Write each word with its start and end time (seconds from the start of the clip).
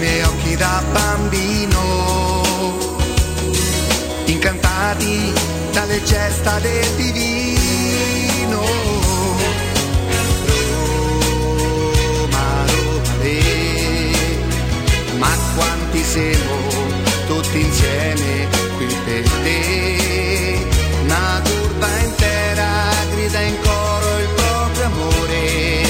Miei 0.00 0.22
occhi 0.22 0.56
da 0.56 0.82
bambino, 0.92 1.82
incantati 4.24 5.32
dalle 5.72 6.02
gesta 6.02 6.58
del 6.58 6.88
divino. 6.96 8.60
Roma, 12.16 12.64
Roma, 12.66 13.16
le, 13.22 13.38
ma 15.18 15.36
quanti 15.54 16.02
siamo 16.02 16.56
tutti 17.26 17.60
insieme 17.60 18.48
qui 18.78 18.86
per 19.04 19.28
te. 19.42 20.66
Una 21.04 21.42
curva 21.44 21.98
intera 21.98 22.68
grida 23.12 23.40
in 23.40 23.56
coro 23.60 24.18
il 24.18 24.28
proprio 24.34 24.84
amore, 24.86 25.89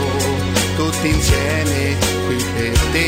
qui 2.25 2.37
per 2.55 2.77
te 2.91 3.07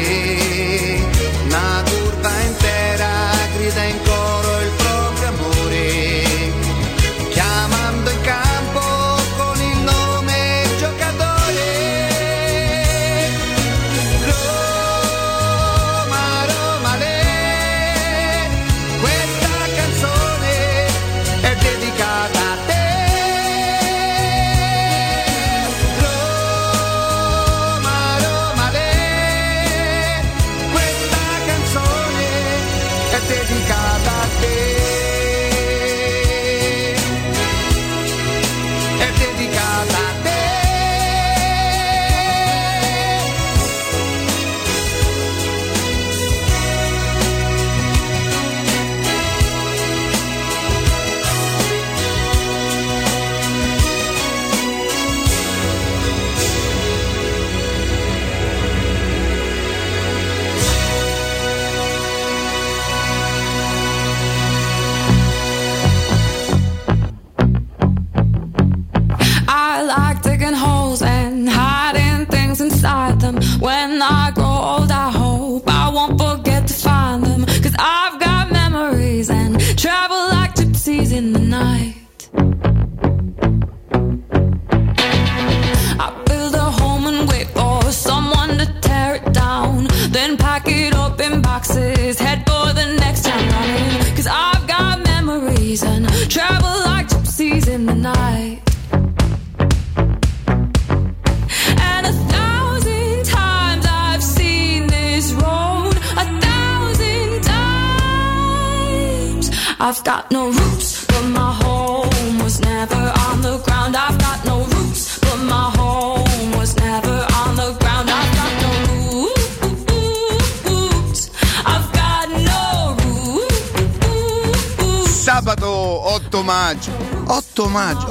una 1.45 1.83
curva 1.89 2.31
intera 2.49 3.11
grida 3.55 3.83
in 3.83 3.97
coro 4.03 4.12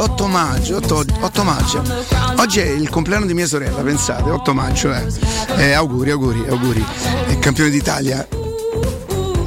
8 0.03 0.27
maggio, 0.27 0.77
8 0.79 0.95
maggio, 0.95 1.17
8, 1.21 1.25
8 1.27 1.45
maggio. 1.45 1.83
Oggi 2.39 2.59
è 2.59 2.67
il 2.67 2.89
compleanno 2.89 3.25
di 3.25 3.35
mia 3.35 3.47
sorella, 3.47 3.83
pensate, 3.83 4.31
8 4.31 4.53
maggio, 4.53 4.93
eh. 4.93 5.07
Eh, 5.59 5.73
auguri, 5.73 6.11
auguri, 6.11 6.45
auguri. 6.49 6.85
È 7.29 7.39
campione 7.39 7.71
d'Italia. 7.71 8.27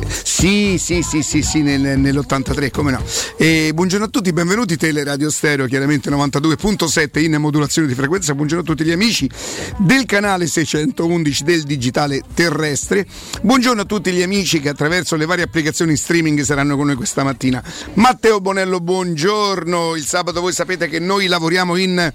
Sì, 0.07 0.77
sì, 0.77 1.01
sì, 1.01 1.23
sì, 1.23 1.41
sì, 1.41 1.61
nel- 1.61 1.99
nell'83, 1.99 2.71
come 2.71 2.91
no. 2.91 3.03
E 3.35 3.71
buongiorno 3.73 4.05
a 4.05 4.09
tutti, 4.09 4.31
benvenuti 4.31 4.77
Teleradio 4.77 5.29
Stereo, 5.29 5.65
chiaramente 5.65 6.09
92.7 6.09 7.19
in 7.21 7.35
modulazione 7.35 7.87
di 7.87 7.93
frequenza. 7.93 8.33
Buongiorno 8.33 8.63
a 8.63 8.65
tutti 8.65 8.85
gli 8.85 8.91
amici 8.91 9.29
del 9.77 10.05
canale 10.05 10.47
611 10.47 11.43
del 11.43 11.63
digitale 11.63 12.21
terrestre. 12.33 13.05
Buongiorno 13.41 13.81
a 13.81 13.85
tutti 13.85 14.11
gli 14.11 14.21
amici 14.21 14.59
che 14.59 14.69
attraverso 14.69 15.15
le 15.15 15.25
varie 15.25 15.43
applicazioni 15.43 15.95
streaming 15.95 16.41
saranno 16.41 16.75
con 16.75 16.87
noi 16.87 16.95
questa 16.95 17.23
mattina. 17.23 17.63
Matteo 17.93 18.39
Bonello, 18.39 18.79
buongiorno. 18.79 19.95
Il 19.95 20.05
sabato 20.05 20.41
voi 20.41 20.53
sapete 20.53 20.87
che 20.87 20.99
noi 20.99 21.27
lavoriamo 21.27 21.75
in 21.75 22.11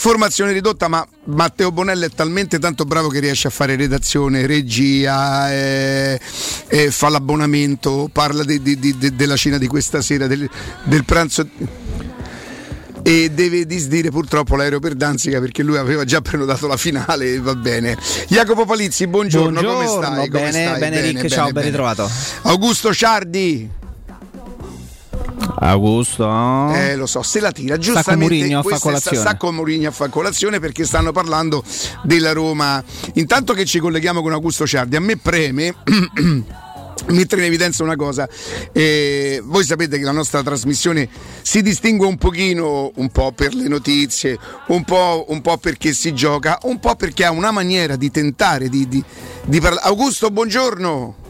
Formazione 0.00 0.52
ridotta, 0.52 0.86
ma 0.86 1.04
Matteo 1.24 1.72
Bonello 1.72 2.04
è 2.04 2.10
talmente 2.10 2.60
tanto 2.60 2.84
bravo 2.84 3.08
che 3.08 3.18
riesce 3.18 3.48
a 3.48 3.50
fare 3.50 3.74
redazione, 3.74 4.46
regia, 4.46 5.52
eh, 5.52 6.20
eh, 6.68 6.90
fa 6.92 7.08
l'abbonamento, 7.08 8.08
parla 8.12 8.44
de- 8.44 8.62
de- 8.62 8.78
de- 8.78 9.16
della 9.16 9.34
cena 9.34 9.58
di 9.58 9.66
questa 9.66 10.00
sera, 10.00 10.28
del, 10.28 10.48
del 10.84 11.04
pranzo. 11.04 11.48
E 13.08 13.30
deve 13.30 13.64
disdire 13.64 14.10
purtroppo 14.10 14.54
l'aereo 14.54 14.80
per 14.80 14.92
Danzica 14.92 15.40
perché 15.40 15.62
lui 15.62 15.78
aveva 15.78 16.04
già 16.04 16.20
prenotato 16.20 16.66
la 16.66 16.76
finale 16.76 17.32
e 17.32 17.40
va 17.40 17.54
bene. 17.54 17.96
Jacopo 18.28 18.66
Palizzi, 18.66 19.06
buongiorno, 19.06 19.62
buongiorno 19.62 19.76
come 19.78 19.86
stai? 19.86 20.28
Bene, 20.28 20.28
come 20.28 20.50
stai? 20.50 20.78
bene, 20.78 21.00
Rick, 21.00 21.14
bene, 21.14 21.28
ciao, 21.30 21.44
bene, 21.44 21.52
ben 21.54 21.64
ritrovato. 21.64 22.10
Augusto 22.42 22.92
Ciardi. 22.92 23.70
Augusto. 25.60 26.70
Eh, 26.74 26.96
lo 26.96 27.06
so, 27.06 27.22
se 27.22 27.40
la 27.40 27.50
tira 27.50 27.78
giustamente. 27.78 28.34
Murigno 28.34 28.58
a 28.58 28.62
fa 28.62 28.78
colazione. 28.78 29.16
Sta 29.16 29.36
con 29.36 29.54
Murigno 29.54 29.88
a 29.88 29.92
fa 29.92 30.08
colazione 30.08 30.60
perché 30.60 30.84
stanno 30.84 31.10
parlando 31.10 31.64
della 32.02 32.32
Roma. 32.32 32.84
Intanto 33.14 33.54
che 33.54 33.64
ci 33.64 33.78
colleghiamo 33.78 34.20
con 34.20 34.32
Augusto 34.32 34.66
Ciardi, 34.66 34.96
a 34.96 35.00
me 35.00 35.16
preme 35.16 35.74
mettere 37.06 37.42
in 37.42 37.48
evidenza 37.48 37.82
una 37.82 37.96
cosa. 37.96 38.28
Eh, 38.72 39.40
voi 39.44 39.64
sapete 39.64 39.98
che 39.98 40.04
la 40.04 40.12
nostra 40.12 40.42
trasmissione 40.42 41.08
si 41.42 41.62
distingue 41.62 42.06
un 42.06 42.16
pochino, 42.16 42.92
un 42.96 43.08
po' 43.10 43.32
per 43.32 43.54
le 43.54 43.68
notizie, 43.68 44.38
un 44.68 44.84
po', 44.84 45.26
un 45.28 45.40
po 45.40 45.56
perché 45.58 45.92
si 45.92 46.14
gioca, 46.14 46.58
un 46.62 46.78
po' 46.78 46.96
perché 46.96 47.24
ha 47.24 47.30
una 47.30 47.50
maniera 47.50 47.96
di 47.96 48.10
tentare 48.10 48.68
di, 48.68 48.88
di, 48.88 49.02
di 49.44 49.60
parlare. 49.60 49.86
Augusto, 49.86 50.30
buongiorno. 50.30 51.27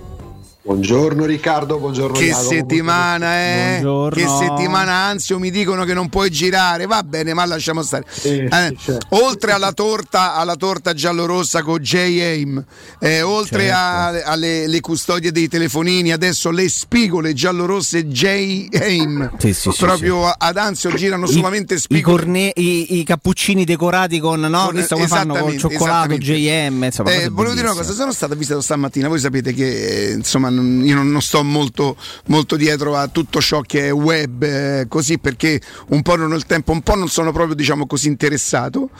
Buongiorno 0.73 1.25
Riccardo, 1.25 1.79
buongiorno 1.79 2.19
Che 2.19 2.26
Jacopo, 2.26 2.49
settimana, 2.50 3.38
eh? 3.38 3.79
Buongiorno. 3.81 4.23
Che 4.23 4.44
settimana 4.47 4.93
ansio 4.93 5.38
mi 5.38 5.50
dicono 5.50 5.85
che 5.85 5.94
non 5.94 6.11
puoi 6.11 6.29
girare. 6.31 6.85
Va 6.85 7.03
bene, 7.03 7.32
ma 7.32 7.47
lasciamo 7.47 7.81
stare. 7.82 8.05
Eh, 8.25 8.44
Eh, 8.53 8.76
certo. 8.79 8.99
oltre 9.17 9.53
alla 9.53 9.73
torta, 9.73 10.35
alla 10.35 10.56
torta 10.56 10.93
giallorossa 10.93 11.62
con 11.62 11.79
J. 11.79 11.94
Aim, 12.20 12.62
eh, 13.00 13.23
oltre 13.23 13.61
Certo. 13.69 13.75
a- 13.75 14.23
alle 14.31 14.67
le 14.67 14.81
custodie 14.82 15.32
dei 15.32 15.49
telefonini, 15.49 16.12
adesso 16.12 16.50
le 16.50 16.69
spigole 16.69 17.32
giallorosse 17.32 18.06
J. 18.06 18.69
Aim. 18.79 19.31
Sì, 19.38 19.55
sì, 19.55 19.71
sì, 19.71 19.76
Proprio 19.79 20.26
ad 20.29 20.59
ansio 20.59 20.93
girano 20.93 21.25
solamente 21.25 21.75
I, 21.75 21.79
spigole. 21.79 22.17
corne- 22.19 22.53
i, 22.55 22.99
i 22.99 23.05
cappuccini 23.05 23.64
decorati 23.64 24.19
con 24.19 24.38
no, 24.41 24.64
Con- 24.64 24.73
questo 24.75 24.97
come 24.97 25.09
fanno 25.09 25.56
cioccolato. 25.56 26.19
JM. 26.19 26.85
Insomma, 26.85 27.11
Eh, 27.12 27.31
volevo 27.31 27.55
dire 27.55 27.69
una 27.69 27.75
cosa, 27.76 27.94
sono 27.94 28.12
stato 28.12 28.35
avvisato 28.35 28.61
stamattina, 28.61 29.09
voi 29.09 29.19
sapete 29.19 29.55
che 29.55 30.09
eh, 30.09 30.12
insomma 30.12 30.56
io 30.63 31.03
non, 31.03 31.21
sto 31.21 31.43
molto, 31.43 31.97
molto 32.27 32.57
dietro 32.57 32.97
a 32.97 33.09
tutto 33.09 33.41
ciò 33.41 33.61
che 33.61 33.89
è 33.89 33.93
web, 33.93 34.43
eh, 34.43 34.87
così 34.89 35.19
perché 35.19 35.61
un 35.89 36.03
po' 36.03 36.17
non 36.17 36.33
ho 36.33 36.37
il 36.37 36.47
tempo, 36.47 36.73
un 36.73 36.83
po' 36.83 36.95
non 36.95 37.09
sono 37.09 37.33
proprio 37.33 37.55
diciamo 37.55 37.87
così 37.87 38.09
interessato. 38.09 38.91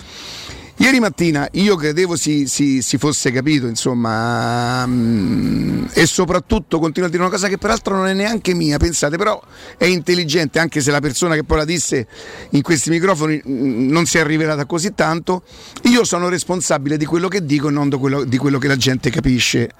Ieri 0.81 1.01
mattina 1.01 1.49
io 1.53 1.75
credevo 1.75 2.15
si, 2.15 2.47
si- 2.47 2.83
si 2.83 2.99
fosse 2.99 3.33
capito, 3.33 3.67
insomma, 3.67 4.87
mm, 4.87 5.87
e 5.93 6.07
soprattutto 6.07 6.79
continuo 6.79 7.09
a 7.09 7.11
dire 7.11 7.23
una 7.23 7.33
cosa 7.33 7.49
che 7.49 7.59
peraltro 7.59 7.97
non 7.97 8.07
è 8.07 8.13
neanche 8.13 8.55
mia, 8.55 8.79
pensate, 8.79 9.17
però 9.17 9.43
è 9.77 9.87
intelligente, 9.87 10.61
anche 10.61 10.81
se 10.81 10.93
la 10.93 11.01
persona 11.01 11.35
che 11.35 11.43
poi 11.43 11.57
la 11.57 11.65
disse 11.65 12.07
in 12.51 12.63
questi 12.63 12.91
microfoni 12.91 13.43
mm, 13.45 13.91
non 13.91 14.07
si 14.07 14.19
è 14.19 14.25
rivelata 14.25 14.67
così 14.67 14.95
tanto, 14.95 15.43
io 15.83 16.05
sono 16.05 16.29
responsabile 16.29 16.97
di 16.97 17.05
quello 17.07 17.27
che 17.27 17.45
dico 17.45 17.69
e 17.69 17.73
non 17.73 17.89
di 17.89 17.97
quello, 17.97 18.23
di 18.23 18.37
quello 18.37 18.59
che 18.59 18.69
la 18.69 18.77
gente 18.77 19.11
capisce. 19.11 19.71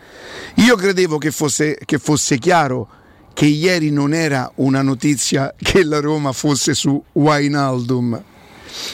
Io 0.57 0.75
credevo 0.75 1.17
che 1.19 1.31
fosse, 1.31 1.79
che 1.85 1.99
fosse 1.99 2.39
chiaro 2.39 2.89
che 3.35 3.47
ieri 3.47 3.93
non 3.93 4.13
era 4.13 4.51
una 4.57 4.83
notizia 4.83 5.55
che 5.57 5.85
la 5.85 6.01
Roma 6.01 6.33
fosse 6.33 6.75
su 6.75 7.01
Wijnaldum 7.13 8.21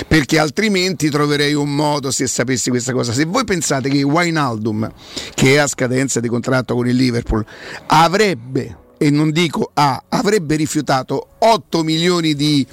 perché 0.06 0.38
altrimenti 0.38 1.10
troverei 1.10 1.54
un 1.54 1.74
modo 1.74 2.10
se 2.10 2.26
sapessi 2.26 2.70
questa 2.70 2.92
cosa. 2.92 3.12
Se 3.12 3.24
voi 3.24 3.44
pensate 3.44 3.88
che 3.88 4.02
Wijnaldum, 4.02 4.90
che 5.34 5.54
è 5.54 5.56
a 5.56 5.66
scadenza 5.66 6.20
di 6.20 6.28
contratto 6.28 6.74
con 6.74 6.88
il 6.88 6.96
Liverpool, 6.96 7.44
avrebbe, 7.86 8.76
e 8.98 9.10
non 9.10 9.30
dico 9.30 9.70
ha, 9.74 10.02
avrebbe 10.08 10.56
rifiutato 10.56 11.28
8 11.38 11.82
milioni 11.82 12.34
di 12.34 12.66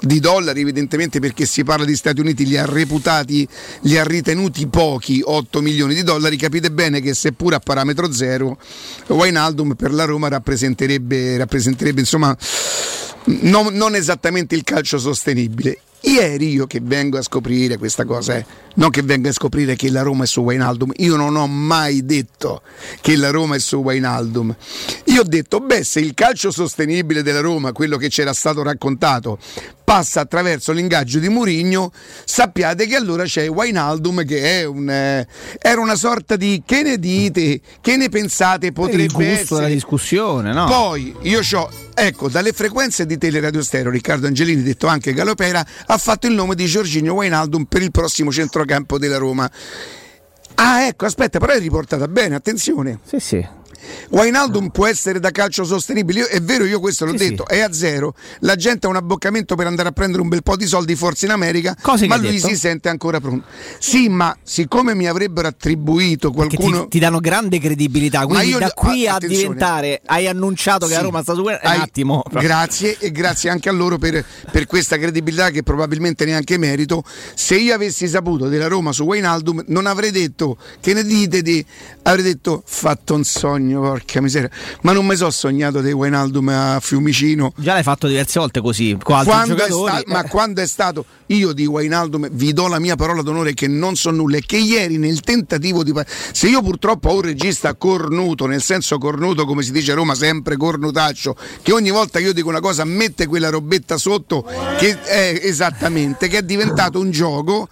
di 0.00 0.20
dollari 0.20 0.60
evidentemente 0.60 1.18
perché 1.18 1.44
si 1.44 1.64
parla 1.64 1.84
di 1.84 1.96
Stati 1.96 2.20
Uniti 2.20 2.46
li 2.46 2.56
ha 2.56 2.64
reputati 2.64 3.44
li 3.80 3.98
ha 3.98 4.04
ritenuti 4.04 4.68
pochi 4.68 5.20
8 5.24 5.60
milioni 5.60 5.92
di 5.92 6.04
dollari 6.04 6.36
capite 6.36 6.70
bene 6.70 7.00
che 7.00 7.14
seppur 7.14 7.54
a 7.54 7.58
parametro 7.58 8.12
zero 8.12 8.58
Wijnaldum 9.08 9.74
per 9.74 9.92
la 9.92 10.04
Roma 10.04 10.28
rappresenterebbe, 10.28 11.36
rappresenterebbe 11.36 11.98
insomma 11.98 12.36
non, 13.28 13.74
non 13.74 13.94
esattamente 13.94 14.54
il 14.54 14.64
calcio 14.64 14.98
sostenibile. 14.98 15.78
Ieri 16.00 16.52
io 16.52 16.66
che 16.66 16.80
vengo 16.80 17.18
a 17.18 17.22
scoprire 17.22 17.76
questa 17.76 18.04
cosa, 18.04 18.36
eh, 18.36 18.44
non 18.74 18.90
che 18.90 19.02
vengo 19.02 19.28
a 19.28 19.32
scoprire 19.32 19.74
che 19.74 19.90
la 19.90 20.02
Roma 20.02 20.24
è 20.24 20.26
su 20.26 20.40
Wijnaldum, 20.40 20.92
io 20.96 21.16
non 21.16 21.34
ho 21.34 21.46
mai 21.46 22.04
detto 22.04 22.62
che 23.00 23.16
la 23.16 23.30
Roma 23.30 23.56
è 23.56 23.58
su 23.58 23.78
Wijnaldum. 23.78 24.54
Io 25.06 25.20
ho 25.20 25.24
detto, 25.24 25.60
beh, 25.60 25.82
se 25.82 26.00
il 26.00 26.14
calcio 26.14 26.50
sostenibile 26.50 27.22
della 27.22 27.40
Roma, 27.40 27.72
quello 27.72 27.96
che 27.96 28.08
c'era 28.08 28.32
stato 28.32 28.62
raccontato, 28.62 29.38
passa 29.88 30.20
attraverso 30.20 30.72
l'ingaggio 30.72 31.18
di 31.18 31.30
Murigno, 31.30 31.90
sappiate 32.26 32.86
che 32.86 32.94
allora 32.94 33.24
c'è 33.24 33.48
Wijnaldum 33.48 34.22
che 34.26 34.60
è 34.60 34.64
un, 34.64 34.90
eh, 34.90 35.26
era 35.58 35.80
una 35.80 35.96
sorta 35.96 36.36
di 36.36 36.62
che 36.66 36.82
ne 36.82 36.98
dite, 36.98 37.58
che 37.80 37.96
ne 37.96 38.10
pensate 38.10 38.66
il 38.66 38.72
potrebbe 38.74 39.06
gusto 39.06 39.22
essere. 39.22 39.60
della 39.60 39.72
discussione, 39.72 40.52
no? 40.52 40.66
Poi 40.66 41.16
io 41.22 41.40
ho, 41.54 41.70
ecco, 41.94 42.28
dalle 42.28 42.52
frequenze 42.52 43.06
di 43.06 43.16
Teleradio 43.16 43.62
Stereo, 43.62 43.90
Riccardo 43.90 44.26
Angelini, 44.26 44.62
detto 44.62 44.88
anche 44.88 45.14
Galopera, 45.14 45.66
ha 45.90 45.98
fatto 45.98 46.26
il 46.26 46.34
nome 46.34 46.54
di 46.54 46.66
Giorginio 46.66 47.14
Wijnaldum 47.14 47.64
per 47.64 47.82
il 47.82 47.90
prossimo 47.90 48.30
centrocampo 48.30 48.98
della 48.98 49.16
Roma. 49.16 49.50
Ah, 50.54 50.82
ecco, 50.82 51.06
aspetta, 51.06 51.38
però 51.38 51.52
è 51.52 51.58
riportata 51.58 52.08
bene, 52.08 52.34
attenzione. 52.34 52.98
Sì, 53.04 53.20
sì. 53.20 53.46
Wijnaldum 54.10 54.68
può 54.70 54.86
essere 54.86 55.20
da 55.20 55.30
calcio 55.30 55.64
sostenibile, 55.64 56.20
io- 56.20 56.26
è 56.26 56.40
vero, 56.40 56.64
io 56.64 56.80
questo 56.80 57.04
l'ho 57.04 57.16
Sì, 57.16 57.28
detto, 57.28 57.44
sì. 57.48 57.54
è 57.54 57.60
a 57.60 57.72
zero. 57.72 58.14
La 58.40 58.56
gente 58.56 58.86
ha 58.86 58.90
un 58.90 58.96
abboccamento 58.96 59.54
per 59.54 59.66
andare 59.66 59.88
a 59.88 59.92
prendere 59.92 60.22
un 60.22 60.28
bel 60.28 60.42
po' 60.42 60.56
di 60.56 60.66
soldi 60.66 60.94
forse 60.96 61.26
in 61.26 61.32
America, 61.32 61.74
che 61.74 62.06
ma 62.06 62.16
lui 62.16 62.30
detto? 62.32 62.48
si 62.48 62.56
sente 62.56 62.88
ancora 62.88 63.20
pronto. 63.20 63.46
Sì, 63.78 64.08
ma 64.08 64.36
siccome 64.42 64.94
mi 64.94 65.06
avrebbero 65.06 65.48
attribuito 65.48 66.30
qualcuno 66.32 66.82
ti, 66.84 66.88
ti 66.90 66.98
danno 66.98 67.20
grande 67.20 67.58
credibilità. 67.58 68.26
Quindi 68.26 68.48
io- 68.48 68.58
da 68.58 68.70
qui 68.70 69.06
a 69.06 69.18
diventare, 69.18 70.00
hai 70.06 70.26
annunciato 70.26 70.86
che 70.86 70.92
la 70.92 70.98
Sì. 70.98 71.04
Roma 71.04 71.22
sta 71.22 71.34
su 71.34 71.42
un 71.42 71.58
attimo. 71.62 72.22
Grazie 72.30 72.96
e 72.98 73.10
grazie 73.10 73.50
anche 73.50 73.68
a 73.68 73.72
loro 73.72 73.98
per, 73.98 74.24
per 74.50 74.66
questa 74.66 74.96
credibilità 74.98 75.50
che 75.50 75.62
probabilmente 75.62 76.24
neanche 76.24 76.56
merito. 76.58 77.02
Se 77.34 77.56
io 77.56 77.74
avessi 77.74 78.08
saputo 78.08 78.48
della 78.48 78.66
Roma 78.68 78.92
su 78.92 79.04
Wijnaldum 79.04 79.64
non 79.68 79.86
avrei 79.86 80.10
detto 80.10 80.56
che 80.80 80.92
ne 80.94 81.04
dite 81.04 81.42
di 81.42 81.64
avrei 82.02 82.22
detto 82.24 82.62
fatto 82.64 83.14
un 83.14 83.24
sogno, 83.24 83.77
porca 83.78 84.20
miseria. 84.20 84.50
Ma 84.82 84.92
non 84.92 85.06
mi 85.06 85.16
so 85.16 85.30
sognato 85.30 85.80
di 85.80 85.92
Wijnaldum 85.92 86.48
a 86.48 86.78
Fiumicino. 86.80 87.52
Già 87.56 87.74
l'hai 87.74 87.82
fatto 87.82 88.06
diverse 88.06 88.38
volte 88.38 88.60
così, 88.60 88.96
con 89.02 89.16
altri 89.16 89.32
Quando 89.32 89.56
sta- 89.64 90.02
ma 90.06 90.24
eh. 90.24 90.28
quando 90.28 90.60
è 90.60 90.66
stato 90.66 91.04
io 91.26 91.52
di 91.52 91.66
Wijnaldum 91.66 92.28
vi 92.32 92.52
do 92.52 92.68
la 92.68 92.78
mia 92.78 92.96
parola 92.96 93.22
d'onore 93.22 93.54
che 93.54 93.66
non 93.66 93.96
so 93.96 94.10
nulla 94.10 94.36
e 94.38 94.42
che 94.46 94.56
ieri 94.56 94.98
nel 94.98 95.20
tentativo 95.20 95.82
di 95.82 95.92
se 96.32 96.48
io 96.48 96.62
purtroppo 96.62 97.10
ho 97.10 97.14
un 97.16 97.22
regista 97.22 97.74
cornuto 97.74 98.46
nel 98.46 98.62
senso 98.62 98.98
cornuto 98.98 99.44
come 99.44 99.62
si 99.62 99.72
dice 99.72 99.92
a 99.92 99.94
Roma 99.94 100.14
sempre 100.14 100.56
cornutaccio 100.56 101.36
che 101.62 101.72
ogni 101.72 101.90
volta 101.90 102.18
che 102.18 102.26
io 102.26 102.32
dico 102.32 102.48
una 102.48 102.60
cosa 102.60 102.84
mette 102.84 103.26
quella 103.26 103.50
robetta 103.50 103.96
sotto 103.96 104.44
che 104.78 105.00
è 105.02 105.40
esattamente 105.42 106.28
che 106.28 106.38
è 106.38 106.42
diventato 106.42 106.98
un 106.98 107.10
gioco 107.10 107.68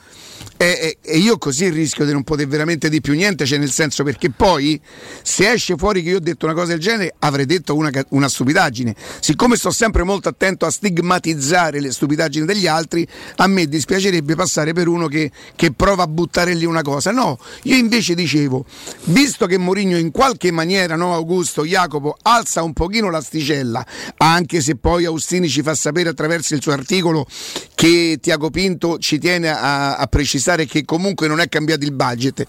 e, 0.56 0.98
e- 1.02 1.18
io 1.18 1.36
così 1.38 1.68
rischio 1.68 2.04
di 2.04 2.12
non 2.12 2.24
poter 2.24 2.46
veramente 2.46 2.88
di 2.88 3.00
più 3.00 3.14
niente, 3.14 3.44
cioè 3.44 3.58
nel 3.58 3.70
senso 3.70 4.02
perché 4.04 4.30
poi 4.30 4.80
se 5.22 5.52
esce 5.52 5.76
fuori 5.76 6.02
che 6.02 6.10
io 6.10 6.16
ho 6.16 6.20
detto 6.20 6.46
una 6.46 6.54
cosa 6.54 6.68
del 6.68 6.80
genere 6.80 7.14
avrei 7.18 7.44
detto 7.44 7.74
una, 7.74 7.90
una 8.10 8.28
stupidaggine. 8.28 8.94
Siccome 9.20 9.56
sto 9.56 9.70
sempre 9.70 10.02
molto 10.02 10.28
attento 10.28 10.64
a 10.64 10.70
stigmatizzare 10.70 11.80
le 11.80 11.92
stupidaggini 11.92 12.46
degli 12.46 12.66
altri, 12.66 13.06
a 13.36 13.46
me 13.46 13.66
dispiacerebbe 13.66 14.34
passare 14.34 14.72
per 14.72 14.88
uno 14.88 15.08
che, 15.08 15.30
che 15.54 15.72
prova 15.72 16.04
a 16.04 16.06
buttare 16.06 16.54
lì 16.54 16.64
una 16.64 16.82
cosa. 16.82 17.10
No, 17.10 17.38
io 17.64 17.76
invece 17.76 18.14
dicevo, 18.14 18.64
visto 19.04 19.46
che 19.46 19.58
Mourinho 19.58 19.98
in 19.98 20.10
qualche 20.10 20.50
maniera, 20.50 20.96
no 20.96 21.12
Augusto, 21.14 21.64
Jacopo, 21.64 22.16
alza 22.22 22.62
un 22.62 22.72
pochino 22.72 23.10
l'asticella, 23.10 23.84
anche 24.16 24.60
se 24.60 24.76
poi 24.76 25.04
Austini 25.04 25.48
ci 25.48 25.62
fa 25.62 25.74
sapere 25.74 26.08
attraverso 26.08 26.54
il 26.54 26.62
suo 26.62 26.72
articolo 26.72 27.26
che 27.74 28.18
Tiago 28.20 28.50
Pinto 28.50 28.98
ci 28.98 29.18
tiene 29.18 29.50
a, 29.50 29.96
a 29.96 30.06
precisare 30.06 30.44
che 30.54 30.84
comunque 30.84 31.26
non 31.26 31.40
è 31.40 31.48
cambiato 31.48 31.84
il 31.84 31.92
budget. 31.92 32.46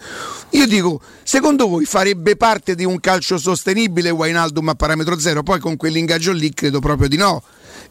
Io 0.52 0.68
dico, 0.68 1.02
secondo 1.24 1.68
voi 1.68 1.86
farebbe 1.86 2.36
parte 2.36 2.76
di 2.76 2.86
un 2.86 3.00
calcio 3.00 3.38
sostenibile 3.38 4.10
Wijnaldum 4.10 4.70
a 4.70 4.76
parametro 4.76 5.18
zero? 5.20 5.42
Poi 5.44 5.60
con 5.60 5.76
quell'ingaggio 5.76 6.32
lì 6.32 6.54
credo 6.54 6.80
proprio 6.80 7.08
di 7.08 7.18
no. 7.18 7.42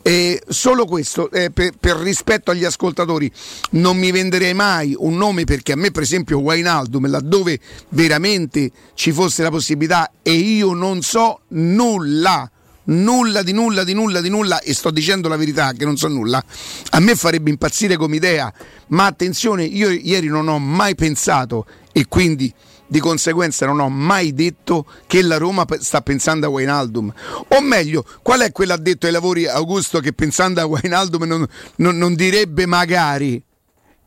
E 0.03 0.41
solo 0.47 0.85
questo, 0.85 1.31
eh, 1.33 1.51
per, 1.51 1.73
per 1.81 1.97
rispetto 1.97 2.53
agli 2.53 2.65
ascoltatori, 2.65 3.31
non 3.71 3.97
mi 3.97 4.13
venderei 4.13 4.55
mai 4.55 4.95
un 4.97 5.17
nome 5.17 5.45
perché 5.45 5.73
a 5.73 5.77
me, 5.77 5.91
per 5.91 6.05
esempio, 6.05 6.39
Wijnaldum, 6.39 7.09
laddove 7.09 7.59
veramente 7.89 8.71
ci 8.95 9.11
fosse 9.11 9.43
la 9.43 9.51
possibilità 9.51 10.13
e 10.23 10.33
io 10.33 10.75
non 10.75 11.03
so 11.03 11.41
nulla, 11.49 12.49
nulla 12.87 13.43
di 13.43 13.53
nulla 13.53 13.85
di 13.85 13.95
nulla 13.95 14.21
di 14.21 14.29
nulla 14.29 14.61
e 14.61 14.75
sto 14.75 14.91
dicendo 14.91 15.29
la 15.29 15.37
verità 15.37 15.73
che 15.73 15.85
non 15.85 15.97
so 15.97 16.09
nulla, 16.09 16.43
a 16.91 17.01
me 17.01 17.15
farebbe 17.15 17.51
impazzire 17.51 17.97
come 17.97 18.17
idea, 18.17 18.53
ma 18.89 19.07
attenzione, 19.07 19.65
io 19.65 19.91
ieri 19.91 20.29
non 20.29 20.49
ho 20.49 20.59
mai 20.59 20.95
pensato 20.95 21.67
e 21.93 22.07
quindi 22.09 22.53
di 22.89 23.01
conseguenza 23.01 23.67
non 23.67 23.81
ho 23.81 23.89
mai 23.89 24.33
detto 24.33 24.87
che 25.07 25.23
la 25.23 25.39
Roma 25.39 25.67
sta 25.81 26.01
pensando 26.03 26.47
a 26.47 26.51
Wijnaldum. 26.51 27.13
O 27.49 27.61
meglio, 27.61 28.05
qual 28.23 28.41
è 28.41 28.53
quell'addetto 28.53 29.07
ai 29.07 29.13
lavori 29.13 29.47
Augusto 29.47 29.99
che 30.01 30.13
pensando 30.13 30.61
a 30.61 30.67
Wijnaldum 30.67 31.25
non, 31.25 31.47
non, 31.77 31.97
non 31.97 32.15
direbbe 32.15 32.67
magari? 32.67 33.43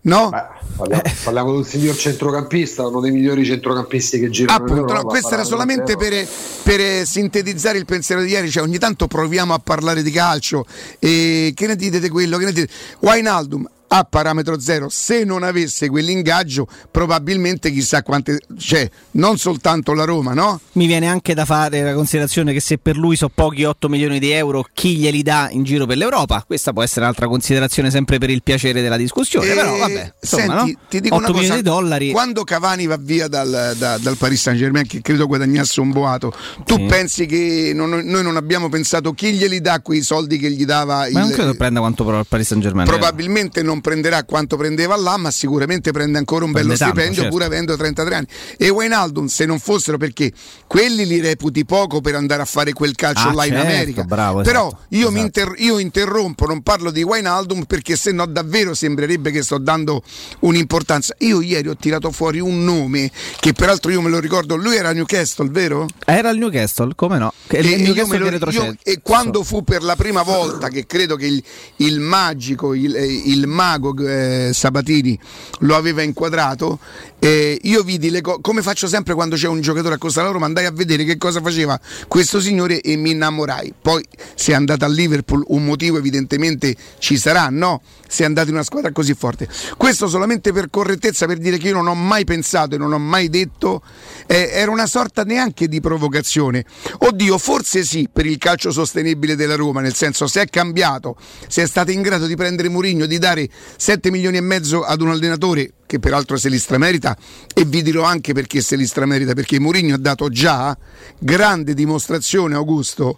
No? 0.01 0.29
Beh, 0.29 0.43
parliamo, 0.77 1.01
parliamo, 1.23 1.51
di 1.51 1.57
un 1.57 1.65
signor 1.65 1.95
centrocampista, 1.95 2.87
uno 2.87 3.01
dei 3.01 3.11
migliori 3.11 3.43
centrocampisti 3.43 4.19
che 4.19 4.29
girano. 4.29 4.63
Appunto, 4.63 4.93
no, 4.93 5.03
questo 5.03 5.33
era 5.33 5.43
solamente 5.43 5.97
per, 5.97 6.25
per, 6.63 7.05
sintetizzare 7.05 7.77
il 7.77 7.85
pensiero 7.85 8.21
di 8.21 8.29
ieri. 8.29 8.49
Cioè, 8.49 8.63
ogni 8.63 8.77
tanto 8.77 9.07
proviamo 9.07 9.53
a 9.53 9.59
parlare 9.59 10.01
di 10.01 10.11
calcio. 10.11 10.65
E 10.99 11.51
che 11.53 11.67
ne 11.67 11.75
dite 11.75 11.99
di 11.99 12.07
quello? 12.07 12.37
Che 12.37 12.45
ne 12.45 12.53
dite? 12.53 12.71
Wijnaldum 12.99 13.67
a 13.91 14.03
parametro 14.03 14.59
zero 14.59 14.87
se 14.89 15.23
non 15.23 15.43
avesse 15.43 15.89
quell'ingaggio 15.89 16.67
probabilmente 16.91 17.71
chissà 17.71 18.03
quante 18.03 18.39
cioè 18.57 18.87
non 19.11 19.37
soltanto 19.37 19.93
la 19.93 20.03
Roma 20.03 20.33
no? 20.33 20.59
mi 20.73 20.85
viene 20.85 21.07
anche 21.07 21.33
da 21.33 21.45
fare 21.45 21.81
la 21.81 21.93
considerazione 21.93 22.53
che 22.53 22.59
se 22.59 22.77
per 22.77 22.97
lui 22.97 23.15
sono 23.15 23.31
pochi 23.33 23.63
8 23.63 23.89
milioni 23.89 24.19
di 24.19 24.29
euro 24.29 24.65
chi 24.73 24.97
glieli 24.97 25.23
dà 25.23 25.49
in 25.51 25.63
giro 25.63 25.87
per 25.87 25.97
l'Europa 25.97 26.43
questa 26.45 26.71
può 26.71 26.83
essere 26.83 27.01
un'altra 27.01 27.27
considerazione 27.27 27.89
sempre 27.89 28.19
per 28.19 28.29
il 28.29 28.43
piacere 28.43 28.81
della 28.81 28.97
discussione 28.97 29.47
e 29.47 29.55
però 29.55 29.77
vabbè 29.77 30.13
insomma, 30.21 30.57
senti, 30.59 30.71
no? 30.71 30.79
ti 30.87 31.01
dico 31.01 31.15
8 31.15 31.23
una 31.23 31.39
cosa, 31.39 31.55
di 31.55 31.61
dollari 31.63 32.11
quando 32.11 32.43
Cavani 32.43 32.85
va 32.85 32.97
via 32.97 33.27
dal, 33.27 33.73
da, 33.75 33.97
dal 33.97 34.17
Paris 34.17 34.39
Saint 34.39 34.59
Germain 34.59 34.85
che 34.85 35.01
credo 35.01 35.25
guadagnasse 35.25 35.79
un 35.79 35.91
boato 35.91 36.31
tu 36.63 36.75
sì. 36.75 36.85
pensi 36.85 37.25
che 37.25 37.71
non, 37.73 37.89
noi 37.89 38.21
non 38.21 38.37
abbiamo 38.37 38.69
pensato 38.69 39.13
chi 39.13 39.33
glieli 39.33 39.61
dà 39.61 39.81
quei 39.81 40.01
soldi 40.01 40.37
che 40.37 40.51
gli 40.51 40.65
dava 40.65 40.97
ma 40.97 41.07
il, 41.07 41.13
non 41.13 41.31
credo 41.31 41.55
prenda 41.55 41.79
quanto 41.79 42.05
però 42.05 42.19
il 42.19 42.27
Paris 42.27 42.45
Saint 42.45 42.61
Germain 42.61 42.87
probabilmente 42.87 43.63
non 43.63 43.78
prenderà 43.81 44.23
quanto 44.23 44.57
prendeva 44.57 44.95
là, 44.95 45.17
ma 45.17 45.31
sicuramente 45.31 45.91
prende 45.91 46.17
ancora 46.17 46.45
un 46.45 46.51
bello 46.51 46.67
Prende 46.73 46.77
tanto, 46.79 46.95
stipendio 46.95 47.21
certo. 47.23 47.37
pur 47.37 47.45
avendo 47.45 47.75
33 47.77 48.15
anni. 48.15 48.27
E 48.57 48.69
Wijnaldum, 48.69 49.25
se 49.27 49.45
non 49.45 49.59
fossero 49.59 49.97
perché 49.97 50.31
quelli 50.67 51.05
li 51.05 51.19
reputi 51.19 51.65
poco 51.65 52.01
per 52.01 52.15
andare 52.15 52.41
a 52.41 52.45
fare 52.45 52.73
quel 52.73 52.95
calcio 52.95 53.29
Ah, 53.29 53.33
là 53.33 53.45
in 53.45 53.53
certo, 53.53 53.67
America. 53.67 54.03
bravo, 54.03 54.41
Però 54.41 54.67
esatto, 54.67 54.83
io, 54.89 55.11
mi 55.11 55.19
esatto. 55.19 55.39
inter- 55.39 55.59
io 55.61 55.77
interrompo, 55.79 56.45
non 56.45 56.61
parlo 56.61 56.91
di 56.91 57.03
Wijnaldum 57.03 57.63
perché 57.63 57.95
se 57.95 58.11
no 58.11 58.25
davvero 58.25 58.73
sembrerebbe 58.73 59.31
che 59.31 59.41
sto 59.43 59.57
dando 59.57 60.01
un'importanza. 60.39 61.15
Io 61.19 61.41
ieri 61.41 61.67
ho 61.69 61.75
tirato 61.75 62.11
fuori 62.11 62.39
un 62.39 62.63
nome 62.63 63.11
che 63.39 63.53
peraltro 63.53 63.91
io 63.91 64.01
me 64.01 64.09
lo 64.09 64.19
ricordo, 64.19 64.55
lui 64.55 64.75
era 64.75 64.91
Newcastle, 64.93 65.49
vero? 65.49 65.87
era 66.05 66.29
il 66.29 66.37
Newcastle 66.37 66.93
come 66.95 67.17
no 67.17 67.33
che 67.47 67.57
E- 67.57 67.61
il 67.61 67.69
io 67.69 67.77
Newcastle 67.77 68.07
me 68.07 68.17
lo- 68.17 68.23
che 68.25 68.29
retrocede 68.31 68.65
io- 68.65 68.75
e 68.83 68.99
quando 69.01 69.43
fu 69.43 69.63
per 69.63 69.83
la 69.83 69.95
prima 69.95 70.21
volta 70.23 70.69
che 70.69 70.85
credo 70.85 71.15
che 71.15 71.25
il, 71.27 71.43
il 71.77 71.99
magico, 71.99 72.73
il, 72.73 72.95
eh, 72.95 73.05
il 73.05 73.47
mago 73.69 73.93
eh, 74.07 74.51
Sabatini 74.53 75.17
lo 75.59 75.75
aveva 75.75 76.01
inquadrato, 76.01 76.79
eh, 77.19 77.59
io 77.63 77.83
vidi 77.83 78.09
le 78.09 78.21
cose, 78.21 78.39
come 78.41 78.61
faccio 78.61 78.87
sempre 78.87 79.13
quando 79.13 79.35
c'è 79.35 79.47
un 79.47 79.59
giocatore 79.61 79.95
a 79.95 79.97
Costa 79.97 80.21
Roma, 80.21 80.45
andai 80.45 80.65
a 80.65 80.71
vedere 80.71 81.03
che 81.03 81.17
cosa 81.17 81.41
faceva 81.41 81.79
questo 82.07 82.39
signore 82.39 82.79
e 82.81 82.95
mi 82.95 83.11
innamorai. 83.11 83.73
Poi 83.81 84.05
se 84.35 84.53
è 84.53 84.55
andato 84.55 84.85
a 84.85 84.87
Liverpool 84.87 85.43
un 85.47 85.65
motivo 85.65 85.97
evidentemente 85.97 86.75
ci 86.99 87.17
sarà, 87.17 87.49
no? 87.49 87.81
Se 88.07 88.23
è 88.23 88.25
andato 88.25 88.47
in 88.47 88.55
una 88.55 88.63
squadra 88.63 88.91
così 88.91 89.13
forte. 89.13 89.47
Questo 89.77 90.07
solamente 90.07 90.53
per 90.53 90.69
correttezza, 90.69 91.25
per 91.25 91.37
dire 91.37 91.57
che 91.57 91.67
io 91.67 91.75
non 91.75 91.87
ho 91.87 91.95
mai 91.95 92.23
pensato 92.23 92.75
e 92.75 92.77
non 92.77 92.93
ho 92.93 92.99
mai 92.99 93.29
detto, 93.29 93.83
eh, 94.25 94.49
era 94.51 94.71
una 94.71 94.87
sorta 94.87 95.23
neanche 95.23 95.67
di 95.67 95.81
provocazione. 95.81 96.65
Oddio, 96.99 97.37
forse 97.37 97.83
sì 97.83 98.07
per 98.11 98.25
il 98.25 98.37
calcio 98.37 98.71
sostenibile 98.71 99.35
della 99.35 99.55
Roma, 99.55 99.81
nel 99.81 99.93
senso 99.93 100.25
se 100.25 100.43
è 100.43 100.45
cambiato, 100.47 101.17
se 101.47 101.63
è 101.63 101.67
stato 101.67 101.91
in 101.91 102.01
grado 102.01 102.27
di 102.27 102.35
prendere 102.35 102.69
Murigno, 102.69 103.05
di 103.05 103.17
dare 103.17 103.47
7 103.77 104.09
milioni 104.09 104.37
e 104.37 104.41
mezzo 104.41 104.83
ad 104.83 105.01
un 105.01 105.09
allenatore 105.09 105.73
che 105.89 105.97
peraltro 105.97 106.37
se 106.37 106.49
li 106.49 106.59
stramerita 106.59 107.17
e 107.51 107.65
vi 107.65 107.81
dirò 107.81 108.03
anche 108.03 108.31
perché 108.31 108.61
se 108.61 108.75
li 108.75 108.85
stramerita 108.85 109.33
perché 109.33 109.59
Mourinho 109.59 109.95
ha 109.95 109.97
dato 109.97 110.29
già 110.29 110.77
grande 111.17 111.73
dimostrazione 111.73 112.53
Augusto 112.53 113.17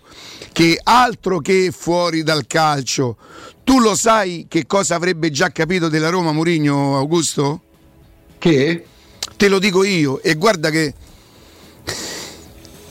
che 0.53 0.79
altro 0.81 1.39
che 1.39 1.73
fuori 1.77 2.23
dal 2.23 2.47
calcio 2.47 3.17
tu 3.65 3.79
lo 3.79 3.93
sai 3.93 4.45
che 4.47 4.67
cosa 4.67 4.95
avrebbe 4.95 5.31
già 5.31 5.49
capito 5.49 5.89
della 5.89 6.07
Roma 6.07 6.31
Mourinho 6.31 6.95
Augusto? 6.95 7.61
Che? 8.37 8.85
Te 9.35 9.47
lo 9.49 9.59
dico 9.59 9.83
io 9.83 10.21
e 10.21 10.35
guarda 10.35 10.69
che 10.69 10.93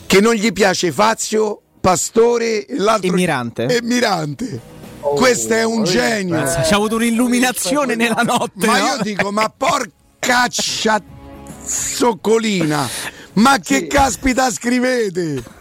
che 0.05 0.21
non 0.21 0.35
gli 0.35 0.53
piace 0.53 0.93
Fazio, 0.93 1.63
Pastore 1.81 2.67
e 2.67 2.77
l'altro 2.77 3.09
E 3.09 3.15
Mirante. 3.15 3.65
E 3.65 3.81
Mirante. 3.83 4.61
Questo 5.01 5.55
è 5.55 5.65
un 5.65 5.85
genio. 5.85 6.43
C'ha 6.43 6.77
avuto 6.77 6.97
un'illuminazione 6.97 7.95
nella 7.95 8.23
notte 8.23 8.67
Ma 8.67 8.79
no? 8.79 8.87
io 8.87 8.99
dico, 9.03 9.33
ma 9.33 9.51
porca 9.55 10.47
sciazzoccolina, 10.49 12.89
ma 13.35 13.59
che 13.59 13.87
caspita 13.87 14.51
scrivete? 14.51 15.59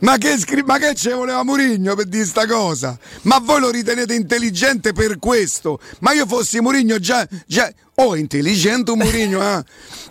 Ma 0.00 0.16
che, 0.16 0.38
scri- 0.38 0.62
ma 0.62 0.78
che 0.78 0.94
ci 0.94 1.10
voleva 1.10 1.42
Murigno 1.42 1.96
per 1.96 2.04
dire 2.06 2.24
sta 2.24 2.46
cosa? 2.46 2.96
Ma 3.22 3.40
voi 3.40 3.58
lo 3.60 3.70
ritenete 3.70 4.14
intelligente 4.14 4.92
per 4.92 5.18
questo? 5.18 5.80
Ma 6.00 6.12
io 6.12 6.24
fossi 6.24 6.60
Murigno 6.60 7.00
già... 7.00 7.26
già... 7.46 7.68
Oh, 7.96 8.14
intelligente 8.14 8.92
un 8.92 8.98
Murigno, 8.98 9.42
eh? 9.42 9.64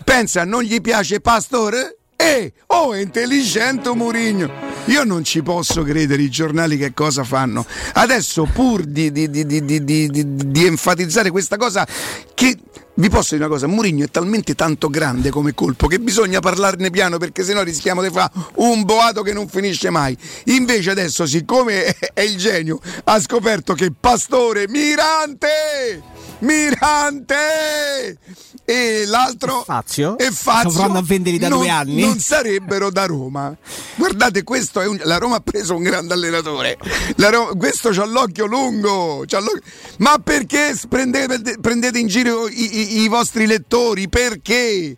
Pensa, 0.04 0.44
non 0.44 0.62
gli 0.62 0.82
piace 0.82 1.20
Pastore? 1.20 1.97
Eh, 2.20 2.52
oh, 2.66 2.94
è 2.94 3.00
intelligente 3.00 3.94
Murigno. 3.94 4.50
Io 4.86 5.04
non 5.04 5.22
ci 5.22 5.40
posso 5.42 5.84
credere 5.84 6.20
i 6.22 6.28
giornali 6.28 6.76
che 6.76 6.92
cosa 6.92 7.22
fanno. 7.22 7.64
Adesso, 7.92 8.48
pur 8.52 8.82
di, 8.82 9.12
di- 9.12 9.30
di- 9.30 9.84
di- 9.84 10.66
enfatizzare 10.66 11.30
questa 11.30 11.56
cosa, 11.56 11.86
che 12.34 12.56
vi 12.94 13.08
posso 13.08 13.34
dire 13.36 13.44
una 13.44 13.54
cosa: 13.54 13.68
Murigno 13.68 14.04
è 14.04 14.08
talmente 14.10 14.56
tanto 14.56 14.88
grande 14.88 15.30
come 15.30 15.54
colpo 15.54 15.86
che 15.86 16.00
bisogna 16.00 16.40
parlarne 16.40 16.90
piano 16.90 17.18
perché 17.18 17.44
sennò 17.44 17.62
rischiamo 17.62 18.02
di 18.02 18.10
fare 18.10 18.32
un 18.56 18.82
boato 18.82 19.22
che 19.22 19.32
non 19.32 19.46
finisce 19.46 19.88
mai. 19.90 20.18
Invece, 20.46 20.90
adesso, 20.90 21.24
siccome 21.24 21.94
è 22.12 22.20
il 22.22 22.36
genio, 22.36 22.80
ha 23.04 23.20
scoperto 23.20 23.74
che 23.74 23.92
Pastore 23.98 24.66
Mirante! 24.68 26.17
Mirante! 26.40 28.18
E 28.64 29.04
l'altro 29.06 29.62
Fazio? 29.64 30.18
e 30.18 30.30
Fazio 30.30 30.70
provando 30.70 30.98
a 30.98 31.02
venderli 31.02 31.38
da 31.38 31.48
non, 31.48 31.60
due 31.60 31.68
anni. 31.70 32.00
non 32.02 32.18
sarebbero 32.18 32.90
da 32.90 33.06
Roma. 33.06 33.56
Guardate, 33.94 34.42
questo 34.42 34.80
è 34.80 34.86
un- 34.86 35.00
la 35.04 35.16
Roma 35.18 35.36
ha 35.36 35.40
preso 35.40 35.74
un 35.74 35.82
grande 35.82 36.12
allenatore. 36.14 36.76
La 37.16 37.30
Ro- 37.30 37.54
questo 37.56 37.90
c'ha 37.90 38.04
l'occhio 38.04 38.44
lungo. 38.46 39.24
c'ha 39.26 39.38
l'occhio- 39.40 39.62
Ma 39.98 40.18
perché 40.22 40.78
prendete, 40.88 41.58
prendete 41.60 41.98
in 41.98 42.08
giro 42.08 42.46
i, 42.48 42.78
i- 42.78 43.00
i 43.02 43.08
vostri 43.08 43.46
lettori? 43.46 44.08
Perché? 44.08 44.96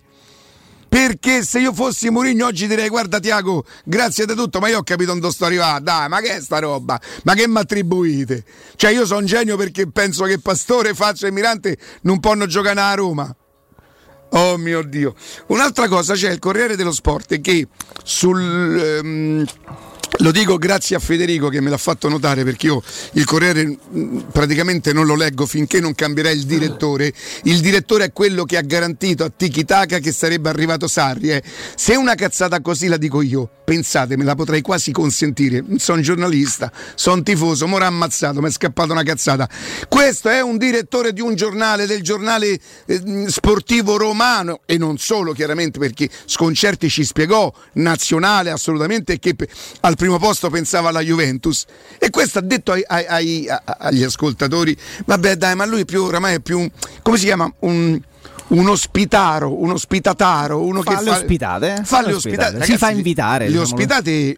Perché 0.90 1.44
se 1.44 1.60
io 1.60 1.72
fossi 1.72 2.10
Mourinho 2.10 2.46
oggi 2.46 2.66
direi 2.66 2.88
guarda 2.88 3.20
Tiago, 3.20 3.64
grazie 3.84 4.26
di 4.26 4.34
tutto, 4.34 4.58
ma 4.58 4.66
io 4.66 4.78
ho 4.78 4.82
capito 4.82 5.14
dove 5.14 5.32
sto 5.32 5.44
arrivato, 5.44 5.84
dai, 5.84 6.08
ma 6.08 6.20
che 6.20 6.34
è 6.34 6.40
sta 6.40 6.58
roba? 6.58 7.00
Ma 7.22 7.34
che 7.34 7.46
mi 7.46 7.58
attribuite? 7.58 8.42
Cioè 8.74 8.90
io 8.90 9.06
sono 9.06 9.20
un 9.20 9.26
genio 9.26 9.56
perché 9.56 9.88
penso 9.88 10.24
che 10.24 10.40
Pastore, 10.40 10.92
Fazio 10.92 11.28
e 11.28 11.30
Mirante 11.30 11.78
non 12.02 12.18
possono 12.18 12.46
giocare 12.46 12.80
a 12.80 12.94
Roma. 12.94 13.32
Oh 14.30 14.56
mio 14.56 14.82
Dio. 14.82 15.14
Un'altra 15.46 15.86
cosa 15.86 16.14
c'è 16.14 16.32
il 16.32 16.40
Corriere 16.40 16.74
dello 16.74 16.92
Sport 16.92 17.40
che 17.40 17.68
sul... 18.02 18.40
ehm, 18.40 19.46
lo 20.20 20.32
dico 20.32 20.56
grazie 20.58 20.96
a 20.96 20.98
Federico 20.98 21.48
che 21.48 21.60
me 21.60 21.70
l'ha 21.70 21.76
fatto 21.78 22.08
notare 22.08 22.44
perché 22.44 22.66
io 22.66 22.82
il 23.12 23.24
Corriere 23.24 23.64
mh, 23.64 24.26
praticamente 24.32 24.92
non 24.92 25.06
lo 25.06 25.14
leggo 25.14 25.46
finché 25.46 25.80
non 25.80 25.94
cambierà 25.94 26.30
il 26.30 26.44
direttore. 26.44 27.12
Il 27.44 27.60
direttore 27.60 28.04
è 28.04 28.12
quello 28.12 28.44
che 28.44 28.56
ha 28.56 28.62
garantito 28.62 29.24
a 29.24 29.32
Tiki 29.34 29.64
Taka 29.64 29.98
che 29.98 30.12
sarebbe 30.12 30.48
arrivato 30.48 30.88
Sarri. 30.88 31.30
eh. 31.30 31.42
Se 31.74 31.94
una 31.94 32.14
cazzata 32.14 32.60
così 32.60 32.86
la 32.88 32.96
dico 32.96 33.22
io, 33.22 33.48
pensate, 33.64 34.16
me 34.16 34.24
la 34.24 34.34
potrei 34.34 34.60
quasi 34.60 34.92
consentire. 34.92 35.64
Sono 35.76 36.00
giornalista, 36.02 36.70
sono 36.94 37.22
tifoso, 37.22 37.66
mo' 37.66 37.78
ammazzato, 37.78 38.40
mi 38.40 38.48
è 38.48 38.50
scappata 38.50 38.92
una 38.92 39.02
cazzata. 39.02 39.48
Questo 39.88 40.28
è 40.28 40.42
un 40.42 40.58
direttore 40.58 41.12
di 41.12 41.20
un 41.20 41.34
giornale, 41.34 41.86
del 41.86 42.02
giornale 42.02 42.58
eh, 42.86 43.00
mh, 43.00 43.26
sportivo 43.26 43.96
romano 43.96 44.60
e 44.66 44.76
non 44.76 44.98
solo 44.98 45.32
chiaramente 45.32 45.78
perché 45.78 46.08
Sconcerti 46.26 46.90
ci 46.90 47.04
spiegò, 47.04 47.52
nazionale 47.74 48.50
assolutamente, 48.50 49.18
che 49.18 49.34
al 49.80 49.96
primo 49.96 50.09
posto 50.18 50.50
pensava 50.50 50.88
alla 50.88 51.00
Juventus. 51.00 51.64
E 51.98 52.10
questo 52.10 52.38
ha 52.38 52.42
detto 52.42 52.72
ai- 52.72 52.84
ai- 52.86 53.06
ai- 53.08 53.46
agli 53.78 54.02
ascoltatori, 54.02 54.76
vabbè 55.06 55.36
dai, 55.36 55.54
ma 55.54 55.64
lui 55.64 55.84
più 55.84 56.02
oramai 56.04 56.34
è 56.36 56.40
più, 56.40 56.68
come 57.02 57.18
si 57.18 57.24
chiama? 57.26 57.52
Un, 57.60 58.00
un 58.48 58.68
ospitaro, 58.68 59.60
un 59.60 59.70
ospitataro, 59.70 60.62
uno 60.64 60.82
Fa 60.82 60.96
che 60.96 61.02
le 61.04 61.10
fa 61.10 61.16
ospitate, 61.16 61.74
eh? 61.78 61.84
Fa 61.84 62.02
le 62.06 62.12
ospitate. 62.14 62.44
ospitate. 62.56 62.64
Si 62.72 62.76
fa 62.78 62.90
invitare, 62.90 63.44
Le 63.44 63.50
diciamo. 63.52 63.66
ospitate 63.66 64.36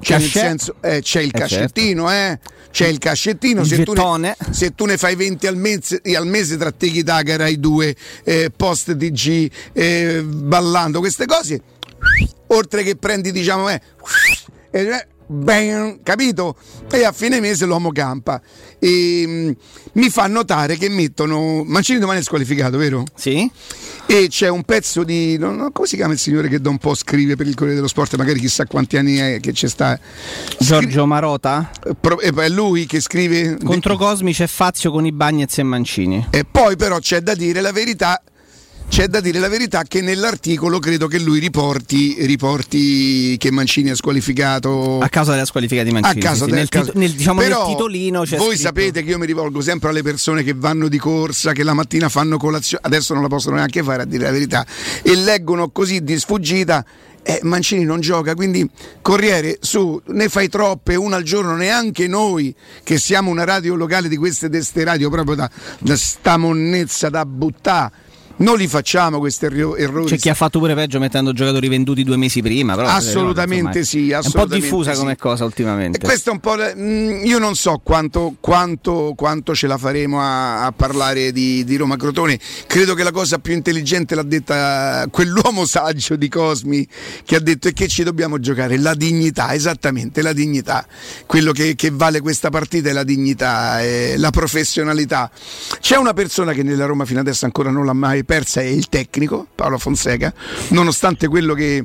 cioè 0.00 0.18
nel 0.18 0.28
senso, 0.28 0.74
eh, 0.80 1.00
c'è 1.00 1.20
il 1.20 1.30
Eh, 1.32 1.38
cascettino, 1.38 2.10
eh? 2.10 2.38
C'è 2.70 2.86
il 2.88 2.98
cascettino, 2.98 3.60
Il 3.62 3.68
se, 3.68 3.84
tu 3.84 3.94
ne, 4.16 4.36
se 4.50 4.74
tu 4.74 4.84
ne 4.84 4.96
fai 4.98 5.14
20 5.14 5.46
al 5.46 5.56
mese, 5.56 6.00
al 6.16 6.26
mese 6.26 6.56
tra 6.56 6.72
Tiki 6.72 7.04
Taka, 7.04 7.36
Rai 7.36 7.58
2, 7.60 7.96
eh, 8.24 8.50
Post 8.54 8.96
eh, 9.72 10.22
ballando, 10.24 10.98
queste 10.98 11.24
cose, 11.24 11.60
oltre 12.48 12.82
che 12.82 12.96
prendi 12.96 13.30
diciamo, 13.30 13.68
eh, 14.74 14.88
eh, 14.88 15.06
bang, 15.28 16.00
capito? 16.02 16.56
E 16.90 17.04
a 17.04 17.12
fine 17.12 17.38
mese 17.38 17.64
l'uomo 17.64 17.92
campa. 17.92 18.40
E, 18.80 19.24
mm, 19.24 19.50
mi 19.92 20.10
fa 20.10 20.26
notare 20.26 20.76
che 20.76 20.88
mettono. 20.88 21.62
Mancini 21.64 22.00
domani 22.00 22.18
è 22.18 22.22
squalificato, 22.24 22.76
vero? 22.76 23.04
Sì. 23.14 23.48
E 24.06 24.26
c'è 24.28 24.48
un 24.48 24.64
pezzo 24.64 25.04
di. 25.04 25.38
Non, 25.38 25.54
non, 25.54 25.70
come 25.70 25.86
si 25.86 25.94
chiama 25.94 26.12
il 26.12 26.18
signore 26.18 26.48
che 26.48 26.60
da 26.60 26.70
un 26.70 26.78
po' 26.78 26.96
scrive 26.96 27.36
per 27.36 27.46
il 27.46 27.54
Corriere 27.54 27.76
dello 27.76 27.88
Sport? 27.88 28.16
Magari 28.16 28.40
chissà 28.40 28.66
quanti 28.66 28.96
anni 28.96 29.16
è 29.16 29.38
che 29.38 29.52
c'è 29.52 29.68
sta. 29.68 29.96
Giorgio 30.58 31.06
Marota? 31.06 31.70
Pro, 32.00 32.18
è 32.18 32.48
lui 32.48 32.86
che 32.86 32.98
scrive. 33.00 33.56
Contro 33.62 33.96
Cosmi 33.96 34.32
c'è 34.32 34.48
Fazio 34.48 34.90
con 34.90 35.06
i 35.06 35.12
Bagnez 35.12 35.56
e 35.56 35.62
Mancini. 35.62 36.26
E 36.30 36.44
poi, 36.44 36.74
però, 36.74 36.98
c'è 36.98 37.20
da 37.20 37.36
dire 37.36 37.60
la 37.60 37.72
verità 37.72 38.20
c'è 38.94 39.08
da 39.08 39.18
dire 39.18 39.40
la 39.40 39.48
verità 39.48 39.82
che 39.82 40.00
nell'articolo 40.00 40.78
credo 40.78 41.08
che 41.08 41.18
lui 41.18 41.40
riporti, 41.40 42.14
riporti 42.20 43.36
che 43.38 43.50
Mancini 43.50 43.90
è 43.90 43.96
squalificato 43.96 45.00
a 45.00 45.08
causa 45.08 45.32
della 45.32 45.46
squalifica 45.46 45.82
di 45.82 45.90
Mancini. 45.90 46.20
A 46.20 46.22
causa 46.22 46.44
sì, 46.44 46.50
del 46.50 46.58
nel, 46.60 46.68
caso. 46.68 46.92
nel, 46.94 47.10
diciamo, 47.10 47.40
Però 47.40 47.64
nel 47.66 47.74
titolino 47.74 48.18
Voi 48.18 48.28
scritto... 48.28 48.54
sapete 48.54 49.02
che 49.02 49.10
io 49.10 49.18
mi 49.18 49.26
rivolgo 49.26 49.60
sempre 49.62 49.88
alle 49.88 50.02
persone 50.02 50.44
che 50.44 50.54
vanno 50.54 50.86
di 50.86 50.98
corsa, 50.98 51.50
che 51.50 51.64
la 51.64 51.72
mattina 51.72 52.08
fanno 52.08 52.36
colazione, 52.36 52.84
adesso 52.86 53.14
non 53.14 53.24
la 53.24 53.28
possono 53.28 53.56
neanche 53.56 53.82
fare 53.82 54.02
a 54.02 54.04
dire 54.04 54.22
la 54.26 54.30
verità, 54.30 54.64
e 55.02 55.16
leggono 55.16 55.70
così 55.70 56.04
di 56.04 56.16
sfuggita 56.16 56.86
eh, 57.24 57.40
Mancini 57.42 57.82
non 57.82 57.98
gioca, 57.98 58.36
quindi 58.36 58.70
Corriere 59.02 59.58
su, 59.60 60.00
ne 60.06 60.28
fai 60.28 60.48
troppe, 60.48 60.94
una 60.94 61.16
al 61.16 61.24
giorno, 61.24 61.56
neanche 61.56 62.06
noi 62.06 62.54
che 62.84 62.98
siamo 62.98 63.32
una 63.32 63.42
radio 63.42 63.74
locale 63.74 64.08
di 64.08 64.16
queste 64.16 64.48
deste 64.48 64.84
radio 64.84 65.10
proprio 65.10 65.34
da, 65.34 65.50
da 65.80 65.96
sta 65.96 66.36
monnezza 66.36 67.08
da 67.08 67.26
buttare 67.26 68.03
non 68.36 68.56
li 68.56 68.66
facciamo 68.66 69.18
questi 69.18 69.44
errori. 69.44 70.06
C'è 70.06 70.18
chi 70.18 70.28
ha 70.28 70.34
fatto 70.34 70.58
pure 70.58 70.74
peggio 70.74 70.98
mettendo 70.98 71.32
giocatori 71.32 71.68
venduti 71.68 72.02
due 72.02 72.16
mesi 72.16 72.42
prima. 72.42 72.74
Però 72.74 72.88
assolutamente 72.88 73.78
insomma, 73.78 74.04
sì. 74.04 74.12
Assolutamente 74.12 74.38
è 74.38 74.40
un 74.40 74.48
po' 74.48 74.54
diffusa 74.54 74.92
sì. 74.92 74.98
come 74.98 75.16
cosa 75.16 75.44
ultimamente. 75.44 75.98
E 75.98 76.00
questo 76.00 76.30
è 76.30 76.32
un 76.32 76.40
po'. 76.40 76.56
Mm, 76.56 77.24
io 77.24 77.38
non 77.38 77.54
so 77.54 77.80
quanto, 77.82 78.36
quanto, 78.40 79.14
quanto 79.16 79.54
ce 79.54 79.66
la 79.66 79.78
faremo 79.78 80.20
a, 80.20 80.64
a 80.64 80.72
parlare 80.72 81.30
di, 81.30 81.64
di, 81.64 81.76
Roma 81.76 81.96
Crotone. 81.96 82.38
Credo 82.66 82.94
che 82.94 83.04
la 83.04 83.12
cosa 83.12 83.38
più 83.38 83.52
intelligente 83.52 84.14
l'ha 84.14 84.22
detta 84.22 85.06
quell'uomo 85.10 85.64
saggio 85.66 86.16
di 86.16 86.28
Cosmi 86.28 86.86
che 87.24 87.36
ha 87.36 87.40
detto 87.40 87.68
è 87.68 87.72
che 87.72 87.86
ci 87.86 88.02
dobbiamo 88.02 88.40
giocare. 88.40 88.78
La 88.78 88.94
dignità, 88.94 89.54
esattamente, 89.54 90.22
la 90.22 90.32
dignità. 90.32 90.86
Quello 91.26 91.52
che, 91.52 91.74
che 91.76 91.90
vale 91.92 92.20
questa 92.20 92.50
partita 92.50 92.88
è 92.88 92.92
la 92.92 93.04
dignità, 93.04 93.80
è 93.80 94.16
la 94.16 94.30
professionalità. 94.30 95.30
C'è 95.80 95.96
una 95.96 96.12
persona 96.12 96.52
che 96.52 96.62
nella 96.62 96.86
Roma 96.86 97.04
fino 97.04 97.20
adesso 97.20 97.44
ancora 97.44 97.70
non 97.70 97.84
l'ha 97.84 97.92
mai 97.92 98.23
persa 98.24 98.60
è 98.60 98.64
il 98.64 98.88
tecnico 98.88 99.46
Paolo 99.54 99.78
Fonseca, 99.78 100.32
nonostante 100.70 101.28
quello 101.28 101.54
che 101.54 101.84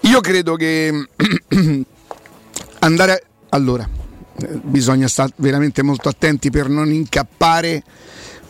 io 0.00 0.20
credo 0.20 0.54
che 0.56 1.08
andare 2.80 3.12
a... 3.12 3.20
allora 3.50 3.88
bisogna 4.62 5.08
stare 5.08 5.32
veramente 5.36 5.82
molto 5.82 6.08
attenti 6.08 6.50
per 6.50 6.68
non 6.68 6.92
incappare 6.92 7.82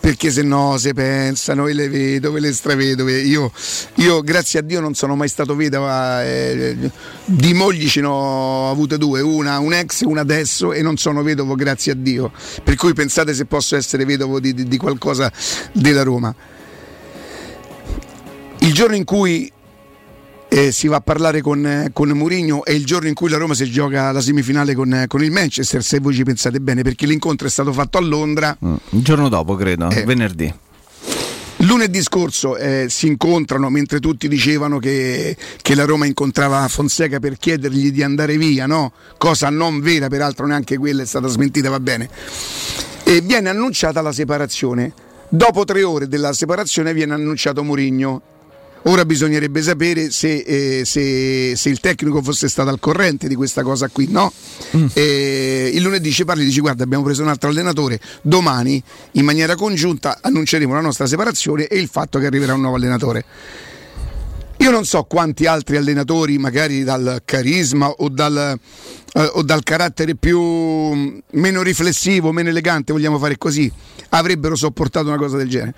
perché 0.05 0.31
se 0.31 0.43
no 0.43 0.77
se 0.77 0.93
pensano 0.93 1.67
e 1.67 1.73
le 1.73 1.89
vedo, 1.89 2.31
ve 2.31 2.41
le 2.41 2.53
stravedo. 2.53 3.09
Io, 3.09 3.51
io 3.95 4.21
grazie 4.21 4.59
a 4.59 4.63
Dio 4.63 4.79
non 4.79 4.93
sono 4.93 5.17
mai 5.17 5.29
stato 5.29 5.57
vedova, 5.57 6.23
eh, 6.23 6.77
di 7.25 7.55
mogli 7.55 7.89
ce 7.89 8.03
ne 8.03 8.09
ho 8.09 8.71
avute 8.71 8.99
due, 8.99 9.23
una 9.23 9.59
un 9.61 9.73
ex 9.73 10.03
e 10.03 10.05
una 10.05 10.21
adesso 10.21 10.75
e 10.75 10.83
non 10.83 10.99
sono 10.99 11.23
vedovo 11.23 11.55
grazie 11.55 11.93
a 11.93 11.95
Dio. 11.95 12.31
Per 12.63 12.75
cui 12.75 12.93
pensate 12.93 13.33
se 13.33 13.47
posso 13.47 13.77
essere 13.77 14.05
vedovo 14.05 14.41
di, 14.41 14.53
di, 14.53 14.69
di 14.69 14.77
qualcosa 14.77 15.33
della 15.73 16.03
Roma. 16.03 16.35
Il 18.65 18.73
giorno 18.73 18.97
in 18.97 19.05
cui 19.05 19.53
eh, 20.49 20.73
si 20.73 20.89
va 20.89 20.97
a 20.97 21.01
parlare 21.03 21.43
con, 21.43 21.67
eh, 21.67 21.91
con 21.93 22.09
Mourinho 22.09 22.65
è 22.65 22.71
il 22.71 22.87
giorno 22.87 23.09
in 23.09 23.15
cui 23.15 23.29
la 23.29 23.37
Roma 23.37 23.53
si 23.53 23.71
gioca 23.71 24.11
la 24.11 24.23
semifinale 24.23 24.75
con, 24.75 24.91
eh, 24.91 25.07
con, 25.07 25.23
il 25.23 25.31
Manchester, 25.31 25.83
se 25.83 26.01
voi 26.01 26.15
ci 26.15 26.23
pensate 26.23 26.61
bene, 26.61 26.81
perché 26.81 27.05
l'incontro 27.05 27.47
è 27.47 27.51
stato 27.51 27.75
fatto 27.75 27.99
a 27.99 28.01
Londra. 28.01 28.57
Mm, 28.65 28.75
il 28.91 29.03
giorno 29.03 29.29
dopo, 29.29 29.55
credo, 29.55 29.91
eh, 29.91 30.05
venerdì. 30.05 30.53
Lunedì 31.59 32.01
scorso 32.01 32.57
eh, 32.57 32.87
si 32.89 33.07
incontrano 33.07 33.69
mentre 33.69 34.01
tutti 34.01 34.29
dicevano 34.29 34.79
che, 34.79 35.37
che, 35.61 35.75
la 35.75 35.85
Roma 35.85 36.07
incontrava 36.07 36.67
Fonseca 36.67 37.21
per 37.21 37.37
chiedergli 37.37 37.93
di 37.93 38.03
andare 38.03 38.39
via, 38.39 38.65
no? 38.65 38.93
cosa 39.19 39.51
non 39.51 39.81
vera, 39.81 40.09
peraltro 40.09 40.47
neanche 40.47 40.79
quella 40.79 41.03
è 41.03 41.07
stata 41.07 41.27
smentita, 41.27 41.69
va 41.69 41.81
bene. 41.81 42.09
E 43.03 43.21
viene 43.21 43.51
annunciata 43.51 44.01
la 44.01 44.13
separazione. 44.13 44.93
Dopo 45.29 45.65
tre 45.65 45.83
ore 45.83 46.09
della 46.09 46.33
separazione 46.33 46.95
viene 46.95 47.13
annunciato 47.13 47.63
Mourinho 47.63 48.23
Ora 48.87 49.07
bisognerebbe 49.07 49.63
sapere 49.63 50.11
se, 50.11 50.37
eh, 50.37 50.85
se, 50.85 51.57
se, 51.57 51.69
il 51.71 51.81
tecnico 51.81 52.23
fosse 52.23 52.49
stato 52.49 52.69
al 52.69 52.79
corrente 52.81 53.29
di 53.29 53.35
questa 53.35 53.63
cosa 53.63 53.89
qui, 53.89 54.09
no? 54.11 54.31
Mm. 54.77 54.87
Eh, 54.93 55.71
il 55.73 55.83
lunedì 55.83 56.13
ci 56.13 56.27
parli 56.27 56.43
e 56.43 56.45
dici 56.45 56.61
guarda 56.61 56.85
abbiamo 56.85 57.03
preso 57.03 57.23
un 57.23 57.29
altro 57.29 57.49
allenatore, 57.49 57.99
domani 58.21 58.83
in 59.13 59.25
maniera 59.25 59.55
congiunta 59.55 60.19
annunceremo 60.21 60.75
la 60.75 60.81
nostra 60.81 61.07
separazione 61.07 61.67
e 61.67 61.79
il 61.79 61.89
fatto 61.89 62.19
che 62.19 62.27
arriverà 62.27 62.53
un 62.53 62.61
nuovo 62.61 62.77
allenatore. 62.77 63.25
Io 64.59 64.71
non 64.71 64.85
so 64.85 65.03
quanti 65.05 65.47
altri 65.47 65.77
allenatori, 65.77 66.39
magari 66.39 66.85
dal 66.85 67.23
carisma 67.25 67.89
o 67.89 68.09
dal, 68.09 68.59
eh, 69.15 69.31
o 69.33 69.43
dal 69.43 69.63
carattere 69.63 70.15
più 70.15 70.41
meno 70.41 71.63
riflessivo, 71.63 72.33
meno 72.33 72.51
elegante, 72.51 72.93
vogliamo 72.93 73.19
fare 73.19 73.37
così, 73.37 73.71
avrebbero 74.11 74.55
sopportato 74.55 75.09
una 75.09 75.17
cosa 75.17 75.37
del 75.39 75.49
genere. 75.49 75.75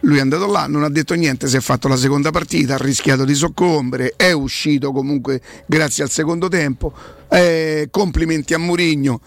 Lui 0.00 0.16
è 0.16 0.20
andato 0.20 0.46
là, 0.46 0.66
non 0.66 0.82
ha 0.82 0.88
detto 0.88 1.14
niente, 1.14 1.46
si 1.46 1.56
è 1.56 1.60
fatto 1.60 1.86
la 1.86 1.96
seconda 1.96 2.30
partita, 2.30 2.74
ha 2.74 2.78
rischiato 2.78 3.24
di 3.24 3.34
soccombere, 3.34 4.14
è 4.16 4.32
uscito 4.32 4.92
comunque 4.92 5.42
grazie 5.66 6.02
al 6.02 6.10
secondo 6.10 6.48
tempo. 6.48 6.92
Eh, 7.28 7.88
complimenti 7.90 8.54
a 8.54 8.58
Murigno. 8.58 9.20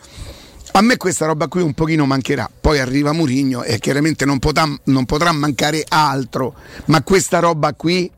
A 0.76 0.82
me 0.82 0.98
questa 0.98 1.28
roba 1.28 1.48
qui 1.48 1.62
un 1.62 1.74
pochino 1.74 2.08
mancherà, 2.08 2.50
poi 2.60 2.80
arriva 2.80 3.14
Murigno 3.14 3.62
e 3.62 3.78
chiaramente 3.78 4.26
non 4.26 4.40
potrà, 4.40 4.68
non 4.86 5.06
potrà 5.06 5.32
mancare 5.32 5.86
altro, 5.88 6.56
ma 6.86 7.04
questa 7.04 7.38
roba 7.38 7.76
qui, 7.76 8.10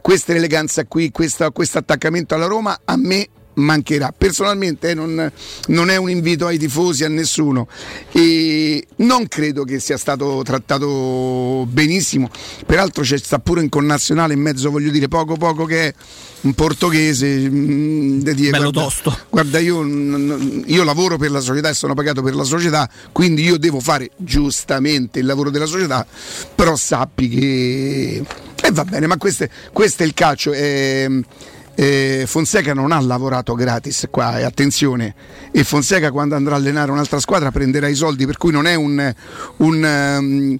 questa 0.00 0.34
eleganza 0.34 0.84
qui, 0.86 1.12
questo 1.12 1.44
attaccamento 1.44 2.34
alla 2.34 2.46
Roma 2.46 2.80
a 2.84 2.96
me 2.96 3.28
mancherà. 3.54 4.14
Personalmente 4.16 4.90
eh, 4.90 4.94
non, 4.94 5.30
non, 5.68 5.90
è 5.90 5.96
un 5.96 6.10
invito 6.10 6.46
ai 6.46 6.58
tifosi, 6.58 7.04
a 7.04 7.08
nessuno. 7.08 7.68
E 8.12 8.86
non 8.96 9.28
credo 9.28 9.64
che 9.64 9.80
sia 9.80 9.96
stato 9.96 10.42
trattato 10.44 11.66
benissimo. 11.68 12.30
Peraltro 12.66 13.02
c'è 13.02 13.18
sta 13.18 13.38
pure 13.38 13.60
un 13.60 13.68
connazionale 13.68 14.34
in 14.34 14.40
mezzo, 14.40 14.70
voglio 14.70 14.90
dire, 14.90 15.08
poco 15.08 15.36
poco 15.36 15.64
che 15.64 15.88
è 15.88 15.94
un 16.42 16.54
portoghese. 16.54 17.48
Mm, 17.48 18.20
dire, 18.20 18.50
Bello 18.50 18.70
guarda, 18.70 18.80
tosto. 18.82 19.18
Guarda, 19.28 19.58
io, 19.58 19.84
io, 19.84 20.84
lavoro 20.84 21.16
per 21.16 21.30
la 21.30 21.40
società 21.40 21.68
e 21.68 21.74
sono 21.74 21.94
pagato 21.94 22.22
per 22.22 22.34
la 22.34 22.44
società, 22.44 22.88
quindi 23.12 23.42
io 23.42 23.58
devo 23.58 23.80
fare 23.80 24.10
giustamente 24.16 25.18
il 25.18 25.26
lavoro 25.26 25.50
della 25.50 25.66
società, 25.66 26.06
però 26.54 26.76
sappi 26.76 27.28
che... 27.28 28.24
E 28.64 28.70
va 28.70 28.84
bene, 28.84 29.08
ma 29.08 29.16
questo, 29.16 29.46
questo 29.72 30.04
è 30.04 30.06
il 30.06 30.14
calcio. 30.14 30.52
È, 30.52 31.08
eh, 31.74 32.24
Fonseca 32.26 32.74
non 32.74 32.92
ha 32.92 33.00
lavorato 33.00 33.54
gratis 33.54 34.06
qua 34.10 34.38
e 34.38 34.42
attenzione 34.42 35.14
e 35.50 35.64
Fonseca 35.64 36.10
quando 36.10 36.34
andrà 36.34 36.54
a 36.54 36.58
allenare 36.58 36.90
un'altra 36.90 37.18
squadra 37.18 37.50
prenderà 37.50 37.88
i 37.88 37.94
soldi 37.94 38.26
per 38.26 38.36
cui 38.36 38.52
non 38.52 38.66
è 38.66 38.74
un, 38.74 39.14
un 39.58 40.18
um, 40.18 40.58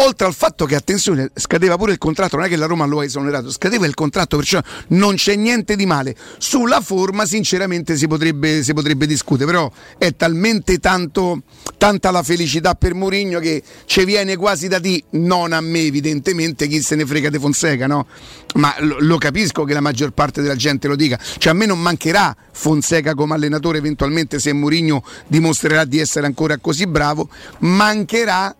oltre 0.00 0.26
al 0.26 0.34
fatto 0.34 0.64
che 0.64 0.74
attenzione 0.74 1.30
scadeva 1.34 1.76
pure 1.76 1.92
il 1.92 1.98
contratto 1.98 2.36
non 2.36 2.44
è 2.44 2.48
che 2.48 2.56
la 2.56 2.66
Roma 2.66 2.84
lo 2.84 3.00
ha 3.00 3.04
esonerato 3.04 3.50
scadeva 3.50 3.86
il 3.86 3.94
contratto 3.94 4.36
perciò 4.36 4.60
non 4.88 5.14
c'è 5.14 5.34
niente 5.36 5.76
di 5.76 5.86
male. 5.86 6.14
Sulla 6.38 6.80
forma 6.80 7.26
sinceramente 7.26 7.96
si 7.96 8.06
potrebbe, 8.06 8.62
si 8.62 8.72
potrebbe 8.72 9.06
discutere 9.06 9.50
però 9.50 9.70
è 9.98 10.14
talmente 10.14 10.78
tanto, 10.78 11.42
tanta 11.76 12.10
la 12.10 12.22
felicità 12.22 12.74
per 12.74 12.94
Mourinho 12.94 13.40
che 13.40 13.62
ci 13.86 14.04
viene 14.04 14.36
quasi 14.36 14.68
da 14.68 14.78
di 14.78 15.02
non 15.10 15.52
a 15.52 15.60
me 15.60 15.80
evidentemente 15.80 16.66
chi 16.66 16.80
se 16.82 16.94
ne 16.94 17.06
frega 17.06 17.30
di 17.30 17.38
Fonseca 17.38 17.86
no? 17.86 18.06
ma 18.54 18.74
lo, 18.80 18.96
lo, 19.00 19.18
capisco 19.18 19.64
che 19.64 19.74
la 19.74 19.80
maggior 19.80 20.10
parte 20.12 20.42
della 20.42 20.56
gente 20.56 20.88
lo 20.88 20.96
dica. 20.96 21.18
Cioè 21.38 21.52
a 21.52 21.54
me 21.54 21.66
non 21.66 21.80
mancherà 21.80 22.34
Fonseca 22.52 23.14
come 23.14 23.34
allenatore 23.34 23.78
eventualmente 23.78 24.38
se 24.38 24.52
Mourinho 24.52 25.02
dimostrerà 25.26 25.84
di 25.84 25.98
essere 25.98 26.26
ancora 26.26 26.56
così 26.58 26.86
bravo. 26.86 27.28
Mancherà 27.58 28.54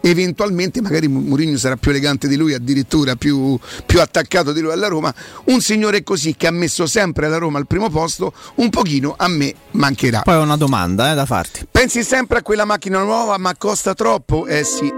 eventualmente 0.00 0.80
magari 0.80 1.08
Mourinho 1.08 1.56
sarà 1.56 1.76
più 1.76 1.90
elegante 1.90 2.28
di 2.28 2.36
lui, 2.36 2.54
addirittura 2.54 3.16
più, 3.16 3.58
più, 3.86 4.00
attaccato 4.00 4.52
di 4.52 4.60
lui 4.60 4.72
alla 4.72 4.88
Roma. 4.88 5.14
Un 5.44 5.60
signore 5.60 6.02
così 6.02 6.34
che 6.36 6.46
ha 6.46 6.50
messo 6.50 6.86
sempre 6.86 7.28
la 7.28 7.38
Roma 7.38 7.58
al 7.58 7.66
primo 7.66 7.90
posto, 7.90 8.32
un 8.56 8.70
pochino 8.70 9.14
a 9.16 9.28
me 9.28 9.54
mancherà. 9.72 10.22
Poi 10.22 10.36
ho 10.36 10.42
una 10.42 10.56
domanda 10.56 11.12
eh, 11.12 11.14
da 11.14 11.26
farti. 11.26 11.66
Pensi 11.70 12.02
sempre 12.02 12.38
a 12.38 12.42
quella 12.42 12.64
macchina 12.64 13.02
nuova, 13.02 13.36
ma 13.38 13.54
costa 13.56 13.94
troppo? 13.94 14.46
Eh 14.46 14.64
sì. 14.64 14.92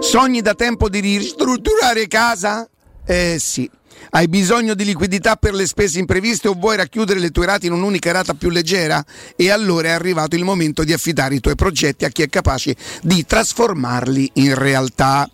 Sogni 0.00 0.42
da 0.42 0.54
tempo 0.54 0.88
di 0.88 1.00
ristrutturare 1.00 2.06
casa? 2.06 2.68
Eh 3.04 3.36
sì. 3.38 3.70
Hai 4.10 4.28
bisogno 4.28 4.74
di 4.74 4.84
liquidità 4.84 5.34
per 5.34 5.52
le 5.52 5.66
spese 5.66 5.98
impreviste 5.98 6.46
o 6.46 6.54
vuoi 6.54 6.76
racchiudere 6.76 7.18
le 7.18 7.30
tue 7.30 7.44
rate 7.44 7.66
in 7.66 7.72
un'unica 7.72 8.12
rata 8.12 8.34
più 8.34 8.50
leggera? 8.50 9.04
E 9.34 9.50
allora 9.50 9.88
è 9.88 9.90
arrivato 9.90 10.36
il 10.36 10.44
momento 10.44 10.84
di 10.84 10.92
affidare 10.92 11.34
i 11.34 11.40
tuoi 11.40 11.56
progetti 11.56 12.04
a 12.04 12.08
chi 12.08 12.22
è 12.22 12.28
capace 12.28 12.76
di 13.02 13.26
trasformarli 13.26 14.30
in 14.34 14.54
realtà. 14.54 15.28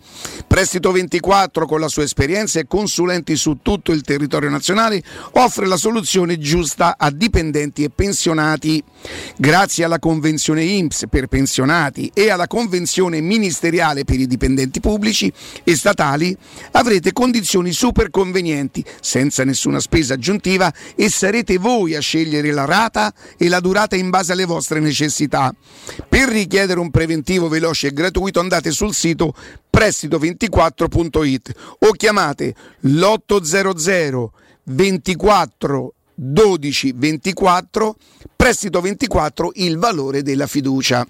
Prestito 0.47 0.91
24 0.91 1.67
con 1.67 1.79
la 1.79 1.87
sua 1.87 2.03
esperienza 2.03 2.59
e 2.59 2.67
consulenti 2.67 3.35
su 3.35 3.59
tutto 3.61 3.91
il 3.91 4.01
territorio 4.01 4.49
nazionale 4.49 5.03
offre 5.33 5.67
la 5.67 5.77
soluzione 5.77 6.39
giusta 6.39 6.95
a 6.97 7.11
dipendenti 7.11 7.83
e 7.83 7.91
pensionati. 7.91 8.83
Grazie 9.37 9.83
alla 9.83 9.99
convenzione 9.99 10.63
IMSS 10.63 11.05
per 11.09 11.27
pensionati 11.27 12.09
e 12.13 12.29
alla 12.29 12.47
convenzione 12.47 13.21
ministeriale 13.21 14.03
per 14.03 14.19
i 14.19 14.27
dipendenti 14.27 14.79
pubblici 14.79 15.31
e 15.63 15.75
statali 15.75 16.35
avrete 16.71 17.13
condizioni 17.13 17.71
super 17.71 18.09
convenienti 18.09 18.61
clienti 18.63 18.83
senza 19.01 19.43
nessuna 19.43 19.79
spesa 19.79 20.13
aggiuntiva 20.13 20.73
e 20.95 21.09
sarete 21.09 21.57
voi 21.57 21.95
a 21.95 21.99
scegliere 21.99 22.51
la 22.51 22.65
rata 22.65 23.13
e 23.37 23.49
la 23.49 23.59
durata 23.59 23.95
in 23.95 24.09
base 24.09 24.31
alle 24.31 24.45
vostre 24.45 24.79
necessità. 24.79 25.53
Per 26.07 26.29
richiedere 26.29 26.79
un 26.79 26.89
preventivo 26.89 27.49
veloce 27.49 27.87
e 27.87 27.93
gratuito 27.93 28.39
andate 28.39 28.71
sul 28.71 28.93
sito 28.93 29.33
prestito24.it 29.71 31.53
o 31.79 31.91
chiamate 31.91 32.55
l'800 32.81 34.25
24 34.65 35.93
12 36.15 36.93
24 36.95 37.95
prestito 38.35 38.79
24 38.79 39.51
il 39.55 39.77
valore 39.77 40.21
della 40.21 40.47
fiducia. 40.47 41.05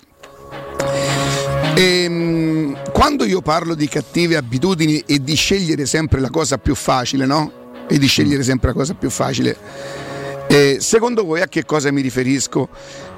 E, 1.75 2.03
ehm, 2.03 2.91
quando 2.91 3.25
io 3.25 3.41
parlo 3.41 3.73
di 3.73 3.87
cattive 3.87 4.35
abitudini 4.35 5.03
e 5.05 5.19
di 5.19 5.35
scegliere 5.35 5.85
sempre 5.85 6.19
la 6.19 6.29
cosa 6.29 6.57
più 6.57 6.75
facile, 6.75 7.25
no? 7.25 7.61
E 7.87 7.97
di 7.97 8.07
scegliere 8.07 8.43
sempre 8.43 8.69
la 8.69 8.73
cosa 8.73 8.93
più 8.93 9.09
facile, 9.09 9.57
eh, 10.47 10.77
secondo 10.79 11.25
voi 11.25 11.41
a 11.41 11.47
che 11.47 11.65
cosa 11.65 11.91
mi 11.91 12.01
riferisco? 12.01 12.69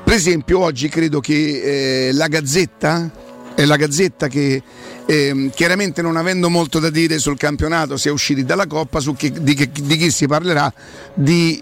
Per 0.03 0.13
esempio, 0.13 0.59
oggi 0.59 0.87
credo 0.87 1.19
che 1.19 2.07
eh, 2.07 2.13
la 2.13 2.27
Gazzetta, 2.27 3.11
è 3.55 3.65
la 3.65 3.75
Gazzetta 3.75 4.27
che 4.27 4.61
eh, 5.05 5.49
chiaramente 5.53 6.01
non 6.01 6.15
avendo 6.15 6.49
molto 6.49 6.79
da 6.79 6.89
dire 6.89 7.19
sul 7.19 7.37
campionato, 7.37 7.97
si 7.97 8.07
è 8.07 8.11
usciti 8.11 8.45
dalla 8.45 8.67
Coppa, 8.67 9.01
che, 9.17 9.31
di, 9.31 9.53
che, 9.53 9.69
di 9.69 9.97
chi 9.97 10.09
si 10.11 10.27
parlerà? 10.27 10.71
Di 11.13 11.61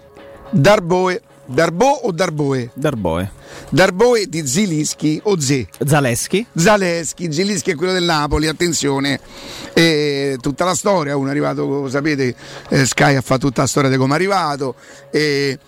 Darboe 0.50 1.20
Darbo 1.46 1.86
o 1.86 2.12
Darboe? 2.12 2.70
Darboe. 2.74 3.30
Darboe 3.70 4.26
di 4.28 4.46
Zilischi 4.46 5.20
o 5.24 5.38
Ze? 5.38 5.66
Zaleschi. 5.84 6.46
Zaleschi, 6.54 7.32
Zilischi 7.32 7.70
è 7.72 7.74
quello 7.74 7.92
del 7.92 8.04
Napoli, 8.04 8.46
attenzione. 8.48 9.20
E 9.72 10.36
tutta 10.40 10.64
la 10.64 10.74
storia, 10.74 11.16
uno 11.16 11.28
è 11.28 11.30
arrivato, 11.30 11.88
sapete, 11.88 12.34
eh, 12.68 12.86
Sky 12.86 13.14
ha 13.16 13.20
fatto 13.20 13.46
tutta 13.46 13.62
la 13.62 13.66
storia 13.66 13.90
di 13.90 13.96
come 13.96 14.12
è 14.12 14.16
arrivato. 14.16 14.74
E 15.10 15.58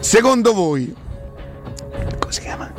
secondo 0.00 0.52
voi, 0.52 0.94
come 2.18 2.32
si 2.32 2.40
chiama? 2.40 2.72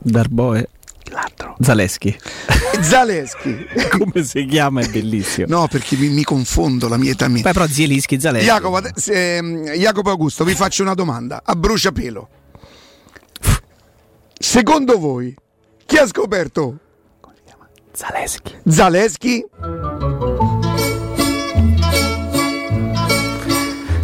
Darboe. 0.00 0.68
L'altro. 1.10 1.56
Zaleschi. 1.60 2.16
Zaleschi. 2.80 3.66
Come 3.90 4.24
si 4.24 4.44
chiama? 4.46 4.80
È 4.80 4.88
bellissimo. 4.88 5.46
No, 5.48 5.68
perché 5.68 5.96
mi, 5.96 6.08
mi 6.08 6.24
confondo 6.24 6.88
la 6.88 6.96
mia 6.96 7.12
età. 7.12 7.28
Mia. 7.28 7.42
Beh, 7.42 7.52
però 7.52 7.66
Zielischi, 7.66 8.18
Zaleschi. 8.20 8.46
Jacopo, 8.46 8.80
eh, 9.06 9.72
Jacopo 9.78 10.10
Augusto, 10.10 10.44
vi 10.44 10.54
faccio 10.54 10.82
una 10.82 10.94
domanda 10.94 11.42
a 11.44 11.54
bruciapelo. 11.54 12.28
Secondo 14.38 14.98
voi, 14.98 15.34
chi 15.86 15.96
ha 15.96 16.06
scoperto? 16.06 16.76
Come 17.20 17.34
si 17.36 17.42
chiama? 17.44 17.68
Zaleschi. 17.94 18.54
Zaleschi? 18.64 19.44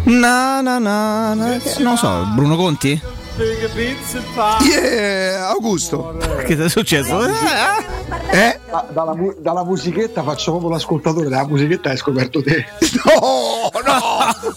Na, 0.05 0.61
na, 0.61 0.79
na, 0.79 1.33
na. 1.33 1.57
Non 1.79 1.97
so, 1.97 2.27
Bruno 2.35 2.55
Conti? 2.55 2.99
Yeah, 4.61 5.49
Augusto. 5.49 6.15
Che 6.45 6.55
ti 6.55 6.61
è 6.61 6.69
successo? 6.69 7.25
Eh? 7.25 8.59
Da, 8.69 8.87
dalla, 8.91 9.15
dalla, 9.39 9.63
musichetta 9.63 10.21
faccio 10.21 10.51
proprio 10.51 10.69
l'ascoltatore, 10.71 11.29
dalla 11.29 11.47
musichetta 11.47 11.89
hai 11.89 11.97
scoperto 11.97 12.43
te. 12.43 12.65
No, 13.03 13.71
no, 13.73 13.99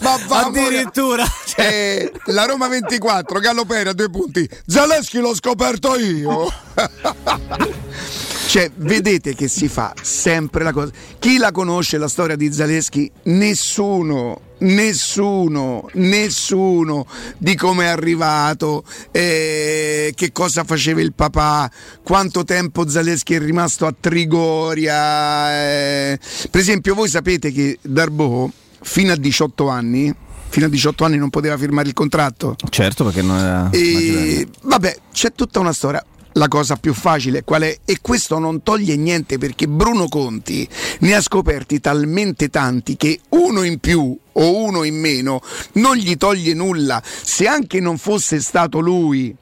ma 0.01 0.19
va 0.29 0.47
addirittura. 0.47 1.25
Eh, 1.57 2.13
la 2.27 2.45
Roma 2.45 2.69
24, 2.69 3.41
Gallopera, 3.41 3.93
due 3.93 4.11
punti. 4.11 4.49
Zaleschi 4.67 5.19
l'ho 5.19 5.35
scoperto 5.35 5.97
io. 5.97 6.47
Cioè, 8.57 8.71
vedete 8.77 9.35
che 9.35 9.49
si 9.49 9.69
fa 9.69 9.93
sempre 10.01 10.65
la 10.65 10.73
cosa. 10.73 10.91
Chi 11.19 11.37
la 11.37 11.53
conosce 11.53 11.99
la 11.99 12.09
storia 12.09 12.37
di 12.37 12.51
Zaleschi? 12.51 13.11
Nessuno 13.25 14.41
nessuno, 14.61 15.87
nessuno 15.93 17.07
di 17.37 17.55
come 17.55 17.85
è 17.85 17.89
arrivato, 17.89 18.83
eh, 19.11 20.11
che 20.17 20.33
cosa 20.33 20.65
faceva 20.65 21.03
il 21.03 21.13
papà, 21.13 21.71
quanto 22.03 22.45
tempo 22.45 22.89
Zaleschi 22.89 23.35
è 23.35 23.39
rimasto 23.39 23.85
a 23.85 23.95
Trigoria. 24.01 25.53
Eh. 25.53 26.19
Per 26.51 26.59
esempio, 26.59 26.95
voi 26.95 27.11
sapete 27.11 27.53
che 27.53 27.79
Darbo 27.83 28.51
fino 28.81 29.13
a 29.13 29.17
18 29.17 29.69
anni 29.69 30.15
fino 30.49 30.65
a 30.65 30.71
18 30.71 31.05
anni 31.05 31.19
non 31.19 31.29
poteva 31.29 31.59
firmare 31.59 31.89
il 31.89 31.93
contratto. 31.93 32.57
Certo, 32.71 33.05
perché 33.05 33.21
non 33.21 33.37
era. 33.37 33.69
E, 33.69 34.49
vabbè, 34.63 34.97
c'è 35.13 35.33
tutta 35.35 35.61
una 35.61 35.75
storia 35.75 36.03
la 36.37 36.49
cosa 36.49 36.77
più 36.77 36.95
facile 36.95 37.45
qual 37.45 37.63
è? 37.63 37.79
E 37.85 37.99
questo 38.01 38.39
non 38.39 38.63
toglie 38.63 38.97
niente 38.97 39.39
perché 39.39 39.67
Bruno 39.67 40.09
Conti 40.09 40.69
ne 41.01 41.15
ha 41.15 41.21
scoperti 41.21 41.81
talmente 41.81 42.49
tanti 42.49 42.97
che 42.97 43.21
uno 43.31 43.63
in 43.63 43.79
più 43.79 44.17
o 44.33 44.57
uno 44.65 44.85
in 44.85 44.99
meno 44.99 45.41
non 45.75 45.97
gli 45.97 46.17
toglie 46.17 46.55
nulla. 46.55 47.03
Se 47.05 47.47
anche 47.47 47.81
non 47.81 47.99
fosse 47.99 48.41
stato 48.41 48.81
lui 48.81 49.35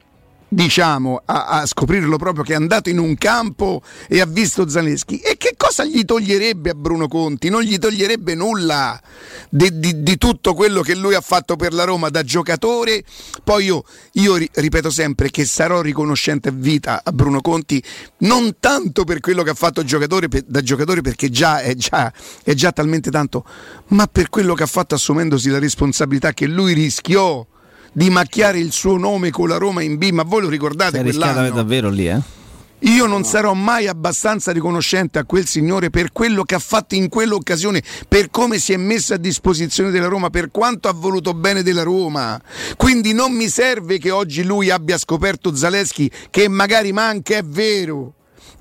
diciamo, 0.47 1.21
a, 1.25 1.45
a, 1.47 1.65
scoprirlo 1.65 2.17
proprio 2.17 2.43
che 2.43 2.53
è 2.53 2.55
andato 2.55 2.89
in 2.89 2.99
un 2.99 3.15
campo 3.15 3.81
e 4.07 4.21
ha 4.21 4.25
visto 4.25 4.67
Zaleschi. 4.67 5.19
E 5.19 5.37
che 5.37 5.55
cosa 5.57 5.83
gli 5.83 6.03
toglierebbe 6.05 6.71
a 6.71 6.73
Bruno 6.73 7.07
Conti? 7.07 7.49
Non 7.49 7.61
gli 7.61 7.77
toglierebbe 7.77 8.35
nulla 8.35 8.99
di, 9.49 9.79
di, 9.79 10.03
di 10.03 10.17
tutto 10.17 10.53
quello 10.53 10.81
che 10.81 10.95
lui 10.95 11.15
ha 11.15 11.21
fatto 11.21 11.55
per 11.55 11.73
la 11.73 11.83
Roma 11.83 12.09
da 12.09 12.23
giocatore. 12.23 13.03
Poi 13.43 13.65
io, 13.65 13.83
io 14.13 14.35
ripeto 14.35 14.89
sempre 14.89 15.29
che 15.29 15.45
sarò 15.45 15.81
riconoscente 15.81 16.49
a 16.49 16.53
vita 16.53 17.01
a 17.03 17.11
Bruno 17.11 17.41
Conti, 17.41 17.83
non 18.19 18.57
tanto 18.59 19.03
per 19.03 19.19
quello 19.19 19.43
che 19.43 19.49
ha 19.51 19.55
fatto 19.55 19.83
giocatore, 19.83 20.27
per, 20.27 20.43
da 20.47 20.61
giocatore 20.61 21.01
perché 21.01 21.29
già 21.29 21.59
è, 21.59 21.73
già 21.75 22.11
è 22.43 22.53
già 22.53 22.71
talmente 22.71 23.09
tanto, 23.11 23.45
ma 23.87 24.07
per 24.07 24.29
quello 24.29 24.53
che 24.53 24.63
ha 24.63 24.67
fatto 24.67 24.95
assumendosi 24.95 25.49
la 25.49 25.59
responsabilità 25.59 26.33
che 26.33 26.47
lui 26.47 26.73
rischiò 26.73 27.45
di 27.95 28.09
macchiare 28.09 28.59
il 28.59 28.73
suo 28.73 28.97
nome 28.97 29.29
con 29.29 29.47
la 29.47 29.55
Roma 29.55 29.81
in 29.81 29.97
B, 29.97 30.09
ma 30.09 30.23
voi 30.23 30.41
lo 30.41 30.49
ricordate? 30.49 30.99
È 30.99 31.01
quell'anno? 31.01 31.49
davvero 31.49 31.89
lì, 31.89 32.09
eh? 32.09 32.19
Io 32.79 33.05
non 33.05 33.23
sarò 33.23 33.53
mai 33.53 33.87
abbastanza 33.87 34.51
riconoscente 34.51 35.17
a 35.17 35.23
quel 35.23 35.45
signore 35.47 35.89
per 35.89 36.11
quello 36.11 36.43
che 36.43 36.55
ha 36.55 36.59
fatto 36.59 36.93
in 36.95 37.07
quell'occasione, 37.07 37.81
per 38.09 38.29
come 38.29 38.59
si 38.59 38.73
è 38.73 38.77
messo 38.77 39.13
a 39.13 39.17
disposizione 39.17 39.91
della 39.91 40.07
Roma, 40.07 40.29
per 40.29 40.51
quanto 40.51 40.89
ha 40.89 40.93
voluto 40.93 41.33
bene 41.33 41.63
della 41.63 41.83
Roma. 41.83 42.39
Quindi 42.75 43.13
non 43.13 43.31
mi 43.31 43.47
serve 43.47 43.97
che 43.97 44.11
oggi 44.11 44.43
lui 44.43 44.69
abbia 44.69 44.97
scoperto 44.97 45.55
Zaleschi, 45.55 46.11
che 46.29 46.49
magari 46.49 46.91
manca, 46.91 47.37
è 47.37 47.43
vero 47.43 48.14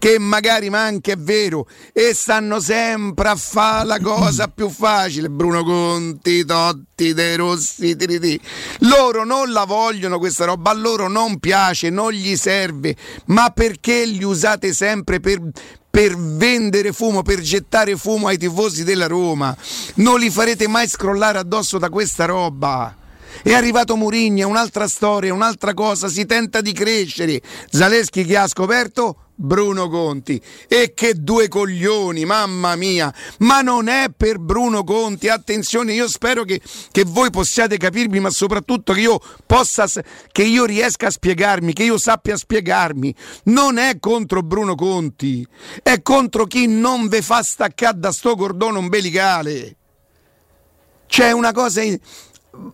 che 0.05 0.19
magari 0.19 0.69
manca 0.69 1.13
è 1.13 1.17
vero 1.17 1.67
e 1.91 2.13
stanno 2.13 2.61
sempre 2.61 3.27
a 3.31 3.37
fare 3.37 3.87
la 3.87 3.99
cosa 4.01 4.49
più 4.49 4.69
facile. 4.69 5.31
Bruno 5.31 5.65
Conti, 5.65 6.45
Totti, 6.45 7.15
De 7.15 7.37
Rossi 7.37 7.97
Tiriti. 7.97 8.39
loro 8.81 9.25
non 9.25 9.51
la 9.51 9.65
vogliono 9.65 10.19
questa 10.19 10.45
roba 10.45 10.73
a 10.73 10.75
loro 10.75 11.09
non 11.09 11.39
piace, 11.39 11.89
non 11.89 12.13
gli 12.13 12.37
serve. 12.37 12.95
Ma 13.29 13.49
perché 13.49 14.05
li 14.05 14.23
usate 14.23 14.75
sempre 14.75 15.21
per, 15.21 15.41
per 15.89 16.19
vendere 16.19 16.93
fumo, 16.93 17.23
per 17.23 17.41
gettare 17.41 17.97
fumo 17.97 18.27
ai 18.27 18.37
tifosi 18.37 18.85
della 18.85 19.07
Roma? 19.07 19.57
Non 19.95 20.21
li 20.21 20.29
farete 20.29 20.69
mai 20.69 20.87
scrollare 20.87 21.39
addosso 21.39 21.79
da 21.79 21.89
questa 21.89 22.27
roba 22.27 22.95
è 23.43 23.53
arrivato 23.53 23.97
Murigna, 23.97 24.47
un'altra 24.47 24.89
storia, 24.89 25.35
un'altra 25.35 25.75
cosa, 25.75 26.09
si 26.09 26.27
tenta 26.27 26.61
di 26.61 26.73
crescere. 26.73 27.41
Zaleschi 27.71 28.25
che 28.25 28.37
ha 28.37 28.47
scoperto 28.47 29.25
Bruno 29.37 29.89
Conti. 29.89 30.41
E 30.69 30.93
che 30.95 31.15
due 31.15 31.49
coglioni, 31.49 32.25
mamma 32.25 32.77
mia! 32.77 33.13
Ma 33.39 33.61
non 33.61 33.89
è 33.89 34.07
per 34.17 34.39
Bruno 34.39 34.85
Conti, 34.85 35.29
attenzione, 35.29 35.93
io 35.93 36.09
spero 36.09 36.45
che, 36.45 36.61
che, 36.91 37.05
voi 37.05 37.31
possiate 37.31 37.77
capirmi, 37.77 38.21
ma 38.21 38.31
soprattutto 38.31 38.93
che 38.93 39.01
io 39.01 39.21
possa, 39.45 39.89
che 40.31 40.43
io 40.43 40.65
riesca 40.65 41.09
a 41.09 41.11
spiegarmi, 41.11 41.73
che 41.73 41.85
io 41.85 41.99
sappia 41.99 42.37
spiegarmi. 42.37 43.15
Non 43.45 43.79
è 43.79 43.99
contro 43.99 44.43
Bruno 44.43 44.75
Conti, 44.75 45.47
è 45.83 46.01
contro 46.03 46.47
chi 46.47 46.67
non 46.67 47.09
ve 47.09 47.23
fa 47.23 47.43
staccare 47.43 47.99
da 47.99 48.13
sto 48.13 48.37
cordone 48.37 48.79
ombelicale. 48.79 49.77
C'è 51.07 51.31
una 51.31 51.53
cosa, 51.53 51.83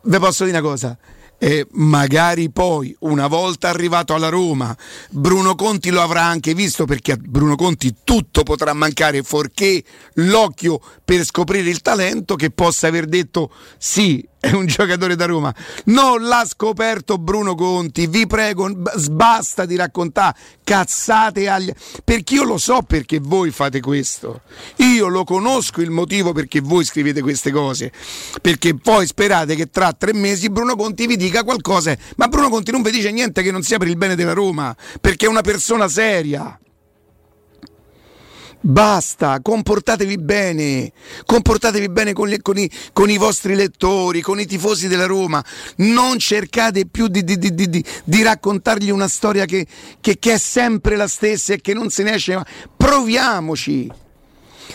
ve 0.02 0.18
posso 0.18 0.44
dire 0.44 0.58
una 0.58 0.68
cosa, 0.68 0.98
e 1.42 1.66
magari 1.70 2.50
poi, 2.50 2.94
una 3.00 3.26
volta 3.26 3.70
arrivato 3.70 4.12
alla 4.12 4.28
Roma, 4.28 4.76
Bruno 5.08 5.54
Conti 5.54 5.88
lo 5.88 6.02
avrà 6.02 6.22
anche 6.22 6.52
visto 6.52 6.84
perché 6.84 7.12
a 7.12 7.18
Bruno 7.18 7.56
Conti 7.56 7.96
tutto 8.04 8.42
potrà 8.42 8.74
mancare 8.74 9.22
fuorché 9.22 9.82
l'occhio 10.14 10.80
per 11.02 11.24
scoprire 11.24 11.70
il 11.70 11.80
talento 11.80 12.36
che 12.36 12.50
possa 12.50 12.88
aver 12.88 13.06
detto 13.06 13.50
sì, 13.78 14.22
è 14.50 14.53
un 14.53 14.66
giocatore 14.66 15.16
da 15.16 15.26
Roma. 15.26 15.55
Non 15.87 16.22
l'ha 16.22 16.44
scoperto 16.46 17.18
Bruno 17.18 17.55
Conti, 17.55 18.07
vi 18.07 18.26
prego, 18.26 18.70
basta 19.11 19.66
di 19.66 19.76
raccontare 19.76 20.35
cazzate 20.64 21.48
agli... 21.48 21.70
Perché 22.03 22.35
io 22.35 22.44
lo 22.44 22.57
so 22.57 22.81
perché 22.83 23.18
voi 23.20 23.50
fate 23.50 23.81
questo. 23.81 24.40
Io 24.76 25.09
lo 25.09 25.24
conosco 25.24 25.83
il 25.83 25.90
motivo 25.90 26.33
perché 26.33 26.61
voi 26.61 26.85
scrivete 26.85 27.20
queste 27.20 27.50
cose. 27.50 27.92
Perché 28.40 28.74
poi 28.74 29.07
sperate 29.07 29.55
che 29.55 29.68
tra 29.68 29.92
tre 29.92 30.14
mesi 30.14 30.48
Bruno 30.48 30.74
Conti 30.74 31.07
vi 31.07 31.16
dica 31.16 31.44
qualcosa. 31.44 31.94
Ma 32.16 32.29
Bruno 32.29 32.48
Conti 32.48 32.70
non 32.70 32.81
vi 32.83 32.90
dice 32.90 33.11
niente 33.11 33.42
che 33.42 33.50
non 33.50 33.62
sia 33.62 33.76
per 33.76 33.88
il 33.88 33.96
bene 33.96 34.14
della 34.14 34.33
Roma, 34.33 34.74
perché 35.00 35.26
è 35.26 35.29
una 35.29 35.42
persona 35.42 35.87
seria. 35.87 36.59
Basta, 38.62 39.40
comportatevi 39.40 40.18
bene, 40.18 40.92
comportatevi 41.24 41.88
bene 41.88 42.12
con, 42.12 42.28
le, 42.28 42.42
con, 42.42 42.58
i, 42.58 42.70
con, 42.92 43.08
i, 43.08 43.16
vostri 43.16 43.54
lettori, 43.54 44.20
con 44.20 44.38
i 44.38 44.44
tifosi 44.44 44.86
della 44.86 45.06
Roma. 45.06 45.42
Non 45.76 46.18
cercate 46.18 46.84
più 46.84 47.08
di, 47.08 47.24
di, 47.24 47.38
di, 47.38 47.84
di 48.04 48.22
raccontargli 48.22 48.90
una 48.90 49.08
storia 49.08 49.46
che, 49.46 49.66
che, 50.00 50.18
che, 50.18 50.34
è 50.34 50.38
sempre 50.38 50.96
la 50.96 51.08
stessa 51.08 51.54
e 51.54 51.60
che 51.62 51.72
non 51.72 51.88
se 51.88 52.02
ne 52.02 52.14
esce. 52.14 52.34
Ma 52.34 52.46
proviamoci. 52.76 53.99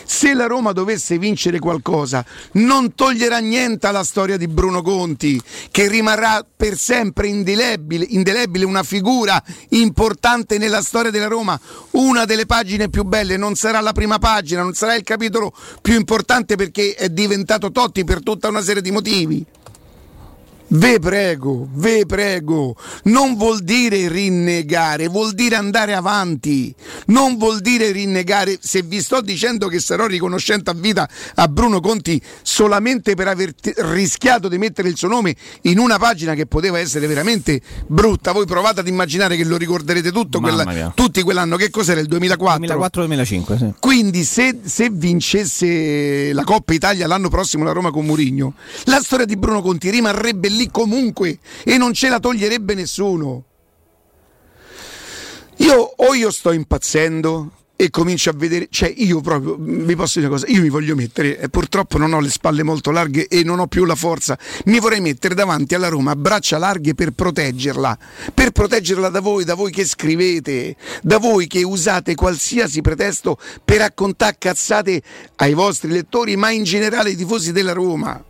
Se 0.06 0.34
la 0.34 0.46
Roma 0.46 0.70
dovesse 0.70 1.18
vincere 1.18 1.58
qualcosa, 1.58 2.24
non 2.52 2.94
toglierà 2.94 3.38
niente 3.38 3.88
alla 3.88 4.04
storia 4.04 4.36
di 4.36 4.46
Bruno 4.46 4.80
Conti, 4.80 5.42
che 5.72 5.88
rimarrà 5.88 6.46
per 6.56 6.76
sempre 6.78 7.26
indelebile, 7.26 8.06
indelebile, 8.08 8.64
una 8.64 8.84
figura 8.84 9.42
importante 9.70 10.58
nella 10.58 10.80
storia 10.80 11.10
della 11.10 11.26
Roma, 11.26 11.58
una 11.92 12.24
delle 12.24 12.46
pagine 12.46 12.88
più 12.88 13.02
belle, 13.02 13.36
non 13.36 13.56
sarà 13.56 13.80
la 13.80 13.92
prima 13.92 14.18
pagina, 14.18 14.62
non 14.62 14.74
sarà 14.74 14.94
il 14.94 15.02
capitolo 15.02 15.52
più 15.82 15.94
importante 15.94 16.54
perché 16.54 16.94
è 16.94 17.08
diventato 17.08 17.72
Totti 17.72 18.04
per 18.04 18.22
tutta 18.22 18.48
una 18.48 18.62
serie 18.62 18.82
di 18.82 18.92
motivi. 18.92 19.44
Ve 20.68 20.98
prego, 20.98 21.68
ve 21.74 22.06
prego, 22.06 22.74
non 23.04 23.36
vuol 23.36 23.60
dire 23.60 24.08
rinnegare, 24.08 25.06
vuol 25.06 25.32
dire 25.32 25.54
andare 25.54 25.94
avanti, 25.94 26.74
non 27.06 27.36
vuol 27.36 27.60
dire 27.60 27.92
rinnegare. 27.92 28.58
Se 28.60 28.82
vi 28.82 29.00
sto 29.00 29.20
dicendo 29.20 29.68
che 29.68 29.78
sarò 29.78 30.06
riconoscente 30.06 30.70
a 30.70 30.74
vita 30.74 31.08
a 31.36 31.46
Bruno 31.46 31.80
Conti 31.80 32.20
solamente 32.42 33.14
per 33.14 33.28
aver 33.28 33.54
rischiato 33.76 34.48
di 34.48 34.58
mettere 34.58 34.88
il 34.88 34.96
suo 34.96 35.06
nome 35.06 35.36
in 35.62 35.78
una 35.78 35.98
pagina 35.98 36.34
che 36.34 36.46
poteva 36.46 36.80
essere 36.80 37.06
veramente 37.06 37.60
brutta, 37.86 38.32
voi 38.32 38.46
provate 38.46 38.80
ad 38.80 38.88
immaginare 38.88 39.36
che 39.36 39.44
lo 39.44 39.56
ricorderete 39.56 40.10
tutto, 40.10 40.40
quella, 40.40 40.92
tutti 40.94 41.22
quell'anno, 41.22 41.56
che 41.56 41.70
cos'era 41.70 42.00
il 42.00 42.08
2004? 42.08 43.04
2004-2005, 43.06 43.56
sì. 43.56 43.74
Quindi 43.78 44.24
se, 44.24 44.58
se 44.64 44.90
vincesse 44.90 46.32
la 46.32 46.42
Coppa 46.42 46.72
Italia 46.72 47.06
l'anno 47.06 47.28
prossimo 47.28 47.62
la 47.62 47.72
Roma 47.72 47.92
con 47.92 48.04
Murigno, 48.04 48.54
la 48.84 49.00
storia 49.00 49.26
di 49.26 49.36
Bruno 49.36 49.62
Conti 49.62 49.90
rimarrebbe 49.90 50.54
lì 50.56 50.70
comunque 50.70 51.38
e 51.64 51.76
non 51.76 51.92
ce 51.92 52.08
la 52.08 52.18
toglierebbe 52.18 52.74
nessuno. 52.74 53.44
Io 55.58 55.74
o 55.96 56.14
io 56.14 56.30
sto 56.30 56.52
impazzendo 56.52 57.50
e 57.78 57.90
comincio 57.90 58.30
a 58.30 58.32
vedere, 58.34 58.68
cioè 58.70 58.92
io 58.96 59.20
proprio, 59.20 59.56
vi 59.58 59.94
posso 59.94 60.18
dire 60.18 60.30
una 60.30 60.40
cosa, 60.40 60.50
io 60.50 60.62
mi 60.62 60.70
voglio 60.70 60.94
mettere, 60.94 61.38
eh, 61.38 61.48
purtroppo 61.50 61.98
non 61.98 62.14
ho 62.14 62.20
le 62.20 62.30
spalle 62.30 62.62
molto 62.62 62.90
larghe 62.90 63.28
e 63.28 63.44
non 63.44 63.58
ho 63.58 63.66
più 63.66 63.84
la 63.84 63.94
forza, 63.94 64.38
mi 64.64 64.80
vorrei 64.80 65.00
mettere 65.00 65.34
davanti 65.34 65.74
alla 65.74 65.88
Roma 65.88 66.12
a 66.12 66.16
braccia 66.16 66.56
larghe 66.56 66.94
per 66.94 67.10
proteggerla, 67.10 67.98
per 68.32 68.52
proteggerla 68.52 69.10
da 69.10 69.20
voi, 69.20 69.44
da 69.44 69.54
voi 69.54 69.70
che 69.70 69.84
scrivete, 69.84 70.74
da 71.02 71.18
voi 71.18 71.46
che 71.46 71.62
usate 71.62 72.14
qualsiasi 72.14 72.80
pretesto 72.80 73.38
per 73.62 73.78
raccontare 73.78 74.36
cazzate 74.38 75.02
ai 75.36 75.52
vostri 75.52 75.90
lettori, 75.90 76.34
ma 76.36 76.50
in 76.50 76.64
generale 76.64 77.10
ai 77.10 77.16
tifosi 77.16 77.52
della 77.52 77.72
Roma 77.72 78.24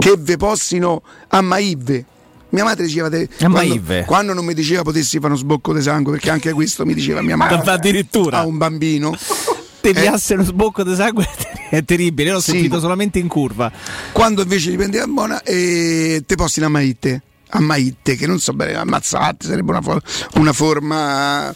che 0.00 0.16
ve 0.18 0.36
possino 0.36 1.02
ammaive. 1.28 2.04
Mia 2.50 2.64
madre 2.64 2.86
diceva 2.86 3.08
te, 3.08 3.28
quando, 3.38 4.04
quando, 4.06 4.32
non 4.34 4.44
mi 4.44 4.54
diceva 4.54 4.82
potessi 4.82 5.18
fare 5.18 5.28
uno 5.28 5.36
sbocco 5.36 5.72
di 5.72 5.80
sangue, 5.82 6.12
perché 6.12 6.30
anche 6.30 6.52
questo 6.52 6.84
mi 6.84 6.94
diceva 6.94 7.22
mia 7.22 7.36
madre. 7.36 7.70
Addirittura 7.70 8.38
a 8.38 8.46
un 8.46 8.56
bambino. 8.56 9.14
Te 9.80 9.92
piasse 9.92 10.34
eh. 10.34 10.36
uno 10.36 10.44
sbocco 10.44 10.82
di 10.82 10.94
sangue 10.94 11.26
è 11.70 11.82
terribile, 11.84 12.32
l'ho 12.32 12.40
sì. 12.40 12.50
sentito 12.50 12.80
solamente 12.80 13.18
in 13.18 13.28
curva. 13.28 13.70
Quando 14.12 14.42
invece 14.42 14.70
li 14.70 14.76
prendeva 14.76 15.06
buona 15.06 15.42
e 15.42 16.22
te 16.26 16.34
posti 16.34 16.58
in 16.58 16.66
ammaite 16.66 17.22
a 17.50 17.60
Maitte, 17.60 18.16
che 18.16 18.26
non 18.26 18.38
so 18.38 18.52
bene, 18.52 18.74
ammazzate, 18.74 19.46
sarebbe 19.46 19.70
una, 19.70 19.80
for- 19.80 20.02
una, 20.34 20.52
forma. 20.52 21.54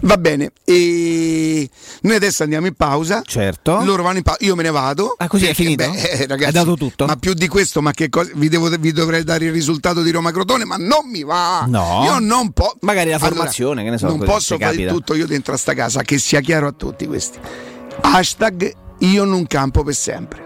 Va 0.00 0.16
bene, 0.16 0.52
e 0.64 1.68
noi 2.02 2.14
adesso 2.14 2.42
andiamo 2.42 2.66
in 2.66 2.74
pausa. 2.74 3.22
Certo. 3.24 3.82
Loro 3.84 4.02
vanno 4.02 4.18
in 4.18 4.22
pausa, 4.22 4.44
io 4.44 4.54
me 4.54 4.62
ne 4.62 4.70
vado. 4.70 5.14
Ah, 5.18 5.28
così 5.28 5.46
perché, 5.46 5.62
è 5.62 5.64
finito? 5.64 5.90
Beh, 5.90 6.00
eh, 6.00 6.26
ragazzi, 6.26 6.44
Hai 6.44 6.64
dato 6.64 6.76
tutto? 6.76 7.06
Ma 7.06 7.16
più 7.16 7.34
di 7.34 7.48
questo, 7.48 7.80
ma 7.80 7.92
che 7.92 8.08
cosa? 8.08 8.30
Vi, 8.34 8.48
devo, 8.48 8.68
vi, 8.68 8.92
dovrei 8.92 9.24
dare 9.24 9.46
il 9.46 9.52
risultato 9.52 10.02
di 10.02 10.10
Roma 10.10 10.32
Crotone, 10.32 10.64
ma 10.64 10.76
non 10.76 11.08
mi 11.08 11.22
va. 11.22 11.64
No. 11.66 12.02
Io 12.04 12.18
non 12.18 12.52
posso. 12.52 12.76
Magari 12.80 13.10
la 13.10 13.18
formazione, 13.18 13.82
allora, 13.82 13.84
che 13.84 13.90
ne 13.90 13.98
so. 13.98 14.16
Non 14.16 14.26
posso 14.26 14.58
fare 14.58 14.72
capita. 14.72 14.92
tutto 14.92 15.14
io 15.14 15.26
dentro 15.26 15.54
a 15.54 15.56
sta 15.56 15.74
casa, 15.74 16.02
che 16.02 16.18
sia 16.18 16.40
chiaro 16.40 16.66
a 16.66 16.72
tutti 16.72 17.06
questi. 17.06 17.38
Hashtag 18.00 18.72
io 18.98 19.24
non 19.24 19.46
campo 19.46 19.82
per 19.82 19.94
sempre. 19.94 20.45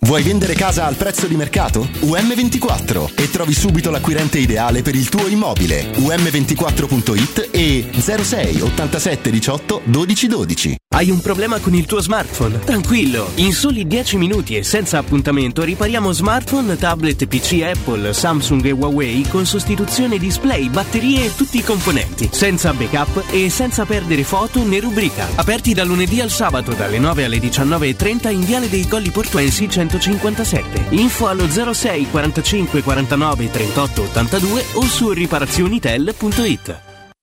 Vuoi 0.00 0.22
vendere 0.22 0.54
casa 0.54 0.86
al 0.86 0.94
prezzo 0.94 1.26
di 1.26 1.34
mercato? 1.34 1.80
UM24 2.02 3.14
e 3.16 3.28
trovi 3.30 3.52
subito 3.52 3.90
l'acquirente 3.90 4.38
ideale 4.38 4.80
per 4.80 4.94
il 4.94 5.08
tuo 5.08 5.26
immobile. 5.26 5.90
UM24.it 5.96 7.48
e 7.50 7.90
06 7.92 8.60
87 8.60 9.28
18 9.28 9.80
12 9.84 10.26
12. 10.28 10.76
Hai 10.90 11.10
un 11.10 11.20
problema 11.20 11.58
con 11.58 11.74
il 11.74 11.84
tuo 11.84 12.00
smartphone? 12.00 12.60
Tranquillo, 12.60 13.30
in 13.36 13.52
soli 13.52 13.86
10 13.86 14.16
minuti 14.16 14.56
e 14.56 14.62
senza 14.62 14.98
appuntamento 14.98 15.62
ripariamo 15.62 16.10
smartphone, 16.12 16.76
tablet, 16.76 17.26
PC 17.26 17.62
Apple, 17.62 18.12
Samsung 18.14 18.64
e 18.64 18.70
Huawei 18.70 19.26
con 19.28 19.46
sostituzione 19.46 20.18
display, 20.18 20.68
batterie 20.70 21.26
e 21.26 21.34
tutti 21.36 21.58
i 21.58 21.62
componenti, 21.62 22.28
senza 22.32 22.72
backup 22.72 23.24
e 23.30 23.50
senza 23.50 23.84
perdere 23.84 24.24
foto 24.24 24.64
né 24.64 24.80
rubrica. 24.80 25.28
Aperti 25.34 25.74
da 25.74 25.84
lunedì 25.84 26.20
al 26.20 26.30
sabato 26.30 26.72
dalle 26.72 26.98
9 26.98 27.24
alle 27.24 27.38
19.30 27.38 28.32
in 28.32 28.44
Viale 28.44 28.68
dei 28.68 28.88
Colli 28.88 29.10
Portuensi 29.10 29.68
157. 29.88 30.86
Info 30.90 31.28
allo 31.28 31.48
06 31.48 32.08
45 32.10 32.82
49 32.82 33.50
38 33.50 34.02
82 34.02 34.64
o 34.74 34.82
su 34.82 35.10
riparazionitel.it. 35.10 36.80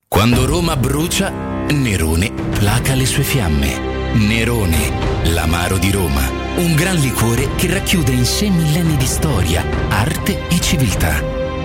Quando 0.08 0.45
Roma 0.45 0.78
brucia, 0.78 1.30
Nerone 1.69 2.32
placa 2.32 2.93
le 2.95 3.06
sue 3.06 3.23
fiamme. 3.23 4.13
Nerone, 4.13 5.23
l'amaro 5.23 5.78
di 5.78 5.91
Roma. 5.91 6.21
Un 6.56 6.73
gran 6.73 6.95
liquore 6.95 7.49
che 7.56 7.67
racchiude 7.67 8.13
in 8.13 8.23
sé 8.23 8.49
millenni 8.49 8.95
di 8.95 9.06
storia, 9.06 9.65
arte 9.89 10.47
e 10.47 10.62
civiltà. 10.62 11.21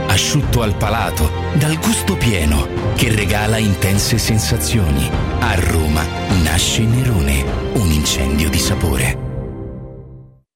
Asciutto 0.09 0.63
al 0.63 0.75
palato, 0.75 1.31
dal 1.55 1.79
gusto 1.79 2.17
pieno, 2.17 2.67
che 2.97 3.15
regala 3.15 3.59
intense 3.59 4.19
sensazioni. 4.19 5.09
A 5.39 5.55
Roma 5.55 6.05
nasce 6.43 6.83
Nerone, 6.83 7.45
un 7.75 7.93
incendio 7.93 8.51
di 8.51 8.59
sapore. 8.59 9.30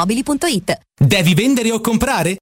Automobili.it 0.00 0.80
Devi 0.98 1.34
vendere 1.34 1.72
o 1.72 1.80
comprare? 1.80 2.36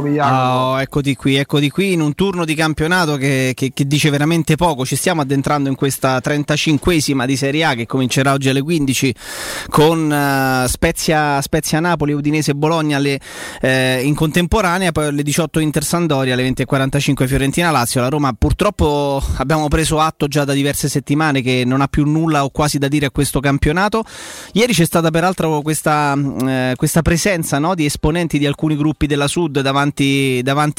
Augusto? 0.00 0.71
Eccoti 0.82 1.14
qui, 1.14 1.36
eccoti 1.36 1.70
qui 1.70 1.92
in 1.92 2.00
un 2.00 2.16
turno 2.16 2.44
di 2.44 2.56
campionato 2.56 3.16
che, 3.16 3.52
che, 3.54 3.70
che, 3.72 3.86
dice 3.86 4.10
veramente 4.10 4.56
poco. 4.56 4.84
Ci 4.84 4.96
stiamo 4.96 5.20
addentrando 5.20 5.68
in 5.68 5.76
questa 5.76 6.18
35esima 6.18 7.24
di 7.24 7.36
Serie 7.36 7.62
A 7.64 7.74
che 7.74 7.86
comincerà 7.86 8.32
oggi 8.32 8.48
alle 8.48 8.62
15 8.62 9.14
con 9.68 10.10
uh, 10.10 10.66
Spezia, 10.66 11.40
Spezia, 11.40 11.78
Napoli, 11.78 12.12
Udinese 12.12 12.54
Bologna 12.54 12.96
alle, 12.96 13.20
eh, 13.60 14.02
in 14.02 14.16
contemporanea, 14.16 14.90
poi 14.90 15.06
alle 15.06 15.22
18 15.22 15.60
Inter 15.60 15.84
Sandoria, 15.84 16.34
alle 16.34 16.48
20.45 16.48 17.26
Fiorentina 17.28 17.70
Lazio. 17.70 18.00
La 18.00 18.08
Roma 18.08 18.34
purtroppo 18.36 19.22
abbiamo 19.36 19.68
preso 19.68 20.00
atto 20.00 20.26
già 20.26 20.44
da 20.44 20.52
diverse 20.52 20.88
settimane 20.88 21.42
che 21.42 21.62
non 21.64 21.80
ha 21.80 21.86
più 21.86 22.04
nulla 22.04 22.42
o 22.42 22.50
quasi 22.50 22.78
da 22.78 22.88
dire 22.88 23.06
a 23.06 23.10
questo 23.12 23.38
campionato. 23.38 24.04
Ieri 24.54 24.72
c'è 24.72 24.84
stata 24.84 25.10
peraltro 25.10 25.62
questa, 25.62 26.16
eh, 26.44 26.74
questa 26.76 27.02
presenza 27.02 27.60
no, 27.60 27.76
di 27.76 27.84
esponenti 27.84 28.38
di 28.38 28.46
alcuni 28.46 28.76
gruppi 28.76 29.06
della 29.06 29.28
Sud 29.28 29.60
davanti, 29.60 30.40
davanti 30.42 30.70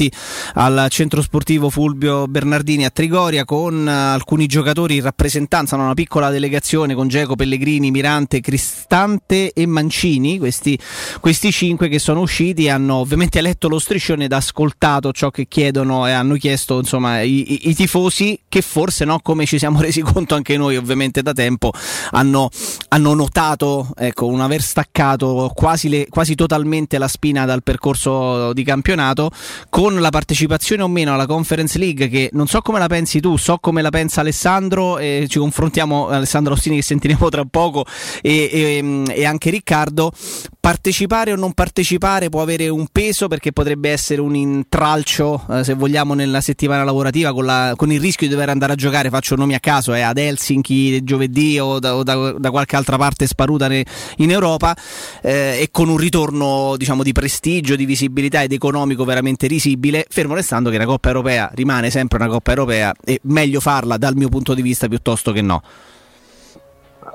al 0.55 0.87
centro 0.89 1.21
sportivo 1.21 1.69
Fulvio 1.69 2.27
Bernardini 2.27 2.85
a 2.85 2.89
Trigoria 2.89 3.45
con 3.45 3.85
uh, 3.85 3.89
alcuni 3.89 4.47
giocatori 4.47 4.95
in 4.95 5.03
rappresentanza, 5.03 5.75
una 5.75 5.93
piccola 5.93 6.29
delegazione 6.29 6.95
con 6.95 7.07
Geco, 7.07 7.35
Pellegrini, 7.35 7.91
Mirante, 7.91 8.39
Cristante 8.41 9.53
e 9.53 9.65
Mancini, 9.65 10.37
questi, 10.37 10.77
questi 11.19 11.51
cinque 11.51 11.89
che 11.89 11.99
sono 11.99 12.21
usciti 12.21 12.69
hanno 12.69 12.95
ovviamente 12.95 13.41
letto 13.41 13.67
lo 13.67 13.79
striscione 13.79 14.25
ed 14.25 14.31
ascoltato 14.31 15.11
ciò 15.11 15.29
che 15.29 15.47
chiedono 15.47 16.07
e 16.07 16.11
hanno 16.11 16.35
chiesto 16.35 16.79
insomma, 16.79 17.21
i, 17.21 17.53
i, 17.53 17.69
i 17.69 17.75
tifosi 17.75 18.39
che 18.49 18.61
forse 18.61 19.05
no, 19.05 19.19
come 19.21 19.45
ci 19.45 19.57
siamo 19.57 19.79
resi 19.81 20.01
conto 20.01 20.35
anche 20.35 20.57
noi 20.57 20.77
ovviamente 20.77 21.21
da 21.21 21.33
tempo 21.33 21.71
hanno, 22.11 22.49
hanno 22.89 23.13
notato 23.13 23.91
ecco, 23.95 24.27
un 24.27 24.41
aver 24.41 24.61
staccato 24.61 25.51
quasi, 25.53 25.89
le, 25.89 26.07
quasi 26.09 26.35
totalmente 26.35 26.97
la 26.97 27.07
spina 27.07 27.45
dal 27.45 27.63
percorso 27.63 28.53
di 28.53 28.63
campionato. 28.63 29.31
Con 29.69 29.82
la 29.89 30.09
partecipazione 30.09 30.81
o 30.81 30.87
meno 30.87 31.13
alla 31.13 31.25
Conference 31.25 31.77
League 31.77 32.07
che 32.07 32.29
non 32.33 32.47
so 32.47 32.61
come 32.61 32.79
la 32.79 32.87
pensi 32.87 33.19
tu, 33.19 33.35
so 33.37 33.57
come 33.59 33.81
la 33.81 33.89
pensa 33.89 34.21
Alessandro 34.21 34.97
e 34.97 35.25
ci 35.27 35.39
confrontiamo 35.39 36.07
Alessandro 36.07 36.53
Ostini 36.53 36.77
che 36.77 36.83
sentiremo 36.83 37.27
tra 37.29 37.43
poco 37.43 37.85
e, 38.21 38.49
e, 38.51 39.03
e 39.13 39.25
anche 39.25 39.49
Riccardo. 39.49 40.11
Partecipare 40.59 41.33
o 41.33 41.35
non 41.35 41.51
partecipare 41.51 42.29
può 42.29 42.41
avere 42.41 42.69
un 42.69 42.87
peso 42.89 43.27
perché 43.27 43.51
potrebbe 43.51 43.89
essere 43.89 44.21
un 44.21 44.33
intralcio 44.33 45.45
eh, 45.49 45.63
se 45.65 45.73
vogliamo 45.73 46.13
nella 46.13 46.39
settimana 46.39 46.85
lavorativa 46.85 47.33
con, 47.33 47.43
la, 47.43 47.73
con, 47.75 47.91
il 47.91 47.99
rischio 47.99 48.27
di 48.27 48.33
dover 48.33 48.47
andare 48.47 48.71
a 48.71 48.75
giocare 48.75 49.09
faccio 49.09 49.35
nomi 49.35 49.55
a 49.55 49.59
caso 49.59 49.93
eh, 49.93 49.99
ad 49.99 50.17
Helsinki 50.17 51.03
giovedì 51.03 51.59
o 51.59 51.79
da, 51.79 51.97
o 51.97 52.03
da, 52.03 52.31
da 52.37 52.49
qualche 52.49 52.77
altra 52.77 52.95
parte 52.95 53.27
sparuta 53.27 53.67
ne, 53.67 53.83
in 54.17 54.31
Europa 54.31 54.73
eh, 55.21 55.59
e 55.59 55.67
con 55.69 55.89
un 55.89 55.97
ritorno 55.97 56.75
diciamo 56.77 57.03
di 57.03 57.11
prestigio 57.11 57.75
di 57.75 57.85
visibilità 57.85 58.41
ed 58.41 58.53
economico 58.53 59.03
veramente 59.03 59.47
risibile 59.47 59.71
fermo 60.07 60.33
restando 60.33 60.69
che 60.69 60.77
la 60.77 60.85
Coppa 60.85 61.09
Europea 61.09 61.49
rimane 61.53 61.89
sempre 61.89 62.17
una 62.17 62.31
Coppa 62.31 62.51
Europea 62.51 62.93
e 63.03 63.19
meglio 63.23 63.59
farla 63.59 63.97
dal 63.97 64.15
mio 64.15 64.29
punto 64.29 64.53
di 64.53 64.61
vista 64.61 64.87
piuttosto 64.87 65.31
che 65.31 65.41
no 65.41 65.61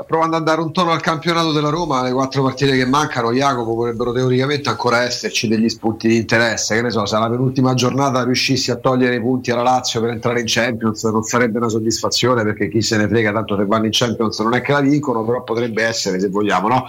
provando 0.07 0.37
a 0.37 0.41
dare 0.41 0.61
un 0.61 0.73
tono 0.73 0.91
al 0.91 1.01
campionato 1.01 1.53
della 1.53 1.71
Roma, 1.71 2.03
le 2.03 2.13
quattro 2.13 2.43
partite 2.43 2.77
che 2.77 2.87
mancano, 2.87 3.33
Jacopo 3.33 3.75
potrebbero 3.75 4.13
teoricamente 4.13 4.69
ancora 4.69 5.03
esserci 5.03 5.49
degli 5.49 5.69
spunti 5.69 6.09
di 6.09 6.17
interesse. 6.17 6.75
Che 6.75 6.83
ne 6.83 6.91
so, 6.91 7.05
se 7.07 7.17
alla 7.17 7.29
penultima 7.29 7.75
giornata 7.75 8.23
riuscissi 8.25 8.71
a 8.71 8.77
togliere 8.77 9.17
i 9.17 9.21
punti 9.21 9.51
alla 9.51 9.63
Lazio 9.63 10.01
per 10.01 10.11
entrare 10.11 10.41
in 10.41 10.47
Champions, 10.47 11.03
non 11.05 11.23
sarebbe 11.23 11.59
una 11.59 11.69
soddisfazione 11.69 12.43
perché 12.45 12.69
chi 12.69 12.83
se 12.83 12.97
ne 12.97 13.09
frega, 13.09 13.33
tanto 13.33 13.57
se 13.57 13.65
vanno 13.67 13.87
in 13.87 13.93
Champions 13.93 14.39
non 14.41 14.55
è 14.55 14.61
che 14.61 14.73
la 14.73 14.81
vincono, 14.81 15.25
però 15.25 15.43
potrebbe 15.43 15.83
essere, 15.83 16.21
se 16.21 16.29
vogliamo, 16.29 16.69
no? 16.69 16.85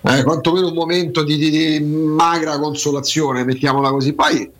Eh, 0.00 0.22
quantomeno 0.22 0.68
un 0.68 0.74
momento 0.74 1.24
di, 1.24 1.36
di, 1.36 1.50
di 1.50 1.80
magra 1.80 2.58
consolazione, 2.58 3.44
mettiamola 3.44 3.90
così. 3.90 4.12
Poi 4.12 4.50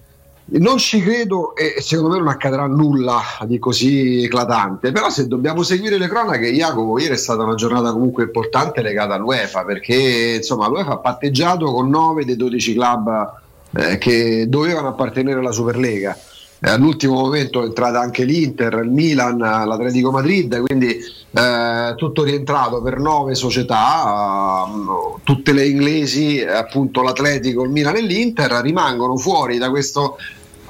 non 0.50 0.78
ci 0.78 1.02
credo 1.02 1.54
e 1.54 1.80
secondo 1.80 2.12
me 2.12 2.18
non 2.18 2.28
accadrà 2.28 2.66
nulla 2.66 3.20
di 3.44 3.58
così 3.58 4.24
eclatante, 4.24 4.92
però 4.92 5.10
se 5.10 5.26
dobbiamo 5.26 5.62
seguire 5.62 5.98
le 5.98 6.08
cronache, 6.08 6.52
Jacopo, 6.52 6.98
ieri 6.98 7.14
è 7.14 7.18
stata 7.18 7.42
una 7.42 7.54
giornata 7.54 7.92
comunque 7.92 8.24
importante 8.24 8.80
legata 8.80 9.14
all'UEFA 9.14 9.64
perché 9.64 10.34
insomma 10.36 10.68
l'UEFA 10.68 10.92
ha 10.92 10.98
patteggiato 10.98 11.70
con 11.70 11.90
9 11.90 12.24
dei 12.24 12.36
12 12.36 12.72
club 12.72 13.32
eh, 13.76 13.98
che 13.98 14.46
dovevano 14.48 14.88
appartenere 14.88 15.38
alla 15.38 15.52
Superlega. 15.52 16.16
Eh, 16.60 16.70
all'ultimo 16.70 17.14
momento 17.14 17.62
è 17.62 17.66
entrata 17.66 18.00
anche 18.00 18.24
l'Inter, 18.24 18.80
il 18.82 18.90
Milan, 18.90 19.36
l'Atletico 19.36 20.10
Madrid, 20.10 20.60
quindi 20.60 20.98
eh, 21.30 21.94
tutto 21.94 22.24
rientrato 22.24 22.82
per 22.82 22.98
nove 22.98 23.34
società, 23.34 24.64
eh, 24.66 25.20
tutte 25.22 25.52
le 25.52 25.66
inglesi, 25.66 26.42
appunto 26.42 27.02
l'Atletico, 27.02 27.62
il 27.62 27.70
Milan 27.70 27.96
e 27.96 28.00
l'Inter, 28.00 28.50
rimangono 28.62 29.16
fuori 29.16 29.58
da 29.58 29.70
questo 29.70 30.16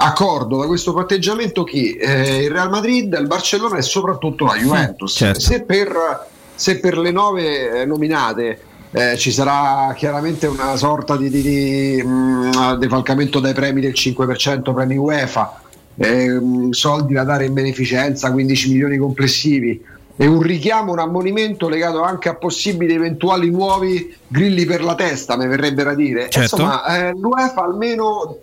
accordo 0.01 0.59
da 0.59 0.67
questo 0.67 0.93
patteggiamento 0.93 1.65
chi? 1.65 1.95
Eh, 1.95 2.45
il 2.45 2.51
Real 2.51 2.71
Madrid, 2.71 3.17
il 3.19 3.27
Barcellona 3.27 3.79
e 3.79 3.83
soprattutto 3.83 4.45
la 4.45 4.57
Juventus. 4.57 5.15
Certo. 5.17 5.41
Se, 5.41 5.63
per, 5.63 6.27
se, 6.55 6.79
per, 6.79 6.99
le 6.99 7.11
nove 7.11 7.81
eh, 7.81 7.85
nominate 7.85 8.61
eh, 8.93 9.17
ci 9.17 9.33
sarà 9.33 9.93
chiaramente 9.97 10.47
una 10.47 10.77
sorta 10.77 11.17
di, 11.17 11.29
di, 11.29 11.43
di 11.43 12.03
mh, 12.03 12.09
mm, 12.09 12.73
defalcamento 12.75 13.41
dai 13.41 13.55
premi 13.55 13.81
del 13.81 13.93
5% 13.93 14.73
premi 14.73 14.97
UEFA, 14.97 15.61
eh, 15.97 16.41
soldi 16.71 17.15
da 17.15 17.25
dare 17.25 17.47
in 17.47 17.55
beneficenza, 17.55 18.31
15 18.31 18.71
milioni 18.71 18.97
complessivi 18.99 19.97
e 20.21 20.27
un 20.27 20.43
richiamo, 20.43 20.91
un 20.93 20.99
ammonimento 20.99 21.69
legato 21.69 22.03
anche 22.03 22.29
a 22.29 22.35
possibili 22.35 22.93
eventuali 22.93 23.51
nuovi 23.51 24.13
grilli 24.27 24.65
per 24.65 24.83
la 24.83 24.97
testa, 24.97 25.37
mi 25.37 25.47
verrebbe 25.47 25.85
da 25.85 25.95
dire. 25.95 26.29
Certo. 26.29 26.57
Insomma, 26.57 26.85
eh, 26.87 27.13
l'UEFA 27.13 27.63
almeno 27.63 28.39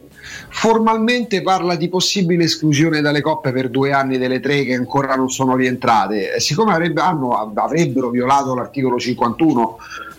formalmente 0.49 1.41
parla 1.41 1.75
di 1.75 1.89
possibile 1.89 2.45
esclusione 2.45 3.01
dalle 3.01 3.21
coppe 3.21 3.51
per 3.51 3.69
due 3.69 3.91
anni 3.91 4.17
delle 4.17 4.39
tre 4.39 4.63
che 4.63 4.73
ancora 4.73 5.15
non 5.15 5.29
sono 5.29 5.55
rientrate. 5.55 6.39
Siccome 6.39 6.73
avrebbe, 6.73 7.01
hanno, 7.01 7.53
avrebbero 7.53 8.09
violato 8.09 8.55
l'articolo 8.55 8.97
51 8.97 9.77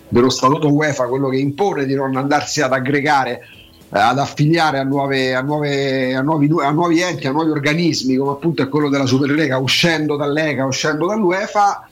dello 0.08 0.30
statuto 0.30 0.72
UEFA, 0.72 1.06
quello 1.06 1.28
che 1.28 1.38
impone 1.38 1.84
di 1.84 1.94
non 1.94 2.16
andarsi 2.16 2.62
ad 2.62 2.72
aggregare 2.72 3.42
eh, 3.88 4.00
ad 4.00 4.18
affiliare 4.18 4.78
a, 4.78 4.82
nuove, 4.82 5.34
a, 5.34 5.40
nuove, 5.42 6.14
a, 6.14 6.20
nuovi, 6.20 6.48
a, 6.60 6.70
nuovi, 6.70 7.00
enti, 7.00 7.28
a 7.28 7.30
nuovi 7.30 7.50
organismi, 7.50 8.16
come 8.16 8.32
appunto 8.32 8.62
è 8.62 8.68
quello 8.68 8.88
della 8.88 9.06
Superlega, 9.06 9.58
uscendo 9.58 10.16
dall'ECA, 10.16 10.64
uscendo 10.66 11.06
dall'UEFA, 11.06 11.88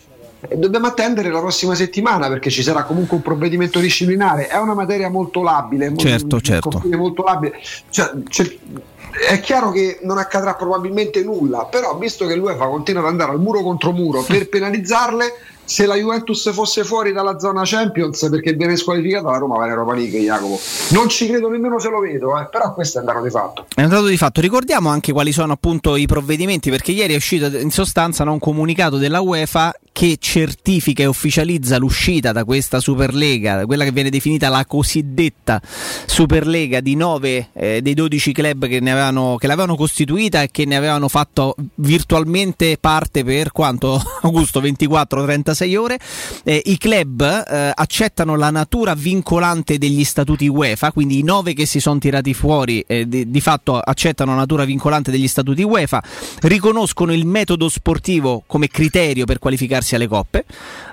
dobbiamo 0.57 0.86
attendere 0.86 1.30
la 1.30 1.40
prossima 1.40 1.74
settimana 1.74 2.28
perché 2.28 2.51
ci 2.51 2.62
sarà 2.62 2.84
comunque 2.84 3.16
un 3.16 3.22
provvedimento 3.22 3.78
disciplinare. 3.78 4.49
È 4.49 4.57
una 4.59 4.74
materia 4.74 5.09
molto 5.09 5.42
labile, 5.42 5.92
certo, 5.97 6.40
certo. 6.40 6.82
molto 6.97 7.22
labile. 7.22 7.61
Cioè, 7.90 8.12
cioè, 8.28 8.59
è 9.28 9.40
chiaro 9.40 9.70
che 9.70 10.01
non 10.03 10.18
accadrà 10.18 10.55
probabilmente 10.55 11.22
nulla, 11.22 11.66
però 11.66 11.97
visto 11.97 12.26
che 12.26 12.34
l'UEFA 12.34 12.66
continua 12.66 13.03
ad 13.03 13.09
andare 13.09 13.30
al 13.30 13.40
muro 13.40 13.62
contro 13.62 13.92
muro 13.92 14.22
per 14.22 14.49
penalizzarle, 14.49 15.32
se 15.64 15.86
la 15.86 15.95
Juventus 15.95 16.53
fosse 16.53 16.84
fuori 16.84 17.12
dalla 17.12 17.38
zona 17.38 17.62
Champions 17.64 18.28
perché 18.28 18.53
viene 18.53 18.76
squalificata 18.76 19.30
la 19.30 19.38
Roma 19.38 19.57
va 19.57 19.64
in 19.64 19.70
Europa 19.70 19.95
League 19.95 20.20
Jacopo 20.20 20.61
non 20.90 21.09
ci 21.09 21.26
credo 21.26 21.49
nemmeno 21.49 21.78
se 21.78 21.88
lo 21.88 22.01
vedo 22.01 22.38
eh. 22.38 22.49
però 22.51 22.74
questo 22.74 22.99
è 22.99 23.01
un 23.01 23.07
dato 23.07 23.22
di 23.22 23.30
fatto 23.30 23.66
è 23.74 23.82
un 23.82 23.88
dato 23.88 24.07
di 24.07 24.16
fatto 24.18 24.42
ricordiamo 24.42 24.90
anche 24.90 25.12
quali 25.12 25.32
sono 25.32 25.55
appunto 25.55 25.97
i 25.97 26.07
provvedimenti 26.07 26.68
perché 26.68 26.92
ieri 26.92 27.14
è 27.14 27.16
uscito 27.16 27.47
in 27.47 27.70
sostanza 27.70 28.24
no, 28.24 28.32
un 28.32 28.38
comunicato 28.38 28.99
della 28.99 29.20
UEFA 29.20 29.74
che 29.95 30.16
certifica 30.18 31.05
e 31.05 31.07
ufficializza 31.07 31.78
l'uscita 31.78 32.32
da 32.32 32.45
questa 32.45 32.80
Superlega, 32.80 33.64
quella 33.64 33.84
che 33.84 33.92
viene 33.92 34.11
definita 34.11 34.49
la 34.49 34.66
cosiddetta 34.66 35.62
Superlega 36.05 36.80
di 36.80 36.97
9 36.97 37.51
eh, 37.53 37.80
dei 37.80 37.95
12 37.95 38.32
club 38.32 38.66
che, 38.66 38.78
avevano, 38.78 39.36
che 39.36 39.47
l'avevano 39.47 39.76
costituita 39.76 40.42
e 40.42 40.51
che 40.51 40.64
ne 40.64 40.74
avevano 40.74 41.07
fatto 41.07 41.55
virtualmente 41.76 42.76
parte 42.76 43.22
per 43.22 43.53
quanto 43.53 44.03
Augusto 44.22 44.61
24-36 44.61 45.76
ore. 45.76 46.01
Eh, 46.42 46.61
I 46.64 46.76
club 46.76 47.22
eh, 47.22 47.70
accettano 47.72 48.34
la 48.34 48.51
natura 48.51 48.95
vincolante 48.95 49.78
degli 49.78 50.03
statuti 50.03 50.49
UEFA, 50.49 50.90
quindi 50.90 51.20
i 51.20 51.22
9 51.22 51.55
che 51.55 51.66
si 51.66 51.78
sono 51.78 52.01
tirati 52.01 52.34
fuori 52.34 52.84
eh, 52.88 53.07
di, 53.07 53.30
di 53.30 53.40
fatto 53.40 53.78
accettano 53.78 54.32
la 54.32 54.38
natura 54.38 54.64
vincolante 54.64 55.12
degli 55.12 55.28
statuti 55.28 55.62
UEFA, 55.62 56.03
riconoscono 56.40 57.12
il 57.12 57.26
metodo 57.26 57.68
sportivo 57.68 58.42
come 58.45 58.66
criterio 58.66 59.24
per 59.24 59.38
qualificarsi 59.38 59.82
qualificarsi 59.85 59.95
alle 59.95 60.09
coppe, 60.09 60.45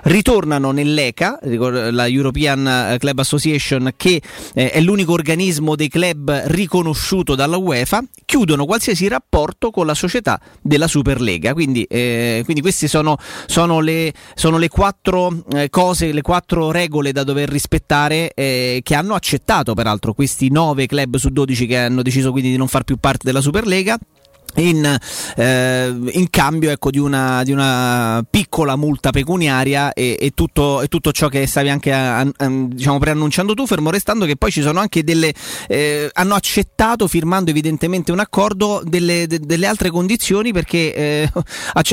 ritornano 0.02 0.70
nell'ECA, 0.70 1.38
la 1.42 2.06
European 2.06 2.66
eh, 2.66 2.98
Club 2.98 3.18
Association, 3.18 3.92
che 3.96 4.20
eh, 4.54 4.70
è 4.70 4.80
l'unico 4.80 5.12
organismo 5.12 5.74
dei 5.74 5.88
club 5.88 6.30
riconosciuto 6.46 7.34
dalla 7.34 7.56
UEFA, 7.56 8.02
chiudono 8.24 8.66
qualsiasi 8.66 9.08
rapporto 9.08 9.70
con 9.70 9.86
la 9.86 9.94
società 9.94 10.38
della 10.60 10.86
Superlega. 10.86 11.54
Quindi, 11.54 11.84
eh, 11.84 12.42
quindi 12.44 12.60
queste 12.60 12.86
sono, 12.86 13.16
sono, 13.46 13.80
le, 13.80 14.12
sono, 14.34 14.58
le, 14.58 14.68
quattro 14.68 15.44
eh, 15.52 15.70
cose, 15.70 16.12
le 16.12 16.22
quattro 16.22 16.70
regole 16.70 17.12
da 17.12 17.24
dover 17.24 17.48
rispettare 17.48 18.32
eh, 18.34 18.80
che 18.82 18.94
hanno 18.94 19.14
accettato 19.14 19.74
peraltro 19.74 20.12
questi 20.12 20.50
nove 20.50 20.86
club 20.86 21.16
su 21.16 21.30
12 21.30 21.66
che 21.66 21.78
hanno 21.78 22.02
deciso 22.02 22.30
quindi 22.30 22.50
di 22.50 22.56
non 22.56 22.68
far 22.68 22.84
più 22.84 22.96
parte 22.96 23.20
della 23.24 23.40
Superlega 23.40 23.98
in, 24.56 24.98
eh, 25.36 25.94
in, 26.10 26.30
cambio 26.30 26.70
ecco, 26.70 26.90
di, 26.90 26.98
una, 26.98 27.42
di, 27.42 27.52
una, 27.52 28.24
piccola 28.28 28.76
multa 28.76 29.10
pecuniaria 29.10 29.92
e, 29.92 30.16
e, 30.20 30.30
tutto, 30.34 30.82
e 30.82 30.88
tutto, 30.88 31.12
ciò 31.12 31.28
che 31.28 31.46
stavi 31.46 31.68
anche 31.70 31.92
a, 31.92 32.20
a, 32.20 32.26
diciamo, 32.48 32.98
preannunciando 32.98 33.54
tu, 33.54 33.66
fermo 33.66 33.90
restando 33.90 34.26
che 34.26 34.36
poi 34.36 34.50
ci 34.50 34.62
sono 34.62 34.80
anche 34.80 35.02
delle 35.02 35.32
eh, 35.68 36.10
hanno 36.12 36.34
accettato 36.34 37.06
firmando 37.06 37.50
evidentemente 37.50 38.12
un 38.12 38.18
accordo 38.18 38.82
delle, 38.84 39.26
de, 39.26 39.40
delle 39.40 39.66
altre 39.66 39.90
condizioni 39.90 40.52
perché 40.52 40.94
eh, 40.94 41.32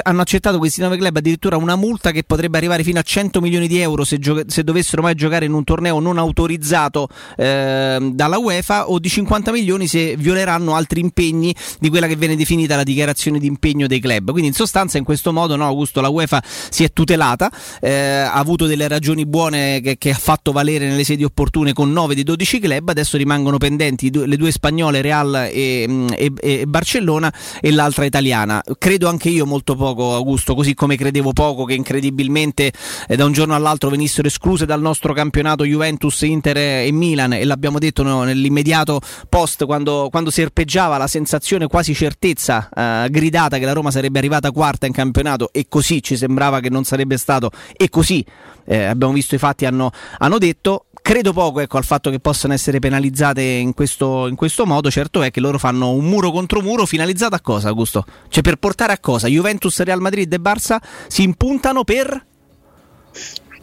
hanno 0.04 0.22
accettato 0.22 0.58
questi 0.58 0.82
nove 0.82 0.98
club 0.98 1.16
addirittura 1.16 1.58
una 1.58 1.76
multa 1.76 2.12
che 2.12 2.24
potrebbe 2.24 2.58
arrivare 2.58 2.84
fino 2.84 3.00
a 3.00 3.04
100 3.04 3.40
milioni 3.42 3.68
di 3.68 3.80
euro 3.80 4.04
se, 4.04 4.20
gio- 4.20 4.44
se 4.48 4.64
dovessero 4.64 5.02
mai 5.02 5.16
giocare 5.16 5.46
in 5.46 5.54
un 5.54 5.64
torneo 5.64 6.00
non 6.00 6.18
autorizzato 6.18 7.08
ehm, 7.38 8.14
dalla 8.14 8.38
UEFA 8.38 8.90
o 8.90 9.00
di 9.00 9.10
50 9.10 9.52
milioni 9.52 9.88
se 9.88 10.16
violeranno 10.18 10.76
altri 10.76 11.00
impegni 11.00 11.56
di 11.80 11.90
quella 11.90 12.08
che 12.08 12.16
viene 12.16 12.36
definita 12.36 12.48
definita 12.50 12.76
la 12.76 12.84
dichiarazione 12.84 13.38
di 13.38 13.46
impegno 13.46 13.86
dei 13.86 14.00
club. 14.00 14.32
Quindi 14.32 14.48
in 14.48 14.54
sostanza 14.54 14.98
in 14.98 15.04
questo 15.04 15.32
modo 15.32 15.56
no, 15.56 15.66
Augusto, 15.66 16.02
la 16.02 16.10
UEFA 16.10 16.42
si 16.44 16.84
è 16.84 16.92
tutelata, 16.92 17.52
eh, 17.80 17.92
ha 17.92 18.34
avuto 18.34 18.66
delle 18.66 18.88
ragioni 18.88 19.28
buone 19.28 19.82
che, 19.82 19.98
che, 20.00 20.10
ha 20.10 20.18
fatto 20.18 20.52
valere 20.52 20.88
nelle 20.88 21.04
sedi 21.04 21.24
opportune 21.24 21.74
con 21.74 21.92
9 21.92 22.16
di 22.16 22.24
12 22.24 22.60
club, 22.60 22.90
adesso 22.90 23.18
rimangono 23.18 23.58
pendenti 23.58 24.10
le 24.12 24.36
due 24.36 24.52
spagnole, 24.52 25.02
Real 25.02 25.48
e, 25.52 26.08
e, 26.18 26.34
e 26.42 26.66
Barcellona 26.66 27.32
e 27.62 27.72
l'altra 27.72 28.06
italiana. 28.06 28.64
Credo 28.80 29.08
anche 29.08 29.30
io 29.30 29.46
molto 29.46 29.76
poco, 29.76 30.16
Augusto, 30.16 30.56
così 30.56 30.74
come 30.74 30.98
credevo 30.98 31.34
poco 31.34 31.66
che 31.66 31.76
incredibilmente 31.76 32.72
eh, 33.08 33.16
da 33.16 33.26
un 33.26 33.32
giorno 33.32 33.54
all'altro 33.54 33.90
venissero 33.90 34.28
escluse 34.28 34.66
dal 34.66 34.82
nostro 34.82 35.14
campionato 35.14 35.64
Juventus, 35.64 36.22
Inter 36.22 36.58
e 36.58 36.90
Milan 36.92 37.34
e 37.34 37.46
l'abbiamo 37.46 37.78
detto 37.78 38.02
no, 38.02 38.24
nell'immediato 38.24 39.00
post 39.30 39.66
quando, 39.66 40.08
quando 40.10 40.32
serpeggiava 40.32 40.98
la 40.98 41.08
sensazione 41.08 41.68
quasi 41.68 41.94
certezza 41.94 42.39
certezza 42.40 42.70
eh, 42.74 43.10
gridata 43.10 43.58
che 43.58 43.66
la 43.66 43.74
Roma 43.74 43.92
sarebbe 43.92 44.18
arrivata 44.18 44.52
quarta 44.52 44.86
in 44.86 44.94
campionato 44.94 45.50
e 45.52 45.66
così 45.68 46.02
ci 46.02 46.16
sembrava 46.16 46.62
che 46.62 46.70
non 46.70 46.86
sarebbe 46.86 47.18
stato 47.18 47.52
e 47.76 47.90
così 47.90 48.26
eh, 48.66 48.86
abbiamo 48.86 49.14
visto 49.14 49.36
i 49.36 49.38
fatti 49.38 49.66
hanno, 49.66 49.92
hanno 50.20 50.38
detto 50.38 50.86
credo 51.02 51.34
poco 51.34 51.60
ecco, 51.60 51.78
al 51.78 51.84
fatto 51.84 52.10
che 52.10 52.20
possano 52.20 52.54
essere 52.54 52.80
penalizzate 52.80 53.42
in 53.42 53.74
questo, 53.74 54.28
in 54.28 54.36
questo, 54.36 54.66
modo. 54.66 54.90
Certo 54.90 55.22
è 55.22 55.32
che 55.32 55.40
loro 55.40 55.58
fanno 55.58 55.92
un 55.92 56.06
muro 56.06 56.32
contro 56.32 56.62
muro 56.62 56.86
finalizzato 56.86 57.36
a 57.36 57.42
cosa, 57.42 57.70
Augusto? 57.70 58.06
Cioè 58.28 58.44
per 58.44 58.58
portare 58.58 58.94
a 58.94 59.00
cosa? 59.00 59.28
Juventus, 59.28 59.82
Real 59.82 60.02
Madrid 60.02 60.32
e 60.32 60.38
Barça 60.38 60.78
si 61.08 61.24
impuntano 61.24 61.84
per. 61.84 62.26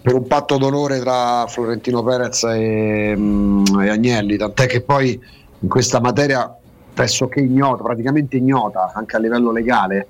Per 0.03 0.14
un 0.14 0.27
patto 0.27 0.57
d'onore 0.57 0.99
tra 1.01 1.47
Florentino 1.49 2.03
Perez 2.03 2.45
e, 2.45 3.14
mm, 3.16 3.81
e 3.81 3.89
Agnelli, 3.91 4.37
tant'è 4.37 4.66
che 4.66 4.81
poi 4.81 5.20
in 5.61 5.68
questa 5.68 6.01
materia 6.01 6.56
pressoché 6.97 7.40
ignota, 7.40 7.82
praticamente 7.82 8.38
ignota 8.38 8.90
anche 8.94 9.16
a 9.16 9.18
livello 9.18 9.53
legale. 9.53 10.07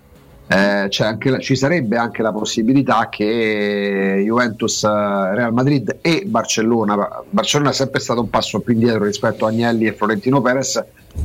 Eh, 0.49 0.89
anche, 0.99 1.41
ci 1.41 1.57
sarebbe 1.57 1.97
anche 1.97 2.23
la 2.23 2.31
possibilità 2.31 3.09
che 3.09 4.23
Juventus, 4.25 4.85
eh, 4.85 5.35
Real 5.35 5.53
Madrid 5.53 5.99
e 6.01 6.23
Barcellona, 6.25 7.25
Barcellona 7.29 7.71
è 7.71 7.73
sempre 7.73 7.99
stato 7.99 8.21
un 8.21 8.31
passo 8.31 8.61
più 8.61 8.75
indietro 8.75 9.03
rispetto 9.03 9.45
a 9.45 9.49
Agnelli 9.49 9.87
e 9.87 9.95
Florentino 9.95 10.41
Perez, 10.41 10.77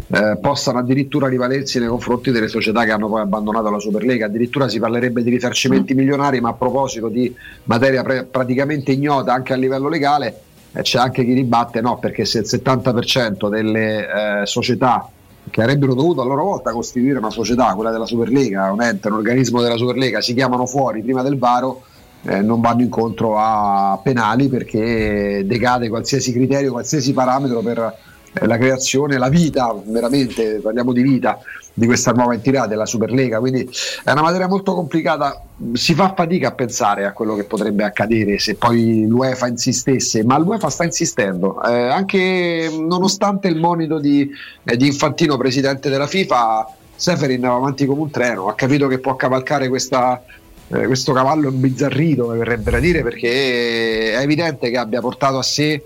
eh, 0.08 0.38
possano 0.42 0.80
addirittura 0.80 1.28
rivalersi 1.28 1.78
nei 1.78 1.90
confronti 1.90 2.32
delle 2.32 2.48
società 2.48 2.84
che 2.84 2.90
hanno 2.90 3.10
poi 3.10 3.22
abbandonato 3.22 3.70
la 3.70 3.78
Superlega. 3.78 4.26
Addirittura 4.26 4.68
si 4.68 4.80
parlerebbe 4.80 5.22
di 5.22 5.30
risarcimenti 5.30 5.94
milionari, 5.94 6.42
ma 6.42 6.50
a 6.50 6.54
proposito 6.54 7.08
di 7.08 7.32
materia 7.66 8.02
pre- 8.02 8.24
praticamente 8.24 8.92
ignota 8.92 9.32
anche 9.32 9.54
a 9.54 9.58
livello 9.58 9.88
legale, 9.90 10.42
eh, 10.74 10.82
c'è 10.82 10.98
anche 10.98 11.24
chi 11.24 11.34
ribatte 11.34 11.80
no, 11.82 12.00
perché 12.00 12.26
se 12.26 12.40
il 12.40 12.46
70% 12.48 13.50
delle 13.50 14.42
eh, 14.42 14.46
società 14.48 15.08
che 15.50 15.62
avrebbero 15.62 15.94
dovuto 15.94 16.22
a 16.22 16.26
loro 16.26 16.44
volta 16.44 16.72
costituire 16.72 17.18
una 17.18 17.30
società, 17.30 17.74
quella 17.74 17.92
della 17.92 18.06
Superlega, 18.06 18.72
un 18.72 18.82
ente, 18.82 19.08
un 19.08 19.16
organismo 19.16 19.62
della 19.62 19.78
Superlega, 19.78 20.22
si 20.22 20.34
chiamano 20.34 20.66
fuori 20.66 21.02
prima 21.02 21.24
del 21.24 21.38
varo, 21.38 21.84
eh, 22.24 22.42
non 22.42 22.62
vanno 22.62 22.82
incontro 22.82 23.38
a 23.38 24.00
penali 24.02 24.48
perché 24.48 25.44
decade 25.46 25.90
qualsiasi 25.90 26.32
criterio, 26.32 26.72
qualsiasi 26.72 27.14
parametro 27.14 27.62
per 27.62 27.98
la 28.34 28.58
creazione, 28.58 29.18
la 29.18 29.30
vita, 29.30 29.76
veramente 29.86 30.60
parliamo 30.62 30.94
di 30.94 31.02
vita 31.02 31.40
di 31.74 31.86
questa 31.86 32.12
nuova 32.12 32.34
entità 32.34 32.68
della 32.68 32.86
Superlega, 32.86 33.40
quindi 33.40 33.68
è 34.04 34.12
una 34.12 34.22
materia 34.22 34.48
molto 34.48 34.74
complicata, 34.74 35.42
si 35.74 35.94
fa 35.94 36.14
fatica 36.16 36.50
a 36.50 36.52
pensare 36.52 37.06
a 37.06 37.14
quello 37.14 37.36
che 37.36 37.46
potrebbe 37.46 37.84
accadere 37.84 38.40
se 38.40 38.56
poi 38.56 39.06
l'UEFA 39.08 39.48
insistesse, 39.48 40.24
ma 40.24 40.38
l'UEFA 40.38 40.70
sta 40.70 40.84
insistendo, 40.84 41.62
eh, 41.64 41.88
anche 41.88 42.70
nonostante 42.78 43.48
il 43.48 43.56
monito 43.56 44.00
di, 44.00 44.30
eh, 44.64 44.78
di 44.78 44.88
Infantino, 44.88 45.38
presidente 45.38 45.90
della 45.90 46.08
FIFA, 46.08 46.76
Seferin 46.96 47.42
va 47.42 47.56
avanti 47.56 47.86
come 47.86 48.02
un 48.02 48.12
treno, 48.12 48.48
ha 48.48 48.56
capito 48.56 48.88
che 48.88 49.00
può 49.00 49.16
cavalcare 49.16 49.70
questa, 49.70 50.22
eh, 50.68 50.86
questo 50.86 51.14
cavallo 51.14 51.50
imbizzarrito, 51.50 52.28
mi 52.28 52.38
verrebbe 52.38 52.70
da 52.70 52.80
dire, 52.80 53.02
perché 53.02 54.14
è 54.14 54.22
evidente 54.22 54.70
che 54.70 54.78
abbia 54.78 55.00
portato 55.00 55.38
a 55.38 55.44
sé 55.44 55.84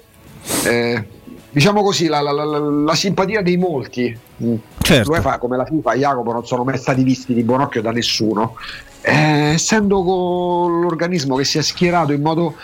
eh, 0.65 1.07
diciamo 1.55 1.81
così, 1.83 2.07
la, 2.07 2.19
la, 2.19 2.33
la, 2.33 2.43
la, 2.43 2.95
simpatia 2.95 3.41
dei 3.41 3.55
molti. 3.55 4.17
Certo. 4.77 5.09
L'UEFA 5.09 5.37
come 5.37 5.55
la 5.55 5.63
FIFA, 5.63 5.95
Jacopo 5.95 6.33
non 6.33 6.45
sono 6.45 6.65
mai 6.65 6.77
stati 6.77 7.01
visti 7.01 7.33
di 7.33 7.43
buon 7.43 7.61
occhio 7.61 7.81
da 7.81 7.91
nessuno. 7.91 8.57
Eh, 8.99 9.53
essendo 9.53 10.01
l'organismo 10.67 11.37
che 11.37 11.45
si 11.45 11.57
è 11.57 11.61
schierato 11.61 12.11
in 12.11 12.21
modo 12.21 12.55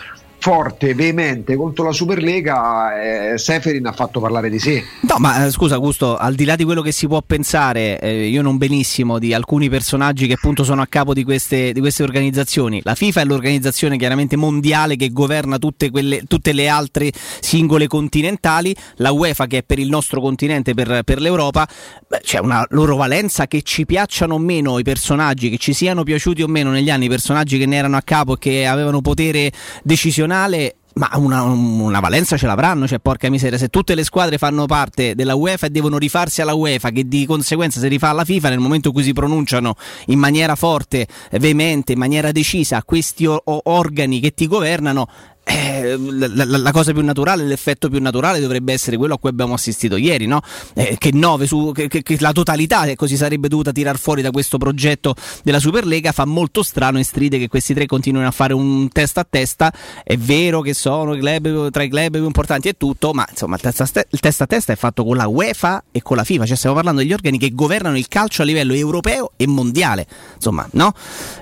forte, 0.42 0.92
veemente 0.92 1.54
contro 1.54 1.84
la 1.84 1.92
Superlega, 1.92 3.32
eh, 3.32 3.38
Seferin 3.38 3.86
ha 3.86 3.92
fatto 3.92 4.18
parlare 4.18 4.50
di 4.50 4.58
sé. 4.58 4.82
No, 5.02 5.14
ma 5.18 5.46
eh, 5.46 5.52
scusa 5.52 5.76
Gusto, 5.76 6.16
al 6.16 6.34
di 6.34 6.44
là 6.44 6.56
di 6.56 6.64
quello 6.64 6.82
che 6.82 6.90
si 6.90 7.06
può 7.06 7.22
pensare, 7.24 8.00
eh, 8.00 8.26
io 8.26 8.42
non 8.42 8.56
benissimo 8.56 9.20
di 9.20 9.32
alcuni 9.34 9.68
personaggi 9.68 10.26
che 10.26 10.32
appunto 10.32 10.64
sono 10.64 10.82
a 10.82 10.86
capo 10.88 11.14
di 11.14 11.22
queste, 11.22 11.72
di 11.72 11.78
queste 11.78 12.02
organizzazioni. 12.02 12.80
La 12.82 12.96
FIFA 12.96 13.20
è 13.20 13.24
l'organizzazione 13.24 13.96
chiaramente 13.96 14.34
mondiale 14.34 14.96
che 14.96 15.10
governa 15.10 15.58
tutte, 15.58 15.92
quelle, 15.92 16.24
tutte, 16.26 16.52
le 16.52 16.66
altre 16.66 17.12
singole 17.38 17.86
continentali, 17.86 18.74
la 18.96 19.12
UEFA 19.12 19.46
che 19.46 19.58
è 19.58 19.62
per 19.62 19.78
il 19.78 19.88
nostro 19.88 20.20
continente, 20.20 20.74
per, 20.74 21.04
per 21.04 21.20
l'Europa, 21.20 21.68
beh, 22.08 22.18
c'è 22.20 22.40
una 22.40 22.66
loro 22.70 22.96
valenza 22.96 23.46
che 23.46 23.62
ci 23.62 23.86
piacciono 23.86 24.34
o 24.34 24.38
meno 24.38 24.80
i 24.80 24.82
personaggi, 24.82 25.50
che 25.50 25.58
ci 25.58 25.72
siano 25.72 26.02
piaciuti 26.02 26.42
o 26.42 26.48
meno 26.48 26.70
negli 26.70 26.90
anni 26.90 27.04
i 27.04 27.08
personaggi 27.08 27.58
che 27.58 27.66
ne 27.66 27.76
erano 27.76 27.96
a 27.96 28.02
capo 28.02 28.34
e 28.34 28.38
che 28.40 28.66
avevano 28.66 29.00
potere 29.00 29.52
decisionale 29.84 30.30
nazionale 30.32 30.76
ma 30.94 31.08
una, 31.14 31.42
una, 31.42 32.00
valenza 32.00 32.36
ce 32.36 32.44
l'avranno, 32.46 32.86
cioè 32.86 32.98
porca 32.98 33.30
miseria, 33.30 33.56
se 33.56 33.68
tutte 33.68 33.94
le 33.94 34.04
squadre 34.04 34.36
fanno 34.36 34.66
parte 34.66 35.14
della 35.14 35.34
UEFA 35.34 35.68
e 35.68 35.70
devono 35.70 35.96
rifarsi 35.96 36.42
alla 36.42 36.52
UEFA, 36.52 36.90
che 36.90 37.08
di 37.08 37.24
conseguenza 37.24 37.80
si 37.80 37.88
rifà 37.88 38.10
alla 38.10 38.26
FIFA 38.26 38.50
nel 38.50 38.58
momento 38.58 38.88
in 38.88 38.94
cui 38.94 39.02
si 39.02 39.14
pronunciano 39.14 39.74
in 40.08 40.18
maniera 40.18 40.54
forte, 40.54 41.06
veemente, 41.30 41.92
in 41.92 41.98
maniera 41.98 42.30
decisa 42.30 42.76
a 42.76 42.84
questi 42.84 43.24
o- 43.24 43.42
organi 43.42 44.20
che 44.20 44.34
ti 44.34 44.46
governano, 44.46 45.08
eh, 45.44 45.96
la, 45.98 46.44
la, 46.44 46.58
la, 46.58 46.70
cosa 46.70 46.92
più 46.92 47.02
naturale, 47.02 47.44
l'effetto 47.44 47.88
più 47.88 48.00
naturale 48.00 48.38
dovrebbe 48.38 48.72
essere 48.72 48.96
quello 48.96 49.14
a 49.14 49.18
cui 49.18 49.28
abbiamo 49.28 49.54
assistito 49.54 49.96
ieri, 49.96 50.26
no? 50.26 50.40
eh, 50.74 50.96
che, 50.98 51.12
su, 51.46 51.72
che, 51.74 51.88
che, 51.88 52.02
che, 52.02 52.16
la 52.20 52.30
totalità 52.30 52.84
che 52.84 52.94
così 52.94 53.16
sarebbe 53.16 53.48
dovuta 53.48 53.72
tirar 53.72 53.98
fuori 53.98 54.22
da 54.22 54.30
questo 54.30 54.56
progetto 54.56 55.14
della 55.42 55.58
Superlega 55.58 56.12
fa 56.12 56.24
molto 56.26 56.62
strano 56.62 57.00
e 57.00 57.02
stride 57.02 57.38
che 57.38 57.48
questi 57.48 57.74
tre 57.74 57.86
continuino 57.86 58.26
a 58.26 58.30
fare 58.30 58.54
un 58.54 58.88
testa 58.90 59.22
a 59.22 59.26
testa. 59.28 59.72
È 60.04 60.16
vero 60.16 60.60
che 60.60 60.74
sono 60.74 61.16
club, 61.16 61.70
tra 61.70 61.82
i 61.82 61.88
club 61.88 62.12
più 62.12 62.24
importanti 62.24 62.68
e 62.68 62.74
tutto, 62.76 63.12
ma 63.12 63.26
insomma 63.28 63.56
il 63.56 63.60
testa, 63.60 64.04
il 64.08 64.20
testa 64.20 64.44
a 64.44 64.46
testa 64.46 64.72
è 64.72 64.76
fatto 64.76 65.04
con 65.04 65.16
la 65.16 65.26
UEFA 65.26 65.84
e 65.90 66.02
con 66.02 66.16
la 66.16 66.24
FIFA, 66.24 66.46
cioè 66.46 66.56
stiamo 66.56 66.76
parlando 66.76 67.00
degli 67.00 67.12
organi 67.12 67.38
che 67.38 67.50
governano 67.50 67.98
il 67.98 68.06
calcio 68.06 68.42
a 68.42 68.44
livello 68.44 68.74
europeo 68.74 69.32
e 69.36 69.48
mondiale. 69.48 70.06
Insomma, 70.36 70.68
no? 70.72 70.94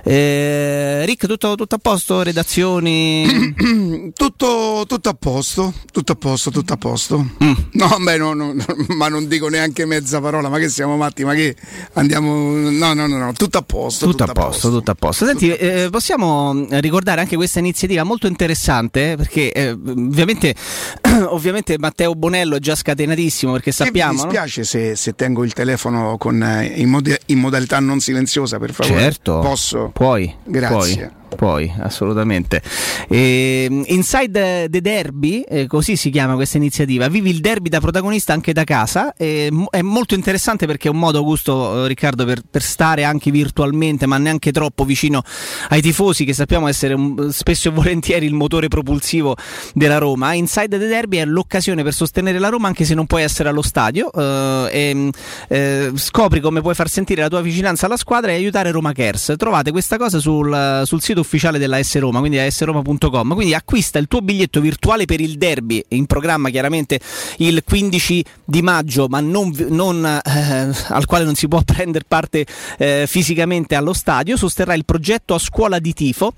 Eh, 0.03 1.05
Rick, 1.05 1.27
tutto, 1.27 1.53
tutto 1.53 1.75
a 1.75 1.79
posto? 1.79 2.23
Redazioni? 2.23 3.89
tutto, 4.13 4.83
tutto, 4.87 5.09
a 5.09 5.13
posto, 5.13 5.73
tutto 5.91 6.11
a 6.11 6.15
posto, 6.15 6.51
tutto 6.51 6.73
a 6.73 6.77
posto. 6.77 7.25
Mm. 7.43 7.53
No, 7.73 7.97
beh, 7.99 8.17
no, 8.17 8.33
no, 8.33 8.53
no, 8.53 8.65
ma 8.95 9.07
non 9.07 9.27
dico 9.27 9.47
neanche 9.47 9.85
mezza 9.85 10.19
parola, 10.19 10.49
ma 10.49 10.57
che 10.57 10.69
siamo 10.69 10.97
matti, 10.97 11.23
ma 11.23 11.33
che 11.33 11.55
andiamo... 11.93 12.53
No, 12.53 12.93
no, 12.93 13.07
no, 13.07 13.17
no 13.17 13.33
tutto 13.33 13.57
a 13.57 13.61
posto. 13.61 14.05
Tutto, 14.05 14.25
tutto 14.25 14.31
a, 14.31 14.33
posto, 14.33 14.49
posto, 14.49 14.69
tutto 14.69 14.91
a 14.91 14.95
posto. 14.95 15.25
Senti, 15.25 15.49
eh, 15.51 15.87
possiamo 15.91 16.65
ricordare 16.79 17.21
anche 17.21 17.35
questa 17.35 17.59
iniziativa 17.59 18.03
molto 18.03 18.27
interessante, 18.27 19.15
perché 19.17 19.51
eh, 19.51 19.71
ovviamente, 19.71 20.55
ovviamente, 21.27 21.77
Matteo 21.77 22.13
Bonello 22.15 22.55
è 22.55 22.59
già 22.59 22.75
scatenatissimo, 22.75 23.51
perché 23.51 23.71
sappiamo... 23.71 24.13
mi 24.13 24.21
dispiace 24.21 24.63
se, 24.63 24.95
se, 24.95 25.13
tengo 25.15 25.43
il 25.43 25.53
telefono 25.53 26.17
con, 26.17 26.41
eh, 26.41 26.65
in, 26.75 26.89
mod- 26.89 27.19
in, 27.27 27.39
modalità 27.39 27.79
non 27.79 27.99
silenziosa, 27.99 28.59
per 28.59 28.73
favore. 28.73 28.99
Certo. 29.01 29.39
Posso? 29.39 29.89
Puoi. 29.93 30.33
Grazie. 30.43 31.07
Puoi. 31.07 31.19
Poi, 31.35 31.71
assolutamente. 31.79 32.61
E, 33.07 33.67
Inside 33.87 34.69
the 34.69 34.81
Derby, 34.81 35.41
eh, 35.41 35.67
così 35.67 35.95
si 35.95 36.09
chiama 36.09 36.35
questa 36.35 36.57
iniziativa, 36.57 37.07
vivi 37.07 37.29
il 37.29 37.39
derby 37.39 37.69
da 37.69 37.79
protagonista 37.79 38.33
anche 38.33 38.53
da 38.53 38.63
casa, 38.63 39.13
e, 39.15 39.49
è 39.69 39.81
molto 39.81 40.13
interessante 40.13 40.65
perché 40.65 40.87
è 40.87 40.91
un 40.91 40.99
modo, 40.99 41.17
Augusto, 41.19 41.85
eh, 41.85 41.87
Riccardo, 41.87 42.25
per, 42.25 42.41
per, 42.49 42.61
stare 42.61 43.03
anche 43.03 43.31
virtualmente, 43.31 44.05
ma 44.05 44.17
neanche 44.17 44.51
troppo 44.51 44.83
vicino 44.85 45.23
ai 45.69 45.81
tifosi, 45.81 46.25
che 46.25 46.33
sappiamo 46.33 46.67
essere 46.67 46.93
un, 46.93 47.31
spesso 47.31 47.69
e 47.69 47.71
volentieri 47.71 48.25
il 48.25 48.33
motore 48.33 48.67
propulsivo 48.67 49.35
della 49.73 49.97
Roma. 49.97 50.33
Inside 50.33 50.77
the 50.77 50.87
Derby 50.87 51.17
è 51.17 51.25
l'occasione 51.25 51.83
per 51.83 51.93
sostenere 51.93 52.39
la 52.39 52.49
Roma 52.49 52.67
anche 52.67 52.85
se 52.85 52.93
non 52.93 53.05
puoi 53.05 53.23
essere 53.23 53.49
allo 53.49 53.61
stadio 53.61 54.11
eh, 54.11 54.69
e 54.71 55.09
eh, 55.47 55.91
scopri 55.95 56.39
come 56.39 56.61
puoi 56.61 56.75
far 56.75 56.89
sentire 56.89 57.21
la 57.21 57.29
tua 57.29 57.41
vicinanza 57.41 57.85
alla 57.85 57.97
squadra 57.97 58.31
e 58.31 58.35
aiutare 58.35 58.71
Roma 58.71 58.93
Cares. 58.93 59.33
Trovate 59.37 59.71
questa 59.71 59.97
cosa 59.97 60.19
sul, 60.19 60.83
sul 60.85 61.01
sito 61.01 61.20
ufficiale 61.21 61.57
della 61.57 61.81
S 61.81 61.97
Roma, 61.97 62.19
quindi 62.19 62.37
asroma.com. 62.39 63.33
Quindi 63.33 63.53
acquista 63.53 63.99
il 63.99 64.07
tuo 64.07 64.21
biglietto 64.21 64.59
virtuale 64.59 65.05
per 65.05 65.21
il 65.21 65.37
derby, 65.37 65.83
in 65.89 66.05
programma 66.05 66.49
chiaramente 66.49 66.99
il 67.37 67.63
15 67.63 68.25
di 68.45 68.61
maggio, 68.61 69.07
ma 69.07 69.19
non, 69.19 69.53
non, 69.69 70.05
eh, 70.05 70.71
al 70.89 71.05
quale 71.05 71.23
non 71.23 71.35
si 71.35 71.47
può 71.47 71.61
prendere 71.65 72.05
parte 72.07 72.45
eh, 72.77 73.05
fisicamente 73.07 73.75
allo 73.75 73.93
stadio. 73.93 74.37
Sosterrà 74.37 74.73
il 74.73 74.85
progetto 74.85 75.33
a 75.33 75.39
scuola 75.39 75.79
di 75.79 75.93
tifo 75.93 76.33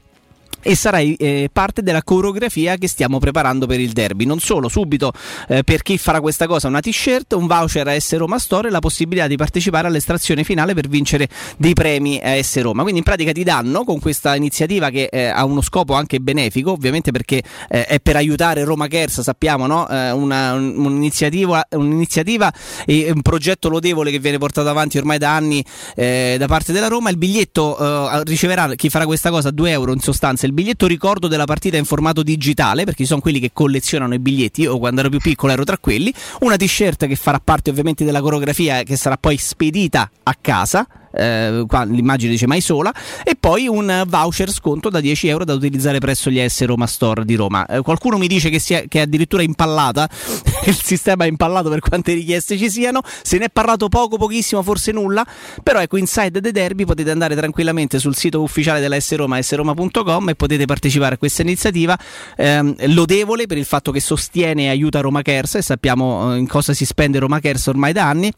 e 0.64 0.76
sarai 0.76 1.14
eh, 1.16 1.50
parte 1.52 1.84
della 1.84 2.02
coreografia 2.04 2.78
che 2.78 2.88
stiamo 2.88 3.20
preparando 3.20 3.68
per 3.68 3.80
il 3.80 3.92
derby. 3.92 4.26
Non 4.26 4.40
solo, 4.40 4.70
subito 4.70 5.12
eh, 5.50 5.64
per 5.64 5.82
chi 5.82 5.98
farà 5.98 6.22
questa 6.22 6.48
cosa 6.48 6.70
una 6.70 6.80
t-shirt, 6.80 7.34
un 7.34 7.46
voucher 7.46 7.88
a 7.88 8.00
S 8.00 8.16
Roma 8.16 8.40
Store 8.40 8.70
e 8.70 8.72
la 8.72 8.80
possibilità 8.80 9.28
di 9.28 9.36
partecipare 9.36 9.88
all'estrazione 9.88 10.44
finale 10.44 10.74
per 10.74 10.88
vincere 10.88 11.28
dei 11.58 11.74
premi 11.74 12.20
a 12.24 12.42
S 12.42 12.62
Roma. 12.62 12.82
Quindi 12.82 13.00
in 13.00 13.06
pratica 13.06 13.32
ti 13.34 13.44
danno 13.44 13.84
con 13.84 14.00
questa 14.00 14.36
iniziativa 14.36 14.90
che 14.90 15.10
eh, 15.12 15.26
ha 15.26 15.44
uno 15.44 15.62
scopo 15.62 15.94
anche 15.94 16.20
benefico, 16.20 16.72
ovviamente 16.72 17.12
perché 17.12 17.44
eh, 17.70 17.86
è 17.86 18.00
per 18.00 18.16
aiutare 18.16 18.64
Roma 18.64 18.88
Cares, 18.88 19.22
sappiamo, 19.22 19.68
no? 19.68 19.88
Eh, 19.90 20.12
una, 20.12 20.54
un'iniziativa, 20.54 21.68
un'iniziativa, 21.72 22.52
e 22.86 23.12
un 23.14 23.22
progetto 23.22 23.68
lodevole 23.68 24.12
che 24.12 24.20
viene 24.20 24.38
portato 24.38 24.70
avanti 24.70 24.98
ormai 24.98 25.18
da 25.18 25.36
anni 25.36 25.64
eh, 25.96 26.38
da 26.40 26.48
parte 26.48 26.72
della 26.72 26.88
Roma. 26.88 27.10
Il 27.10 27.18
biglietto 27.18 28.22
riceverà 28.24 28.74
chi 28.76 28.90
farà 28.90 29.06
questa 29.06 29.30
cosa 29.30 29.52
2 29.52 29.72
euro 29.72 29.94
in 29.94 30.00
sostanza. 30.00 30.46
Il 30.46 30.53
il 30.54 30.62
biglietto 30.62 30.86
ricordo 30.86 31.28
della 31.28 31.46
partita 31.46 31.78
in 31.78 31.86
formato 31.86 32.22
digitale, 32.22 32.84
perché 32.84 33.02
ci 33.02 33.10
sono 33.10 33.22
quelli 33.22 33.40
che 33.40 33.50
collezionano 33.52 34.14
i 34.14 34.20
biglietti, 34.20 34.62
io 34.62 34.78
quando 34.78 35.00
ero 35.00 35.10
più 35.10 35.20
piccolo 35.20 35.52
ero 35.52 35.64
tra 35.64 35.80
quelli, 35.80 36.14
una 36.42 36.56
t-shirt 36.56 37.08
che 37.08 37.16
farà 37.16 37.40
parte 37.44 37.72
ovviamente 37.72 38.06
della 38.06 38.22
coreografia 38.22 38.84
che 38.84 38.96
sarà 38.96 39.18
poi 39.18 39.38
spedita 39.38 40.10
a 40.22 40.38
casa 40.40 40.88
eh, 41.14 41.64
qua 41.68 41.84
l'immagine 41.84 42.32
dice 42.32 42.48
mai 42.48 42.62
sola, 42.62 42.94
e 43.24 43.36
poi 43.40 43.68
un 43.68 44.04
voucher 44.08 44.52
sconto 44.52 44.90
da 44.90 45.00
10 45.00 45.28
euro 45.28 45.46
da 45.46 45.54
utilizzare 45.54 46.00
presso 46.00 46.30
gli 46.30 46.44
S 46.46 46.64
Roma 46.66 46.88
Store 46.88 47.26
di 47.26 47.36
Roma. 47.36 47.66
Eh, 47.66 47.82
qualcuno 47.82 48.18
mi 48.18 48.28
dice 48.28 48.50
che, 48.50 48.58
è, 48.58 48.88
che 48.88 49.00
è 49.00 49.02
addirittura 49.02 49.44
impallata, 49.44 50.10
il 50.66 50.76
sistema 50.76 51.26
è 51.26 51.28
impallato 51.28 51.70
per 51.70 51.80
quante 51.80 52.14
richieste 52.14 52.58
ci 52.58 52.70
siano, 52.70 53.02
se 53.22 53.38
ne 53.38 53.46
è 53.46 53.50
parlato 53.50 53.90
poco, 53.90 54.18
pochissimo, 54.18 54.64
forse 54.64 54.92
nulla, 54.92 55.26
però 55.62 55.80
ecco 55.80 55.98
Inside 55.98 56.42
the 56.42 56.52
Derby 56.52 56.86
potete 56.86 57.12
andare 57.12 57.36
tranquillamente 57.36 58.00
sul 58.00 58.16
sito 58.16 58.42
ufficiale 58.42 58.80
della 58.80 59.00
S 59.00 59.16
Roma, 59.16 59.42
sroma.com 59.42 60.30
e 60.30 60.36
potete 60.36 60.66
partecipare 60.66 61.16
a 61.16 61.18
questa 61.18 61.42
iniziativa 61.42 61.98
ehm, 62.36 62.94
lodevole 62.94 63.46
per 63.46 63.58
il 63.58 63.66
fatto 63.66 63.92
che 63.92 64.00
sostiene 64.00 64.64
e 64.64 64.70
aiuta 64.70 65.00
Roma 65.00 65.22
Cares 65.22 65.56
e 65.56 65.62
sappiamo 65.62 66.34
eh, 66.34 66.38
in 66.38 66.48
cosa 66.48 66.74
si 66.74 66.86
spende 66.86 67.20
Roma 67.20 67.40
Cares 67.40 67.68
ormai 67.68 67.94
da 67.94 68.08
anni 68.08 68.32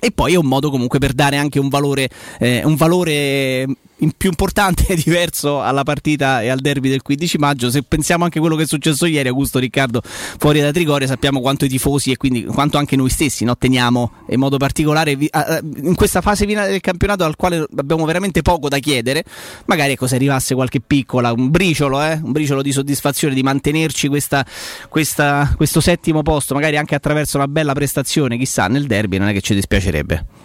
e 0.00 0.10
poi 0.10 0.34
è 0.34 0.36
un 0.36 0.46
modo 0.46 0.70
comunque 0.70 0.98
per 0.98 1.12
dare 1.12 1.36
anche 1.36 1.58
un 1.58 1.68
valore, 1.68 2.08
eh, 2.38 2.62
un 2.64 2.76
valore 2.76 3.66
più 4.16 4.28
importante 4.28 4.86
e 4.88 4.96
diverso 4.96 5.60
alla 5.62 5.82
partita 5.82 6.42
e 6.42 6.48
al 6.48 6.60
derby 6.60 6.88
del 6.88 7.02
15 7.02 7.38
maggio. 7.38 7.70
Se 7.70 7.82
pensiamo 7.82 8.24
anche 8.24 8.38
a 8.38 8.40
quello 8.40 8.56
che 8.56 8.62
è 8.62 8.66
successo 8.66 9.06
ieri, 9.06 9.28
Augusto 9.28 9.58
Riccardo 9.58 10.02
fuori 10.02 10.60
da 10.60 10.70
Trigoria, 10.70 11.06
sappiamo 11.06 11.40
quanto 11.40 11.64
i 11.64 11.68
tifosi 11.68 12.12
e 12.12 12.16
quindi 12.16 12.44
quanto 12.44 12.78
anche 12.78 12.96
noi 12.96 13.10
stessi 13.10 13.44
no, 13.44 13.56
teniamo 13.56 14.12
in 14.28 14.38
modo 14.38 14.56
particolare 14.56 15.12
in 15.12 15.94
questa 15.94 16.20
fase 16.20 16.46
finale 16.46 16.70
del 16.70 16.80
campionato 16.80 17.24
al 17.24 17.36
quale 17.36 17.66
abbiamo 17.76 18.04
veramente 18.04 18.42
poco 18.42 18.68
da 18.68 18.78
chiedere. 18.78 19.24
Magari 19.66 19.92
ecco, 19.92 20.06
se 20.06 20.14
arrivasse 20.14 20.54
qualche 20.54 20.80
piccola, 20.80 21.32
un 21.32 21.50
briciolo, 21.50 22.02
eh, 22.02 22.20
un 22.22 22.32
briciolo 22.32 22.62
di 22.62 22.72
soddisfazione 22.72 23.34
di 23.34 23.42
mantenerci 23.42 24.08
questa, 24.08 24.44
questa, 24.88 25.52
questo 25.56 25.80
settimo 25.80 26.22
posto, 26.22 26.54
magari 26.54 26.76
anche 26.76 26.94
attraverso 26.94 27.36
una 27.36 27.48
bella 27.48 27.72
prestazione, 27.72 28.38
chissà, 28.38 28.68
nel 28.68 28.86
derby 28.86 29.18
non 29.18 29.28
è 29.28 29.32
che 29.32 29.40
ci 29.40 29.54
dispiacerebbe. 29.54 30.37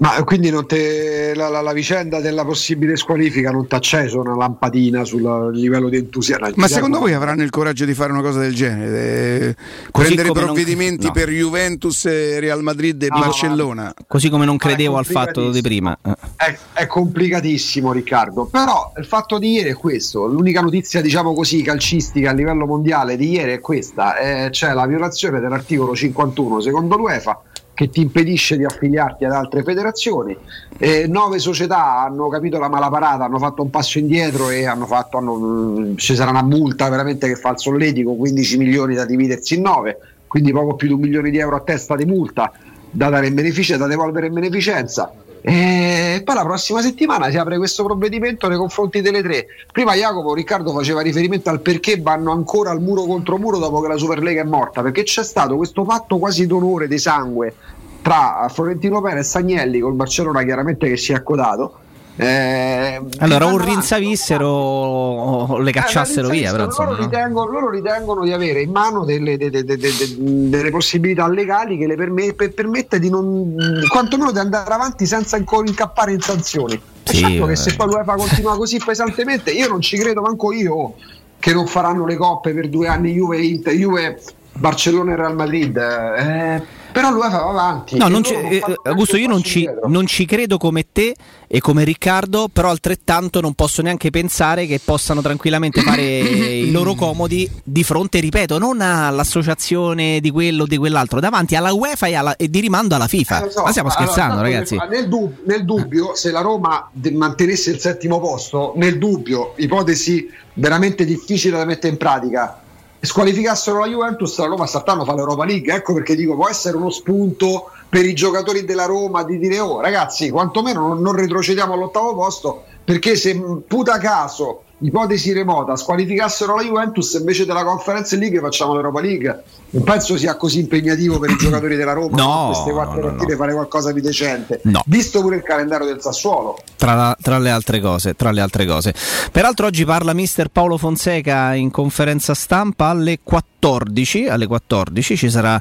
Ma 0.00 0.24
quindi 0.24 0.50
te, 0.66 1.34
la, 1.34 1.50
la, 1.50 1.60
la, 1.60 1.74
vicenda 1.74 2.20
della 2.20 2.42
possibile 2.42 2.96
squalifica 2.96 3.50
non 3.50 3.66
ti 3.66 3.74
ha 3.74 3.76
acceso 3.76 4.20
una 4.20 4.34
lampadina 4.34 5.04
sul 5.04 5.50
livello 5.52 5.90
di 5.90 5.98
entusiasmo? 5.98 6.54
Ma 6.56 6.68
secondo 6.68 7.00
voi 7.00 7.12
avranno 7.12 7.42
il 7.42 7.50
coraggio 7.50 7.84
di 7.84 7.92
fare 7.92 8.10
una 8.10 8.22
cosa 8.22 8.40
del 8.40 8.54
genere? 8.54 9.40
Eh, 9.40 9.56
prendere 9.92 10.30
provvedimenti 10.32 11.04
non... 11.04 11.12
no. 11.14 11.20
per 11.20 11.28
Juventus, 11.28 12.06
Real 12.06 12.62
Madrid 12.62 13.02
e 13.02 13.08
no, 13.08 13.18
Barcellona? 13.18 13.92
Così 14.06 14.30
come 14.30 14.46
non 14.46 14.56
credevo 14.56 14.96
al 14.96 15.04
fatto 15.04 15.50
di 15.50 15.60
prima. 15.60 15.94
È, 16.34 16.58
è, 16.72 16.86
complicatissimo 16.86 17.92
Riccardo, 17.92 18.46
però 18.46 18.94
il 18.96 19.04
fatto 19.04 19.38
di 19.38 19.52
ieri 19.52 19.68
è 19.68 19.74
questo, 19.74 20.24
l'unica 20.24 20.62
notizia 20.62 21.02
diciamo 21.02 21.34
così 21.34 21.60
calcistica 21.60 22.30
a 22.30 22.32
livello 22.32 22.64
mondiale 22.64 23.18
di 23.18 23.32
ieri 23.32 23.52
è 23.52 23.60
questa, 23.60 24.16
eh, 24.16 24.48
c'è 24.48 24.72
la 24.72 24.86
violazione 24.86 25.40
dell'articolo 25.40 25.94
51 25.94 26.60
secondo 26.60 26.96
l'UEFA 26.96 27.42
che 27.80 27.88
ti 27.88 28.02
impedisce 28.02 28.58
di 28.58 28.66
affiliarti 28.66 29.24
ad 29.24 29.32
altre 29.32 29.62
federazioni. 29.62 30.36
Eh, 30.76 31.06
nove 31.08 31.38
società 31.38 32.00
hanno 32.00 32.28
capito 32.28 32.58
la 32.58 32.68
malaparata, 32.68 33.24
hanno 33.24 33.38
fatto 33.38 33.62
un 33.62 33.70
passo 33.70 33.98
indietro 33.98 34.50
e 34.50 34.66
hanno 34.66 34.84
fatto, 34.84 35.16
hanno, 35.16 35.94
ci 35.96 36.14
sarà 36.14 36.28
una 36.28 36.42
multa 36.42 36.90
veramente 36.90 37.26
che 37.26 37.36
fa 37.36 37.52
il 37.52 37.58
solletico, 37.58 38.16
15 38.16 38.58
milioni 38.58 38.94
da 38.94 39.06
dividersi 39.06 39.54
in 39.54 39.62
nove, 39.62 39.96
quindi 40.26 40.52
poco 40.52 40.74
più 40.74 40.88
di 40.88 40.92
un 40.92 41.00
milione 41.00 41.30
di 41.30 41.38
euro 41.38 41.56
a 41.56 41.60
testa 41.60 41.96
di 41.96 42.04
multa 42.04 42.52
da 42.90 43.08
dare 43.08 43.28
in 43.28 43.34
beneficio, 43.34 43.78
da 43.78 43.86
devolvere 43.86 44.26
in 44.26 44.34
beneficenza. 44.34 45.10
E 45.42 46.20
poi 46.22 46.34
la 46.34 46.44
prossima 46.44 46.82
settimana 46.82 47.30
si 47.30 47.38
apre 47.38 47.56
questo 47.56 47.82
provvedimento 47.84 48.46
nei 48.48 48.58
confronti 48.58 49.00
delle 49.00 49.22
tre. 49.22 49.46
Prima 49.72 49.94
Jacopo 49.94 50.34
Riccardo 50.34 50.72
faceva 50.72 51.00
riferimento 51.00 51.48
al 51.48 51.60
perché 51.60 51.98
vanno 52.00 52.32
ancora 52.32 52.70
al 52.70 52.80
muro 52.80 53.04
contro 53.04 53.38
muro 53.38 53.58
dopo 53.58 53.80
che 53.80 53.88
la 53.88 53.96
Superlega 53.96 54.42
è 54.42 54.44
morta, 54.44 54.82
perché 54.82 55.02
c'è 55.02 55.24
stato 55.24 55.56
questo 55.56 55.84
fatto 55.84 56.18
quasi 56.18 56.46
d'onore 56.46 56.88
di 56.88 56.98
sangue 56.98 57.54
tra 58.02 58.46
Florentino 58.50 59.00
Perez 59.00 59.34
e 59.34 59.38
Agnelli 59.38 59.80
col 59.80 59.94
Barcellona 59.94 60.42
chiaramente 60.42 60.88
che 60.88 60.96
si 60.96 61.12
è 61.12 61.14
accodato 61.14 61.78
eh, 62.16 63.00
allora, 63.18 63.46
o 63.46 63.56
rinsavissero 63.56 64.46
o 64.46 65.58
le 65.58 65.72
cacciassero 65.72 66.28
eh, 66.28 66.32
via. 66.32 66.50
Però, 66.50 66.66
loro, 66.66 66.82
insomma, 66.82 66.96
ritengono, 66.96 67.50
loro, 67.50 67.70
ritengono, 67.70 68.24
di 68.24 68.32
avere 68.32 68.60
in 68.62 68.70
mano 68.70 69.04
delle, 69.04 69.38
delle, 69.38 69.64
delle, 69.64 69.88
delle 70.18 70.70
possibilità 70.70 71.28
legali 71.28 71.78
che 71.78 71.86
le 71.86 71.96
permette, 71.96 72.34
per, 72.34 72.52
permette 72.52 72.98
di 72.98 73.08
non 73.08 73.54
quantomeno 73.88 74.32
di 74.32 74.38
andare 74.38 74.72
avanti 74.72 75.06
senza 75.06 75.36
ancora 75.36 75.66
incappare 75.66 76.12
in 76.12 76.20
sanzioni. 76.20 76.80
Sì, 77.04 77.16
certo 77.16 77.46
che 77.46 77.56
se 77.56 77.74
poi 77.74 77.86
l'UEFA 77.88 78.14
continua 78.14 78.56
così 78.56 78.78
pesantemente, 78.84 79.50
io 79.50 79.68
non 79.68 79.80
ci 79.80 79.96
credo 79.96 80.20
manco 80.20 80.52
io 80.52 80.94
che 81.38 81.54
non 81.54 81.66
faranno 81.66 82.04
le 82.04 82.16
coppe 82.16 82.52
per 82.52 82.68
due 82.68 82.86
anni 82.86 83.12
Juve, 83.12 83.40
Inter, 83.40 83.72
Juve 83.72 84.20
Barcellona 84.52 85.12
e 85.12 85.16
Real 85.16 85.34
Madrid. 85.34 85.76
Eh, 85.76 86.62
però 86.92 87.10
l'UEFA 87.10 87.38
va 87.38 87.50
avanti. 87.50 87.96
No, 87.96 88.08
non 88.08 88.22
eh, 88.24 88.62
Augusto, 88.84 89.16
io 89.16 89.28
non 89.28 89.42
ci, 89.42 89.68
non 89.86 90.06
ci, 90.06 90.24
credo 90.24 90.58
come 90.58 90.86
te 90.92 91.14
e 91.46 91.60
come 91.60 91.84
Riccardo, 91.84 92.48
però 92.52 92.70
altrettanto 92.70 93.40
non 93.40 93.54
posso 93.54 93.82
neanche 93.82 94.10
pensare 94.10 94.66
che 94.66 94.80
possano 94.82 95.20
tranquillamente 95.20 95.80
fare 95.80 96.02
i 96.20 96.70
loro 96.70 96.94
comodi 96.94 97.50
di 97.64 97.84
fronte, 97.84 98.20
ripeto, 98.20 98.58
non 98.58 98.80
all'associazione 98.80 100.20
di 100.20 100.30
quello 100.30 100.64
o 100.64 100.66
di 100.66 100.76
quell'altro, 100.76 101.20
davanti 101.20 101.56
alla 101.56 101.72
UEFA 101.72 102.06
e, 102.06 102.14
alla, 102.14 102.36
e 102.36 102.48
di 102.48 102.60
rimando 102.60 102.94
alla 102.94 103.08
FIFA. 103.08 103.46
Eh, 103.46 103.50
so, 103.50 103.62
Ma 103.62 103.70
stiamo 103.70 103.90
scherzando, 103.90 104.34
allora, 104.34 104.48
ragazzi. 104.48 104.76
Nel, 104.88 105.08
dub, 105.08 105.32
nel 105.44 105.64
dubbio, 105.64 106.14
se 106.14 106.30
la 106.30 106.40
Roma 106.40 106.90
mantenesse 107.12 107.70
il 107.70 107.78
settimo 107.78 108.20
posto, 108.20 108.72
nel 108.76 108.98
dubbio, 108.98 109.54
ipotesi 109.56 110.28
veramente 110.54 111.04
difficile 111.04 111.56
da 111.56 111.64
mettere 111.64 111.92
in 111.92 111.98
pratica 111.98 112.62
squalificassero 113.00 113.80
la 113.80 113.86
Juventus, 113.86 114.38
la 114.38 114.46
Roma 114.46 114.66
saltano 114.66 115.04
fa 115.04 115.14
l'Europa 115.14 115.44
League. 115.44 115.72
Ecco 115.72 115.94
perché 115.94 116.14
dico, 116.14 116.34
può 116.34 116.48
essere 116.48 116.76
uno 116.76 116.90
spunto 116.90 117.70
per 117.88 118.04
i 118.04 118.14
giocatori 118.14 118.64
della 118.64 118.86
Roma 118.86 119.24
di 119.24 119.38
dire, 119.38 119.58
oh 119.58 119.80
ragazzi, 119.80 120.30
quantomeno 120.30 120.86
non, 120.86 121.00
non 121.00 121.14
retrocediamo 121.14 121.72
all'ottavo 121.72 122.14
posto, 122.14 122.64
perché 122.84 123.16
se 123.16 123.38
puta 123.66 123.98
caso 123.98 124.62
ipotesi 124.78 125.32
remota, 125.32 125.76
squalificassero 125.76 126.54
la 126.54 126.62
Juventus 126.62 127.12
invece 127.14 127.44
della 127.44 127.64
Conference 127.64 128.16
League 128.16 128.38
facciamo 128.40 128.74
l'Europa 128.74 129.00
League. 129.00 129.44
Non 129.70 129.82
penso 129.84 130.16
sia 130.16 130.36
così 130.36 130.60
impegnativo 130.60 131.18
per 131.18 131.30
i 131.30 131.36
giocatori 131.38 131.76
della 131.76 131.92
Roma 131.92 132.16
no, 132.16 132.46
queste 132.52 132.72
quattro 132.72 133.00
no, 133.00 133.06
partite 133.08 133.32
no. 133.32 133.38
fare 133.38 133.52
qualcosa 133.52 133.92
di 133.92 134.00
decente. 134.00 134.60
No. 134.64 134.82
Visto 134.86 135.20
pure 135.20 135.36
il 135.36 135.42
calendario 135.42 135.86
del 135.86 136.00
Sassuolo. 136.00 136.58
Tra, 136.76 137.16
tra, 137.20 137.38
le 137.38 137.50
altre 137.50 137.80
cose, 137.80 138.14
tra 138.14 138.30
le 138.30 138.40
altre 138.40 138.66
cose. 138.66 138.94
Peraltro 139.30 139.66
oggi 139.66 139.84
parla 139.84 140.12
mister 140.12 140.48
Paolo 140.48 140.76
Fonseca 140.76 141.54
in 141.54 141.70
conferenza 141.70 142.34
stampa 142.34 142.86
alle 142.86 143.18
14 143.22 143.48
14, 143.60 144.26
alle 144.26 144.46
14 144.46 145.16
ci 145.16 145.30
sarà, 145.30 145.60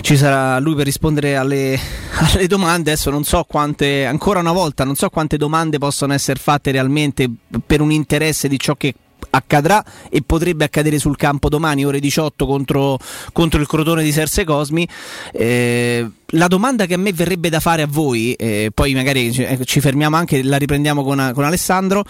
ci 0.00 0.16
sarà 0.16 0.60
lui 0.60 0.76
per 0.76 0.84
rispondere 0.84 1.36
alle, 1.36 1.76
alle 2.32 2.46
domande. 2.46 2.92
Adesso 2.92 3.10
non 3.10 3.24
so 3.24 3.44
quante, 3.46 4.06
ancora 4.06 4.38
una 4.38 4.52
volta, 4.52 4.84
non 4.84 4.94
so 4.94 5.08
quante 5.10 5.36
domande 5.36 5.78
possono 5.78 6.12
essere 6.12 6.38
fatte 6.38 6.70
realmente 6.70 7.28
per 7.66 7.80
un 7.80 7.90
interesse 7.90 8.46
di 8.48 8.58
ciò 8.58 8.76
che 8.76 8.94
accadrà 9.30 9.84
e 10.08 10.22
potrebbe 10.22 10.64
accadere 10.64 10.98
sul 10.98 11.16
campo 11.16 11.48
domani 11.48 11.84
ore 11.84 12.00
18 12.00 12.46
contro, 12.46 12.98
contro 13.32 13.60
il 13.60 13.66
Crotone 13.66 14.02
di 14.02 14.12
Serse 14.12 14.44
Cosmi. 14.44 14.86
Eh, 15.32 16.08
la 16.30 16.46
domanda 16.48 16.86
che 16.86 16.94
a 16.94 16.98
me 16.98 17.12
verrebbe 17.12 17.48
da 17.48 17.60
fare 17.60 17.82
a 17.82 17.86
voi, 17.88 18.32
eh, 18.34 18.70
poi 18.72 18.94
magari 18.94 19.32
ci, 19.32 19.42
eh, 19.42 19.64
ci 19.64 19.80
fermiamo 19.80 20.16
anche, 20.16 20.42
la 20.42 20.56
riprendiamo 20.56 21.02
con, 21.02 21.32
con 21.34 21.44
Alessandro. 21.44 22.04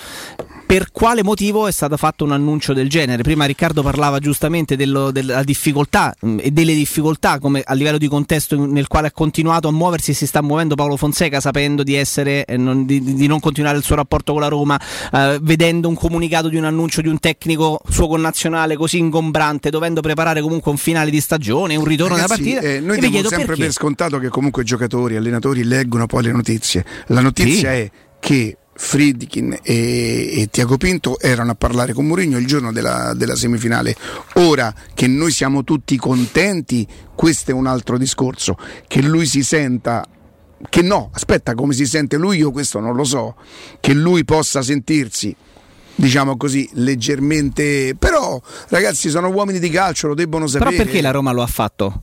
Per 0.70 0.92
quale 0.92 1.24
motivo 1.24 1.66
è 1.66 1.72
stato 1.72 1.96
fatto 1.96 2.22
un 2.22 2.30
annuncio 2.30 2.72
del 2.72 2.88
genere? 2.88 3.24
Prima 3.24 3.44
Riccardo 3.44 3.82
parlava 3.82 4.20
giustamente 4.20 4.76
dello, 4.76 5.10
della 5.10 5.42
difficoltà 5.42 6.14
mh, 6.20 6.36
e 6.42 6.52
delle 6.52 6.74
difficoltà 6.74 7.40
come 7.40 7.60
a 7.64 7.74
livello 7.74 7.98
di 7.98 8.06
contesto 8.06 8.64
nel 8.66 8.86
quale 8.86 9.08
ha 9.08 9.10
continuato 9.12 9.66
a 9.66 9.72
muoversi 9.72 10.12
e 10.12 10.14
si 10.14 10.28
sta 10.28 10.42
muovendo 10.42 10.76
Paolo 10.76 10.96
Fonseca 10.96 11.40
sapendo 11.40 11.82
di, 11.82 11.94
essere, 11.94 12.44
eh, 12.44 12.56
non, 12.56 12.86
di, 12.86 13.02
di 13.02 13.26
non 13.26 13.40
continuare 13.40 13.78
il 13.78 13.82
suo 13.82 13.96
rapporto 13.96 14.30
con 14.30 14.42
la 14.42 14.46
Roma, 14.46 14.80
eh, 15.12 15.38
vedendo 15.42 15.88
un 15.88 15.96
comunicato 15.96 16.46
di 16.48 16.54
un 16.56 16.64
annuncio 16.64 17.00
di 17.00 17.08
un 17.08 17.18
tecnico 17.18 17.80
suo 17.88 18.06
connazionale 18.06 18.76
così 18.76 18.98
ingombrante, 18.98 19.70
dovendo 19.70 20.00
preparare 20.00 20.40
comunque 20.40 20.70
un 20.70 20.76
finale 20.76 21.10
di 21.10 21.20
stagione, 21.20 21.74
un 21.74 21.84
ritorno 21.84 22.14
Ragazzi, 22.14 22.42
della 22.44 22.54
partita. 22.60 22.74
eh, 22.76 22.78
noi 22.80 22.96
E 22.98 23.00
diamo 23.00 23.28
sempre 23.28 23.46
perché. 23.46 23.62
per 23.62 23.72
scontato 23.72 24.09
che 24.18 24.28
comunque 24.28 24.64
giocatori, 24.64 25.16
allenatori 25.16 25.64
leggono 25.64 26.06
poi 26.06 26.24
le 26.24 26.32
notizie. 26.32 26.84
La 27.06 27.20
notizia 27.20 27.70
Sì. 27.72 27.76
è 27.78 27.90
che 28.18 28.56
Friedkin 28.72 29.58
e, 29.62 30.40
e 30.40 30.48
Tiago 30.50 30.78
Pinto 30.78 31.18
erano 31.20 31.50
a 31.50 31.54
parlare 31.54 31.92
con 31.92 32.06
Mourinho 32.06 32.38
il 32.38 32.46
giorno 32.46 32.72
della, 32.72 33.12
della 33.14 33.36
semifinale. 33.36 33.94
Ora 34.34 34.72
che 34.94 35.06
noi 35.06 35.30
siamo 35.30 35.64
tutti 35.64 35.96
contenti, 35.96 36.86
questo 37.14 37.50
è 37.50 37.54
un 37.54 37.66
altro 37.66 37.98
discorso. 37.98 38.56
Che 38.86 39.02
lui 39.02 39.26
si 39.26 39.42
senta 39.42 40.06
che 40.68 40.82
no, 40.82 41.10
aspetta, 41.12 41.54
come 41.54 41.72
si 41.72 41.86
sente 41.86 42.16
lui, 42.16 42.38
io 42.38 42.50
questo 42.50 42.80
non 42.80 42.94
lo 42.94 43.04
so, 43.04 43.36
che 43.80 43.92
lui 43.94 44.24
possa 44.24 44.62
sentirsi 44.62 45.34
diciamo 45.94 46.36
così 46.38 46.66
leggermente 46.74 47.94
però 47.98 48.40
ragazzi 48.68 49.10
sono 49.10 49.28
uomini 49.28 49.58
di 49.58 49.68
calcio 49.68 50.06
lo 50.06 50.14
debbono 50.14 50.46
sapere 50.46 50.70
Però 50.70 50.82
perché 50.84 51.02
la 51.02 51.10
Roma 51.10 51.32
lo 51.32 51.42
ha 51.42 51.46
fatto? 51.46 52.02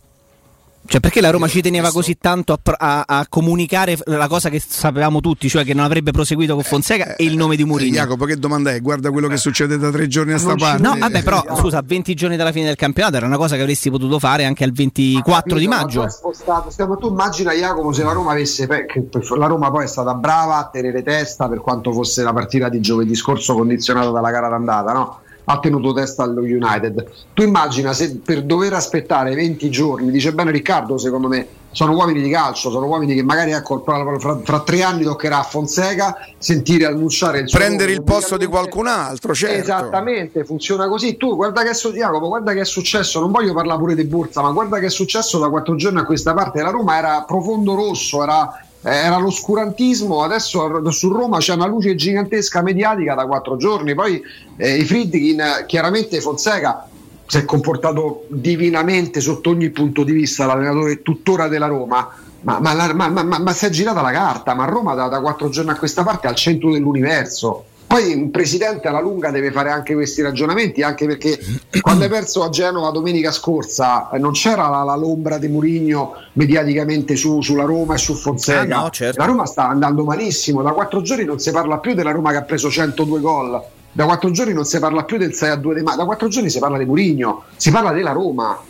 Cioè 0.90 1.02
perché 1.02 1.20
la 1.20 1.30
Roma 1.32 1.48
ci 1.50 1.62
teneva 1.62 1.92
così 1.92 2.18
tanto 2.18 2.54
a, 2.54 2.60
a- 2.78 3.04
a 3.06 3.26
comunicare 3.28 3.98
la 4.06 4.28
cosa 4.28 4.48
che 4.50 4.62
sapevamo 4.66 5.20
tutti, 5.20 5.50
cioè 5.50 5.66
che 5.66 5.74
non 5.74 5.84
avrebbe 5.84 6.12
proseguito 6.12 6.54
con 6.54 6.64
Fonseca 6.64 7.16
e 7.18 7.26
il 7.26 7.36
nome 7.36 7.56
di 7.58 7.66
Mourinho? 7.66 7.94
Jacopo 7.96 8.24
che 8.26 8.38
domanda 8.38 8.72
è 8.72 8.80
guarda 8.80 9.12
quello 9.12 9.28
che 9.28 9.36
succede 9.38 9.78
da 9.78 9.92
tre 9.92 10.08
giorni 10.08 10.32
a 10.34 10.38
sta 10.38 10.56
parte 10.56 10.82
No, 10.82 10.96
vabbè, 10.98 11.24
però 11.24 11.44
scusa, 11.58 11.82
20 11.86 12.14
giorni 12.14 12.38
dalla 12.38 12.54
fine 12.54 12.68
del 12.68 12.76
campionato 12.78 13.18
era 13.18 13.26
una 13.26 13.36
cosa 13.38 13.56
che 13.58 13.62
avresti 13.64 13.90
potuto 13.90 14.18
fare 14.18 14.46
anche 14.46 14.64
al 14.64 14.72
24 14.72 15.58
di 15.58 15.66
Capito, 15.66 15.70
ma 15.70 15.82
maggio. 15.82 16.10
spostato. 16.10 16.70
Stiamo- 16.70 16.96
tu 16.98 17.10
immagina 17.10 17.52
Jacopo 17.52 17.92
se 17.92 18.04
la 18.04 18.14
Roma 18.14 18.32
avesse 18.32 18.66
pe- 18.66 18.86
che 18.86 19.02
per- 19.02 19.30
la 19.38 19.48
Roma 19.48 19.70
poi 19.70 19.84
è 19.84 19.88
stata 19.88 20.14
brava 20.14 20.58
a 20.58 20.70
tenere 20.72 21.04
testa 21.04 21.50
per 21.50 21.60
quanto 21.60 21.92
fosse 21.92 22.24
la 22.24 22.32
partita 22.32 22.70
di 22.70 22.80
giovedì 22.80 23.14
scorso 23.14 23.54
condizionata 23.56 24.10
dalla 24.10 24.32
gara 24.32 24.48
d'andata, 24.48 24.94
no? 24.94 25.20
Ha 25.50 25.60
tenuto 25.60 25.94
testa 25.94 26.24
allo 26.24 26.42
United. 26.42 27.06
Tu 27.34 27.42
immagina 27.42 27.94
se 27.94 28.18
per 28.18 28.44
dover 28.44 28.74
aspettare 28.74 29.34
20 29.34 29.70
giorni, 29.70 30.12
dice 30.12 30.34
bene 30.34 30.52
Riccardo, 30.52 30.98
secondo 30.98 31.30
me 31.30 31.48
sono 31.72 31.94
uomini 31.94 32.22
di 32.22 32.30
calcio, 32.30 32.70
sono 32.70 32.86
uomini 32.86 33.16
che 33.16 33.24
magari 33.24 33.52
ecco, 33.52 33.82
fra, 33.86 34.04
fra- 34.20 34.40
fra 34.44 34.60
tre 34.62 34.82
anni 34.84 35.04
toccherà 35.04 35.40
a 35.40 35.44
Fonseca 35.44 36.18
sentire 36.38 36.86
annunciare 36.86 37.40
il 37.40 37.48
suo 37.48 37.60
prendere 37.60 37.92
il 37.92 38.00
nome, 38.00 38.12
posto 38.12 38.36
di 38.36 38.46
qualcun 38.46 38.88
altro 38.88 39.34
certo 39.34 39.60
Esattamente, 39.60 40.44
funziona 40.44 40.90
così. 40.90 41.16
Tu 41.16 41.36
guarda 41.36 41.64
che 41.64 41.74
su- 41.74 41.92
Jacopo, 41.94 42.28
guarda 42.28 42.52
che 42.52 42.62
è 42.62 42.66
successo. 42.66 43.22
Non 43.22 43.32
voglio 43.32 43.54
parlare 43.54 43.80
pure 43.80 43.96
di 43.96 44.04
borsa, 44.04 44.42
ma 44.42 44.52
guarda 44.52 44.80
che 44.80 44.88
è 44.88 44.90
successo 44.90 45.40
da 45.40 45.50
quattro 45.50 45.76
giorni 45.76 46.00
a 46.00 46.04
questa 46.04 46.34
parte. 46.34 46.62
La 46.62 46.72
Roma 46.72 46.98
era 46.98 47.24
profondo 47.26 47.74
rosso, 47.74 48.22
era, 48.22 48.66
era 48.94 49.18
l'oscurantismo. 49.18 50.24
Adesso 50.24 50.90
su 50.92 51.10
Roma 51.10 51.38
c'è 51.40 51.54
una 51.54 51.68
luce 51.68 51.96
gigantesca 51.96 52.62
mediatica 52.62 53.16
da 53.16 53.26
quattro 53.26 53.58
giorni. 53.58 53.94
Poi 53.94 54.22
eh, 54.58 54.78
i 54.78 54.86
Friedkin, 54.86 55.66
chiaramente 55.66 56.22
Fonseca 56.22 56.88
si 57.26 57.38
è 57.38 57.46
comportato 57.46 58.26
divinamente 58.30 59.20
sotto 59.20 59.50
ogni 59.50 59.70
punto 59.70 60.04
di 60.04 60.14
vista 60.14 60.46
l'allenatore 60.46 61.02
tuttora 61.02 61.48
della 61.48 61.68
Roma. 61.68 62.10
Ma- 62.42 62.60
ma- 62.60 62.94
ma- 62.94 63.40
ma 63.40 63.52
si 63.52 63.66
è 63.66 63.70
girata 63.70 64.02
la 64.02 64.12
carta, 64.12 64.54
ma 64.54 64.66
Roma 64.66 64.94
da, 64.94 65.08
da 65.08 65.20
quattro 65.20 65.50
giorni 65.50 65.72
a 65.72 65.76
questa 65.76 66.04
parte 66.04 66.28
è 66.28 66.30
al 66.30 66.36
centro 66.36 66.72
dell'universo. 66.72 67.66
Poi 67.88 68.14
un 68.14 68.32
presidente 68.32 68.90
alla 68.90 69.00
lunga 69.00 69.32
deve 69.32 69.50
fare 69.50 69.70
anche 69.70 69.94
questi 69.94 70.22
ragionamenti, 70.22 70.82
anche 70.82 71.08
perché 71.08 71.40
quando 71.82 72.04
hai 72.04 72.10
perso 72.10 72.44
a 72.44 72.50
Genova 72.50 72.90
domenica 72.92 73.32
scorsa 73.32 74.10
eh, 74.10 74.20
non 74.20 74.34
c'era 74.34 74.68
la, 74.68 74.84
la- 74.84 74.96
l'ombra 74.96 75.38
di 75.38 75.48
Murigno 75.48 76.14
mediaticamente 76.34 77.16
su- 77.16 77.42
sulla 77.42 77.64
Roma 77.64 77.96
e 77.96 77.98
su 77.98 78.14
Fonseca. 78.14 78.60
Ah, 78.78 78.82
no, 78.82 78.90
certo. 78.90 79.20
La 79.20 79.26
Roma 79.26 79.46
sta 79.46 79.68
andando 79.70 80.04
malissimo, 80.04 80.62
da 80.62 80.72
quattro 80.72 81.02
giorni 81.02 81.24
non 81.24 81.40
si 81.40 81.50
parla 81.52 81.78
più 81.78 81.94
della 81.94 82.12
Roma 82.12 82.32
che 82.32 82.38
ha 82.38 82.42
preso 82.44 82.70
102 82.70 83.20
gol, 83.22 83.64
da 83.94 84.04
quattro 84.06 84.32
giorni 84.32 84.54
non 84.54 84.66
si 84.66 84.78
parla 84.80 85.06
più 85.06 85.18
del 85.18 85.34
6 85.34 85.50
a 85.50 85.56
2 85.56 85.76
di 85.76 85.82
Ma, 85.82 85.96
da 85.96 86.04
quattro 86.04 86.28
giorni 86.28 86.50
si 86.50 86.60
parla 86.60 86.78
di 86.78 86.86
Murigno, 86.86 87.44
si 87.56 87.72
parla 87.72 87.92
della 87.94 88.12
Roma. 88.12 88.62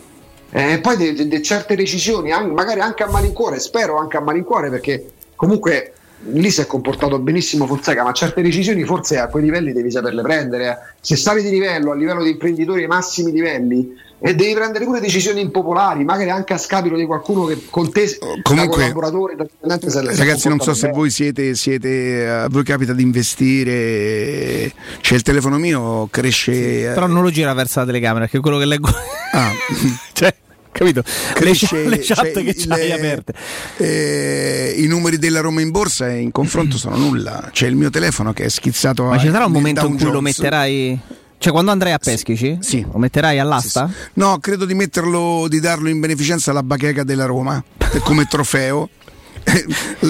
E 0.49 0.79
poi 0.79 0.95
di 1.27 1.41
certe 1.43 1.75
decisioni, 1.75 2.29
magari 2.53 2.79
anche 2.79 3.03
a 3.03 3.09
malincuore, 3.09 3.59
spero 3.59 3.97
anche 3.97 4.15
a 4.15 4.21
malincuore 4.21 4.69
perché 4.69 5.11
comunque 5.35 5.93
lì 6.31 6.49
si 6.49 6.61
è 6.61 6.65
comportato 6.65 7.19
benissimo 7.19 7.65
Fonseca, 7.67 8.03
ma 8.03 8.11
certe 8.11 8.41
decisioni 8.41 8.83
forse 8.83 9.17
a 9.19 9.27
quei 9.27 9.43
livelli 9.43 9.71
devi 9.73 9.91
saperle 9.91 10.21
prendere. 10.21 10.67
eh. 10.69 10.77
Se 10.99 11.15
sali 11.15 11.41
di 11.43 11.49
livello, 11.49 11.91
a 11.91 11.95
livello 11.95 12.23
di 12.23 12.31
imprenditori 12.31 12.81
ai 12.81 12.87
massimi 12.87 13.31
livelli, 13.31 14.05
e 14.19 14.33
devi 14.33 14.55
prendere 14.55 14.83
pure 14.83 14.99
decisioni 14.99 15.41
impopolari, 15.41 16.03
magari 16.03 16.31
anche 16.31 16.53
a 16.53 16.57
scapito 16.57 16.95
di 16.95 17.05
qualcuno 17.05 17.45
che 17.45 17.67
con 17.69 17.91
te 17.91 18.17
da 18.19 18.41
comunque, 18.41 18.81
collaboratore, 18.81 19.35
da 19.35 19.43
dipendente, 19.43 19.89
se- 19.91 19.99
si 19.99 20.05
è 20.07 20.15
Ragazzi, 20.17 20.47
non 20.49 20.57
so 20.59 20.65
comportato 20.65 20.73
se 20.73 20.81
bene. 20.87 20.97
voi 20.97 21.09
siete, 21.11 21.53
siete 21.55 22.27
a 22.27 22.47
voi 22.49 22.63
capita 22.63 22.93
di 22.93 23.03
investire. 23.03 24.73
C'è 25.01 25.15
il 25.15 25.21
telefono 25.21 25.57
mio, 25.57 26.07
cresce. 26.09 26.91
Però 26.93 27.05
non 27.07 27.21
lo 27.21 27.29
gira 27.29 27.53
verso 27.53 27.79
la 27.79 27.85
telecamera, 27.85 28.27
che 28.27 28.37
è 28.37 28.39
quello 28.41 28.57
che 28.57 28.65
leggo. 28.65 28.89
Ah. 29.33 29.51
cioè, 30.13 30.33
capito? 30.77 31.03
Cresce, 31.33 31.83
le, 31.83 31.89
le 31.89 31.97
chat 31.99 32.31
cioè, 32.31 32.43
che 32.43 32.53
c'hai 32.55 32.87
le- 32.87 32.93
aperte. 32.93 33.33
eh, 33.77 34.75
I 34.77 34.85
numeri 34.87 35.17
della 35.17 35.39
Roma 35.41 35.61
in 35.61 35.71
borsa 35.71 36.09
in 36.09 36.31
confronto 36.31 36.77
sono 36.77 36.95
nulla. 36.97 37.49
C'è 37.51 37.67
il 37.67 37.75
mio 37.75 37.89
telefono 37.89 38.33
che 38.33 38.45
è 38.45 38.49
schizzato 38.49 39.03
Ma 39.05 39.15
a- 39.15 39.19
ci 39.19 39.29
sarà 39.29 39.45
un 39.45 39.51
momento 39.51 39.85
in 39.85 39.95
cui 39.95 40.05
lo 40.05 40.11
Jones. 40.11 40.37
metterai. 40.37 40.99
Cioè, 41.39 41.51
quando 41.51 41.69
andrai 41.71 41.91
a 41.93 41.99
Peschici? 41.99 42.57
Sì. 42.61 42.83
Lo 42.91 42.97
metterai 42.97 43.37
all'asta? 43.37 43.89
No, 44.13 44.39
credo 44.39 44.65
di 44.65 44.73
metterlo, 44.73 45.45
di 45.47 45.59
darlo 45.59 45.87
in 45.89 45.99
beneficenza 45.99 46.49
alla 46.51 46.63
bacheca 46.63 47.03
della 47.03 47.25
Roma 47.25 47.63
come 48.01 48.25
trofeo. 48.25 48.89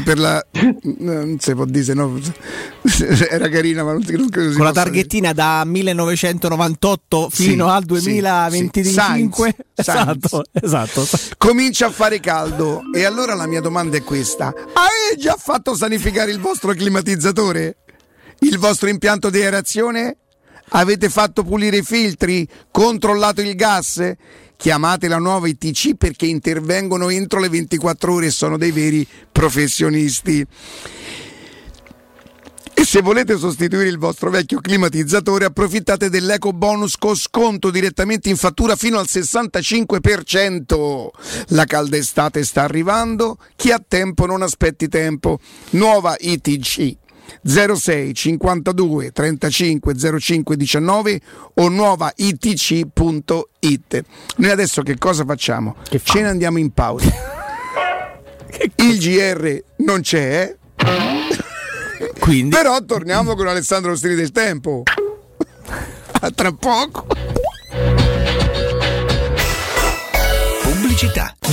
Per 0.04 0.18
la 0.18 0.44
non 0.98 1.38
si 1.40 1.54
può 1.54 1.66
dire 1.66 1.84
se 1.84 1.94
no 1.94 2.20
era 3.30 3.48
carina 3.50 3.84
ma 3.84 3.92
non, 3.92 4.04
non 4.08 4.30
credo 4.30 4.50
si 4.50 4.56
Con 4.56 4.66
la 4.66 4.72
targhettina 4.72 5.34
da 5.34 5.64
1998 5.66 7.30
Sì, 7.32 7.44
fino 7.44 7.68
al 7.70 7.82
sì, 7.82 7.88
2025. 7.88 8.76
sì. 8.76 8.94
Sainz, 8.94 9.50
Esatto, 9.78 10.44
esatto. 10.52 11.08
comincia 11.38 11.86
a 11.88 11.92
fare 11.92 12.20
caldo 12.20 12.82
e 12.96 13.04
allora 13.06 13.36
la 13.36 13.46
mia 13.46 13.62
domanda 13.62 13.98
è 13.98 14.04
questa 14.04 14.48
hai 14.48 15.18
già 15.18 15.36
fatto 15.38 15.76
sanificare 15.76 16.32
il 16.32 16.40
vostro 16.40 16.74
climatizzatore? 16.74 17.78
il 18.40 18.58
vostro 18.58 18.90
impianto 18.90 19.30
di 19.30 19.42
aerazione? 19.42 20.18
avete 20.70 21.10
fatto 21.10 21.44
pulire 21.44 21.78
i 21.78 21.84
filtri? 21.84 22.48
controllato 22.72 23.42
il 23.42 23.56
gas? 23.56 24.02
Chiamate 24.58 25.08
la 25.08 25.20
nuova 25.20 25.47
ITC 25.47 25.95
perché 25.95 26.26
intervengono 26.26 27.10
entro 27.10 27.39
le 27.39 27.47
24 27.49 28.14
ore 28.14 28.26
e 28.26 28.32
sono 28.32 28.58
dei 28.58 28.72
veri 28.72 29.08
professionisti 29.32 30.45
e 32.80 32.86
se 32.86 33.01
volete 33.01 33.36
sostituire 33.39 33.88
il 33.88 33.97
vostro 33.97 34.30
vecchio 34.30 34.62
climatizzatore, 34.62 35.45
approfittate 35.45 36.12
dell'eco 36.12 36.53
bonus 36.53 36.95
con 36.95 37.16
sconto 37.16 37.72
direttamente 37.72 38.30
in 38.30 38.38
fattura 38.38 38.76
fino 38.76 38.99
al 38.99 39.08
65%. 39.10 41.08
La 41.47 41.66
calda 41.66 41.97
estate 41.97 42.43
sta 42.43 42.62
arrivando, 42.62 43.39
chi 43.55 43.72
ha 43.72 43.84
tempo 43.86 44.28
non 44.28 44.43
aspetti 44.43 44.88
tempo. 44.89 45.39
Nuova 45.72 46.16
ITC 46.20 46.97
06 47.44 48.14
52 48.14 49.12
35 49.12 50.20
05 50.20 50.56
19 50.56 51.22
o 51.56 51.70
nuova 51.70 52.12
itc.it. 52.16 54.04
Noi 54.38 54.50
adesso 54.50 54.82
che 54.82 54.98
cosa 54.98 55.26
facciamo? 55.26 55.76
Ce 56.04 56.22
ne 56.22 56.28
andiamo 56.28 56.58
in 56.58 56.72
pausa. 56.72 57.12
Il 58.78 58.98
GR 58.98 59.64
non 59.78 60.02
c'è, 60.02 60.56
Quindi... 62.20 62.56
però 62.56 62.84
torniamo 62.84 63.36
con 63.36 63.48
Alessandro 63.48 63.96
Stili 63.96 64.16
del 64.16 64.32
Tempo. 64.32 64.84
A 66.20 66.32
tra 66.32 66.52
poco. 66.52 67.06
Pubblicità. 70.64 71.37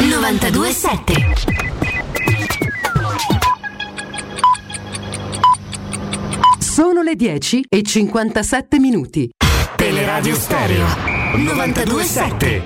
927 0.00 1.12
Sono 6.58 7.02
le 7.02 7.14
10 7.14 7.66
e 7.68 7.82
57 7.82 8.78
minuti. 8.78 9.30
Teleradio 9.76 10.34
Stereo 10.34 10.86
927 11.36 12.62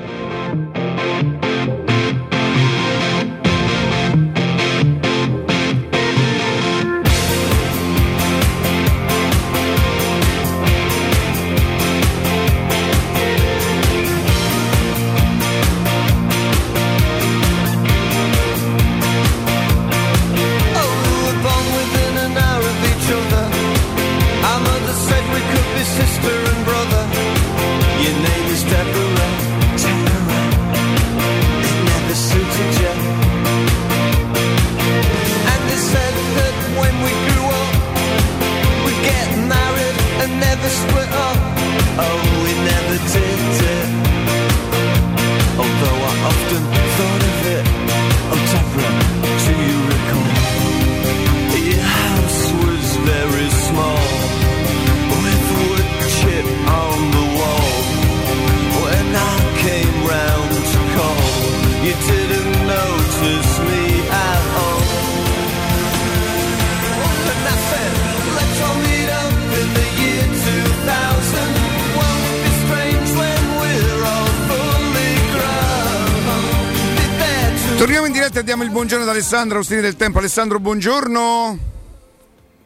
Torniamo 77.87 78.09
in 78.11 78.15
diretta 78.15 78.41
e 78.41 78.43
diamo 78.43 78.65
il 78.65 78.71
buongiorno 78.71 79.05
ad 79.05 79.11
Alessandro 79.11 79.59
Austini 79.59 79.81
del 79.81 79.95
Tempo. 79.95 80.19
Alessandro, 80.19 80.59
buongiorno. 80.59 81.59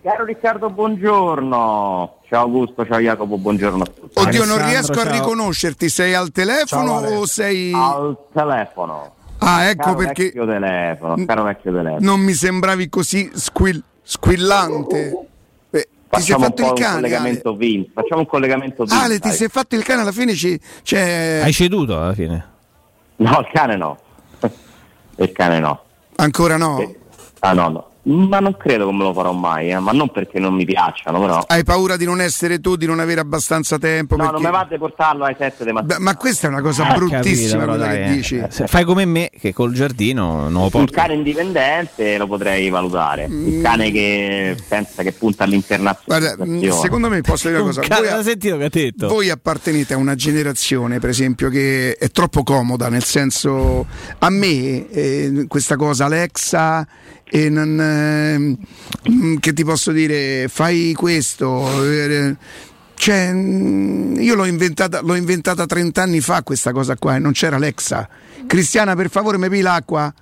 Caro 0.02 0.24
Riccardo, 0.24 0.70
buongiorno. 0.70 2.20
Ciao 2.26 2.40
Augusto, 2.40 2.86
ciao 2.86 2.98
Jacopo, 3.00 3.36
buongiorno 3.36 3.82
a 3.82 3.86
tutti. 3.86 4.18
Oddio, 4.18 4.46
non 4.46 4.64
riesco 4.64 4.98
a 4.98 5.10
riconoscerti. 5.10 5.90
Sei 5.90 6.14
al 6.14 6.30
telefono 6.32 7.02
Ciao, 7.02 7.18
o 7.18 7.26
sei. 7.26 7.70
Al 7.74 8.16
telefono. 8.32 9.14
Ah, 9.40 9.64
ecco 9.64 9.82
Caro 9.82 9.96
perché 9.96 10.22
Vecchio 10.24 10.46
telefono, 10.46 11.24
caro 11.26 11.42
vecchio 11.42 11.72
telefono. 11.74 11.98
non 12.00 12.20
mi 12.20 12.32
sembravi 12.32 12.88
così 12.88 13.30
squill- 13.34 13.82
squillante. 14.02 15.26
Beh, 15.68 15.82
ti 15.82 16.22
sei 16.22 16.34
Facciamo 16.34 16.44
fatto 16.44 16.62
un 16.62 16.68
il 16.68 16.72
un 16.72 16.78
cane, 16.78 16.92
Ale. 16.92 17.00
collegamento 17.02 17.54
Vince. 17.56 17.90
Facciamo 17.92 18.20
un 18.22 18.26
collegamento 18.26 18.84
Vince. 18.84 19.04
Ale, 19.04 19.18
ti 19.18 19.30
sei 19.32 19.48
fatto 19.48 19.74
il 19.76 19.84
cane 19.84 20.00
alla 20.00 20.12
fine? 20.12 20.32
Ci, 20.34 20.58
c'è... 20.82 21.40
Hai 21.44 21.52
ceduto 21.52 22.00
alla 22.00 22.14
fine? 22.14 22.48
No, 23.16 23.38
il 23.40 23.48
cane 23.52 23.76
no. 23.76 23.98
Il 25.24 25.32
cane 25.32 25.58
no. 25.60 25.82
Ancora 26.16 26.56
no? 26.56 26.94
Ah 27.40 27.52
no, 27.52 27.68
no. 27.68 27.89
Ma 28.02 28.40
non 28.40 28.56
credo 28.56 28.86
che 28.86 28.92
me 28.94 29.02
lo 29.04 29.12
farò 29.12 29.32
mai, 29.32 29.70
eh. 29.70 29.78
ma 29.78 29.92
non 29.92 30.08
perché 30.10 30.38
non 30.38 30.54
mi 30.54 30.64
piacciono, 30.64 31.20
però. 31.20 31.44
Hai 31.46 31.62
paura 31.64 31.96
di 31.98 32.06
non 32.06 32.20
essere 32.22 32.58
tu, 32.58 32.76
di 32.76 32.86
non 32.86 32.98
avere 32.98 33.20
abbastanza 33.20 33.76
tempo? 33.78 34.16
No, 34.16 34.24
perché- 34.30 34.40
non 34.42 34.50
mi 34.50 34.56
va 34.56 34.66
di 34.70 34.78
portarlo 34.78 35.24
ai 35.24 35.34
7 35.38 35.64
di 35.66 35.72
mattina. 35.72 35.94
Beh, 35.96 36.00
ma 36.02 36.16
questa 36.16 36.46
è 36.46 36.50
una 36.50 36.62
cosa 36.62 36.86
Ah, 36.88 36.94
bruttissima 36.94 37.64
capito, 37.66 37.76
dai, 37.76 37.96
che 37.98 38.04
eh. 38.04 38.14
dici. 38.14 38.42
Se 38.48 38.66
fai 38.66 38.84
come 38.84 39.04
me, 39.04 39.28
che 39.38 39.52
col 39.52 39.72
giardino 39.74 40.48
non 40.48 40.52
lo 40.52 40.62
Un 40.62 40.70
porti. 40.70 40.92
cane 40.94 41.12
indipendente 41.14 42.16
lo 42.16 42.26
potrei 42.26 42.70
valutare. 42.70 43.28
Mm. 43.28 43.46
Un 43.56 43.62
cane 43.62 43.90
che 43.90 44.56
pensa 44.66 45.02
che 45.02 45.12
punta 45.12 45.44
Guarda, 45.44 45.44
all'internazionalizzazione. 45.44 46.66
mh, 46.68 46.80
secondo 46.80 47.08
me 47.10 47.20
posso 47.20 47.48
dire 47.48 47.60
una 47.60 47.72
cosa. 47.74 47.82
Voi, 48.00 48.08
hai 48.08 48.24
sentito 48.24 48.56
che 48.56 48.64
ha 48.64 48.68
detto? 48.70 49.08
voi 49.08 49.28
appartenete 49.30 49.92
a 49.92 49.96
una 49.98 50.14
generazione, 50.14 50.98
per 51.00 51.10
esempio, 51.10 51.50
che 51.50 51.96
è 51.98 52.08
troppo 52.08 52.42
comoda, 52.44 52.88
nel 52.88 53.04
senso, 53.04 53.86
a 54.18 54.30
me 54.30 54.88
eh, 54.88 55.44
questa 55.48 55.76
cosa 55.76 56.06
Alexa 56.06 56.86
e 57.30 57.48
non, 57.48 58.54
mm, 59.08 59.36
che 59.38 59.52
ti 59.52 59.64
posso 59.64 59.92
dire, 59.92 60.46
fai 60.48 60.92
questo. 60.94 61.84
eh, 61.84 62.36
cioè, 62.94 63.32
mm, 63.32 64.16
io 64.20 64.34
l'ho 64.34 64.44
inventata, 64.44 65.00
l'ho 65.00 65.14
inventata 65.14 65.64
30 65.64 66.02
anni 66.02 66.20
fa 66.20 66.42
questa 66.42 66.72
cosa 66.72 66.96
qua 66.96 67.16
e 67.16 67.18
non 67.18 67.32
c'era 67.32 67.56
Alexa. 67.56 68.08
Cristiana, 68.46 68.94
per 68.94 69.08
favore, 69.10 69.38
mi 69.38 69.48
pii 69.48 69.60
l'acqua? 69.62 70.12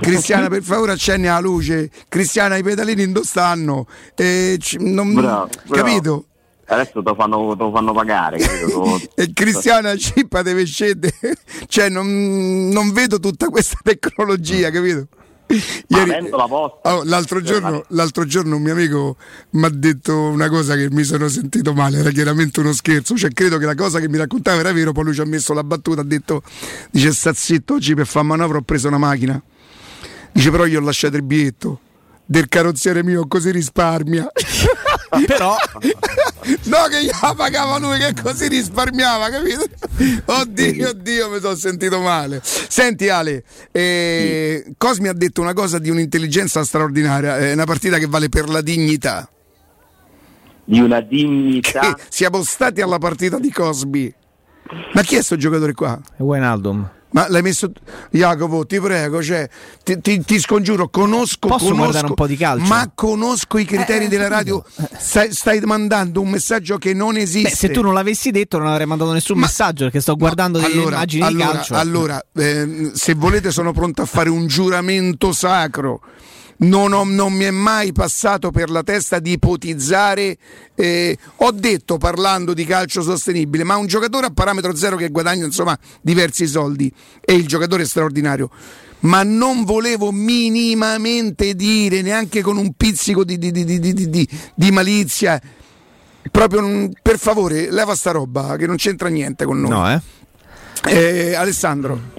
Cristiana, 0.00 0.48
per 0.48 0.62
favore, 0.62 0.92
accendi 0.92 1.26
la 1.28 1.38
luce. 1.38 1.90
Cristiana, 2.08 2.56
i 2.56 2.62
pedalini 2.62 3.04
in 3.04 3.12
dove 3.12 3.24
stanno? 3.26 3.86
Eh, 4.16 4.56
c- 4.58 4.76
non- 4.80 5.14
Bravo, 5.14 5.48
bravo. 5.66 5.74
capito? 5.86 6.24
Adesso 6.68 6.94
te 7.00 7.10
lo 7.10 7.14
fanno, 7.14 7.56
fanno 7.72 7.92
pagare, 7.92 8.38
lo- 8.66 9.00
E 9.14 9.30
Cristiana 9.32 9.94
Cippa 9.96 10.42
deve 10.42 10.64
scendere, 10.64 11.14
cioè 11.68 11.88
non, 11.88 12.68
non 12.72 12.90
vedo 12.92 13.20
tutta 13.20 13.46
questa 13.50 13.78
tecnologia, 13.82 14.70
capito? 14.70 15.06
Avendo 15.90 16.36
la. 16.36 16.44
Oh, 16.44 17.02
l'altro, 17.04 17.40
giorno, 17.40 17.84
l'altro 17.88 18.24
giorno 18.24 18.56
un 18.56 18.62
mio 18.62 18.72
amico 18.72 19.16
mi 19.50 19.64
ha 19.64 19.68
detto 19.68 20.18
una 20.18 20.48
cosa 20.48 20.74
che 20.74 20.90
mi 20.90 21.04
sono 21.04 21.28
sentito 21.28 21.72
male, 21.72 21.98
era 21.98 22.10
chiaramente 22.10 22.60
uno 22.60 22.72
scherzo, 22.72 23.16
cioè 23.16 23.30
credo 23.30 23.58
che 23.58 23.66
la 23.66 23.74
cosa 23.74 24.00
che 24.00 24.08
mi 24.08 24.16
raccontava 24.16 24.58
era 24.58 24.72
vero, 24.72 24.92
poi 24.92 25.04
lui 25.04 25.14
ci 25.14 25.20
ha 25.20 25.24
messo 25.24 25.52
la 25.52 25.62
battuta, 25.62 26.00
ha 26.00 26.04
detto, 26.04 26.42
dice 26.90 27.12
sta 27.12 27.32
zitto, 27.32 27.74
oggi 27.74 27.94
per 27.94 28.06
fare 28.06 28.26
manovra 28.26 28.58
ho 28.58 28.62
preso 28.62 28.88
una 28.88 28.98
macchina, 28.98 29.40
dice 30.32 30.50
però 30.50 30.66
io 30.66 30.80
ho 30.80 30.84
lasciato 30.84 31.16
il 31.16 31.22
biglietto 31.22 31.80
del 32.26 32.48
carrozziere 32.48 33.02
mio 33.02 33.26
così 33.26 33.50
risparmia. 33.50 34.28
Però 35.26 35.56
No, 36.64 36.86
che 36.88 37.00
io 37.00 37.10
la 37.22 37.34
pagava 37.34 37.78
lui, 37.78 37.98
che 37.98 38.14
così 38.22 38.48
risparmiava, 38.48 39.28
capito? 39.30 39.64
Oddio, 40.26 40.90
oddio, 40.90 41.30
mi 41.30 41.40
sono 41.40 41.56
sentito 41.56 42.00
male. 42.00 42.40
Senti, 42.42 43.08
Ale, 43.08 43.42
eh, 43.72 44.74
Cosmi 44.76 45.08
ha 45.08 45.12
detto 45.12 45.40
una 45.40 45.54
cosa 45.54 45.78
di 45.78 45.90
un'intelligenza 45.90 46.62
straordinaria, 46.64 47.38
è 47.38 47.52
una 47.52 47.64
partita 47.64 47.98
che 47.98 48.06
vale 48.06 48.28
per 48.28 48.48
la 48.48 48.60
dignità. 48.60 49.28
Di 50.64 50.80
una 50.80 51.00
dignità. 51.00 51.94
Che 51.94 52.02
siamo 52.08 52.42
stati 52.42 52.80
alla 52.80 52.98
partita 52.98 53.38
di 53.38 53.50
Cosmi. 53.50 54.12
Ma 54.92 55.02
chi 55.02 55.16
è 55.16 55.22
sto 55.22 55.36
giocatore 55.36 55.72
qua? 55.72 55.98
È 56.16 56.22
Wijnaldum. 56.22 56.90
Ma 57.16 57.28
l'hai 57.30 57.40
messo. 57.40 57.72
Jacopo, 58.10 58.66
ti 58.66 58.78
prego, 58.78 59.22
cioè, 59.22 59.48
ti, 59.82 59.98
ti- 60.02 60.22
ti 60.22 60.38
scongiuro, 60.38 60.90
conosco. 60.90 61.48
Posso 61.48 61.64
conosco, 61.64 61.74
guardare 61.82 62.06
un 62.08 62.14
po' 62.14 62.26
di 62.26 62.36
calcio? 62.36 62.66
Ma 62.66 62.90
conosco 62.94 63.56
i 63.56 63.64
criteri 63.64 64.04
Eh, 64.04 64.08
della 64.08 64.28
radio. 64.28 64.62
Stai, 64.98 65.32
stai 65.32 65.60
mandando 65.60 66.20
un 66.20 66.28
messaggio 66.28 66.76
che 66.76 66.92
non 66.92 67.16
esiste. 67.16 67.48
Beh, 67.48 67.54
se 67.56 67.70
tu 67.70 67.80
non 67.80 67.94
l'avessi 67.94 68.30
detto 68.30 68.58
non 68.58 68.66
avrei 68.66 68.84
mandato 68.84 69.12
nessun 69.12 69.38
messaggio 69.38 69.84
perché 69.84 70.00
sto 70.02 70.14
guardando 70.14 70.58
delle 70.58 70.74
allora, 70.74 70.96
immagini 70.96 71.22
allora, 71.22 71.46
di 71.46 71.52
calcio. 71.54 71.74
allora, 71.74 72.22
ehm, 72.34 72.92
se 72.92 73.14
volete 73.14 73.50
sono 73.50 73.72
pronto 73.72 74.02
a 74.02 74.06
fare 74.06 74.28
un 74.28 74.46
giuramento 74.46 75.32
sacro. 75.32 76.02
Non, 76.58 76.92
ho- 76.94 77.04
non 77.04 77.32
mi 77.34 77.44
è 77.44 77.50
mai 77.50 77.92
passato 77.92 78.50
per 78.50 78.70
la 78.70 78.82
testa 78.82 79.18
di 79.18 79.32
ipotizzare. 79.32 80.38
eh, 80.74 81.16
ho 81.36 81.50
detto 81.52 81.98
parlando 81.98 82.54
di 82.54 82.64
calcio 82.64 83.02
sostenibile, 83.02 83.64
ma 83.64 83.76
un 83.76 83.86
giocatore 83.86 84.26
a 84.26 84.30
parametro 84.30 84.74
zero 84.74 84.96
che 84.96 85.08
guadagna 85.10 85.44
insomma 85.44 85.78
diversi 86.00 86.46
soldi 86.46 86.90
e 87.20 87.34
il 87.34 87.46
giocatore 87.46 87.82
è 87.82 87.86
straordinario. 87.86 88.50
Ma 89.00 89.22
non 89.22 89.64
volevo 89.64 90.10
minimamente 90.12 91.54
dire, 91.54 92.00
neanche 92.02 92.40
con 92.40 92.56
un 92.56 92.72
pizzico 92.72 93.24
di, 93.24 93.36
di- 93.38 93.52
di- 93.52 93.64
di- 93.64 93.78
di- 93.78 93.92
di- 93.92 94.08
di- 94.10 94.28
di 94.54 94.70
malizia, 94.70 95.40
proprio 96.30 96.88
per 97.02 97.18
favore, 97.18 97.70
leva 97.70 97.94
sta 97.94 98.10
roba 98.12 98.56
che 98.56 98.66
non 98.66 98.76
c'entra 98.76 99.08
niente 99.08 99.44
con 99.44 99.60
noi. 99.60 99.70
No, 99.70 99.90
eh? 99.92 100.00
Eh, 100.88 101.34
Alessandro. 101.34 102.15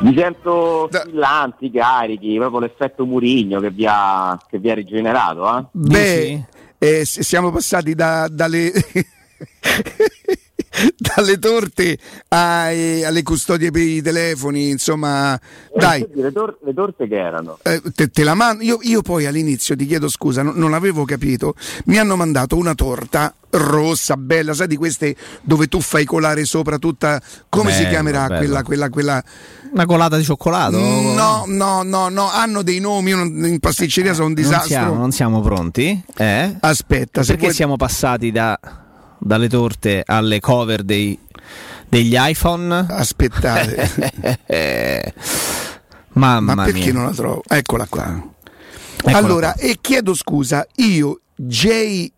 Mi 0.00 0.14
sento 0.16 0.88
squillanti, 0.92 1.70
carichi, 1.70 2.36
proprio 2.36 2.60
l'effetto 2.60 3.04
Murigno 3.04 3.58
che 3.60 3.70
vi 3.70 3.84
ha, 3.86 4.38
che 4.48 4.58
vi 4.58 4.70
ha 4.70 4.74
rigenerato, 4.74 5.58
eh? 5.58 5.64
Beh, 5.72 6.44
eh, 6.78 7.04
siamo 7.04 7.50
passati 7.50 7.94
da- 7.94 8.28
dalle, 8.30 8.70
dalle 10.96 11.38
torte 11.38 11.98
ai- 12.28 13.04
alle 13.04 13.22
custodie 13.22 13.70
per 13.70 13.82
i 13.82 14.02
telefoni, 14.02 14.70
insomma, 14.70 15.38
dai. 15.76 16.06
Le, 16.14 16.32
tor- 16.32 16.58
le 16.64 16.74
torte 16.74 17.06
che 17.08 17.16
erano? 17.16 17.58
eh, 17.62 17.80
te, 17.94 18.08
te 18.08 18.24
la 18.24 18.34
mando. 18.34 18.62
Io, 18.62 18.78
io 18.82 19.02
poi 19.02 19.26
all'inizio 19.26 19.76
ti 19.76 19.86
chiedo 19.86 20.08
scusa, 20.08 20.42
non, 20.42 20.54
non 20.56 20.74
avevo 20.74 21.04
capito. 21.04 21.54
Mi 21.86 21.98
hanno 21.98 22.16
mandato 22.16 22.56
una 22.56 22.74
torta 22.74 23.32
rossa, 23.50 24.16
bella, 24.18 24.52
sai 24.52 24.66
di 24.66 24.76
queste 24.76 25.16
dove 25.42 25.68
tu 25.68 25.80
fai 25.80 26.04
colare 26.04 26.44
sopra 26.44 26.78
tutta. 26.78 27.20
Come 27.48 27.70
si 27.72 27.78
Bello, 27.78 27.90
chiamerà 27.90 28.26
bello. 28.26 28.38
quella, 28.38 28.62
quella, 28.62 28.88
quella. 28.90 29.24
Una 29.70 29.84
colata 29.86 30.16
di 30.16 30.24
cioccolato? 30.24 30.78
No, 30.78 31.44
no, 31.46 31.82
no, 31.82 32.08
no, 32.08 32.30
hanno 32.30 32.62
dei 32.62 32.78
nomi, 32.80 33.10
io 33.10 33.16
non- 33.16 33.44
in 33.46 33.58
pasticceria 33.58 34.12
sono 34.14 34.28
un 34.28 34.32
Non 34.32 34.42
disastro. 34.42 34.66
siamo, 34.68 34.94
non 34.94 35.12
siamo 35.12 35.40
pronti? 35.42 36.02
Eh? 36.16 36.56
Aspetta, 36.60 37.20
se 37.22 37.28
perché 37.32 37.42
vuoi- 37.46 37.54
siamo 37.54 37.76
passati 37.76 38.30
da- 38.32 38.58
dalle 39.18 39.48
torte 39.48 40.02
alle 40.04 40.40
cover 40.40 40.82
dei- 40.82 41.18
degli 41.88 42.14
iPhone? 42.16 42.86
Aspettate. 42.88 43.90
Mamma 46.12 46.54
Ma 46.54 46.64
perché 46.64 46.84
mia. 46.84 46.92
non 46.94 47.04
la 47.04 47.12
trovo? 47.12 47.42
Eccola 47.46 47.86
qua. 47.88 48.06
Eccola 48.96 49.16
allora, 49.16 49.54
e 49.54 49.78
chiedo 49.80 50.14
scusa, 50.14 50.66
io 50.76 51.20
JM 51.36 52.10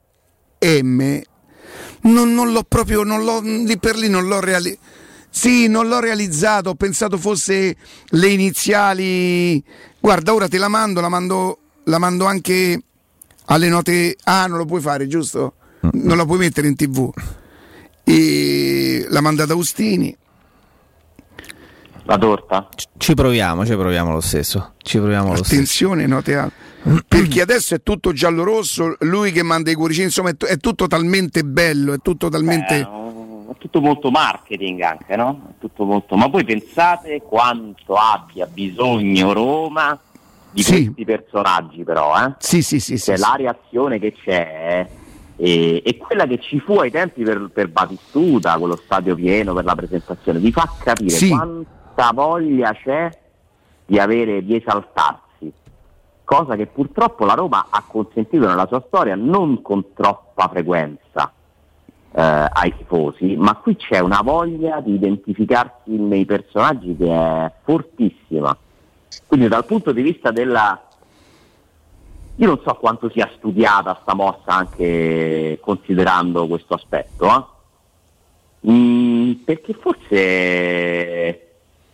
non, 2.02 2.32
non 2.34 2.52
l'ho 2.52 2.62
proprio, 2.66 3.02
non 3.02 3.24
l'ho, 3.24 3.40
lì 3.42 3.78
per 3.78 3.96
lì 3.96 4.08
non 4.08 4.26
l'ho 4.26 4.40
realizzato. 4.40 4.88
Sì, 5.32 5.68
non 5.68 5.86
l'ho 5.86 6.00
realizzato, 6.00 6.70
ho 6.70 6.74
pensato 6.74 7.16
fosse 7.16 7.76
le 8.08 8.28
iniziali. 8.28 9.62
Guarda, 10.00 10.34
ora 10.34 10.48
te 10.48 10.58
la 10.58 10.66
mando, 10.68 11.00
la 11.00 11.08
mando, 11.08 11.58
la 11.84 11.98
mando 11.98 12.24
anche 12.24 12.82
alle 13.44 13.68
note. 13.68 14.16
Ah, 14.24 14.46
non 14.46 14.58
lo 14.58 14.64
puoi 14.64 14.80
fare, 14.80 15.06
giusto? 15.06 15.54
Non 15.80 16.16
la 16.16 16.24
puoi 16.24 16.38
mettere 16.38 16.66
in 16.68 16.76
tv. 16.76 17.10
E 18.04 19.06
l'ha 19.08 19.20
mandata 19.20 19.54
Ustini. 19.54 20.16
La 22.04 22.18
torta? 22.18 22.68
Ci 22.96 23.14
proviamo, 23.14 23.64
ci 23.64 23.76
proviamo 23.76 24.12
lo 24.12 24.20
stesso. 24.20 24.72
Ci 24.78 24.98
proviamo 24.98 25.28
lo 25.28 25.36
stesso. 25.36 25.52
Attenzione, 25.54 26.06
note 26.06 26.34
alte. 26.34 26.68
Perché 27.06 27.42
adesso 27.42 27.74
è 27.74 27.82
tutto 27.82 28.12
giallo-rosso, 28.12 28.96
lui 29.00 29.30
che 29.32 29.42
manda 29.42 29.70
i 29.70 29.74
cuoricini, 29.74 30.06
insomma 30.06 30.30
è, 30.30 30.36
t- 30.36 30.46
è 30.46 30.56
tutto 30.56 30.86
talmente 30.86 31.44
bello, 31.44 31.92
è 31.92 31.98
tutto 32.02 32.28
talmente... 32.28 32.80
È 32.80 33.56
tutto 33.58 33.80
molto 33.80 34.10
marketing 34.10 34.80
anche, 34.80 35.14
no? 35.16 35.50
È 35.50 35.60
tutto 35.60 35.84
molto... 35.84 36.16
Ma 36.16 36.30
poi 36.30 36.44
pensate 36.44 37.20
quanto 37.22 37.94
abbia 37.94 38.46
bisogno 38.46 39.32
Roma 39.32 39.98
di 40.50 40.62
Sì. 40.62 40.84
questi 40.86 41.04
personaggi 41.04 41.84
però, 41.84 42.16
eh? 42.24 42.34
Sì, 42.38 42.62
sì, 42.62 42.80
sì. 42.80 42.98
Cioè, 42.98 43.16
sì, 43.16 43.22
la 43.22 43.34
reazione 43.36 43.98
che 43.98 44.14
c'è 44.14 44.88
e, 45.42 45.80
e 45.82 45.96
quella 45.96 46.26
che 46.26 46.38
ci 46.38 46.60
fu 46.60 46.74
ai 46.74 46.90
tempi 46.90 47.22
per, 47.22 47.48
per 47.50 47.68
Batistuta, 47.70 48.58
quello 48.58 48.76
stadio 48.76 49.14
pieno 49.14 49.54
per 49.54 49.64
la 49.64 49.74
presentazione, 49.74 50.38
vi 50.38 50.52
fa 50.52 50.68
capire 50.82 51.08
Sì. 51.08 51.30
quanta 51.30 52.10
voglia 52.12 52.72
c'è 52.74 53.08
di 53.86 53.98
avere 53.98 54.44
di 54.44 54.56
esaltarsi, 54.56 55.50
cosa 56.24 56.56
che 56.56 56.66
purtroppo 56.66 57.24
la 57.24 57.32
Roma 57.32 57.68
ha 57.70 57.82
consentito 57.86 58.46
nella 58.46 58.66
sua 58.66 58.82
storia 58.86 59.14
non 59.16 59.62
con 59.62 59.94
troppa 59.94 60.48
frequenza 60.48 61.32
eh, 62.12 62.20
ai 62.20 62.76
tifosi, 62.76 63.34
ma 63.36 63.54
qui 63.56 63.76
c'è 63.76 63.98
una 64.00 64.20
voglia 64.22 64.80
di 64.80 64.92
identificarsi 64.94 65.96
nei 65.96 66.26
personaggi 66.26 66.94
che 66.96 67.10
è 67.10 67.50
fortissima. 67.64 68.54
Quindi 69.26 69.48
dal 69.48 69.64
punto 69.64 69.92
di 69.92 70.02
vista 70.02 70.30
della... 70.30 70.84
Io 72.40 72.46
non 72.46 72.60
so 72.64 72.72
quanto 72.74 73.10
sia 73.10 73.30
studiata 73.36 73.98
sta 74.00 74.14
mossa 74.14 74.46
anche 74.46 75.58
considerando 75.60 76.46
questo 76.46 76.72
aspetto, 76.72 77.26
eh? 77.26 78.70
Mm, 78.70 79.32
perché 79.44 79.74
forse 79.74 80.16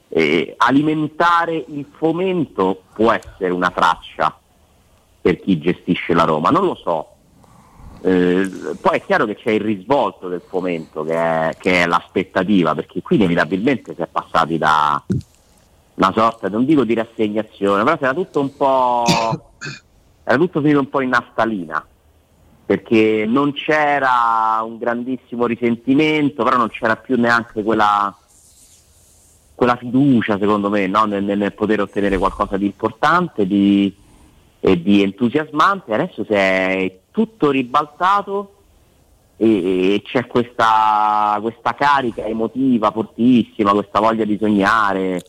eh, 0.09 0.55
alimentare 0.57 1.65
il 1.67 1.85
fomento 1.97 2.83
può 2.95 3.11
essere 3.11 3.51
una 3.51 3.71
traccia 3.71 4.39
per 5.21 5.41
chi 5.41 5.59
gestisce 5.59 6.15
la 6.15 6.23
Roma, 6.23 6.51
non 6.51 6.65
lo 6.65 6.77
so. 6.77 7.09
Eh, 8.03 8.49
poi 8.81 8.99
è 8.99 9.05
chiaro 9.05 9.27
che 9.27 9.35
c'è 9.35 9.51
il 9.51 9.63
risvolto 9.63 10.29
del 10.29 10.43
fomento 10.47 11.03
che 11.03 11.15
è, 11.15 11.57
che 11.59 11.83
è 11.83 11.87
l'aspettativa, 11.87 12.73
perché 12.73 13.03
qui 13.03 13.17
inevitabilmente 13.17 13.97
si 13.97 14.01
è 14.03 14.07
passati 14.07 14.59
da 14.59 15.03
una 15.95 16.13
sorta, 16.13 16.49
non 16.49 16.65
dico 16.65 16.85
di 16.85 16.95
rassegnazione, 16.95 17.83
però 17.83 17.97
era 17.99 18.15
tutto 18.15 18.39
un 18.39 18.57
po'. 18.57 19.05
Era 20.29 20.39
tutto 20.39 20.61
finito 20.61 20.81
un 20.81 20.89
po' 20.89 21.01
in 21.03 21.11
naftalina, 21.11 21.87
perché 22.67 23.25
non 23.29 23.53
c'era 23.53 24.61
un 24.65 24.77
grandissimo 24.77 25.47
risentimento, 25.47 26.43
però 26.43 26.57
non 26.57 26.69
c'era 26.69 26.97
più 26.97 27.17
neanche 27.17 27.63
quella, 27.63 28.13
quella 29.55 29.77
fiducia, 29.77 30.37
secondo 30.37 30.69
me, 30.69 30.89
no? 30.89 31.05
nel, 31.05 31.23
nel 31.23 31.53
poter 31.53 31.81
ottenere 31.81 32.19
qualcosa 32.19 32.57
di 32.57 32.67
importante 32.67 33.47
di, 33.47 33.95
e 34.59 34.83
di 34.83 35.01
entusiasmante. 35.01 35.95
Adesso 35.95 36.25
si 36.25 36.33
è 36.33 36.99
tutto 37.13 37.51
ribaltato 37.51 38.55
e, 39.37 39.95
e 39.95 40.03
c'è 40.03 40.27
questa, 40.27 41.39
questa 41.41 41.75
carica 41.75 42.25
emotiva 42.25 42.91
fortissima, 42.91 43.71
questa 43.71 44.01
voglia 44.01 44.25
di 44.25 44.37
sognare. 44.41 45.23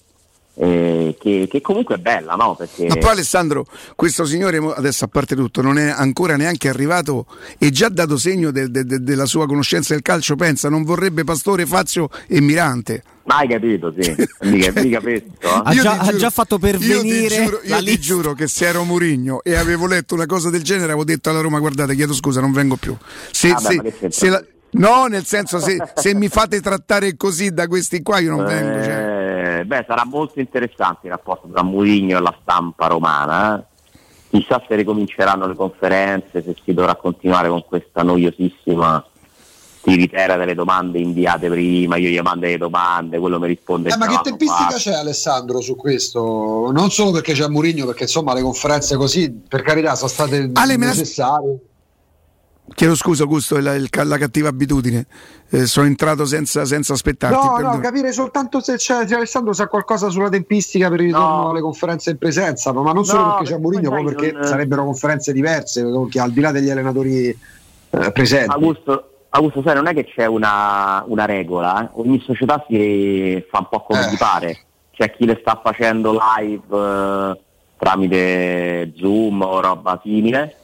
Eh, 0.60 1.16
che, 1.20 1.48
che 1.50 1.62
comunque 1.62 1.96
è 1.96 1.98
bella, 2.00 2.34
no? 2.34 2.56
Perché 2.56 2.88
Ma 2.88 2.96
poi 2.96 3.12
Alessandro, 3.12 3.66
questo 3.96 4.26
signore 4.26 4.58
adesso 4.76 5.06
a 5.06 5.08
parte 5.08 5.36
tutto 5.36 5.62
non 5.62 5.78
è 5.78 5.90
ancora 5.90 6.36
neanche 6.36 6.68
arrivato 6.70 7.26
e 7.58 7.70
già 7.70 7.90
dato 7.90 8.18
segno 8.18 8.52
de- 8.52 8.70
de- 8.72 8.84
de- 8.84 9.02
della 9.04 9.26
sua 9.26 9.46
conoscenza 9.46 9.94
del 9.94 10.02
calcio, 10.02 10.36
pensa, 10.36 10.70
non 10.70 10.84
vorrebbe 10.84 11.24
Pastore, 11.24 11.66
Fazio 11.66 12.10
e 12.28 12.42
Mirante. 12.42 13.04
Mai 13.26 13.48
capito, 13.50 13.94
sì, 14.00 14.16
mica, 14.48 14.72
mica 14.82 15.00
questo. 15.02 15.28
eh. 15.42 15.62
Ha 15.64 15.74
già, 15.74 15.82
ti 15.82 16.00
ha 16.00 16.04
giuro- 16.06 16.18
già 16.18 16.30
fatto 16.30 16.56
Io 16.56 16.60
ti 16.62 16.78
pervenire 16.80 17.36
giuro, 17.44 17.60
io 17.64 17.70
la 17.70 17.80
ti 17.80 18.00
giuro 18.00 18.34
che 18.34 18.48
se 18.48 18.66
ero 18.68 18.84
Murigno 18.86 19.42
e 19.44 19.56
avevo 19.56 19.86
letto 19.86 20.14
una 20.16 20.26
cosa 20.26 20.50
del 20.50 20.64
genere 20.64 20.86
avevo 20.86 21.04
detto 21.04 21.30
alla 21.30 21.42
Roma 21.42 21.60
guardate 21.60 21.94
chiedo 21.94 22.14
scusa 22.14 22.40
non 22.42 22.54
vengo 22.54 22.78
più. 22.78 22.96
Se, 23.32 23.50
Vabbè, 23.50 23.62
se- 23.68 23.76
ma 23.76 23.82
c'entra? 23.84 24.10
se 24.12 24.30
la- 24.30 24.44
no, 24.70 25.06
nel 25.08 25.26
senso 25.26 25.60
se, 25.60 25.78
se 25.94 26.14
mi 26.16 26.30
fate 26.30 26.62
trattare 26.62 27.18
così 27.18 27.52
da 27.52 27.68
questi 27.68 28.02
qua 28.02 28.20
io 28.20 28.34
non 28.36 28.46
vengo. 28.46 28.84
cioè. 28.84 29.17
Eh, 29.60 29.66
beh, 29.66 29.86
sarà 29.88 30.06
molto 30.06 30.40
interessante 30.40 31.08
il 31.08 31.12
rapporto 31.12 31.48
tra 31.52 31.64
Mourinho 31.64 32.18
e 32.18 32.22
la 32.22 32.36
stampa 32.42 32.88
romana. 32.88 33.66
Chissà 34.30 34.62
se 34.68 34.76
ricominceranno 34.76 35.48
le 35.48 35.56
conferenze, 35.56 36.44
se 36.44 36.56
si 36.64 36.74
dovrà 36.74 36.96
continuare 36.96 37.48
con 37.50 37.64
questa 37.66 38.04
noiosissima 38.04 39.04
tiritera 39.82 40.36
delle 40.36 40.54
domande 40.54 41.00
inviate 41.00 41.48
prima, 41.50 41.96
io 41.96 42.10
gli 42.10 42.20
mando 42.20 42.46
le 42.46 42.58
domande, 42.58 43.20
quello 43.20 43.40
mi 43.40 43.48
risponde 43.48 43.90
Eh, 43.90 43.96
ma 43.96 44.06
che 44.06 44.16
"No, 44.16 44.22
tempistica 44.22 44.62
non 44.64 44.72
fa". 44.72 44.78
c'è 44.78 44.94
Alessandro 44.94 45.62
su 45.62 45.78
questo? 45.78 46.72
Non 46.74 46.90
solo 46.92 47.12
perché 47.12 47.32
c'è 47.32 47.48
Mourinho, 47.48 47.86
perché 47.86 48.04
insomma 48.04 48.34
le 48.34 48.42
conferenze 48.42 48.98
così, 48.98 49.32
per 49.48 49.62
carità, 49.62 49.96
sono 49.96 50.10
state 50.10 50.50
Ale, 50.56 50.78
me 50.78 50.86
la- 50.88 50.92
necessarie. 50.92 51.58
Chiedo 52.74 52.96
scusa 52.96 53.24
Augusto, 53.24 53.56
è 53.58 53.62
la, 53.62 53.74
il- 53.76 53.90
la 53.92 54.18
cattiva 54.18 54.50
abitudine. 54.50 55.06
Eh, 55.50 55.66
sono 55.66 55.88
entrato 55.88 56.26
senza, 56.26 56.66
senza 56.66 56.94
aspettarti. 56.94 57.36
No, 57.36 57.52
no, 57.52 57.56
perdono. 57.56 57.80
capire 57.80 58.12
soltanto 58.12 58.60
se, 58.60 58.76
c'è, 58.76 59.08
se 59.08 59.16
Alessandro 59.16 59.54
sa 59.54 59.68
qualcosa 59.68 60.10
sulla 60.10 60.30
tempistica 60.30 60.90
per 60.90 61.00
il 61.00 61.06
ritorno 61.08 61.50
alle 61.52 61.62
conferenze 61.62 62.12
in 62.12 62.18
presenza, 62.18 62.74
ma 62.74 62.92
non 62.92 63.06
solo 63.06 63.22
No, 63.22 63.28
perché 63.38 63.44
c'è 63.46 63.50
perché 63.60 63.62
Mourinho, 63.62 63.90
sai, 63.90 64.04
perché 64.04 64.32
non- 64.34 64.44
sarebbero 64.44 64.84
conferenze 64.84 65.34
diverse, 65.34 65.86
che 66.10 66.20
al 66.20 66.32
di 66.32 66.40
là 66.42 66.52
degli 66.52 66.70
allenatori 66.70 67.28
eh, 67.90 68.12
presenti. 68.12 68.52
Augusto, 68.52 69.10
Augusto, 69.30 69.62
sai, 69.64 69.74
non 69.76 69.88
è 69.88 69.94
che 69.94 70.04
c'è 70.06 70.26
una, 70.26 71.04
una 71.08 71.26
regola, 71.26 71.84
eh. 71.86 71.90
ogni 71.94 72.20
società 72.20 72.64
si 72.68 73.44
fa 73.50 73.60
un 73.60 73.68
po' 73.70 73.82
come 73.84 74.06
Eh. 74.08 74.12
gli 74.12 74.18
pare. 74.18 74.60
C'è 74.92 75.12
chi 75.16 75.26
le 75.26 75.38
sta 75.42 75.60
facendo 75.64 76.20
live 76.38 76.64
eh, 77.32 77.40
tramite 77.78 78.94
Zoom 78.98 79.42
o 79.42 79.62
roba 79.62 80.00
simile, 80.04 80.56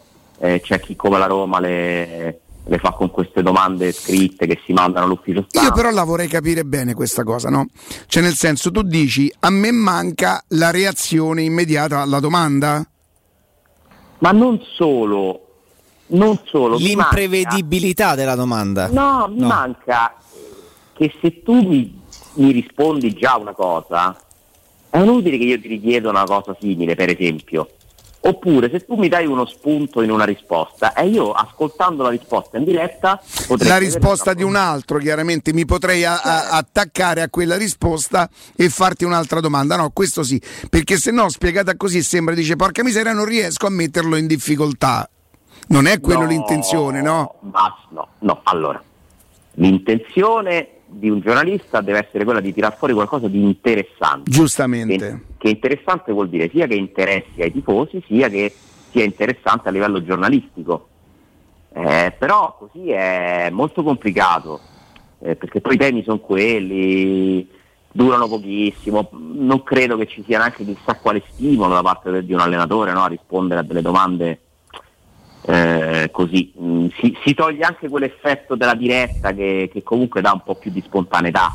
eh, 0.43 0.59
c'è 0.61 0.79
chi 0.81 0.95
come 0.97 1.17
la 1.17 1.25
Roma 1.25 1.59
le, 1.61 2.39
le 2.65 2.77
fa 2.77 2.91
con 2.91 3.09
queste 3.11 3.41
domande 3.41 3.93
scritte 3.93 4.45
che 4.45 4.59
si 4.65 4.73
mandano 4.73 5.05
all'ufficio 5.05 5.45
stampa. 5.47 5.67
Io 5.69 5.73
però 5.73 5.89
la 5.89 6.03
vorrei 6.03 6.27
capire 6.27 6.65
bene 6.65 6.93
questa 6.93 7.23
cosa, 7.23 7.49
no? 7.49 7.67
Cioè 8.07 8.21
nel 8.21 8.33
senso 8.33 8.69
tu 8.69 8.81
dici 8.81 9.33
a 9.39 9.49
me 9.49 9.71
manca 9.71 10.43
la 10.49 10.69
reazione 10.69 11.43
immediata 11.43 12.01
alla 12.01 12.19
domanda? 12.19 12.85
Ma 14.19 14.31
non 14.31 14.61
solo, 14.75 15.47
non 16.07 16.37
solo. 16.43 16.77
mi 16.77 16.95
manca- 16.95 17.15
L'imprevedibilità 17.17 18.15
della 18.15 18.35
domanda. 18.35 18.87
No, 18.89 19.27
mi 19.29 19.39
No. 19.39 19.47
manca 19.47 20.13
che 20.93 21.11
se 21.21 21.41
tu 21.41 21.53
mi, 21.61 22.01
mi 22.33 22.51
rispondi 22.51 23.13
già 23.13 23.37
una 23.37 23.53
cosa, 23.53 24.13
è 24.89 24.99
inutile 24.99 25.37
che 25.37 25.43
io 25.45 25.59
ti 25.61 25.67
richiedo 25.69 26.09
una 26.09 26.23
cosa 26.25 26.55
simile, 26.59 26.95
per 26.95 27.09
esempio. 27.09 27.69
Oppure 28.25 28.69
se 28.69 28.85
tu 28.85 28.95
mi 28.95 29.09
dai 29.09 29.25
uno 29.25 29.45
spunto 29.45 30.01
in 30.01 30.09
una 30.09 30.23
risposta 30.23 30.93
e 30.93 31.07
io 31.07 31.33
ascoltando 31.33 32.03
la 32.03 32.09
risposta 32.09 32.57
in 32.57 32.63
diretta 32.63 33.21
potrei 33.47 33.67
La 33.67 33.77
risposta 33.77 34.33
di 34.33 34.43
un 34.43 34.55
altro, 34.55 34.97
chiaramente 34.97 35.51
mi 35.51 35.65
potrei 35.65 36.05
a- 36.05 36.21
a- 36.21 36.49
attaccare 36.51 37.21
a 37.21 37.29
quella 37.29 37.57
risposta 37.57 38.29
e 38.55 38.69
farti 38.69 39.03
un'altra 39.03 39.41
domanda. 39.41 39.75
No, 39.75 39.89
questo 39.91 40.23
sì, 40.23 40.41
perché 40.69 40.95
se 40.95 41.11
no 41.11 41.27
spiegata 41.27 41.75
così 41.75 42.01
sembra, 42.01 42.33
dice 42.33 42.55
porca 42.55 42.81
miseria 42.81 43.11
non 43.11 43.25
riesco 43.25 43.65
a 43.65 43.69
metterlo 43.69 44.15
in 44.15 44.27
difficoltà. 44.27 45.09
Non 45.67 45.85
è 45.85 45.99
quello 45.99 46.21
No, 46.21 46.27
l'intenzione, 46.27 47.01
no? 47.01 47.35
ma 47.41 47.75
no, 47.89 48.07
no, 48.19 48.39
allora, 48.43 48.81
l'intenzione 49.55 50.72
di 50.93 51.09
un 51.09 51.19
giornalista 51.19 51.81
deve 51.81 52.05
essere 52.05 52.23
quella 52.23 52.39
di 52.39 52.53
tirar 52.53 52.75
fuori 52.77 52.93
qualcosa 52.93 53.27
di 53.27 53.41
interessante. 53.41 54.29
Giustamente. 54.29 54.97
Che, 54.97 55.21
che 55.37 55.49
interessante 55.49 56.11
vuol 56.11 56.29
dire 56.29 56.49
sia 56.49 56.67
che 56.67 56.75
interessi 56.75 57.41
ai 57.41 57.51
tifosi, 57.51 58.03
sia 58.07 58.29
che 58.29 58.53
sia 58.91 59.03
interessante 59.03 59.67
a 59.67 59.71
livello 59.71 60.03
giornalistico. 60.03 60.87
Eh, 61.73 62.13
però 62.17 62.55
così 62.57 62.91
è 62.91 63.49
molto 63.51 63.81
complicato, 63.81 64.59
eh, 65.19 65.35
perché 65.35 65.59
poi 65.59 65.73
i 65.73 65.77
temi 65.77 66.03
sono 66.03 66.19
quelli, 66.19 67.47
durano 67.91 68.27
pochissimo, 68.27 69.09
non 69.11 69.63
credo 69.63 69.97
che 69.97 70.05
ci 70.05 70.23
sia 70.23 70.37
neanche 70.37 70.63
chissà 70.63 70.95
quale 70.95 71.23
stimolo 71.31 71.73
da 71.73 71.81
parte 71.81 72.23
di 72.23 72.33
un 72.33 72.39
allenatore 72.39 72.91
no, 72.91 73.03
a 73.03 73.07
rispondere 73.07 73.61
a 73.61 73.63
delle 73.63 73.81
domande 73.81 74.42
eh, 75.45 76.09
così. 76.11 76.53
Mm, 76.59 76.87
si, 76.99 77.17
si 77.23 77.33
toglie 77.33 77.65
anche 77.65 77.89
quell'effetto 77.89 78.55
della 78.55 78.75
diretta 78.75 79.33
che, 79.33 79.69
che 79.71 79.83
comunque 79.83 80.21
dà 80.21 80.31
un 80.31 80.41
po' 80.43 80.55
più 80.55 80.71
di 80.71 80.81
spontaneità, 80.81 81.53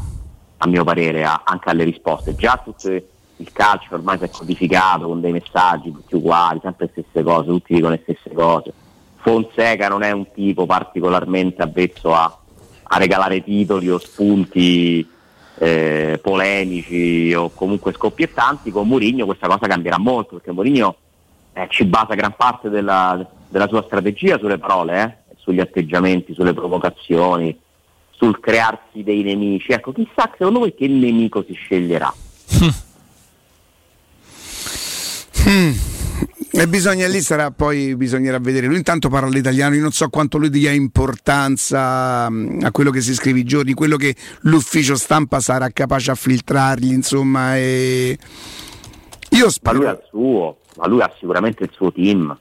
a 0.59 0.67
mio 0.67 0.85
parere, 0.85 1.25
a- 1.25 1.43
anche 1.45 1.71
alle 1.71 1.85
risposte. 1.85 2.35
Già 2.35 2.61
tutto 2.63 2.89
il 2.91 3.53
calcio 3.53 3.95
ormai 3.95 4.19
si 4.19 4.25
è 4.25 4.31
codificato 4.31 5.07
con 5.07 5.21
dei 5.21 5.33
messaggi 5.33 5.93
tutti 5.93 6.17
uguali, 6.17 6.61
sempre 6.63 6.91
le 6.93 7.03
stesse 7.03 7.23
cose, 7.23 7.47
tutti 7.49 7.75
dicono 7.75 7.95
le 7.95 8.01
stesse 8.03 8.33
cose. 8.33 8.73
Fonseca 9.17 9.89
non 9.89 10.03
è 10.03 10.11
un 10.11 10.27
tipo 10.33 10.67
particolarmente 10.67 11.63
avvezzo 11.63 12.15
a, 12.15 12.39
a 12.83 12.99
regalare 12.99 13.43
titoli 13.43 13.91
o 13.91 13.99
spunti 13.99 15.07
eh, 15.59 16.19
polemici 16.23 17.33
o 17.35 17.51
comunque 17.51 17.93
scoppiettanti, 17.93 18.71
con 18.71 18.87
Mourinho 18.87 19.25
questa 19.27 19.49
cosa 19.49 19.67
cambierà 19.67 19.99
molto 19.99 20.37
perché 20.37 20.53
Mourinho 20.53 20.97
eh, 21.53 21.67
ci 21.69 21.85
basa 21.85 22.15
gran 22.15 22.35
parte 22.37 22.69
della, 22.69 23.27
della 23.49 23.69
sua 23.69 23.83
strategia 23.85 24.39
sulle 24.39 24.59
parole, 24.59 25.25
eh, 25.31 25.35
sugli 25.37 25.61
atteggiamenti, 25.61 26.35
sulle 26.35 26.55
provocazioni, 26.55 27.59
sul 28.11 28.41
crearsi 28.41 29.03
dei 29.03 29.23
nemici. 29.23 29.73
Ecco, 29.73 29.93
chissà 29.93 30.31
secondo 30.37 30.61
voi 30.61 30.75
che 30.75 30.89
nemico 30.89 31.45
si 31.47 31.55
sceglierà. 31.55 32.13
Mm. 35.49 35.71
E 36.51 36.67
bisogna 36.67 37.07
lì 37.07 37.21
sarà 37.21 37.51
poi 37.51 37.95
bisognerà 37.95 38.39
vedere. 38.39 38.67
Lui 38.67 38.77
intanto 38.77 39.09
parla 39.09 39.29
l'italiano, 39.29 39.75
io 39.75 39.83
non 39.83 39.93
so 39.93 40.09
quanto 40.09 40.39
lui 40.39 40.51
dia 40.51 40.73
importanza 40.73 42.29
mm, 42.29 42.65
a 42.65 42.71
quello 42.71 42.91
che 42.91 43.01
si 43.01 43.15
scrive 43.15 43.39
i 43.39 43.45
giorni, 43.45 43.75
quello 43.75 43.97
che 43.97 44.17
l'ufficio 44.41 44.97
stampa 44.97 45.41
sarà 45.41 45.69
capace 45.71 46.11
a 46.11 46.15
filtrargli, 46.15 46.93
insomma. 46.93 47.57
E... 47.57 48.19
Io 49.31 49.45
Ma 49.45 49.51
spero. 49.51 49.77
lui 49.77 49.87
ha 49.87 49.91
il 49.91 50.03
suo, 50.09 50.57
ma 50.77 50.87
lui 50.89 51.01
ha 51.01 51.13
sicuramente 51.19 51.65
il 51.65 51.71
suo 51.73 51.93
team. 51.93 52.37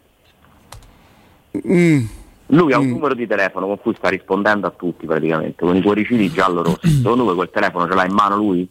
Mm. 1.66 2.06
Lui 2.48 2.72
ha 2.72 2.80
un 2.80 2.88
numero 2.88 3.14
di 3.14 3.28
telefono 3.28 3.68
con 3.68 3.80
cui 3.80 3.94
sta 3.98 4.10
rispondendo 4.10 4.68
a 4.68 4.72
tutti 4.72 5.06
praticamente, 5.06 5.66
con 5.66 5.76
i 5.76 5.82
cuoricini 5.82 6.32
giallo-rossi. 6.32 6.90
Secondo 7.02 7.26
voi 7.26 7.36
quel 7.36 7.50
telefono 7.52 7.88
ce 7.88 7.96
l'ha 7.96 8.06
in 8.06 8.14
mano 8.14 8.38
lui? 8.38 8.70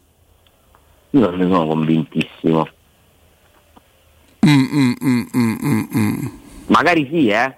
Io 1.11 1.19
non 1.19 1.35
ne 1.37 1.43
sono 1.43 1.67
convintissimo. 1.67 2.67
Mm, 4.47 4.63
mm, 4.63 4.93
mm, 5.03 5.21
mm, 5.35 5.55
mm, 5.63 5.83
mm. 5.95 6.27
Magari 6.67 7.07
sì, 7.11 7.27
eh? 7.27 7.55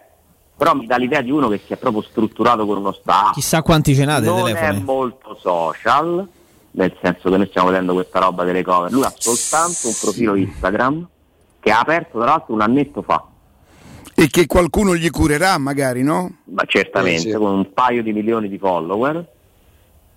Però 0.57 0.75
mi 0.75 0.85
dà 0.85 0.97
l'idea 0.97 1.21
di 1.21 1.31
uno 1.31 1.47
che 1.47 1.61
si 1.65 1.71
è 1.71 1.77
proprio 1.77 2.01
strutturato 2.01 2.65
con 2.65 2.77
uno 2.77 2.91
staff. 2.91 3.31
Chissà 3.31 3.61
quanti 3.61 3.95
ce 3.95 4.03
n'ha 4.03 4.19
dei 4.19 4.29
non 4.29 4.49
è 4.49 4.53
telefoni. 4.53 4.83
molto 4.83 5.37
social 5.39 6.27
nel 6.71 6.95
senso 7.01 7.29
che 7.29 7.37
noi 7.37 7.47
stiamo 7.47 7.69
vedendo 7.69 7.93
questa 7.93 8.19
roba 8.19 8.43
delle 8.43 8.63
cover. 8.63 8.91
Lui 8.91 9.03
ha 9.03 9.13
soltanto 9.15 9.87
un 9.87 9.93
profilo 9.99 10.35
Instagram 10.35 11.07
che 11.59 11.71
ha 11.71 11.79
aperto 11.79 12.19
tra 12.19 12.27
l'altro 12.27 12.53
un 12.53 12.61
annetto 12.61 13.01
fa, 13.01 13.25
E 14.19 14.27
che 14.27 14.47
qualcuno 14.47 14.97
gli 14.97 15.09
curerà, 15.09 15.57
magari, 15.57 16.03
no? 16.03 16.39
ma 16.43 16.65
certamente 16.65 17.31
con 17.37 17.53
un 17.53 17.71
paio 17.71 18.03
di 18.03 18.11
milioni 18.11 18.49
di 18.49 18.57
follower. 18.57 19.25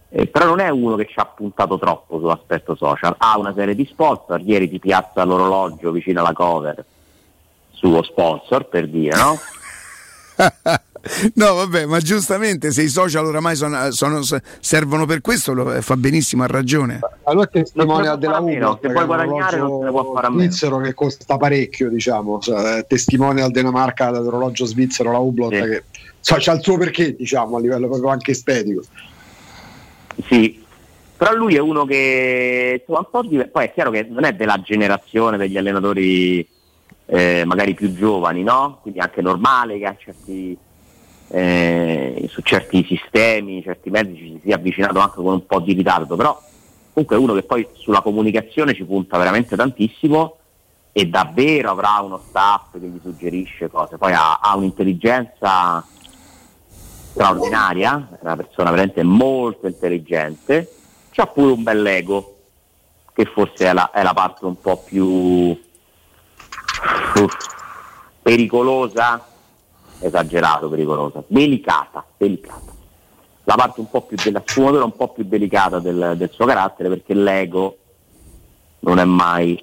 Eh, 0.08 0.26
però 0.26 0.46
non 0.46 0.58
è 0.58 0.70
uno 0.70 0.96
che 0.96 1.06
ci 1.06 1.20
ha 1.20 1.24
puntato 1.24 1.78
troppo 1.78 2.18
sull'aspetto 2.18 2.74
social, 2.74 3.14
ha 3.16 3.38
una 3.38 3.54
serie 3.54 3.76
di 3.76 3.86
sponsor, 3.86 4.40
ieri 4.40 4.68
ti 4.68 4.80
piazza 4.80 5.22
l'orologio 5.22 5.92
vicino 5.92 6.18
alla 6.18 6.32
cover, 6.32 6.84
suo 7.70 8.02
sponsor 8.02 8.68
per 8.68 8.88
dire, 8.88 9.16
no? 9.16 9.38
No, 11.34 11.54
vabbè, 11.54 11.86
ma 11.86 11.98
giustamente 11.98 12.70
se 12.70 12.82
i 12.82 12.88
social 12.88 13.26
oramai 13.26 13.56
sono- 13.56 13.90
sono- 13.90 14.20
servono 14.60 15.04
per 15.04 15.20
questo, 15.20 15.52
lo- 15.52 15.80
fa 15.82 15.96
benissimo, 15.96 16.44
ha 16.44 16.46
ragione. 16.46 17.00
Allora 17.24 17.46
è 17.46 17.50
testimonial 17.50 17.96
Non 17.96 18.04
se 18.04 18.12
ne 18.12 18.18
della 18.20 18.38
Hublot, 18.40 18.80
se 18.80 18.86
che 18.86 18.92
puoi 18.92 19.04
guadagnare 19.06 19.56
non 19.58 19.78
se 19.80 19.84
ne 19.84 19.90
può 19.90 20.12
fare 20.12 20.26
a 20.26 20.30
meno. 20.30 20.42
svizzero 20.42 20.78
che 20.78 20.94
costa 20.94 21.36
parecchio, 21.36 21.88
diciamo, 21.90 22.38
cioè, 22.38 22.76
è 22.78 22.86
testimonial 22.86 23.50
della 23.50 23.70
marca 23.72 24.10
dell'orologio 24.10 24.64
svizzero, 24.64 25.10
la 25.10 25.18
Hublot, 25.18 25.50
che 25.50 25.84
so, 26.20 26.36
c'ha 26.38 26.52
il 26.52 26.62
suo 26.62 26.76
perché, 26.78 27.14
diciamo, 27.16 27.56
a 27.56 27.60
livello 27.60 27.88
proprio 27.88 28.10
anche 28.10 28.30
estetico. 28.30 28.82
Sì, 30.28 30.62
però 31.16 31.34
lui 31.34 31.54
è 31.56 31.60
uno 31.60 31.84
che 31.84 32.78
insomma, 32.80 32.98
un 33.00 33.06
po' 33.10 33.22
diver- 33.22 33.50
poi 33.50 33.64
è 33.64 33.72
chiaro 33.72 33.90
che 33.90 34.06
non 34.08 34.24
è 34.24 34.32
della 34.34 34.60
generazione 34.62 35.36
degli 35.36 35.56
allenatori 35.56 36.46
eh, 37.06 37.42
magari 37.44 37.74
più 37.74 37.92
giovani, 37.94 38.42
no? 38.42 38.78
Quindi 38.82 39.00
è 39.00 39.02
anche 39.02 39.20
normale 39.22 39.78
che 39.78 39.84
a 39.86 39.96
certi, 39.98 40.56
eh, 41.34 42.26
su 42.28 42.42
certi 42.42 42.84
sistemi, 42.84 43.62
certi 43.62 43.88
mezzi 43.88 44.16
ci 44.16 44.32
si 44.34 44.40
sia 44.44 44.56
avvicinato 44.56 44.98
anche 44.98 45.16
con 45.16 45.32
un 45.32 45.46
po' 45.46 45.60
di 45.60 45.72
ritardo, 45.72 46.14
però 46.14 46.38
comunque 46.92 47.16
è 47.16 47.18
uno 47.18 47.32
che 47.32 47.42
poi 47.42 47.66
sulla 47.72 48.02
comunicazione 48.02 48.74
ci 48.74 48.84
punta 48.84 49.16
veramente 49.16 49.56
tantissimo 49.56 50.36
e 50.92 51.06
davvero 51.06 51.70
avrà 51.70 52.00
uno 52.02 52.20
staff 52.28 52.72
che 52.72 52.86
gli 52.86 53.00
suggerisce 53.00 53.70
cose, 53.70 53.96
poi 53.96 54.12
ha, 54.12 54.40
ha 54.40 54.54
un'intelligenza 54.56 55.82
straordinaria, 57.12 58.10
è 58.12 58.18
una 58.20 58.36
persona 58.36 58.68
veramente 58.68 59.02
molto 59.02 59.66
intelligente, 59.66 60.70
c'ha 61.12 61.26
pure 61.26 61.52
un 61.52 61.62
bel 61.62 61.86
ego, 61.86 62.36
che 63.14 63.24
forse 63.24 63.70
è 63.70 63.72
la, 63.72 63.90
è 63.90 64.02
la 64.02 64.12
parte 64.12 64.44
un 64.44 64.60
po' 64.60 64.82
più 64.84 65.06
uff, 67.14 67.36
pericolosa, 68.20 69.31
esagerato 70.02 70.68
pericolosa, 70.68 71.22
delicata, 71.26 72.04
delicata. 72.16 72.72
La 73.44 73.54
parte 73.54 73.80
un 73.80 73.90
po' 73.90 74.02
più 74.02 74.16
della 74.22 74.42
sfumatura, 74.44 74.84
un 74.84 74.96
po' 74.96 75.08
più 75.08 75.24
delicata 75.24 75.78
del, 75.78 76.14
del 76.16 76.30
suo 76.32 76.44
carattere, 76.44 76.88
perché 76.88 77.14
l'ego 77.14 77.76
non 78.80 78.98
è 78.98 79.04
mai 79.04 79.62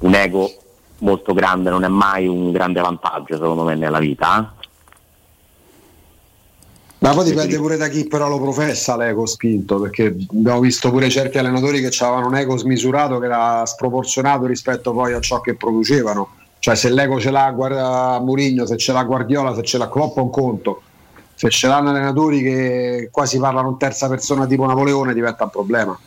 un 0.00 0.14
ego 0.14 0.50
molto 0.98 1.32
grande, 1.32 1.70
non 1.70 1.84
è 1.84 1.88
mai 1.88 2.26
un 2.26 2.50
grande 2.50 2.80
vantaggio 2.80 3.34
secondo 3.34 3.64
me 3.64 3.74
nella 3.74 3.98
vita. 3.98 4.40
eh. 4.40 4.62
Ma 6.98 7.12
poi 7.12 7.24
dipende 7.24 7.56
pure 7.58 7.76
da 7.76 7.88
chi 7.88 8.06
però 8.06 8.28
lo 8.28 8.40
professa 8.40 8.96
l'ego 8.96 9.26
spinto, 9.26 9.78
perché 9.78 10.06
abbiamo 10.06 10.60
visto 10.60 10.90
pure 10.90 11.10
certi 11.10 11.36
allenatori 11.36 11.80
che 11.82 11.94
avevano 12.02 12.28
un 12.28 12.36
ego 12.36 12.56
smisurato 12.56 13.18
che 13.18 13.26
era 13.26 13.66
sproporzionato 13.66 14.46
rispetto 14.46 14.92
poi 14.92 15.12
a 15.12 15.20
ciò 15.20 15.42
che 15.42 15.54
producevano. 15.54 16.28
Cioè 16.64 16.76
se 16.76 16.88
l'ego 16.88 17.20
ce 17.20 17.30
l'ha 17.30 17.50
guarda 17.50 18.18
Murigno, 18.20 18.64
se 18.64 18.78
ce 18.78 18.94
l'ha 18.94 19.04
Guardiola, 19.04 19.54
se 19.54 19.62
ce 19.62 19.76
l'ha 19.76 19.86
Klopp 19.90 20.16
è 20.16 20.20
un 20.20 20.30
conto. 20.30 20.80
Se 21.34 21.50
ce 21.50 21.66
l'hanno 21.66 21.90
allenatori 21.90 22.40
che 22.42 23.10
quasi 23.12 23.38
parlano 23.38 23.68
in 23.68 23.76
terza 23.76 24.08
persona 24.08 24.46
tipo 24.46 24.64
Napoleone 24.64 25.12
diventa 25.12 25.44
un 25.44 25.50
problema. 25.50 25.98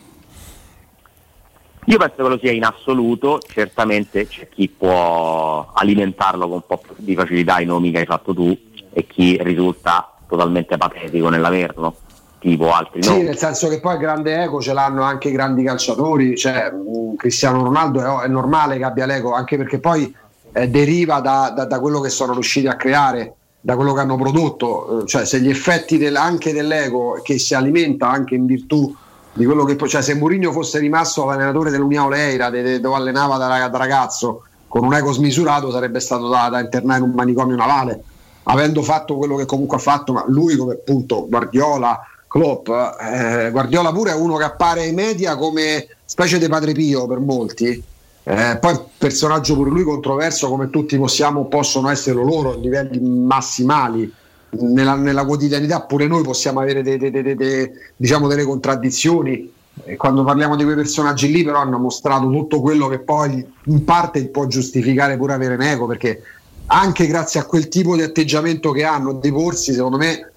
Io 1.86 1.98
penso 2.00 2.16
che 2.16 2.24
lo 2.24 2.40
sia 2.40 2.52
in 2.54 2.64
assoluto, 2.64 3.38
certamente 3.48 4.26
c'è 4.26 4.50
chi 4.50 4.68
può 4.68 5.70
alimentarlo 5.76 6.48
con 6.48 6.56
un 6.56 6.64
po' 6.66 6.82
di 6.96 7.14
facilità 7.14 7.60
i 7.60 7.66
nomi 7.66 7.92
che 7.92 8.00
hai 8.00 8.06
fatto 8.08 8.34
tu 8.34 8.58
e 8.92 9.06
chi 9.06 9.38
risulta 9.40 10.12
totalmente 10.28 10.76
patetico 10.76 11.30
nell'averlo, 11.30 11.96
tipo 12.40 12.74
altri 12.74 13.04
Sì, 13.04 13.10
nomi. 13.10 13.24
nel 13.26 13.38
senso 13.38 13.68
che 13.68 13.80
poi 13.80 14.00
grande 14.00 14.42
ego 14.42 14.60
ce 14.60 14.74
l'hanno 14.74 15.04
anche 15.04 15.28
i 15.30 15.34
grandi 15.34 15.64
calciatori, 15.64 16.36
cioè 16.36 16.72
mh, 16.72 17.16
Cristiano 17.16 17.62
Ronaldo 17.64 18.22
è, 18.22 18.26
è 18.26 18.28
normale 18.28 18.78
che 18.78 18.84
abbia 18.86 19.06
l'ego, 19.06 19.34
anche 19.34 19.56
perché 19.56 19.80
poi 19.80 20.26
eh, 20.62 20.70
deriva 20.70 21.20
da, 21.20 21.52
da- 21.56 21.66
da 21.66 21.80
quello 21.80 22.00
che 22.00 22.10
sono 22.10 22.34
riusciti 22.34 22.68
a 22.68 22.76
creare, 22.76 23.34
da 23.62 23.76
quello 23.76 23.94
che 23.94 24.00
hanno 24.00 24.18
prodotto, 24.18 25.02
Eh, 25.02 25.06
cioè 25.06 25.26
se 25.26 25.40
gli 25.40 25.50
effetti 25.50 25.98
del- 25.98 26.16
anche 26.16 26.54
dell'ego 26.54 27.20
che 27.24 27.38
si 27.38 27.54
alimenta 27.54 28.10
anche 28.10 28.36
in 28.36 28.46
virtù 28.46 28.94
di 29.34 29.46
quello 29.46 29.66
che 29.66 29.78
cioè 29.88 30.02
se 30.02 30.16
Mourinho 30.16 30.52
fosse 30.52 30.80
rimasto 30.80 31.26
l'allenatore 31.26 31.70
dell'Unione 31.70 32.16
Leira 32.16 32.50
de- 32.50 32.64
de- 32.64 32.80
dove 32.80 32.96
allenava 32.96 33.38
da, 33.38 33.68
da 33.68 33.78
ragazzo 33.78 34.44
con 34.68 34.84
un 34.84 34.94
ego 34.94 35.12
smisurato 35.12 35.70
sarebbe 35.72 36.00
stato 36.00 36.28
da, 36.28 36.50
da 36.50 36.60
internare 36.60 37.00
in 37.04 37.10
un 37.10 37.16
manicomio 37.16 37.56
navale. 37.56 38.04
Avendo 38.50 38.82
fatto 38.82 39.16
quello 39.16 39.36
che 39.36 39.46
comunque 39.46 39.78
ha 39.78 39.80
fatto, 39.80 40.12
ma 40.14 40.24
lui 40.28 40.56
come 40.56 40.74
appunto 40.74 41.28
Guardiola, 41.30 42.00
Klopp, 42.28 42.68
eh, 42.70 43.50
Guardiola 43.52 43.92
pure 43.92 44.12
è 44.12 44.16
uno 44.16 44.38
che 44.38 44.44
appare 44.46 44.82
ai 44.82 44.94
media 44.94 45.36
come 45.36 45.86
specie 46.04 46.40
di 46.40 46.48
padre 46.48 46.72
Pio 46.74 47.06
per 47.08 47.20
molti, 47.20 47.82
eh, 48.30 48.58
poi 48.60 48.78
personaggio 48.98 49.56
pure 49.56 49.70
lui 49.70 49.84
controverso 49.84 50.50
come 50.50 50.70
tutti 50.70 50.98
possiamo, 50.98 51.46
possono 51.46 51.88
essere 51.88 52.22
loro 52.22 52.52
a 52.52 52.58
livelli 52.58 53.00
massimali. 53.00 54.12
Nella, 54.50 54.96
nella 54.96 55.26
quotidianità 55.26 55.82
pure 55.82 56.08
noi 56.08 56.24
possiamo 56.24 56.60
avere 56.60 56.82
de- 56.82 56.98
de- 56.98 57.36
de- 57.36 57.72
diciamo 57.96 58.28
delle 58.28 58.44
contraddizioni 58.44 59.50
e 59.84 59.96
quando 59.96 60.24
parliamo 60.24 60.56
di 60.56 60.64
quei 60.64 60.76
personaggi 60.76 61.32
lì 61.32 61.44
però 61.44 61.60
hanno 61.60 61.78
mostrato 61.78 62.30
tutto 62.30 62.62
quello 62.62 62.88
che 62.88 63.00
poi 63.00 63.46
in 63.66 63.84
parte 63.84 64.28
può 64.28 64.48
giustificare 64.48 65.16
pure 65.18 65.34
avere 65.34 65.56
un 65.56 65.62
ego 65.62 65.86
perché 65.86 66.22
anche 66.68 67.08
grazie 67.08 67.40
a 67.40 67.46
quel 67.46 67.68
tipo 67.68 67.96
di 67.96 68.02
atteggiamento 68.02 68.72
che 68.72 68.84
hanno 68.84 69.14
di 69.14 69.32
porsi, 69.32 69.74
secondo 69.74 69.98
me 69.98 70.32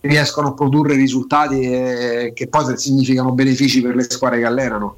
riescono 0.00 0.48
a 0.48 0.54
produrre 0.54 0.94
risultati 0.94 1.60
eh, 1.60 2.32
che 2.34 2.48
poi 2.48 2.76
significano 2.76 3.32
benefici 3.32 3.80
per 3.80 3.94
le 3.94 4.06
squadre 4.08 4.38
che 4.38 4.46
allenano. 4.46 4.96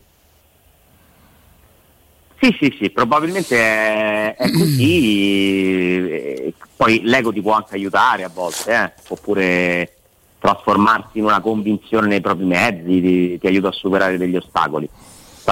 Sì, 2.40 2.56
sì, 2.58 2.74
sì, 2.80 2.88
probabilmente 2.88 3.54
è, 3.54 4.34
è 4.34 4.50
così. 4.50 6.54
Poi 6.74 7.02
l'ego 7.04 7.30
ti 7.32 7.42
può 7.42 7.52
anche 7.52 7.74
aiutare 7.74 8.24
a 8.24 8.30
volte, 8.32 8.72
eh, 8.72 8.92
può 9.06 9.14
pure 9.20 9.96
trasformarsi 10.38 11.18
in 11.18 11.24
una 11.24 11.42
convinzione 11.42 12.06
nei 12.06 12.22
propri 12.22 12.46
mezzi, 12.46 13.02
ti, 13.02 13.38
ti 13.38 13.46
aiuta 13.46 13.68
a 13.68 13.72
superare 13.72 14.16
degli 14.16 14.36
ostacoli. 14.36 14.88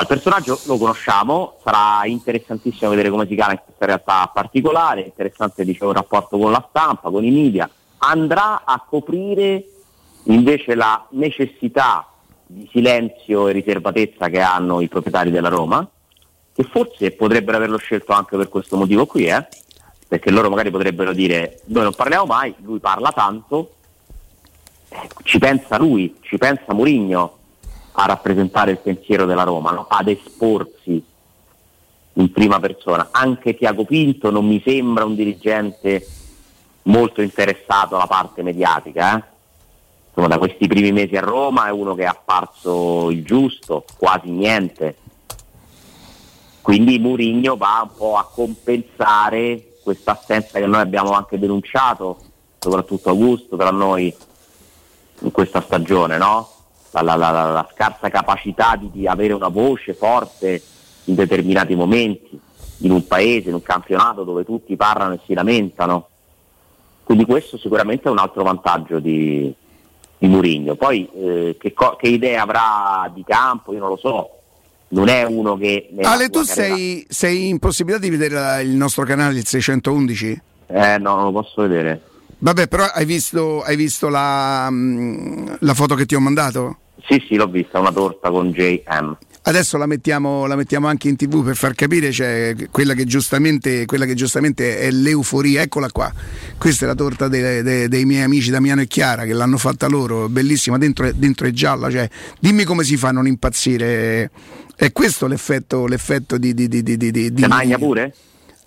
Il 0.01 0.07
personaggio 0.07 0.59
lo 0.65 0.79
conosciamo, 0.79 1.59
sarà 1.63 2.07
interessantissimo 2.07 2.91
vedere 2.91 3.11
come 3.11 3.27
si 3.27 3.35
cala 3.35 3.53
in 3.53 3.61
questa 3.63 3.85
realtà 3.85 4.31
particolare, 4.33 5.03
interessante 5.03 5.67
dicevo 5.67 5.91
il 5.91 5.97
rapporto 5.97 6.39
con 6.39 6.53
la 6.53 6.67
stampa, 6.71 7.11
con 7.11 7.23
i 7.23 7.31
media, 7.31 7.69
andrà 7.99 8.63
a 8.65 8.83
coprire 8.89 9.63
invece 10.25 10.75
la 10.75 11.07
necessità 11.11 12.09
di 12.47 12.67
silenzio 12.73 13.49
e 13.49 13.53
riservatezza 13.53 14.29
che 14.29 14.41
hanno 14.41 14.81
i 14.81 14.89
proprietari 14.89 15.31
della 15.31 15.49
Roma, 15.49 15.87
che 16.59 16.65
forse 16.65 17.13
potrebbero 17.13 17.57
averlo 17.57 17.77
scelto 17.77 18.11
anche 18.11 18.37
per 18.37 18.49
questo 18.49 18.77
motivo 18.77 19.07
qui, 19.07 19.27
eh? 19.27 19.47
perché 20.09 20.33
loro 20.33 20.51
magari 20.51 20.73
potrebbero 20.73 21.13
dire 21.13 21.61
noi 21.67 21.85
non 21.85 21.95
parliamo 21.95 22.25
mai, 22.25 22.53
lui 22.63 22.81
parla 22.81 23.13
tanto, 23.13 23.75
eh, 24.89 25.09
ci 25.23 25.39
pensa 25.39 25.79
lui, 25.79 26.17
ci 26.21 26.37
pensa 26.37 26.75
Murigno 26.75 27.37
a 27.93 28.07
rappresentare 28.07 28.73
il 28.73 28.79
pensiero 28.79 29.25
della 29.25 29.45
Roma, 29.45 29.71
no? 29.71 29.87
ad 29.89 30.09
esporsi 30.09 31.01
in 32.15 32.33
prima 32.33 32.59
persona. 32.59 33.11
Anche 33.13 33.55
Tiago 33.55 33.85
Pinto 33.85 34.33
non 34.33 34.45
mi 34.45 34.61
sembra 34.65 35.05
un 35.05 35.15
dirigente 35.15 36.05
molto 36.83 37.23
interessato 37.23 37.95
alla 37.95 38.09
parte 38.09 38.43
mediatica. 38.43 39.17
eh. 39.17 40.27
Da 40.27 40.39
questi 40.39 40.67
primi 40.67 40.91
mesi 40.91 41.15
a 41.15 41.21
Roma 41.21 41.69
è 41.69 41.71
uno 41.71 41.95
che 41.95 42.03
è 42.03 42.07
apparso 42.07 43.11
il 43.11 43.23
giusto, 43.23 43.85
quasi 43.97 44.31
niente. 44.31 44.97
Quindi 46.69 46.99
Murigno 46.99 47.57
va 47.57 47.81
un 47.83 47.97
po' 47.97 48.17
a 48.19 48.29
compensare 48.31 49.77
questa 49.83 50.13
assenza 50.13 50.59
che 50.59 50.67
noi 50.67 50.83
abbiamo 50.83 51.13
anche 51.13 51.39
denunciato, 51.39 52.19
soprattutto 52.59 53.09
Augusto 53.09 53.57
tra 53.57 53.71
noi 53.71 54.15
in 55.21 55.31
questa 55.31 55.63
stagione, 55.63 56.19
no? 56.19 56.47
La, 56.91 57.01
la- 57.01 57.15
la- 57.17 57.31
la- 57.31 57.69
scarsa 57.73 58.11
capacità 58.11 58.77
di, 58.77 58.91
di 58.93 59.07
avere 59.07 59.33
una 59.33 59.49
voce 59.49 59.95
forte 59.95 60.63
in 61.05 61.15
determinati 61.15 61.75
momenti, 61.75 62.39
in 62.81 62.91
un 62.91 63.07
paese, 63.07 63.49
in 63.49 63.55
un 63.55 63.63
campionato 63.63 64.23
dove 64.25 64.45
tutti 64.45 64.77
parlano 64.77 65.15
e 65.15 65.21
si 65.25 65.33
lamentano. 65.33 66.07
Quindi 67.03 67.25
questo 67.25 67.57
sicuramente 67.57 68.09
è 68.09 68.13
un 68.13 68.19
altro 68.19 68.43
vantaggio 68.43 68.99
di, 68.99 69.51
di 70.19 70.27
Murigno. 70.29 70.75
Poi 70.75 71.09
eh, 71.15 71.57
che, 71.59 71.73
co- 71.73 71.97
che 71.97 72.09
idee 72.09 72.37
avrà 72.37 73.11
di 73.15 73.25
campo, 73.25 73.73
io 73.73 73.79
non 73.79 73.89
lo 73.89 73.97
so. 73.97 74.33
Non 74.91 75.09
è 75.09 75.25
uno 75.25 75.57
che... 75.57 75.91
Ale, 76.03 76.31
tu 76.31 76.43
sei, 76.43 77.05
sei 77.09 77.49
in 77.49 77.59
possibilità 77.59 78.01
di 78.01 78.11
vedere 78.11 78.35
la- 78.35 78.61
il 78.61 78.71
nostro 78.71 79.05
canale, 79.05 79.39
il 79.39 79.47
611? 79.47 80.41
Eh 80.67 80.99
no, 80.99 81.15
non 81.17 81.25
lo 81.25 81.33
posso 81.33 81.63
vedere. 81.63 82.03
Vabbè, 82.39 82.69
però 82.69 82.85
hai 82.85 83.05
visto, 83.05 83.63
hai 83.63 83.77
visto 83.77 84.09
la, 84.09 84.69
mm, 84.71 85.49
la 85.61 85.75
foto 85.75 85.95
che 85.95 86.07
ti 86.07 86.15
ho 86.15 86.21
mandato? 86.21 86.79
Sì, 87.07 87.23
sì, 87.29 87.35
l'ho 87.37 87.49
vista, 87.49 87.79
una 87.81 87.93
torta 87.93 88.31
con 88.31 88.51
JM. 88.51 89.17
Adesso 89.43 89.79
la 89.79 89.87
mettiamo, 89.87 90.47
la 90.47 90.57
mettiamo 90.57 90.89
anche 90.89 91.09
in 91.09 91.17
tv 91.17 91.43
per 91.43 91.57
far 91.57 91.75
capire 91.75 92.13
cioè, 92.13 92.55
quella, 92.71 92.93
che 92.93 93.05
giustamente, 93.07 93.87
quella 93.87 94.05
che 94.05 94.15
giustamente 94.15 94.79
è 94.79 94.91
l'euforia. 94.91 95.63
Eccola 95.63 95.91
qua. 95.91 96.13
Questa 96.59 96.85
è 96.85 96.89
la 96.89 96.95
torta 96.95 97.29
dei, 97.29 97.63
dei- 97.63 97.89
dei 97.89 98.05
miei 98.05 98.23
amici 98.23 98.51
Damiano 98.51 98.83
e 98.83 98.87
Chiara 98.87 99.25
che 99.25 99.33
l'hanno 99.33 99.57
fatta 99.57 99.87
loro, 99.87 100.29
bellissima, 100.29 100.77
dentro 100.77 101.07
è, 101.07 101.13
dentro 101.15 101.47
è 101.47 101.51
gialla. 101.51 101.91
Cioè, 101.91 102.09
dimmi 102.39 102.65
come 102.65 102.85
si 102.85 102.97
fa 102.97 103.09
a 103.09 103.13
non 103.13 103.27
impazzire. 103.27 104.31
È 104.81 104.93
questo 104.93 105.27
l'effetto, 105.27 105.87
l'effetto 105.89 106.39
di. 106.39 106.55
di, 106.55 106.69
di, 106.69 106.85
di, 106.85 106.97
di, 106.97 107.47
magna 107.49 107.77
pure? 107.77 108.15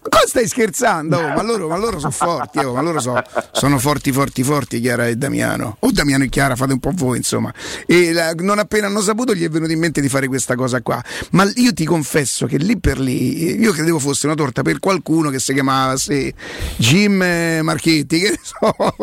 Cosa 0.02 0.28
stai 0.28 0.46
scherzando? 0.46 1.16
Oh, 1.16 1.28
ma 1.30 1.42
loro, 1.42 1.70
ma 1.70 1.78
loro 1.78 2.00
sono 2.00 2.12
forti, 2.12 2.60
oh, 2.60 2.74
ma 2.74 2.82
loro 2.82 3.00
so- 3.00 3.22
sono 3.54 3.80
forti, 3.80 4.12
forti, 4.12 4.44
forti, 4.44 4.82
Chiara 4.82 5.08
e 5.08 5.16
Damiano. 5.16 5.78
O 5.80 5.92
Damiano 5.94 6.26
e 6.26 6.28
Chiara, 6.28 6.58
fate 6.58 6.74
un 6.74 6.80
po' 6.80 6.92
voi, 6.94 7.16
insomma. 7.16 7.54
E 7.86 8.12
la- 8.12 8.34
non 8.40 8.60
appena 8.60 8.88
hanno 8.88 9.00
saputo 9.00 9.34
gli 9.34 9.46
è 9.46 9.48
venuto 9.48 9.72
in 9.72 9.80
mente 9.80 10.02
di 10.02 10.10
fare 10.10 10.28
questa 10.28 10.56
cosa 10.56 10.82
qua. 10.82 11.02
Ma 11.30 11.50
io 11.56 11.72
ti 11.72 11.86
confesso 11.86 12.46
che 12.46 12.58
lì 12.58 12.78
per 12.78 13.00
lì, 13.00 13.58
io 13.58 13.72
credevo 13.72 14.00
fosse 14.00 14.26
una 14.26 14.36
torta 14.36 14.64
per 14.64 14.80
qualcuno 14.80 15.30
che 15.30 15.40
si 15.40 15.54
chiamava 15.54 15.96
sì, 15.96 16.34
Jim 16.76 17.16
Marchetti, 17.62 18.20
che 18.20 18.30
ne 18.32 18.40
so. 18.42 18.96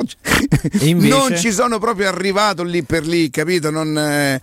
invece? 0.84 1.16
Non 1.16 1.36
ci 1.38 1.52
sono 1.52 1.78
proprio 1.78 2.08
arrivato 2.08 2.62
lì 2.64 2.82
per 2.82 3.06
lì, 3.06 3.30
capito? 3.30 3.70
Non... 3.70 3.96
eh, 3.96 4.40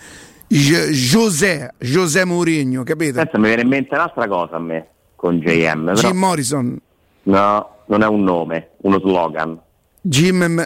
J- 0.58 0.90
José, 0.92 1.70
José 1.80 2.24
Mourinho, 2.26 2.84
capito? 2.84 3.20
Adesso 3.20 3.38
mi 3.38 3.48
viene 3.48 3.62
in 3.64 3.68
mente 3.68 3.94
un'altra 3.96 4.28
cosa 4.28 4.56
a 4.56 4.60
me 4.60 4.88
con 5.16 5.40
JM. 5.40 5.86
Però... 5.94 5.96
Jim 6.10 6.18
Morrison, 6.18 6.80
No, 7.24 7.70
non 7.88 8.02
è 8.04 8.08
un 8.08 8.24
nome, 8.24 8.70
uno 8.82 9.00
slogan. 9.00 9.60
Jim 10.02 10.64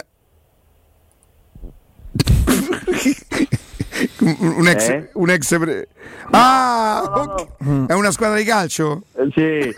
un 4.20 4.66
ex, 4.68 4.88
Eh? 4.88 5.10
un 5.14 5.30
ex 5.30 5.58
pre- 5.58 5.88
ah 6.30 7.02
ok. 7.14 7.86
è 7.86 7.92
una 7.92 8.10
squadra 8.10 8.36
di 8.38 8.44
calcio 8.44 9.02
Sì. 9.34 9.72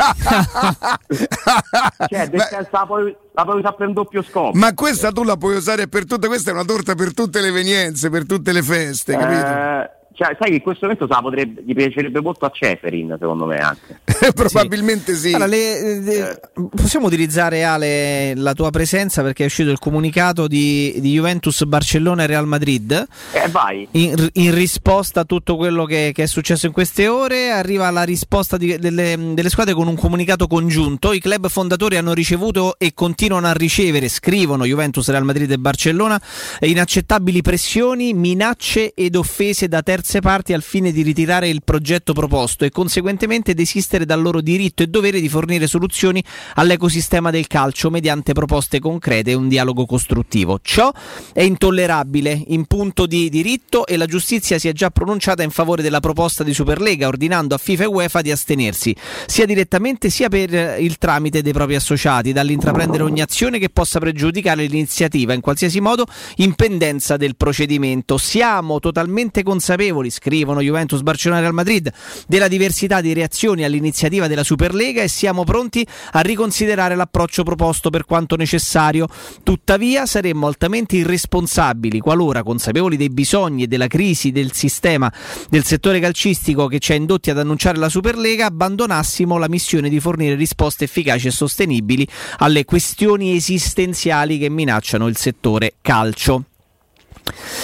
cioè, 2.08 2.28
nel 2.30 2.40
senso, 2.50 2.68
la 2.70 2.84
puoi, 2.86 3.16
la 3.32 3.44
puoi 3.44 3.58
usare 3.58 3.74
per 3.76 3.86
un 3.88 3.92
doppio 3.94 4.22
scopo. 4.22 4.56
ma 4.58 4.74
questa 4.74 5.10
tu 5.12 5.22
la 5.24 5.36
puoi 5.36 5.56
usare 5.56 5.88
per 5.88 6.04
tutte 6.06 6.26
questa 6.28 6.50
è 6.50 6.52
una 6.52 6.64
torta 6.64 6.94
per 6.94 7.14
tutte 7.14 7.40
le 7.40 7.48
evenienze 7.48 8.10
per 8.10 8.26
tutte 8.26 8.52
le 8.52 8.62
feste 8.62 9.16
capito? 9.16 9.46
Eh, 9.46 9.90
cioè, 10.14 10.36
sai 10.38 10.48
che 10.50 10.54
in 10.56 10.62
questo 10.62 10.86
momento 10.86 11.06
potrebbe, 11.06 11.62
gli 11.64 11.74
piacerebbe 11.74 12.20
molto 12.20 12.44
a 12.44 12.50
Ceferin, 12.52 13.16
secondo 13.18 13.46
me 13.46 13.58
anche. 13.58 14.00
probabilmente 14.34 15.14
sì, 15.14 15.32
Allora, 15.32 15.46
le- 15.46 16.00
le- 16.00 16.40
possiamo 16.74 17.06
utilizzare 17.06 17.64
Ale 17.64 18.34
la 18.36 18.52
tua 18.52 18.70
presenza 18.70 19.22
perché 19.22 19.42
è 19.42 19.46
uscito 19.46 19.70
il 19.70 19.78
comunicato 19.78 20.46
di, 20.46 20.94
di 20.98 21.12
Juventus, 21.12 21.64
Barcellona 21.64 22.24
e 22.24 22.26
Real 22.26 22.46
Madrid. 22.46 23.06
Eh, 23.32 23.48
vai. 23.48 23.88
In, 23.92 24.28
in 24.34 24.54
risposta 24.54 25.20
a 25.20 25.24
tutto 25.24 25.56
quello 25.56 25.84
che, 25.84 26.12
che 26.14 26.24
è 26.24 26.26
successo 26.26 26.66
in 26.66 26.72
queste 26.72 27.08
ore, 27.08 27.50
arriva 27.50 27.90
la 27.90 28.02
risposta 28.02 28.56
di- 28.56 28.78
delle, 28.78 29.16
delle 29.34 29.48
squadre 29.48 29.74
con 29.74 29.88
un 29.88 29.96
comunicato 29.96 30.46
congiunto. 30.46 31.12
I 31.12 31.20
club 31.20 31.48
fondatori 31.48 31.96
hanno 31.96 32.12
ricevuto 32.12 32.76
e 32.78 32.92
continuano 32.94 33.46
a 33.46 33.52
ricevere, 33.52 34.08
scrivono 34.08 34.64
Juventus, 34.64 35.08
Real 35.08 35.24
Madrid 35.24 35.50
e 35.50 35.58
Barcellona, 35.58 36.20
eh, 36.60 36.68
inaccettabili 36.68 37.42
pressioni, 37.42 38.14
minacce 38.14 38.92
ed 38.94 39.16
offese 39.16 39.68
da 39.68 39.82
terze 40.02 40.18
parti 40.18 40.52
al 40.52 40.62
fine 40.62 40.90
di 40.90 41.02
ritirare 41.02 41.48
il 41.48 41.62
progetto 41.62 42.12
proposto 42.12 42.64
e 42.64 42.70
conseguentemente 42.70 43.54
desistere 43.54 44.04
dal 44.04 44.20
loro 44.20 44.40
diritto 44.40 44.82
e 44.82 44.88
dovere 44.88 45.20
di 45.20 45.28
fornire 45.28 45.68
soluzioni 45.68 46.22
all'ecosistema 46.54 47.30
del 47.30 47.46
calcio 47.46 47.88
mediante 47.88 48.32
proposte 48.32 48.80
concrete 48.80 49.30
e 49.30 49.34
un 49.34 49.48
dialogo 49.48 49.86
costruttivo. 49.86 50.58
Ciò 50.60 50.92
è 51.32 51.42
intollerabile 51.42 52.42
in 52.48 52.64
punto 52.66 53.06
di 53.06 53.30
diritto 53.30 53.86
e 53.86 53.96
la 53.96 54.06
giustizia 54.06 54.58
si 54.58 54.66
è 54.66 54.72
già 54.72 54.90
pronunciata 54.90 55.44
in 55.44 55.50
favore 55.50 55.82
della 55.82 56.00
proposta 56.00 56.42
di 56.42 56.52
Superlega, 56.52 57.06
ordinando 57.06 57.54
a 57.54 57.58
FIFA 57.58 57.84
e 57.84 57.86
UEFA 57.86 58.22
di 58.22 58.32
astenersi, 58.32 58.94
sia 59.26 59.46
direttamente 59.46 60.10
sia 60.10 60.28
per 60.28 60.80
il 60.80 60.98
tramite 60.98 61.42
dei 61.42 61.52
propri 61.52 61.76
associati, 61.76 62.32
dall'intraprendere 62.32 63.04
ogni 63.04 63.20
azione 63.20 63.60
che 63.60 63.68
possa 63.68 64.00
pregiudicare 64.00 64.66
l'iniziativa 64.66 65.32
in 65.32 65.40
qualsiasi 65.40 65.80
modo 65.80 66.06
in 66.38 66.54
pendenza 66.54 67.16
del 67.16 67.36
procedimento. 67.36 68.18
Siamo 68.18 68.80
totalmente 68.80 69.44
consapevoli, 69.44 69.90
scrivono 70.10 70.60
Juventus, 70.60 71.02
Barcellona 71.02 71.40
e 71.40 71.42
Real 71.42 71.54
Madrid, 71.54 71.92
della 72.26 72.48
diversità 72.48 73.00
di 73.00 73.12
reazioni 73.12 73.64
all'iniziativa 73.64 74.26
della 74.26 74.44
Superlega 74.44 75.02
e 75.02 75.08
siamo 75.08 75.44
pronti 75.44 75.86
a 76.12 76.20
riconsiderare 76.20 76.94
l'approccio 76.94 77.42
proposto 77.42 77.90
per 77.90 78.04
quanto 78.04 78.36
necessario. 78.36 79.06
Tuttavia 79.42 80.06
saremmo 80.06 80.46
altamente 80.46 80.96
irresponsabili 80.96 82.00
qualora, 82.00 82.42
consapevoli 82.42 82.96
dei 82.96 83.10
bisogni 83.10 83.64
e 83.64 83.66
della 83.66 83.86
crisi 83.86 84.30
del 84.30 84.52
sistema 84.52 85.12
del 85.48 85.64
settore 85.64 86.00
calcistico 86.00 86.66
che 86.66 86.78
ci 86.78 86.92
ha 86.92 86.94
indotti 86.94 87.30
ad 87.30 87.38
annunciare 87.38 87.78
la 87.78 87.88
Superlega, 87.88 88.46
abbandonassimo 88.46 89.38
la 89.38 89.48
missione 89.48 89.88
di 89.88 90.00
fornire 90.00 90.34
risposte 90.34 90.84
efficaci 90.84 91.28
e 91.28 91.30
sostenibili 91.30 92.06
alle 92.38 92.64
questioni 92.64 93.34
esistenziali 93.34 94.38
che 94.38 94.48
minacciano 94.48 95.06
il 95.06 95.16
settore 95.16 95.74
calcio. 95.80 96.44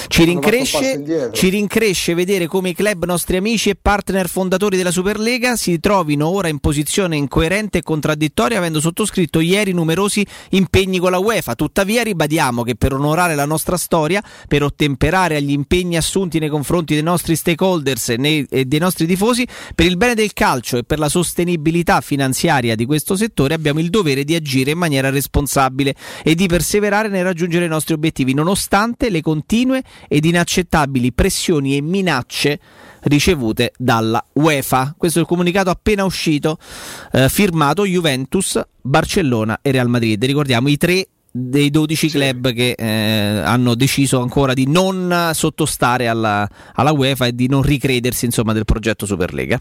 Ci 0.07 0.25
rincresce, 0.25 1.31
ci 1.33 1.49
rincresce 1.49 2.15
vedere 2.15 2.47
come 2.47 2.71
i 2.71 2.75
club 2.75 3.05
nostri 3.05 3.37
amici 3.37 3.71
e 3.71 3.77
partner 3.81 4.29
fondatori 4.29 4.77
della 4.77 4.91
Superlega 4.91 5.57
si 5.57 5.79
trovino 5.81 6.29
ora 6.29 6.49
in 6.49 6.61
posizione 6.61 7.17
incoerente 7.17 7.79
e 7.79 7.83
contraddittoria 7.83 8.59
avendo 8.59 8.81
sottoscritto 8.81 9.41
ieri 9.41 9.73
numerosi 9.73 10.25
impegni 10.51 10.99
con 10.99 11.11
la 11.11 11.19
UEFA. 11.19 11.55
Tuttavia 11.55 12.03
ribadiamo 12.03 12.63
che 12.63 12.77
per 12.77 12.93
onorare 12.93 13.35
la 13.35 13.45
nostra 13.45 13.77
storia, 13.77 14.23
per 14.47 14.63
ottemperare 14.63 15.37
agli 15.37 15.51
impegni 15.51 15.97
assunti 15.97 16.39
nei 16.39 16.49
confronti 16.49 16.95
dei 16.95 17.03
nostri 17.03 17.35
stakeholders 17.35 18.11
e, 18.11 18.47
e 18.49 18.65
dei 18.65 18.79
nostri 18.79 19.07
tifosi, 19.07 19.47
per 19.75 19.87
il 19.87 19.97
bene 19.97 20.15
del 20.15 20.33
calcio 20.33 20.79
e 20.79 20.85
per 20.85 20.99
la 20.99 21.09
sostenibilità 21.09 22.01
finanziaria 22.01 22.77
di 22.77 22.87
questo 22.87 23.17
settore 23.17 23.55
abbiamo 23.55 23.81
il 23.81 23.91
dovere 23.91 24.25
di 24.25 24.35
agire 24.35 24.71
in 24.71 24.79
maniera 24.79 25.11
responsabile 25.11 25.95
e 26.23 26.35
di 26.35 26.47
perseverare 26.47 27.09
nel 27.09 27.25
raggiungere 27.25 27.65
i 27.65 27.69
nostri 27.69 27.95
obiettivi 27.95 28.35
nonostante 28.35 29.11
le 29.11 29.21
continue 29.21 29.47
ed 30.09 30.25
inaccettabili 30.25 31.13
pressioni 31.13 31.77
e 31.77 31.83
minacce 31.83 32.61
ricevute 33.03 33.73
dalla 33.77 34.25
UEFA. 34.35 34.95
Questo 34.97 35.19
è 35.19 35.23
il 35.23 35.29
comunicato 35.29 35.71
appena 35.71 36.05
uscito, 36.05 36.59
eh, 37.13 37.29
firmato 37.29 37.85
Juventus, 37.85 38.61
Barcellona 38.81 39.61
e 39.63 39.71
Real 39.71 39.89
Madrid. 39.89 40.23
Ricordiamo 40.25 40.69
i 40.69 40.77
tre 40.77 41.09
dei 41.31 41.71
12 41.71 42.11
club 42.11 42.53
che 42.53 42.75
eh, 42.77 42.87
hanno 43.45 43.75
deciso 43.75 44.21
ancora 44.21 44.55
di 44.55 44.67
non 44.67 45.31
sottostare 45.35 46.09
alla, 46.09 46.49
alla 46.75 46.93
UEFA 46.93 47.27
e 47.27 47.35
di 47.35 47.49
non 47.49 47.63
ricredersi 47.63 48.25
insomma 48.25 48.53
del 48.53 48.65
progetto 48.65 49.07
Superlega. 49.07 49.61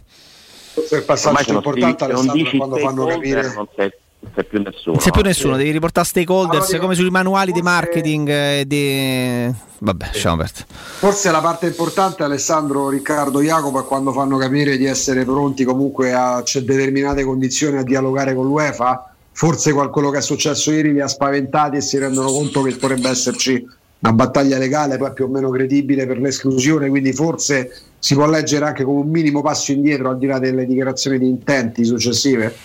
Forse 0.73 0.95
il 0.95 1.01
Ormai 1.01 1.05
passaggio 1.05 1.53
non 1.53 1.64
importante 1.64 2.07
non 2.07 2.27
dici 2.31 2.57
quando 2.57 2.77
fanno 2.77 3.05
capire 3.05 3.53
Non 3.53 3.68
c'è, 3.76 3.91
non 4.19 4.31
c'è 4.34 4.44
più 4.44 4.61
nessuno. 4.61 4.95
Non 4.95 5.03
c'è 5.03 5.11
più 5.11 5.22
no? 5.22 5.27
nessuno, 5.27 5.57
devi 5.57 5.72
riportare 5.72 6.07
stakeholders 6.07 6.68
Allora, 6.68 6.80
come 6.80 6.95
sui 6.95 7.10
manuali 7.10 7.52
di 7.52 7.61
marketing 7.61 8.30
e 8.30 8.64
di... 8.65 9.53
Vabbè, 9.80 10.10
perdere. 10.11 10.65
Forse 10.98 11.30
la 11.30 11.39
parte 11.39 11.68
importante, 11.68 12.23
Alessandro, 12.23 12.89
Riccardo, 12.89 13.41
Jacopo, 13.41 13.80
è 13.80 13.85
quando 13.85 14.11
fanno 14.11 14.38
capire 14.38 14.76
di 14.77 14.85
essere 14.85 15.23
pronti 15.23 15.64
comunque 15.64 16.14
a 16.14 16.41
c'è 16.44 16.61
determinate 16.61 17.23
condizioni 17.23 17.77
a 17.77 17.84
dialogare 17.84 18.34
con 18.34 18.48
l'UEFA. 18.48 19.11
Forse 19.31 19.72
quello 19.72 20.10
che 20.10 20.18
è 20.18 20.22
successo 20.22 20.72
ieri 20.72 20.94
li 20.94 20.99
ha 20.99 21.07
spaventati 21.07 21.77
e 21.77 21.81
si 21.81 21.99
rendono 21.99 22.31
conto 22.31 22.64
che 22.64 22.76
potrebbe 22.76 23.10
esserci 23.10 23.64
una 23.99 24.14
battaglia 24.14 24.57
legale 24.57 24.98
poi 24.98 25.14
più 25.14 25.26
o 25.26 25.27
meno 25.27 25.52
credibile 25.52 26.07
per 26.07 26.19
l'esclusione, 26.19 26.89
quindi 26.89 27.14
forse 27.14 27.72
si 27.99 28.15
può 28.15 28.27
leggere 28.27 28.65
anche 28.65 28.84
come 28.84 29.02
un 29.02 29.10
minimo 29.10 29.41
passo 29.41 29.72
indietro 29.72 30.10
al 30.10 30.18
di 30.18 30.26
là 30.26 30.39
delle 30.39 30.65
dichiarazioni 30.65 31.19
di 31.19 31.27
intenti 31.27 31.85
successive. 31.85 32.56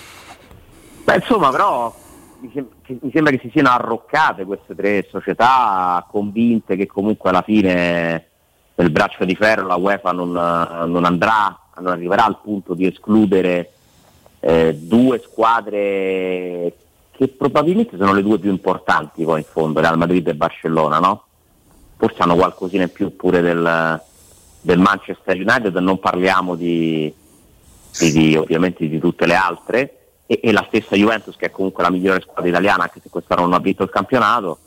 Beh, 1.04 1.16
insomma, 1.16 1.50
però 1.50 1.94
mi, 2.40 2.50
sem- 2.54 2.68
mi 3.00 3.10
sembra 3.12 3.32
che 3.32 3.40
si 3.42 3.50
siano 3.50 3.70
arroccate 3.70 4.44
queste 4.44 4.74
tre 4.74 5.06
società 5.10 6.04
convinte 6.10 6.76
che 6.76 6.86
comunque 6.86 7.30
alla 7.30 7.42
fine 7.42 8.26
del 8.74 8.90
braccio 8.90 9.24
di 9.24 9.34
ferro 9.34 9.66
la 9.66 9.76
UEFA 9.76 10.12
non, 10.12 10.30
non 10.32 11.04
andrà, 11.04 11.58
non 11.78 11.88
arriverà 11.92 12.24
al 12.24 12.38
punto 12.42 12.74
di 12.74 12.86
escludere 12.86 13.72
eh, 14.40 14.74
due 14.74 15.20
squadre 15.24 16.72
che 17.12 17.28
probabilmente 17.28 17.96
sono 17.98 18.12
le 18.14 18.22
due 18.22 18.38
più 18.38 18.50
importanti 18.50 19.24
poi 19.24 19.40
in 19.40 19.46
fondo, 19.46 19.80
Real 19.80 19.98
Madrid 19.98 20.26
e 20.28 20.34
Barcellona, 20.34 20.98
no? 20.98 21.24
Forse 21.96 22.22
hanno 22.22 22.34
qualcosina 22.34 22.84
in 22.84 22.90
più 22.92 23.14
pure 23.14 23.40
del, 23.40 24.00
del 24.60 24.78
Manchester 24.78 25.36
United, 25.36 25.76
non 25.76 26.00
parliamo 26.00 26.54
di, 26.56 27.12
di- 27.98 28.10
di- 28.12 28.36
ovviamente 28.36 28.88
di 28.88 28.98
tutte 28.98 29.26
le 29.26 29.34
altre, 29.34 30.01
e, 30.32 30.40
e 30.42 30.52
la 30.52 30.64
stessa 30.68 30.96
Juventus 30.96 31.36
che 31.36 31.46
è 31.46 31.50
comunque 31.50 31.82
la 31.82 31.90
migliore 31.90 32.20
squadra 32.20 32.48
italiana 32.48 32.84
anche 32.84 33.00
se 33.02 33.10
quest'anno 33.10 33.42
non 33.42 33.52
ha 33.54 33.58
vinto 33.58 33.82
il 33.82 33.90
campionato. 33.90 34.58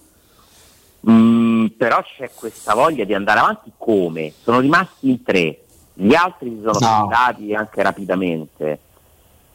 Mm, 1.09 1.67
però 1.77 2.01
c'è 2.01 2.31
questa 2.33 2.73
voglia 2.73 3.03
di 3.03 3.13
andare 3.13 3.39
avanti 3.39 3.71
come? 3.77 4.33
Sono 4.41 4.59
rimasti 4.59 5.09
in 5.09 5.23
tre, 5.23 5.59
gli 5.93 6.13
altri 6.15 6.49
si 6.49 6.61
sono 6.63 6.79
No. 6.79 7.09
anche 7.11 7.81
rapidamente. 7.83 8.79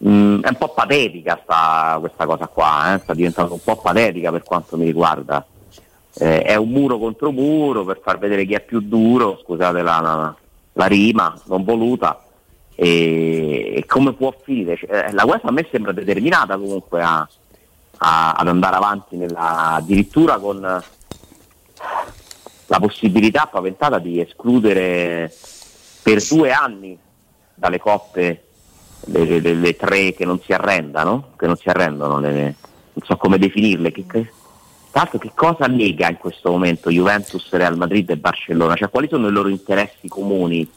Mm, 0.06 0.40
è 0.42 0.48
un 0.48 0.56
po' 0.56 0.68
patetica 0.70 1.38
sta, 1.42 1.96
questa 2.00 2.24
cosa 2.24 2.46
qua, 2.46 2.94
eh? 2.94 3.00
sta 3.00 3.12
diventando 3.14 3.52
un 3.54 3.60
po' 3.62 3.76
patetica 3.76 4.30
per 4.30 4.42
quanto 4.44 4.76
mi 4.76 4.84
riguarda. 4.86 5.44
eh, 6.14 6.42
è 6.42 6.56
un 6.56 6.68
muro 6.70 6.98
contro 6.98 7.30
muro 7.30 7.84
per 7.84 8.00
far 8.02 8.18
vedere 8.18 8.44
chi 8.44 8.54
è 8.54 8.60
più 8.60 8.80
duro, 8.80 9.38
scusate 9.42 9.80
la, 9.82 10.00
la- 10.00 10.34
la 10.74 10.86
rima 10.86 11.38
non 11.46 11.62
voluta, 11.64 12.20
e, 12.82 13.74
e 13.77 13.85
come 13.86 14.15
può 14.15 14.35
finire. 14.43 14.77
Cioè, 14.77 15.09
eh, 15.09 15.12
la 15.12 15.24
UEFA 15.27 15.48
a 15.48 15.52
me 15.52 15.66
sembra 15.70 15.93
determinata 15.93 16.57
comunque 16.57 17.02
a- 17.02 17.28
a- 17.98 18.32
ad 18.32 18.48
andare 18.48 18.77
avanti 18.77 19.16
nella, 19.16 19.74
addirittura 19.74 20.39
con 20.39 20.65
eh, 20.65 20.82
la 22.66 22.78
possibilità 22.78 23.47
paventata 23.47 23.98
di 23.98 24.20
escludere 24.20 25.31
per 26.02 26.24
due 26.27 26.52
anni 26.52 26.98
dalle 27.55 27.78
coppe 27.78 28.44
le, 29.07 29.24
le- 29.24 29.40
le- 29.40 29.55
le 29.55 29.77
tre 29.77 30.15
che 30.15 30.24
non 30.24 30.40
si 30.40 30.52
arrendano, 30.55 31.32
che 31.36 31.47
non 31.47 31.57
si 31.57 31.69
arrendono, 31.69 32.19
non 32.19 32.55
so 33.02 33.16
come 33.19 33.36
definirle. 33.39 33.93
Che, 33.93 34.07
che- 34.07 34.32
tra 34.90 35.02
l'altro 35.02 35.19
che 35.19 35.32
cosa 35.35 35.66
lega 35.69 36.09
in 36.09 36.16
questo 36.16 36.51
momento 36.51 36.90
Juventus, 36.90 37.51
Real 37.52 37.77
Madrid 37.77 38.09
e 38.09 38.16
Barcellona? 38.16 38.74
Cioè 38.74 38.89
quali 38.89 39.09
sono 39.09 39.28
i 39.28 39.32
loro 39.32 39.48
interessi 39.48 40.09
comuni? 40.09 40.69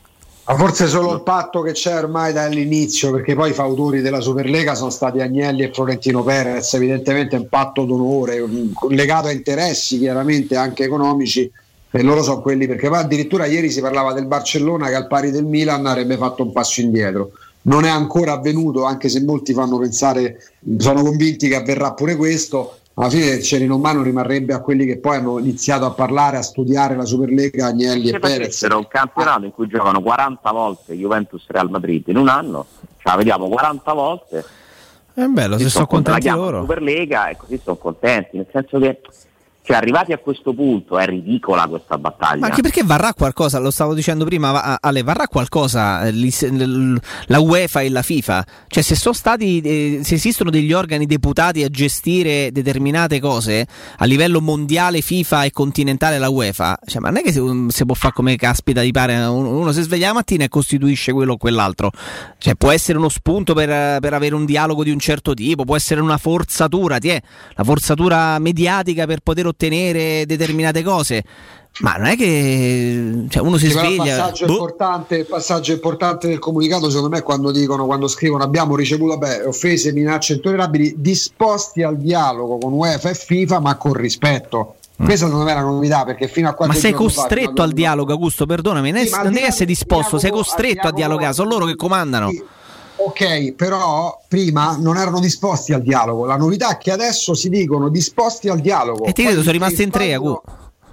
Ma 0.45 0.55
forse 0.57 0.87
solo 0.87 1.13
il 1.13 1.23
patto 1.23 1.61
che 1.61 1.71
c'è 1.71 1.95
ormai 1.95 2.33
dall'inizio, 2.33 3.11
perché 3.11 3.33
poi 3.33 3.51
i 3.51 3.53
fautori 3.53 4.01
della 4.01 4.19
Superlega 4.19 4.75
sono 4.75 4.89
stati 4.89 5.21
Agnelli 5.21 5.63
e 5.63 5.71
Florentino 5.71 6.21
Perez, 6.21 6.73
evidentemente 6.73 7.37
è 7.37 7.39
un 7.39 7.47
patto 7.47 7.85
d'onore, 7.85 8.43
legato 8.89 9.27
a 9.27 9.31
interessi 9.31 9.97
chiaramente 9.99 10.57
anche 10.57 10.83
economici, 10.83 11.49
e 11.89 12.01
loro 12.01 12.23
sono 12.23 12.41
quelli, 12.41 12.67
perché 12.67 12.89
poi 12.89 12.97
addirittura 12.97 13.45
ieri 13.45 13.69
si 13.69 13.79
parlava 13.79 14.11
del 14.11 14.25
Barcellona 14.25 14.89
che 14.89 14.95
al 14.95 15.07
pari 15.07 15.31
del 15.31 15.45
Milan 15.45 15.85
avrebbe 15.85 16.17
fatto 16.17 16.43
un 16.43 16.51
passo 16.51 16.81
indietro. 16.81 17.31
Non 17.65 17.85
è 17.85 17.89
ancora 17.89 18.33
avvenuto, 18.33 18.83
anche 18.83 19.07
se 19.07 19.23
molti 19.23 19.53
fanno 19.53 19.77
pensare, 19.77 20.39
sono 20.77 21.03
convinti 21.03 21.47
che 21.47 21.55
avverrà 21.55 21.93
pure 21.93 22.17
questo. 22.17 22.79
Alla 22.95 23.09
fine 23.09 23.25
il 23.25 23.43
cerino 23.43 23.75
in 23.75 23.81
mano 23.81 24.03
rimarrebbe 24.03 24.53
a 24.53 24.61
quelli 24.61 24.85
che 24.85 24.99
poi 24.99 25.17
hanno 25.17 25.39
iniziato 25.39 25.85
a 25.85 25.91
parlare, 25.91 26.37
a 26.37 26.43
studiare 26.43 26.95
la 26.95 27.05
Superlega, 27.05 27.67
Agnelli 27.67 28.07
Se 28.07 28.15
e 28.15 28.19
Perez. 28.19 28.37
facessero 28.37 28.77
un 28.77 28.87
campionato 28.87 29.45
in 29.45 29.51
cui 29.51 29.67
giocano 29.67 29.99
40 29.99 30.51
volte 30.51 30.93
Juventus 30.93 31.43
Real 31.47 31.71
Madrid 31.71 32.07
in 32.09 32.17
un 32.17 32.27
anno, 32.27 32.67
ce 32.97 33.09
la 33.09 33.15
vediamo 33.15 33.49
40 33.49 33.93
volte. 33.93 34.45
È 35.11 35.25
bello, 35.25 35.57
se 35.57 35.69
sono 35.69 35.85
la 35.85 35.89
contenti 35.89 36.29
loro. 36.29 36.59
Superlega 36.61 37.29
e 37.29 37.37
così 37.37 37.59
sono 37.63 37.77
contenti, 37.77 38.37
nel 38.37 38.47
senso 38.51 38.77
che 38.77 39.01
cioè, 39.65 39.77
arrivati 39.77 40.11
a 40.11 40.17
questo 40.17 40.53
punto 40.53 40.97
è 40.97 41.05
ridicola 41.05 41.67
questa 41.67 41.97
battaglia. 41.97 42.41
Ma 42.41 42.47
anche 42.47 42.61
perché 42.61 42.83
varrà 42.83 43.13
qualcosa, 43.13 43.59
lo 43.59 43.71
stavo 43.71 43.93
dicendo 43.93 44.25
prima, 44.25 44.77
Ale, 44.81 45.03
varrà 45.03 45.25
qualcosa 45.27 46.05
eh, 46.05 46.11
la 47.27 47.39
UEFA 47.39 47.79
e 47.79 47.89
la 47.89 48.01
FIFA? 48.01 48.45
Cioè 48.67 48.83
se 48.83 48.95
sono 48.95 49.13
stati, 49.13 49.61
eh, 49.61 49.99
se 50.03 50.15
esistono 50.15 50.49
degli 50.49 50.73
organi 50.73 51.05
deputati 51.05 51.63
a 51.63 51.69
gestire 51.69 52.51
determinate 52.51 53.21
cose 53.21 53.65
a 53.99 54.03
livello 54.03 54.41
mondiale 54.41 54.99
FIFA 54.99 55.45
e 55.45 55.51
continentale 55.51 56.19
la 56.19 56.27
UEFA, 56.27 56.79
cioè, 56.85 56.99
ma 56.99 57.07
non 57.07 57.19
è 57.19 57.23
che 57.23 57.31
si, 57.31 57.85
può 57.85 57.95
fare 57.95 58.13
come 58.13 58.35
caspita 58.35 58.81
di 58.81 58.91
pare, 58.91 59.15
uno, 59.15 59.71
si 59.71 59.81
sveglia 59.81 60.07
la 60.07 60.13
mattina 60.15 60.43
e 60.43 60.49
costituisce 60.49 61.13
quello 61.13 61.33
o 61.33 61.37
quell'altro. 61.37 61.89
Cioè 62.37 62.55
può 62.55 62.71
essere 62.71 62.97
uno 62.97 63.07
spunto 63.07 63.53
per, 63.53 63.99
per 64.01 64.13
avere 64.13 64.35
un 64.35 64.43
dialogo 64.43 64.83
di 64.83 64.91
un 64.91 64.99
certo 64.99 65.33
tipo, 65.33 65.63
può 65.63 65.77
essere 65.77 66.01
una 66.01 66.17
forzatura, 66.17 66.97
ti 66.97 67.07
è, 67.07 67.21
la 67.55 67.63
forzatura 67.63 68.37
mediatica 68.39 69.05
per 69.05 69.21
poter 69.21 69.45
ottenere 69.45 69.51
determinate 69.55 70.83
cose. 70.83 71.23
Ma 71.79 71.93
non 71.95 72.05
è 72.05 72.15
che 72.15 73.25
cioè, 73.29 73.41
uno 73.41 73.57
si 73.57 73.67
Sì, 73.67 73.73
però 73.73 73.87
il 73.89 73.95
sveglia. 73.95 74.15
passaggio, 74.17 74.45
boh, 74.45 74.51
importante, 74.51 75.15
il 75.15 75.25
passaggio 75.25 75.71
importante 75.71 76.27
del 76.27 76.37
comunicato, 76.37 76.87
secondo 76.89 77.09
me, 77.09 77.17
è 77.17 77.23
quando 77.23 77.51
dicono, 77.51 77.85
quando 77.87 78.07
scrivono 78.07 78.43
abbiamo 78.43 78.75
ricevuto 78.75 79.17
vabbè, 79.17 79.47
offese, 79.47 79.91
minacce 79.91 80.33
intollerabili, 80.33 80.95
disposti 80.97 81.81
al 81.81 81.97
dialogo 81.97 82.59
con 82.59 82.73
UEFA 82.73 83.09
e 83.09 83.15
FIFA, 83.15 83.59
ma 83.59 83.75
con 83.77 83.93
rispetto. 83.93 84.75
Questa 84.95 85.25
secondo 85.25 85.43
me 85.45 85.51
è 85.51 85.55
la 85.55 85.61
novità, 85.61 86.03
perché 86.05 86.27
fino 86.27 86.47
a 86.47 86.51
ma 86.51 86.55
qualche 86.57 86.77
sei 86.77 86.91
fa, 86.91 86.97
costretto 86.97 87.49
fino 87.49 87.61
a- 87.61 87.63
al 87.63 87.71
dialogo, 87.71 88.11
Augusto, 88.11 88.45
perdonami, 88.45 88.91
non 88.91 89.01
è- 89.01 89.05
Sì, 89.05 89.09
ma 89.09 89.23
non 89.23 89.33
là 89.33 89.39
essere 89.39 89.65
del 89.65 89.67
disposto, 89.75 90.19
sei 90.19 90.29
costretto 90.29 90.81
a 90.85 90.89
al 90.89 90.93
dialogare, 90.93 91.33
sono 91.33 91.49
loro 91.49 91.65
che 91.65 91.75
comandano. 91.75 92.31
Ok, 92.95 93.53
però 93.53 94.21
prima 94.27 94.77
non 94.79 94.97
erano 94.97 95.19
disposti 95.19 95.73
al 95.73 95.81
dialogo. 95.81 96.25
La 96.25 96.37
novità 96.37 96.69
è 96.69 96.77
che 96.77 96.91
adesso 96.91 97.33
si 97.33 97.49
dicono 97.49 97.89
disposti 97.89 98.49
al 98.49 98.59
dialogo. 98.59 99.05
E 99.05 99.13
ti 99.13 99.23
credo, 99.23 99.41
sono 99.41 99.51
rimasti 99.51 99.83
in 99.83 99.89
tre, 99.89 100.13
Agu. 100.13 100.39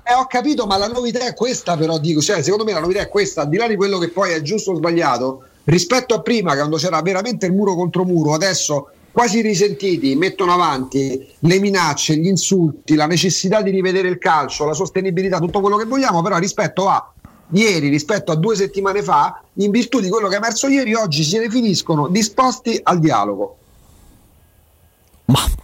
Eh, 0.02 0.14
ho 0.14 0.26
capito, 0.26 0.66
ma 0.66 0.76
la 0.76 0.88
novità 0.88 1.26
è 1.26 1.34
questa, 1.34 1.76
però 1.76 1.98
dico, 1.98 2.20
cioè, 2.20 2.42
secondo 2.42 2.64
me 2.64 2.72
la 2.72 2.80
novità 2.80 3.00
è 3.00 3.08
questa, 3.08 3.42
al 3.42 3.48
di 3.48 3.56
là 3.56 3.68
di 3.68 3.76
quello 3.76 3.98
che 3.98 4.08
poi 4.08 4.32
è 4.32 4.40
giusto 4.42 4.72
o 4.72 4.74
sbagliato, 4.74 5.44
rispetto 5.64 6.14
a 6.14 6.20
prima, 6.20 6.54
quando 6.54 6.78
c'era 6.78 7.00
veramente 7.02 7.46
il 7.46 7.52
muro 7.52 7.74
contro 7.74 8.04
muro, 8.04 8.32
adesso 8.32 8.88
quasi 9.12 9.40
risentiti 9.40 10.14
mettono 10.14 10.52
avanti 10.52 11.28
le 11.40 11.58
minacce, 11.58 12.16
gli 12.16 12.26
insulti, 12.26 12.94
la 12.94 13.06
necessità 13.06 13.60
di 13.60 13.70
rivedere 13.70 14.08
il 14.08 14.18
calcio, 14.18 14.64
la 14.64 14.72
sostenibilità, 14.72 15.38
tutto 15.38 15.60
quello 15.60 15.76
che 15.76 15.84
vogliamo, 15.84 16.22
però 16.22 16.38
rispetto 16.38 16.88
a 16.88 17.12
ieri, 17.50 17.88
rispetto 17.88 18.32
a 18.32 18.36
due 18.36 18.54
settimane 18.56 19.02
fa, 19.02 19.42
in 19.54 19.70
virtù 19.70 20.00
di 20.00 20.08
quello 20.08 20.28
che 20.28 20.34
è 20.34 20.38
emerso 20.38 20.68
ieri, 20.68 20.94
oggi 20.94 21.22
si 21.24 21.38
definiscono 21.38 22.08
disposti 22.08 22.78
al 22.82 22.98
dialogo. 22.98 23.56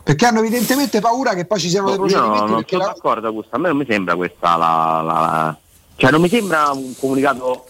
Perché 0.03 0.27
hanno 0.27 0.39
evidentemente 0.39 1.01
paura 1.01 1.35
che 1.35 1.45
poi 1.47 1.59
ci 1.59 1.69
siano 1.69 1.89
dei 1.89 1.97
No, 1.99 2.05
io 2.05 2.11
procedimenti 2.13 2.45
non 2.47 2.55
perché 2.61 2.77
sono 2.77 2.87
la- 2.87 2.93
d'accordo 2.95 3.27
Augusto, 3.27 3.57
a 3.57 3.59
me 3.59 3.69
non 3.69 3.77
mi 3.79 3.87
sembra 3.89 4.15
questa 4.15 4.57
la, 4.57 5.03
la- 5.05 5.21
la- 5.21 5.57
cioè 5.97 6.11
non 6.13 6.21
mi 6.21 6.29
sembra 6.29 6.71
un 6.71 6.95
comunicato 6.97 7.67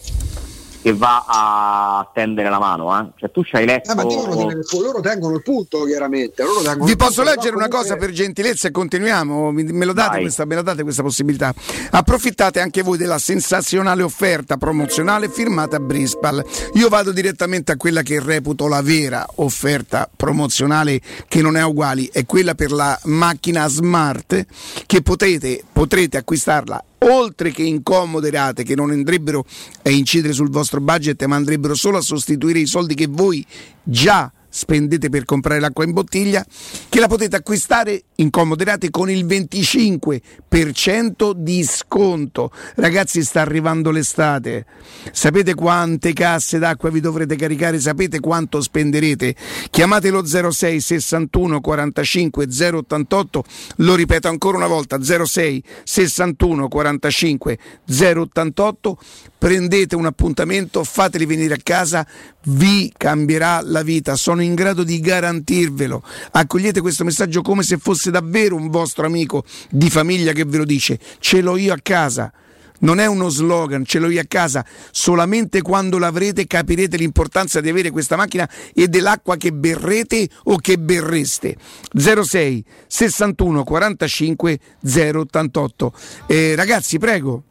che 0.86 0.94
va 0.94 1.24
a 1.26 2.08
tendere 2.14 2.48
la 2.48 2.60
mano, 2.60 2.96
eh. 2.96 3.10
Cioè 3.16 3.32
tu 3.32 3.42
ci 3.42 3.56
hai 3.56 3.66
letto 3.66 3.90
Eh, 3.90 3.94
ma 3.96 4.02
pu- 4.02 4.80
loro 4.80 5.00
tengono 5.00 5.34
il 5.34 5.42
punto 5.42 5.82
chiaramente. 5.82 6.44
Loro 6.44 6.60
tengono 6.60 6.84
Vi 6.84 6.92
il 6.92 6.96
posso 6.96 7.22
punto, 7.22 7.30
leggere 7.30 7.54
però 7.54 7.56
una 7.56 7.68
cosa 7.68 7.82
comunque- 7.82 8.06
per 8.06 8.14
gentilezza 8.14 8.68
e 8.68 8.70
continuiamo? 8.70 9.50
Me 9.50 9.84
lo 9.84 9.92
date, 9.92 10.20
questa, 10.20 10.44
me 10.44 10.54
la 10.54 10.62
date 10.62 10.84
questa 10.84 11.02
possibilità? 11.02 11.52
Approfittate 11.90 12.60
anche 12.60 12.82
voi 12.82 12.98
della 12.98 13.18
sensazionale 13.18 14.04
offerta 14.04 14.58
promozionale 14.58 15.28
firmata 15.28 15.74
a 15.74 15.80
Brispal. 15.80 16.44
Io 16.74 16.88
vado 16.88 17.10
direttamente 17.10 17.72
a 17.72 17.76
quella 17.76 18.02
che 18.02 18.20
reputo 18.20 18.68
la 18.68 18.80
vera 18.80 19.26
offerta 19.36 20.08
promozionale 20.14 21.00
che 21.26 21.42
non 21.42 21.56
è 21.56 21.64
uguali, 21.64 22.08
è 22.12 22.24
quella 22.26 22.54
per 22.54 22.70
la 22.70 22.96
macchina 23.06 23.66
smart 23.66 24.46
che 24.86 25.02
potete, 25.02 25.64
potrete 25.72 26.16
acquistarla 26.16 26.84
oltre 26.98 27.50
che 27.50 27.62
incomode 27.62 28.30
rate 28.30 28.62
che 28.62 28.74
non 28.74 28.90
andrebbero 28.90 29.44
a 29.82 29.90
incidere 29.90 30.32
sul 30.32 30.50
vostro 30.50 30.80
budget 30.80 31.22
ma 31.24 31.36
andrebbero 31.36 31.74
solo 31.74 31.98
a 31.98 32.02
sostituire 32.02 32.58
i 32.58 32.66
soldi 32.66 32.94
che 32.94 33.06
voi 33.06 33.44
già 33.82 34.32
spendete 34.56 35.10
per 35.10 35.26
comprare 35.26 35.60
l'acqua 35.60 35.84
in 35.84 35.92
bottiglia, 35.92 36.42
che 36.88 36.98
la 36.98 37.08
potete 37.08 37.36
acquistare 37.36 38.04
in 38.16 38.30
comode 38.30 38.64
rate 38.64 38.88
con 38.88 39.10
il 39.10 39.26
25% 39.26 41.32
di 41.32 41.62
sconto. 41.62 42.50
Ragazzi, 42.76 43.22
sta 43.22 43.42
arrivando 43.42 43.90
l'estate. 43.90 44.64
Sapete 45.12 45.54
quante 45.54 46.14
casse 46.14 46.58
d'acqua 46.58 46.88
vi 46.88 47.00
dovrete 47.00 47.36
caricare? 47.36 47.78
Sapete 47.78 48.18
quanto 48.18 48.62
spenderete? 48.62 49.36
Chiamatelo 49.68 50.24
06 50.24 50.80
61 50.80 51.60
45 51.60 52.46
088. 52.48 53.44
Lo 53.76 53.94
ripeto 53.94 54.28
ancora 54.28 54.56
una 54.56 54.66
volta: 54.66 54.98
06 55.02 55.62
61 55.84 56.68
45 56.68 57.58
088. 57.84 58.98
Prendete 59.38 59.94
un 59.94 60.06
appuntamento, 60.06 60.82
fateli 60.82 61.26
venire 61.26 61.54
a 61.54 61.60
casa, 61.62 62.06
vi 62.46 62.92
cambierà 62.96 63.60
la 63.62 63.82
vita. 63.82 64.16
Sono 64.16 64.42
in 64.42 64.54
grado 64.54 64.82
di 64.82 64.98
garantirvelo. 64.98 66.02
Accogliete 66.32 66.80
questo 66.80 67.04
messaggio 67.04 67.42
come 67.42 67.62
se 67.62 67.76
fosse 67.76 68.10
davvero 68.10 68.56
un 68.56 68.70
vostro 68.70 69.04
amico 69.04 69.44
di 69.70 69.90
famiglia 69.90 70.32
che 70.32 70.44
ve 70.44 70.56
lo 70.56 70.64
dice. 70.64 70.98
Ce 71.18 71.40
l'ho 71.42 71.56
io 71.56 71.74
a 71.74 71.78
casa. 71.82 72.32
Non 72.78 72.98
è 72.98 73.06
uno 73.06 73.28
slogan, 73.28 73.84
ce 73.84 73.98
l'ho 73.98 74.08
io 74.08 74.20
a 74.20 74.26
casa. 74.26 74.64
Solamente 74.90 75.62
quando 75.62 75.98
l'avrete 75.98 76.46
capirete 76.46 76.96
l'importanza 76.96 77.60
di 77.60 77.68
avere 77.68 77.90
questa 77.90 78.16
macchina 78.16 78.48
e 78.74 78.88
dell'acqua 78.88 79.36
che 79.36 79.52
berrete 79.52 80.28
o 80.44 80.56
che 80.56 80.78
berreste. 80.78 81.56
06 81.92 82.64
61 82.86 83.64
45 83.64 84.58
088. 84.82 85.92
Eh, 86.26 86.54
ragazzi, 86.54 86.98
prego. 86.98 87.44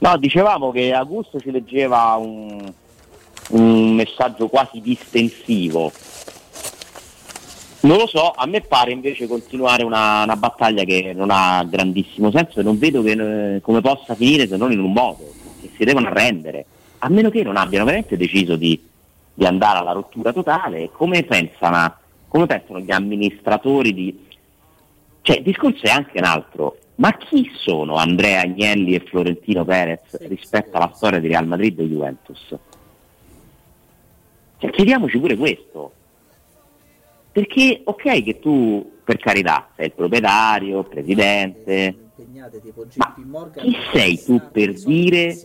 No, 0.00 0.16
dicevamo 0.16 0.70
che 0.70 0.94
Augusto 0.94 1.38
ci 1.40 1.50
leggeva 1.50 2.14
un, 2.14 2.72
un 3.50 3.94
messaggio 3.94 4.48
quasi 4.48 4.80
distensivo. 4.80 5.92
Non 7.80 7.98
lo 7.98 8.06
so, 8.06 8.30
a 8.30 8.46
me 8.46 8.62
pare 8.62 8.92
invece 8.92 9.26
continuare 9.26 9.84
una, 9.84 10.22
una 10.22 10.36
battaglia 10.36 10.84
che 10.84 11.12
non 11.14 11.28
ha 11.30 11.64
grandissimo 11.64 12.30
senso 12.30 12.60
e 12.60 12.62
non 12.62 12.78
vedo 12.78 13.02
che, 13.02 13.56
eh, 13.56 13.60
come 13.60 13.82
possa 13.82 14.14
finire 14.14 14.48
se 14.48 14.56
non 14.56 14.72
in 14.72 14.80
un 14.80 14.92
modo, 14.92 15.32
che 15.60 15.70
si 15.76 15.84
devono 15.84 16.08
arrendere, 16.08 16.64
a 16.98 17.08
meno 17.10 17.28
che 17.28 17.42
non 17.42 17.58
abbiano 17.58 17.84
veramente 17.84 18.16
deciso 18.16 18.56
di, 18.56 18.82
di 19.34 19.44
andare 19.44 19.80
alla 19.80 19.92
rottura 19.92 20.32
totale. 20.32 20.90
Come 20.92 21.24
pensano, 21.24 21.94
come 22.26 22.46
pensano 22.46 22.80
gli 22.80 22.90
amministratori 22.90 23.92
di... 23.92 24.26
Cioè, 25.20 25.36
il 25.36 25.42
discorso 25.42 25.84
è 25.84 25.90
anche 25.90 26.16
un 26.18 26.24
altro. 26.24 26.78
Ma 27.00 27.16
chi 27.16 27.50
sono 27.54 27.94
Andrea 27.94 28.42
Agnelli 28.42 28.94
e 28.94 29.00
Florentino 29.00 29.64
Perez 29.64 30.18
rispetto 30.28 30.76
alla 30.76 30.92
storia 30.94 31.18
di 31.18 31.28
Real 31.28 31.46
Madrid 31.46 31.78
e 31.80 31.88
Juventus? 31.88 32.54
Cioè, 34.58 34.70
chiediamoci 34.70 35.18
pure 35.18 35.36
questo. 35.38 35.92
Perché, 37.32 37.80
ok, 37.82 38.22
che 38.22 38.38
tu, 38.38 38.98
per 39.02 39.16
carità, 39.16 39.70
sei 39.76 39.86
il 39.86 39.92
proprietario, 39.92 40.82
presidente, 40.82 42.09
Chi 43.56 43.76
sei 43.92 44.22
tu 44.22 44.40
per 44.52 44.72
dire 44.74 45.36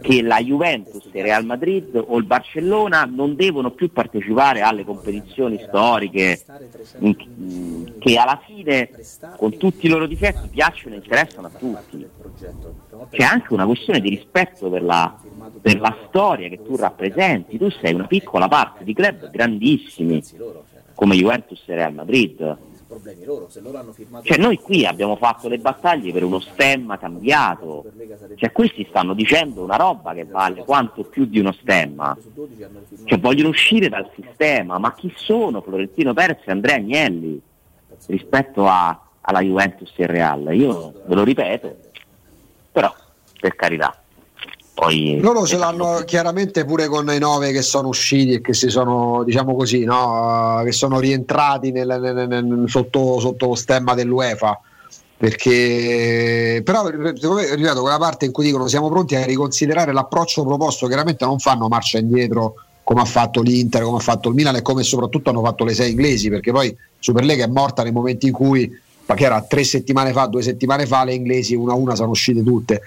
che 0.00 0.22
la 0.22 0.40
Juventus, 0.40 1.04
il 1.12 1.22
Real 1.22 1.44
Madrid 1.44 2.02
o 2.04 2.16
il 2.18 2.24
Barcellona 2.24 3.04
non 3.04 3.34
devono 3.36 3.70
più 3.70 3.92
partecipare 3.92 4.60
alle 4.60 4.84
competizioni 4.84 5.62
storiche 5.66 6.42
che 7.98 8.16
alla 8.16 8.40
fine, 8.44 8.90
con 9.36 9.56
tutti 9.56 9.86
i 9.86 9.88
loro 9.88 10.06
difetti, 10.06 10.48
piacciono 10.48 10.94
e 10.94 10.98
interessano 10.98 11.46
a 11.46 11.50
tutti? 11.50 12.06
C'è 13.10 13.22
anche 13.22 13.52
una 13.52 13.66
questione 13.66 14.00
di 14.00 14.08
rispetto 14.10 14.68
per 14.70 14.82
la, 14.82 15.16
per 15.60 15.80
la 15.80 15.96
storia 16.08 16.48
che 16.48 16.62
tu 16.62 16.76
rappresenti. 16.76 17.58
Tu 17.58 17.70
sei 17.70 17.94
una 17.94 18.06
piccola 18.06 18.48
parte 18.48 18.84
di 18.84 18.94
club 18.94 19.30
grandissimi 19.30 20.22
come 20.94 21.16
Juventus 21.16 21.62
e 21.66 21.74
Real 21.74 21.94
Madrid. 21.94 22.56
Cioè 24.22 24.38
noi 24.38 24.58
qui 24.58 24.84
abbiamo 24.86 25.16
fatto 25.16 25.48
le 25.48 25.58
battaglie 25.58 26.12
per 26.12 26.24
uno 26.24 26.40
stemma 26.40 26.98
cambiato, 26.98 27.84
cioè 28.36 28.52
questi 28.52 28.86
stanno 28.88 29.14
dicendo 29.14 29.62
una 29.62 29.76
roba 29.76 30.12
che 30.14 30.24
vale 30.24 30.64
quanto 30.64 31.02
più 31.04 31.24
di 31.26 31.38
uno 31.38 31.52
stemma, 31.52 32.16
cioè 33.04 33.18
vogliono 33.18 33.48
uscire 33.48 33.88
dal 33.88 34.10
sistema, 34.14 34.78
ma 34.78 34.94
chi 34.94 35.12
sono 35.16 35.60
Florentino 35.60 36.12
Perez 36.12 36.38
e 36.46 36.50
Andrea 36.50 36.76
Agnelli 36.76 37.40
rispetto 38.06 38.66
a- 38.66 39.00
alla 39.22 39.40
Juventus 39.40 39.92
e 39.96 40.06
Real? 40.06 40.54
Io 40.54 40.92
ve 41.06 41.14
lo 41.14 41.24
ripeto, 41.24 41.76
però 42.72 42.94
per 43.40 43.54
carità. 43.56 43.98
Poi 44.74 45.20
Loro 45.20 45.46
ce 45.46 45.56
l'hanno 45.56 46.02
chiaramente 46.04 46.64
pure 46.64 46.88
con 46.88 47.08
i 47.08 47.18
nove 47.18 47.52
che 47.52 47.62
sono 47.62 47.88
usciti 47.88 48.32
e 48.32 48.40
che 48.40 48.54
si 48.54 48.68
sono, 48.68 49.22
diciamo 49.24 49.54
così, 49.54 49.84
no? 49.84 50.62
che 50.64 50.72
sono 50.72 50.98
rientrati 50.98 51.70
nel- 51.70 51.98
nel- 52.00 52.26
nel- 52.26 52.64
sotto, 52.66 53.20
sotto 53.20 53.46
lo 53.46 53.54
stemma 53.54 53.94
dell'UEFA. 53.94 54.60
Perché 55.16 56.60
però 56.64 56.88
ripeto, 56.88 57.80
quella 57.80 57.98
parte 57.98 58.24
in 58.24 58.32
cui 58.32 58.44
dicono 58.44 58.66
siamo 58.66 58.90
pronti 58.90 59.14
a 59.14 59.24
riconsiderare 59.24 59.92
l'approccio 59.92 60.44
proposto, 60.44 60.88
chiaramente 60.88 61.24
non 61.24 61.38
fanno 61.38 61.68
marcia 61.68 61.98
indietro 61.98 62.54
come 62.82 63.00
ha 63.00 63.06
fatto 63.06 63.40
l'Inter, 63.40 63.82
come 63.82 63.96
ha 63.96 64.00
fatto 64.00 64.28
il 64.28 64.34
Milan 64.34 64.56
e 64.56 64.62
come 64.62 64.82
soprattutto 64.82 65.30
hanno 65.30 65.42
fatto 65.42 65.64
le 65.64 65.72
sei 65.72 65.92
inglesi, 65.92 66.28
perché 66.28 66.50
poi 66.52 66.76
Superlega 66.98 67.44
è 67.44 67.48
morta 67.48 67.82
nei 67.82 67.92
momenti 67.92 68.26
in 68.26 68.32
cui, 68.32 68.70
che 69.12 69.24
era 69.24 69.42
tre 69.42 69.64
settimane 69.64 70.12
fa, 70.12 70.24
due 70.26 70.40
settimane 70.40 70.86
fa, 70.86 71.04
le 71.04 71.12
inglesi 71.12 71.54
una 71.54 71.72
a 71.72 71.76
una 71.76 71.94
sono 71.94 72.10
uscite 72.10 72.42
tutte. 72.42 72.80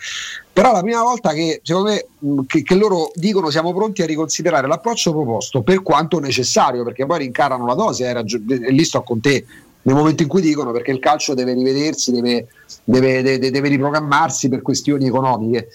Però 0.52 0.72
la 0.72 0.82
prima 0.82 1.04
volta 1.04 1.34
che 1.34 1.62
secondo 1.64 1.90
me 1.90 2.08
mh, 2.18 2.46
che, 2.48 2.64
che 2.64 2.74
loro 2.74 3.12
dicono 3.14 3.52
siamo 3.52 3.72
pronti 3.76 4.02
a 4.02 4.08
riconsiderare 4.08 4.66
l'approccio 4.66 5.12
proposto 5.12 5.62
per 5.62 5.84
quanto 5.84 6.18
necessario, 6.20 6.84
perché 6.84 7.06
poi 7.06 7.20
rincarano 7.20 7.68
la 7.68 7.76
dose, 7.76 8.08
hai 8.08 8.14
ragio- 8.14 8.42
e 8.48 8.72
lì 8.72 8.84
sto 8.84 9.04
con 9.04 9.22
te. 9.22 9.46
Nel 9.84 9.96
momento 9.96 10.24
in 10.24 10.28
cui 10.28 10.42
dicono 10.42 10.72
perché 10.72 10.92
il 10.92 11.00
calcio 11.00 11.34
deve 11.36 11.54
rivedersi, 11.54 12.12
deve, 12.12 12.48
deve- 12.84 13.22
deve- 13.22 13.52
deve 13.52 13.70
riprogrammarsi 13.70 14.50
per 14.50 14.62
questioni 14.62 15.06
economiche. 15.06 15.70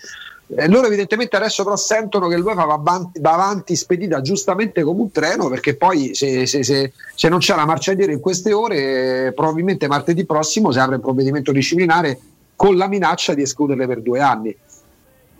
Eh, 0.55 0.69
loro 0.69 0.87
evidentemente 0.87 1.37
adesso 1.37 1.65
però 1.65 1.77
sentono 1.77 2.29
che 2.29 2.37
l'UEFA 2.37 2.65
va 2.65 2.75
avanti, 2.75 3.21
va 3.21 3.33
avanti 3.33 3.75
spedita 3.75 4.21
giustamente 4.21 4.83
come 4.83 5.01
un 5.01 5.11
treno 5.11 5.49
perché 5.49 5.77
poi 5.77 6.15
se, 6.15 6.47
se- 6.47 6.63
se- 6.63 6.93
se 7.15 7.29
non 7.31 7.39
c'è 7.39 7.55
la 7.55 7.65
marcia 7.65 7.93
in 7.93 8.21
queste 8.21 8.53
ore 8.53 9.33
probabilmente 9.35 9.87
martedì 9.87 10.27
prossimo 10.27 10.71
si 10.71 10.79
apre 10.79 10.97
il 10.97 11.01
provvedimento 11.01 11.53
disciplinare 11.53 12.19
con 12.55 12.77
la 12.77 12.87
minaccia 12.87 13.35
di 13.35 13.43
escluderle 13.43 13.87
per 13.87 14.03
due 14.03 14.21
anni. 14.21 14.55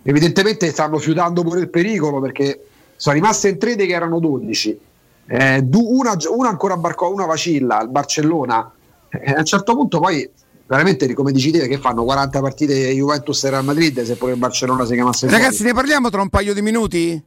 Evidentemente 0.01 0.69
stanno 0.71 0.97
fiutando 0.97 1.43
pure 1.43 1.61
il 1.61 1.69
pericolo 1.69 2.19
perché 2.19 2.65
sono 2.95 3.15
rimaste 3.15 3.49
in 3.49 3.57
tre 3.57 3.75
che 3.75 3.87
erano 3.87 4.19
12. 4.19 4.79
Eh, 5.27 5.65
una, 5.71 6.17
una 6.29 6.49
ancora 6.49 6.75
barcò, 6.75 7.11
una 7.11 7.25
vacilla, 7.25 7.81
il 7.81 7.87
Barcellona. 7.87 8.69
Eh, 9.09 9.31
a 9.31 9.39
un 9.39 9.45
certo 9.45 9.73
punto 9.75 9.99
poi 9.99 10.29
veramente 10.73 11.13
come 11.13 11.31
dici 11.31 11.51
te 11.51 11.67
che 11.67 11.77
fanno 11.77 12.03
40 12.03 12.41
partite 12.41 12.91
Juventus 12.91 13.43
e 13.43 13.49
Real 13.51 13.63
Madrid 13.63 14.01
se 14.03 14.15
pure 14.15 14.31
il 14.33 14.37
Barcellona 14.39 14.85
si 14.85 14.93
chiamasse 14.93 15.27
Ragazzi, 15.27 15.57
fuori. 15.57 15.71
ne 15.71 15.73
parliamo 15.73 16.09
tra 16.09 16.21
un 16.21 16.29
paio 16.29 16.53
di 16.53 16.61
minuti? 16.61 17.21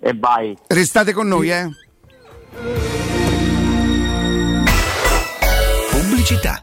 E 0.00 0.14
vai. 0.14 0.56
Restate 0.66 1.12
con 1.12 1.26
noi, 1.26 1.50
eh? 1.50 1.68
Pubblicità. 5.90 6.62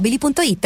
ValentinoAutomobili.it 0.01 0.65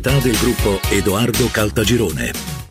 del 0.01 0.35
gruppo 0.37 0.79
Edoardo 0.89 1.47
Caltagirone. 1.51 2.70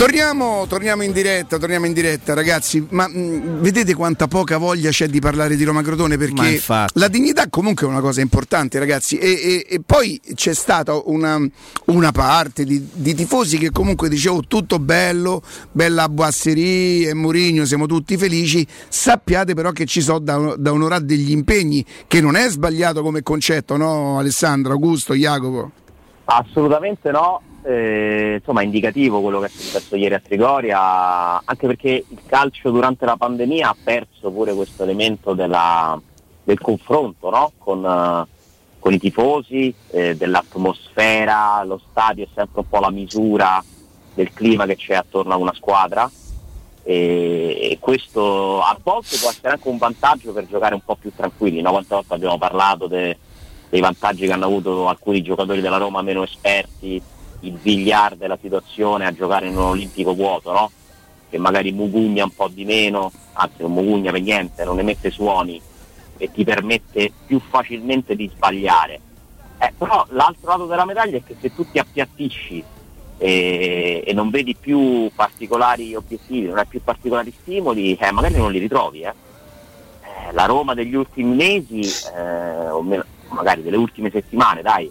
Torniamo, 0.00 0.64
torniamo 0.66 1.02
in 1.02 1.12
diretta, 1.12 1.58
torniamo 1.58 1.84
in 1.84 1.92
diretta 1.92 2.32
ragazzi, 2.32 2.86
ma 2.88 3.06
mh, 3.06 3.60
vedete 3.60 3.92
quanta 3.92 4.28
poca 4.28 4.56
voglia 4.56 4.88
c'è 4.88 5.08
di 5.08 5.20
parlare 5.20 5.56
di 5.56 5.64
Roma 5.64 5.82
Crotone? 5.82 6.16
Perché 6.16 6.58
la 6.94 7.08
dignità 7.08 7.50
comunque 7.50 7.84
è 7.86 7.90
una 7.90 8.00
cosa 8.00 8.22
importante 8.22 8.78
ragazzi. 8.78 9.18
E, 9.18 9.28
e- 9.28 9.66
e 9.68 9.82
poi 9.84 10.18
c'è 10.32 10.54
stata 10.54 10.98
una, 11.04 11.38
una 11.88 12.12
parte 12.12 12.64
di, 12.64 12.88
di 12.94 13.12
tifosi 13.14 13.58
che 13.58 13.70
comunque 13.72 14.08
dicevo 14.08 14.36
"Oh, 14.36 14.44
tutto 14.48 14.78
bello, 14.78 15.42
bella 15.70 16.08
Boasserie 16.08 17.10
e 17.10 17.12
Mourinho, 17.12 17.66
siamo 17.66 17.84
tutti 17.84 18.16
felici, 18.16 18.66
sappiate 18.88 19.52
però 19.52 19.70
che 19.72 19.84
ci 19.84 20.00
sono 20.00 20.20
da, 20.20 20.54
da 20.56 20.72
onorare 20.72 21.04
degli 21.04 21.30
impegni, 21.30 21.84
che 22.06 22.22
non 22.22 22.36
è 22.36 22.48
sbagliato 22.48 23.02
come 23.02 23.22
concetto, 23.22 23.76
no 23.76 24.18
Alessandro, 24.18 24.72
Augusto, 24.72 25.12
Jacopo? 25.12 25.72
Assolutamente 26.24 27.10
no, 27.10 27.42
eh, 27.62 28.36
insomma 28.38 28.62
è 28.62 28.64
indicativo 28.64 29.20
quello 29.20 29.40
che 29.40 29.46
è 29.46 29.50
successo 29.50 29.96
ieri 29.96 30.14
a 30.14 30.20
Trigoria, 30.20 31.42
anche 31.44 31.66
perché 31.66 32.04
il 32.08 32.20
calcio 32.26 32.70
durante 32.70 33.04
la 33.04 33.16
pandemia 33.16 33.68
ha 33.68 33.76
perso 33.82 34.30
pure 34.30 34.54
questo 34.54 34.82
elemento 34.82 35.34
della- 35.34 36.00
del 36.42 36.58
confronto 36.58 37.30
no? 37.30 37.52
con, 37.58 37.84
eh, 37.84 38.26
con 38.78 38.92
i 38.92 38.98
tifosi, 38.98 39.74
eh, 39.90 40.16
dell'atmosfera, 40.16 41.62
lo 41.64 41.80
stadio 41.90 42.24
è 42.24 42.28
sempre 42.34 42.60
un 42.60 42.68
po' 42.68 42.80
la 42.80 42.90
misura 42.90 43.62
del 44.14 44.32
clima 44.32 44.66
che 44.66 44.76
c'è 44.76 44.94
attorno 44.94 45.34
a 45.34 45.36
una 45.36 45.54
squadra 45.54 46.10
e, 46.82 47.76
questo 47.78 48.60
a 48.60 48.76
volte 48.82 49.16
può 49.18 49.30
essere 49.30 49.50
anche 49.50 49.68
un 49.68 49.78
vantaggio 49.78 50.32
per 50.32 50.46
giocare 50.46 50.74
un 50.74 50.82
po' 50.84 50.96
più 50.96 51.12
tranquilli. 51.14 51.60
No? 51.60 51.70
Quante 51.70 51.94
volte 51.94 52.14
abbiamo 52.14 52.38
parlato 52.38 52.86
de- 52.86 53.16
dei 53.68 53.80
vantaggi 53.80 54.26
che 54.26 54.32
hanno 54.32 54.46
avuto 54.46 54.88
alcuni 54.88 55.22
giocatori 55.22 55.60
della 55.60 55.76
Roma 55.76 56.02
meno 56.02 56.24
esperti, 56.24 57.00
il 57.40 57.52
biliard 57.52 58.16
della 58.18 58.38
situazione 58.40 59.06
a 59.06 59.12
giocare 59.12 59.48
in 59.48 59.56
un 59.56 59.64
olimpico 59.64 60.14
vuoto, 60.14 60.52
no? 60.52 60.70
che 61.28 61.38
magari 61.38 61.72
mugugna 61.72 62.24
un 62.24 62.34
po' 62.34 62.48
di 62.48 62.64
meno, 62.64 63.12
anzi 63.34 63.62
non 63.62 63.72
mugugna 63.72 64.10
per 64.10 64.20
niente, 64.20 64.64
non 64.64 64.78
emette 64.78 65.10
suoni 65.10 65.60
e 66.16 66.30
ti 66.32 66.44
permette 66.44 67.12
più 67.26 67.40
facilmente 67.40 68.16
di 68.16 68.28
sbagliare. 68.34 69.00
Eh, 69.58 69.72
però 69.76 70.04
l'altro 70.10 70.50
lato 70.50 70.66
della 70.66 70.84
medaglia 70.84 71.18
è 71.18 71.22
che 71.24 71.36
se 71.40 71.54
tu 71.54 71.70
ti 71.70 71.78
appiattisci 71.78 72.64
e, 73.18 74.02
e 74.04 74.12
non 74.12 74.30
vedi 74.30 74.56
più 74.56 75.10
particolari 75.14 75.94
obiettivi, 75.94 76.46
non 76.46 76.58
hai 76.58 76.66
più 76.66 76.82
particolari 76.82 77.32
stimoli, 77.40 77.94
eh, 77.94 78.10
magari 78.10 78.36
non 78.36 78.50
li 78.50 78.58
ritrovi. 78.58 79.02
eh. 79.02 79.08
Eh, 80.28 80.32
la 80.32 80.46
Roma 80.46 80.74
degli 80.74 80.94
ultimi 80.94 81.34
mesi, 81.34 81.80
eh, 82.16 82.68
o 82.70 82.82
meno- 82.82 83.04
magari 83.28 83.62
delle 83.62 83.76
ultime 83.76 84.10
settimane, 84.10 84.62
dai, 84.62 84.90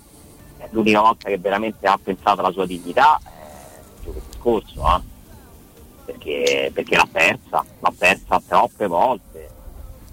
l'unica 0.72 1.02
volta 1.02 1.30
che 1.30 1.38
veramente 1.38 1.88
ha 1.88 2.00
pensato 2.02 2.40
alla 2.40 2.52
sua 2.52 2.66
dignità, 2.66 3.20
eh, 3.24 4.04
giovedì 4.04 4.26
scorso, 4.38 4.96
eh. 4.96 5.02
perché, 6.06 6.72
perché 6.74 6.96
l'ha 6.96 7.08
persa, 7.12 7.66
l'ha 7.80 7.94
persa 7.98 8.42
troppe 8.46 8.88
volte. 8.88 9.28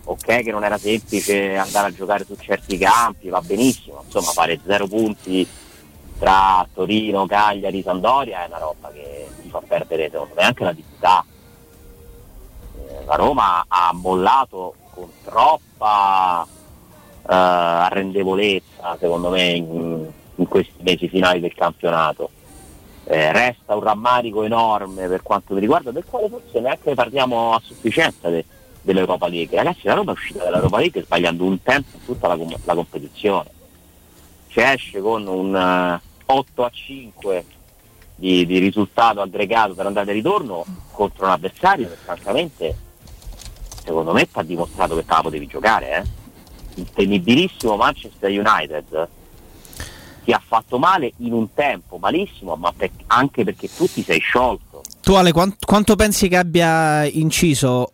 Ok 0.09 0.25
che 0.25 0.53
non 0.53 0.63
era 0.63 0.79
semplice 0.79 1.57
andare 1.57 1.89
a 1.89 1.93
giocare 1.93 2.25
su 2.25 2.37
certi 2.37 2.79
campi, 2.79 3.29
va 3.29 3.41
benissimo, 3.41 4.03
insomma 4.05 4.31
fare 4.31 4.61
zero 4.65 4.87
punti 4.87 5.47
tra 6.19 6.67
Torino, 6.73 7.27
Cagliari, 7.27 7.83
Sandoria 7.83 8.45
è 8.45 8.47
una 8.47 8.59
roba 8.59 8.91
che 8.91 9.29
ti 9.43 9.49
fa 9.49 9.61
perdere 9.67 10.09
secondo 10.11 10.35
me 10.35 10.43
anche 10.43 10.65
la 10.65 10.73
dignità. 10.73 11.25
Eh, 12.77 13.05
La 13.05 13.17
Roma 13.17 13.65
ha 13.67 13.91
mollato 13.93 14.75
con 14.95 15.11
troppa 15.25 16.47
eh, 16.47 17.35
arrendevolezza 17.35 18.97
secondo 18.99 19.31
me 19.31 19.51
in, 19.51 20.13
in 20.37 20.47
questi 20.47 20.83
mesi 20.83 21.09
finali 21.09 21.41
del 21.41 21.55
campionato. 21.55 22.31
Eh, 23.05 23.31
resta 23.33 23.75
un 23.75 23.83
rammarico 23.83 24.43
enorme 24.43 25.07
per 25.07 25.23
quanto 25.23 25.55
mi 25.55 25.61
riguarda, 25.61 25.91
del 25.91 26.05
quale 26.05 26.29
forse 26.29 26.59
neanche 26.61 26.95
parliamo 26.95 27.55
a 27.55 27.61
sufficienza 27.63 28.29
de- 28.29 28.45
dell'Europa 28.83 29.29
League. 29.29 29.57
Ragazzi, 29.57 29.87
la 29.87 29.95
Roma 29.95 30.13
è 30.13 30.15
uscita 30.15 30.45
dall'Europa 30.45 30.79
League 30.79 31.03
sbagliando 31.03 31.45
un 31.45 31.63
tempo 31.63 31.99
tutta 32.05 32.29
la, 32.29 32.39
la 32.65 32.75
competizione. 32.75 33.51
Cioè 34.49 34.73
esce 34.73 35.01
con 35.01 35.27
un 35.27 35.55
eh, 35.55 36.01
8 36.27 36.65
a 36.65 36.71
5 36.71 37.45
di, 38.17 38.47
di 38.47 38.59
risultato 38.59 39.21
aggregato 39.21 39.75
per 39.75 39.87
andata 39.87 40.11
e 40.11 40.15
ritorno 40.15 40.65
contro 40.91 41.27
un 41.27 41.33
avversario 41.33 41.89
che 41.89 41.97
francamente 41.97 42.77
secondo 43.85 44.13
me 44.13 44.29
ti 44.29 44.39
ha 44.39 44.43
dimostrato 44.43 44.97
che 44.97 45.05
te 45.05 45.13
la 45.13 45.21
potevi 45.21 45.47
giocare. 45.47 45.97
Eh? 45.97 46.81
Il 46.81 46.91
temibilissimo 46.93 47.77
Manchester 47.77 48.31
United 48.31 49.09
ti 50.27 50.33
ha 50.33 50.43
fatto 50.45 50.77
male 50.79 51.13
in 51.19 51.33
un 51.33 51.55
tempo, 51.55 51.99
malissimo, 51.99 52.57
ma 52.57 52.73
per- 52.77 52.91
anche 53.07 53.45
perché 53.45 53.69
tu 53.73 53.87
ti 53.87 54.03
sei 54.03 54.19
sciolto. 54.19 54.83
Tu 55.01 55.13
Ale, 55.15 55.31
quan- 55.31 55.55
quanto 55.65 55.95
pensi 55.95 56.27
che 56.27 56.37
abbia 56.37 57.05
inciso 57.05 57.93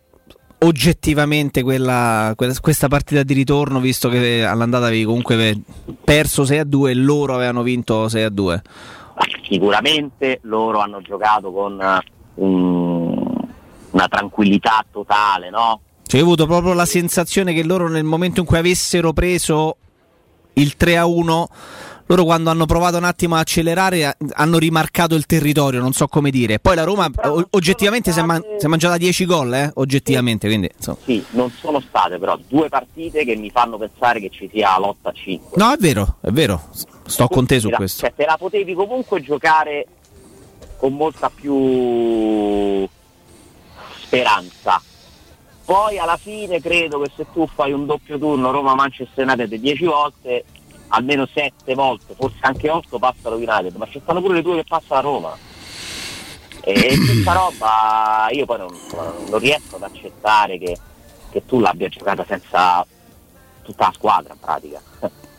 oggettivamente 0.57 1.61
quella, 1.61 2.33
quella- 2.35 2.55
questa 2.59 2.87
partita 2.87 3.21
di 3.21 3.35
ritorno, 3.35 3.79
visto 3.79 4.09
che 4.09 4.43
all'andata 4.43 4.87
avevi 4.87 5.03
comunque 5.03 5.59
perso 6.03 6.43
6 6.43 6.57
a 6.57 6.63
2 6.63 6.89
e 6.89 6.95
loro 6.95 7.35
avevano 7.35 7.61
vinto 7.61 8.09
6 8.09 8.23
a 8.23 8.29
2? 8.29 8.61
Sicuramente 9.47 10.39
loro 10.43 10.79
hanno 10.79 11.01
giocato 11.03 11.51
con 11.51 11.77
un- 12.35 13.47
una 13.91 14.07
tranquillità 14.07 14.83
totale, 14.91 15.51
no? 15.51 15.81
Cioè, 16.07 16.19
ho 16.19 16.23
avuto 16.23 16.47
proprio 16.47 16.73
la 16.73 16.85
sensazione 16.85 17.53
che 17.53 17.63
loro 17.63 17.87
nel 17.87 18.03
momento 18.03 18.39
in 18.39 18.47
cui 18.47 18.57
avessero 18.57 19.13
preso 19.13 19.77
il 20.53 20.75
3 20.77 20.97
a 20.97 21.05
1 21.05 21.47
loro 22.07 22.23
quando 22.25 22.49
hanno 22.49 22.65
provato 22.65 22.97
un 22.97 23.05
attimo 23.05 23.35
a 23.35 23.39
accelerare 23.39 24.05
ha- 24.05 24.15
hanno 24.33 24.57
rimarcato 24.57 25.15
il 25.15 25.25
territorio, 25.25 25.79
non 25.79 25.93
so 25.93 26.07
come 26.07 26.29
dire. 26.31 26.59
Poi 26.59 26.75
la 26.75 26.83
Roma 26.83 27.09
o- 27.23 27.47
oggettivamente 27.51 28.11
si 28.11 28.19
è, 28.19 28.23
man- 28.23 28.43
si 28.57 28.65
è 28.65 28.67
mangiata 28.69 28.97
10 28.97 29.25
gol, 29.25 29.53
eh? 29.53 29.71
oggettivamente, 29.75 30.47
quindi 30.47 30.69
insomma. 30.75 30.97
Sì, 31.05 31.23
non 31.31 31.49
sono 31.51 31.79
state 31.79 32.17
però 32.17 32.37
due 32.47 32.69
partite 32.69 33.23
che 33.23 33.35
mi 33.35 33.49
fanno 33.49 33.77
pensare 33.77 34.19
che 34.19 34.29
ci 34.29 34.49
sia 34.51 34.77
lotta 34.79 35.09
a 35.09 35.13
5. 35.13 35.51
No, 35.55 35.71
è 35.71 35.77
vero, 35.77 36.17
è 36.21 36.29
vero. 36.31 36.61
Sto 37.05 37.27
con 37.27 37.45
te 37.45 37.59
su 37.59 37.69
questo. 37.69 38.01
Cioè, 38.01 38.13
te 38.15 38.25
la 38.25 38.37
potevi 38.37 38.73
comunque 38.73 39.21
giocare 39.21 39.85
con 40.77 40.93
molta 40.93 41.29
più 41.33 42.87
speranza. 44.01 44.81
Poi 45.65 45.97
alla 45.97 46.17
fine 46.17 46.59
credo 46.59 46.99
che 46.99 47.11
se 47.15 47.25
tu 47.31 47.47
fai 47.53 47.71
un 47.71 47.85
doppio 47.85 48.17
turno 48.17 48.51
Roma-Manchester 48.51 49.25
United 49.25 49.53
10 49.53 49.85
volte, 49.85 50.43
almeno 50.93 51.27
7 51.31 51.73
volte, 51.73 52.13
forse 52.15 52.37
anche 52.41 52.69
8 52.69 52.99
passa 52.99 53.29
lo 53.29 53.35
United, 53.35 53.75
ma 53.75 53.87
ci 53.89 53.99
stanno 54.01 54.21
pure 54.21 54.35
le 54.35 54.41
due 54.41 54.57
che 54.57 54.63
passa 54.67 54.95
la 54.95 54.99
Roma. 54.99 55.37
E 56.61 56.95
questa 56.97 57.33
roba 57.33 58.27
io 58.31 58.45
poi 58.45 58.57
non, 58.59 58.73
non 59.29 59.39
riesco 59.39 59.75
ad 59.75 59.83
accettare 59.83 60.57
che, 60.57 60.77
che 61.29 61.45
tu 61.45 61.59
l'abbia 61.59 61.89
giocata 61.89 62.23
senza 62.25 62.85
tutta 63.63 63.87
la 63.87 63.93
squadra 63.93 64.33
in 64.33 64.39
pratica. 64.39 64.81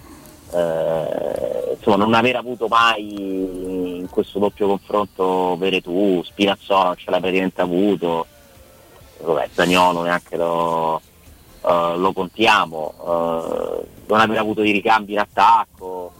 Eh, 0.54 1.74
insomma, 1.74 1.96
non 1.96 2.14
aver 2.14 2.36
avuto 2.36 2.68
mai 2.68 3.98
in 3.98 4.08
questo 4.08 4.38
doppio 4.38 4.68
confronto 4.68 5.56
Veretù, 5.56 6.22
Spinazzola 6.22 6.84
non 6.84 6.96
ce 6.96 7.10
l'ha 7.10 7.18
praticamente 7.18 7.60
avuto, 7.60 8.26
vabbè, 9.20 9.48
Zagnolo 9.52 10.02
neanche 10.02 10.36
lo, 10.36 11.00
eh, 11.66 11.96
lo 11.96 12.12
contiamo, 12.12 12.92
eh, 13.00 13.86
non 14.06 14.20
aver 14.20 14.38
avuto 14.38 14.62
i 14.62 14.70
ricambi 14.70 15.12
in 15.12 15.18
attacco, 15.20 16.12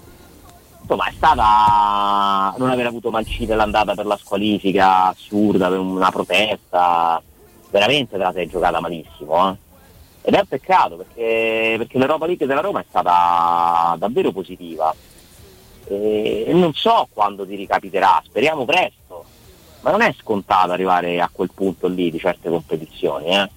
insomma 0.81 1.07
è 1.07 1.13
stata 1.13 2.55
non 2.59 2.71
aver 2.71 2.87
avuto 2.87 3.11
Mancini 3.11 3.53
all'andata 3.53 3.95
per 3.95 4.07
la 4.07 4.17
squalifica 4.17 5.07
assurda, 5.09 5.69
per 5.69 5.79
una 5.79 6.11
protesta, 6.11 7.23
veramente 7.71 8.17
te 8.17 8.23
la 8.23 8.33
sei 8.33 8.47
giocata 8.49 8.81
malissimo. 8.81 9.51
eh. 9.51 9.57
Ed 10.27 10.35
è 10.35 10.41
un 10.41 10.47
peccato 10.47 10.97
perché, 10.97 11.75
perché 11.77 11.99
l'Europa 11.99 12.25
League 12.25 12.47
della 12.47 12.63
Roma 12.63 12.81
è 12.81 12.85
stata 12.89 13.95
davvero 13.99 14.33
positiva. 14.33 14.95
E 15.87 16.51
non 16.55 16.73
so 16.73 17.09
quando 17.13 17.47
ti 17.47 17.57
ricapiterà, 17.57 18.23
speriamo 18.25 18.65
presto, 18.65 19.23
ma 19.81 19.91
non 19.91 20.01
è 20.01 20.15
scontato 20.19 20.73
arrivare 20.73 21.21
a 21.21 21.29
quel 21.31 21.51
punto 21.53 21.89
lì 21.89 22.11
di 22.11 22.19
certe 22.19 22.49
competizioni. 22.49 23.27
eh. 23.27 23.51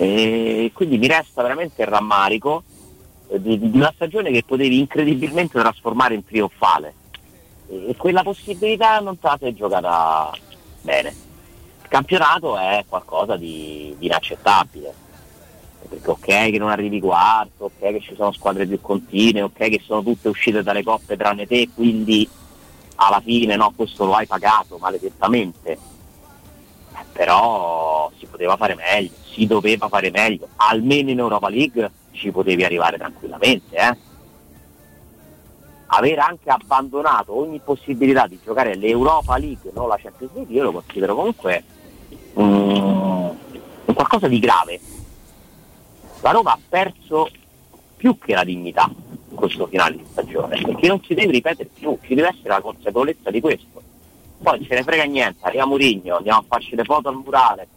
E 0.00 0.70
quindi 0.74 0.96
mi 0.96 1.08
resta 1.08 1.42
veramente 1.42 1.82
il 1.82 1.88
rammarico 1.88 2.62
eh, 3.28 3.42
di, 3.42 3.58
di 3.58 3.76
una 3.76 3.92
stagione 3.92 4.30
che 4.30 4.44
potevi 4.44 4.78
incredibilmente 4.78 5.58
trasformare 5.58 6.14
in 6.14 6.24
trionfale. 6.24 6.94
E, 7.68 7.96
quella 7.96 8.22
possibilità 8.22 9.00
non 9.00 9.18
te 9.18 9.26
la 9.26 9.36
sei 9.40 9.54
giocata 9.56 10.30
bene. 10.82 11.08
Il 11.82 11.88
campionato 11.88 12.56
è 12.56 12.84
qualcosa 12.86 13.36
di, 13.36 13.92
di 13.98 14.06
inaccettabile 14.06 15.06
perché 15.88 16.10
ok 16.10 16.50
che 16.50 16.58
non 16.58 16.70
arrivi 16.70 17.00
quarto, 17.00 17.64
ok 17.64 17.78
che 17.78 18.00
ci 18.00 18.14
sono 18.14 18.32
squadre 18.32 18.66
più 18.66 18.80
continue, 18.80 19.42
ok 19.42 19.56
che 19.56 19.80
sono 19.84 20.02
tutte 20.02 20.28
uscite 20.28 20.62
dalle 20.62 20.82
coppe 20.82 21.16
tranne 21.16 21.46
te, 21.46 21.70
quindi 21.74 22.28
alla 22.96 23.20
fine 23.20 23.56
no, 23.56 23.72
questo 23.74 24.04
lo 24.04 24.14
hai 24.14 24.26
pagato 24.26 24.76
maledettamente. 24.78 25.96
Però 27.12 28.10
si 28.18 28.26
poteva 28.26 28.56
fare 28.56 28.74
meglio, 28.74 29.10
si 29.38 29.46
doveva 29.46 29.88
fare 29.88 30.10
meglio, 30.10 30.48
almeno 30.56 31.10
in 31.10 31.20
Europa 31.20 31.48
League 31.48 31.90
ci 32.10 32.32
potevi 32.32 32.64
arrivare 32.64 32.98
tranquillamente. 32.98 33.76
Eh? 33.76 33.96
Aver 35.86 36.18
anche 36.18 36.50
abbandonato 36.50 37.38
ogni 37.38 37.60
possibilità 37.62 38.26
di 38.26 38.38
giocare 38.44 38.74
l'Europa 38.74 39.38
League, 39.38 39.70
non 39.72 39.86
la 39.86 39.96
Champions 39.96 40.34
League, 40.34 40.54
io 40.54 40.64
lo 40.64 40.72
considero 40.72 41.14
comunque 41.14 41.64
un 42.34 43.36
qualcosa 43.94 44.28
di 44.28 44.38
grave 44.38 44.80
la 46.20 46.30
Roma 46.30 46.52
ha 46.52 46.58
perso 46.68 47.30
più 47.96 48.18
che 48.18 48.34
la 48.34 48.44
dignità 48.44 48.90
in 49.30 49.36
questo 49.36 49.66
finale 49.66 49.96
di 49.96 50.04
stagione, 50.10 50.60
perché 50.60 50.88
non 50.88 51.00
si 51.04 51.14
deve 51.14 51.30
ripetere 51.30 51.68
più, 51.72 51.96
ci 52.02 52.14
deve 52.14 52.28
essere 52.28 52.48
la 52.48 52.60
consapevolezza 52.60 53.30
di 53.30 53.40
questo. 53.40 53.82
Poi 54.42 54.64
ce 54.64 54.74
ne 54.74 54.82
frega 54.82 55.04
niente, 55.04 55.38
arriva 55.42 55.66
Murigno, 55.66 56.16
andiamo 56.16 56.40
a 56.40 56.44
farci 56.46 56.74
le 56.74 56.84
foto 56.84 57.08
al 57.08 57.16
murales, 57.16 57.68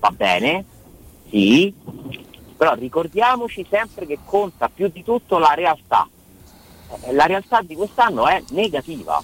va 0.00 0.10
bene, 0.10 0.64
sì, 1.28 1.72
però 2.56 2.74
ricordiamoci 2.74 3.64
sempre 3.70 4.06
che 4.06 4.18
conta 4.24 4.68
più 4.68 4.88
di 4.88 5.04
tutto 5.04 5.38
la 5.38 5.54
realtà. 5.54 6.08
Eh, 7.02 7.12
La 7.12 7.26
realtà 7.26 7.62
di 7.62 7.76
quest'anno 7.76 8.26
è 8.26 8.42
negativa, 8.50 9.22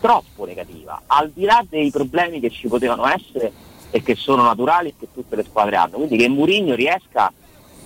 troppo 0.00 0.44
negativa, 0.44 1.02
al 1.06 1.30
di 1.30 1.44
là 1.44 1.64
dei 1.68 1.90
problemi 1.90 2.40
che 2.40 2.50
ci 2.50 2.66
potevano 2.66 3.06
essere 3.06 3.52
e 3.90 4.02
che 4.02 4.16
sono 4.16 4.42
naturali 4.42 4.88
e 4.88 4.94
che 4.98 5.08
tutte 5.12 5.36
le 5.36 5.44
squadre 5.44 5.76
hanno. 5.76 5.98
Quindi 5.98 6.16
che 6.16 6.28
Mourinho 6.28 6.74
riesca 6.74 7.32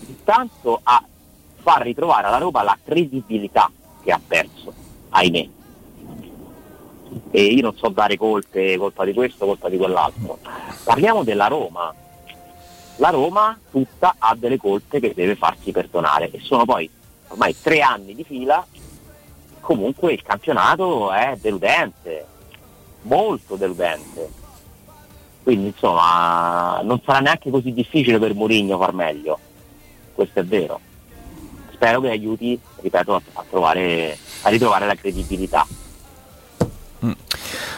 intanto 0.06 0.80
a 0.82 1.04
far 1.60 1.82
ritrovare 1.82 2.28
alla 2.28 2.38
Roma 2.38 2.62
la 2.62 2.78
credibilità 2.82 3.70
che 4.02 4.10
ha 4.10 4.20
perso, 4.24 4.72
ahimè. 5.10 5.48
E 7.30 7.42
io 7.42 7.62
non 7.62 7.76
so 7.76 7.88
dare 7.88 8.16
colpe, 8.16 8.76
colpa 8.76 9.04
di 9.04 9.12
questo, 9.12 9.46
colpa 9.46 9.68
di 9.68 9.76
quell'altro. 9.76 10.38
Parliamo 10.84 11.22
della 11.22 11.46
Roma. 11.46 11.94
La 12.96 13.10
Roma 13.10 13.58
tutta 13.70 14.16
ha 14.18 14.34
delle 14.34 14.56
colpe 14.56 14.98
che 14.98 15.12
deve 15.14 15.36
farsi 15.36 15.70
perdonare 15.70 16.30
e 16.30 16.40
sono 16.40 16.64
poi 16.64 16.90
ormai 17.28 17.54
tre 17.60 17.80
anni 17.80 18.14
di 18.14 18.24
fila, 18.24 18.66
comunque 19.60 20.12
il 20.12 20.22
campionato 20.22 21.12
è 21.12 21.36
deludente, 21.40 22.26
molto 23.02 23.56
deludente. 23.56 24.28
Quindi 25.42 25.68
insomma 25.68 26.80
non 26.82 27.00
sarà 27.04 27.20
neanche 27.20 27.50
così 27.50 27.72
difficile 27.72 28.18
per 28.18 28.34
Mourinho 28.34 28.76
far 28.78 28.92
meglio, 28.92 29.38
questo 30.14 30.40
è 30.40 30.44
vero. 30.44 30.80
Spero 31.72 32.00
che 32.00 32.10
aiuti, 32.10 32.58
ripeto, 32.80 33.14
a, 33.14 33.44
trovare, 33.48 34.18
a 34.42 34.48
ritrovare 34.48 34.86
la 34.86 34.96
credibilità. 34.96 35.64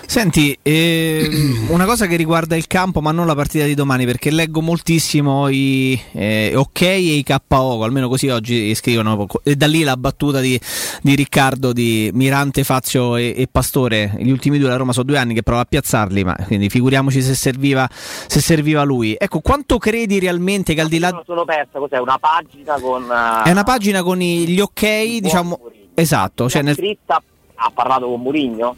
Senti, 0.07 0.57
ehm, 0.63 1.67
una 1.71 1.85
cosa 1.85 2.07
che 2.07 2.17
riguarda 2.17 2.57
il 2.57 2.67
campo, 2.67 3.01
ma 3.01 3.13
non 3.13 3.27
la 3.27 3.35
partita 3.35 3.65
di 3.65 3.75
domani, 3.75 4.05
perché 4.05 4.31
leggo 4.31 4.61
moltissimo 4.61 5.49
i 5.49 6.01
eh, 6.13 6.53
ok 6.55 6.81
e 6.83 6.97
i 6.97 7.25
KO, 7.25 7.83
almeno 7.85 8.09
così 8.09 8.29
oggi 8.29 8.75
scrivono, 8.75 9.27
e 9.43 9.57
da 9.57 9.67
lì 9.67 9.83
la 9.83 9.97
battuta 9.97 10.41
di, 10.41 10.59
di 11.03 11.15
Riccardo 11.15 11.73
di 11.73 12.11
Mirante, 12.13 12.65
Fazio 12.65 13.17
e, 13.17 13.35
e 13.37 13.49
Pastore. 13.51 14.15
Gli 14.19 14.31
ultimi 14.31 14.59
due 14.59 14.69
la 14.69 14.77
Roma 14.77 14.93
sono 14.93 15.05
due 15.05 15.19
anni 15.19 15.35
che 15.35 15.43
prova 15.43 15.61
a 15.63 15.67
piazzarli, 15.67 16.25
ma 16.25 16.37
quindi 16.47 16.69
figuriamoci 16.69 17.23
se 17.23 17.35
serviva, 17.35 17.89
se 17.93 18.41
serviva 18.41 18.83
lui. 18.83 19.15
Ecco, 19.19 19.41
quanto 19.41 19.79
credi 19.79 20.19
realmente 20.19 20.75
che 20.75 20.81
al 20.81 20.89
di 20.89 20.99
là. 20.99 21.09
Io 21.09 21.23
sono 21.27 21.45
persa, 21.45 21.79
cos'è? 21.79 21.99
Una 21.99 22.19
pagina 22.19 22.79
con... 22.81 23.03
eh, 23.05 23.49
È 23.49 23.51
una 23.51 23.65
pagina 23.65 24.03
con 24.03 24.21
i- 24.21 24.47
gli 24.49 24.61
ok, 24.61 25.19
diciamo. 25.21 25.59
Esatto, 25.95 26.49
cioè 26.49 26.63
nel, 26.63 26.77
ha 27.07 27.71
parlato 27.75 28.07
con 28.07 28.21
Mourinho? 28.23 28.77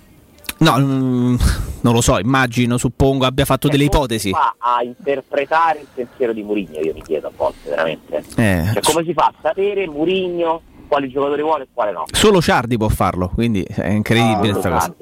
No, 0.63 0.79
mm, 0.79 1.35
non 1.81 1.93
lo 1.93 2.01
so, 2.01 2.21
immagino, 2.21 2.79
suppongo 2.79 3.27
abbia 3.27 3.45
fatto 3.45 3.67
delle 3.67 3.85
ipotesi. 3.85 4.31
Fa 4.31 4.55
a 4.59 4.83
interpretare 4.85 5.81
il 5.81 5.89
pensiero 5.93 6.33
di 6.33 6.43
Mourinho, 6.45 6.79
io 6.79 6.93
mi 6.95 7.03
chiedo 7.03 7.27
a 7.27 7.33
volte, 7.35 7.69
veramente. 7.69 8.25
Eh, 8.37 8.71
Cioè, 8.73 8.81
come 8.81 9.05
si 9.05 9.13
fa 9.13 9.25
a 9.25 9.35
sapere 9.43 9.89
Mourinho 9.89 10.63
quali 10.87 11.09
giocatori 11.09 11.43
vuole 11.43 11.65
e 11.65 11.69
quale 11.73 11.91
no? 11.91 12.05
Solo 12.13 12.41
Ciardi 12.41 12.77
può 12.77 12.89
farlo, 12.89 13.29
quindi 13.29 13.63
è 13.63 13.89
incredibile 13.89 14.53
questa 14.53 14.71
cosa. 14.71 14.95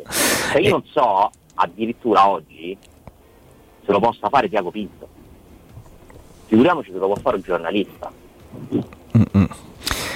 Cioè, 0.52 0.62
io 0.62 0.70
non 0.70 0.84
so, 0.90 1.30
addirittura 1.54 2.26
oggi, 2.26 2.76
se 3.84 3.92
lo 3.92 4.00
possa 4.00 4.30
fare 4.30 4.48
Tiago 4.48 4.70
Pinto. 4.70 5.08
Figuriamoci 6.46 6.90
se 6.90 6.98
lo 6.98 7.06
può 7.06 7.16
fare 7.16 7.36
un 7.36 7.42
giornalista. 7.42 8.10
Mm-mm. 8.72 9.48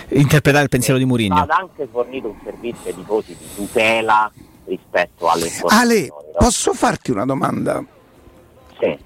Interpretare 0.08 0.64
il 0.64 0.70
pensiero 0.70 0.98
di 0.98 1.04
Mourinho. 1.04 1.34
Ha 1.34 1.46
anche 1.48 1.86
fornito 1.90 2.28
un 2.28 2.36
servizio 2.42 2.88
ai 2.88 2.94
tifosi 2.94 3.36
di 3.38 3.46
tutela 3.54 4.32
rispetto 4.66 5.28
alle 5.28 5.50
Ale, 5.68 5.96
informazioni. 5.96 6.36
posso 6.38 6.72
farti 6.72 7.10
una 7.10 7.24
domanda? 7.24 7.84
Sì. 8.78 8.98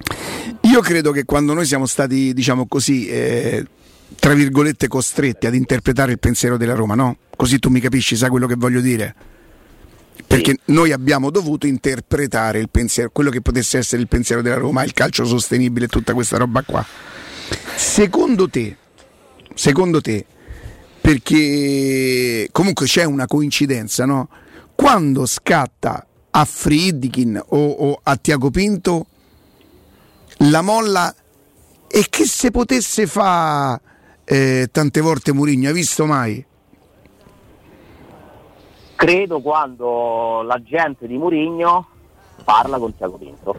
Io 0.63 0.81
credo 0.81 1.13
che 1.13 1.25
quando 1.25 1.53
noi 1.55 1.67
siamo 1.67 1.87
stati, 1.87 2.33
diciamo 2.33 2.67
così, 2.67 3.09
eh, 3.09 3.65
tra 4.19 4.35
virgolette, 4.35 4.89
costretti 4.89 5.47
ad 5.47 5.55
interpretare 5.55 6.13
il 6.13 6.19
pensiero 6.19 6.57
della 6.57 6.75
Roma, 6.75 6.95
no? 6.95 7.17
Così 7.37 7.59
tu 7.59 7.69
mi 7.69 7.81
capisci, 7.81 8.17
sai 8.17 8.31
quello 8.31 8.47
che 8.47 8.55
voglio 8.57 8.81
dire? 8.81 9.15
Perché 10.27 10.57
noi 10.67 10.93
abbiamo 10.93 11.31
dovuto 11.31 11.67
interpretare 11.67 12.59
il 12.59 12.69
pensiero, 12.69 13.11
quello 13.11 13.31
che 13.31 13.41
potesse 13.41 13.79
essere 13.79 14.03
il 14.03 14.09
pensiero 14.09 14.43
della 14.43 14.57
Roma, 14.57 14.85
il 14.85 14.93
calcio 14.93 15.25
sostenibile 15.25 15.87
e 15.87 15.89
tutta 15.89 16.13
questa 16.13 16.37
roba 16.37 16.63
qua. 16.63 16.85
Secondo 17.77 18.49
te, 18.49 18.77
secondo 19.55 20.01
te, 20.01 20.27
perché 21.01 22.49
comunque 22.53 22.87
c'è 22.87 23.05
una 23.05 23.27
coincidenza, 23.27 24.05
no? 24.05 24.29
Quando 24.81 25.27
scatta 25.27 26.07
a 26.31 26.45
Friedkin 26.45 27.37
o, 27.49 27.57
o 27.57 28.01
a 28.01 28.15
Tiago 28.15 28.49
Pinto 28.51 29.07
la 30.39 30.63
molla 30.63 31.13
e 31.89 32.07
che 32.09 32.25
se 32.25 32.53
potesse 32.53 33.09
fa 33.09 33.79
eh, 34.25 34.69
tante 34.71 35.01
volte 35.01 35.33
Murigno, 35.33 35.67
hai 35.67 35.75
visto 35.75 36.07
mai? 36.07 36.47
Credo 38.95 39.41
quando 39.41 40.43
la 40.43 40.63
gente 40.63 41.09
di 41.09 41.19
Mourinho 41.19 41.89
parla 42.45 42.79
con 42.79 42.97
Tiago 42.97 43.19
Pinto. 43.19 43.59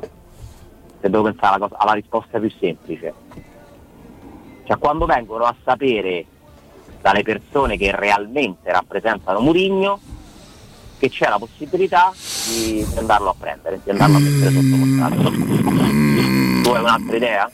Se 1.01 1.09
devo 1.09 1.23
pensare 1.23 1.55
alla, 1.55 1.67
cosa- 1.67 1.81
alla 1.81 1.93
risposta 1.93 2.39
più 2.39 2.49
semplice. 2.57 3.13
Cioè 4.63 4.77
quando 4.77 5.05
vengono 5.05 5.43
a 5.43 5.55
sapere 5.65 6.25
dalle 7.01 7.23
persone 7.23 7.75
che 7.75 7.93
realmente 7.93 8.71
rappresentano 8.71 9.41
Mourinho 9.41 9.99
che 10.99 11.09
c'è 11.09 11.27
la 11.29 11.39
possibilità 11.39 12.13
di 12.47 12.85
di 12.85 12.97
andarlo 12.97 13.29
a 13.29 13.35
prendere, 13.37 13.79
di 13.83 13.89
andarlo 13.89 14.17
a 14.17 14.19
mettere 14.19 14.51
sotto 14.51 14.77
contratto. 14.77 15.31
Tu 16.61 16.69
hai 16.69 16.81
un'altra 16.81 17.15
idea? 17.15 17.51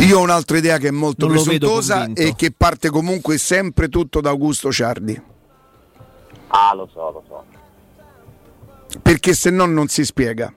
Io 0.00 0.18
ho 0.18 0.22
un'altra 0.22 0.58
idea 0.58 0.78
che 0.78 0.88
è 0.88 0.90
molto 0.90 1.26
presuntuosa 1.28 2.08
e 2.12 2.34
che 2.36 2.52
parte 2.54 2.90
comunque 2.90 3.38
sempre 3.38 3.88
tutto 3.88 4.20
da 4.20 4.30
Augusto 4.30 4.70
Ciardi. 4.72 5.22
Ah, 6.48 6.74
lo 6.74 6.88
so, 6.92 7.10
lo 7.10 7.22
so. 7.26 7.44
perché 9.02 9.34
se 9.34 9.50
no 9.50 9.66
non 9.66 9.88
si 9.88 10.04
spiega. 10.04 10.52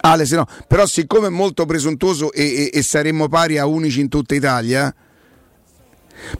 Ale, 0.00 0.24
se 0.26 0.36
no, 0.36 0.46
però 0.66 0.86
siccome 0.86 1.26
è 1.26 1.30
molto 1.30 1.64
presuntuoso 1.66 2.32
e, 2.32 2.42
e- 2.42 2.70
e 2.72 2.82
saremmo 2.82 3.28
pari 3.28 3.58
a 3.58 3.66
unici 3.66 4.00
in 4.00 4.08
tutta 4.08 4.34
Italia, 4.34 4.92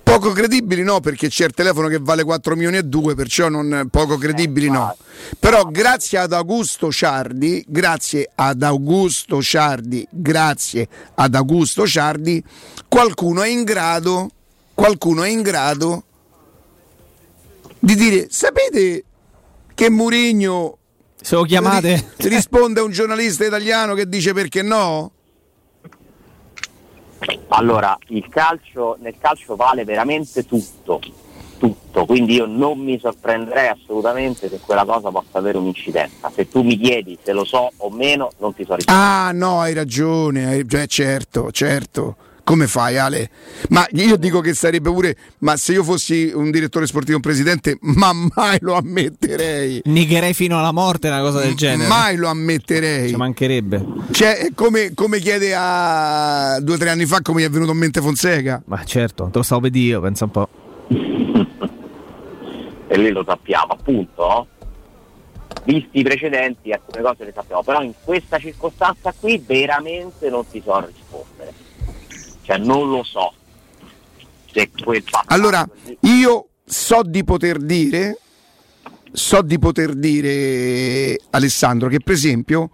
poco 0.02 0.32
credibili 0.32 0.82
no, 0.82 1.00
perché 1.00 1.28
c'è 1.28 1.46
il 1.46 1.52
telefono 1.52 1.88
che 1.88 1.98
vale 2.00 2.24
4 2.24 2.54
milioni 2.54 2.76
e 2.78 2.82
2, 2.84 3.14
perciò 3.14 3.48
non, 3.48 3.88
poco 3.90 4.16
credibili 4.16 4.68
no. 4.68 4.96
Però 5.38 5.64
grazie 5.64 6.18
ad 6.18 6.32
Augusto 6.32 6.90
Ciardi, 6.90 7.64
grazie 7.66 8.30
ad 8.34 8.62
Augusto 8.62 9.40
Ciardi, 9.42 10.06
grazie 10.10 10.88
ad 11.14 11.34
Augusto 11.34 11.86
Ciardi, 11.86 12.42
qualcuno 12.88 13.42
è 13.42 13.48
in 13.48 13.64
grado, 13.64 14.30
qualcuno 14.74 15.22
è 15.22 15.28
in 15.28 15.42
grado 15.42 16.04
di 17.84 17.96
dire, 17.96 18.28
sapete 18.30 19.04
che 19.74 19.90
Murigno 19.90 20.78
Se 21.20 21.34
lo 21.34 21.42
chiamate? 21.42 22.10
ri- 22.16 22.28
risponde 22.28 22.78
a 22.78 22.84
un 22.84 22.92
giornalista 22.92 23.44
italiano 23.44 23.94
che 23.94 24.08
dice 24.08 24.32
perché 24.32 24.62
no? 24.62 25.10
Allora, 27.48 27.96
calcio, 28.28 28.96
nel 29.00 29.14
calcio 29.18 29.56
vale 29.56 29.84
veramente 29.84 30.44
tutto, 30.44 31.00
tutto, 31.58 32.04
quindi 32.06 32.34
io 32.34 32.46
non 32.46 32.78
mi 32.78 32.98
sorprenderei 32.98 33.68
assolutamente 33.68 34.48
se 34.48 34.58
quella 34.58 34.84
cosa 34.84 35.10
possa 35.10 35.38
avere 35.38 35.58
un'incidenza. 35.58 36.30
Se 36.34 36.48
tu 36.48 36.62
mi 36.62 36.76
chiedi 36.76 37.18
se 37.22 37.32
lo 37.32 37.44
so 37.44 37.70
o 37.76 37.90
meno, 37.90 38.30
non 38.38 38.54
ti 38.54 38.64
so 38.64 38.74
rispondere. 38.74 39.06
Ah 39.06 39.30
no, 39.32 39.60
hai 39.60 39.74
ragione, 39.74 40.64
cioè, 40.66 40.86
certo, 40.86 41.50
certo. 41.52 42.16
Come 42.44 42.66
fai 42.66 42.98
Ale? 42.98 43.30
Ma 43.68 43.86
io 43.92 44.16
dico 44.16 44.40
che 44.40 44.52
sarebbe 44.54 44.90
pure, 44.90 45.16
ma 45.38 45.56
se 45.56 45.72
io 45.72 45.84
fossi 45.84 46.32
un 46.34 46.50
direttore 46.50 46.86
sportivo, 46.86 47.16
un 47.16 47.22
presidente, 47.22 47.78
ma 47.80 48.12
mai 48.12 48.58
lo 48.60 48.74
ammetterei. 48.74 49.82
Negherei 49.84 50.34
fino 50.34 50.58
alla 50.58 50.72
morte 50.72 51.06
una 51.08 51.20
cosa 51.20 51.40
del 51.40 51.54
genere. 51.54 51.88
Mai 51.88 52.16
lo 52.16 52.28
ammetterei. 52.28 53.10
Ci 53.10 53.16
mancherebbe. 53.16 53.84
Cioè, 54.10 54.38
è 54.38 54.48
come, 54.54 54.92
come 54.94 55.20
chiede 55.20 55.54
a 55.56 56.58
due 56.60 56.74
o 56.74 56.78
tre 56.78 56.90
anni 56.90 57.06
fa 57.06 57.20
come 57.22 57.42
gli 57.42 57.44
è 57.44 57.50
venuto 57.50 57.72
in 57.72 57.78
mente 57.78 58.00
Fonseca. 58.00 58.60
Ma 58.66 58.82
certo, 58.84 59.28
te 59.30 59.38
lo 59.38 59.44
stavo 59.44 59.60
per 59.62 59.76
io, 59.76 60.00
pensa 60.00 60.24
un 60.24 60.30
po'. 60.30 60.48
E 62.88 62.98
lì 62.98 63.10
lo 63.10 63.24
sappiamo, 63.24 63.72
appunto. 63.72 64.26
no? 64.26 64.46
Visti 65.64 66.00
i 66.00 66.02
precedenti, 66.02 66.72
alcune 66.72 67.02
cose 67.02 67.24
le 67.24 67.32
sappiamo, 67.32 67.62
però 67.62 67.82
in 67.82 67.92
questa 68.02 68.38
circostanza 68.38 69.14
qui 69.18 69.42
veramente 69.46 70.28
non 70.28 70.44
ti 70.50 70.60
so 70.62 70.84
rispondere. 70.84 71.52
Cioè 72.42 72.58
non 72.58 72.88
lo 72.90 73.02
so. 73.02 73.32
Allora, 75.26 75.66
io 76.00 76.48
so 76.64 77.02
di 77.02 77.24
poter 77.24 77.58
dire, 77.58 78.18
so 79.12 79.42
di 79.42 79.58
poter 79.58 79.94
dire, 79.94 81.18
Alessandro, 81.30 81.88
che 81.88 82.00
per 82.00 82.14
esempio, 82.14 82.70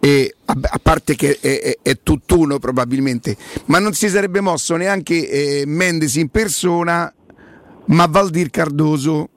eh, 0.00 0.32
a, 0.44 0.54
a 0.60 0.78
parte 0.80 1.16
che 1.16 1.38
è, 1.40 1.60
è- 1.60 1.78
è 1.82 1.98
tutt'uno 2.02 2.58
probabilmente, 2.58 3.36
ma 3.66 3.78
non 3.80 3.94
si 3.94 4.08
sarebbe 4.08 4.40
mosso 4.40 4.76
neanche 4.76 5.28
eh, 5.28 5.64
Mendes 5.66 6.14
in 6.16 6.28
persona, 6.28 7.12
ma 7.86 8.06
Valdir 8.06 8.50
Cardoso, 8.50 9.28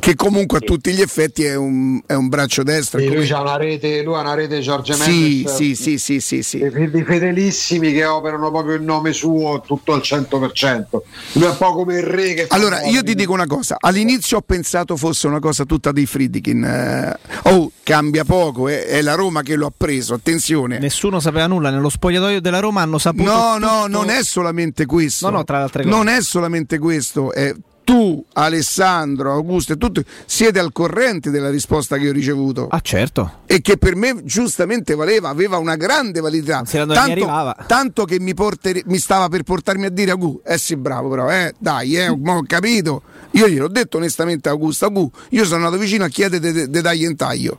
che 0.00 0.14
comunque 0.14 0.58
a 0.58 0.60
tutti 0.60 0.92
gli 0.92 1.00
effetti 1.00 1.44
è 1.44 1.54
un, 1.54 2.00
è 2.06 2.12
un 2.12 2.28
braccio 2.28 2.62
destro. 2.62 2.98
Sì, 3.00 3.06
come- 3.06 3.18
lui 3.18 3.30
ha 3.30 3.40
una 3.40 3.56
rete, 3.56 4.02
lui 4.02 4.14
ha 4.16 4.20
una 4.20 4.34
rete 4.34 4.60
Giorgio 4.60 4.92
Sì, 4.92 5.42
Mendes 5.44 5.54
sì, 5.54 5.74
sì, 5.74 5.98
sì, 5.98 6.20
sì, 6.20 6.42
sì. 6.42 6.58
di 6.90 7.02
fedelissimi 7.04 7.92
che 7.92 8.04
operano 8.04 8.50
proprio 8.50 8.74
il 8.74 8.82
nome 8.82 9.12
suo 9.12 9.62
tutto 9.64 9.92
al 9.94 10.00
100%. 10.04 10.84
Lui 11.32 11.44
è 11.44 11.48
un 11.48 11.56
po' 11.56 11.72
come 11.72 11.96
il 11.98 12.02
re 12.04 12.34
che 12.34 12.46
fa 12.46 12.54
Allora, 12.54 12.82
io 12.82 13.02
ti 13.02 13.14
dico 13.14 13.32
una 13.32 13.46
cosa, 13.46 13.76
all'inizio 13.78 14.38
ho 14.38 14.42
pensato 14.42 14.96
fosse 14.96 15.26
una 15.26 15.40
cosa 15.40 15.64
tutta 15.64 15.90
dei 15.92 16.06
Friedkin. 16.06 16.64
eh, 16.64 17.18
oh, 17.50 17.72
cambia 17.82 18.24
poco, 18.24 18.68
è, 18.68 18.84
è 18.84 19.00
la 19.02 19.14
Roma 19.14 19.42
che 19.42 19.56
lo 19.56 19.66
ha 19.66 19.72
preso, 19.76 20.14
attenzione. 20.14 20.78
Nessuno 20.78 21.18
sapeva 21.20 21.46
nulla, 21.46 21.70
nello 21.70 21.88
spogliatoio 21.88 22.40
della 22.40 22.60
Roma 22.60 22.82
hanno 22.82 22.98
saputo. 22.98 23.30
No, 23.30 23.56
no, 23.58 23.82
tutto- 23.84 23.86
non 23.88 24.10
è 24.10 24.22
solamente 24.22 24.84
questo. 24.86 25.30
No, 25.30 25.36
no, 25.38 25.44
tra 25.44 25.56
le 25.58 25.62
altre 25.64 25.82
cose. 25.84 25.94
Non 25.94 26.08
è 26.08 26.20
solamente 26.20 26.78
questo. 26.78 27.32
è- 27.32 27.54
tu, 27.88 28.22
Alessandro, 28.34 29.32
Augusto 29.32 29.72
e 29.72 29.78
tutti 29.78 30.04
siete 30.26 30.58
al 30.58 30.72
corrente 30.72 31.30
della 31.30 31.48
risposta 31.48 31.96
che 31.96 32.10
ho 32.10 32.12
ricevuto. 32.12 32.68
Ah, 32.68 32.80
certo. 32.82 33.38
E 33.46 33.62
che 33.62 33.78
per 33.78 33.96
me 33.96 34.24
giustamente 34.24 34.94
valeva, 34.94 35.30
aveva 35.30 35.56
una 35.56 35.74
grande 35.74 36.20
validità. 36.20 36.64
se 36.66 36.84
non 36.84 36.88
mi 36.88 36.96
arrivava. 36.96 37.56
tanto 37.66 38.04
che 38.04 38.20
mi, 38.20 38.34
porter- 38.34 38.82
mi 38.84 38.98
stava 38.98 39.30
per 39.30 39.42
portarmi 39.42 39.86
a 39.86 39.88
dire 39.88 40.10
Augusto, 40.10 40.46
eh 40.46 40.58
sì, 40.58 40.76
bravo, 40.76 41.08
però, 41.08 41.30
eh, 41.30 41.54
dai, 41.58 41.96
eh, 41.96 42.08
ho 42.08 42.42
capito. 42.46 43.00
Io 43.30 43.48
gliel'ho 43.48 43.68
detto 43.68 43.96
onestamente 43.96 44.50
a 44.50 44.52
Augusto, 44.52 44.84
Augusto, 44.84 45.20
io 45.30 45.46
sono 45.46 45.64
andato 45.64 45.78
vicino 45.78 46.04
a 46.04 46.08
chiedere 46.08 46.52
de, 46.52 46.68
de 46.68 46.80
dagli 46.82 47.04
in 47.04 47.16
taglio. 47.16 47.58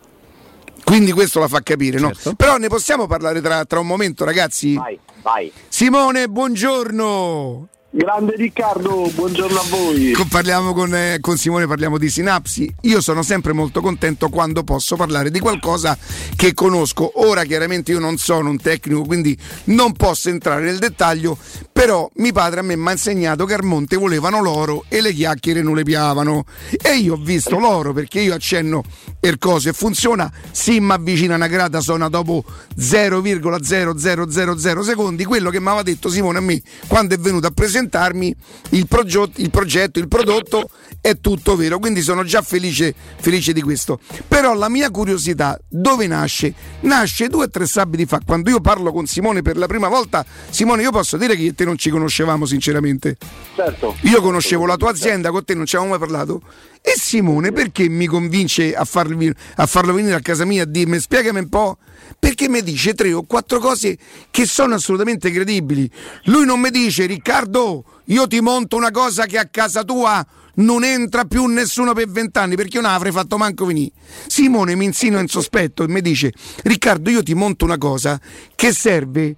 Quindi 0.83 1.11
questo 1.11 1.39
la 1.39 1.47
fa 1.47 1.61
capire, 1.61 1.97
no? 1.97 2.11
Però 2.37 2.57
ne 2.57 2.67
possiamo 2.67 3.07
parlare 3.07 3.41
tra, 3.41 3.65
tra 3.65 3.79
un 3.79 3.87
momento, 3.87 4.25
ragazzi? 4.25 4.75
Vai, 4.75 4.99
vai. 5.23 5.51
Simone, 5.69 6.27
buongiorno. 6.27 7.67
Grande 7.91 8.35
Riccardo, 8.35 9.09
buongiorno 9.15 9.57
a 9.57 9.63
voi. 9.67 10.15
Parliamo 10.29 10.73
con, 10.73 10.93
eh, 10.93 11.17
con 11.19 11.37
Simone, 11.37 11.65
parliamo 11.65 11.97
di 11.97 12.07
sinapsi. 12.07 12.71
Io 12.81 13.01
sono 13.01 13.23
sempre 13.23 13.51
molto 13.51 13.81
contento 13.81 14.29
quando 14.29 14.63
posso 14.63 14.95
parlare 14.95 15.31
di 15.31 15.39
qualcosa 15.39 15.97
che 16.35 16.53
conosco. 16.53 17.27
Ora 17.27 17.45
chiaramente 17.45 17.91
io 17.91 17.97
non 17.97 18.17
sono 18.17 18.51
un 18.51 18.61
tecnico, 18.61 19.01
quindi 19.01 19.35
non 19.65 19.93
posso 19.93 20.29
entrare 20.29 20.65
nel 20.65 20.77
dettaglio, 20.77 21.35
però 21.71 22.07
mio 22.17 22.31
padre 22.31 22.59
a 22.59 22.63
me 22.63 22.75
mi 22.75 22.89
ha 22.89 22.91
insegnato 22.91 23.45
che 23.45 23.55
al 23.55 23.63
monte 23.63 23.95
volevano 23.95 24.39
l'oro 24.39 24.85
e 24.87 25.01
le 25.01 25.11
chiacchiere 25.11 25.63
non 25.63 25.73
le 25.73 25.81
piavano. 25.81 26.45
E 26.69 26.95
io 26.95 27.15
ho 27.15 27.19
visto 27.19 27.57
l'oro 27.57 27.91
perché 27.91 28.19
io 28.19 28.35
accenno 28.35 28.83
il 29.21 29.39
coso 29.39 29.69
e 29.69 29.73
funziona, 29.73 30.31
si 30.51 30.79
mi 30.79 30.91
avvicina 30.91 31.33
una 31.33 31.47
grata 31.47 31.81
suona 31.81 32.07
dopo 32.07 32.43
0,0000 32.77 34.81
secondi, 34.81 35.25
quello 35.25 35.49
che 35.49 35.59
mi 35.59 35.67
aveva 35.67 35.81
detto 35.81 36.09
Simone 36.09 36.37
a 36.37 36.41
me 36.41 36.61
quando 36.85 37.15
è 37.15 37.17
venuto 37.17 37.47
a 37.47 37.51
presentarmi 37.79 38.35
il, 38.71 38.87
progetto, 38.87 39.41
il 39.41 39.49
progetto, 39.49 39.99
il 39.99 40.07
prodotto 40.07 40.69
è 41.01 41.17
tutto 41.19 41.55
vero, 41.55 41.79
quindi 41.79 42.01
sono 42.01 42.23
già 42.25 42.41
felice, 42.41 42.93
felice 43.17 43.53
di 43.53 43.61
questo. 43.61 43.99
Però 44.27 44.53
la 44.53 44.67
mia 44.67 44.91
curiosità 44.91 45.57
dove 45.69 46.07
nasce? 46.07 46.53
Nasce 46.81 47.27
due 47.27 47.45
o 47.45 47.49
tre 47.49 47.65
sabati 47.65 48.05
fa, 48.05 48.19
quando 48.25 48.49
io 48.49 48.59
parlo 48.59 48.91
con 48.91 49.05
Simone 49.05 49.41
per 49.41 49.57
la 49.57 49.67
prima 49.67 49.87
volta, 49.87 50.25
Simone 50.49 50.81
io 50.81 50.91
posso 50.91 51.15
dire 51.15 51.35
che 51.35 51.41
io 51.43 51.51
e 51.51 51.55
te 51.55 51.63
non 51.63 51.77
ci 51.77 51.89
conoscevamo 51.89 52.45
sinceramente. 52.45 53.15
Certo. 53.55 53.95
Io 54.01 54.21
conoscevo 54.21 54.65
la 54.65 54.75
tua 54.75 54.91
azienda, 54.91 55.31
con 55.31 55.45
te 55.45 55.53
non 55.53 55.65
ci 55.65 55.75
avevamo 55.77 55.97
mai 55.97 56.07
parlato. 56.07 56.41
E 56.81 56.93
Simone 56.97 57.51
perché 57.51 57.87
mi 57.87 58.05
convince 58.05 58.73
a, 58.73 58.83
farvi- 58.83 59.33
a 59.55 59.65
farlo 59.65 59.93
venire 59.93 60.15
a 60.15 60.21
casa 60.21 60.45
mia 60.45 60.63
a 60.63 60.65
dirmi 60.65 60.99
spiegami 60.99 61.39
un 61.39 61.49
po'? 61.49 61.77
Perché 62.17 62.49
mi 62.49 62.61
dice 62.61 62.93
tre 62.93 63.13
o 63.13 63.23
quattro 63.23 63.59
cose 63.59 63.97
che 64.31 64.45
sono 64.45 64.75
assolutamente 64.75 65.31
credibili. 65.31 65.89
Lui 66.25 66.45
non 66.45 66.59
mi 66.59 66.69
dice 66.69 67.05
Riccardo, 67.05 67.83
io 68.05 68.27
ti 68.27 68.39
monto 68.39 68.75
una 68.75 68.91
cosa 68.91 69.25
che 69.25 69.37
a 69.37 69.47
casa 69.47 69.83
tua 69.83 70.25
non 70.55 70.83
entra 70.83 71.25
più 71.25 71.45
nessuno 71.45 71.93
per 71.93 72.09
vent'anni 72.09 72.55
perché 72.55 72.77
io 72.77 72.81
non 72.81 72.91
avrei 72.91 73.11
fatto 73.11 73.37
manco 73.37 73.65
venire. 73.65 73.91
Simone 74.27 74.75
mi 74.75 74.85
insinua 74.85 75.19
in 75.19 75.27
sospetto 75.27 75.83
e 75.83 75.87
mi 75.87 76.01
dice 76.01 76.33
Riccardo 76.63 77.09
io 77.09 77.23
ti 77.23 77.33
monto 77.33 77.65
una 77.65 77.77
cosa 77.77 78.19
che 78.55 78.73
serve 78.73 79.35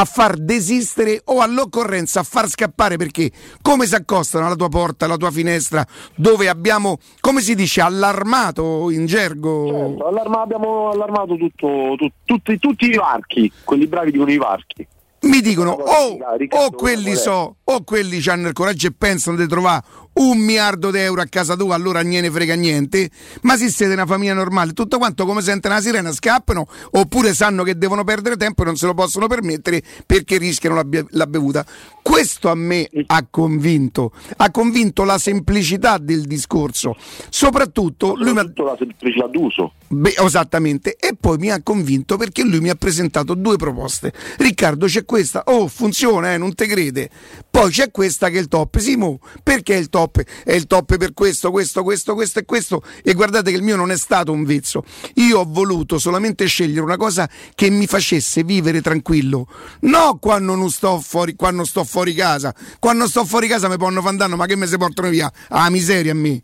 a 0.00 0.04
far 0.04 0.36
desistere 0.36 1.20
o 1.24 1.40
all'occorrenza 1.40 2.20
a 2.20 2.22
far 2.22 2.48
scappare 2.48 2.96
perché 2.96 3.32
come 3.60 3.84
si 3.84 3.96
accostano 3.96 4.46
alla 4.46 4.54
tua 4.54 4.68
porta, 4.68 5.06
alla 5.06 5.16
tua 5.16 5.32
finestra 5.32 5.84
dove 6.14 6.48
abbiamo, 6.48 6.98
come 7.20 7.40
si 7.40 7.56
dice, 7.56 7.80
allarmato 7.80 8.90
in 8.90 9.06
gergo? 9.06 9.66
Certo, 9.66 10.06
allarma- 10.06 10.42
abbiamo 10.42 10.90
allarmato 10.90 11.34
tutto, 11.36 11.94
tu- 11.96 12.12
tutti, 12.24 12.58
tutti 12.60 12.86
i 12.86 12.94
varchi, 12.94 13.50
quelli 13.64 13.86
bravi 13.88 14.12
dicono 14.12 14.30
i 14.30 14.38
varchi. 14.38 14.86
Mi 15.20 15.40
dicono 15.40 15.72
o, 15.72 16.16
Riccardo, 16.36 16.66
o 16.66 16.70
quelli 16.70 17.02
qual 17.02 17.16
è? 17.16 17.18
so, 17.18 17.56
o 17.64 17.82
quelli 17.82 18.22
hanno 18.28 18.46
il 18.46 18.52
coraggio 18.52 18.86
e 18.86 18.92
pensano 18.96 19.36
di 19.36 19.48
trovare 19.48 19.82
un 20.14 20.38
miliardo 20.38 20.90
di 20.90 20.98
euro 20.98 21.20
a 21.20 21.26
casa 21.26 21.56
tua, 21.56 21.74
allora 21.74 22.02
non 22.02 22.12
ne 22.12 22.30
frega 22.30 22.54
niente, 22.54 23.10
ma 23.42 23.56
se 23.56 23.70
siete 23.70 23.92
una 23.92 24.06
famiglia 24.06 24.34
normale, 24.34 24.72
tutto 24.72 24.98
quanto 24.98 25.24
come 25.24 25.42
sentono 25.42 25.74
la 25.74 25.80
sirena 25.80 26.12
scappano, 26.12 26.66
oppure 26.92 27.34
sanno 27.34 27.62
che 27.62 27.76
devono 27.76 28.04
perdere 28.04 28.36
tempo 28.36 28.62
e 28.62 28.64
non 28.66 28.76
se 28.76 28.86
lo 28.86 28.94
possono 28.94 29.26
permettere 29.26 29.82
perché 30.06 30.38
rischiano 30.38 30.74
la, 30.74 30.84
bie- 30.84 31.06
la 31.10 31.26
bevuta. 31.26 31.64
Questo 32.02 32.48
a 32.48 32.54
me 32.54 32.88
ha 33.06 33.26
convinto, 33.30 34.12
ha 34.36 34.50
convinto 34.50 35.04
la 35.04 35.18
semplicità 35.18 35.98
del 35.98 36.22
discorso, 36.22 36.96
soprattutto 37.28 38.14
lui 38.16 38.32
mi 38.32 38.38
ha 38.38 38.42
la 38.42 38.76
semplicità 38.78 39.26
d'uso. 39.26 39.72
Beh, 39.90 40.14
esattamente, 40.18 40.96
e 40.96 41.16
poi 41.18 41.38
mi 41.38 41.50
ha 41.50 41.62
convinto 41.62 42.16
perché 42.16 42.42
lui 42.42 42.60
mi 42.60 42.68
ha 42.68 42.74
presentato 42.74 43.34
due 43.34 43.56
proposte. 43.56 44.12
Riccardo, 44.36 44.86
c'è 44.86 45.04
questa, 45.04 45.44
oh, 45.46 45.66
funziona, 45.68 46.34
eh, 46.34 46.38
non 46.38 46.54
te 46.54 46.66
crede. 46.66 47.08
Poi 47.50 47.70
c'è 47.70 47.90
questa 47.90 48.28
che 48.28 48.36
è 48.36 48.40
il 48.40 48.48
top. 48.48 48.76
Simo, 48.78 49.18
perché 49.42 49.74
è 49.74 49.78
il 49.78 49.88
top? 49.88 50.07
È 50.44 50.52
il 50.52 50.66
top 50.66 50.96
per 50.96 51.12
questo, 51.12 51.50
questo, 51.50 51.82
questo, 51.82 52.14
questo 52.14 52.38
e 52.38 52.44
questo. 52.44 52.82
E 53.02 53.14
guardate 53.14 53.50
che 53.50 53.56
il 53.56 53.62
mio 53.62 53.76
non 53.76 53.90
è 53.90 53.96
stato 53.96 54.32
un 54.32 54.44
vezzo. 54.44 54.84
Io 55.14 55.40
ho 55.40 55.46
voluto 55.46 55.98
solamente 55.98 56.46
scegliere 56.46 56.80
una 56.80 56.96
cosa 56.96 57.28
che 57.54 57.70
mi 57.70 57.86
facesse 57.86 58.44
vivere 58.44 58.80
tranquillo. 58.80 59.46
No 59.80 60.18
quando 60.20 60.54
non 60.54 60.70
sto 60.70 61.00
fuori, 61.00 61.34
quando 61.34 61.64
sto 61.64 61.84
fuori 61.84 62.14
casa. 62.14 62.54
Quando 62.78 63.08
sto 63.08 63.24
fuori 63.24 63.48
casa 63.48 63.68
mi 63.68 63.76
possono 63.76 64.00
fare 64.00 64.12
un 64.12 64.18
danno, 64.18 64.36
ma 64.36 64.46
che 64.46 64.56
me 64.56 64.66
si 64.66 64.76
portano 64.76 65.08
via? 65.08 65.30
Ah, 65.48 65.70
miseria 65.70 66.12
a 66.12 66.14
me. 66.14 66.42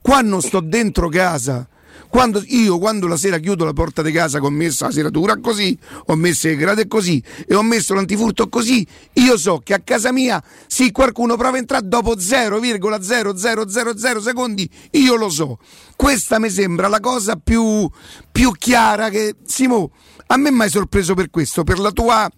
Quando 0.00 0.40
sto 0.40 0.60
dentro 0.60 1.08
casa. 1.08 1.68
Quando 2.08 2.42
io 2.46 2.78
quando 2.78 3.06
la 3.06 3.16
sera 3.16 3.38
chiudo 3.38 3.64
la 3.64 3.72
porta 3.72 4.02
di 4.02 4.12
casa 4.12 4.38
che 4.38 4.46
ho 4.46 4.50
messo 4.50 4.84
la 4.84 4.92
seratura 4.92 5.38
così, 5.38 5.76
ho 6.06 6.16
messo 6.16 6.48
le 6.48 6.56
grate 6.56 6.86
così 6.86 7.22
e 7.46 7.54
ho 7.54 7.62
messo 7.62 7.94
l'antifurto 7.94 8.48
così, 8.48 8.86
io 9.14 9.36
so 9.36 9.60
che 9.62 9.74
a 9.74 9.80
casa 9.80 10.12
mia 10.12 10.42
se 10.66 10.92
qualcuno 10.92 11.36
prova 11.36 11.56
a 11.56 11.58
entrare 11.58 11.88
dopo 11.88 12.16
0,0000 12.16 14.20
secondi, 14.20 14.68
io 14.92 15.16
lo 15.16 15.28
so. 15.28 15.58
Questa 15.96 16.38
mi 16.38 16.50
sembra 16.50 16.88
la 16.88 17.00
cosa 17.00 17.36
più, 17.36 17.88
più 18.30 18.52
chiara 18.52 19.08
che 19.08 19.34
Simo, 19.44 19.92
a 20.28 20.36
me 20.36 20.50
mi 20.50 20.62
hai 20.62 20.70
sorpreso 20.70 21.14
per 21.14 21.30
questo, 21.30 21.64
per 21.64 21.78
la 21.78 21.90
tua, 21.90 22.28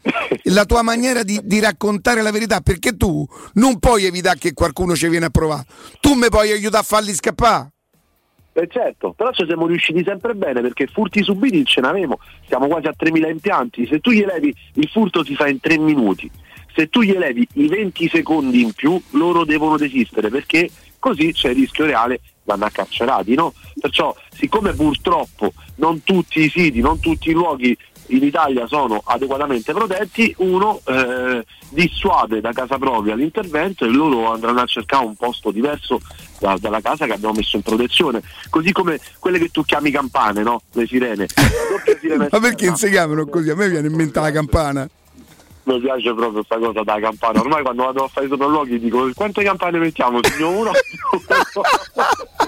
la 0.44 0.64
tua 0.64 0.82
maniera 0.82 1.22
di, 1.22 1.40
di 1.42 1.58
raccontare 1.58 2.22
la 2.22 2.30
verità, 2.30 2.60
perché 2.60 2.96
tu 2.96 3.26
non 3.54 3.78
puoi 3.78 4.04
evitare 4.04 4.38
che 4.38 4.52
qualcuno 4.52 4.94
ci 4.94 5.08
viene 5.08 5.26
a 5.26 5.30
provare, 5.30 5.66
tu 6.00 6.14
mi 6.14 6.28
puoi 6.28 6.52
aiutare 6.52 6.82
a 6.82 6.86
farli 6.86 7.14
scappare. 7.14 7.72
Eh 8.60 8.66
certo, 8.66 9.12
però 9.12 9.30
ci 9.30 9.44
siamo 9.46 9.68
riusciti 9.68 10.02
sempre 10.02 10.34
bene 10.34 10.60
perché 10.60 10.88
furti 10.88 11.22
subiti 11.22 11.64
ce 11.64 11.80
n'avemo, 11.80 12.18
siamo 12.48 12.66
quasi 12.66 12.88
a 12.88 12.94
3.000 12.98 13.30
impianti, 13.30 13.86
se 13.86 14.00
tu 14.00 14.10
gli 14.10 14.20
elevi 14.20 14.52
il 14.74 14.88
furto 14.88 15.22
si 15.22 15.36
fa 15.36 15.46
in 15.46 15.60
3 15.60 15.78
minuti, 15.78 16.28
se 16.74 16.88
tu 16.88 17.02
gli 17.02 17.12
elevi 17.12 17.46
i 17.52 17.68
20 17.68 18.08
secondi 18.08 18.62
in 18.62 18.72
più 18.72 19.00
loro 19.10 19.44
devono 19.44 19.76
desistere 19.76 20.28
perché 20.28 20.68
così 20.98 21.32
c'è 21.32 21.50
il 21.50 21.54
rischio 21.54 21.86
reale 21.86 22.20
vanno 22.42 22.64
accarcerati, 22.64 23.34
no? 23.36 23.52
Perciò 23.78 24.12
siccome 24.30 24.72
purtroppo 24.72 25.52
non 25.76 26.02
tutti 26.02 26.40
i 26.40 26.48
siti, 26.48 26.80
non 26.80 26.98
tutti 26.98 27.30
i 27.30 27.34
luoghi 27.34 27.76
in 28.08 28.24
Italia 28.24 28.66
sono 28.66 29.02
adeguatamente 29.04 29.72
protetti, 29.72 30.34
uno 30.38 30.80
eh, 30.84 31.44
dissuade 31.68 32.40
da 32.40 32.52
casa 32.52 32.78
propria 32.78 33.14
l'intervento 33.14 33.84
e 33.84 33.88
loro 33.88 34.32
andranno 34.32 34.62
a 34.62 34.66
cercare 34.66 35.04
un 35.04 35.14
posto 35.14 35.50
diverso 35.50 36.00
da- 36.38 36.56
dalla 36.58 36.80
casa 36.80 37.06
che 37.06 37.12
abbiamo 37.12 37.34
messo 37.34 37.56
in 37.56 37.62
protezione. 37.62 38.22
Così 38.50 38.72
come 38.72 39.00
quelle 39.18 39.38
che 39.38 39.48
tu 39.48 39.62
chiami 39.64 39.90
campane, 39.90 40.42
no? 40.42 40.62
Le 40.72 40.86
sirene. 40.86 41.26
Ma 42.30 42.40
perché 42.40 42.74
si 42.76 42.88
chiamano 42.90 43.26
così? 43.26 43.50
A 43.50 43.54
me 43.54 43.68
viene 43.68 43.88
in 43.88 43.94
mente 43.94 44.20
la 44.20 44.30
campana. 44.30 44.88
mi 45.64 45.80
piace 45.80 46.14
proprio 46.14 46.32
questa 46.32 46.58
cosa 46.58 46.82
da 46.82 46.98
campana. 47.00 47.40
Ormai 47.40 47.62
quando 47.62 47.84
vado 47.84 48.04
a 48.04 48.08
fare 48.08 48.26
i 48.26 48.28
sopralluoghi 48.28 48.78
dico 48.78 49.10
quante 49.14 49.42
campane 49.42 49.78
mettiamo? 49.78 50.20
Signor 50.22 50.54
uno? 50.54 50.70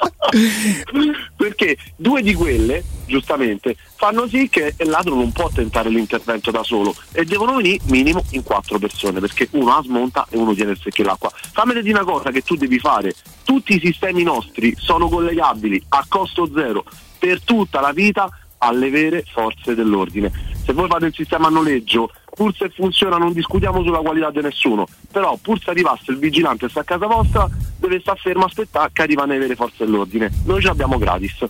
Perché 1.36 1.76
due 1.96 2.22
di 2.22 2.34
quelle, 2.34 2.82
giustamente, 3.06 3.76
fanno 3.96 4.26
sì 4.28 4.48
che 4.48 4.74
il 4.78 4.88
ladro 4.88 5.14
non 5.14 5.32
può 5.32 5.50
tentare 5.52 5.88
l'intervento 5.90 6.50
da 6.50 6.62
solo 6.62 6.94
e 7.12 7.24
devono 7.24 7.56
venire 7.56 7.82
minimo 7.84 8.22
in 8.30 8.42
quattro 8.42 8.78
persone, 8.78 9.20
perché 9.20 9.48
uno 9.52 9.74
la 9.74 9.82
smonta 9.82 10.26
e 10.30 10.36
uno 10.36 10.54
tiene 10.54 10.72
il 10.72 10.78
secchio 10.80 11.04
l'acqua. 11.04 11.30
Fammi 11.34 11.74
dire 11.82 11.98
una 11.98 12.10
cosa 12.10 12.30
che 12.30 12.42
tu 12.42 12.54
devi 12.56 12.78
fare, 12.78 13.14
tutti 13.44 13.74
i 13.74 13.80
sistemi 13.82 14.22
nostri 14.22 14.74
sono 14.78 15.08
collegabili 15.08 15.82
a 15.90 16.04
costo 16.08 16.48
zero 16.54 16.84
per 17.18 17.42
tutta 17.42 17.80
la 17.80 17.92
vita 17.92 18.28
alle 18.58 18.90
vere 18.90 19.24
forze 19.30 19.74
dell'ordine. 19.74 20.30
Se 20.64 20.72
voi 20.72 20.88
fate 20.88 21.06
il 21.06 21.14
sistema 21.14 21.48
a 21.48 21.50
noleggio, 21.50 22.12
pur 22.40 22.54
se 22.56 22.70
funziona 22.70 23.18
non 23.18 23.34
discutiamo 23.34 23.82
sulla 23.82 23.98
qualità 23.98 24.30
di 24.30 24.40
nessuno, 24.40 24.86
però 25.12 25.36
pur 25.42 25.60
se 25.60 25.68
arrivasse 25.68 26.10
il 26.10 26.16
vigilante 26.16 26.70
sta 26.70 26.80
a 26.80 26.84
casa 26.84 27.06
vostra, 27.06 27.46
deve 27.76 28.00
stare 28.00 28.18
fermo 28.18 28.46
aspettare 28.46 28.88
che 28.94 29.02
arrivano 29.02 29.32
le 29.32 29.40
vere 29.40 29.54
forze 29.54 29.84
dell'ordine. 29.84 30.30
Noi 30.46 30.58
ce 30.62 30.68
l'abbiamo 30.68 30.96
gratis. 30.96 31.44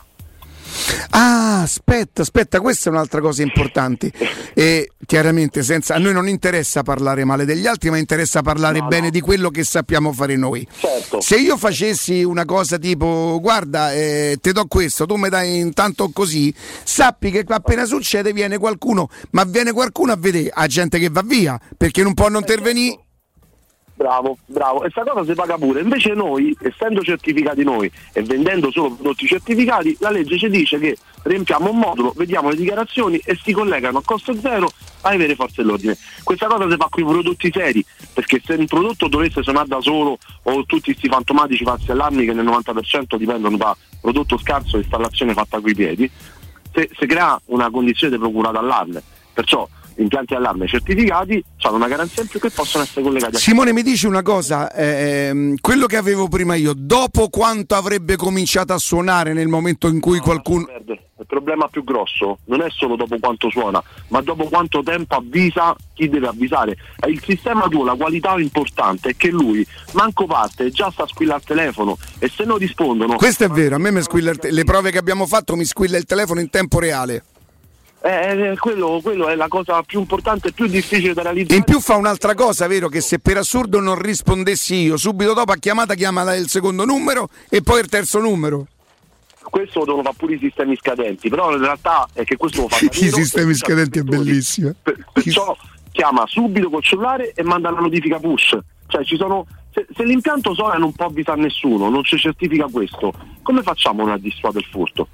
Ah, 1.11 1.63
aspetta, 1.63 2.23
aspetta, 2.23 2.61
questa 2.61 2.89
è 2.89 2.93
un'altra 2.93 3.21
cosa 3.21 3.43
importante. 3.43 4.13
E 4.55 4.91
chiaramente, 5.07 5.63
senza, 5.63 5.95
a 5.95 5.99
noi 5.99 6.13
non 6.13 6.29
interessa 6.29 6.83
parlare 6.83 7.25
male 7.25 7.45
degli 7.45 7.67
altri, 7.67 7.91
ma 7.91 7.99
interessa 7.99 8.43
parlare 8.43 8.81
bene 8.83 9.11
di 9.11 9.21
quello 9.21 9.51
che 9.51 9.65
sappiamo 9.65 10.13
fare 10.13 10.37
noi. 10.37 10.67
Certo. 10.79 11.21
Se 11.21 11.37
io 11.37 11.57
facessi 11.57 12.23
una 12.23 12.45
cosa 12.45 12.79
tipo, 12.79 13.39
guarda, 13.41 13.93
eh, 13.93 14.39
ti 14.41 14.53
do 14.53 14.67
questo, 14.67 15.07
tu 15.07 15.17
mi 15.17 15.29
dai 15.29 15.59
intanto 15.59 16.11
così, 16.11 16.55
sappi 16.85 17.31
che 17.31 17.45
appena 17.47 17.85
succede 17.85 18.33
viene 18.33 18.59
qualcuno, 18.59 19.09
ma 19.31 19.45
viene 19.45 19.73
qualcuno 19.73 20.13
a 20.13 20.17
vedere, 20.17 20.51
a 20.53 20.67
gente 20.67 20.99
che 20.99 21.09
va 21.11 21.23
via, 21.23 21.59
perché 21.77 22.03
non 22.03 22.15
può 22.15 22.29
non 22.29 22.41
intervenire. 22.41 23.05
Bravo, 24.01 24.39
bravo. 24.47 24.83
E 24.83 24.89
sta 24.89 25.03
cosa 25.03 25.27
si 25.27 25.35
paga 25.35 25.59
pure. 25.59 25.83
Invece 25.83 26.15
noi, 26.15 26.57
essendo 26.63 27.03
certificati 27.03 27.63
noi 27.65 27.93
e 28.15 28.23
vendendo 28.23 28.71
solo 28.71 28.95
prodotti 28.95 29.27
certificati, 29.27 29.95
la 30.01 30.09
legge 30.09 30.39
ci 30.39 30.49
dice 30.49 30.79
che 30.79 30.97
riempiamo 31.25 31.69
un 31.69 31.77
modulo, 31.77 32.15
vediamo 32.17 32.49
le 32.49 32.57
dichiarazioni 32.57 33.19
e 33.19 33.39
si 33.43 33.53
collegano 33.53 33.99
a 33.99 34.03
costo 34.03 34.35
zero 34.41 34.71
ai 35.03 35.19
vere 35.19 35.35
forze 35.35 35.61
dell'ordine. 35.61 35.99
Questa 36.23 36.47
cosa 36.47 36.67
si 36.71 36.77
fa 36.79 36.87
con 36.89 37.03
i 37.03 37.07
prodotti 37.07 37.51
seri, 37.53 37.85
perché 38.15 38.41
se 38.43 38.55
un 38.55 38.65
prodotto 38.65 39.07
dovesse 39.07 39.43
suonare 39.43 39.69
da 39.69 39.83
solo 39.83 40.17
o 40.45 40.65
tutti 40.65 40.93
questi 40.93 41.09
fantomatici 41.09 41.63
falsi 41.63 41.91
allarmi 41.91 42.25
che 42.25 42.33
nel 42.33 42.47
90% 42.47 43.17
dipendono 43.19 43.59
da 43.59 43.77
prodotto 44.01 44.39
scarso 44.39 44.77
e 44.77 44.81
installazione 44.81 45.35
fatta 45.35 45.61
coi 45.61 45.75
piedi, 45.75 46.11
se 46.73 46.89
crea 47.07 47.39
una 47.47 47.69
condizione 47.69 48.15
di 48.15 48.19
procura 48.19 48.51
d'allarme. 48.51 49.03
Perciò 49.35 49.69
impianti 50.03 50.35
allarme 50.35 50.67
certificati 50.67 51.43
hanno 51.63 51.77
una 51.77 51.89
garanzia 51.89 52.23
in 52.23 52.29
più 52.29 52.41
che 52.41 52.51
possono 52.51 52.85
essere 52.85 53.03
collegati 53.03 53.37
a 53.37 53.39
Simone 53.39 53.73
mi 53.73 53.83
dici 53.83 54.07
una 54.07 54.23
cosa, 54.23 54.73
ehm, 54.73 55.57
quello 55.61 55.87
che 55.87 55.97
avevo 55.97 56.29
prima 56.29 56.55
io, 56.55 56.73
dopo 56.75 57.29
quanto 57.29 57.75
avrebbe 57.75 58.17
cominciato 58.17 58.73
a 58.73 58.79
suonare 58.79 59.33
nel 59.33 59.49
momento 59.49 59.89
in 59.89 60.01
cui 60.01 60.19
qualcuno... 60.19 60.65
perde. 60.65 61.05
Il 61.21 61.27
problema 61.27 61.69
più 61.69 61.85
grosso 61.85 62.39
non 62.47 62.63
è 62.63 62.71
solo 62.71 62.97
dopo 62.97 63.19
quanto 63.21 63.51
suona, 63.51 63.83
ma 64.09 64.23
dopo 64.23 64.45
quanto 64.45 64.83
tempo 64.83 65.17
avvisa 65.17 65.77
chi 65.93 66.09
deve 66.09 66.29
avvisare. 66.29 66.77
Il 67.07 67.21
sistema 67.23 67.69
tuo, 67.69 67.85
la 67.85 67.95
qualità 67.95 68.39
importante 68.39 69.11
è 69.11 69.17
che 69.17 69.29
lui, 69.29 69.65
manco 69.93 70.25
parte, 70.25 70.71
già 70.71 70.91
sta 70.91 71.07
squillare 71.07 71.41
il 71.41 71.47
telefono 71.47 71.99
e 72.19 72.31
se 72.35 72.45
non 72.45 72.57
rispondono... 72.57 73.17
Questo 73.17 73.45
è 73.45 73.49
vero, 73.49 73.75
a 73.75 73.79
me 73.79 73.91
mi 73.91 74.01
squilla 74.01 74.31
il 74.31 74.39
te- 74.39 74.51
le 74.51 74.65
prove 74.65 74.91
che 74.91 74.99
abbiamo 74.99 75.27
fatto 75.27 75.57
mi 75.57 75.67
squilla 75.67 75.99
il 75.99 76.07
telefono 76.07 76.41
in 76.41 76.49
tempo 76.49 76.79
reale. 76.79 77.23
Eh, 78.03 78.53
eh, 78.53 78.57
quello, 78.57 79.01
quello 79.03 79.29
è 79.29 79.35
la 79.35 79.49
cosa 79.49 79.83
più 79.83 80.01
importante 80.01 80.49
e 80.49 80.53
più 80.53 80.67
difficile 80.67 81.13
da 81.13 81.23
realizzare. 81.23 81.57
In 81.57 81.65
più 81.65 81.81
fa 81.81 81.97
un'altra 81.97 82.35
cosa, 82.35 82.67
vero? 82.67 82.89
Che 82.89 83.01
se 83.03 83.19
per 83.19 83.37
assurdo 83.37 83.79
non 83.79 84.01
rispondessi 84.01 84.77
io, 84.77 84.97
subito 84.97 85.35
dopo 85.35 85.53
a 85.53 85.57
chiamata 85.57 85.95
chiama 85.95 86.35
il 86.35 86.49
secondo 86.49 86.87
numero 86.87 87.29
e 87.51 87.61
poi 87.61 87.81
il 87.81 87.89
terzo 87.89 88.19
numero. 88.21 88.67
Questo 89.43 89.85
lo 89.85 90.03
fare 90.03 90.15
pure 90.17 90.35
i 90.35 90.39
sistemi 90.39 90.77
scadenti, 90.77 91.29
però 91.29 91.53
in 91.53 91.61
realtà 91.61 92.09
è 92.13 92.25
che 92.25 92.37
questo 92.37 92.63
lo 92.63 92.69
fa 92.69 92.79
I 92.91 93.11
sistemi 93.11 93.53
scadenti 93.53 93.99
è 93.99 94.03
bellissimo. 94.03 94.73
Per- 94.83 95.07
perciò 95.13 95.55
chiama 95.93 96.25
subito 96.27 96.71
col 96.71 96.83
cellulare 96.83 97.33
e 97.35 97.43
manda 97.43 97.71
la 97.71 97.81
notifica 97.81 98.19
push. 98.19 98.57
Cioè 98.87 99.05
ci 99.05 99.17
sono. 99.17 99.47
Se, 99.73 99.87
se 99.95 100.05
l'impianto 100.05 100.55
suona 100.55 100.75
e 100.75 100.79
non 100.79 100.93
può 100.93 101.07
avvisare 101.07 101.41
nessuno, 101.41 101.91
non 101.91 102.03
ci 102.03 102.17
certifica 102.17 102.67
questo, 102.71 103.13
come 103.43 103.63
facciamo 103.63 104.05
noi 104.05 104.15
a 104.15 104.19
dissuadere 104.19 104.65
il 104.65 104.71
furto? 104.71 105.09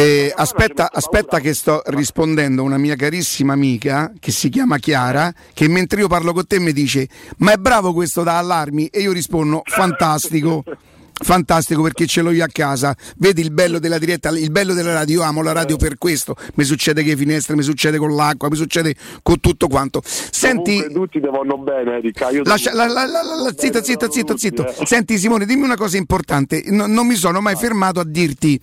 Eh, 0.00 0.32
aspetta, 0.34 0.90
aspetta 0.90 1.40
che 1.40 1.52
sto 1.52 1.82
rispondendo 1.88 2.62
a 2.62 2.64
una 2.64 2.78
mia 2.78 2.96
carissima 2.96 3.52
amica 3.52 4.10
che 4.18 4.32
si 4.32 4.48
chiama 4.48 4.78
Chiara, 4.78 5.30
che 5.52 5.68
mentre 5.68 6.00
io 6.00 6.08
parlo 6.08 6.32
con 6.32 6.46
te 6.46 6.58
mi 6.58 6.72
dice 6.72 7.06
ma 7.38 7.52
è 7.52 7.58
bravo 7.58 7.92
questo 7.92 8.22
da 8.22 8.38
allarmi 8.38 8.86
e 8.86 9.00
io 9.00 9.12
rispondo 9.12 9.60
fantastico. 9.62 10.64
Fantastico 11.22 11.82
perché 11.82 12.06
ce 12.06 12.22
l'ho 12.22 12.30
io 12.30 12.42
a 12.44 12.48
casa. 12.50 12.96
Vedi 13.18 13.42
il 13.42 13.50
bello 13.52 13.78
della 13.78 13.98
diretta, 13.98 14.30
il 14.30 14.50
bello 14.50 14.72
della 14.72 14.94
radio. 14.94 15.20
Io 15.20 15.26
amo 15.26 15.42
la 15.42 15.52
radio 15.52 15.76
per 15.76 15.98
questo. 15.98 16.34
Mi 16.54 16.64
succede 16.64 17.02
che 17.02 17.14
finestre, 17.16 17.54
mi 17.56 17.62
succede 17.62 17.98
con 17.98 18.14
l'acqua, 18.14 18.48
mi 18.48 18.56
succede 18.56 18.94
con 19.22 19.38
tutto 19.38 19.68
quanto. 19.68 20.00
Senti, 20.04 20.76
Comunque 20.76 20.92
tutti 20.94 21.20
devono 21.20 21.58
bene, 21.58 21.96
Erika. 21.98 22.30
Io 22.30 22.42
Lascia, 22.44 22.72
la, 22.72 22.86
la, 22.86 23.04
la, 23.04 23.22
la- 23.22 23.34
la- 23.42 23.54
zitto, 23.56 23.82
zitto, 23.82 24.10
zitto, 24.10 24.36
zitto. 24.36 24.74
Senti 24.84 25.18
Simone, 25.18 25.44
dimmi 25.44 25.64
una 25.64 25.76
cosa 25.76 25.98
importante. 25.98 26.62
No- 26.68 26.86
non 26.86 27.06
mi 27.06 27.14
sono 27.16 27.40
mai 27.42 27.56
fermato 27.56 28.00
a 28.00 28.04
dirti, 28.04 28.58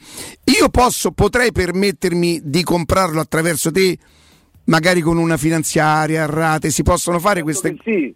io 0.46 0.70
posso, 0.70 1.12
potrei 1.12 1.52
permettermi 1.52 2.42
di 2.44 2.64
comprarlo 2.64 3.20
attraverso 3.20 3.70
te, 3.72 3.98
magari 4.66 5.02
con 5.02 5.18
una 5.18 5.38
finanziaria, 5.38 6.24
a 6.24 6.26
rate, 6.26 6.72
si 6.72 6.82
possono 6.82 7.20
fare 7.20 7.44
queste... 7.44 7.76
Sì, 7.84 8.14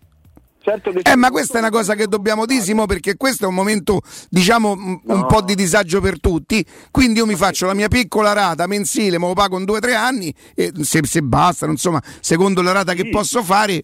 certo 0.62 0.92
Eh, 1.04 1.16
ma 1.16 1.30
questa 1.30 1.58
è 1.58 1.60
una 1.60 1.70
cosa 1.70 1.96
che 1.96 2.08
dobbiamo 2.08 2.46
dire, 2.46 2.62
Simo, 2.62 2.86
perché 2.86 3.18
questo 3.18 3.46
è 3.46 3.48
un 3.48 3.56
momento, 3.56 4.02
diciamo, 4.30 4.72
un 4.72 5.26
po' 5.28 5.42
di 5.42 5.56
disagio 5.56 6.00
per 6.02 6.20
tutti. 6.20 6.66
Quindi 6.92 7.20
io 7.20 7.26
mi 7.26 7.36
faccio 7.36 7.66
la 7.66 7.74
mia 7.74 7.88
piccola 7.88 8.34
rata 8.34 8.68
mensile, 8.68 9.20
me 9.20 9.28
lo 9.28 9.34
pago 9.34 9.58
in 9.58 9.66
due 9.66 9.78
o 9.78 9.80
tre 9.80 9.96
anni, 9.96 10.34
e 10.56 10.72
se, 10.82 11.02
se 11.04 11.22
basta, 11.22 11.66
insomma, 11.66 12.02
secondo 12.20 12.62
la 12.62 12.72
rata 12.72 12.94
che 12.94 13.10
posso 13.10 13.44
fare. 13.44 13.84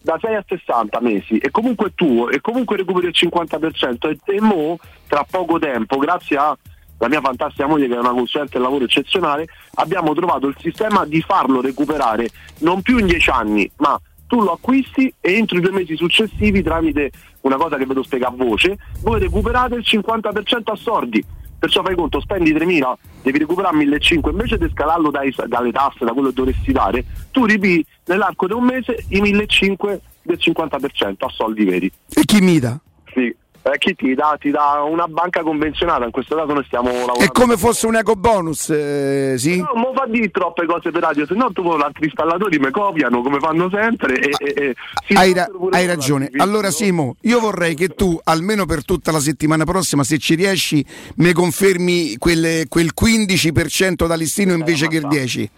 da 0.00 0.16
6 0.20 0.34
a 0.36 0.44
60 0.46 1.00
mesi 1.00 1.38
e 1.38 1.50
comunque 1.50 1.88
è 1.88 1.92
tuo 1.94 2.30
e 2.30 2.40
comunque 2.40 2.76
recuperi 2.76 3.08
il 3.08 3.14
50% 3.16 4.08
e, 4.08 4.18
e 4.36 4.40
mo 4.40 4.78
tra 5.08 5.26
poco 5.28 5.58
tempo 5.58 5.98
grazie 5.98 6.36
a 6.36 6.56
la 6.98 7.08
mia 7.08 7.20
fantastica 7.20 7.66
moglie 7.66 7.88
che 7.88 7.94
è 7.94 7.98
una 7.98 8.12
consulente 8.12 8.52
del 8.52 8.62
lavoro 8.62 8.84
eccezionale 8.84 9.48
abbiamo 9.74 10.14
trovato 10.14 10.46
il 10.46 10.56
sistema 10.60 11.04
di 11.04 11.20
farlo 11.22 11.60
recuperare 11.60 12.28
non 12.58 12.82
più 12.82 12.98
in 12.98 13.06
10 13.06 13.30
anni 13.30 13.70
ma 13.78 14.00
tu 14.26 14.42
lo 14.42 14.52
acquisti 14.52 15.12
e 15.20 15.34
entro 15.34 15.58
i 15.58 15.60
due 15.60 15.72
mesi 15.72 15.96
successivi 15.96 16.62
tramite 16.62 17.10
una 17.42 17.56
cosa 17.56 17.76
che 17.76 17.86
vedo 17.86 18.02
spiega 18.02 18.28
a 18.28 18.32
voce 18.34 18.76
voi 19.02 19.20
recuperate 19.20 19.76
il 19.76 19.84
50% 19.86 20.62
a 20.64 20.76
sordi 20.76 21.24
perciò 21.58 21.82
fai 21.82 21.94
conto, 21.94 22.20
spendi 22.20 22.52
3.000, 22.52 22.92
devi 23.22 23.38
recuperare 23.38 23.76
1.500, 23.76 24.30
invece 24.30 24.58
di 24.58 24.68
scalarlo 24.72 25.10
dai- 25.10 25.34
dalle 25.46 25.72
tasse, 25.72 26.04
da 26.04 26.12
quello 26.12 26.28
che 26.28 26.34
dovresti 26.34 26.72
dare, 26.72 27.04
tu 27.30 27.44
ripi 27.44 27.84
nell'arco 28.04 28.46
di 28.46 28.52
un 28.52 28.64
mese 28.64 29.04
i 29.08 29.20
1.500 29.20 29.98
del 30.22 30.38
50% 30.40 31.14
a 31.18 31.28
soldi 31.28 31.64
veri. 31.64 31.90
E 32.14 32.24
chi 32.24 32.40
mi 32.40 32.58
dà? 32.58 32.78
Sì. 33.12 33.34
Eh, 33.68 33.78
chi 33.78 33.96
ti 33.96 34.14
dà? 34.14 34.36
Ti 34.38 34.50
dà 34.52 34.84
una 34.88 35.08
banca 35.08 35.42
convenzionata, 35.42 36.04
in 36.04 36.12
questo 36.12 36.36
caso 36.36 36.52
noi 36.52 36.62
stiamo 36.66 36.88
lavorando. 36.90 37.18
È 37.18 37.28
come 37.32 37.56
fosse 37.56 37.86
un 37.86 37.96
eco 37.96 38.14
bonus, 38.14 38.70
eh, 38.70 39.34
sì? 39.38 39.56
No, 39.58 39.72
non 39.74 39.92
fa 39.92 40.06
di 40.06 40.30
troppe 40.30 40.66
cose 40.66 40.92
per 40.92 41.02
radio, 41.02 41.26
se 41.26 41.34
no 41.34 41.50
tu 41.50 41.64
con 41.64 41.80
altri 41.82 42.04
installatori 42.04 42.60
mi 42.60 42.70
copiano 42.70 43.22
come 43.22 43.40
fanno 43.40 43.68
sempre 43.68 44.20
e, 44.20 44.30
e- 44.38 44.54
e 44.68 44.74
si 45.04 45.14
Hai, 45.14 45.32
ra- 45.32 45.48
hai 45.70 45.84
ragione. 45.86 46.30
Allora, 46.36 46.70
Simo, 46.70 47.16
io 47.22 47.40
vorrei 47.40 47.74
che 47.74 47.88
tu, 47.88 48.16
almeno 48.22 48.66
per 48.66 48.84
tutta 48.84 49.10
la 49.10 49.18
settimana 49.20 49.64
prossima, 49.64 50.04
se 50.04 50.18
ci 50.18 50.36
riesci, 50.36 50.86
mi 51.16 51.32
confermi 51.32 52.18
quelle- 52.18 52.66
quel 52.68 52.92
15% 52.94 54.06
da 54.06 54.14
listino 54.14 54.52
invece 54.52 54.86
che 54.86 54.98
il 54.98 55.06
10%. 55.08 55.50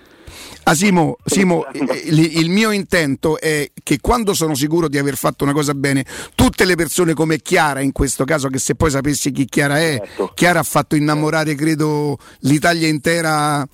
Ah, 0.69 0.75
Simo, 0.75 1.17
Simo, 1.25 1.67
eh, 1.73 2.03
il, 2.05 2.51
mio 2.51 2.73
intento 2.73 3.41
è 3.41 3.71
che 3.83 4.01
quando 4.03 4.35
sono 4.35 4.55
sicuro 4.55 4.87
di 4.89 4.99
aver 4.99 5.17
fatto 5.17 5.45
una 5.45 5.55
cosa 5.55 5.73
bene, 5.73 6.05
tutte 6.35 6.67
le 6.67 6.75
persone 6.75 7.15
come 7.15 7.39
Chiara, 7.39 7.81
in 7.81 7.91
questo 7.91 8.27
caso, 8.27 8.49
che 8.49 8.59
se 8.59 8.75
poi 8.75 8.91
sapessi 8.91 9.31
chi 9.31 9.47
Chiara 9.47 9.79
è, 9.79 9.99
Chiara 10.35 10.59
ha 10.59 10.65
fatto 10.65 10.95
innamorare, 10.95 11.55
credo, 11.55 12.19
l'Italia 12.41 12.87
intera. 12.87 13.67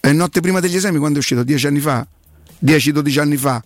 eh, 0.00 0.12
notte 0.12 0.40
prima 0.40 0.60
degli 0.60 0.76
esami, 0.76 0.98
quando 0.98 1.16
è 1.16 1.20
uscito? 1.20 1.42
Dieci 1.42 1.68
anni 1.68 1.80
fa? 1.80 2.06
10-12 2.62 3.20
anni 3.20 3.36
fa. 3.38 3.62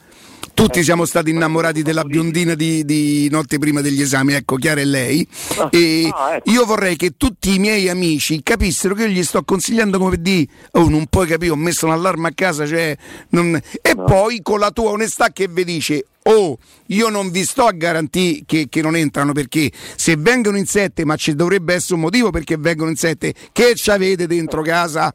Tutti 0.55 0.83
siamo 0.83 1.05
stati 1.05 1.31
innamorati 1.31 1.83
della 1.83 2.05
biondina 2.05 2.55
di, 2.55 2.85
di 2.85 3.29
notte 3.31 3.59
prima 3.59 3.81
degli 3.81 4.01
esami, 4.01 4.35
ecco, 4.35 4.57
Chiara 4.57 4.81
è 4.81 4.85
lei. 4.85 5.27
E 5.71 6.11
io 6.45 6.65
vorrei 6.65 6.97
che 6.97 7.13
tutti 7.17 7.55
i 7.55 7.59
miei 7.59 7.89
amici 7.89 8.43
capissero 8.43 8.95
che 8.95 9.03
io 9.03 9.09
gli 9.09 9.23
sto 9.23 9.43
consigliando 9.43 9.99
come 9.99 10.21
dire, 10.21 10.47
oh, 10.73 10.89
non 10.89 11.07
puoi 11.07 11.27
capire, 11.27 11.53
ho 11.53 11.57
messo 11.57 11.87
un 11.87 11.93
allarme 11.93 12.29
a 12.29 12.33
casa, 12.35 12.67
cioè, 12.67 12.97
non-" 13.31 13.61
e 13.81 13.95
poi 13.95 14.41
con 14.43 14.59
la 14.59 14.71
tua 14.71 14.91
onestà 14.91 15.31
che 15.31 15.49
vi 15.49 15.65
dice, 15.65 16.07
oh, 16.25 16.59
io 16.87 17.09
non 17.09 17.31
vi 17.31 17.45
sto 17.45 17.67
a 17.67 17.73
garantire 17.73 18.43
che, 18.47 18.67
che 18.69 18.83
non 18.83 18.97
entrano 18.97 19.33
perché 19.33 19.71
se 19.97 20.17
vengono 20.17 20.57
in 20.57 20.67
sette, 20.67 21.05
ma 21.05 21.17
ci 21.17 21.35
dovrebbe 21.35 21.75
essere 21.75 21.95
un 21.95 22.01
motivo 22.01 22.31
perché 22.31 22.57
vengono 22.57 22.91
in 22.91 22.97
sette, 22.97 23.35
che 23.53 23.75
ci 23.75 23.91
avete 23.91 24.27
dentro 24.27 24.63
casa? 24.63 25.15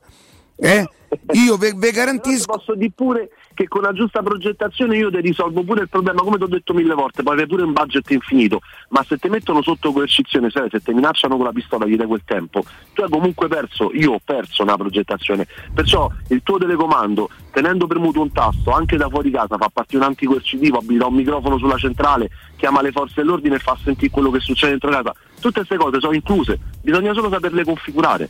Eh? 0.55 0.87
Io 1.33 1.57
ve, 1.57 1.73
ve 1.75 1.91
garantisco. 1.91 2.53
Posso 2.53 2.75
dire 2.75 2.91
pure 2.95 3.29
che 3.53 3.67
con 3.67 3.81
la 3.81 3.93
giusta 3.93 4.21
progettazione 4.21 4.97
io 4.97 5.09
ti 5.09 5.21
risolvo 5.21 5.63
pure 5.63 5.81
il 5.81 5.89
problema, 5.89 6.21
come 6.21 6.37
ti 6.37 6.43
ho 6.43 6.47
detto 6.47 6.73
mille 6.73 6.93
volte, 6.93 7.23
poi 7.23 7.33
avere 7.33 7.47
pure 7.47 7.63
un 7.63 7.73
budget 7.73 8.09
infinito, 8.11 8.61
ma 8.89 9.03
se 9.07 9.17
ti 9.17 9.29
mettono 9.29 9.61
sotto 9.61 9.91
coercizione, 9.91 10.49
se 10.49 10.81
ti 10.81 10.93
minacciano 10.93 11.35
con 11.35 11.45
la 11.45 11.51
pistola 11.51 11.85
gli 11.85 11.95
dai 11.95 12.07
quel 12.07 12.23
tempo, 12.25 12.63
tu 12.93 13.01
hai 13.01 13.09
comunque 13.09 13.47
perso, 13.47 13.91
io 13.93 14.13
ho 14.13 14.21
perso 14.23 14.63
una 14.63 14.75
progettazione, 14.75 15.47
perciò 15.73 16.09
il 16.29 16.41
tuo 16.43 16.57
telecomando, 16.57 17.29
tenendo 17.51 17.87
premuto 17.87 18.21
un 18.21 18.31
tasto, 18.31 18.71
anche 18.71 18.97
da 18.97 19.09
fuori 19.09 19.31
casa, 19.31 19.57
fa 19.57 19.69
partire 19.71 19.97
un 19.97 20.07
anticoercitivo, 20.09 20.79
abilita 20.79 21.07
un 21.07 21.15
microfono 21.15 21.57
sulla 21.57 21.77
centrale, 21.77 22.29
chiama 22.57 22.81
le 22.81 22.91
forze 22.91 23.15
dell'ordine 23.17 23.55
e 23.55 23.59
fa 23.59 23.77
sentire 23.83 24.11
quello 24.11 24.31
che 24.31 24.39
succede 24.39 24.71
dentro 24.71 24.89
casa, 24.89 25.13
tutte 25.43 25.65
queste 25.65 25.77
cose 25.77 25.99
sono 25.99 26.13
incluse, 26.13 26.59
bisogna 26.81 27.13
solo 27.13 27.29
saperle 27.29 27.63
configurare. 27.63 28.29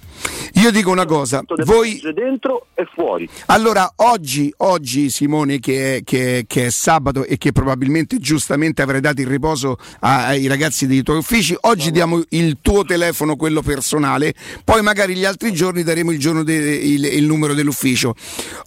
Io 0.56 0.72
dico 0.72 0.91
una 0.91 1.06
cosa, 1.06 1.44
voi 1.65 2.02
dentro 2.14 2.68
e 2.73 2.88
fuori. 2.94 3.30
Allora, 3.48 3.91
oggi, 3.98 4.53
oggi 4.57 5.10
Simone, 5.10 5.60
che 5.60 5.98
è, 5.98 6.03
che, 6.03 6.40
è, 6.40 6.45
che 6.48 6.68
è 6.68 6.69
sabato 6.69 7.23
e 7.23 7.38
che 7.38 7.52
probabilmente 7.52 8.18
giustamente 8.18 8.81
avrai 8.81 9.02
dato 9.02 9.22
il 9.22 9.27
riposo 9.27 9.77
ai 9.99 10.48
ragazzi 10.48 10.88
dei 10.88 11.03
tuoi 11.03 11.18
uffici, 11.18 11.56
oggi 11.61 11.91
diamo 11.91 12.22
il 12.30 12.57
tuo 12.61 12.84
telefono, 12.84 13.35
quello 13.35 13.61
personale, 13.61 14.34
poi 14.64 14.81
magari 14.81 15.15
gli 15.15 15.26
altri 15.26 15.53
giorni 15.53 15.84
daremo 15.84 16.11
il, 16.11 16.19
giorno 16.19 16.44
de- 16.44 16.56
il, 16.56 17.06
il 17.06 17.26
numero 17.26 17.53
dell'ufficio. 17.53 18.15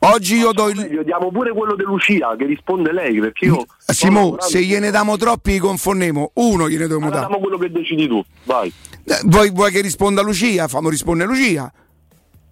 Oggi 0.00 0.36
io 0.36 0.52
do 0.52 0.68
il. 0.68 0.76
Meglio, 0.76 1.02
diamo 1.02 1.30
pure 1.30 1.52
quello 1.52 1.74
di 1.74 1.82
Lucia 1.82 2.34
che 2.36 2.46
risponde 2.46 2.92
lei, 2.92 3.18
perché 3.20 3.46
io 3.46 3.64
Simo, 3.92 4.36
se 4.40 4.62
gliene 4.62 4.90
diamo 4.90 5.16
troppi 5.16 5.52
li 5.52 5.58
confonnemo, 5.58 6.32
uno 6.34 6.68
gliene 6.68 6.86
dobbiamo 6.88 7.06
Allora, 7.06 7.20
dare. 7.20 7.26
diamo 7.28 7.40
quello 7.40 7.58
che 7.58 7.70
decidi 7.70 8.08
tu, 8.08 8.22
vai. 8.44 8.72
Eh, 9.04 9.20
Vuoi, 9.24 9.50
vuoi 9.50 9.70
che 9.70 9.80
risponda 9.80 10.22
Lucia? 10.22 10.66
Fammi 10.66 10.90
rispondere 10.90 11.28
Lucia. 11.28 11.72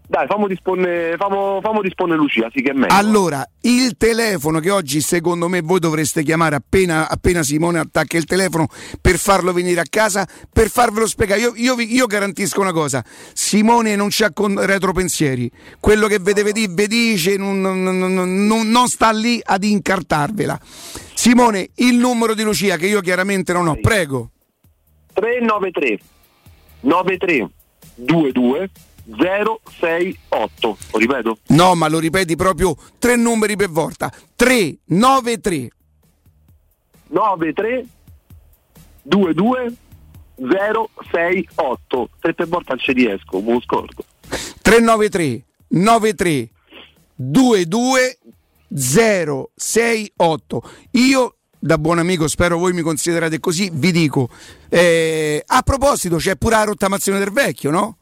Dai, 0.06 0.26
fammo 0.26 0.46
rispondere, 0.46 1.16
fammo, 1.16 1.60
fammo 1.62 1.80
rispondere 1.80 2.18
Lucia, 2.18 2.50
sì 2.52 2.60
che 2.60 2.72
è 2.72 2.74
meglio. 2.74 2.92
Allora, 2.94 3.42
il 3.62 3.96
telefono 3.96 4.60
che 4.60 4.70
oggi 4.70 5.00
secondo 5.00 5.48
me 5.48 5.62
voi 5.62 5.80
dovreste 5.80 6.22
chiamare 6.22 6.56
appena, 6.56 7.08
appena 7.08 7.42
Simone 7.42 7.78
attacca 7.78 8.18
il 8.18 8.26
telefono 8.26 8.66
per 9.00 9.16
farlo 9.16 9.54
venire 9.54 9.80
a 9.80 9.86
casa, 9.88 10.28
per 10.52 10.68
farvelo 10.68 11.06
spiegare. 11.06 11.40
Io, 11.40 11.52
io 11.56 11.80
io 11.80 12.06
garantisco 12.06 12.60
una 12.60 12.72
cosa, 12.72 13.02
Simone 13.32 13.96
non 13.96 14.08
c'ha 14.10 14.30
con 14.34 14.62
retropensieri, 14.62 15.50
quello 15.80 16.06
che 16.06 16.18
vede 16.18 16.42
vedi, 16.42 16.66
vi 16.68 16.86
dice 16.86 17.38
non, 17.38 17.62
non- 17.62 17.82
non- 17.82 18.12
non- 18.46 18.68
non 18.68 18.88
sta 18.88 19.10
lì 19.10 19.40
ad 19.42 19.64
incartarvela. 19.64 20.60
Simone, 21.14 21.70
il 21.76 21.96
numero 21.96 22.34
di 22.34 22.42
Lucia 22.42 22.76
che 22.76 22.86
io 22.88 23.00
chiaramente 23.00 23.54
non 23.54 23.68
ho, 23.68 23.78
prego. 23.80 24.32
393 25.14 25.98
93 26.80 27.48
22 27.94 28.70
068. 29.06 30.76
Lo 30.92 30.98
ripeto? 30.98 31.38
No, 31.48 31.74
ma 31.74 31.88
lo 31.88 31.98
ripeti 31.98 32.36
proprio 32.36 32.76
tre 32.98 33.16
numeri 33.16 33.56
per 33.56 33.70
volta. 33.70 34.12
3, 34.36 34.76
9, 34.84 35.40
3. 35.40 35.70
93 37.08 37.86
22 39.02 39.74
068. 40.36 42.08
Tre 42.18 42.34
per 42.34 42.48
volta 42.48 42.74
non 42.74 42.78
ci 42.78 42.92
riesco, 42.92 43.40
lo 43.40 43.60
scordo. 43.60 44.04
393 44.62 45.44
93 45.68 46.50
22 47.16 48.18
068 48.76 50.70
io 50.92 51.36
da 51.58 51.78
buon 51.78 51.98
amico 51.98 52.26
spero 52.26 52.58
voi 52.58 52.72
mi 52.72 52.82
considerate 52.82 53.38
così 53.38 53.70
vi 53.72 53.92
dico 53.92 54.28
eh, 54.68 55.42
a 55.46 55.62
proposito 55.62 56.16
c'è 56.16 56.36
pure 56.36 56.56
la 56.56 56.64
rottamazione 56.64 57.18
del 57.18 57.30
vecchio 57.30 57.70
no? 57.70 57.98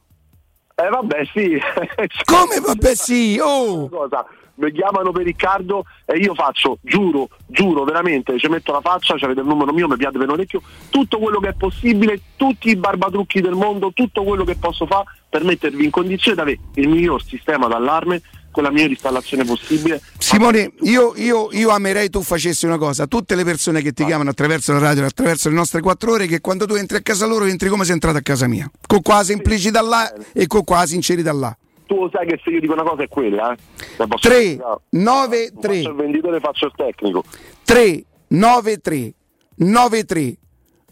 Eh 0.82 0.88
vabbè 0.88 1.24
sì. 1.32 1.60
come 2.24 2.60
vabbè 2.60 2.94
sì 2.94 3.38
oh 3.40 3.88
Cosa? 3.88 4.26
Mi 4.54 4.70
chiamano 4.72 5.12
per 5.12 5.24
Riccardo 5.24 5.84
e 6.04 6.18
io 6.18 6.34
faccio, 6.34 6.78
giuro, 6.82 7.28
giuro 7.46 7.84
veramente, 7.84 8.38
ci 8.38 8.48
metto 8.48 8.72
la 8.72 8.82
faccia, 8.82 9.16
ci 9.16 9.24
avete 9.24 9.40
il 9.40 9.46
numero 9.46 9.72
mio, 9.72 9.88
mi 9.88 9.96
piace 9.96 10.18
per 10.18 10.28
l'orecchio, 10.28 10.60
tutto 10.90 11.18
quello 11.18 11.40
che 11.40 11.48
è 11.48 11.54
possibile, 11.54 12.20
tutti 12.36 12.68
i 12.68 12.76
barbatrucchi 12.76 13.40
del 13.40 13.54
mondo, 13.54 13.92
tutto 13.94 14.22
quello 14.22 14.44
che 14.44 14.56
posso 14.56 14.84
fare 14.84 15.04
per 15.28 15.42
mettervi 15.42 15.84
in 15.84 15.90
condizione 15.90 16.36
di 16.36 16.42
avere 16.42 16.58
il 16.74 16.88
miglior 16.88 17.22
sistema 17.24 17.66
d'allarme 17.66 18.20
con 18.52 18.62
la 18.62 18.70
miglior 18.70 18.90
installazione 18.90 19.44
possibile. 19.44 20.00
Simone 20.18 20.72
io, 20.82 21.14
io, 21.16 21.48
io 21.50 21.70
amerei 21.70 22.08
tu 22.10 22.22
facessi 22.22 22.66
una 22.66 22.78
cosa 22.78 23.06
tutte 23.06 23.34
le 23.34 23.42
persone 23.42 23.82
che 23.82 23.92
ti 23.92 24.04
chiamano 24.04 24.30
attraverso 24.30 24.72
la 24.72 24.78
radio 24.78 25.04
attraverso 25.04 25.48
le 25.48 25.56
nostre 25.56 25.80
quattro 25.80 26.12
ore 26.12 26.26
che 26.26 26.40
quando 26.40 26.66
tu 26.66 26.74
entri 26.74 26.98
a 26.98 27.00
casa 27.00 27.26
loro 27.26 27.46
entri 27.46 27.68
come 27.68 27.84
sei 27.84 27.94
entrato 27.94 28.18
a 28.18 28.20
casa 28.20 28.46
mia 28.46 28.70
con 28.86 29.02
qua 29.02 29.24
semplicità 29.24 29.82
là 29.82 30.12
e 30.32 30.46
con 30.46 30.62
qua 30.62 30.86
sincerità 30.86 31.32
là 31.32 31.56
Tu 31.86 31.96
lo 31.96 32.08
sai 32.12 32.26
che 32.26 32.38
se 32.44 32.50
io 32.50 32.60
dico 32.60 32.74
una 32.74 32.84
cosa 32.84 33.02
è 33.02 33.08
quella, 33.08 33.52
eh? 33.52 33.56
La 33.96 34.06
posso 34.06 34.28
3 34.28 34.36
spiegare. 34.36 34.78
9 34.90 35.52
3 35.60 35.74
Faccio 35.76 35.88
il 35.90 35.96
venditore, 35.96 36.40
faccio 36.40 36.66
il 36.66 36.72
tecnico. 36.76 37.24
3 37.64 38.04
9 38.28 38.78
3 38.78 39.14
9 39.56 40.04
3 40.04 40.36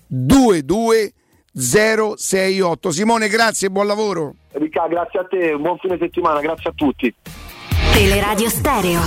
2 0.06 0.64
2 0.64 1.12
0 1.54 2.14
6 2.16 2.60
8 2.60 2.90
Simone 2.90 3.28
grazie 3.28 3.68
e 3.68 3.70
buon 3.70 3.86
lavoro 3.86 4.34
Ricca, 4.52 4.86
grazie 4.88 5.20
a 5.20 5.24
te, 5.24 5.56
buon 5.56 5.78
fine 5.78 5.96
settimana, 5.98 6.40
grazie 6.40 6.70
a 6.70 6.72
tutti. 6.74 7.14
Teleradio 7.92 8.48
Stereo 8.48 9.00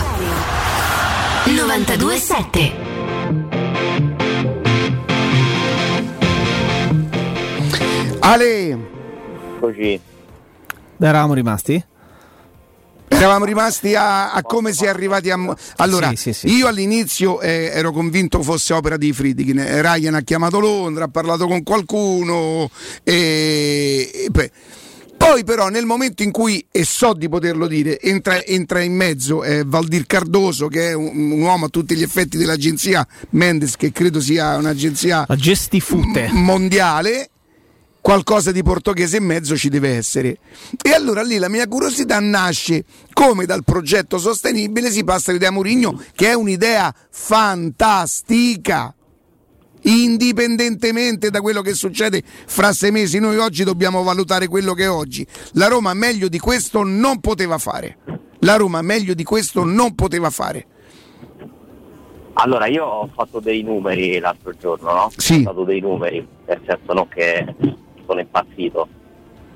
927 1.46 2.82
Ale 8.20 8.78
Così. 9.60 10.00
Eravamo 11.00 11.34
rimasti? 11.34 11.84
Eravamo 13.08 13.46
rimasti 13.46 13.96
a, 13.96 14.32
a 14.34 14.42
come 14.42 14.74
si 14.74 14.86
è 14.86 14.88
arrivati 14.88 15.30
a. 15.30 15.38
Allora, 15.78 16.10
Sì, 16.10 16.16
sì, 16.16 16.34
sì. 16.34 16.48
io 16.56 16.68
all'inizio 16.68 17.40
eh, 17.42 17.70
ero 17.74 17.92
convinto 17.92 18.42
fosse 18.42 18.74
opera 18.74 18.98
di 18.98 19.14
Friedkin. 19.14 19.60
Eh, 19.60 19.82
Ryan 19.82 20.16
ha 20.16 20.22
chiamato 20.22 20.60
Londra, 20.60 21.06
ha 21.06 21.10
parlato 21.10 21.48
con 21.48 21.64
qualcuno. 21.64 22.70
E, 23.04 24.10
e 24.14 24.28
poi, 24.32 24.50
poi 25.26 25.46
però 25.46 25.70
nel 25.70 25.86
momento 25.86 26.22
in 26.22 26.32
cui, 26.32 26.66
e 26.70 26.84
so 26.84 27.14
di 27.14 27.30
poterlo 27.30 27.66
dire, 27.68 27.98
entra, 28.02 28.44
entra 28.44 28.82
in 28.82 28.94
mezzo 28.94 29.42
eh, 29.46 29.64
Valdir 29.66 30.06
Cardoso, 30.06 30.68
che 30.68 30.90
è 30.90 30.94
un, 30.94 31.32
un 31.32 31.42
uomo 31.42 31.66
a 31.66 31.70
tutti 31.70 31.96
gli 31.96 32.02
effetti 32.02 32.38
dell'agenzia 32.38 33.08
Mendes, 33.30 33.78
che 33.78 33.94
credo 33.94 34.20
sia 34.20 34.58
un'agenzia 34.58 35.26
m- 36.32 36.42
mondiale, 36.42 37.30
qualcosa 38.02 38.52
di 38.52 38.62
portoghese 38.64 39.16
in 39.18 39.24
mezzo 39.24 39.56
ci 39.56 39.70
deve 39.70 39.96
essere. 39.96 40.40
E 40.82 40.92
allora 40.92 41.24
lì 41.24 41.38
la 41.38 41.48
mia 41.48 41.70
curiosità 41.70 42.20
nasce 42.20 42.84
come 43.14 43.46
dal 43.46 43.64
progetto 43.64 44.18
sostenibile 44.18 44.92
si 44.92 45.06
passa 45.06 45.32
all'idea 45.32 45.52
Murigno, 45.52 46.04
che 46.16 46.32
è 46.32 46.34
un'idea 46.34 46.94
fantastica. 47.10 48.94
Indipendentemente 49.84 51.30
da 51.30 51.42
quello 51.42 51.62
che 51.62 51.74
succede 51.74 52.22
fra 52.26 52.72
sei 52.72 52.92
mesi, 52.92 53.20
noi 53.20 53.38
oggi 53.38 53.64
dobbiamo 53.64 54.04
valutare 54.04 54.48
quello 54.48 54.74
che 54.74 54.84
è 54.84 54.90
oggi. 54.90 55.26
La 55.54 55.68
Roma 55.68 55.94
meglio 55.94 56.28
di 56.28 56.40
questo 56.40 56.84
non 56.84 57.20
poteva 57.20 57.58
fare. 57.58 57.98
La 58.40 58.56
Roma 58.56 58.82
meglio 58.82 59.14
di 59.14 59.24
questo 59.24 59.64
non 59.64 59.96
poteva 59.96 60.30
fare. 60.30 60.68
Allora, 62.34 62.66
io 62.66 62.84
ho 62.84 63.10
fatto 63.14 63.40
dei 63.40 63.62
numeri 63.62 64.20
l'altro 64.20 64.54
giorno, 64.60 64.92
no? 64.92 65.12
Sì. 65.16 65.40
Ho 65.40 65.44
fatto 65.44 65.64
dei 65.64 65.80
numeri, 65.80 66.26
nel 66.48 66.62
senso 66.66 66.94
non 66.94 67.08
che 67.08 67.46
sono 68.06 68.20
impazzito. 68.20 68.88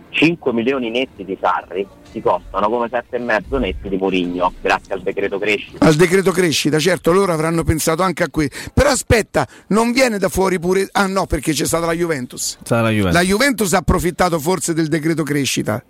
5 0.10 0.54
milioni 0.54 0.90
netti 0.90 1.24
di 1.24 1.38
Sarri 1.40 1.88
si 2.12 2.22
costano 2.22 2.70
come 2.70 2.88
7,5 2.88 3.60
netti 3.60 3.90
di 3.90 3.98
Murigno, 3.98 4.54
grazie 4.62 4.94
al 4.96 5.02
decreto 5.02 5.38
crescita. 5.38 5.86
Al 5.86 5.96
decreto 5.96 6.32
crescita, 6.32 6.80
certo, 6.80 7.12
loro 7.12 7.34
avranno 7.34 7.64
pensato 7.64 8.02
anche 8.04 8.24
a 8.24 8.30
questo. 8.30 8.72
Però 8.74 8.90
aspetta, 8.90 9.48
non 9.68 9.92
viene 9.92 10.18
da 10.18 10.30
fuori 10.30 10.60
pure. 10.60 10.88
Ah 10.94 11.08
no, 11.08 11.26
perché 11.26 11.52
c'è 11.52 11.66
stata 11.66 11.86
la 11.86 11.94
Juventus. 11.94 12.58
La 12.68 12.90
Juventus. 12.90 13.14
La 13.14 13.22
Juventus 13.22 13.74
ha 13.74 13.78
approfittato 13.80 14.40
forse 14.40 14.74
del 14.74 14.88
decreto 14.88 15.24
crescita 15.24 15.84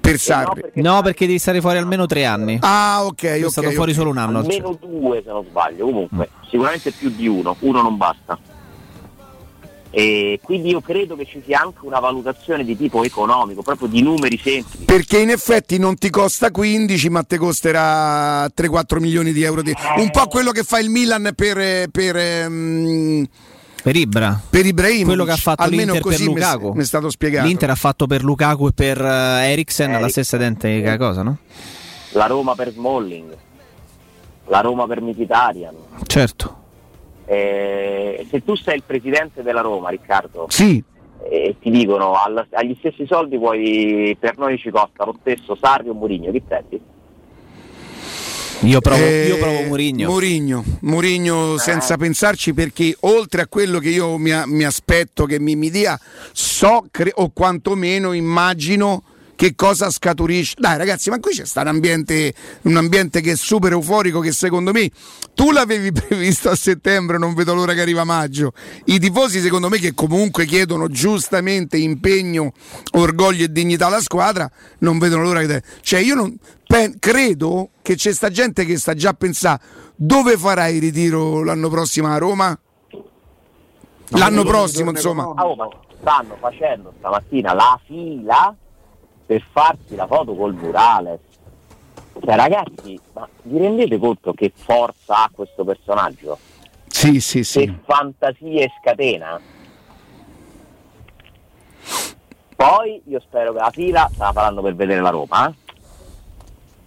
per 0.00 0.18
Sarri. 0.18 0.62
No, 0.74 1.02
perché 1.02 1.26
devi 1.26 1.38
stare 1.38 1.60
fuori 1.60 1.76
almeno 1.76 2.06
tre 2.06 2.24
anni. 2.24 2.58
Ah, 2.62 3.04
ok, 3.04 3.22
È 3.24 3.44
ok. 3.44 3.50
stato 3.50 3.70
fuori 3.72 3.90
ok. 3.90 3.96
solo 3.96 4.10
un 4.10 4.16
anno. 4.18 4.38
Almeno 4.38 4.78
due 4.80 5.22
se 5.24 5.30
non 5.30 5.44
sbaglio, 5.44 5.84
comunque, 5.84 6.30
sicuramente 6.48 6.90
più 6.92 7.10
di 7.10 7.28
uno, 7.28 7.54
uno 7.60 7.82
non 7.82 7.96
basta. 7.96 8.38
E 9.92 10.38
quindi 10.42 10.70
io 10.70 10.80
credo 10.80 11.16
che 11.16 11.26
ci 11.26 11.42
sia 11.44 11.62
anche 11.62 11.80
una 11.82 11.98
valutazione 11.98 12.64
di 12.64 12.76
tipo 12.76 13.02
economico, 13.02 13.62
proprio 13.62 13.88
di 13.88 14.02
numeri 14.02 14.38
semplici. 14.38 14.84
Perché 14.84 15.18
in 15.18 15.30
effetti 15.30 15.78
non 15.78 15.96
ti 15.96 16.10
costa 16.10 16.52
15, 16.52 17.08
ma 17.10 17.22
ti 17.24 17.36
costerà 17.36 18.46
3-4 18.46 19.00
milioni 19.00 19.32
di 19.32 19.42
euro. 19.42 19.62
Di... 19.62 19.74
Un 19.96 20.10
po' 20.10 20.26
quello 20.28 20.52
che 20.52 20.62
fa 20.62 20.78
il 20.78 20.90
Milan 20.90 21.32
per. 21.34 21.88
per 21.90 22.16
ehm, 22.16 23.26
Per 23.82 23.96
Ibra. 23.96 24.40
Per 24.48 24.64
Ibrahimovic. 24.64 25.06
Quello 25.06 25.24
che 25.24 25.32
ha 25.32 25.36
fatto 25.36 25.62
Almeno 25.62 25.92
l'Inter 25.94 26.02
per 26.02 26.12
così 26.12 26.28
mi 26.28 26.34
è- 26.34 26.36
Lukaku. 26.36 26.72
mi 26.72 26.82
è 26.82 26.86
stato 26.86 27.10
spiegato. 27.10 27.46
L'Inter 27.48 27.70
ha 27.70 27.74
fatto 27.74 28.06
per 28.06 28.22
Lukaku 28.22 28.68
e 28.68 28.72
per 28.72 29.00
eh, 29.00 29.50
Eriksen 29.50 30.00
la 30.00 30.08
stessa 30.08 30.36
identica 30.36 30.96
cosa, 30.98 31.22
no? 31.22 31.38
La 32.12 32.26
Roma 32.26 32.54
per 32.54 32.70
Smalling, 32.72 33.36
la 34.46 34.60
Roma 34.60 34.86
per 34.86 35.00
Mkhitaryan. 35.00 35.74
Certo. 36.06 36.58
Eh, 37.32 38.26
se 38.28 38.42
tu 38.42 38.56
sei 38.56 38.74
il 38.74 38.82
presidente 38.84 39.42
della 39.44 39.60
Roma, 39.60 39.88
Riccardo, 39.90 40.46
Sì. 40.48 40.82
e 41.22 41.54
ti 41.60 41.70
dicono 41.70 42.14
al- 42.14 42.44
agli 42.50 42.74
stessi 42.80 43.06
soldi 43.06 43.38
puoi, 43.38 44.16
per 44.18 44.36
noi 44.36 44.58
ci 44.58 44.70
costa 44.70 45.04
lo 45.04 45.14
stesso 45.20 45.54
Sarri 45.54 45.90
o 45.90 45.94
Mourinho, 45.94 46.32
chi 46.32 46.40
prendi? 46.40 46.80
Io 48.62 48.80
provo, 48.80 49.00
Eh, 49.04 49.26
io 49.28 49.38
provo 49.38 49.60
Murigno. 49.62 50.08
Mourinho, 50.10 50.64
Mourinho 50.80 51.56
senza 51.56 51.96
pensarci 51.96 52.52
perché 52.52 52.96
oltre 53.02 53.42
a 53.42 53.46
quello 53.46 53.78
che 53.78 53.90
io 53.90 54.18
mi, 54.18 54.32
mi 54.46 54.64
aspetto 54.64 55.24
che 55.24 55.38
mi, 55.38 55.54
mi 55.54 55.70
dia, 55.70 55.96
so 56.32 56.84
cre- 56.90 57.12
o 57.14 57.30
quantomeno 57.30 58.12
immagino 58.12 59.04
che 59.40 59.54
cosa 59.54 59.88
scaturisce. 59.88 60.56
Dai 60.58 60.76
ragazzi, 60.76 61.08
ma 61.08 61.18
qui 61.18 61.32
c'è 61.32 61.46
sta 61.46 61.62
un 61.62 61.68
ambiente, 61.68 62.34
un 62.64 62.76
ambiente 62.76 63.22
che 63.22 63.32
è 63.32 63.36
super 63.36 63.72
euforico 63.72 64.20
che 64.20 64.32
secondo 64.32 64.70
me 64.70 64.90
tu 65.32 65.50
l'avevi 65.50 65.92
previsto 65.96 66.50
a 66.50 66.54
settembre, 66.54 67.16
non 67.16 67.32
vedo 67.32 67.54
l'ora 67.54 67.72
che 67.72 67.80
arriva 67.80 68.04
maggio. 68.04 68.52
I 68.84 68.98
tifosi 68.98 69.40
secondo 69.40 69.70
me 69.70 69.78
che 69.78 69.94
comunque 69.94 70.44
chiedono 70.44 70.88
giustamente 70.88 71.78
impegno, 71.78 72.52
orgoglio 72.92 73.44
e 73.44 73.50
dignità 73.50 73.86
alla 73.86 74.02
squadra, 74.02 74.46
non 74.80 74.98
vedono 74.98 75.22
l'ora 75.22 75.40
che... 75.46 75.62
Cioè 75.80 76.00
io 76.00 76.16
non... 76.16 76.36
credo 76.98 77.70
che 77.80 77.94
c'è 77.94 78.12
sta 78.12 78.28
gente 78.28 78.66
che 78.66 78.76
sta 78.76 78.92
già 78.92 79.08
a 79.08 79.14
pensare 79.14 79.62
dove 79.96 80.36
farai 80.36 80.74
il 80.74 80.82
ritiro 80.82 81.42
l'anno 81.42 81.70
prossimo 81.70 82.08
a 82.08 82.18
Roma? 82.18 82.60
L'anno 84.08 84.44
prossimo, 84.44 84.90
insomma. 84.90 85.32
A 85.34 85.42
Roma 85.44 85.66
stanno 85.98 86.36
facendo 86.38 86.92
stamattina 86.98 87.54
la 87.54 87.80
fila 87.86 88.54
per 89.30 89.46
farsi 89.52 89.94
la 89.94 90.08
foto 90.08 90.34
col 90.34 90.54
murales. 90.54 91.20
Cioè 92.20 92.34
ragazzi, 92.34 92.98
ma 93.12 93.28
vi 93.42 93.58
rendete 93.58 93.96
conto 93.96 94.32
che 94.32 94.52
forza 94.52 95.22
ha 95.22 95.30
questo 95.32 95.62
personaggio? 95.62 96.36
Sì, 96.88 97.20
sì, 97.20 97.44
sì. 97.44 97.60
Che 97.60 97.74
fantasie 97.86 98.68
scatena? 98.80 99.40
Poi 102.56 103.00
io 103.06 103.20
spero 103.20 103.52
che 103.52 103.58
la 103.60 103.70
fila 103.70 104.08
se 104.10 104.18
la 104.18 104.32
faranno 104.32 104.62
per 104.62 104.74
vedere 104.74 105.00
la 105.00 105.10
Roma. 105.10 105.48
eh. 105.48 105.54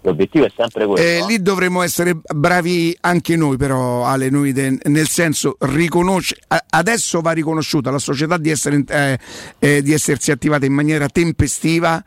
L'obiettivo 0.01 0.43
è 0.43 0.51
sempre 0.53 0.85
quello. 0.85 1.01
Eh, 1.01 1.23
lì 1.25 1.41
dovremmo 1.41 1.81
essere 1.81 2.19
bravi 2.35 2.95
anche 2.99 3.37
noi, 3.37 3.55
però, 3.55 4.03
Ale, 4.03 4.29
noi 4.29 4.51
de- 4.51 4.79
nel 4.83 5.07
senso 5.07 5.55
riconosce- 5.59 6.35
adesso 6.71 7.21
va 7.21 7.31
riconosciuta 7.31 7.89
la 7.89 7.99
società 7.99 8.35
di, 8.35 8.49
essere, 8.49 8.83
eh, 8.85 9.17
eh, 9.59 9.81
di 9.81 9.93
essersi 9.93 10.31
attivata 10.31 10.65
in 10.65 10.73
maniera 10.73 11.07
tempestiva. 11.07 12.03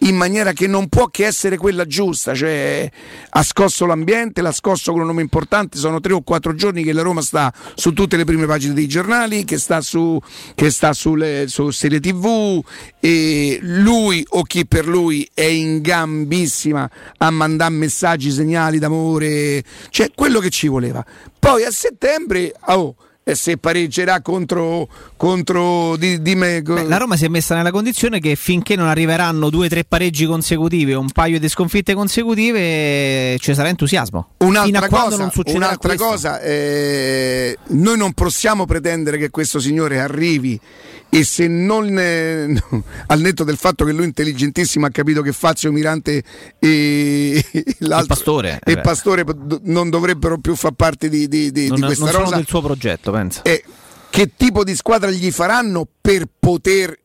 In 0.00 0.14
maniera 0.14 0.52
che 0.52 0.66
non 0.66 0.88
può 0.88 1.06
che 1.06 1.24
essere 1.24 1.56
quella 1.56 1.86
giusta, 1.86 2.34
cioè 2.34 2.88
ha 3.30 3.42
scosso 3.42 3.86
l'ambiente, 3.86 4.42
l'ha 4.42 4.52
scosso 4.52 4.92
con 4.92 5.00
un 5.00 5.06
nome 5.06 5.22
importante. 5.22 5.78
Sono 5.78 6.00
tre 6.00 6.12
o 6.12 6.20
quattro 6.20 6.54
giorni 6.54 6.84
che 6.84 6.92
la 6.92 7.02
Roma 7.02 7.22
sta 7.22 7.52
su 7.74 7.92
tutte 7.92 8.16
le 8.16 8.24
prime 8.24 8.46
pagine 8.46 8.74
dei 8.74 8.86
giornali, 8.86 9.44
che 9.44 9.58
sta 9.58 9.80
su, 9.80 10.18
che 10.54 10.70
sta 10.70 10.92
sulle, 10.92 11.46
su 11.48 11.70
serie 11.70 11.98
tv 11.98 12.62
e 13.00 13.58
lui 13.62 14.24
o 14.28 14.42
chi 14.42 14.66
per 14.66 14.86
lui 14.86 15.28
è 15.32 15.42
in 15.42 15.80
gambissima 15.80 16.88
a 17.16 17.30
mandare 17.30 17.72
messaggi, 17.72 18.30
segnali 18.30 18.78
d'amore, 18.78 19.64
cioè 19.88 20.10
quello 20.14 20.40
che 20.40 20.50
ci 20.50 20.68
voleva. 20.68 21.04
Poi 21.38 21.64
a 21.64 21.70
settembre, 21.70 22.52
oh, 22.66 22.96
e 22.98 23.05
se 23.34 23.56
pareggerà 23.56 24.20
contro, 24.20 24.86
contro 25.16 25.96
di, 25.96 26.22
di 26.22 26.36
me, 26.36 26.62
Beh, 26.62 26.84
la 26.84 26.96
Roma 26.96 27.16
si 27.16 27.24
è 27.24 27.28
messa 27.28 27.56
nella 27.56 27.72
condizione 27.72 28.20
che 28.20 28.36
finché 28.36 28.76
non 28.76 28.86
arriveranno 28.86 29.50
due 29.50 29.66
o 29.66 29.68
tre 29.68 29.84
pareggi 29.84 30.26
consecutivi 30.26 30.94
o 30.94 31.00
un 31.00 31.10
paio 31.10 31.40
di 31.40 31.48
sconfitte 31.48 31.92
consecutive 31.94 33.36
ci 33.40 33.52
sarà 33.52 33.68
entusiasmo. 33.68 34.28
Un'altra 34.38 34.86
cosa, 34.86 35.30
un'altra 35.46 35.96
cosa 35.96 36.40
eh, 36.40 37.58
noi 37.68 37.96
non 37.96 38.12
possiamo 38.12 38.64
pretendere 38.64 39.18
che 39.18 39.30
questo 39.30 39.58
signore 39.58 39.98
arrivi 39.98 40.60
e 41.08 41.24
se 41.24 41.46
non 41.48 41.98
eh, 41.98 42.46
no, 42.46 42.84
al 43.06 43.20
netto 43.20 43.44
del 43.44 43.56
fatto 43.56 43.84
che 43.84 43.92
lui 43.92 44.04
intelligentissimo 44.04 44.86
ha 44.86 44.90
capito 44.90 45.22
che 45.22 45.32
Fazio 45.32 45.70
Mirante 45.72 46.22
e, 46.58 47.44
l'altro- 47.78 48.14
Pastore, 48.14 48.60
eh 48.64 48.72
e 48.72 48.74
beh. 48.74 48.80
Pastore 48.82 49.24
non 49.62 49.88
dovrebbero 49.90 50.38
più 50.38 50.54
far 50.54 50.72
parte 50.72 51.08
di, 51.08 51.28
di- 51.28 51.50
di- 51.52 51.68
non, 51.68 51.76
di 51.80 51.84
questa 51.86 52.04
non 52.04 52.12
sono 52.12 52.24
rosa 52.24 52.36
del 52.36 52.46
suo 52.46 52.60
progetto, 52.60 53.10
pensa. 53.12 53.42
e 53.42 53.62
che 54.10 54.32
tipo 54.36 54.64
di 54.64 54.74
squadra 54.74 55.10
gli 55.10 55.30
faranno 55.30 55.86
per 56.00 56.24
poter 56.38 56.98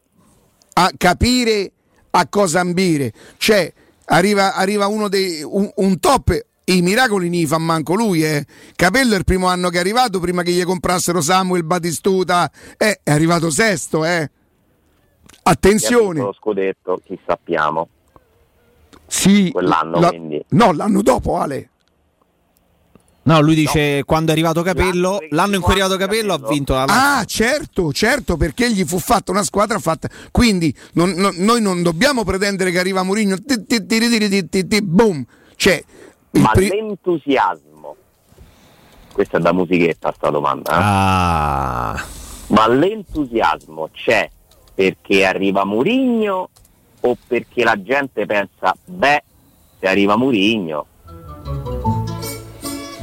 a- 0.74 0.92
capire 0.98 1.72
a 2.12 2.28
cosa 2.28 2.60
ambire. 2.62 3.14
Cioè, 3.38 3.72
arriva, 4.06 4.56
arriva 4.56 4.88
uno 4.88 5.08
dei 5.10 5.42
un, 5.44 5.70
un 5.76 6.00
top. 6.00 6.46
I 6.72 6.82
miracoli 6.82 7.30
ne 7.30 7.46
fa 7.48 7.58
manco 7.58 7.94
lui, 7.96 8.24
eh. 8.24 8.46
Capello 8.76 9.14
è 9.14 9.18
il 9.18 9.24
primo 9.24 9.48
anno 9.48 9.70
che 9.70 9.78
è 9.78 9.80
arrivato, 9.80 10.20
prima 10.20 10.42
che 10.44 10.52
gli 10.52 10.64
comprassero 10.64 11.22
Samuel 11.22 11.64
Batistuta, 11.64 12.50
eh, 12.78 13.00
è 13.04 13.12
arrivato 13.12 13.50
sesto, 13.50 14.06
eh. 14.06 14.30
Attenzione. 15.44 16.20
lo 16.22 16.34
scudetto, 16.38 17.02
chi 17.04 17.18
sappiamo. 17.26 17.88
Sì, 19.08 19.50
Quell'anno, 19.52 20.00
la- 20.00 20.10
quindi. 20.10 20.44
no, 20.50 20.72
l'anno 20.72 21.02
dopo, 21.02 21.38
Ale. 21.38 21.70
No, 23.24 23.40
lui 23.40 23.54
dice 23.54 24.04
quando 24.04 24.32
è 24.32 24.34
arrivato 24.34 24.64
Capello, 24.64 25.20
l'anno 25.30 25.56
in 25.56 25.62
cui 25.62 25.72
è 25.74 25.80
arrivato 25.80 25.96
Capello 25.98 26.34
ha 26.34 26.40
vinto 26.50 26.74
la 26.74 26.86
Ah, 26.88 27.24
certo, 27.26 27.94
certo, 27.94 28.36
perché 28.36 28.72
gli 28.72 28.84
fu 28.84 28.98
fatta 28.98 29.32
una 29.32 29.44
squadra 29.44 29.78
fatta. 29.78 30.10
Quindi 30.32 30.76
non- 30.94 31.12
non- 31.12 31.36
noi 31.38 31.62
non 31.62 31.84
dobbiamo 31.84 32.24
pretendere 32.24 32.72
che 32.72 32.80
arriva 32.80 33.04
Mourinho, 33.04 33.38
ti- 33.44 33.64
ti- 33.66 33.86
ti- 33.86 34.00
ti- 34.00 34.28
ti- 34.30 34.50
ti- 34.50 34.68
ti- 34.68 34.82
boom. 34.82 35.24
Cioè, 35.56 35.84
Ma 36.32 36.52
pri- 36.52 36.70
l'entusiasmo, 36.70 37.96
questa 39.12 39.38
è 39.38 39.42
da 39.42 39.52
musichetta 39.52 40.14
sta 40.16 40.30
domanda, 40.30 40.72
eh? 40.72 40.80
Ah. 40.82 42.06
ma 42.48 42.68
l'entusiasmo 42.68 43.90
c'è 43.92 44.30
perché 44.74 45.26
arriva 45.26 45.66
Murigno 45.66 46.50
o 47.02 47.18
perché 47.28 47.64
la 47.64 47.82
gente 47.82 48.26
pensa, 48.26 48.76
beh, 48.86 49.24
se 49.80 49.88
arriva 49.88 50.16
Murigno, 50.16 50.86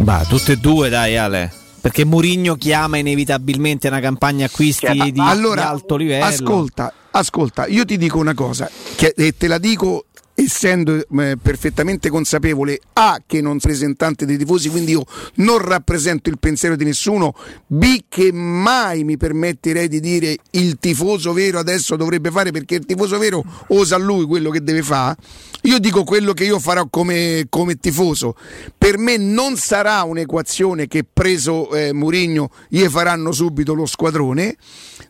Bah, 0.09 0.25
tutte 0.27 0.53
e 0.53 0.57
due, 0.57 0.89
dai, 0.89 1.19
Ale. 1.19 1.53
Perché 1.83 2.05
Mourinho 2.05 2.55
chiama 2.55 2.97
inevitabilmente 2.97 3.89
una 3.89 4.01
campagna 4.01 4.47
acquisti 4.47 4.87
Cioè, 4.87 4.95
di, 4.95 5.13
di 5.13 5.21
allora, 5.21 5.69
alto 5.69 5.97
livello. 5.97 6.25
Ascolta, 6.25 6.93
ascolta, 7.11 7.67
io 7.67 7.85
ti 7.85 7.99
dico 7.99 8.19
una 8.19 8.33
cosa, 8.33 8.71
che, 8.97 9.13
e 9.17 9.37
te 9.37 9.47
la 9.49 9.59
dico 9.59 10.07
essendo 10.41 10.95
eh, 10.97 11.37
perfettamente 11.41 12.09
consapevole 12.11 12.79
A 12.93 13.21
che 13.27 13.41
non 13.41 13.59
sono 13.59 13.73
rappresentante 13.73 14.25
dei 14.25 14.39
tifosi, 14.39 14.69
quindi 14.69 14.93
io 14.93 15.05
non 15.37 15.59
rappresento 15.59 16.31
il 16.31 16.39
pensiero 16.39 16.77
di 16.77 16.85
nessuno, 16.85 17.35
B 17.67 18.05
che 18.09 18.31
mai 18.33 19.03
mi 19.03 19.17
permetterei 19.17 19.89
di 19.89 19.99
dire 19.99 20.37
il 20.53 20.79
tifoso 20.79 21.33
vero 21.33 21.59
adesso 21.59 21.97
dovrebbe 21.97 22.31
fare 22.31 22.53
perché 22.53 22.77
il 22.77 22.87
tifoso 22.87 23.19
vero 23.19 23.43
osa 23.69 23.97
lui 23.97 24.27
quello 24.27 24.51
che 24.51 24.63
deve 24.63 24.83
fare. 24.83 25.17
Io 25.63 25.81
dico 25.81 26.05
quello 26.05 26.33
che 26.33 26.45
io 26.45 26.61
farò 26.61 26.87
come, 26.89 27.47
come 27.49 27.75
tifoso. 27.75 28.37
Per 28.77 28.97
me 28.97 29.17
non 29.17 29.57
sarà 29.57 30.03
un'equazione 30.03 30.87
che 30.87 31.05
preso 31.05 31.75
eh, 31.75 31.93
Murigno 31.93 32.51
gli 32.69 32.85
faranno 32.85 33.33
subito 33.33 33.75
lo 33.75 33.87
squadrone. 33.87 34.57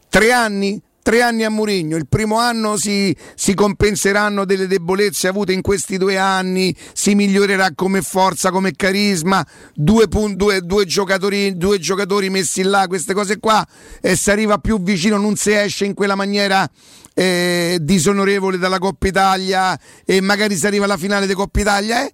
Tre 0.09 0.33
anni, 0.33 0.81
tre 1.09 1.23
anni 1.23 1.43
a 1.43 1.49
Murigno, 1.49 1.97
il 1.97 2.07
primo 2.07 2.37
anno 2.37 2.77
si, 2.77 3.17
si 3.35 3.55
compenseranno 3.55 4.45
delle 4.45 4.67
debolezze 4.67 5.27
avute 5.27 5.55
in 5.55 5.63
questi 5.63 5.97
due 5.97 6.19
anni, 6.19 6.77
si 6.93 7.15
migliorerà 7.15 7.71
come 7.75 8.03
forza, 8.03 8.51
come 8.51 8.73
carisma, 8.77 9.43
due, 9.73 10.07
due- 10.07 10.61
due 10.61 10.85
giocatori, 10.85 11.57
due 11.57 11.79
giocatori 11.79 12.29
messi 12.29 12.63
là, 12.63 12.85
queste 12.89 13.15
cose 13.15 13.39
qua, 13.39 13.67
e 14.03 14.17
si 14.17 14.31
arriva 14.31 14.59
più 14.59 14.83
vicino, 14.83 15.17
non 15.17 15.35
si 15.37 15.53
esce 15.53 15.87
in 15.87 15.95
quella 15.95 16.15
maniera 16.15 16.69
eh, 17.15 17.79
disonorevole 17.81 18.59
dalla 18.59 18.79
Coppa 18.79 19.07
Italia 19.07 19.81
e 20.05 20.21
magari 20.21 20.57
si 20.57 20.67
arriva 20.67 20.85
alla 20.85 20.99
finale 20.99 21.27
di 21.27 21.33
Coppa 21.33 21.61
Italia. 21.61 22.05
eh? 22.05 22.13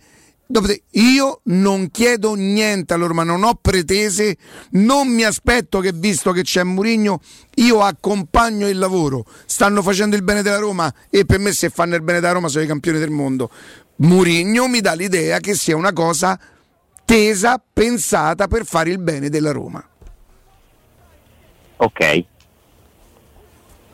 Dopodiché, 0.55 0.85
io 1.01 1.41
non 1.47 1.91
chiedo 1.91 2.35
niente 2.35 2.95
allora, 2.95 3.13
ma 3.13 3.25
non 3.25 3.43
ho 3.43 3.59
pretese, 3.61 4.37
non 4.75 5.09
mi 5.09 5.25
aspetto 5.25 5.81
che 5.81 5.91
visto 5.93 6.31
che 6.31 6.43
c'è 6.43 6.63
Murigno, 6.63 7.19
io 7.57 7.81
accompagno 7.81 8.69
il 8.69 8.79
lavoro. 8.79 9.25
Stanno 9.47 9.83
facendo 9.83 10.15
il 10.15 10.23
bene 10.23 10.43
della 10.43 10.59
Roma 10.59 10.95
e 11.11 11.25
per 11.25 11.41
me 11.41 11.51
se 11.51 11.71
fanno 11.71 11.97
il 11.97 12.03
bene 12.03 12.21
della 12.21 12.35
Roma 12.35 12.47
sono 12.47 12.63
i 12.63 12.69
campioni 12.69 13.01
del 13.01 13.11
mondo. 13.11 13.51
Murigno 13.97 14.69
mi 14.69 14.81
dà 14.81 14.93
l'idea 14.93 15.41
che 15.41 15.55
sia 15.55 15.75
una 15.75 15.93
cosa 15.93 16.39
tesa, 17.05 17.61
pensata 17.73 18.47
per 18.47 18.65
fare 18.65 18.91
il 18.91 19.01
bene 19.01 19.29
della 19.31 19.51
Roma. 19.51 19.85
ok. 21.79 22.25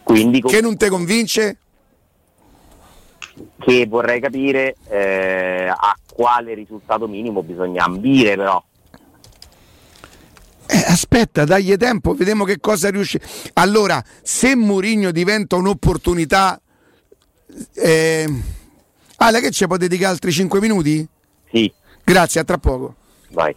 Quindi 0.03 0.43
Che 0.43 0.61
non 0.61 0.77
ti 0.77 0.89
convince? 0.89 1.57
che 3.59 3.87
vorrei 3.87 4.20
capire 4.20 4.74
eh, 4.89 5.69
a 5.69 5.97
quale 6.20 6.52
risultato 6.52 7.09
minimo 7.09 7.42
bisogna 7.42 7.84
ambire 7.84 8.36
però. 8.36 8.62
Eh, 10.66 10.84
aspetta, 10.86 11.47
dagli 11.47 11.74
tempo, 11.76 12.12
vediamo 12.12 12.44
che 12.44 12.60
cosa 12.60 12.90
riesce. 12.90 13.22
Allora, 13.55 14.05
se 14.20 14.55
Mourinho 14.55 15.12
diventa 15.12 15.56
un'opportunità, 15.56 16.60
eh... 17.74 18.42
Ale, 19.16 19.40
che 19.40 19.51
ci 19.51 19.66
può 19.66 19.78
dedicare 19.78 20.12
altri 20.12 20.30
5 20.30 20.60
minuti? 20.60 21.09
Sì. 21.51 21.72
Grazie, 22.05 22.40
a 22.42 22.44
tra 22.44 22.59
poco. 22.59 22.97
Vai. 23.30 23.56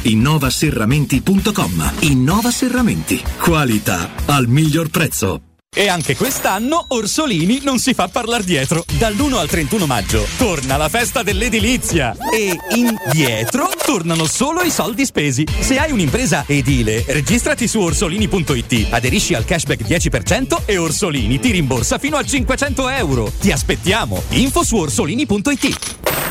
innovaserramenti.com. 0.01 1.93
Innova 2.01 2.51
Serramenti. 2.51 3.21
Qualità 3.39 4.09
al 4.25 4.47
miglior 4.47 4.89
prezzo. 4.89 5.41
E 5.73 5.87
anche 5.87 6.17
quest'anno 6.17 6.83
Orsolini 6.89 7.61
non 7.63 7.79
si 7.79 7.93
fa 7.93 8.09
parlare 8.09 8.43
dietro. 8.43 8.83
Dall'1 8.97 9.35
al 9.35 9.47
31 9.47 9.85
maggio 9.85 10.27
torna 10.37 10.75
la 10.75 10.89
festa 10.89 11.23
dell'edilizia 11.23 12.13
e 12.29 12.57
indietro 12.75 13.71
tornano 13.85 14.25
solo 14.25 14.63
i 14.63 14.69
soldi 14.69 15.05
spesi. 15.05 15.47
Se 15.61 15.79
hai 15.79 15.93
un'impresa 15.93 16.43
edile, 16.45 17.05
registrati 17.07 17.69
su 17.69 17.79
orsolini.it, 17.79 18.87
aderisci 18.89 19.33
al 19.33 19.45
cashback 19.45 19.87
10% 19.87 20.63
e 20.65 20.75
Orsolini 20.75 21.39
ti 21.39 21.51
rimborsa 21.51 21.97
fino 21.99 22.17
a 22.17 22.23
500 22.23 22.89
euro. 22.89 23.31
Ti 23.39 23.53
aspettiamo. 23.53 24.21
Info 24.31 24.63
su 24.63 24.75
orsolini.it. 24.75 26.30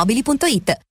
ValentinoAutomobili.it 0.05 0.90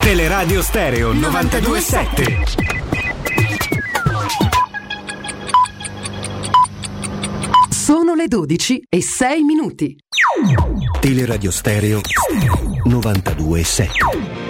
Teleradio 0.00 0.62
Stereo 0.62 1.12
927. 1.12 2.44
Sono 7.70 8.14
le 8.14 8.26
12 8.26 8.82
e 8.88 9.02
6 9.02 9.42
minuti. 9.42 9.96
Teleradio 11.00 11.50
Stereo 11.50 12.00
927. 12.84 14.49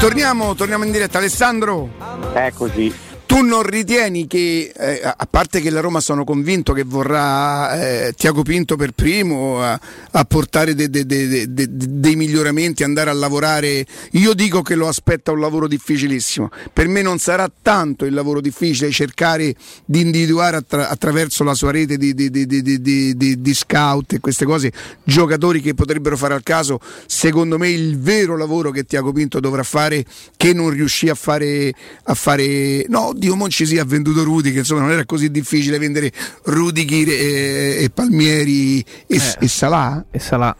Torniamo, 0.00 0.54
torniamo 0.54 0.84
in 0.84 0.92
diretta, 0.92 1.18
Alessandro. 1.18 1.90
Eccoci. 2.32 3.09
Tu 3.30 3.42
non 3.42 3.62
ritieni 3.62 4.26
che, 4.26 4.72
eh, 4.76 5.00
a 5.04 5.28
parte 5.30 5.60
che 5.60 5.70
la 5.70 5.78
Roma 5.78 6.00
sono 6.00 6.24
convinto 6.24 6.72
che 6.72 6.82
vorrà 6.82 8.08
eh, 8.08 8.12
Tiago 8.16 8.42
Pinto 8.42 8.74
per 8.74 8.90
primo 8.90 9.62
a, 9.62 9.78
a 10.10 10.24
portare 10.24 10.74
de- 10.74 10.90
de- 10.90 11.06
de- 11.06 11.46
de- 11.54 11.68
dei 11.70 12.16
miglioramenti, 12.16 12.82
andare 12.82 13.08
a 13.08 13.12
lavorare, 13.12 13.86
io 14.14 14.34
dico 14.34 14.62
che 14.62 14.74
lo 14.74 14.88
aspetta 14.88 15.30
un 15.30 15.38
lavoro 15.38 15.68
difficilissimo. 15.68 16.50
Per 16.72 16.88
me 16.88 17.02
non 17.02 17.18
sarà 17.20 17.48
tanto 17.62 18.04
il 18.04 18.14
lavoro 18.14 18.40
difficile 18.40 18.90
cercare 18.90 19.54
di 19.84 20.00
individuare 20.00 20.56
attra- 20.56 20.88
attraverso 20.88 21.44
la 21.44 21.54
sua 21.54 21.70
rete 21.70 21.96
di- 21.96 22.12
di- 22.12 22.28
di- 22.28 23.40
di 23.40 23.54
scout 23.54 24.14
e 24.14 24.18
queste 24.18 24.44
cose 24.44 24.72
giocatori 25.04 25.60
che 25.60 25.74
potrebbero 25.74 26.16
fare 26.16 26.34
al 26.34 26.42
caso. 26.42 26.80
Secondo 27.06 27.58
me 27.58 27.68
il 27.68 27.96
vero 28.00 28.36
lavoro 28.36 28.72
che 28.72 28.82
Tiago 28.82 29.12
Pinto 29.12 29.38
dovrà 29.38 29.62
fare, 29.62 30.04
che 30.36 30.52
non 30.52 30.70
riuscì 30.70 31.08
a 31.08 31.14
fare, 31.14 31.72
a 32.02 32.14
fare 32.14 32.84
no, 32.88 33.18
Dio 33.20 33.36
Monci 33.36 33.66
si 33.66 33.78
ha 33.78 33.84
venduto 33.84 34.24
Rudi, 34.24 34.50
che 34.50 34.60
insomma 34.60 34.80
non 34.80 34.90
era 34.90 35.04
così 35.04 35.30
difficile 35.30 35.78
vendere 35.78 36.10
Rudichi 36.44 37.04
e, 37.04 37.76
e 37.84 37.90
Palmieri 37.90 38.80
e, 39.06 39.20
e 39.38 39.48
Salà. 39.48 40.04
E 40.10 40.18
Salà. 40.18 40.56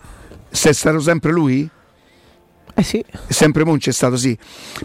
Se 0.51 0.69
è 0.69 0.73
stato 0.73 1.01
sempre 1.01 1.32
lui? 1.32 1.69
Eh 2.74 2.82
sì. 2.82 3.05
Sempre 3.28 3.65
Monci 3.65 3.89
è 3.89 3.93
stato 3.93 4.16
sì. 4.16 4.37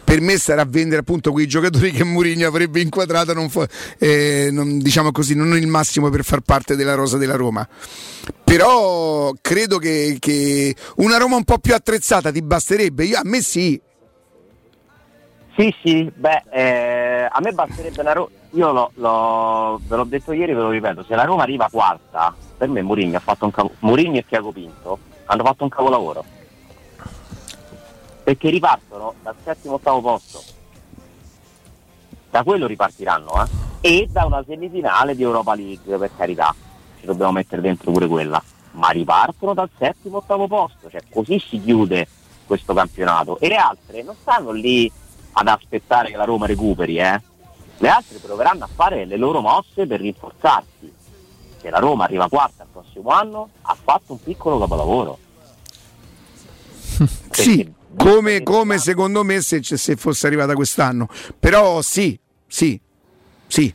Per 0.04 0.22
me 0.22 0.38
sarà 0.38 0.66
vendere 0.66 1.02
appunto 1.02 1.32
quei 1.32 1.48
giocatori 1.48 1.92
che 1.92 2.04
Mourinho 2.04 2.48
avrebbe 2.48 2.80
inquadrato, 2.82 3.34
non 3.34 3.50
fa- 3.50 3.68
eh, 4.00 4.50
non- 4.52 4.80
diciamo 4.80 5.12
così, 5.12 5.36
non 5.36 5.56
il 5.58 5.68
massimo 5.68 6.10
per 6.10 6.24
far 6.24 6.40
parte 6.42 6.76
della 6.76 6.96
rosa 6.96 7.18
della 7.18 7.36
Roma. 7.36 7.68
Però 8.44 9.34
credo 9.42 9.80
che, 9.80 10.18
che 10.20 10.76
una 10.98 11.18
Roma 11.18 11.36
un 11.36 11.44
po' 11.44 11.60
più 11.60 11.74
attrezzata 11.74 12.32
ti 12.32 12.42
basterebbe. 12.42 13.04
Io, 13.06 13.18
a 13.18 13.24
me 13.26 13.42
sì. 13.42 13.80
Sì, 15.56 15.74
sì, 15.82 16.12
beh, 16.14 16.44
eh, 16.52 17.30
a 17.32 17.40
me 17.42 17.52
basterebbe 17.54 18.02
una 18.02 18.12
Roma. 18.12 18.30
Io 18.52 18.72
l'ho- 18.72 18.92
l'ho- 18.96 19.80
ve 19.86 19.96
l'ho 19.96 20.04
detto 20.04 20.34
ieri, 20.34 20.54
ve 20.54 20.62
lo 20.62 20.70
ripeto, 20.70 21.04
se 21.04 21.16
la 21.16 21.24
Roma 21.24 21.44
arriva 21.44 21.70
quarta, 21.72 22.34
per 22.58 22.68
me 22.68 22.82
Mourinho 22.82 23.18
ha 23.18 23.22
fatto 23.22 23.46
un 23.46 23.52
capo. 23.52 23.72
Mourinho 23.80 24.18
e 24.18 24.26
Tiago 24.26 24.52
Pinto 24.52 25.00
hanno 25.26 25.44
fatto 25.44 25.64
un 25.64 25.70
capolavoro. 25.70 26.24
Perché 28.24 28.50
ripartono 28.50 29.14
dal 29.22 29.36
settimo 29.44 29.76
ottavo 29.76 30.02
posto. 30.02 30.42
Da 32.30 32.44
quello 32.44 32.68
ripartiranno, 32.68 33.32
eh? 33.44 33.48
E 33.82 34.08
da 34.10 34.26
una 34.26 34.44
semifinale 34.46 35.16
di 35.16 35.22
Europa 35.24 35.56
League, 35.56 35.98
per 35.98 36.10
carità. 36.18 36.54
Ci 37.00 37.06
dobbiamo 37.06 37.32
mettere 37.34 37.62
dentro 37.62 37.92
pure 37.92 38.08
quella. 38.08 38.42
Ma 38.72 38.90
ripartono 38.90 39.54
dal 39.54 39.70
settimo 39.78 40.18
ottavo 40.18 40.48
posto, 40.48 40.90
cioè 40.90 41.02
così 41.10 41.40
si 41.40 41.62
chiude 41.62 42.08
questo 42.46 42.74
campionato. 42.74 43.38
E 43.40 43.48
le 43.48 43.56
altre 43.56 44.04
non 44.04 44.16
stanno 44.20 44.52
lì 44.52 44.92
ad 45.38 45.48
aspettare 45.48 46.10
che 46.10 46.18
la 46.18 46.24
Roma 46.24 46.46
recuperi, 46.46 46.98
eh. 46.98 47.22
Le 47.78 47.90
altre 47.90 48.20
proveranno 48.20 48.64
a 48.64 48.70
fare 48.74 49.06
le 49.06 49.18
loro 49.18 49.42
mosse 49.42 49.86
per 49.86 50.00
rinforzarsi. 50.00 50.94
Se 51.60 51.70
la 51.70 51.80
Roma 51.80 52.06
arriva 52.06 52.30
quarta 52.30 52.64
il 52.64 52.70
prossimo 52.72 53.10
anno, 53.10 53.50
ha 53.64 53.76
fatto 53.82 54.14
un 54.14 54.22
piccolo 54.22 54.60
capolavoro. 54.60 55.20
Sì, 57.36 57.70
come, 57.98 58.44
come 58.44 58.78
secondo 58.78 59.26
me 59.26 59.42
se, 59.42 59.62
se 59.62 59.96
fosse 59.98 60.26
arrivata 60.28 60.54
quest'anno. 60.54 61.10
Però 61.38 61.82
sì, 61.82 62.18
sì, 62.48 62.80
sì. 63.46 63.74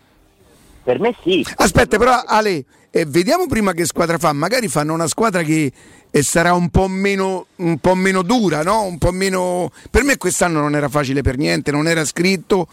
Per 0.82 0.98
me 0.98 1.14
sì. 1.22 1.46
Aspetta, 1.56 1.98
però 1.98 2.22
Ale, 2.24 2.64
eh, 2.90 3.04
vediamo 3.06 3.46
prima 3.46 3.72
che 3.72 3.84
squadra 3.84 4.18
fa. 4.18 4.32
Magari 4.32 4.68
fanno 4.68 4.92
una 4.92 5.06
squadra 5.06 5.42
che 5.42 5.72
eh, 6.10 6.22
sarà 6.22 6.52
un 6.54 6.70
po' 6.70 6.88
meno, 6.88 7.46
un 7.56 7.78
po' 7.78 7.94
meno 7.94 8.22
dura, 8.22 8.62
no? 8.62 8.96
Po' 8.98 9.12
meno. 9.12 9.70
Per 9.90 10.02
me 10.02 10.16
quest'anno 10.16 10.60
non 10.60 10.74
era 10.74 10.88
facile 10.88 11.22
per 11.22 11.36
niente, 11.36 11.70
non 11.70 11.86
era 11.86 12.04
scritto. 12.04 12.66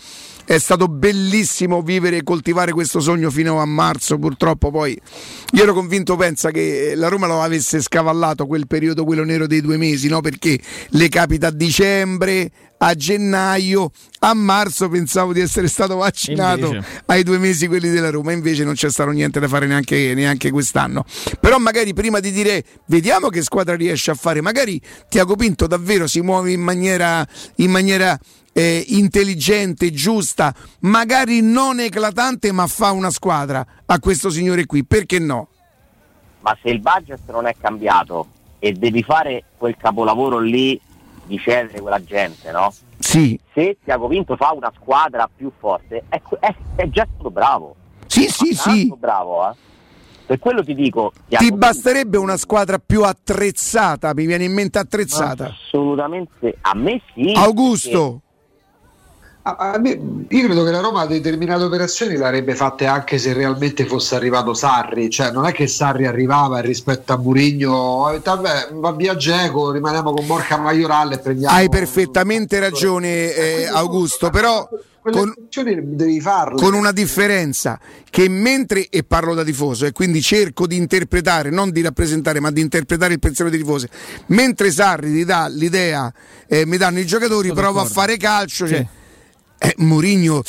È 0.47 0.59
stato 0.59 0.87
bellissimo 0.87 1.81
vivere 1.81 2.15
e 2.15 2.23
coltivare 2.23 2.71
questo 2.71 3.01
sogno 3.01 3.29
fino 3.29 3.59
a 3.59 3.65
marzo. 3.65 4.17
Purtroppo 4.17 4.71
poi 4.71 4.97
io 5.51 5.61
ero 5.61 5.73
convinto, 5.73 6.15
pensa 6.15 6.51
che 6.51 6.93
la 6.95 7.09
Roma 7.09 7.27
lo 7.27 7.41
avesse 7.41 7.81
scavallato 7.81 8.47
quel 8.47 8.65
periodo, 8.65 9.03
quello 9.03 9.25
nero 9.25 9.45
dei 9.45 9.59
due 9.59 9.75
mesi, 9.75 10.07
no? 10.07 10.21
Perché 10.21 10.57
le 10.91 11.09
capita 11.09 11.47
a 11.47 11.51
dicembre, 11.51 12.49
a 12.77 12.95
gennaio, 12.95 13.91
a 14.19 14.33
marzo 14.33 14.87
pensavo 14.87 15.33
di 15.33 15.41
essere 15.41 15.67
stato 15.67 15.97
vaccinato 15.97 16.67
Invece. 16.67 17.01
ai 17.07 17.23
due 17.23 17.39
mesi 17.39 17.67
quelli 17.67 17.89
della 17.89 18.09
Roma, 18.09 18.31
invece 18.31 18.63
non 18.63 18.73
c'è 18.73 18.89
stato 18.89 19.09
niente 19.09 19.41
da 19.41 19.49
fare 19.49 19.67
neanche, 19.67 20.13
neanche 20.13 20.49
quest'anno. 20.49 21.03
Però 21.41 21.57
magari 21.57 21.93
prima 21.93 22.21
di 22.21 22.31
dire 22.31 22.63
vediamo 22.85 23.27
che 23.27 23.41
squadra 23.41 23.75
riesce 23.75 24.11
a 24.11 24.15
fare, 24.15 24.39
magari 24.39 24.79
Tiago 25.09 25.35
Pinto 25.35 25.67
davvero 25.67 26.07
si 26.07 26.21
muove 26.21 26.53
in 26.53 26.61
maniera, 26.61 27.27
in 27.55 27.69
maniera 27.69 28.17
eh, 28.57 28.83
intelligente, 28.87 29.91
giusta, 29.91 30.51
magari 30.79 31.41
non 31.41 31.79
eclatante, 31.79 32.51
ma 32.51 32.65
fa 32.65 32.89
una 32.89 33.11
squadra 33.11 33.63
a 33.85 33.99
questo 33.99 34.31
signore 34.31 34.65
qui, 34.65 34.83
perché 34.83 35.19
no? 35.19 35.49
Ma 36.39 36.57
se 36.63 36.69
il 36.69 36.79
budget 36.79 37.19
non 37.29 37.45
è 37.45 37.55
cambiato 37.55 38.25
e 38.57 38.71
devi 38.71 39.03
fare 39.03 39.43
quel 39.57 39.77
capolavoro 39.77 40.39
lì 40.39 40.79
di 41.27 41.37
cedere 41.37 41.79
quella 41.81 42.03
gente, 42.03 42.49
no? 42.51 42.73
Sì. 42.97 43.39
Se 43.53 43.77
Tiago 43.83 44.07
Vinto 44.07 44.35
fa 44.35 44.53
una 44.53 44.73
squadra 44.75 45.29
più 45.33 45.51
forte, 45.59 46.05
è, 46.09 46.19
è- 46.39 46.55
è 46.77 46.89
già 46.89 47.05
stato 47.13 47.29
bravo. 47.29 47.75
Sì, 48.07 48.27
sì, 48.27 48.55
sì. 48.55 48.91
bravo, 48.97 49.51
eh. 49.51 49.53
Per 50.25 50.39
quello 50.39 50.63
ti 50.63 50.73
dico, 50.73 51.13
Tiago 51.27 51.45
Ti 51.45 51.53
basterebbe 51.53 52.17
una 52.17 52.37
squadra 52.37 52.79
più 52.79 53.03
attrezzata, 53.03 54.15
mi 54.15 54.25
viene 54.25 54.45
in 54.45 54.53
mente 54.53 54.79
attrezzata. 54.79 55.45
Assolutamente, 55.45 56.57
a 56.61 56.73
me 56.73 56.99
sì. 57.13 57.33
Augusto. 57.35 58.21
A- 59.55 59.71
a 59.73 59.77
me- 59.79 59.97
io 60.27 60.45
credo 60.45 60.65
che 60.65 60.71
la 60.71 60.81
Roma 60.81 61.05
determinate 61.05 61.63
operazioni 61.63 62.17
le 62.17 62.25
avrebbe 62.25 62.53
fatte 62.53 62.85
anche 62.85 63.17
se 63.17 63.31
realmente 63.31 63.85
fosse 63.85 64.15
arrivato 64.15 64.53
Sarri, 64.53 65.09
cioè 65.09 65.31
non 65.31 65.45
è 65.45 65.53
che 65.53 65.67
Sarri 65.67 66.05
arrivava 66.05 66.59
e 66.59 66.63
rispetto 66.63 67.13
a 67.13 67.17
Murigno 67.17 68.19
vabbè 68.21 68.69
va 68.73 68.91
via 68.91 69.15
Geco, 69.15 69.71
rimaniamo 69.71 70.11
con 70.11 70.25
Borca 70.25 70.57
Maioral 70.57 71.13
e 71.13 71.19
prendiamo 71.19 71.55
Hai 71.55 71.69
perfettamente 71.69 72.59
ragione 72.59 73.33
eh, 73.33 73.65
Augusto, 73.67 74.29
però 74.29 74.67
con, 75.09 75.33
devi 75.49 76.19
farle. 76.19 76.61
con 76.61 76.73
una 76.73 76.91
differenza 76.91 77.79
che 78.09 78.27
mentre, 78.27 78.87
e 78.89 79.03
parlo 79.03 79.33
da 79.33 79.43
tifoso 79.43 79.85
e 79.85 79.93
quindi 79.93 80.21
cerco 80.21 80.67
di 80.67 80.75
interpretare, 80.75 81.49
non 81.49 81.71
di 81.71 81.81
rappresentare 81.81 82.41
ma 82.41 82.51
di 82.51 82.59
interpretare 82.59 83.13
il 83.13 83.19
pensiero 83.19 83.49
dei 83.49 83.59
tifosi, 83.59 83.87
mentre 84.27 84.71
Sarri 84.71 85.13
ti 85.13 85.23
dà 85.23 85.47
l'idea, 85.47 86.11
eh, 86.47 86.65
mi 86.65 86.75
danno 86.75 86.99
i 86.99 87.05
giocatori, 87.05 87.47
Sono 87.47 87.61
provo 87.61 87.79
a 87.79 87.85
fare 87.85 88.17
calcio, 88.17 88.67
cioè, 88.67 88.77
Sì. 88.77 88.87
Eh, 89.59 89.73
Murigno 89.77 90.41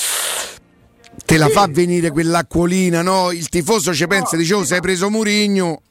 te 1.24 1.36
la 1.36 1.48
fa 1.48 1.66
venire 1.68 2.10
quell'acquolina, 2.10 3.02
no? 3.02 3.30
Il 3.32 3.48
tifoso 3.48 3.92
ci 3.92 4.06
pensa, 4.06 4.36
dice 4.36 4.54
oh 4.54 4.64
sei 4.64 4.80
preso 4.80 5.10
Murigno. 5.10 5.82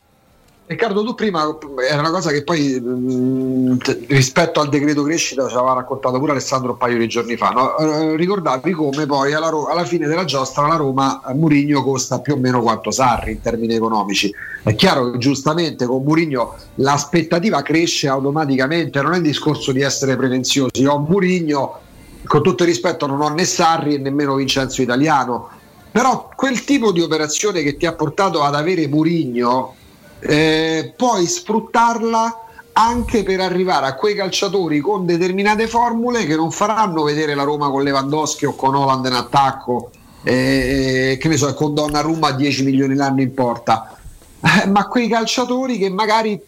Riccardo, 0.70 1.02
tu 1.02 1.16
prima 1.16 1.48
era 1.90 2.02
una 2.02 2.10
cosa 2.12 2.30
che 2.30 2.44
poi 2.44 2.78
mh, 2.78 3.78
t- 3.78 4.00
rispetto 4.08 4.60
al 4.60 4.68
decreto 4.68 5.04
crescita 5.04 5.48
ci 5.48 5.56
aveva 5.56 5.74
raccontato 5.76 6.20
pure 6.20 6.34
Alessandro 6.34 6.72
un 6.72 6.78
paio 6.78 6.98
di 6.98 7.08
giorni 7.08 7.38
fa. 7.38 7.52
no? 7.52 7.78
Eh, 7.78 8.18
ricordavi 8.18 8.74
come 8.74 9.06
poi 9.06 9.32
alla, 9.32 9.48
Ro- 9.48 9.68
alla 9.68 9.86
fine 9.86 10.08
della 10.08 10.26
giostra 10.26 10.68
la 10.68 10.76
Roma 10.76 11.22
a 11.24 11.34
Murigno 11.34 11.82
costa 11.84 12.20
più 12.20 12.34
o 12.34 12.38
meno 12.38 12.62
quanto 12.62 12.92
Sarri 12.92 13.32
in 13.32 13.42
termini 13.42 13.76
economici. 13.76 14.30
È 14.62 14.76
chiaro 14.76 15.12
che 15.12 15.20
giustamente 15.20 15.86
con 15.86 16.04
Murigno 16.04 16.56
l'aspettativa 16.76 17.62
cresce 17.62 18.10
automaticamente, 18.10 19.02
non 19.02 19.14
è 19.14 19.18
il 19.18 19.24
discorso 19.24 19.72
di 19.72 19.82
essere 19.82 20.18
pretenziosi. 20.18 20.84
Ho 20.84 21.00
Murigno, 21.00 21.80
con 22.28 22.44
tutto 22.44 22.64
il 22.64 22.70
rispetto, 22.70 23.08
non 23.08 23.22
ho 23.22 23.30
né 23.30 23.46
Sarri 23.46 23.96
e 23.96 23.98
nemmeno 23.98 24.36
Vincenzo 24.36 24.82
Italiano. 24.82 25.50
Però 25.92 26.30
quel 26.36 26.64
tipo 26.64 26.92
di 26.92 27.02
operazione 27.02 27.64
che 27.64 27.78
ti 27.78 27.86
ha 27.86 27.94
portato 27.94 28.44
ad 28.44 28.54
avere 28.54 28.88
Murigno 28.88 29.76
eh, 30.20 30.94
puoi 30.96 31.26
sfruttarla 31.26 32.42
anche 32.74 33.24
per 33.24 33.40
arrivare 33.40 33.88
a 33.88 33.96
quei 33.96 34.14
calciatori 34.14 34.80
con 34.80 35.06
determinate 35.06 35.68
formule 35.68 36.26
che 36.26 36.36
non 36.36 36.52
faranno 36.52 37.02
vedere 37.02 37.34
la 37.34 37.44
Roma 37.44 37.72
con 37.72 37.82
Lewandowski 37.82 38.46
o 38.46 38.56
con 38.56 38.76
Holland 38.76 39.06
in 39.06 39.14
attacco, 39.14 39.90
eh, 40.22 41.18
che 41.20 41.28
ne 41.28 41.38
so, 41.38 41.52
con 41.56 41.74
Donnarumma 41.74 42.28
a 42.28 42.34
10 42.34 42.64
milioni 42.64 42.94
l'anno 42.94 43.22
in 43.22 43.34
porta, 43.34 43.98
Eh, 44.40 44.68
ma 44.68 44.88
quei 44.88 45.08
calciatori 45.08 45.80
che 45.80 45.90
magari 45.90 46.40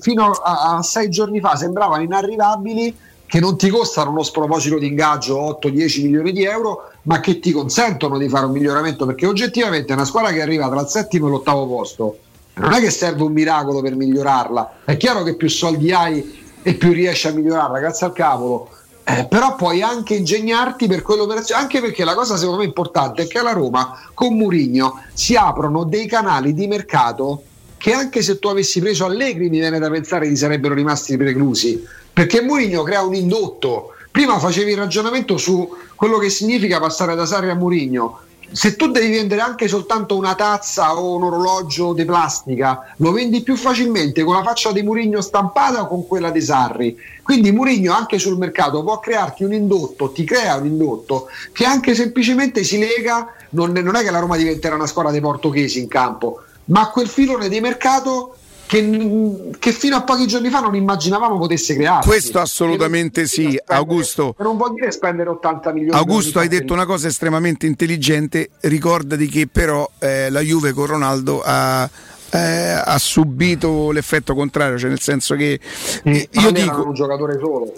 fino 0.00 0.30
a, 0.30 0.76
a 0.76 0.82
sei 0.82 1.10
giorni 1.10 1.40
fa 1.40 1.54
sembravano 1.54 2.02
inarrivabili, 2.02 2.96
che 3.26 3.40
non 3.40 3.58
ti 3.58 3.68
costano 3.68 4.10
uno 4.10 4.22
sproposito 4.22 4.78
di 4.78 4.86
ingaggio 4.86 5.58
8-10 5.60 6.02
milioni 6.02 6.32
di 6.32 6.44
euro, 6.44 6.90
ma 7.02 7.20
che 7.20 7.38
ti 7.40 7.50
consentono 7.50 8.18
di 8.18 8.28
fare 8.28 8.46
un 8.46 8.52
miglioramento, 8.52 9.04
perché 9.04 9.26
oggettivamente 9.26 9.92
una 9.92 10.04
squadra 10.04 10.32
che 10.32 10.42
arriva 10.42 10.68
tra 10.68 10.80
il 10.80 10.88
settimo 10.88 11.26
e 11.26 11.30
l'ottavo 11.30 11.66
posto 11.66 12.18
non 12.54 12.72
è 12.72 12.80
che 12.80 12.90
serve 12.90 13.22
un 13.22 13.32
miracolo 13.32 13.82
per 13.82 13.96
migliorarla. 13.96 14.78
È 14.84 14.96
chiaro 14.96 15.22
che 15.22 15.34
più 15.34 15.48
soldi 15.48 15.92
hai 15.92 16.44
e 16.62 16.74
più 16.74 16.92
riesci 16.92 17.26
a 17.26 17.32
migliorarla, 17.32 17.78
grazie 17.78 18.06
al 18.06 18.12
cavolo. 18.12 18.70
Eh, 19.04 19.26
però 19.28 19.54
puoi 19.54 19.82
anche 19.82 20.14
ingegnarti 20.14 20.88
per 20.88 21.02
quell'operazione, 21.02 21.60
anche 21.60 21.80
perché 21.80 22.02
la 22.02 22.14
cosa 22.14 22.36
secondo 22.36 22.60
me 22.60 22.66
importante 22.66 23.22
è 23.22 23.26
che 23.28 23.38
alla 23.38 23.52
Roma 23.52 23.96
con 24.14 24.34
Murigno 24.34 25.00
si 25.12 25.36
aprono 25.36 25.84
dei 25.84 26.06
canali 26.06 26.54
di 26.54 26.66
mercato 26.66 27.42
che 27.76 27.92
anche 27.92 28.22
se 28.22 28.40
tu 28.40 28.48
avessi 28.48 28.80
preso 28.80 29.04
Allegri 29.04 29.48
mi 29.48 29.58
viene 29.58 29.78
da 29.78 29.90
pensare 29.90 30.26
che 30.28 30.34
sarebbero 30.34 30.74
rimasti 30.74 31.16
preclusi, 31.16 31.86
perché 32.16 32.40
Murigno 32.40 32.82
crea 32.82 33.02
un 33.02 33.14
indotto 33.14 33.92
prima 34.10 34.38
facevi 34.38 34.70
il 34.70 34.78
ragionamento 34.78 35.36
su 35.36 35.70
quello 35.94 36.16
che 36.16 36.30
significa 36.30 36.80
passare 36.80 37.14
da 37.14 37.26
Sarri 37.26 37.50
a 37.50 37.54
Murigno. 37.54 38.20
Se 38.50 38.74
tu 38.74 38.90
devi 38.90 39.10
vendere 39.10 39.42
anche 39.42 39.68
soltanto 39.68 40.16
una 40.16 40.34
tazza 40.34 40.96
o 40.96 41.16
un 41.16 41.24
orologio 41.24 41.92
di 41.92 42.06
plastica, 42.06 42.94
lo 42.96 43.12
vendi 43.12 43.42
più 43.42 43.54
facilmente 43.54 44.24
con 44.24 44.32
la 44.32 44.42
faccia 44.42 44.72
di 44.72 44.82
Murigno 44.82 45.20
stampata 45.20 45.82
o 45.82 45.88
con 45.88 46.06
quella 46.06 46.30
di 46.30 46.40
Sarri. 46.40 46.96
Quindi 47.22 47.52
Murigno 47.52 47.92
anche 47.92 48.18
sul 48.18 48.38
mercato 48.38 48.82
può 48.82 48.98
crearti 48.98 49.44
un 49.44 49.52
indotto, 49.52 50.10
ti 50.10 50.24
crea 50.24 50.56
un 50.56 50.64
indotto 50.64 51.28
che 51.52 51.66
anche 51.66 51.94
semplicemente 51.94 52.64
si 52.64 52.78
lega, 52.78 53.30
non, 53.50 53.72
non 53.72 53.94
è 53.94 54.02
che 54.02 54.10
la 54.10 54.20
Roma 54.20 54.38
diventerà 54.38 54.74
una 54.74 54.86
squadra 54.86 55.12
dei 55.12 55.20
portoghesi 55.20 55.80
in 55.80 55.88
campo, 55.88 56.40
ma 56.66 56.88
quel 56.88 57.08
filone 57.08 57.50
di 57.50 57.60
mercato 57.60 58.36
che, 58.66 59.50
che 59.58 59.72
fino 59.72 59.96
a 59.96 60.02
pochi 60.02 60.26
giorni 60.26 60.50
fa 60.50 60.60
non 60.60 60.74
immaginavamo 60.74 61.38
potesse 61.38 61.74
crearsi. 61.74 62.08
Questo 62.08 62.40
assolutamente 62.40 63.26
sì, 63.26 63.58
Augusto. 63.64 64.34
Che 64.36 64.42
Non 64.42 64.56
vuol 64.56 64.74
dire 64.74 64.90
spendere 64.90 65.30
80 65.30 65.72
milioni. 65.72 65.96
Augusto, 65.96 66.40
hai 66.40 66.48
detto 66.48 66.72
una 66.72 66.84
cosa 66.84 67.06
estremamente 67.06 67.66
intelligente. 67.66 68.50
Ricordati 68.60 69.28
che 69.28 69.46
però 69.46 69.88
eh, 69.98 70.30
la 70.30 70.40
Juve 70.40 70.72
con 70.72 70.86
Ronaldo 70.86 71.42
ha, 71.44 71.88
eh, 72.30 72.82
ha 72.84 72.98
subito 72.98 73.92
l'effetto 73.92 74.34
contrario, 74.34 74.78
cioè 74.78 74.88
nel 74.88 75.00
senso 75.00 75.36
che 75.36 75.60
eh, 76.02 76.28
Ma 76.32 76.42
io 76.42 76.50
dico, 76.50 76.84
un 76.84 76.94
giocatore 76.94 77.38
solo. 77.38 77.72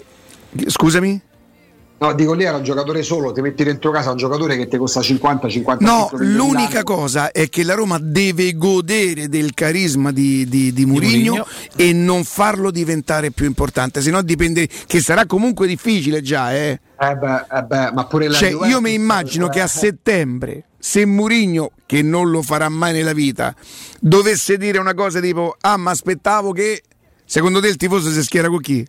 scusami. 0.65 1.21
No, 1.99 2.13
dico 2.13 2.33
lì 2.33 2.45
era 2.45 2.55
un 2.55 2.63
giocatore 2.63 3.03
solo, 3.03 3.33
ti 3.33 3.41
metti 3.41 3.63
dentro 3.63 3.91
casa 3.91 4.11
un 4.11 4.17
giocatore 4.17 4.55
che 4.55 4.69
ti 4.69 4.77
costa 4.77 5.01
50-50 5.01 5.77
No, 5.79 6.09
l'unica 6.13 6.83
cosa 6.83 7.31
è 7.31 7.49
che 7.49 7.63
la 7.63 7.73
Roma 7.73 7.97
deve 8.01 8.55
godere 8.55 9.27
del 9.27 9.53
carisma 9.53 10.11
di, 10.13 10.47
di, 10.47 10.71
di 10.71 10.85
Mourinho 10.85 11.33
Mourinho. 11.33 11.47
e 11.75 11.91
non 11.91 12.23
farlo 12.23 12.71
diventare 12.71 13.31
più 13.31 13.45
importante, 13.45 14.01
se 14.01 14.11
no 14.11 14.21
dipende, 14.21 14.67
che 14.87 15.01
sarà 15.01 15.25
comunque 15.25 15.67
difficile 15.67 16.21
già, 16.21 16.55
eh. 16.55 16.79
Eh 16.97 17.15
beh, 17.15 17.45
eh 17.51 17.63
beh, 17.63 17.91
ma 17.91 18.05
pure 18.05 18.29
la 18.29 18.37
Cioè, 18.37 18.49
Juventus- 18.51 18.71
io 18.71 18.81
mi 18.81 18.93
immagino 18.93 19.49
che 19.49 19.59
a 19.59 19.67
settembre, 19.67 20.65
se 20.79 21.05
Mourinho, 21.05 21.71
che 21.85 22.01
non 22.01 22.29
lo 22.29 22.41
farà 22.41 22.69
mai 22.69 22.93
nella 22.93 23.13
vita, 23.13 23.53
dovesse 23.99 24.57
dire 24.57 24.79
una 24.79 24.93
cosa 24.93 25.19
tipo: 25.19 25.55
Ah, 25.61 25.75
ma 25.75 25.91
aspettavo 25.91 26.53
che. 26.53 26.81
Secondo 27.25 27.59
te 27.59 27.67
il 27.67 27.75
tifoso 27.75 28.09
si 28.09 28.23
schiera 28.23 28.47
con 28.47 28.59
chi? 28.59 28.85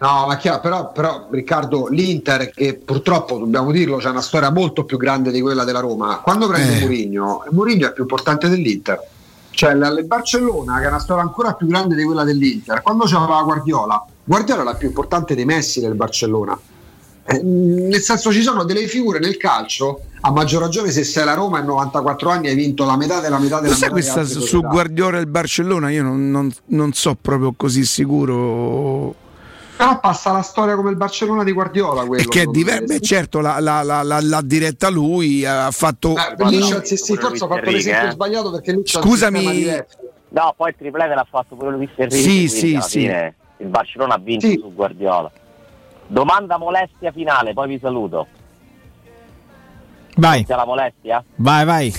No, 0.00 0.26
ma 0.26 0.36
chiaro, 0.36 0.60
però, 0.60 0.92
però 0.92 1.28
Riccardo, 1.30 1.86
l'Inter, 1.88 2.50
che 2.50 2.74
purtroppo 2.74 3.38
dobbiamo 3.38 3.70
dirlo, 3.70 3.96
c'è 3.96 4.10
una 4.10 4.20
storia 4.20 4.50
molto 4.50 4.84
più 4.84 4.98
grande 4.98 5.30
di 5.30 5.40
quella 5.40 5.64
della 5.64 5.80
Roma. 5.80 6.18
Quando 6.18 6.46
prende 6.48 6.76
Eh. 6.76 6.80
Mourinho, 6.80 7.44
Mourinho 7.50 7.86
è 7.88 7.92
più 7.92 8.02
importante 8.02 8.48
dell'Inter. 8.48 9.00
Cioè, 9.50 9.72
il 9.72 10.04
Barcellona, 10.04 10.78
che 10.78 10.84
è 10.84 10.88
una 10.88 10.98
storia 10.98 11.22
ancora 11.22 11.54
più 11.54 11.68
grande 11.68 11.94
di 11.94 12.02
quella 12.02 12.24
dell'Inter, 12.24 12.82
quando 12.82 13.04
c'era 13.04 13.24
Guardiola, 13.42 14.04
Guardiola 14.24 14.62
è 14.62 14.64
la 14.64 14.74
più 14.74 14.88
importante 14.88 15.34
dei 15.34 15.44
Messi 15.44 15.80
del 15.80 15.94
Barcellona. 15.94 16.58
Eh, 17.26 17.40
nel 17.42 18.00
senso, 18.02 18.32
ci 18.32 18.42
sono 18.42 18.64
delle 18.64 18.86
figure 18.86 19.18
nel 19.18 19.36
calcio, 19.38 20.00
a 20.20 20.30
maggior 20.30 20.60
ragione 20.60 20.90
se 20.90 21.04
sei 21.04 21.24
la 21.24 21.34
Roma 21.34 21.60
e 21.60 21.62
94 21.62 22.28
anni 22.30 22.48
hai 22.48 22.54
vinto 22.54 22.84
la 22.84 22.96
metà 22.96 23.20
della 23.20 23.38
metà 23.38 23.60
della 23.60 23.74
metà 23.74 23.88
questa 23.90 24.24
su. 24.24 24.60
Guardiola 24.60 25.16
e 25.18 25.20
il 25.20 25.26
Barcellona? 25.28 25.88
Io 25.90 26.02
non, 26.02 26.30
non- 26.30 26.52
non 26.66 26.92
so 26.92 27.16
proprio 27.18 27.54
così 27.56 27.84
sicuro. 27.84 29.14
Però 29.76 29.98
passa 29.98 30.30
la 30.30 30.42
storia 30.42 30.76
come 30.76 30.90
il 30.90 30.96
Barcellona 30.96 31.42
di 31.42 31.52
Guardiola. 31.52 32.04
Quello, 32.04 32.22
E 32.22 32.28
che 32.28 32.42
è 32.42 32.46
diverso. 32.46 32.84
Beh, 32.84 33.00
certo, 33.00 33.40
la- 33.40 33.58
la- 33.58 33.82
la- 33.82 34.02
la- 34.02 34.20
l'ha 34.20 34.40
diretta 34.42 34.88
lui, 34.88 35.44
ha 35.44 35.70
fatto. 35.72 36.14
Eh, 36.16 36.44
lì 36.48 36.60
c'è 36.60 36.76
il 36.76 36.84
sistema- 36.86 37.20
forse 37.20 37.44
ho 37.44 37.48
fatto 37.48 37.54
Enrique, 37.58 37.72
l'esempio 37.72 38.08
eh. 38.08 38.12
sbagliato 38.12 38.50
perché 38.52 38.72
lui 38.72 38.82
c'ha 38.84 39.00
Scusami. 39.00 39.72
No, 40.28 40.54
poi 40.56 40.70
il 40.70 40.74
triplete 40.78 41.14
l'ha 41.14 41.26
fatto 41.28 41.56
pure 41.56 41.72
Luis 41.72 41.90
Enrique. 41.96 42.16
Sì, 42.18 42.28
quindi 42.28 42.48
sì, 42.48 42.72
alla 42.74 42.82
sì. 42.82 42.98
fine 43.00 43.34
Il 43.58 43.66
Barcellona 43.68 44.14
ha 44.14 44.18
vinto 44.18 44.46
Sì. 44.46 44.58
su 44.60 44.72
Guardiola. 44.74 45.30
Domanda 46.06 46.58
molestia 46.58 47.12
finale, 47.12 47.52
poi 47.52 47.68
vi 47.68 47.78
saluto. 47.80 48.26
Vai, 50.16 50.44
C'è 50.44 50.54
la 50.54 50.64
molestia? 50.64 51.24
Vai, 51.36 51.64
vai. 51.64 51.90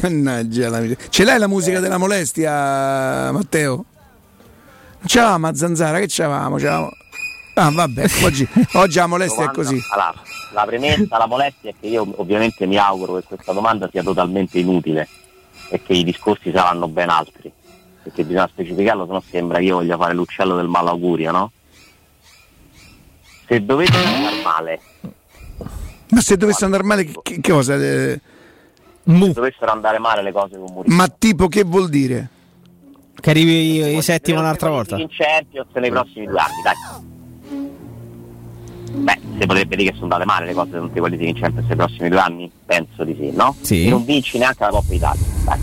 Ce 1.10 1.24
l'hai 1.26 1.38
la 1.40 1.48
musica 1.48 1.80
della 1.82 1.98
molestia, 1.98 3.32
Matteo? 3.32 3.74
Non 3.76 3.86
c'avevamo 5.08 5.48
a 5.48 5.54
zanzara, 5.54 6.00
che 6.00 6.06
c'avevamo? 6.08 6.56
C'avevamo- 6.56 6.92
Ah, 7.58 7.72
vabbè, 7.72 8.06
oggi, 8.24 8.46
oggi 8.74 8.98
la 8.98 9.08
molestia 9.08 9.44
è 9.44 9.48
Domanda- 9.48 9.70
così. 9.70 9.82
Allora, 9.92 10.14
la 10.52 10.66
premessa, 10.66 11.18
la 11.18 11.26
molestia 11.26 11.70
è 11.70 11.74
che 11.80 11.88
io 11.88 12.06
ovviamente 12.18 12.66
mi 12.66 12.78
auguro 12.78 13.16
che 13.16 13.24
questa 13.24 13.54
domanda 13.54 13.88
sia 13.90 14.04
totalmente 14.04 14.60
inutile 14.60 15.08
e 15.70 15.82
che 15.82 15.94
i 15.94 16.04
discorsi 16.04 16.52
saranno 16.52 16.90
ben 16.90 17.10
altri. 17.10 17.50
Perché 18.04 18.24
bisogna 18.26 18.48
specificarlo, 18.52 19.06
sennò 19.06 19.24
sembra 19.30 19.58
che 19.60 19.64
io 19.64 19.76
voglia 19.76 19.96
fare 19.98 20.14
l'uccello 20.14 20.58
del 20.58 20.68
malaugurio, 20.68 21.32
no? 21.32 21.52
Se 23.48 23.64
dovete 23.64 23.96
andare 23.98 24.42
male, 24.44 24.80
Ma 26.10 26.20
se 26.22 26.36
dovesse 26.36 26.66
andare 26.66 26.84
male, 26.84 27.06
che, 27.06 27.40
che 27.40 27.52
cosa? 27.52 27.76
eh? 27.76 28.20
se 29.06 29.32
dovessero 29.32 29.72
andare 29.72 29.98
male 29.98 30.22
le 30.22 30.32
cose 30.34 30.58
con 30.58 30.72
Mourinho. 30.74 30.94
Ma 30.96 31.08
tipo 31.08 31.48
che 31.48 31.64
vuol 31.64 31.88
dire? 31.90 32.30
che 33.20 33.30
arrivi 33.30 33.96
i 33.96 34.02
settimo 34.02 34.40
un'altra 34.40 34.70
volta. 34.70 34.98
in 34.98 35.08
Champions 35.10 35.68
nei 35.74 35.90
prossimi 35.90 36.26
due 36.28 36.38
anni, 36.38 36.62
dai. 36.64 37.14
Beh, 38.96 39.20
si 39.40 39.46
potrebbe 39.46 39.76
dire 39.76 39.90
che 39.92 39.98
sono 39.98 40.14
andate 40.14 40.26
male 40.26 40.46
le 40.46 40.54
cose 40.54 40.72
con 40.72 40.88
tutti 40.88 41.00
quelli 41.00 41.28
in 41.28 41.36
Champions 41.36 41.68
nei 41.68 41.76
prossimi 41.76 42.10
due 42.10 42.20
anni? 42.20 42.52
Penso 42.66 43.04
di 43.04 43.16
sì, 43.20 43.32
no? 43.32 43.56
Sì. 43.62 43.86
E 43.86 43.90
non 43.90 44.06
vinci 44.06 44.38
neanche 44.38 44.64
la 44.64 44.70
Coppa 44.70 44.94
Italia, 44.94 45.26
dai. 45.44 45.60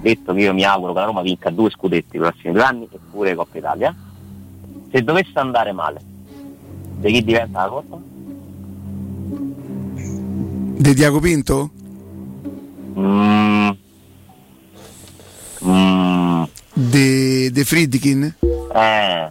Detto 0.00 0.32
che 0.32 0.40
io 0.40 0.54
mi 0.54 0.64
auguro 0.64 0.92
che 0.92 0.98
la 0.98 1.04
Roma 1.04 1.22
vinca 1.22 1.50
due 1.50 1.70
scudetti 1.70 2.18
nei 2.18 2.28
prossimi 2.28 2.52
due 2.54 2.62
anni 2.62 2.88
e 2.90 2.98
pure 3.10 3.34
Coppa 3.34 3.58
Italia. 3.58 3.94
Se 4.90 5.02
dovesse 5.02 5.38
andare 5.38 5.72
male, 5.72 6.00
di 6.98 7.12
chi 7.12 7.24
diventa 7.24 7.62
la 7.62 7.68
Coppa? 7.68 7.98
Di 10.78 10.94
Diaco 10.94 11.20
Pinto? 11.20 11.70
Mm. 12.98 13.70
Mm. 15.64 16.42
De, 16.74 17.50
De 17.52 17.64
Friedkin? 17.64 18.34
Eh. 18.74 19.30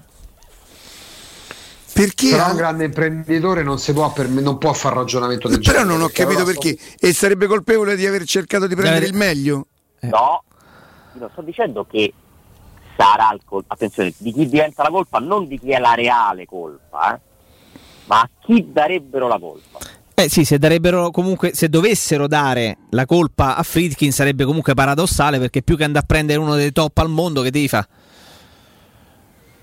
Perché? 2.02 2.32
Però 2.32 2.50
un 2.50 2.56
grande 2.56 2.86
imprenditore 2.86 3.62
non, 3.62 3.78
si 3.78 3.94
può, 3.94 4.12
non 4.28 4.58
può 4.58 4.74
fare 4.74 4.96
ragionamento 4.96 5.48
del 5.48 5.60
Però 5.60 5.80
genere. 5.80 5.88
non 5.88 6.02
ho 6.02 6.10
capito 6.12 6.44
perché. 6.44 6.76
E 7.00 7.14
sarebbe 7.14 7.46
colpevole 7.46 7.96
di 7.96 8.08
aver 8.08 8.24
cercato 8.26 8.66
di 8.66 8.76
prendere 8.76 9.06
il 9.06 9.14
meglio? 9.14 9.68
No, 10.00 10.44
io 11.14 11.20
non 11.20 11.30
sto 11.32 11.42
dicendo 11.42 11.86
che 11.86 12.12
sarà 12.98 13.32
il 13.34 13.42
colpa. 13.46 13.76
Attenzione, 13.76 14.14
di 14.18 14.34
chi 14.34 14.50
diventa 14.50 14.82
la 14.82 14.90
colpa, 14.90 15.20
non 15.20 15.48
di 15.48 15.60
chi 15.60 15.70
è 15.72 15.78
la 15.78 15.94
reale 15.94 16.46
colpa, 16.46 17.14
eh, 17.14 17.20
ma 18.06 18.22
a 18.22 18.30
chi 18.40 18.68
darebbero 18.72 19.28
la 19.28 19.38
colpa. 19.38 19.80
Eh 20.16 20.28
sì, 20.28 20.44
se 20.44 20.58
darebbero 20.58 21.12
comunque, 21.12 21.54
se 21.54 21.70
dovessero 21.70 22.28
dare 22.28 22.78
la 22.90 23.06
colpa 23.06 23.56
a 23.56 23.64
Friedkin 23.64 24.12
sarebbe 24.12 24.44
comunque 24.44 24.74
paradossale 24.74 25.40
perché 25.40 25.62
più 25.62 25.78
che 25.78 25.84
andare 25.84 26.04
a 26.04 26.08
prendere 26.08 26.40
uno 26.40 26.56
dei 26.56 26.72
top 26.72 26.98
al 26.98 27.10
mondo 27.10 27.42
che 27.42 27.52
devi 27.52 27.68
fare? 27.68 27.88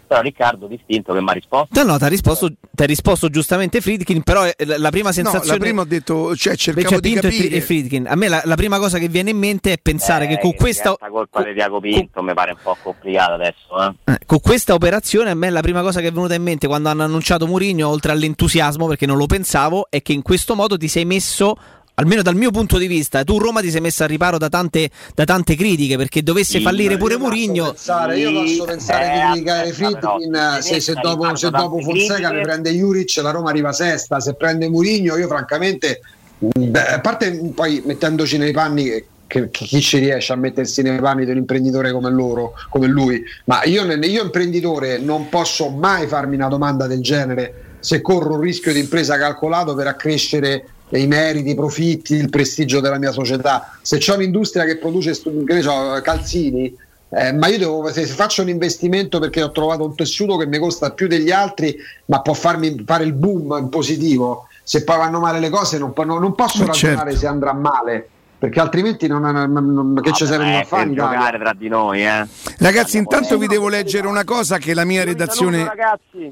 Però 0.08 0.20
Riccardo 0.22 0.66
distinto 0.66 1.12
che 1.12 1.20
mi 1.20 1.28
ha 1.28 1.32
risposto. 1.32 1.68
No, 1.82 1.92
no, 1.92 1.98
ti 1.98 2.04
ha 2.04 2.08
risposto, 2.08 2.50
risposto 2.74 3.28
giustamente 3.28 3.82
Friedkin, 3.82 4.22
però 4.22 4.46
eh, 4.46 4.54
la 4.78 4.88
prima 4.88 5.08
No, 5.08 5.12
sensazione... 5.12 5.46
la 5.58 5.58
prima 5.58 5.82
ho 5.82 5.84
detto, 5.84 6.34
cioè 6.34 6.56
cercavo 6.56 6.88
Cioè, 6.88 7.00
di 7.00 7.10
Pinto 7.10 7.26
e 7.26 7.30
capire. 7.30 7.56
e 7.56 7.60
Friedkin. 7.60 8.06
A 8.08 8.14
me 8.16 8.28
la, 8.28 8.40
la 8.44 8.54
prima 8.56 8.78
cosa 8.78 8.98
che 8.98 9.08
viene 9.08 9.30
in 9.30 9.36
mente 9.38 9.72
è 9.74 9.78
pensare 9.80 10.26
che 10.26 10.38
con 10.38 10.54
questa, 10.54 10.96
La 10.98 11.08
colpa 11.08 11.42
di 11.42 11.52
Diaco 11.52 11.78
Pinto 11.80 12.22
mi 12.22 12.32
pare 12.32 12.52
un 12.52 12.58
po' 12.62 12.76
complicata 12.82 13.34
adesso, 13.34 13.94
eh. 14.06 14.12
eh, 14.12 14.18
con 14.24 14.40
questa 14.40 14.72
operazione 14.74 15.30
a 15.30 15.34
me 15.34 15.50
la 15.50 15.60
prima 15.60 15.82
cosa 15.82 16.00
che 16.00 16.06
è 16.08 16.12
venuta 16.12 16.32
in 16.34 16.42
mente 16.42 16.66
quando 16.66 16.88
hanno 16.88 17.02
annunciato 17.02 17.46
Mourinho, 17.46 17.86
oltre 17.86 18.12
all'entusiasmo, 18.12 18.86
perché 18.86 19.04
non 19.04 19.18
lo 19.18 19.26
pensavo, 19.26 19.88
è 19.90 20.00
che 20.00 20.12
in 20.14 20.22
questo 20.22 20.54
modo 20.54 20.78
ti 20.78 20.88
sei 20.88 21.04
messo 21.04 21.56
almeno 21.98 22.22
dal 22.22 22.34
mio 22.36 22.50
punto 22.50 22.78
di 22.78 22.86
vista, 22.86 23.24
tu 23.24 23.38
Roma 23.38 23.60
ti 23.60 23.70
sei 23.70 23.80
messa 23.80 24.04
al 24.04 24.10
riparo 24.10 24.38
da 24.38 24.48
tante, 24.48 24.90
da 25.14 25.24
tante 25.24 25.56
critiche 25.56 25.96
perché 25.96 26.22
dovesse 26.22 26.58
Sì, 26.58 26.64
fallire 26.64 26.92
io 26.92 26.98
pure 26.98 27.16
posso 27.16 27.26
Mourinho. 27.28 27.64
pensare- 27.66 28.18
io 28.18 28.32
posso 28.32 28.64
pensare 28.64 29.06
eh, 29.06 29.10
di 29.10 29.18
criticare 29.32 29.72
Friedkin 29.72 30.58
se, 30.60 30.80
se 30.80 30.94
dopo, 31.00 31.36
se 31.36 31.50
dopo 31.50 31.80
Fonseca 31.80 32.30
ne 32.30 32.40
prende 32.40 32.70
Juric 32.72 33.16
la 33.16 33.30
Roma 33.30 33.50
arriva 33.50 33.72
sesta 33.72 34.20
se 34.20 34.34
prende 34.34 34.68
Murigno 34.68 35.16
io 35.16 35.26
francamente 35.26 36.00
mh, 36.38 36.64
beh, 36.66 36.86
a 36.86 37.00
parte 37.00 37.52
poi 37.54 37.82
mettendoci 37.84 38.38
nei 38.38 38.52
panni 38.52 38.84
che, 38.84 39.06
che- 39.26 39.50
che 39.50 39.64
chi 39.64 39.80
ci 39.80 39.98
riesce 39.98 40.32
a 40.32 40.36
mettersi 40.36 40.82
nei 40.82 40.98
panni 41.00 41.24
di 41.24 41.32
un 41.32 41.38
imprenditore 41.38 41.92
come 41.92 42.10
loro 42.10 42.52
come 42.70 42.86
lui 42.86 43.20
ma 43.46 43.64
io, 43.64 43.84
io 43.84 44.22
imprenditore 44.22 44.98
non 44.98 45.28
posso 45.28 45.68
mai 45.70 46.06
farmi 46.06 46.36
una 46.36 46.48
domanda 46.48 46.86
del 46.86 47.00
genere 47.02 47.54
se 47.80 48.00
corro 48.00 48.34
un 48.34 48.40
rischio 48.40 48.72
di 48.72 48.80
impresa 48.80 49.18
calcolato 49.18 49.74
per 49.74 49.86
accrescere 49.88 50.64
i 50.90 51.06
meriti, 51.06 51.50
i 51.50 51.54
profitti, 51.54 52.14
il 52.14 52.30
prestigio 52.30 52.80
della 52.80 52.98
mia 52.98 53.12
società. 53.12 53.78
Se 53.82 53.98
c'è 53.98 54.14
un'industria 54.14 54.64
che 54.64 54.78
produce 54.78 55.12
che 55.46 55.62
so, 55.62 56.00
calzini, 56.02 56.74
eh, 57.10 57.32
ma 57.32 57.46
io 57.48 57.58
devo, 57.58 57.92
se 57.92 58.04
faccio 58.06 58.42
un 58.42 58.48
investimento 58.48 59.18
perché 59.18 59.42
ho 59.42 59.50
trovato 59.50 59.84
un 59.84 59.94
tessuto 59.94 60.36
che 60.36 60.46
mi 60.46 60.58
costa 60.58 60.90
più 60.92 61.06
degli 61.06 61.30
altri, 61.30 61.76
ma 62.06 62.20
può 62.20 62.34
farmi 62.34 62.82
fare 62.86 63.04
il 63.04 63.12
boom 63.12 63.56
in 63.58 63.68
positivo. 63.68 64.46
Se 64.62 64.84
poi 64.84 64.98
vanno 64.98 65.18
male 65.20 65.40
le 65.40 65.48
cose, 65.48 65.78
non, 65.78 65.92
non- 65.96 66.20
non 66.20 66.34
posso 66.34 66.62
Eh, 66.62 66.66
ragionare 66.66 67.10
certo. 67.10 67.18
se 67.18 67.26
andrà 67.26 67.52
male. 67.54 68.08
Perché 68.38 68.60
altrimenti 68.60 69.08
non, 69.08 69.22
non- 69.22 69.50
non- 69.50 69.98
che 70.00 70.12
ci 70.12 70.24
da 70.24 70.60
eh, 70.60 70.64
fare 70.64 70.92
giocare 70.92 71.38
tra 71.38 71.52
di 71.58 71.66
noi, 71.66 72.06
eh. 72.06 72.24
Ragazzi, 72.58 72.96
intanto 72.96 73.36
vi 73.36 73.48
devo 73.48 73.68
leggere 73.68 74.06
una 74.06 74.22
cosa 74.22 74.58
che 74.58 74.74
la 74.74 74.84
mia 74.84 75.02
redazione. 75.02 75.68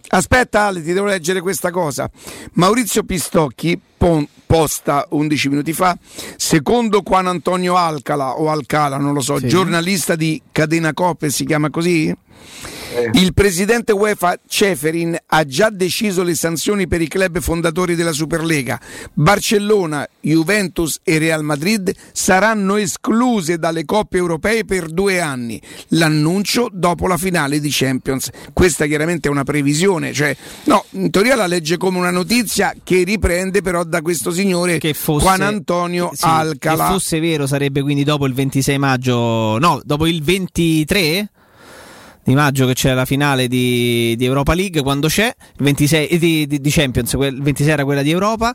Aspetta, 0.09 0.67
Ale, 0.67 0.83
ti 0.85 0.93
devo 0.93 1.07
leggere 1.07 1.41
questa 1.41 1.71
cosa. 1.73 2.09
Maurizio 2.53 3.03
Pistocchi 3.03 3.81
posta 4.47 5.07
11 5.11 5.49
minuti 5.49 5.73
fa, 5.73 5.97
secondo 6.37 7.03
Juan 7.03 7.27
Antonio 7.27 7.77
Alcala 7.77 8.39
o 8.39 8.51
Alcala, 8.51 8.97
non 8.97 9.13
lo 9.13 9.21
so, 9.21 9.39
Sì. 9.39 9.49
giornalista 9.49 10.15
di 10.15 10.41
Catena 10.53 10.93
Coppe, 10.93 11.31
si 11.31 11.45
chiama 11.45 11.71
così? 11.71 12.15
Il 13.13 13.35
presidente 13.35 13.93
UEFA 13.93 14.39
Ceferin 14.47 15.17
ha 15.27 15.45
già 15.45 15.69
deciso 15.71 16.23
le 16.23 16.35
sanzioni 16.35 16.87
per 16.87 17.03
i 17.03 17.09
club 17.09 17.41
fondatori 17.41 17.95
della 17.95 18.13
Superlega. 18.13 18.81
Barcellona, 19.13 20.09
Juventus 20.21 21.01
e 21.03 21.19
Real 21.19 21.43
Madrid 21.43 21.93
saranno 22.13 22.77
escluse 22.77 23.59
dalle 23.59 23.85
coppe 23.85 24.17
europee 24.17 24.65
per 24.65 24.89
due 24.89 25.21
anni. 25.21 25.61
L'annuncio 25.89 26.69
dopo 26.73 27.07
la 27.07 27.19
finale 27.19 27.61
di 27.61 27.69
Champions. 27.71 28.31
Questa 28.53 28.87
chiaramente 28.87 29.29
è 29.29 29.31
una 29.31 29.45
previsione, 29.45 30.13
cioè, 30.15 30.35
no, 30.65 30.85
in 30.91 31.11
teoria 31.11 31.35
la 31.37 31.47
legge 31.47 31.77
come 31.77 31.99
una 31.99 32.11
notizia 32.11 32.73
che 32.83 33.03
riprende 33.03 33.61
però 33.61 33.85
da 33.85 33.96
questo 34.03 34.31
signore 34.31 34.79
Juan 35.25 35.41
Antonio 35.43 36.11
Sì, 36.15 36.25
Alcala. 36.25 36.87
Che 36.87 36.93
fosse 36.93 37.21
vero 37.21 37.47
sarebbe 37.47 37.83
quindi 37.83 38.05
dopo 38.05 38.27
il 38.27 38.35
26 38.35 38.79
maggio, 38.79 39.59
no, 39.59 39.81
dopo 39.85 40.07
il 40.07 40.23
23 40.23 41.31
di 42.25 42.35
maggio 42.35 42.67
che 42.67 42.75
c'è 42.75 42.93
la 42.93 43.05
finale 43.05 43.47
di, 43.47 44.15
di 44.17 44.25
Europa 44.25 44.53
League, 44.53 44.83
quando 44.83 45.07
c'è, 45.07 45.27
il 45.27 45.65
26 45.65 46.07
eh, 46.09 46.19
di, 46.19 46.47
di- 46.49 46.61
di 46.61 46.71
Champions, 46.71 47.13
quel- 47.13 47.35
il 47.37 47.43
26 47.43 47.73
era 47.73 47.85
quella 47.85 48.03
di 48.03 48.11
Europa. 48.11 48.53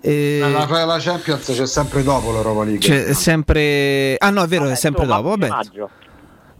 eh, 0.00 0.38
La, 0.40 0.84
la 0.84 0.98
Champions 1.00 1.44
c'è 1.52 1.66
sempre 1.66 2.04
dopo 2.04 2.30
l'Europa 2.30 2.62
League. 2.62 2.78
c'è 2.78 3.12
sempre... 3.14 4.14
Ah 4.18 4.30
no, 4.30 4.44
è 4.44 4.46
vero, 4.46 4.66
è 4.68 4.76
sempre 4.76 5.04
dopo, 5.04 5.30
vabbè. 5.30 5.48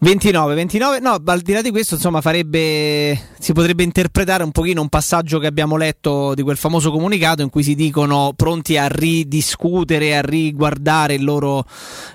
29, 0.00 0.54
29, 0.54 1.00
no, 1.00 1.20
al 1.24 1.40
di 1.40 1.52
là 1.52 1.60
di 1.60 1.70
questo, 1.70 1.96
insomma, 1.96 2.20
farebbe. 2.20 3.20
Si 3.40 3.52
potrebbe 3.52 3.82
interpretare 3.82 4.44
un 4.44 4.52
pochino 4.52 4.80
un 4.80 4.88
passaggio 4.88 5.40
che 5.40 5.48
abbiamo 5.48 5.76
letto 5.76 6.34
di 6.34 6.42
quel 6.42 6.56
famoso 6.56 6.92
comunicato 6.92 7.42
in 7.42 7.50
cui 7.50 7.64
si 7.64 7.74
dicono 7.74 8.32
pronti 8.36 8.76
a 8.76 8.86
ridiscutere, 8.86 10.16
a 10.16 10.20
riguardare 10.20 11.18
loro, 11.18 11.64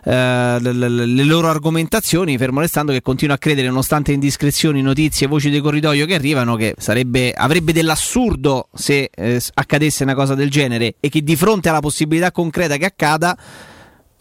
eh, 0.05 0.57
le, 0.61 1.23
loro 1.25 1.49
argomentazioni, 1.49 2.37
fermo 2.37 2.61
restando 2.61 2.93
che 2.93 3.01
continuo 3.01 3.35
a 3.35 3.37
credere, 3.37 3.67
nonostante 3.67 4.13
indiscrezioni, 4.13 4.81
notizie, 4.81 5.27
voci 5.27 5.49
di 5.49 5.59
corridoio 5.59 6.05
che 6.05 6.15
arrivano, 6.15 6.55
che 6.55 6.75
sarebbe, 6.77 7.33
avrebbe 7.33 7.73
dell'assurdo 7.73 8.69
se 8.73 9.09
eh, 9.13 9.41
accadesse 9.55 10.03
una 10.03 10.15
cosa 10.15 10.35
del 10.35 10.49
genere 10.49 10.95
e 11.01 11.09
che 11.09 11.21
di 11.21 11.35
fronte 11.35 11.67
alla 11.67 11.81
possibilità 11.81 12.31
concreta 12.31 12.77
che 12.77 12.85
accada. 12.85 13.37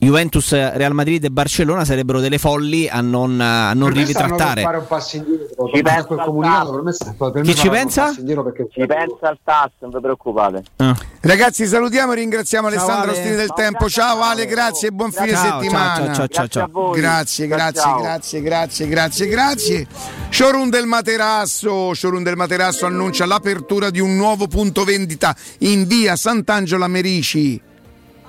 Juventus, 0.05 0.51
Real 0.51 0.95
Madrid 0.95 1.23
e 1.23 1.31
Barcellona 1.31 1.85
sarebbero 1.85 2.19
delle 2.19 2.39
folli 2.39 2.89
a 2.89 3.01
non, 3.01 3.41
a 3.41 3.73
non 3.73 3.91
ritrattare. 3.91 4.63
fare 4.63 4.79
un 4.79 4.87
passo 4.89 5.15
indietro. 5.17 5.71
Ci 5.73 5.81
pensa 5.81 6.05
comunicato, 6.25 6.73
per 6.73 6.83
me, 6.83 6.93
sta- 6.93 7.15
per 7.17 7.33
me 7.35 7.43
Chi 7.43 7.55
ci 7.55 7.69
pensa? 7.69 8.13
perché 8.13 8.67
Ci 8.73 8.85
pensa 8.85 9.29
al 9.29 9.39
TAS, 9.45 9.71
non 9.79 9.91
vi 9.93 10.01
preoccupate. 10.01 10.65
Ragazzi, 11.21 11.67
salutiamo 11.67 12.11
e 12.13 12.17
ringraziamo 12.17 12.69
Ciao, 12.69 12.77
Alessandro 12.79 13.11
Ale. 13.11 13.19
Ostini 13.21 13.37
del 13.37 13.47
Ciao, 13.47 13.57
Tempo. 13.57 13.89
Ciao 13.89 14.21
Ale, 14.23 14.47
grazie 14.47 14.89
e 14.89 14.91
buon 14.91 15.13
fine 15.13 15.31
Ciao, 15.35 15.61
settimana. 15.61 16.13
ciao, 16.13 16.27
ciao, 16.27 16.49
ciao. 16.49 16.91
Grazie, 16.91 17.47
grazie, 17.47 17.81
ciao. 17.81 18.01
grazie, 18.01 18.43
grazie, 18.43 18.89
grazie, 18.89 19.27
grazie. 19.29 19.87
Showroom 20.31 20.69
del 20.69 20.87
Materasso, 20.87 21.95
Showroom 21.95 22.25
del 22.25 22.35
Materasso 22.35 22.87
annuncia 22.87 23.25
l'apertura 23.25 23.91
di 23.91 24.01
un 24.01 24.17
nuovo 24.17 24.49
punto 24.49 24.83
vendita 24.83 25.33
in 25.59 25.87
via 25.87 26.17
Sant'Angelo 26.17 26.83
a 26.83 26.89
Merici. 26.89 27.71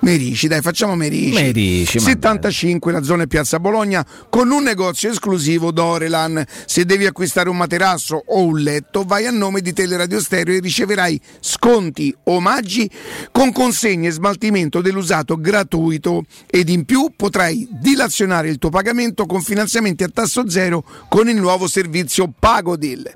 Merici, 0.03 0.49
dai, 0.49 0.59
facciamo 0.59 0.95
Merici. 0.95 1.31
Merici, 1.31 1.97
ma 1.99 2.03
75, 2.03 2.91
la 2.91 3.03
zona 3.03 3.23
è 3.23 3.27
Piazza 3.27 3.57
Bologna, 3.57 4.05
con 4.29 4.51
un 4.51 4.61
negozio 4.61 5.09
esclusivo 5.09 5.71
Dorelan. 5.71 6.43
Se 6.65 6.83
devi 6.83 7.05
acquistare 7.05 7.47
un 7.47 7.55
materasso 7.55 8.21
o 8.27 8.43
un 8.43 8.59
letto, 8.59 9.05
vai 9.05 9.27
a 9.27 9.31
nome 9.31 9.61
di 9.61 9.71
Teleradio 9.71 10.19
Stereo 10.19 10.57
e 10.57 10.59
riceverai 10.59 11.19
sconti, 11.39 12.13
omaggi 12.25 12.89
con 13.31 13.53
consegne 13.53 14.09
e 14.09 14.11
smaltimento 14.11 14.81
dell'usato 14.81 15.37
gratuito 15.37 16.25
ed 16.47 16.67
in 16.67 16.83
più 16.83 17.13
potrai 17.15 17.65
dilazionare 17.71 18.49
il 18.49 18.57
tuo 18.57 18.71
pagamento 18.71 19.25
con 19.25 19.41
finanziamenti 19.41 20.03
a 20.03 20.09
tasso 20.09 20.49
zero 20.49 20.83
con 21.07 21.29
il 21.29 21.37
nuovo 21.37 21.65
servizio 21.65 22.29
Pagodil. 22.37 23.09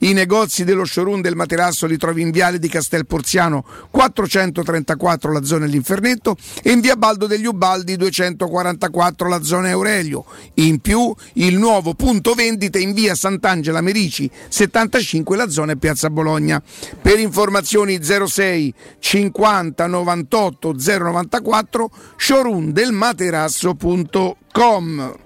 I 0.00 0.12
negozi 0.12 0.64
dello 0.64 0.84
showroom 0.84 1.22
del 1.22 1.36
materasso 1.36 1.86
li 1.86 1.96
trovi 1.96 2.20
in 2.20 2.30
Viale 2.30 2.58
di 2.58 2.68
Castel 2.68 3.06
Porziano 3.06 3.64
434 3.90 5.32
la 5.32 5.42
zona 5.42 5.64
dell'Infernetto 5.64 6.32
in 6.64 6.80
Via 6.80 6.96
Baldo 6.96 7.26
degli 7.26 7.46
Ubaldi 7.46 7.96
244 7.96 9.28
la 9.28 9.42
zona 9.42 9.70
Aurelio. 9.70 10.24
In 10.54 10.80
più 10.80 11.14
il 11.34 11.58
nuovo 11.58 11.94
punto 11.94 12.34
vendita 12.34 12.78
in 12.78 12.92
Via 12.92 13.14
Sant'Angela 13.14 13.80
Merici 13.80 14.28
75 14.48 15.36
la 15.36 15.48
zona 15.48 15.76
Piazza 15.76 16.10
Bologna. 16.10 16.60
Per 17.00 17.18
informazioni 17.18 18.00
06 18.02 18.74
50 18.98 19.86
98 19.86 20.74
094 20.76 21.90
showroom 22.16 22.70
del 22.70 22.92
materasso.com 22.92 25.22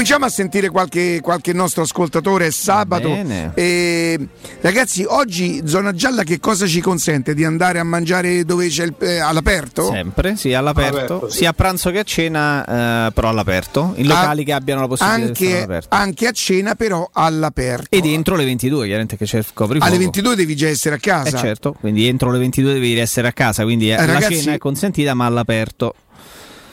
Cominciamo 0.00 0.24
a 0.24 0.30
sentire 0.30 0.70
qualche, 0.70 1.20
qualche 1.20 1.52
nostro 1.52 1.82
ascoltatore, 1.82 2.46
è 2.46 2.50
sabato. 2.50 3.10
Bene. 3.10 3.52
E, 3.54 4.18
ragazzi, 4.62 5.04
oggi 5.06 5.60
Zona 5.66 5.92
Gialla 5.92 6.22
che 6.22 6.40
cosa 6.40 6.66
ci 6.66 6.80
consente? 6.80 7.34
Di 7.34 7.44
andare 7.44 7.78
a 7.80 7.84
mangiare 7.84 8.46
dove 8.46 8.66
c'è 8.68 8.84
il, 8.86 8.94
eh, 8.98 9.18
all'aperto? 9.18 9.90
Sempre, 9.90 10.36
sì, 10.36 10.54
all'aperto, 10.54 10.96
All'aperto, 10.96 11.28
sì. 11.30 11.36
sia 11.36 11.50
a 11.50 11.52
pranzo 11.52 11.90
che 11.90 11.98
a 11.98 12.02
cena, 12.02 13.08
eh, 13.08 13.12
però 13.12 13.28
all'aperto, 13.28 13.92
in 13.96 14.06
locali 14.06 14.40
Ah, 14.40 14.44
che 14.46 14.52
abbiano 14.54 14.80
la 14.80 14.86
possibilità 14.86 15.20
di 15.22 15.26
Anche, 15.28 15.56
all'aperto. 15.58 15.88
anche 15.94 16.26
a 16.28 16.32
cena, 16.32 16.74
però 16.76 17.10
all'aperto. 17.12 17.94
E 17.94 18.00
dentro 18.00 18.36
le 18.36 18.44
22, 18.46 18.84
chiaramente 18.86 19.18
che 19.18 19.26
c'è 19.26 19.36
il 19.36 19.46
coprifuoco. 19.52 19.92
Alle 19.94 20.02
22 20.02 20.34
devi 20.34 20.56
già 20.56 20.68
essere 20.68 20.94
a 20.94 20.98
casa. 20.98 21.36
Eh 21.36 21.40
certo, 21.40 21.76
quindi 21.78 22.06
entro 22.06 22.30
le 22.30 22.38
22 22.38 22.72
devi 22.72 22.98
essere 22.98 23.28
a 23.28 23.32
casa, 23.32 23.64
quindi 23.64 23.90
eh, 23.90 23.92
Eh, 23.92 24.06
la 24.06 24.14
ragazzi- 24.14 24.40
cena 24.40 24.54
è 24.54 24.58
consentita 24.58 25.12
ma 25.12 25.26
all'aperto. 25.26 25.94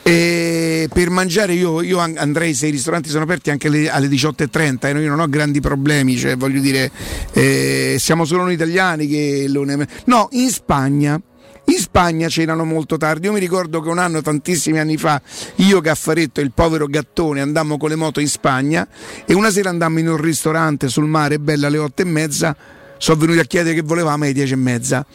E 0.08 0.88
per 0.94 1.10
mangiare 1.10 1.52
io, 1.52 1.82
io 1.82 1.98
an- 1.98 2.16
andrei 2.18 2.54
se 2.54 2.68
i 2.68 2.72
ristoranti 2.72 3.10
sono 3.10 3.26
aperti 3.26 3.50
anche 3.50 3.68
alle, 3.68 3.90
alle 3.90 4.08
18.30 4.08 4.88
eh, 4.88 5.02
io 5.02 5.10
non 5.10 5.20
ho 5.20 5.28
grandi 5.28 5.60
problemi 5.60 6.16
cioè 6.16 6.38
voglio 6.38 6.62
dire 6.62 6.90
eh, 7.34 7.98
siamo 8.00 8.24
solo 8.24 8.44
noi 8.44 8.54
italiani 8.54 9.06
che 9.06 9.48
lo 9.50 9.66
ne- 9.66 9.86
no 10.06 10.30
in 10.32 10.50
Spagna 10.50 11.22
in 11.66 11.78
Spagna 11.80 12.30
cenano 12.30 12.64
molto 12.64 12.96
tardi. 12.96 13.26
Io 13.26 13.34
mi 13.34 13.42
ricordo 13.42 13.82
che 13.82 13.90
un 13.90 13.98
anno, 13.98 14.22
tantissimi 14.22 14.80
anni 14.80 14.96
fa, 14.96 15.22
io, 15.56 15.82
Gaffaretto 15.82 16.40
e 16.40 16.44
il 16.44 16.54
povero 16.54 16.86
Gattone 16.86 17.42
andammo 17.42 17.76
con 17.76 17.90
le 17.90 17.96
moto 17.96 18.22
in 18.22 18.30
Spagna 18.30 18.88
e 19.26 19.34
una 19.34 19.50
sera 19.50 19.68
andammo 19.68 20.00
in 20.00 20.08
un 20.08 20.16
ristorante 20.16 20.88
sul 20.88 21.08
mare, 21.08 21.40
bella 21.40 21.68
alle 21.68 21.80
otto 21.80 22.04
e 22.04 22.06
mezza. 22.06 22.56
Sono 22.98 23.20
venuti 23.20 23.40
a 23.40 23.44
chiedere 23.44 23.76
che 23.76 23.82
volevamo 23.82 24.24
alle 24.24 24.34
dieci 24.34 24.54
e 24.54 24.58
mezza. 24.58 25.06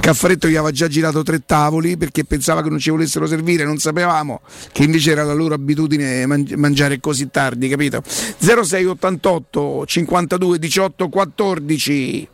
Caffaretto 0.00 0.46
gli 0.48 0.54
aveva 0.54 0.70
già 0.70 0.86
girato 0.88 1.22
tre 1.22 1.42
tavoli 1.44 1.96
perché 1.96 2.24
pensava 2.24 2.62
che 2.62 2.68
non 2.68 2.78
ci 2.78 2.90
volessero 2.90 3.26
servire, 3.26 3.64
non 3.64 3.78
sapevamo 3.78 4.40
che 4.72 4.84
invece 4.84 5.10
era 5.10 5.24
la 5.24 5.32
loro 5.32 5.54
abitudine 5.54 6.26
man- 6.26 6.46
mangiare 6.56 7.00
così 7.00 7.28
tardi, 7.30 7.68
capito? 7.68 8.02
0688 8.04 9.84
52 9.86 10.58
18 10.58 11.08
14 11.08 12.28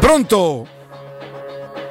Pronto? 0.00 0.66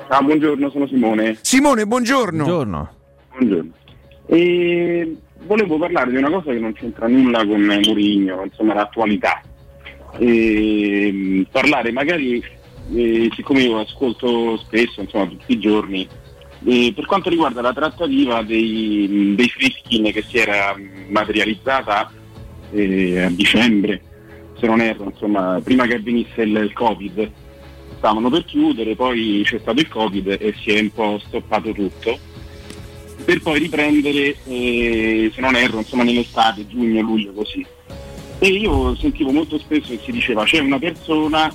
Ciao, 0.10 0.24
buongiorno, 0.24 0.70
sono 0.72 0.88
Simone. 0.88 1.38
Simone, 1.42 1.86
buongiorno. 1.86 2.44
Buongiorno. 2.44 2.90
Buongiorno. 3.30 3.72
E 4.26 5.18
volevo 5.46 5.78
parlare 5.78 6.10
di 6.10 6.18
una 6.18 6.30
cosa 6.30 6.52
che 6.52 6.60
non 6.60 6.74
c'entra 6.74 7.08
nulla 7.08 7.46
con 7.46 7.62
Mourinho, 7.62 8.44
insomma 8.44 8.74
l'attualità. 8.74 9.42
E, 10.18 11.12
mh, 11.12 11.48
parlare 11.52 11.92
magari, 11.92 12.44
eh, 12.94 13.30
siccome 13.36 13.62
io 13.62 13.80
ascolto 13.80 14.58
spesso, 14.58 15.02
insomma 15.02 15.28
tutti 15.28 15.54
i 15.54 15.60
giorni, 15.60 16.08
eh, 16.66 16.92
per 16.96 17.06
quanto 17.06 17.30
riguarda 17.30 17.62
la 17.62 17.74
trattativa 17.74 18.42
dei, 18.42 19.34
dei 19.36 19.50
friskin 19.50 20.12
che 20.12 20.24
si 20.28 20.38
era 20.38 20.76
materializzata 21.10 22.12
eh, 22.72 23.22
a 23.22 23.30
dicembre, 23.30 24.02
se 24.58 24.68
non 24.68 24.82
erro, 24.82 25.06
insomma, 25.06 25.60
prima 25.64 25.86
che 25.86 25.96
avvenisse 25.96 26.42
il, 26.42 26.56
il 26.56 26.74
Covid, 26.74 27.32
stavano 27.98 28.30
per 28.30 28.46
chiudere, 28.46 28.96
poi 28.96 29.42
c'è 29.44 29.60
stato 29.60 29.80
il 29.80 29.88
Covid 29.88 30.38
e 30.40 30.54
si 30.62 30.72
è 30.72 30.80
un 30.80 30.92
po' 30.92 31.20
stoppato 31.26 31.72
tutto 31.72 32.18
per 33.30 33.42
poi 33.42 33.60
riprendere, 33.60 34.36
eh, 34.46 35.32
se 35.34 35.42
non 35.42 35.56
erro, 35.56 35.80
insomma 35.80 36.04
nell'estate, 36.04 36.68
giugno, 36.68 37.02
luglio, 37.02 37.32
così. 37.32 37.64
E 38.42 38.48
io 38.48 38.96
sentivo 38.96 39.32
molto 39.32 39.60
spesso 39.60 39.90
che 39.90 40.00
si 40.02 40.12
diceva 40.12 40.46
c'è 40.46 40.60
una 40.60 40.80
persona 40.80 41.54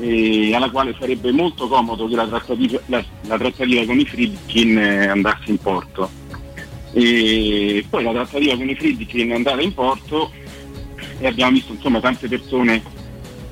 eh, 0.00 0.54
alla 0.54 0.70
quale 0.70 0.94
sarebbe 0.98 1.30
molto 1.30 1.68
comodo 1.68 2.08
che 2.08 2.14
la 2.14 2.26
trattativa, 2.26 2.80
la, 2.86 3.04
la 3.26 3.36
trattativa 3.36 3.84
con 3.84 3.98
i 3.98 4.06
Friedkin 4.06 4.78
eh, 4.78 5.06
andasse 5.08 5.50
in 5.50 5.58
porto. 5.58 6.10
E 6.92 7.84
poi 7.88 8.02
la 8.02 8.12
trattativa 8.12 8.56
con 8.56 8.68
i 8.68 8.74
Friedkin 8.74 9.30
è 9.30 9.34
andata 9.34 9.60
in 9.60 9.74
porto 9.74 10.32
e 11.18 11.26
abbiamo 11.26 11.52
visto 11.52 11.72
insomma 11.72 12.00
tante 12.00 12.28
persone 12.28 12.82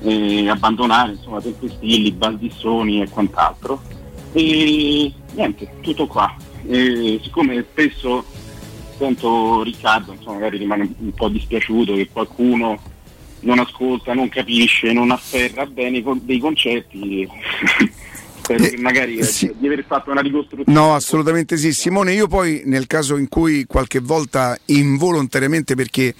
eh, 0.01 0.49
abbandonare, 0.49 1.11
insomma 1.11 1.39
tempestilli, 1.39 2.11
baldissoni 2.13 3.03
e 3.03 3.09
quant'altro. 3.09 3.79
E 4.33 5.11
niente, 5.33 5.69
tutto 5.81 6.07
qua. 6.07 6.35
e 6.67 7.19
siccome 7.21 7.63
spesso 7.69 8.25
sento 8.97 9.63
Riccardo, 9.63 10.13
insomma, 10.13 10.35
magari 10.35 10.57
rimane 10.57 10.93
un 10.99 11.13
po' 11.13 11.29
dispiaciuto 11.29 11.93
che 11.93 12.09
qualcuno 12.11 12.79
non 13.41 13.59
ascolta, 13.59 14.13
non 14.13 14.29
capisce, 14.29 14.91
non 14.91 15.11
afferra 15.11 15.65
bene 15.65 16.03
dei 16.21 16.39
concetti. 16.39 17.27
Spero 18.55 18.69
che 18.69 18.77
magari 18.77 19.17
eh, 19.17 19.55
di 19.57 19.65
aver 19.65 19.83
fatto 19.85 20.11
una 20.11 20.21
ricostruzione. 20.21 20.71
No, 20.71 20.95
assolutamente 20.95 21.57
sì. 21.57 21.73
Simone, 21.73 22.13
io 22.13 22.27
poi 22.27 22.61
nel 22.65 22.87
caso 22.87 23.17
in 23.17 23.27
cui 23.27 23.65
qualche 23.65 23.99
volta 23.99 24.57
involontariamente, 24.65 25.75
perché 25.75 26.13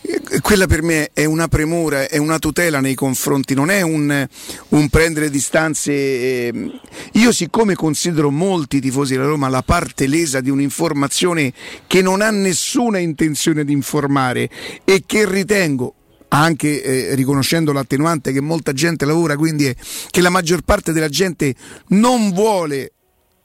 eh, 0.00 0.40
quella 0.40 0.66
per 0.66 0.82
me 0.82 1.10
è 1.12 1.26
una 1.26 1.48
premura, 1.48 2.08
è 2.08 2.16
una 2.16 2.38
tutela 2.38 2.80
nei 2.80 2.94
confronti, 2.94 3.52
non 3.54 3.70
è 3.70 3.82
un, 3.82 4.26
un 4.68 4.88
prendere 4.88 5.28
distanze. 5.28 5.92
eh, 5.92 6.80
Io 7.12 7.32
siccome 7.32 7.74
considero 7.74 8.30
molti 8.30 8.80
tifosi 8.80 9.14
della 9.14 9.26
Roma 9.26 9.48
la 9.48 9.62
parte 9.62 10.06
lesa 10.06 10.40
di 10.40 10.48
un'informazione 10.48 11.52
che 11.86 12.00
non 12.00 12.22
ha 12.22 12.30
nessuna 12.30 12.98
intenzione 12.98 13.64
di 13.64 13.72
informare 13.72 14.48
e 14.84 15.02
che 15.04 15.28
ritengo 15.28 15.95
anche 16.28 16.82
eh, 16.82 17.14
riconoscendo 17.14 17.72
l'attenuante 17.72 18.32
che 18.32 18.40
molta 18.40 18.72
gente 18.72 19.04
lavora, 19.04 19.36
quindi 19.36 19.66
è 19.66 19.74
che 20.10 20.20
la 20.20 20.30
maggior 20.30 20.62
parte 20.62 20.92
della 20.92 21.08
gente 21.08 21.54
non 21.88 22.32
vuole, 22.32 22.92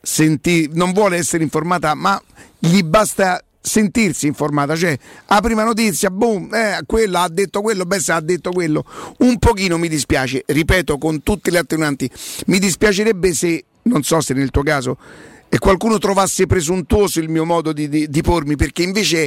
senti- 0.01 0.69
non 0.73 0.91
vuole 0.91 1.17
essere 1.17 1.43
informata, 1.43 1.93
ma 1.93 2.21
gli 2.59 2.81
basta 2.83 3.43
sentirsi 3.61 4.25
informata, 4.25 4.75
cioè 4.75 4.97
a 5.27 5.39
prima 5.39 5.63
notizia, 5.63 6.09
boom, 6.09 6.53
eh, 6.53 6.79
quella 6.85 7.21
ha 7.21 7.29
detto 7.29 7.61
quello, 7.61 7.85
Bessa 7.85 8.15
ha 8.15 8.21
detto 8.21 8.51
quello, 8.51 8.83
un 9.19 9.37
pochino 9.37 9.77
mi 9.77 9.87
dispiace, 9.87 10.43
ripeto 10.45 10.97
con 10.97 11.21
tutte 11.21 11.51
le 11.51 11.59
attenuanti, 11.59 12.09
mi 12.47 12.57
dispiacerebbe 12.57 13.33
se, 13.33 13.63
non 13.83 14.01
so 14.01 14.19
se 14.19 14.33
nel 14.33 14.49
tuo 14.49 14.63
caso, 14.63 14.97
e 15.53 15.59
qualcuno 15.59 15.97
trovasse 15.97 16.45
presuntuoso 16.45 17.19
il 17.19 17.27
mio 17.27 17.43
modo 17.43 17.73
di, 17.73 17.89
di- 17.89 18.07
di 18.07 18.21
pormi, 18.21 18.55
perché 18.55 18.83
invece 18.83 19.25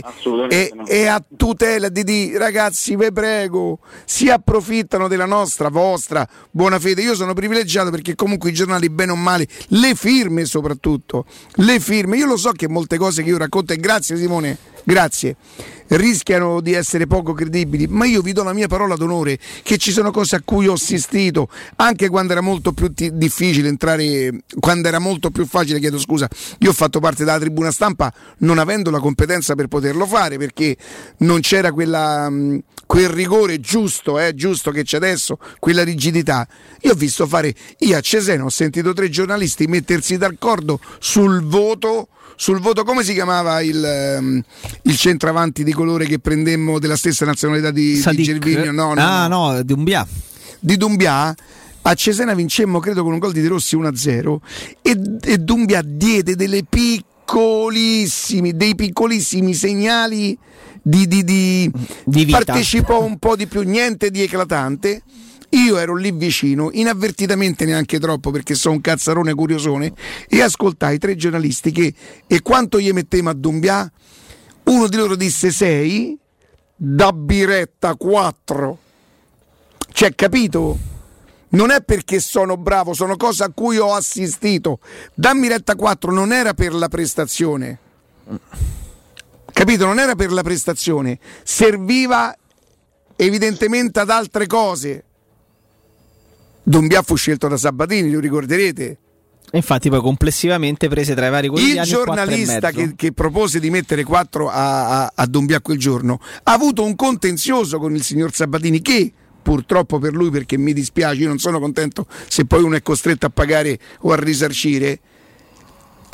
è, 0.49 0.71
no. 0.73 0.85
è 0.87 1.05
a 1.05 1.23
tutela 1.37 1.91
di 1.91 2.03
dire 2.03 2.39
ragazzi, 2.39 2.97
vi 2.97 3.13
prego, 3.13 3.81
si 4.07 4.31
approfittano 4.31 5.07
della 5.07 5.27
nostra, 5.27 5.69
vostra 5.69 6.27
buona 6.51 6.79
fede. 6.79 7.03
Io 7.03 7.15
sono 7.15 7.35
privilegiato 7.35 7.91
perché 7.91 8.15
comunque 8.15 8.49
i 8.49 8.55
giornali, 8.55 8.89
bene 8.89 9.13
o 9.13 9.17
male, 9.17 9.47
le 9.69 9.95
firme 9.95 10.47
soprattutto, 10.47 11.27
le 11.57 11.79
firme. 11.79 12.17
Io 12.17 12.25
lo 12.25 12.39
so 12.39 12.53
che 12.53 12.71
molte 12.71 12.97
cose 12.97 13.23
che 13.23 13.29
io 13.29 13.37
racconto, 13.37 13.75
e 13.75 13.77
grazie 13.77 14.17
Simone, 14.17 14.57
grazie, 14.83 15.37
rischiano 15.89 16.61
di 16.61 16.73
essere 16.73 17.07
poco 17.07 17.33
credibili, 17.33 17.87
ma 17.87 18.07
io 18.07 18.23
vi 18.23 18.33
do 18.33 18.43
la 18.43 18.53
mia 18.53 18.67
parola 18.67 18.97
d'onore 18.97 19.39
che 19.63 19.77
ci 19.77 19.93
sono 19.93 20.11
cose 20.11 20.37
a 20.37 20.43
cui 20.45 20.67
ho 20.67 20.73
assistito, 20.75 21.49
anche 21.77 22.09
quando 22.09 22.33
era 22.33 22.41
molto 22.41 22.73
più 22.73 22.93
ti- 22.93 23.17
difficile 23.17 23.69
entrare, 23.69 24.31
quando 24.61 24.89
era 24.89 24.99
molto 24.99 25.31
più 25.31 25.47
facile, 25.47 25.79
chiedo 25.79 25.99
scusa, 25.99 26.29
io 26.59 26.71
ho 26.71 26.75
fatto 26.75 27.01
parte 27.01 27.25
della 27.25 27.39
tribuna 27.39 27.71
stampa 27.71 28.13
non 28.39 28.59
avendo 28.59 28.91
la 28.91 28.99
competenza 28.99 29.55
per 29.55 29.69
poterlo 29.69 30.07
fare 30.07 30.39
perché 30.39 30.77
non 31.19 31.41
c'era 31.41 31.73
quella, 31.73 32.29
mh, 32.29 32.63
quel 32.87 33.09
rigore 33.09 33.61
giusto, 33.61 34.19
eh, 34.19 34.35
giusto 34.35 34.71
che 34.71 34.83
c'è 34.83 34.97
adesso, 34.97 35.39
quella 35.59 35.85
rigidità. 35.85 36.47
Io 36.83 36.93
ho 36.93 36.97
visto 36.97 37.27
fare, 37.27 37.55
io 37.79 37.97
a 37.97 38.01
Cesena 38.01 38.45
ho 38.45 38.51
sentito 38.51 38.93
tre 38.93 39.09
giornalisti 39.09 39.67
mettersi 39.67 40.17
d'accordo 40.17 40.81
sul 40.99 41.43
voto 41.43 42.09
sul 42.37 42.61
voto 42.61 42.85
come 42.85 43.03
si 43.03 43.13
chiamava 43.13 43.61
il, 43.63 43.85
ehm, 43.85 44.43
il 44.83 44.97
centravanti 44.97 45.65
di 45.65 45.73
colore 45.73 46.05
che 46.07 46.19
prendemmo 46.19 46.79
della 46.79 46.97
stessa 46.97 47.25
nazionalità 47.25 47.71
di, 47.71 47.93
di 47.93 47.97
Sadik. 47.97 48.25
Gervinho? 48.25 48.71
No, 48.73 48.95
no, 48.95 49.01
ah, 49.01 49.27
no. 49.29 49.53
no, 49.53 49.63
Dumbia. 49.63 50.07
Di 50.61 50.77
Dumbia 50.77 51.35
a 51.87 51.95
Cesena 51.95 52.35
vincemmo 52.35 52.81
credo 52.81 53.03
con 53.03 53.13
un 53.13 53.19
gol 53.19 53.33
di 53.33 53.43
De 53.43 53.49
Rossi 53.49 53.77
1-0 53.77 54.37
e, 54.81 54.99
e 55.23 55.39
Dumbia 55.39 55.83
diede 55.85 56.35
delle 56.35 56.65
piccolissimi, 56.65 58.57
dei 58.57 58.75
piccolissimi 58.75 59.53
segnali 59.55 60.37
di, 60.81 61.07
di- 61.07 61.25
di- 61.25 61.71
Di 62.05 62.27
partecipò 62.27 63.03
un 63.03 63.19
po' 63.19 63.37
di 63.37 63.47
più, 63.47 63.63
niente 63.63 64.11
di 64.11 64.23
eclatante. 64.23 65.03
Io 65.55 65.79
ero 65.79 65.95
lì 65.95 66.11
vicino, 66.11 66.71
inavvertitamente 66.73 67.65
neanche 67.65 68.01
troppo 68.01 68.33
perché 68.33 68.57
sono 68.57 68.75
un 68.75 68.81
cazzarone 68.81 69.35
curiosone, 69.35 69.93
e 70.29 70.43
ascoltai 70.43 70.99
tre 70.99 71.15
giornalisti 71.15 71.71
che, 71.71 71.95
e 72.27 72.43
quanto 72.43 72.81
gli 72.81 72.91
mettemmo 72.91 73.31
a 73.31 73.35
Dumbia? 73.35 73.91
Uno 74.65 74.89
di 74.89 74.97
loro 74.97 75.15
disse 75.15 75.53
6, 75.53 76.19
da 76.75 77.13
biretta 77.13 77.95
4. 77.95 78.79
Cioè, 79.93 80.15
capito? 80.17 80.77
Non 81.51 81.71
è 81.71 81.83
perché 81.83 82.19
sono 82.19 82.57
bravo, 82.57 82.93
sono 82.95 83.17
cose 83.17 83.45
a 83.45 83.53
cui 83.55 83.77
ho 83.77 83.95
assistito. 83.95 84.81
Dammi 85.15 85.47
retta 85.47 85.77
4 85.77 86.11
non 86.11 86.33
era 86.33 86.53
per 86.53 86.75
la 86.75 86.89
prestazione. 86.89 87.79
Capito? 89.53 89.87
Non 89.87 90.01
era 90.01 90.17
per 90.17 90.33
la 90.33 90.43
prestazione. 90.43 91.21
Serviva 91.45 92.37
evidentemente 93.15 94.01
ad 94.01 94.11
altre 94.11 94.49
cose. 94.49 95.05
Dumbia 96.65 97.03
fu 97.03 97.15
scelto 97.15 97.47
da 97.47 97.57
Sabatini, 97.57 98.11
lo 98.11 98.21
ricorderete. 98.21 98.99
E 99.51 99.59
infatti 99.59 99.89
poi 99.89 100.01
complessivamente 100.01 100.89
prese 100.89 101.15
tra 101.15 101.27
i 101.27 101.31
vari 101.31 101.47
Il 101.47 101.53
quotidiani 101.53 101.89
giornalista 101.89 102.71
e 102.71 102.73
mezzo. 102.73 102.89
che, 102.89 102.95
che 102.97 103.13
propose 103.13 103.61
di 103.61 103.71
mettere 103.71 104.03
4 104.03 104.49
a, 104.49 105.03
a, 105.05 105.13
a 105.15 105.27
Dumbia 105.27 105.61
quel 105.61 105.79
giorno 105.79 106.19
ha 106.43 106.53
avuto 106.53 106.83
un 106.83 106.97
contenzioso 106.97 107.79
con 107.79 107.95
il 107.95 108.03
signor 108.03 108.33
Sabatini 108.35 108.81
che 108.81 109.13
purtroppo 109.41 109.99
per 109.99 110.15
lui 110.15 110.31
perché 110.31 110.57
mi 110.57 110.73
dispiace, 110.73 111.21
io 111.21 111.29
non 111.29 111.39
sono 111.39 111.61
contento 111.61 112.07
se 112.27 112.47
poi 112.47 112.65
uno 112.65 112.75
è 112.75 112.83
costretto 112.83 113.27
a 113.27 113.31
pagare 113.31 113.79
o 114.01 114.13
a 114.13 114.17
risarcire. 114.17 114.99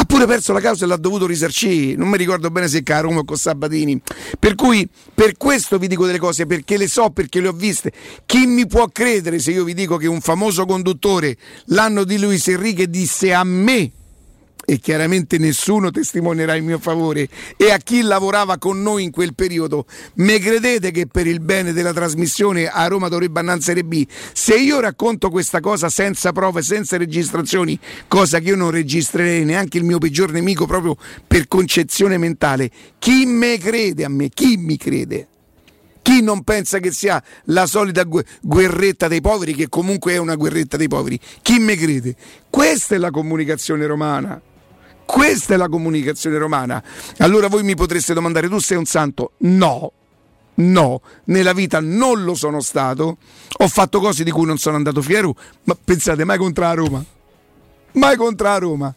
Ha 0.01 0.05
pure 0.07 0.25
perso 0.25 0.55
la 0.55 0.61
causa 0.61 0.87
e 0.87 0.89
l'ha 0.89 0.97
dovuto 0.97 1.27
risarcire. 1.27 1.95
Non 1.95 2.09
mi 2.09 2.17
ricordo 2.17 2.51
bene 2.51 2.69
se 2.69 2.83
Roma 2.87 3.19
o 3.19 3.25
con 3.25 3.37
Sabatini. 3.37 4.01
Per 4.39 4.55
cui 4.55 4.89
per 5.15 5.37
questo 5.37 5.77
vi 5.77 5.89
dico 5.89 6.07
delle 6.07 6.17
cose, 6.19 6.47
perché 6.47 6.79
le 6.79 6.89
so, 6.89 7.11
perché 7.11 7.43
le 7.43 7.49
ho 7.49 7.53
viste. 7.53 7.93
Chi 8.25 8.47
mi 8.47 8.67
può 8.67 8.87
credere 8.87 9.39
se 9.39 9.51
io 9.51 9.62
vi 9.62 9.75
dico 9.75 9.99
che 9.99 10.07
un 10.07 10.23
famoso 10.23 10.65
conduttore 10.65 11.37
l'anno 11.67 12.05
di 12.05 12.19
Luis 12.19 12.49
Enrique 12.49 12.89
disse 12.89 13.35
a 13.35 13.45
me 13.45 13.93
e 14.71 14.79
chiaramente 14.79 15.37
nessuno 15.37 15.91
testimonierà 15.91 16.55
in 16.55 16.65
mio 16.65 16.79
favore 16.79 17.29
e 17.57 17.73
a 17.73 17.79
chi 17.79 18.03
lavorava 18.03 18.57
con 18.57 18.81
noi 18.81 19.03
in 19.03 19.11
quel 19.11 19.35
periodo 19.35 19.85
me 20.15 20.39
credete 20.39 20.93
che 20.93 21.09
per 21.09 21.27
il 21.27 21.41
bene 21.41 21.73
della 21.73 21.93
trasmissione 21.93 22.69
a 22.69 22.87
Roma 22.87 23.09
dovrebbe 23.09 23.39
Serie 23.59 23.83
B 23.83 24.07
se 24.33 24.55
io 24.55 24.79
racconto 24.79 25.29
questa 25.29 25.59
cosa 25.59 25.89
senza 25.89 26.31
prove 26.31 26.63
senza 26.63 26.97
registrazioni 26.97 27.77
cosa 28.07 28.39
che 28.39 28.51
io 28.51 28.57
non 28.57 28.71
registrerei 28.71 29.45
neanche 29.45 29.77
il 29.77 29.83
mio 29.83 29.99
peggior 29.99 30.31
nemico 30.31 30.67
proprio 30.67 30.97
per 31.27 31.49
concezione 31.49 32.17
mentale 32.17 32.71
chi 33.01 33.27
me 33.27 33.59
crede 33.59 34.05
a 34.05 34.09
me 34.09 34.29
chi 34.29 34.57
mi 34.57 34.77
crede 34.77 35.27
chi 36.01 36.23
non 36.23 36.45
pensa 36.45 36.79
che 36.79 36.93
sia 36.93 37.21
la 37.47 37.67
solita 37.67 38.05
gu- 38.05 38.25
guerretta 38.41 39.07
dei 39.07 39.21
poveri, 39.21 39.55
che 39.55 39.69
comunque 39.69 40.15
è 40.15 40.17
una 40.17 40.35
guerretta 40.35 40.79
dei 40.79 40.89
poveri? 40.89 41.21
Chi 41.43 41.59
me 41.59 41.77
crede? 41.77 42.17
Questa 42.49 42.95
è 42.95 42.99
la 42.99 43.11
comunicazione 43.11 43.85
romana. 43.87 44.41
Questa 45.11 45.55
è 45.55 45.57
la 45.57 45.69
comunicazione 45.69 46.39
romana. 46.39 46.83
Allora 47.19 47.49
voi 47.49 47.65
mi 47.65 47.75
potreste 47.75 48.15
domandare, 48.15 48.49
tu 48.49 48.61
sei 48.61 48.77
un 48.77 48.85
santo? 48.85 49.33
No, 49.39 49.93
no, 50.55 51.01
nella 51.25 51.53
vita 51.53 51.81
non 51.81 52.23
lo 52.23 52.35
sono 52.35 52.61
stato. 52.61 53.19
Ho 53.59 53.69
fatto 53.69 53.99
cose 53.99 54.23
di 54.23 54.31
cui 54.31 54.47
non 54.47 54.57
sono 54.57 54.77
andato 54.77 55.03
fiero, 55.03 55.35
ma 55.65 55.77
pensate 55.83 56.25
mai 56.25 56.39
contro 56.39 56.65
la 56.65 56.75
Roma? 56.75 57.05
Mai 57.95 58.17
contro 58.17 58.47
la 58.47 58.59
Roma? 58.59 58.95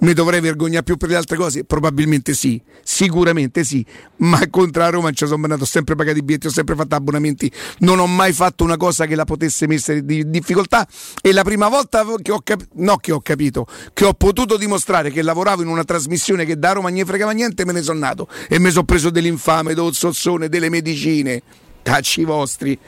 Mi 0.00 0.14
dovrei 0.14 0.40
vergognare 0.40 0.82
più 0.82 0.96
per 0.96 1.10
le 1.10 1.16
altre 1.16 1.36
cose? 1.36 1.64
Probabilmente 1.64 2.32
sì, 2.32 2.60
sicuramente 2.82 3.64
sì, 3.64 3.84
ma 4.16 4.40
contro 4.48 4.82
la 4.82 4.88
Roma 4.88 5.10
ci 5.10 5.26
sono 5.26 5.42
andato, 5.42 5.66
sempre 5.66 5.94
pagato 5.94 6.16
i 6.16 6.22
biglietti, 6.22 6.46
ho 6.46 6.50
sempre 6.50 6.74
fatto 6.74 6.94
abbonamenti, 6.94 7.52
non 7.80 7.98
ho 7.98 8.06
mai 8.06 8.32
fatto 8.32 8.64
una 8.64 8.78
cosa 8.78 9.04
che 9.04 9.14
la 9.14 9.24
potesse 9.24 9.66
mettere 9.66 10.02
di 10.02 10.28
difficoltà. 10.30 10.88
E 11.20 11.32
la 11.32 11.42
prima 11.42 11.68
volta 11.68 12.04
che 12.22 12.32
ho 12.32 12.40
capito, 12.42 12.70
no 12.76 12.96
che 12.96 13.12
ho 13.12 13.20
capito, 13.20 13.66
che 13.92 14.06
ho 14.06 14.14
potuto 14.14 14.56
dimostrare 14.56 15.10
che 15.10 15.20
lavoravo 15.20 15.60
in 15.60 15.68
una 15.68 15.84
trasmissione 15.84 16.46
che 16.46 16.58
da 16.58 16.72
Roma 16.72 16.88
non 16.88 17.04
fregava 17.04 17.32
niente, 17.32 17.66
me 17.66 17.72
ne 17.72 17.82
sono 17.82 17.98
nato. 17.98 18.26
E 18.48 18.58
mi 18.58 18.70
sono 18.70 18.84
preso 18.84 19.10
dell'infame, 19.10 19.74
del 19.74 19.92
sozzone, 19.92 20.48
delle 20.48 20.70
medicine, 20.70 21.42
cacci 21.82 22.24
vostri. 22.24 22.78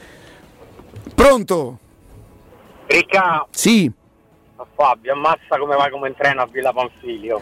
Pronto? 1.13 1.77
Ricca, 2.87 3.47
Sì, 3.51 3.91
Fabio, 4.75 5.13
ammazza 5.13 5.57
come 5.59 5.75
vai 5.75 5.89
come 5.91 6.07
in 6.09 6.15
treno 6.15 6.41
a 6.41 6.47
Villa 6.47 6.73
Panfilio. 6.73 7.41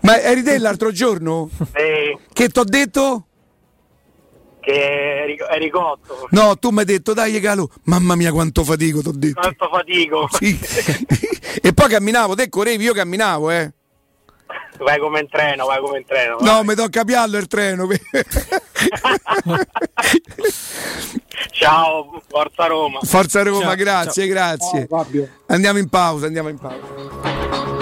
ma 0.00 0.20
eri 0.20 0.42
te 0.42 0.58
l'altro 0.58 0.90
giorno? 0.92 1.48
E 1.72 2.18
Che 2.32 2.48
t'ho 2.48 2.64
detto? 2.64 3.26
che 4.60 5.36
eri, 5.50 5.70
cotto, 5.70 6.28
No, 6.30 6.56
tu 6.56 6.70
mi 6.70 6.78
hai 6.80 6.84
detto 6.84 7.12
dai 7.14 7.40
Galo, 7.40 7.68
mamma 7.84 8.14
mia 8.14 8.30
quanto 8.30 8.62
fatico, 8.62 9.02
t'ho 9.02 9.10
detto. 9.12 9.40
tanto 9.40 9.68
fatico. 9.68 10.28
Sì. 10.30 10.56
e 11.60 11.72
poi 11.72 11.88
camminavo, 11.88 12.36
te 12.36 12.48
correvi, 12.48 12.84
io 12.84 12.92
camminavo, 12.92 13.50
eh. 13.50 13.72
Vai 14.82 14.98
come 14.98 15.20
in 15.20 15.28
treno, 15.28 15.66
vai 15.66 15.80
come 15.80 15.98
in 15.98 16.04
treno. 16.04 16.38
No, 16.40 16.62
mi 16.64 16.74
tocca 16.74 17.04
piarlo 17.04 17.38
il 17.38 17.46
treno. 17.46 17.86
Ciao, 21.50 22.20
Forza 22.28 22.66
Roma. 22.66 22.98
Forza 23.02 23.42
Roma, 23.42 23.62
Ciao, 23.62 23.74
grazie, 23.76 24.26
grazie. 24.26 24.88
Andiamo 25.46 25.78
in 25.78 25.88
pausa, 25.88 26.26
andiamo 26.26 26.48
in 26.48 26.58
pausa. 26.58 27.81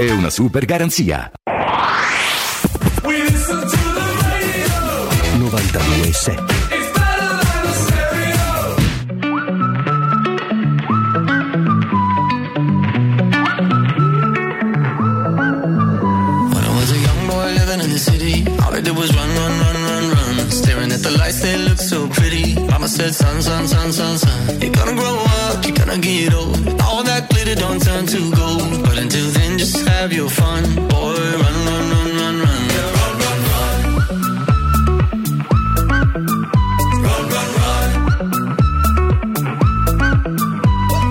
e 0.01 0.11
una 0.11 0.31
super 0.31 0.65
garanzia. 0.65 1.31
92.7 5.31 7.51
When 16.51 16.63
I 16.63 16.73
was 16.75 16.91
a 16.91 16.97
young 16.97 17.27
boy 17.27 17.53
living 17.53 17.81
in 17.81 17.91
the 17.91 17.99
city, 17.99 18.43
all 18.63 18.73
I 18.73 18.81
did 18.81 18.97
was 18.97 19.15
run, 19.15 19.29
run, 19.29 19.51
run, 19.61 19.75
run, 19.85 20.03
run. 20.13 20.49
Staring 20.49 20.91
at 20.91 21.03
the 21.03 21.11
lights, 21.11 21.41
they 21.41 21.57
look 21.57 21.77
so 21.77 22.07
pretty. 22.09 22.55
Mama 22.55 22.87
said, 22.87 23.13
son, 23.13 23.39
son, 23.43 23.67
son, 23.67 23.91
son, 23.91 24.17
son. 24.17 24.61
You're 24.61 24.71
gonna 24.71 24.95
grow 24.95 25.23
up, 25.45 25.63
you're 25.63 25.75
gonna 25.75 25.99
get 25.99 26.33
old. 26.33 26.81
All 26.81 27.03
that 27.03 27.29
glitter 27.29 27.53
don't 27.53 27.79
turn 27.79 28.07
to 28.07 28.31
gold. 28.35 28.61
Just 29.61 29.87
have 29.87 30.11
your 30.11 30.27
fun. 30.27 30.63
Boy, 30.89 31.21
run, 31.41 31.57
run, 31.67 31.85
run, 31.93 32.09
run, 32.19 32.35
run. 32.43 32.61
Run, 32.97 33.13
run, 33.21 33.39
run. 33.51 33.77
Run, 37.05 37.23
run, 37.33 37.49
run. 37.61 37.89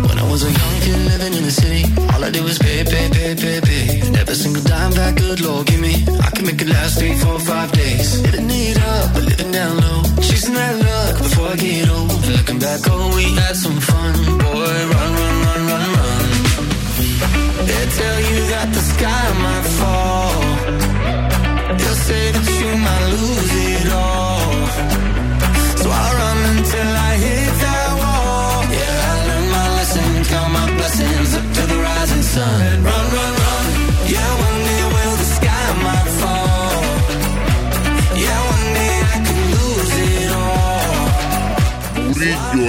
When 0.08 0.18
I 0.18 0.26
was 0.32 0.42
a 0.42 0.50
young 0.50 0.76
kid 0.84 0.98
living 1.10 1.34
in 1.38 1.44
the 1.44 1.54
city, 1.62 1.82
all 2.10 2.24
I 2.24 2.30
did 2.30 2.42
was 2.42 2.58
pay, 2.58 2.82
pay, 2.82 3.06
pay, 3.16 3.36
pay, 3.36 3.60
pay. 3.60 4.00
And 4.06 4.16
every 4.16 4.34
single 4.34 4.64
dime 4.64 4.92
that 4.98 5.14
good 5.16 5.40
Lord 5.40 5.68
give 5.68 5.80
me. 5.80 6.04
I 6.26 6.30
can 6.34 6.44
make 6.44 6.60
it 6.60 6.66
last 6.66 6.98
three, 6.98 7.14
four, 7.22 7.38
five 7.38 7.70
days. 7.70 8.20
Living 8.22 8.50
it 8.50 8.78
up, 8.82 9.14
but 9.14 9.22
living 9.30 9.52
down 9.52 9.76
low. 9.76 10.02
Chasing 10.26 10.54
that 10.54 10.74
luck 10.86 11.18
before 11.22 11.48
I 11.54 11.54
get 11.54 11.88
old. 11.88 12.10
Looking 12.26 12.58
back, 12.58 12.80
oh, 12.88 13.14
we 13.14 13.32
had 13.42 13.54
some 13.54 13.78
fun. 13.78 14.14
Boy, 14.38 14.74
run, 14.92 15.12
run, 15.14 15.14
run. 15.14 15.39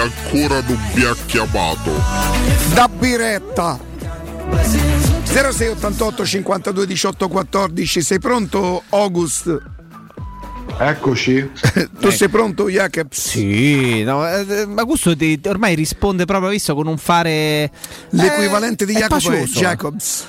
Ancora 0.02 0.61
non 0.61 0.80
mi 0.94 1.03
ha 1.03 1.16
chiamato. 1.26 1.92
Da 2.74 2.88
biretta 2.88 3.91
0688 5.23 6.25
52 6.25 6.85
18 6.88 7.27
14 7.27 8.01
sei 8.01 8.19
pronto 8.19 8.83
August? 8.89 9.61
Eccoci. 10.77 11.49
tu 11.99 12.09
sei 12.09 12.27
pronto 12.30 12.69
Jacob? 12.69 13.07
Sì, 13.11 14.03
no, 14.03 14.27
eh, 14.27 14.65
ma 14.65 14.83
questo 14.85 15.15
ti- 15.15 15.39
ormai 15.45 15.75
risponde 15.75 16.25
proprio 16.25 16.49
visto 16.49 16.73
con 16.75 16.88
un 16.88 16.97
fare 16.97 17.71
L'equivalente 18.09 18.85
di 18.85 18.93
è 18.93 18.99
Jacopo 18.99 19.31
è 19.31 19.39
pacioso. 19.39 19.59
Jacobs. 19.59 20.25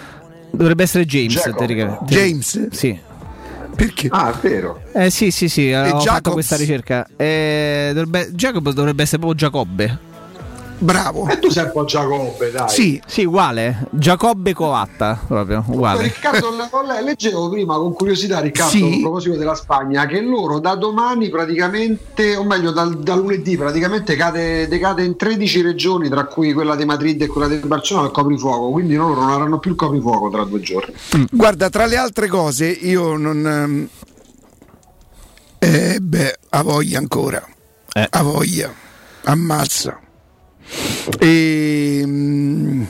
Dovrebbe 0.50 0.82
essere 0.82 1.04
James. 1.06 1.32
Jacob. 1.32 2.04
James? 2.06 2.68
Sì. 2.70 2.98
Perché? 3.74 4.08
Ah, 4.10 4.30
è 4.32 4.36
vero. 4.46 4.82
Eh 4.92 5.10
sì, 5.10 5.30
sì, 5.30 5.48
sì, 5.48 5.72
ho 5.72 5.84
fatto 5.84 5.98
Jacobs? 6.02 6.32
questa 6.34 6.56
ricerca. 6.56 7.06
Eh, 7.16 7.92
dovrebbe, 7.94 8.30
Jacob 8.32 8.70
dovrebbe 8.72 9.02
essere 9.02 9.18
proprio 9.18 9.38
Giacobbe. 9.38 9.98
Bravo. 10.82 11.28
E 11.28 11.38
tu 11.38 11.48
sei 11.48 11.64
un 11.66 11.70
po' 11.72 11.84
Giacobbe, 11.84 12.50
dai. 12.50 12.68
Sì, 12.68 13.00
sì, 13.06 13.22
uguale. 13.24 13.86
Giacobbe 13.90 14.52
Coatta, 14.52 15.16
proprio, 15.28 15.62
uguale. 15.68 16.02
Riccardo, 16.02 16.50
le- 16.84 17.02
leggevo 17.04 17.48
prima 17.50 17.76
con 17.76 17.92
curiosità, 17.92 18.40
Riccardo, 18.40 18.70
Sì. 18.70 18.94
a 18.96 19.00
proposito 19.00 19.36
della 19.36 19.54
Spagna, 19.54 20.06
che 20.06 20.20
loro 20.20 20.58
da 20.58 20.74
domani 20.74 21.28
praticamente, 21.28 22.34
o 22.34 22.42
meglio 22.44 22.72
dal, 22.72 22.98
da 22.98 23.14
lunedì 23.14 23.56
praticamente 23.56 24.16
cade, 24.16 24.66
decade 24.66 25.04
in 25.04 25.14
13 25.16 25.62
regioni, 25.62 26.08
tra 26.08 26.24
cui 26.24 26.52
quella 26.52 26.74
di 26.74 26.84
Madrid 26.84 27.22
e 27.22 27.28
quella 27.28 27.46
di 27.46 27.56
Barcellona, 27.58 28.06
il 28.06 28.12
coprifuoco, 28.12 28.70
quindi 28.70 28.96
loro 28.96 29.14
non 29.20 29.30
avranno 29.30 29.60
più 29.60 29.70
il 29.70 29.76
coprifuoco 29.76 30.30
tra 30.30 30.42
due 30.44 30.60
giorni. 30.60 30.92
Guarda, 31.30 31.70
tra 31.70 31.86
le 31.86 31.96
altre 31.96 32.26
cose, 32.26 32.66
io 32.66 33.16
non. 33.16 33.46
ehm, 33.46 33.88
Eh, 35.60 36.00
beh, 36.00 36.38
ha 36.50 36.62
voglia 36.62 36.98
ancora. 36.98 37.40
Ha 37.92 38.22
voglia. 38.22 38.68
Ammazza. 39.24 40.00
E. 41.18 42.02
mm, 42.04 42.82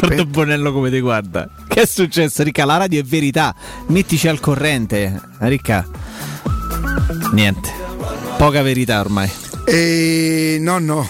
Guarda 0.00 0.24
Bonello 0.24 0.72
come 0.72 0.90
ti 0.90 1.00
guarda. 1.00 1.48
Che 1.66 1.82
è 1.82 1.86
successo, 1.86 2.42
Ricca? 2.42 2.64
La 2.64 2.76
radio 2.76 3.00
è 3.00 3.04
verità. 3.04 3.54
Mettici 3.88 4.28
al 4.28 4.40
corrente, 4.40 5.20
Ricca. 5.38 5.86
Niente. 7.32 7.70
Poca 8.36 8.62
verità 8.62 9.00
ormai. 9.00 9.30
E 9.64 10.58
no, 10.60 10.78
no. 10.78 11.08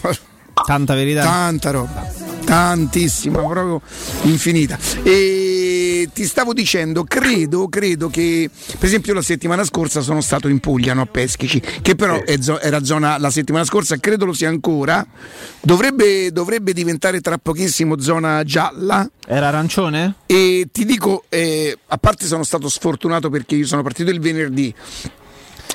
Tanta 0.67 0.95
verità. 0.95 1.23
Tanta 1.23 1.71
roba. 1.71 2.11
Tantissima, 2.49 3.41
proprio 3.41 3.83
infinita. 4.23 4.79
E 5.03 6.09
ti 6.15 6.25
stavo 6.25 6.55
dicendo, 6.55 7.05
credo, 7.05 7.69
credo 7.69 8.09
che, 8.09 8.49
per 8.79 8.89
esempio, 8.89 9.13
la 9.13 9.21
settimana 9.21 9.65
scorsa 9.65 10.01
sono 10.01 10.23
stato 10.23 10.49
in 10.49 10.59
Puglia, 10.59 10.95
no, 10.95 11.03
a 11.03 11.07
Peschici, 11.07 11.61
che 11.61 11.95
però 11.95 12.19
zo- 12.41 12.59
era 12.59 12.83
zona 12.83 13.19
la 13.19 13.31
settimana 13.31 13.67
scorsa, 13.67 13.99
credo 13.99 14.25
lo 14.25 14.33
sia 14.33 14.49
ancora. 14.49 15.07
Dovrebbe, 15.61 16.33
dovrebbe 16.33 16.73
diventare 16.73 17.21
tra 17.21 17.37
pochissimo 17.37 18.01
zona 18.01 18.43
gialla. 18.45 19.07
Era 19.27 19.49
arancione? 19.49 20.15
E 20.25 20.69
ti 20.73 20.87
dico, 20.87 21.25
eh, 21.29 21.77
a 21.87 21.99
parte 21.99 22.25
sono 22.25 22.45
stato 22.45 22.71
sfortunato 22.71 23.29
perché 23.29 23.57
io 23.57 23.67
sono 23.67 23.83
partito 23.83 24.11
il 24.11 24.21
venerdì, 24.21 24.75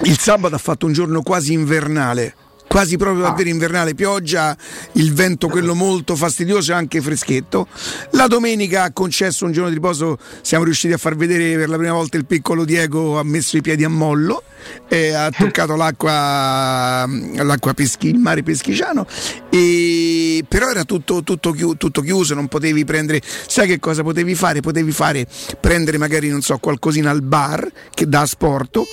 il 0.05 0.17
sabato 0.17 0.55
ha 0.55 0.57
fatto 0.57 0.87
un 0.87 0.93
giorno 0.93 1.21
quasi 1.21 1.53
invernale. 1.53 2.33
Quasi 2.67 2.97
proprio 2.97 3.21
davvero 3.21 3.49
invernale, 3.49 3.93
pioggia, 3.93 4.57
il 4.93 5.13
vento 5.13 5.47
quello 5.47 5.75
molto 5.75 6.15
fastidioso 6.15 6.71
e 6.71 6.75
anche 6.75 7.01
freschetto. 7.01 7.67
La 8.11 8.27
domenica 8.27 8.83
ha 8.83 8.91
concesso 8.91 9.45
un 9.45 9.51
giorno 9.51 9.69
di 9.69 9.75
riposo, 9.75 10.17
siamo 10.41 10.63
riusciti 10.63 10.93
a 10.93 10.97
far 10.97 11.15
vedere 11.15 11.55
per 11.55 11.69
la 11.69 11.77
prima 11.77 11.93
volta 11.93 12.17
il 12.17 12.25
piccolo 12.25 12.65
Diego 12.65 13.19
ha 13.19 13.23
messo 13.23 13.57
i 13.57 13.61
piedi 13.61 13.83
a 13.83 13.89
mollo, 13.89 14.43
e 14.87 15.13
ha 15.13 15.29
toccato 15.31 15.75
l'acqua, 15.75 17.05
l'acqua 17.37 17.73
peschi, 17.73 18.09
il 18.09 18.17
mare 18.17 18.43
peschigiano, 18.43 19.05
e, 19.49 20.43
però 20.47 20.69
era 20.69 20.83
tutto, 20.83 21.23
tutto, 21.23 21.51
chiu- 21.51 21.77
tutto 21.77 22.01
chiuso, 22.01 22.33
non 22.33 22.47
potevi 22.47 22.83
prendere, 22.85 23.21
sai 23.23 23.67
che 23.67 23.79
cosa 23.79 24.03
potevi 24.03 24.35
fare? 24.35 24.59
Potevi 24.61 24.91
fare, 24.91 25.27
prendere 25.59 25.97
magari 25.97 26.29
non 26.29 26.41
so 26.41 26.57
qualcosina 26.57 27.09
al 27.09 27.21
bar 27.21 27.69
che 27.93 28.07
da 28.07 28.21
asporto, 28.21 28.85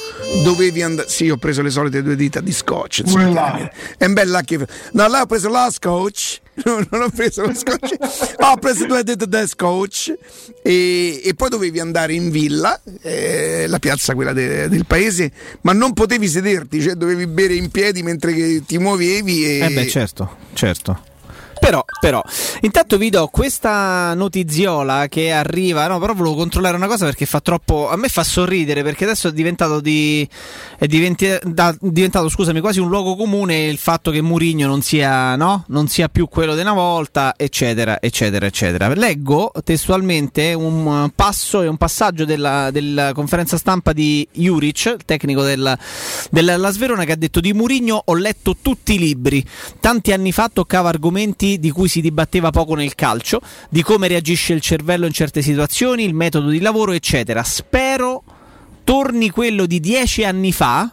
dovevi 0.45 0.83
andare, 0.83 1.09
sì 1.09 1.31
ho 1.31 1.37
preso 1.37 1.63
le 1.63 1.71
solite 1.71 2.03
due 2.03 2.17
dita 2.17 2.41
di 2.41 2.53
scotch, 2.53 3.03
insomma, 3.05 3.71
è 3.97 4.05
un 4.05 4.13
bel 4.13 4.31
lucky, 4.31 4.59
no 4.93 5.09
là 5.09 5.23
ho 5.23 5.27
preso 5.27 5.49
la 5.49 5.69
scotch, 5.71 6.41
no, 6.65 6.85
non 6.91 7.03
ho 7.03 7.09
preso 7.11 7.47
lo 7.47 7.55
scotch, 7.55 7.95
ho 8.39 8.57
preso 8.57 8.87
due 8.87 9.03
dita 9.05 9.25
di 9.25 9.47
scotch 9.47 10.15
e, 10.63 11.21
e 11.25 11.35
poi 11.35 11.49
dovevi 11.49 11.81
andare 11.81 12.13
in 12.15 12.31
villa, 12.31 12.81
eh, 13.03 13.67
la 13.69 13.79
piazza 13.79 14.15
quella 14.15 14.33
de- 14.33 14.69
del 14.69 14.87
paese, 14.87 15.31
ma 15.63 15.73
non 15.73 15.93
potevi 15.93 16.29
sederti, 16.29 16.81
cioè 16.81 16.95
dovevi 16.95 17.27
bere 17.27 17.55
in 17.55 17.71
piedi 17.71 18.03
mentre 18.03 18.65
ti 18.65 18.79
muovevi 18.79 19.45
e... 19.45 19.59
Eh 19.61 19.71
beh, 19.71 19.87
certo, 19.89 20.37
certo. 20.53 21.09
Però, 21.61 21.85
però, 22.01 22.23
intanto 22.63 22.97
vi 22.97 23.11
do 23.11 23.29
questa 23.29 24.15
notiziola 24.15 25.09
che 25.09 25.31
arriva. 25.31 25.87
No, 25.89 25.99
però 25.99 26.15
volevo 26.15 26.35
controllare 26.35 26.75
una 26.75 26.87
cosa 26.87 27.05
perché 27.05 27.27
fa 27.27 27.41
troppo. 27.41 27.91
A 27.91 27.97
me 27.97 28.09
fa 28.09 28.25
sorridere 28.25 28.83
perché 28.83 29.05
adesso 29.05 29.29
è 29.29 29.33
diventato 29.33 29.79
di. 29.81 30.27
È 30.79 30.87
diventi- 30.87 31.39
da- 31.43 31.77
diventato, 31.79 32.31
scusami, 32.31 32.61
quasi 32.61 32.81
un 32.81 32.89
luogo 32.89 33.15
comune 33.15 33.67
il 33.67 33.77
fatto 33.77 34.11
che 34.11 34.23
Murigno 34.23 34.67
non 34.67 34.81
sia, 34.81 35.37
no? 35.37 35.65
non 35.69 35.87
sia 35.87 36.09
più 36.09 36.29
quello 36.29 36.55
di 36.55 36.63
una 36.63 36.73
volta, 36.73 37.35
eccetera, 37.37 38.01
eccetera, 38.01 38.47
eccetera. 38.47 38.89
Leggo 38.95 39.53
testualmente 39.63 40.55
un 40.55 41.11
passo 41.15 41.61
e 41.61 41.67
un 41.67 41.77
passaggio 41.77 42.25
della, 42.25 42.71
della 42.71 43.13
conferenza 43.13 43.59
stampa 43.59 43.93
di 43.93 44.27
Juric, 44.33 44.95
il 44.99 45.05
tecnico 45.05 45.43
del, 45.43 45.79
della 46.31 46.71
Sverona, 46.71 47.05
che 47.05 47.13
ha 47.13 47.17
detto 47.17 47.41
di 47.41 47.53
Murigno 47.53 48.01
ho 48.03 48.15
letto 48.15 48.57
tutti 48.61 48.95
i 48.95 48.99
libri. 48.99 49.45
Tanti 49.79 50.13
anni 50.13 50.33
fa 50.33 50.49
toccava 50.51 50.89
argomenti 50.89 51.50
di 51.59 51.71
cui 51.71 51.89
si 51.89 52.01
dibatteva 52.01 52.51
poco 52.51 52.75
nel 52.75 52.95
calcio, 52.95 53.41
di 53.69 53.83
come 53.83 54.09
reagisce 54.09 54.53
il 54.53 54.61
cervello 54.61 55.07
in 55.07 55.13
certe 55.13 55.43
situazioni, 55.43 56.05
il 56.05 56.15
metodo 56.15 56.49
di 56.49 56.61
lavoro, 56.61 56.93
eccetera. 56.93 57.43
Spero 57.43 58.23
torni 58.85 59.31
quello 59.31 59.67
di 59.67 59.81
dieci 59.81 60.25
anni 60.25 60.53
fa 60.53 60.93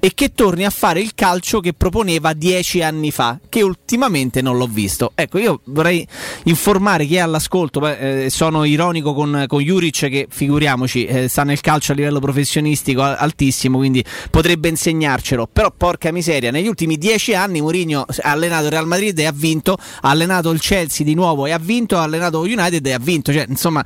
e 0.00 0.12
che 0.14 0.32
torni 0.34 0.64
a 0.64 0.70
fare 0.70 1.00
il 1.00 1.12
calcio 1.14 1.60
che 1.60 1.74
proponeva 1.74 2.32
dieci 2.32 2.82
anni 2.82 3.10
fa, 3.10 3.38
che 3.48 3.62
ultimamente 3.62 4.40
non 4.40 4.56
l'ho 4.56 4.66
visto. 4.66 5.12
Ecco, 5.14 5.38
io 5.38 5.60
vorrei 5.64 6.06
informare 6.44 7.04
chi 7.04 7.16
è 7.16 7.20
all'ascolto, 7.20 7.86
eh, 7.86 8.28
sono 8.30 8.64
ironico 8.64 9.12
con, 9.12 9.44
con 9.46 9.60
Juric 9.60 10.08
che 10.08 10.26
figuriamoci, 10.28 11.04
eh, 11.04 11.28
sta 11.28 11.44
nel 11.44 11.60
calcio 11.60 11.92
a 11.92 11.94
livello 11.94 12.18
professionistico 12.18 13.02
altissimo, 13.02 13.76
quindi 13.78 14.02
potrebbe 14.30 14.68
insegnarcelo, 14.68 15.48
però 15.52 15.70
porca 15.76 16.10
miseria, 16.10 16.50
negli 16.50 16.66
ultimi 16.66 16.96
dieci 16.96 17.34
anni 17.34 17.60
Mourinho 17.60 18.06
ha 18.22 18.30
allenato 18.30 18.64
il 18.64 18.70
Real 18.70 18.86
Madrid 18.86 19.18
e 19.18 19.26
ha 19.26 19.32
vinto, 19.32 19.76
ha 20.00 20.08
allenato 20.08 20.50
il 20.50 20.60
Chelsea 20.60 21.04
di 21.04 21.14
nuovo 21.14 21.44
e 21.44 21.52
ha 21.52 21.58
vinto, 21.58 21.98
ha 21.98 22.02
allenato 22.02 22.40
United 22.40 22.84
e 22.86 22.92
ha 22.92 22.98
vinto, 22.98 23.32
cioè, 23.32 23.44
insomma, 23.48 23.84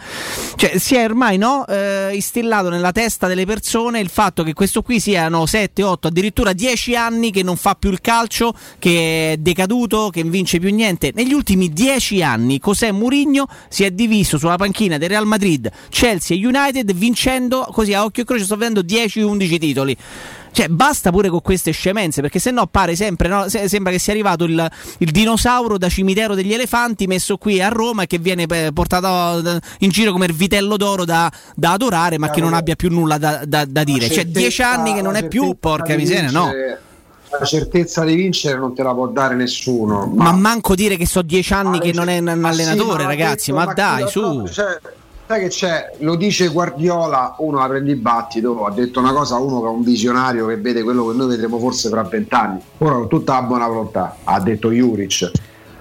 cioè, 0.54 0.78
si 0.78 0.94
è 0.94 1.04
ormai 1.04 1.38
no, 1.38 1.66
eh, 1.66 2.10
instillato 2.12 2.68
nella 2.68 2.92
testa 2.92 3.26
delle 3.26 3.44
persone 3.44 3.98
il 3.98 4.08
fatto 4.08 4.44
che 4.44 4.52
questo 4.52 4.82
qui 4.82 5.00
siano 5.00 5.46
7, 5.46 5.82
8, 5.82 6.03
addirittura 6.08 6.52
10 6.52 6.96
anni 6.96 7.30
che 7.30 7.42
non 7.42 7.56
fa 7.56 7.74
più 7.74 7.90
il 7.90 8.00
calcio, 8.00 8.54
che 8.78 9.32
è 9.32 9.36
decaduto, 9.36 10.10
che 10.10 10.22
vince 10.22 10.58
più 10.58 10.72
niente. 10.74 11.12
Negli 11.14 11.32
ultimi 11.32 11.72
10 11.72 12.22
anni 12.22 12.60
José 12.62 12.92
Mourinho 12.92 13.46
si 13.68 13.84
è 13.84 13.90
diviso 13.90 14.38
sulla 14.38 14.56
panchina 14.56 14.98
del 14.98 15.08
Real 15.08 15.26
Madrid, 15.26 15.70
Chelsea 15.88 16.36
e 16.36 16.46
United 16.46 16.92
vincendo 16.92 17.66
così 17.70 17.92
a 17.94 18.04
occhio 18.04 18.22
e 18.22 18.26
croce 18.26 18.44
sto 18.44 18.56
vedendo 18.56 18.80
10-11 18.80 19.58
titoli. 19.58 19.96
Cioè, 20.54 20.68
basta 20.68 21.10
pure 21.10 21.28
con 21.30 21.40
queste 21.42 21.72
scemenze, 21.72 22.20
perché 22.20 22.38
se 22.38 22.52
no 22.52 22.68
pare 22.68 22.94
sempre, 22.94 23.26
no, 23.26 23.48
se- 23.48 23.68
sembra 23.68 23.90
che 23.90 23.98
sia 23.98 24.12
arrivato 24.12 24.44
il, 24.44 24.70
il 24.98 25.10
dinosauro 25.10 25.78
da 25.78 25.88
cimitero 25.88 26.36
degli 26.36 26.52
elefanti 26.52 27.08
messo 27.08 27.36
qui 27.38 27.60
a 27.60 27.68
Roma 27.70 28.04
e 28.04 28.06
che 28.06 28.18
viene 28.18 28.44
eh, 28.48 28.70
portato 28.72 29.44
eh, 29.48 29.58
in 29.80 29.90
giro 29.90 30.12
come 30.12 30.26
il 30.26 30.32
vitello 30.32 30.76
d'oro 30.76 31.04
da, 31.04 31.28
da 31.56 31.72
adorare, 31.72 32.18
ma 32.18 32.30
che 32.30 32.40
non 32.40 32.54
abbia 32.54 32.76
più 32.76 32.88
nulla 32.88 33.18
da, 33.18 33.42
da- 33.44 33.64
da 33.64 33.82
dire. 33.82 34.08
Cioè, 34.08 34.26
dieci 34.26 34.62
anni 34.62 34.94
che 34.94 35.02
non 35.02 35.16
è 35.16 35.26
più, 35.26 35.56
porca 35.58 35.96
miseria, 35.96 36.30
no. 36.30 36.52
La 37.36 37.44
certezza 37.44 38.04
di 38.04 38.14
vincere 38.14 38.56
non 38.56 38.76
te 38.76 38.84
la 38.84 38.94
può 38.94 39.08
dare 39.08 39.34
nessuno. 39.34 40.06
Ma 40.14 40.30
manco 40.30 40.76
dire 40.76 40.96
che 40.96 41.04
so 41.04 41.20
dieci 41.20 41.52
anni 41.52 41.80
che 41.80 41.92
non 41.92 42.08
è 42.08 42.18
un 42.18 42.38
Ma 42.38 42.52
sì, 42.52 42.62
allenatore, 42.62 43.02
ma 43.02 43.08
ragazzi, 43.08 43.50
detto, 43.50 43.64
ma 43.64 43.72
dai, 43.74 44.08
su. 44.08 44.46
cioè, 44.46 44.78
sai 45.26 45.40
che 45.40 45.48
c'è, 45.48 45.92
lo 46.00 46.16
dice 46.16 46.48
Guardiola, 46.48 47.36
uno 47.38 47.60
apre 47.60 47.78
il 47.78 47.84
dibattito, 47.84 48.66
ha 48.66 48.70
detto 48.70 49.00
una 49.00 49.12
cosa 49.12 49.36
uno 49.36 49.60
che 49.60 49.66
è 49.66 49.70
un 49.70 49.82
visionario 49.82 50.46
che 50.46 50.56
vede 50.56 50.82
quello 50.82 51.06
che 51.06 51.16
noi 51.16 51.28
vedremo 51.28 51.58
forse 51.58 51.88
fra 51.88 52.02
vent'anni, 52.02 52.60
ora 52.78 52.94
con 52.94 53.08
tutta 53.08 53.34
la 53.34 53.42
buona 53.42 53.66
volontà, 53.66 54.16
ha 54.24 54.40
detto 54.40 54.70
Juric, 54.70 55.30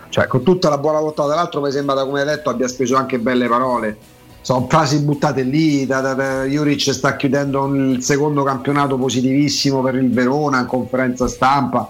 cioè 0.09 0.27
con 0.27 0.43
tutta 0.43 0.69
la 0.69 0.77
buona 0.77 0.99
volontà, 0.99 1.25
tra 1.25 1.35
l'altro 1.35 1.61
mi 1.61 1.71
sembra 1.71 1.95
da 1.95 2.05
come 2.05 2.21
hai 2.21 2.25
letto 2.25 2.49
abbia 2.49 2.67
speso 2.67 2.95
anche 2.95 3.19
belle 3.19 3.47
parole, 3.47 3.97
sono 4.39 4.65
frasi 4.69 4.99
buttate 4.99 5.41
lì, 5.43 5.85
da, 5.85 5.99
da- 5.99 6.13
da- 6.13 6.43
Juric 6.45 6.93
sta 6.93 7.15
chiudendo 7.17 7.65
il 7.65 8.01
secondo 8.01 8.43
campionato 8.43 8.97
positivissimo 8.97 9.81
per 9.81 9.95
il 9.95 10.09
Verona 10.09 10.59
in 10.59 10.67
conferenza 10.67 11.27
stampa, 11.27 11.89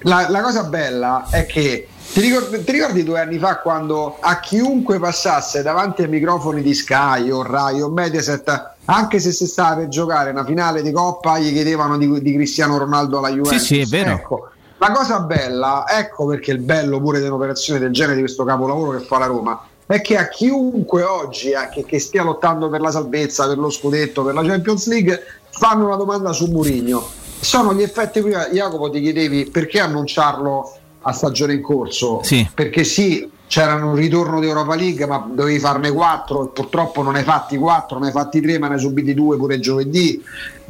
la, 0.00 0.28
la 0.28 0.40
cosa 0.40 0.64
bella 0.64 1.26
è 1.30 1.46
che 1.46 1.88
ti 2.12 2.20
ricordi, 2.20 2.64
ti 2.64 2.72
ricordi 2.72 3.02
due 3.02 3.20
anni 3.20 3.38
fa 3.38 3.58
quando 3.58 4.16
a 4.20 4.40
chiunque 4.40 4.98
passasse 4.98 5.62
davanti 5.62 6.02
ai 6.02 6.08
microfoni 6.08 6.62
di 6.62 6.74
Sky 6.74 7.30
o 7.30 7.42
Rai 7.42 7.82
o 7.82 7.88
Mediaset, 7.88 8.74
anche 8.86 9.18
se 9.18 9.32
si 9.32 9.46
stava 9.46 9.76
per 9.76 9.88
giocare 9.88 10.30
una 10.30 10.44
finale 10.44 10.82
di 10.82 10.92
Coppa, 10.92 11.38
gli 11.38 11.52
chiedevano 11.52 11.98
di, 11.98 12.22
di 12.22 12.32
Cristiano 12.34 12.78
Ronaldo 12.78 13.18
alla 13.18 13.30
Juventus? 13.30 13.58
Sì, 13.58 13.74
sì, 13.74 13.80
è 13.80 13.86
vero. 13.86 14.10
Ecco, 14.12 14.48
la 14.78 14.90
cosa 14.92 15.20
bella, 15.20 15.84
ecco 15.88 16.26
perché 16.26 16.52
il 16.52 16.58
bello 16.58 17.00
pure 17.00 17.18
di 17.18 17.26
un'operazione 17.26 17.78
del 17.78 17.92
genere 17.92 18.16
di 18.16 18.20
questo 18.22 18.44
capolavoro 18.44 18.98
che 18.98 19.04
fa 19.04 19.18
la 19.18 19.26
Roma, 19.26 19.66
è 19.86 20.00
che 20.00 20.16
a 20.16 20.28
chiunque 20.28 21.02
oggi 21.02 21.50
eh, 21.50 21.68
che, 21.72 21.84
che 21.84 21.98
stia 21.98 22.22
lottando 22.22 22.68
per 22.68 22.80
la 22.80 22.90
salvezza, 22.90 23.46
per 23.46 23.58
lo 23.58 23.70
scudetto, 23.70 24.24
per 24.24 24.34
la 24.34 24.42
Champions 24.42 24.86
League, 24.88 25.22
fanno 25.48 25.86
una 25.86 25.96
domanda 25.96 26.32
su 26.32 26.46
Mourinho. 26.46 27.08
Sono 27.38 27.72
gli 27.72 27.82
effetti 27.82 28.20
prima, 28.20 28.48
Jacopo 28.48 28.90
ti 28.90 29.00
chiedevi 29.00 29.50
perché 29.50 29.80
annunciarlo 29.80 30.75
a 31.06 31.12
stagione 31.12 31.54
in 31.54 31.62
corso? 31.62 32.20
Sì. 32.22 32.48
Perché 32.52 32.82
sì, 32.82 33.28
c'era 33.46 33.74
un 33.74 33.94
ritorno 33.94 34.40
di 34.40 34.48
Europa 34.48 34.74
League, 34.74 35.06
ma 35.06 35.24
dovevi 35.32 35.60
farne 35.60 35.92
quattro 35.92 36.46
e 36.46 36.48
purtroppo 36.48 37.02
non 37.02 37.14
hai 37.14 37.22
fatti 37.22 37.56
quattro, 37.56 37.98
ne 38.00 38.06
hai 38.06 38.12
fatti 38.12 38.40
tre, 38.40 38.58
ma 38.58 38.66
ne 38.66 38.74
hai 38.74 38.80
subiti 38.80 39.14
due 39.14 39.36
pure 39.36 39.60
giovedì. 39.60 40.20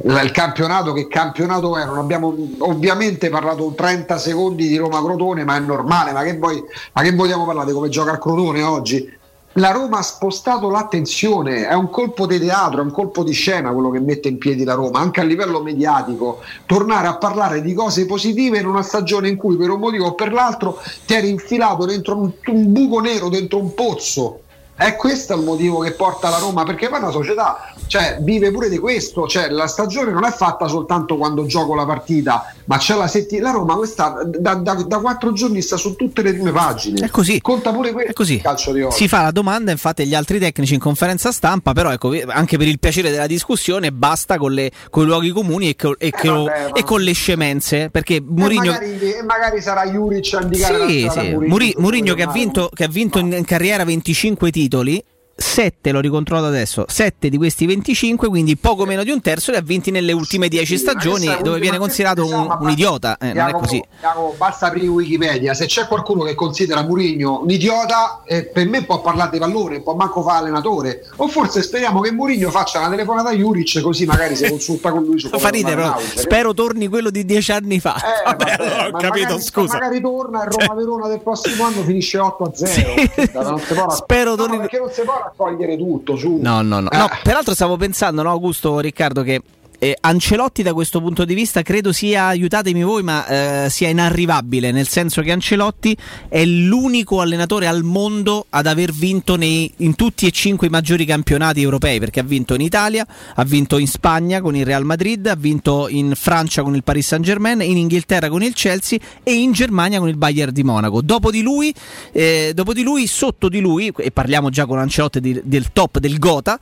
Il 0.03 0.31
campionato, 0.31 0.93
che 0.93 1.07
campionato 1.07 1.75
è? 1.75 1.85
Non 1.85 1.97
abbiamo 1.97 2.35
ovviamente 2.59 3.29
parlato 3.29 3.73
30 3.75 4.17
secondi 4.19 4.67
di 4.67 4.77
Roma 4.77 5.01
Crotone, 5.01 5.43
ma 5.43 5.55
è 5.55 5.59
normale. 5.59 6.11
Ma 6.11 6.23
che, 6.23 6.37
vuoi- 6.37 6.63
ma 6.93 7.01
che 7.01 7.11
vogliamo 7.13 7.45
parlare 7.45 7.67
di 7.67 7.73
come 7.73 7.89
gioca 7.89 8.11
il 8.11 8.19
Crotone 8.19 8.61
oggi? 8.61 9.15
La 9.57 9.71
Roma 9.71 9.97
ha 9.97 10.03
spostato 10.03 10.69
l'attenzione, 10.69 11.67
è 11.67 11.73
un 11.73 11.89
colpo 11.89 12.27
di 12.27 12.37
teatro, 12.37 12.79
è 12.79 12.83
un 12.83 12.91
colpo 12.91 13.23
di 13.23 13.33
scena 13.33 13.71
quello 13.71 13.89
che 13.89 13.99
mette 13.99 14.27
in 14.27 14.37
piedi 14.37 14.63
la 14.63 14.75
Roma, 14.75 14.99
anche 14.99 15.19
a 15.19 15.23
livello 15.23 15.63
mediatico. 15.63 16.41
Tornare 16.67 17.07
a 17.07 17.17
parlare 17.17 17.63
di 17.63 17.73
cose 17.73 18.05
positive 18.05 18.59
in 18.59 18.67
una 18.67 18.83
stagione 18.83 19.29
in 19.29 19.35
cui 19.35 19.57
per 19.57 19.71
un 19.71 19.79
motivo 19.79 20.05
o 20.05 20.13
per 20.13 20.31
l'altro 20.31 20.79
ti 21.07 21.15
eri 21.15 21.29
infilato 21.29 21.85
dentro 21.85 22.17
un, 22.19 22.31
un 22.45 22.71
buco 22.71 22.99
nero, 22.99 23.29
dentro 23.29 23.57
un 23.57 23.73
pozzo. 23.73 24.41
È 24.77 24.95
questo 24.95 25.33
il 25.35 25.43
motivo 25.43 25.79
che 25.79 25.91
porta 25.93 26.29
la 26.29 26.37
Roma, 26.37 26.63
perché 26.63 26.87
poi 26.87 26.99
una 26.99 27.09
società 27.09 27.73
cioè, 27.87 28.17
vive 28.21 28.51
pure 28.51 28.69
di 28.69 28.77
questo, 28.77 29.25
cioè, 29.27 29.49
la 29.49 29.65
stagione 29.65 30.11
non 30.11 30.23
è 30.23 30.29
fatta 30.31 30.67
soltanto 30.67 31.17
quando 31.17 31.45
gioco 31.47 31.73
la 31.73 31.85
partita, 31.85 32.53
ma 32.65 32.77
c'è 32.77 32.95
la 32.95 33.07
settimana. 33.07 33.51
La 33.51 33.57
Roma 33.57 33.75
questa, 33.75 34.21
da, 34.37 34.53
da- 34.55 34.73
da 34.85 34.99
quattro 34.99 35.31
giorni 35.33 35.61
sta 35.61 35.77
su 35.77 35.95
tutte 35.95 36.21
le 36.21 36.33
prime 36.33 36.51
pagine. 36.51 37.05
È 37.05 37.09
così. 37.09 37.41
Conta 37.41 37.71
pure 37.73 37.91
questo 37.91 38.11
È 38.11 38.13
così. 38.13 38.39
calcio 38.39 38.71
di 38.71 38.81
oggi. 38.83 38.95
Si 38.97 39.07
fa 39.07 39.23
la 39.23 39.31
domanda, 39.31 39.71
infatti, 39.71 40.03
agli 40.03 40.13
altri 40.13 40.37
tecnici 40.37 40.75
in 40.75 40.79
conferenza 40.79 41.31
stampa, 41.31 41.73
però 41.73 41.91
ecco, 41.91 42.13
anche 42.27 42.57
per 42.57 42.67
il 42.67 42.77
piacere 42.79 43.09
della 43.09 43.25
discussione, 43.27 43.91
basta 43.91 44.37
con, 44.37 44.51
le- 44.51 44.71
con 44.91 45.03
i 45.03 45.07
luoghi 45.07 45.29
comuni 45.31 45.69
e, 45.69 45.75
co- 45.75 45.97
e 45.97 46.11
co- 46.11 46.43
vabbè, 46.43 46.71
e 46.73 46.83
con 46.83 47.01
le 47.01 47.13
scemenze, 47.13 47.89
perché 47.89 48.15
E 48.17 48.23
Mourinho... 48.23 48.71
magari, 48.71 48.99
magari 49.25 49.61
sarà 49.61 49.85
Juric 49.89 50.33
a 50.35 50.41
indicare 50.43 50.87
Sì, 50.87 51.03
la 51.05 51.11
sì. 51.11 51.33
Mourinho, 51.47 51.79
Mourinho 51.79 52.13
che 52.13 52.23
ha 52.23 52.31
vinto, 52.31 52.69
che 52.73 52.83
ha 52.83 52.89
vinto 52.89 53.17
in, 53.19 53.31
in 53.31 53.45
carriera 53.45 53.83
25 53.83 54.51
titoli. 54.51 54.65
titoli 54.67 55.01
7 55.39 55.91
l'ho 55.91 55.99
ricontrollato 55.99 56.47
adesso, 56.47 56.85
7 56.87 57.29
di 57.29 57.37
questi 57.37 57.67
25, 57.67 58.27
quindi 58.27 58.57
poco 58.57 58.85
meno 58.85 59.03
di 59.03 59.11
un 59.11 59.21
terzo 59.21 59.51
li 59.51 59.57
ha 59.57 59.61
vinti 59.61 59.91
nelle 59.91 60.11
ultime 60.11 60.47
10 60.47 60.77
stagioni, 60.77 61.25
questa 61.25 61.37
è 61.39 61.43
dove 61.43 61.59
viene 61.59 61.77
considerato 61.77 62.25
un, 62.25 62.57
un 62.59 62.69
idiota. 62.71 63.17
Eh, 63.19 63.33
non 63.33 63.47
è 63.49 63.51
così. 63.53 63.83
Jacopo, 64.01 64.33
basta 64.35 64.67
aprire 64.67 64.87
Wikipedia. 64.87 65.53
Se 65.53 65.67
c'è 65.67 65.85
qualcuno 65.87 66.23
che 66.23 66.33
considera 66.33 66.81
Mourinho 66.81 67.41
un 67.43 67.49
idiota, 67.51 68.21
eh, 68.25 68.45
per 68.45 68.67
me 68.67 68.83
può 68.83 68.99
parlare 69.01 69.29
di 69.31 69.37
pallone, 69.37 69.81
può 69.81 69.93
manco 69.93 70.23
fare 70.23 70.39
allenatore. 70.39 71.05
O 71.17 71.27
forse 71.27 71.61
speriamo 71.61 71.99
che 72.01 72.11
Mourinho 72.11 72.49
faccia 72.49 72.79
una 72.79 72.89
telefonata 72.89 73.29
a 73.29 73.33
Juric, 73.33 73.79
così 73.81 74.05
magari 74.05 74.35
si 74.35 74.49
consulta 74.49 74.91
con 74.91 75.03
lui 75.03 75.19
su 75.19 75.29
Fa 75.29 75.49
ridere, 75.49 75.75
però. 75.75 75.93
auge. 75.93 76.17
Spero 76.17 76.53
torni 76.55 76.87
quello 76.87 77.11
di 77.11 77.23
10 77.25 77.51
anni 77.51 77.79
fa. 77.79 77.95
Eh, 77.97 78.23
Vabbè, 78.25 78.43
vabbè, 78.57 78.63
allora 78.63 78.87
ho 78.87 78.91
ma 78.91 78.97
capito, 78.99 79.23
magari, 79.27 79.41
scusa. 79.43 79.73
magari 79.77 80.01
torna 80.01 80.43
e 80.43 80.49
Roma 80.49 80.73
Verona 80.73 81.07
del 81.07 81.21
prossimo 81.21 81.63
anno 81.65 81.83
finisce 81.83 82.17
8 82.17 82.43
a 82.43 82.51
0. 82.53 82.93
Non 83.33 83.59
si 83.59 83.73
può- 83.75 83.89
Spero 83.91 84.31
no, 84.31 84.35
torni- 84.35 84.57
perché 84.57 84.79
non 84.79 84.89
si 84.91 85.01
può 85.03 85.26
raccogliere 85.27 85.77
tutto 85.77 86.15
su. 86.15 86.39
No, 86.41 86.61
no, 86.61 86.79
no. 86.79 86.89
Eh. 86.89 86.97
No, 86.97 87.07
peraltro 87.23 87.53
stavo 87.53 87.77
pensando, 87.77 88.21
no, 88.23 88.31
Augusto, 88.31 88.79
Riccardo, 88.79 89.23
che 89.23 89.41
eh, 89.79 89.97
Ancelotti 89.99 90.63
da 90.63 90.73
questo 90.73 91.01
punto 91.01 91.25
di 91.25 91.33
vista 91.33 91.61
credo 91.61 91.91
sia, 91.91 92.25
aiutatemi 92.27 92.83
voi, 92.83 93.03
ma 93.03 93.65
eh, 93.65 93.69
sia 93.69 93.89
inarrivabile, 93.89 94.71
nel 94.71 94.87
senso 94.87 95.21
che 95.21 95.31
Ancelotti 95.31 95.95
è 96.27 96.43
l'unico 96.45 97.21
allenatore 97.21 97.67
al 97.67 97.83
mondo 97.83 98.45
ad 98.49 98.65
aver 98.65 98.91
vinto 98.91 99.35
nei- 99.35 99.71
in 99.77 99.95
tutti 99.95 100.25
e 100.25 100.31
cinque 100.31 100.67
i 100.67 100.69
maggiori 100.69 101.05
campionati 101.05 101.61
europei, 101.61 101.99
perché 101.99 102.19
ha 102.19 102.23
vinto 102.23 102.53
in 102.53 102.61
Italia, 102.61 103.05
ha 103.35 103.43
vinto 103.43 103.77
in 103.77 103.87
Spagna 103.87 104.41
con 104.41 104.55
il 104.55 104.65
Real 104.65 104.85
Madrid, 104.85 105.25
ha 105.27 105.35
vinto 105.35 105.87
in 105.89 106.13
Francia 106.15 106.63
con 106.63 106.75
il 106.75 106.83
Paris 106.83 107.07
Saint 107.07 107.23
Germain, 107.23 107.61
in 107.61 107.77
Inghilterra 107.77 108.29
con 108.29 108.43
il 108.43 108.53
Chelsea 108.53 108.99
e 109.23 109.33
in 109.33 109.51
Germania 109.51 109.99
con 109.99 110.09
il 110.09 110.17
Bayern 110.17 110.51
di 110.51 110.63
Monaco. 110.63 111.01
Dopo 111.01 111.31
di 111.31 111.41
lui, 111.41 111.73
eh, 112.11 112.51
dopo 112.53 112.73
di 112.73 112.83
lui 112.83 113.07
sotto 113.07 113.49
di 113.49 113.59
lui, 113.59 113.91
e 113.95 114.11
parliamo 114.11 114.49
già 114.49 114.65
con 114.65 114.79
Ancelotti 114.79 115.19
di- 115.19 115.41
del 115.43 115.71
top 115.71 115.99
del 115.99 116.17
Gotha, 116.17 116.59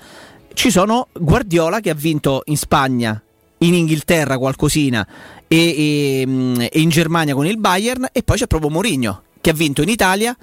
ci 0.56 0.72
sono 0.72 1.10
Guardiola 1.12 1.82
che 1.82 1.92
ha 1.92 1.94
vinto 1.94 2.42
in 2.46 2.58
Spagna, 2.58 3.22
in 3.60 3.74
Inghilterra 3.74 4.38
qualcosina 4.38 5.06
e, 5.48 5.58
e, 5.58 6.24
mm, 6.26 6.62
e 6.62 6.80
in 6.80 6.90
Germania 6.90 7.36
con 7.36 7.46
il 7.46 7.58
Bayern 7.58 8.08
e 8.12 8.24
poi 8.24 8.38
c'è 8.38 8.48
proprio 8.48 8.72
Mourinho 8.72 9.24
che 9.42 9.52
ha 9.52 9.54
vinto 9.54 9.82
in 9.82 9.90
Italia 9.90 10.36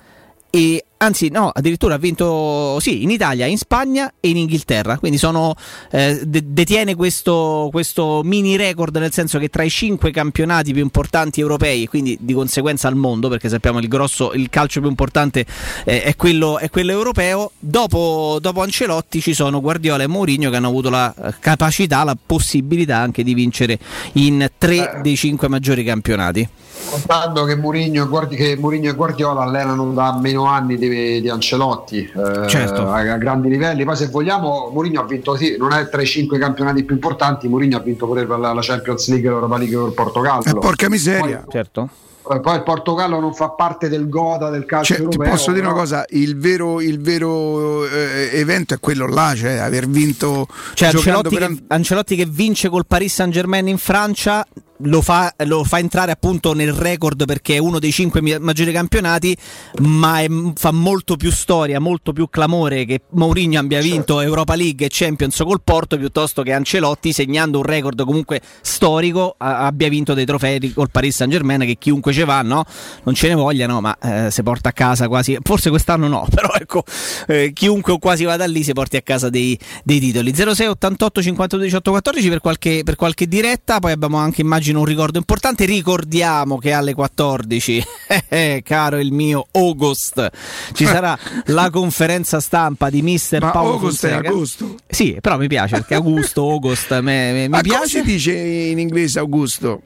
e 0.50 0.84
anzi 1.02 1.28
no, 1.31 1.50
addirittura 1.52 1.94
ha 1.94 1.98
vinto 1.98 2.78
sì, 2.81 3.02
in 3.02 3.10
Italia, 3.10 3.47
in 3.47 3.58
Spagna 3.58 4.12
e 4.20 4.28
in 4.28 4.36
Inghilterra, 4.36 4.98
quindi 4.98 5.18
sono, 5.18 5.55
eh, 5.90 6.22
de- 6.24 6.44
detiene 6.47 6.94
questo, 6.94 7.68
questo 7.72 8.22
mini 8.22 8.56
record 8.56 8.97
nel 8.97 9.12
senso 9.12 9.39
che 9.39 9.48
tra 9.48 9.64
i 9.64 9.70
cinque 9.70 10.10
campionati 10.12 10.72
più 10.72 10.82
importanti 10.82 11.40
europei, 11.40 11.86
quindi 11.86 12.16
di 12.20 12.32
conseguenza 12.32 12.89
al 12.89 12.94
mondo, 12.94 13.28
perché 13.28 13.48
sappiamo 13.48 13.78
il 13.81 13.89
grosso, 13.89 14.32
il 14.32 14.48
calcio 14.48 14.81
più 14.81 14.89
importante 14.89 15.44
eh, 15.84 16.02
è, 16.02 16.16
quello, 16.16 16.58
è 16.58 16.70
quello 16.70 16.92
europeo, 16.92 17.50
dopo, 17.58 18.39
dopo 18.40 18.62
Ancelotti 18.62 19.20
ci 19.20 19.34
sono 19.34 19.60
Guardiola 19.60 20.05
e 20.05 20.06
Mourinho 20.06 20.50
che 20.50 20.56
hanno 20.56 20.68
avuto 20.68 20.89
la 20.89 21.12
eh, 21.14 21.34
capacità, 21.40 22.05
la 22.05 22.16
possibilità 22.24 22.98
anche 22.98 23.24
di 23.24 23.34
vincere 23.34 23.78
in 24.14 24.48
tre 24.56 25.00
dei 25.02 25.16
cinque 25.16 25.48
maggiori 25.48 25.82
campionati. 25.82 26.48
contando 26.89 27.44
che 27.44 27.56
Mourinho, 27.56 28.05
e 28.05 28.08
Guardi- 28.08 28.36
che 28.36 28.56
Mourinho 28.56 28.90
e 28.90 28.94
Guardiola 28.94 29.42
allenano 29.42 29.92
da 29.92 30.18
meno 30.18 30.44
anni 30.44 30.76
di, 30.76 30.89
di 31.20 31.28
Ancelotti 31.28 31.98
eh, 31.98 32.48
Certo. 32.48 32.88
a, 32.88 32.98
a 33.12 33.16
grandi 33.16 33.48
livelli 33.48 33.84
poi 33.84 33.96
se 33.96 34.08
vogliamo 34.08 34.70
Mourinho 34.72 35.00
ha 35.00 35.04
vinto 35.04 35.36
sì, 35.36 35.56
non 35.58 35.72
è 35.72 35.88
tra 35.88 36.02
i 36.02 36.06
cinque 36.06 36.38
campionati 36.38 36.84
più 36.84 36.94
importanti 36.94 37.48
Mourinho 37.48 37.76
ha 37.76 37.80
vinto 37.80 38.06
pure 38.06 38.26
la, 38.26 38.52
la 38.52 38.60
Champions 38.62 39.08
League 39.08 39.26
e 39.26 39.30
l'Europa 39.30 39.56
League 39.58 39.76
per 39.76 39.86
il 39.86 39.94
Portogallo 39.94 40.42
Eh, 40.44 40.58
porca 40.58 40.88
miseria. 40.88 41.44
Certo. 41.48 41.88
poi, 42.22 42.40
poi 42.40 42.56
il 42.56 42.62
Portogallo 42.62 43.18
non 43.20 43.34
fa 43.34 43.50
parte 43.50 43.88
del 43.88 44.08
Goda 44.08 44.48
del 44.50 44.64
calcio 44.64 44.94
Cioè, 44.94 44.96
ti 44.98 45.02
europeo 45.16 45.30
posso 45.32 45.52
dire 45.52 45.66
una 45.66 45.74
cosa, 45.74 46.04
il 46.10 46.36
vero, 46.38 46.80
il 46.80 47.00
vero 47.00 47.84
eh, 47.86 48.30
evento 48.32 48.74
è 48.74 48.78
quello 48.80 49.06
là, 49.08 49.32
cioè 49.34 49.56
aver 49.56 49.88
vinto 49.88 50.46
Cioè 50.74 50.88
Ancelotti 50.88 51.36
per 51.36 51.48
che, 51.48 51.62
Ancelotti 51.68 52.16
che 52.16 52.26
vince 52.26 52.68
col 52.68 52.86
Paris 52.86 53.14
Saint 53.14 53.32
Germain 53.32 53.66
in 53.68 53.78
Francia 53.78 54.46
lo 54.82 55.00
fa, 55.02 55.34
lo 55.44 55.64
fa 55.64 55.78
entrare 55.78 56.12
appunto 56.12 56.52
nel 56.54 56.72
record 56.72 57.24
perché 57.24 57.54
è 57.54 57.58
uno 57.58 57.78
dei 57.78 57.92
cinque 57.92 58.20
maggiori 58.38 58.72
campionati, 58.72 59.36
ma 59.80 60.20
è- 60.20 60.28
fa 60.54 60.70
molto 60.72 61.16
più 61.16 61.30
storia, 61.30 61.78
molto 61.80 62.12
più 62.12 62.28
clamore 62.28 62.84
che 62.84 63.02
Mourinho 63.10 63.58
abbia 63.58 63.80
vinto 63.80 64.20
Europa 64.20 64.54
League 64.54 64.86
e 64.86 64.88
Champions 64.90 65.36
col 65.44 65.60
Porto 65.62 65.96
piuttosto 65.96 66.42
che 66.42 66.52
Ancelotti 66.52 67.12
segnando 67.12 67.58
un 67.58 67.64
record 67.64 68.04
comunque 68.04 68.40
storico 68.60 69.34
a- 69.38 69.66
abbia 69.66 69.88
vinto 69.88 70.14
dei 70.14 70.24
trofei 70.24 70.72
col 70.72 70.90
Paris 70.90 71.16
Saint 71.16 71.32
Germain 71.32 71.60
che 71.60 71.76
chiunque 71.78 72.12
ce 72.12 72.24
va, 72.24 72.42
no? 72.42 72.64
Non 73.04 73.14
ce 73.14 73.28
ne 73.28 73.34
voglia, 73.34 73.66
no? 73.66 73.80
Ma 73.80 73.96
eh, 74.00 74.30
si 74.30 74.42
porta 74.42 74.70
a 74.70 74.72
casa 74.72 75.08
quasi, 75.08 75.36
forse 75.42 75.70
quest'anno 75.70 76.08
no, 76.08 76.26
però 76.32 76.52
ecco, 76.54 76.84
eh, 77.26 77.52
chiunque 77.52 77.92
o 77.92 77.98
quasi 77.98 78.24
vada 78.24 78.44
lì 78.46 78.62
si 78.62 78.72
porti 78.72 78.96
a 78.96 79.02
casa 79.02 79.28
dei, 79.28 79.58
dei 79.84 80.00
titoli. 80.00 80.34
06 80.34 80.66
88 80.66 81.22
52 81.22 81.66
18 81.66 81.90
14 81.90 82.28
per 82.28 82.40
qualche, 82.40 82.82
per 82.84 82.96
qualche 82.96 83.26
diretta, 83.26 83.78
poi 83.78 83.92
abbiamo 83.92 84.16
anche 84.18 84.42
immagino 84.73 84.78
un 84.81 84.84
ricordo 84.84 85.18
importante, 85.18 85.65
ricordiamo 85.65 86.59
che 86.59 86.73
alle 86.73 86.94
14, 86.94 87.84
eh, 88.28 88.62
caro 88.65 88.99
il 88.99 89.12
mio 89.12 89.47
August, 89.52 90.28
ci 90.73 90.84
sarà 90.84 91.17
la 91.47 91.70
conferenza 91.70 92.41
stampa 92.41 92.91
di 92.91 93.02
Mister 93.02 93.41
Ma 93.41 93.51
Paolo 93.51 93.73
August 93.75 94.07
è 94.07 94.10
Fonseca. 94.10 94.28
agosto? 94.28 94.75
Sì, 94.89 95.18
però 95.20 95.39
mi 95.39 95.49
piace 95.49 95.76
perché 95.76 95.94
Augusto, 95.94 96.42
August, 96.49 96.91
me- 97.01 97.33
me- 97.33 97.33
mi 97.42 97.49
Ma 97.49 97.60
come 97.60 97.68
piace. 97.68 97.99
si 97.99 98.02
dice 98.02 98.33
in 98.33 98.78
inglese 98.78 99.18
Augusto? 99.18 99.83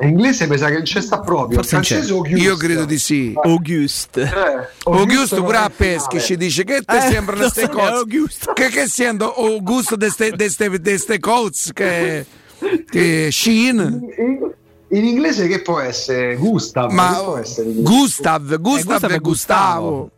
In 0.00 0.08
inglese 0.08 0.46
mi 0.48 0.58
sa 0.58 0.66
che 0.66 0.72
non 0.74 0.82
c'è 0.82 1.00
sta 1.00 1.20
proprio. 1.20 1.62
Francese 1.62 2.12
Auguste. 2.12 2.36
Io 2.38 2.56
credo 2.56 2.84
di 2.84 2.98
sì. 2.98 3.32
Auguste. 3.42 4.22
Eh, 4.22 4.68
Augusto 4.84 5.42
pure 5.42 5.56
a 5.56 5.66
è 5.68 5.70
peschi 5.70 6.20
ci 6.20 6.36
dice 6.36 6.64
che 6.64 6.82
te 6.84 6.96
Eh, 6.96 7.00
sembrano 7.12 7.42
lo 7.42 7.48
ste 7.48 7.62
so, 7.62 7.68
cose. 7.68 8.04
Che, 8.54 8.68
che 8.68 8.86
siendo 8.88 9.32
Augusto 9.32 9.96
de 9.96 10.10
ste, 10.10 10.32
de 10.32 10.50
ste, 10.50 10.68
de 10.80 10.98
ste 10.98 11.18
cose 11.20 11.72
che, 11.72 12.26
che 12.90 13.28
Sheen. 13.30 14.08
In, 14.18 14.50
in 14.90 15.04
inglese 15.04 15.46
che 15.48 15.60
può 15.62 15.78
essere? 15.80 16.36
Gustav. 16.36 16.90
Ma 16.92 17.12
può 17.22 17.36
essere? 17.36 17.70
Gustav, 17.72 18.56
Gustav 18.58 18.60
Gustav 18.60 19.10
e 19.10 19.14
e 19.14 19.18
Gustavo. 19.18 20.10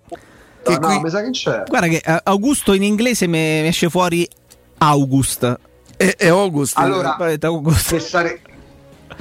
Che 0.63 0.73
No, 0.73 0.79
no, 0.79 0.87
qui 0.87 1.01
mi 1.03 1.11
sa 1.11 1.23
che 1.23 1.31
c'è. 1.31 1.63
Guarda 1.67 1.87
che 1.89 2.03
eh, 2.05 2.21
Augusto 2.25 2.73
in 2.75 2.83
inglese 2.83 3.27
mi 3.27 3.67
esce 3.67 3.89
fuori 3.89 4.29
August. 4.79 5.59
è, 5.97 6.15
è 6.17 6.29
August. 6.29 6.77
Allora, 6.79 7.17
detto 7.19 7.47
Augusto. 7.47 7.95
per 7.95 8.03
stare- 8.03 8.41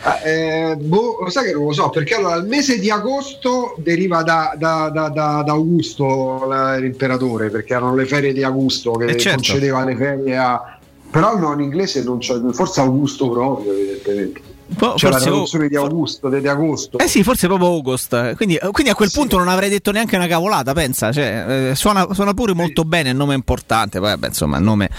Ah, 0.02 0.20
eh, 0.26 0.78
boh, 0.78 1.18
lo 1.24 1.30
sai 1.30 1.46
che 1.48 1.52
non 1.52 1.66
lo 1.66 1.74
so 1.74 1.90
perché 1.90 2.14
allora 2.16 2.36
il 2.36 2.46
mese 2.46 2.80
di 2.80 2.90
agosto 2.90 3.76
deriva 3.80 4.24
da, 4.24 4.54
da- 4.56 4.90
da- 4.94 5.10
da- 5.10 5.42
da 5.44 5.52
Augusto 5.52 6.48
l'imperatore 6.80 7.50
perché 7.50 7.74
erano 7.74 7.96
le 7.96 8.06
ferie 8.06 8.32
di 8.32 8.42
Augusto 8.44 8.92
che 8.94 9.06
Eh, 9.08 9.18
certo. 9.18 9.36
concedeva 9.38 9.84
le 9.84 9.96
ferie 9.98 10.38
a 10.38 10.79
però 11.10 11.38
no 11.38 11.54
in 11.54 11.62
inglese 11.62 12.04
non 12.04 12.20
c'è 12.20 12.40
forse 12.52 12.82
Augusto 12.82 13.30
proprio 13.30 13.74
evidentemente 13.74 14.49
Po- 14.78 14.94
c'è 14.94 15.08
la 15.08 15.14
forse 15.14 15.30
traduzione 15.30 15.68
di 15.68 15.76
Augusto 15.76 16.30
di 16.30 16.40
di 16.40 16.48
agosto 16.48 16.98
Eh 17.00 17.08
sì, 17.08 17.24
forse 17.24 17.48
proprio 17.48 17.70
August. 17.70 18.36
Quindi, 18.36 18.56
eh, 18.56 18.70
quindi 18.72 18.92
a 18.92 18.96
quel 18.96 19.12
punto 19.12 19.38
non 19.38 19.48
avrei 19.48 19.70
detto 19.70 19.92
neanche 19.92 20.16
una 20.16 20.28
cavolata, 20.28 20.74
pensa. 20.74 21.12
Cioè, 21.12 21.70
eh, 21.72 21.76
suona, 21.76 22.08
suona 22.14 22.34
pure 22.34 22.54
molto 22.54 22.84
bene, 22.84 23.10
il 23.10 23.16
nome 23.16 23.34
è 23.34 23.36
importante. 23.36 24.00
Poi, 24.00 24.10
vabbè, 24.10 24.28
insomma, 24.28 24.60
nome, 24.60 24.90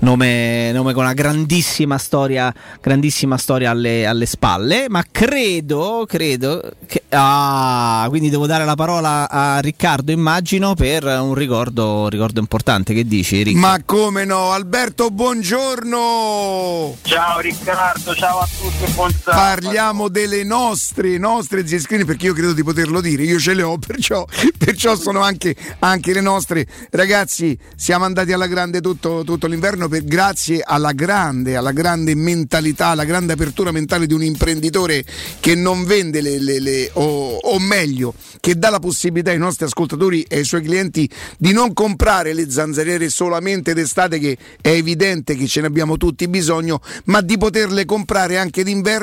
nome, 0.00 0.72
nome 0.72 0.92
con 0.92 1.04
una 1.04 1.14
grandissima 1.14 1.98
storia, 1.98 2.52
grandissima 2.80 3.36
storia 3.36 3.70
alle, 3.70 4.06
alle 4.06 4.26
spalle. 4.26 4.86
Ma 4.88 5.04
credo, 5.10 6.04
credo 6.06 6.62
che. 6.86 7.02
Ah, 7.10 8.06
quindi 8.08 8.28
devo 8.30 8.46
dare 8.46 8.64
la 8.64 8.74
parola 8.74 9.28
a 9.30 9.58
Riccardo, 9.60 10.12
immagino, 10.12 10.74
per 10.74 11.04
un 11.04 11.34
ricordo, 11.34 12.08
ricordo 12.08 12.40
importante. 12.40 12.94
Che 12.94 13.04
dici, 13.04 13.42
Riccardo? 13.42 13.66
Ma 13.66 13.82
come 13.84 14.24
no, 14.24 14.52
Alberto, 14.52 15.10
buongiorno! 15.10 16.96
Ciao 17.02 17.40
Riccardo, 17.40 18.14
ciao 18.14 18.38
a 18.40 18.48
tutti 18.60 18.84
e 18.84 18.88
sabato. 19.10 19.30
Parliamo 19.30 20.08
delle 20.08 20.44
nostre, 20.44 21.18
nostre 21.18 21.66
zie 21.66 21.78
screen 21.78 22.04
perché 22.04 22.26
io 22.26 22.32
credo 22.32 22.52
di 22.52 22.62
poterlo 22.62 23.00
dire, 23.00 23.22
io 23.22 23.38
ce 23.38 23.54
le 23.54 23.62
ho, 23.62 23.78
perciò, 23.84 24.26
perciò 24.56 24.96
sono 24.96 25.20
anche, 25.20 25.54
anche 25.78 26.12
le 26.12 26.20
nostre. 26.20 26.66
Ragazzi, 26.90 27.56
siamo 27.76 28.04
andati 28.04 28.32
alla 28.32 28.46
grande 28.46 28.80
tutto, 28.80 29.22
tutto 29.24 29.46
l'inverno 29.46 29.88
per, 29.88 30.04
grazie 30.04 30.62
alla 30.64 30.92
grande, 30.92 31.56
alla 31.56 31.72
grande 31.72 32.14
mentalità, 32.14 32.88
alla 32.88 33.04
grande 33.04 33.34
apertura 33.34 33.70
mentale 33.70 34.06
di 34.06 34.14
un 34.14 34.22
imprenditore 34.22 35.04
che 35.40 35.54
non 35.54 35.84
vende 35.84 36.20
le, 36.20 36.38
le- 36.38 36.60
le- 36.60 36.90
o, 36.94 37.36
o 37.36 37.58
meglio, 37.58 38.14
che 38.40 38.58
dà 38.58 38.70
la 38.70 38.78
possibilità 38.78 39.30
ai 39.30 39.38
nostri 39.38 39.66
ascoltatori 39.66 40.22
e 40.22 40.38
ai 40.38 40.44
suoi 40.44 40.62
clienti 40.62 41.08
di 41.38 41.52
non 41.52 41.72
comprare 41.72 42.32
le 42.32 42.50
zanzariere 42.50 43.08
solamente 43.08 43.74
d'estate 43.74 44.18
che 44.18 44.36
è 44.60 44.70
evidente 44.70 45.36
che 45.36 45.46
ce 45.46 45.60
ne 45.60 45.66
abbiamo 45.66 45.96
tutti 45.96 46.28
bisogno, 46.28 46.80
ma 47.04 47.20
di 47.20 47.38
poterle 47.38 47.84
comprare 47.84 48.38
anche 48.38 48.64
d'inverno 48.64 48.94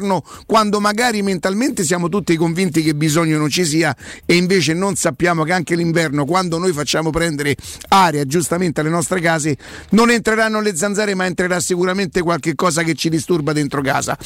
quando 0.46 0.80
magari 0.80 1.22
mentalmente 1.22 1.84
siamo 1.84 2.10
tutti 2.10 2.36
convinti 2.36 2.82
che 2.82 2.96
bisogno 2.96 3.38
non 3.38 3.50
ci 3.50 3.66
sia 3.66 3.96
e 4.26 4.36
invece 4.36 4.74
non 4.74 4.96
sappiamo 4.96 5.44
che 5.44 5.54
anche 5.54 5.76
l'inverno 5.76 6.26
quando 6.26 6.58
noi 6.58 6.74
facciamo 6.74 7.10
prendere 7.10 7.56
aria 7.90 8.26
giustamente 8.26 8.82
alle 8.82 8.90
nostre 8.90 9.20
case 9.20 9.58
non 9.90 10.10
entreranno 10.10 10.62
le 10.62 10.76
zanzare 10.76 11.16
ma 11.16 11.26
entrerà 11.26 11.60
sicuramente 11.60 12.22
qualche 12.22 12.56
cosa 12.56 12.84
che 12.84 12.94
ci 12.94 13.10
disturba 13.10 13.54
dentro 13.54 13.82
casa. 13.82 14.18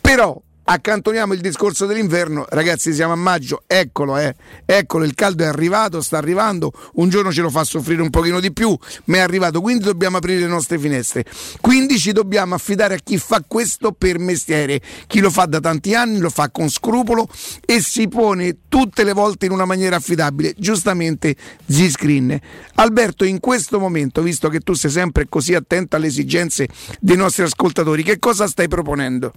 Però 0.00 0.40
accantoniamo 0.72 1.34
il 1.34 1.40
discorso 1.40 1.84
dell'inverno, 1.84 2.46
ragazzi 2.48 2.94
siamo 2.94 3.12
a 3.12 3.16
maggio, 3.16 3.64
eccolo 3.66 4.16
eh, 4.16 4.36
eccolo 4.64 5.04
il 5.04 5.14
caldo 5.14 5.42
è 5.42 5.46
arrivato, 5.48 6.00
sta 6.00 6.16
arrivando, 6.16 6.72
un 6.94 7.08
giorno 7.08 7.32
ce 7.32 7.42
lo 7.42 7.50
fa 7.50 7.64
soffrire 7.64 8.00
un 8.02 8.10
pochino 8.10 8.38
di 8.38 8.52
più, 8.52 8.78
ma 9.06 9.16
è 9.16 9.20
arrivato, 9.20 9.60
quindi 9.60 9.82
dobbiamo 9.82 10.18
aprire 10.18 10.38
le 10.38 10.46
nostre 10.46 10.78
finestre, 10.78 11.24
quindi 11.60 11.98
ci 11.98 12.12
dobbiamo 12.12 12.54
affidare 12.54 12.94
a 12.94 12.98
chi 13.02 13.18
fa 13.18 13.42
questo 13.44 13.90
per 13.90 14.20
mestiere, 14.20 14.80
chi 15.08 15.18
lo 15.18 15.30
fa 15.30 15.46
da 15.46 15.58
tanti 15.58 15.92
anni, 15.92 16.18
lo 16.18 16.30
fa 16.30 16.50
con 16.50 16.68
scrupolo 16.68 17.26
e 17.66 17.80
si 17.82 18.06
pone 18.06 18.58
tutte 18.68 19.02
le 19.02 19.12
volte 19.12 19.46
in 19.46 19.52
una 19.52 19.64
maniera 19.64 19.96
affidabile, 19.96 20.54
giustamente 20.56 21.34
Z-Screen. 21.66 22.38
Alberto, 22.74 23.24
in 23.24 23.40
questo 23.40 23.80
momento, 23.80 24.22
visto 24.22 24.48
che 24.48 24.60
tu 24.60 24.74
sei 24.74 24.90
sempre 24.92 25.26
così 25.28 25.52
attento 25.52 25.96
alle 25.96 26.06
esigenze 26.06 26.68
dei 27.00 27.16
nostri 27.16 27.42
ascoltatori, 27.42 28.04
che 28.04 28.20
cosa 28.20 28.46
stai 28.46 28.68
proponendo? 28.68 29.32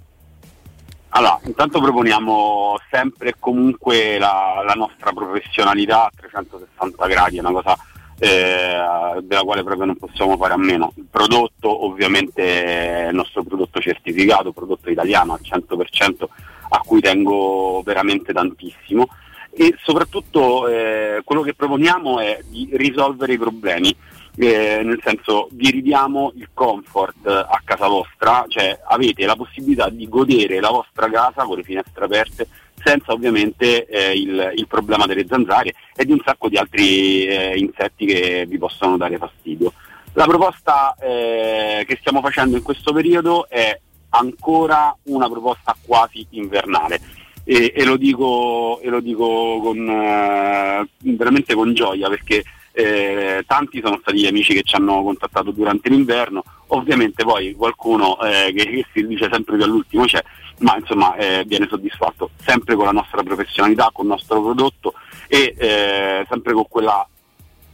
Allora, 1.16 1.40
intanto 1.46 1.80
proponiamo 1.80 2.76
sempre 2.90 3.30
e 3.30 3.36
comunque 3.38 4.18
la, 4.18 4.64
la 4.66 4.74
nostra 4.74 5.12
professionalità 5.12 6.06
a 6.06 6.12
360 6.16 7.06
gradi, 7.06 7.38
è 7.38 7.40
una 7.40 7.52
cosa 7.52 7.78
eh, 8.18 9.22
della 9.22 9.44
quale 9.44 9.64
proprio 9.64 9.86
non 9.86 9.98
possiamo 9.98 10.36
fare 10.38 10.54
a 10.54 10.58
meno. 10.58 10.92
Il 10.96 11.06
prodotto 11.10 11.86
ovviamente 11.86 13.06
è 13.06 13.10
il 13.10 13.16
nostro 13.16 13.44
prodotto 13.44 13.80
certificato, 13.80 14.54
prodotto 14.54 14.90
italiano 14.90 15.34
al 15.34 15.42
100% 15.44 16.24
a 16.70 16.80
cui 16.80 17.00
tengo 17.00 17.84
veramente 17.86 18.34
tantissimo 18.34 19.08
e 19.52 19.76
soprattutto 19.84 20.68
eh, 20.68 21.22
quello 21.24 21.44
che 21.44 21.54
proponiamo 21.54 22.20
è 22.20 22.40
di 22.48 22.70
risolvere 22.74 23.34
i 23.34 23.38
problemi. 23.38 23.96
Eh, 24.36 24.82
nel 24.84 25.00
senso 25.04 25.48
vi 25.52 25.70
ridiamo 25.70 26.32
il 26.36 26.50
comfort 26.54 27.28
a 27.28 27.62
casa 27.64 27.88
vostra, 27.88 28.46
cioè 28.48 28.80
avete 28.88 29.26
la 29.26 29.36
possibilità 29.36 29.90
di 29.90 30.10
godere 30.10 30.60
la 30.60 30.72
vostra 30.72 31.08
casa 31.08 31.44
con 31.44 31.58
le 31.58 31.64
finestre 31.64 32.06
aperte 32.06 32.48
senza 32.84 33.14
ovviamente 33.14 33.86
eh, 33.86 34.14
il, 34.14 34.54
il 34.56 34.68
problema 34.68 35.06
delle 35.06 35.26
zanzare 35.28 35.74
e 35.96 36.06
di 36.06 36.12
un 36.12 36.22
sacco 36.24 36.50
di 36.50 36.58
altri 36.58 37.26
eh, 37.26 37.58
insetti 37.58 38.06
che 38.06 38.46
vi 38.48 38.58
possono 38.58 38.98
dare 38.98 39.18
fastidio. 39.18 39.72
La 40.14 40.26
proposta 40.26 40.96
eh, 41.00 41.86
che 41.88 41.98
stiamo 42.00 42.22
facendo 42.22 42.58
in 42.58 42.64
questo 42.64 42.92
periodo 42.92 43.48
è 43.50 43.80
ancora 44.10 44.96
una 45.04 45.30
proposta 45.30 45.76
quasi 45.84 46.26
invernale 46.32 47.00
e, 47.44 47.74
e 47.76 47.84
lo 47.84 47.98
dico, 47.98 48.80
e 48.82 48.90
lo 48.90 49.00
dico 49.00 49.60
con, 49.62 49.90
eh, 49.90 50.88
veramente 51.00 51.56
con 51.56 51.74
gioia 51.74 52.10
perché 52.10 52.44
eh, 52.74 53.44
tanti 53.48 53.82
sono 53.84 54.00
stati 54.02 54.20
gli 54.20 54.26
amici 54.26 54.54
che 54.54 54.64
ci 54.64 54.76
hanno 54.76 55.04
contattato 55.04 55.52
durante 55.52 55.90
l'inverno, 55.90 56.44
ovviamente 56.68 57.24
poi 57.24 57.54
qualcuno 57.54 58.20
eh, 58.22 58.52
che, 58.54 58.66
che 58.66 58.86
si 58.92 59.06
dice 59.06 59.30
sempre 59.32 59.58
che 59.58 59.64
all'ultimo 59.64 60.06
c'è, 60.06 60.22
ma 60.60 60.76
insomma 60.78 61.16
eh, 61.16 61.44
viene 61.46 61.68
soddisfatto 61.70 62.32
sempre 62.44 62.76
con 62.76 62.86
la 62.86 62.92
nostra 62.92 63.22
professionalità, 63.22 63.90
con 63.94 64.06
il 64.06 64.12
nostro 64.12 64.42
prodotto 64.42 64.94
e 65.28 65.54
eh, 65.58 66.26
sempre 66.28 66.54
con 66.54 66.66
quella 66.68 67.08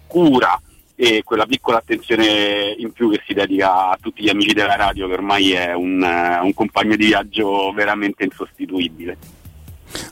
cura 0.06 0.62
e 0.96 1.24
quella 1.24 1.46
piccola 1.46 1.78
attenzione 1.78 2.76
in 2.78 2.92
più 2.92 3.10
che 3.10 3.22
si 3.26 3.34
dedica 3.34 3.92
a 3.92 3.98
tutti 4.02 4.22
gli 4.22 4.28
amici 4.28 4.52
della 4.52 4.76
radio 4.76 5.08
che 5.08 5.14
ormai 5.14 5.54
è 5.54 5.74
un, 5.74 6.04
eh, 6.04 6.40
un 6.42 6.54
compagno 6.54 6.98
di 6.98 7.06
viaggio 7.06 7.72
veramente 7.72 8.26
insostituibile. 8.26 9.18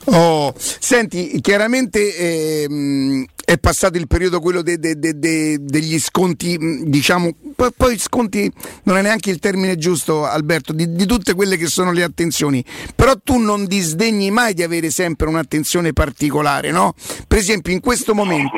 Oh, 0.06 0.52
senti, 0.56 1.40
chiaramente 1.40 2.62
ehm, 2.64 3.24
è 3.44 3.58
passato 3.58 3.96
il 3.96 4.06
periodo 4.06 4.40
quello 4.40 4.62
de- 4.62 4.78
de- 4.78 4.98
de- 4.98 5.18
de- 5.18 5.58
degli 5.60 5.98
sconti, 5.98 6.58
mh, 6.58 6.84
diciamo, 6.84 7.34
poi, 7.54 7.70
poi 7.76 7.98
sconti 7.98 8.50
non 8.84 8.96
è 8.96 9.02
neanche 9.02 9.30
il 9.30 9.38
termine 9.38 9.76
giusto, 9.76 10.24
Alberto, 10.26 10.72
di, 10.72 10.92
di 10.92 11.06
tutte 11.06 11.34
quelle 11.34 11.56
che 11.56 11.66
sono 11.66 11.92
le 11.92 12.02
attenzioni, 12.02 12.64
però 12.94 13.14
tu 13.22 13.38
non 13.38 13.66
disdegni 13.66 14.30
mai 14.30 14.52
di 14.54 14.62
avere 14.62 14.90
sempre 14.90 15.28
un'attenzione 15.28 15.92
particolare, 15.92 16.70
no? 16.70 16.94
Per 17.26 17.38
esempio, 17.38 17.72
in 17.72 17.80
questo 17.80 18.14
momento. 18.14 18.56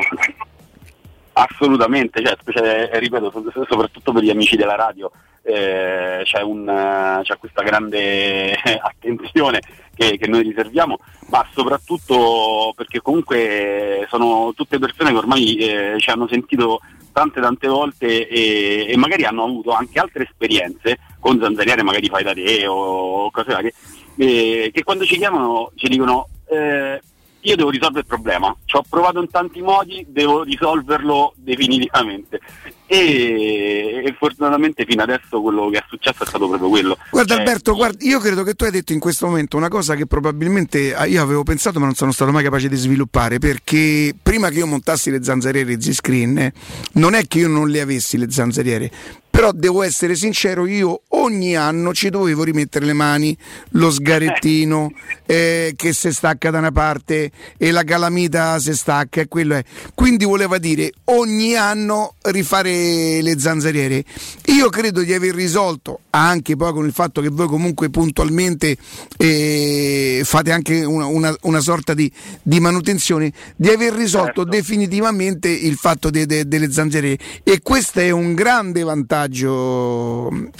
Assolutamente, 1.33 2.21
cioè, 2.23 2.35
specie- 2.39 2.89
eh, 2.91 2.99
ripeto, 2.99 3.31
so- 3.31 3.65
soprattutto 3.67 4.11
per 4.11 4.23
gli 4.23 4.29
amici 4.29 4.57
della 4.57 4.75
radio 4.75 5.09
eh, 5.43 6.21
c'è, 6.23 6.41
un, 6.41 6.67
eh, 6.67 7.21
c'è 7.23 7.37
questa 7.37 7.63
grande 7.63 8.53
attenzione 8.81 9.59
che, 9.95 10.17
che 10.17 10.27
noi 10.27 10.43
riserviamo, 10.43 10.97
ma 11.29 11.45
soprattutto 11.53 12.73
perché 12.75 13.01
comunque 13.01 14.05
sono 14.09 14.53
tutte 14.55 14.79
persone 14.79 15.11
che 15.11 15.17
ormai 15.17 15.55
eh, 15.57 15.95
ci 15.97 16.09
hanno 16.09 16.27
sentito 16.27 16.79
tante 17.11 17.41
tante 17.41 17.67
volte 17.67 18.27
e, 18.27 18.85
e 18.89 18.97
magari 18.97 19.25
hanno 19.25 19.43
avuto 19.43 19.71
anche 19.71 19.99
altre 19.99 20.23
esperienze 20.23 20.97
con 21.19 21.39
zanzariere 21.39 21.83
magari 21.83 22.07
fai 22.07 22.23
da 22.23 22.33
te 22.33 22.65
o 22.67 23.29
cose 23.31 23.51
varie, 23.51 23.73
eh, 24.15 24.71
che 24.73 24.83
quando 24.83 25.05
ci 25.05 25.17
chiamano 25.17 25.71
ci 25.75 25.87
dicono 25.87 26.27
eh, 26.49 27.01
io 27.41 27.55
devo 27.55 27.69
risolvere 27.69 28.01
il 28.01 28.05
problema, 28.05 28.55
ci 28.65 28.75
ho 28.75 28.83
provato 28.87 29.19
in 29.19 29.29
tanti 29.29 29.61
modi, 29.61 30.05
devo 30.09 30.43
risolverlo 30.43 31.33
definitivamente. 31.35 32.39
E, 32.85 34.03
e 34.05 34.15
fortunatamente 34.19 34.83
fino 34.85 35.01
adesso 35.01 35.41
quello 35.41 35.69
che 35.69 35.77
è 35.77 35.83
successo 35.87 36.23
è 36.23 36.25
stato 36.25 36.49
proprio 36.49 36.67
quello. 36.67 36.97
Guarda 37.09 37.35
Eh, 37.35 37.39
Alberto, 37.39 37.73
guarda, 37.73 38.03
io 38.03 38.19
credo 38.19 38.43
che 38.43 38.53
tu 38.53 38.65
hai 38.65 38.71
detto 38.71 38.91
in 38.91 38.99
questo 38.99 39.27
momento 39.27 39.55
una 39.55 39.69
cosa 39.69 39.95
che 39.95 40.05
probabilmente 40.05 40.93
ah, 40.93 41.05
io 41.05 41.23
avevo 41.23 41.43
pensato 41.43 41.79
ma 41.79 41.85
non 41.85 41.95
sono 41.95 42.11
stato 42.11 42.31
mai 42.31 42.43
capace 42.43 42.67
di 42.67 42.75
sviluppare 42.75 43.39
perché 43.39 44.13
prima 44.21 44.49
che 44.49 44.57
io 44.57 44.67
montassi 44.67 45.09
le 45.09 45.23
zanzariere 45.23 45.79
Z-Screen 45.79 46.51
non 46.93 47.13
è 47.13 47.25
che 47.27 47.39
io 47.39 47.47
non 47.47 47.69
le 47.69 47.79
avessi 47.79 48.17
le 48.17 48.29
zanzariere, 48.29 48.91
però 49.31 49.51
devo 49.53 49.81
essere 49.81 50.15
sincero, 50.15 50.67
io 50.67 51.01
ogni 51.09 51.55
anno 51.55 51.93
ci 51.93 52.09
dovevo 52.09 52.43
rimettere 52.43 52.85
le 52.85 52.93
mani, 52.93 53.35
lo 53.71 53.89
sgarettino 53.89 54.91
eh, 55.25 55.73
che 55.75 55.93
si 55.93 56.11
stacca 56.11 56.51
da 56.51 56.57
una 56.59 56.71
parte 56.71 57.31
e 57.57 57.71
la 57.71 57.83
calamita 57.83 58.59
si 58.59 58.75
stacca 58.75 59.21
e 59.21 59.27
quello 59.29 59.55
è. 59.55 59.63
Quindi 59.95 60.25
voleva 60.25 60.57
dire 60.57 60.91
ogni 61.05 61.55
anno 61.55 62.15
rifare 62.23 63.21
le 63.21 63.39
zanzariere. 63.39 64.03
Io 64.47 64.67
credo 64.69 65.01
di 65.01 65.13
aver 65.13 65.33
risolto 65.33 66.01
anche 66.09 66.57
poi 66.57 66.73
con 66.73 66.85
il 66.85 66.91
fatto 66.91 67.21
che 67.21 67.29
voi 67.29 67.47
comunque 67.47 67.89
puntualmente 67.89 68.75
eh, 69.17 70.21
fate 70.25 70.51
anche 70.51 70.83
una, 70.83 71.05
una- 71.05 71.35
una 71.43 71.59
sorta 71.61 71.93
di, 71.93 72.11
di 72.41 72.59
manutenzione, 72.59 73.31
di 73.55 73.69
aver 73.69 73.93
risolto 73.93 74.43
definitivamente 74.43 75.47
il 75.47 75.75
fatto 75.77 76.09
de- 76.09 76.25
de- 76.25 76.47
delle 76.47 76.69
zanzariere. 76.71 77.17
E 77.43 77.61
questo 77.61 78.01
è 78.01 78.09
un 78.09 78.33
grande 78.33 78.83
vantaggio 78.83 79.19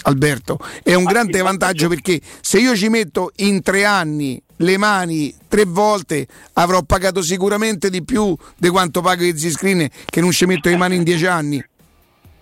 Alberto, 0.02 0.58
è 0.82 0.94
un 0.94 1.04
grande 1.04 1.40
vantaggio 1.40 1.88
perché 1.88 2.20
se 2.40 2.58
io 2.58 2.74
ci 2.76 2.88
metto 2.88 3.32
in 3.36 3.62
tre 3.62 3.84
anni 3.84 4.40
le 4.56 4.76
mani 4.78 5.34
tre 5.48 5.64
volte 5.64 6.26
avrò 6.54 6.82
pagato 6.82 7.20
sicuramente 7.22 7.90
di 7.90 8.04
più 8.04 8.36
di 8.56 8.68
quanto 8.68 9.00
pago 9.00 9.24
i 9.24 9.36
screen 9.36 9.88
che 10.04 10.20
non 10.20 10.30
ci 10.30 10.46
metto 10.46 10.68
le 10.68 10.76
mani 10.76 10.96
in 10.96 11.02
dieci 11.02 11.26
anni. 11.26 11.64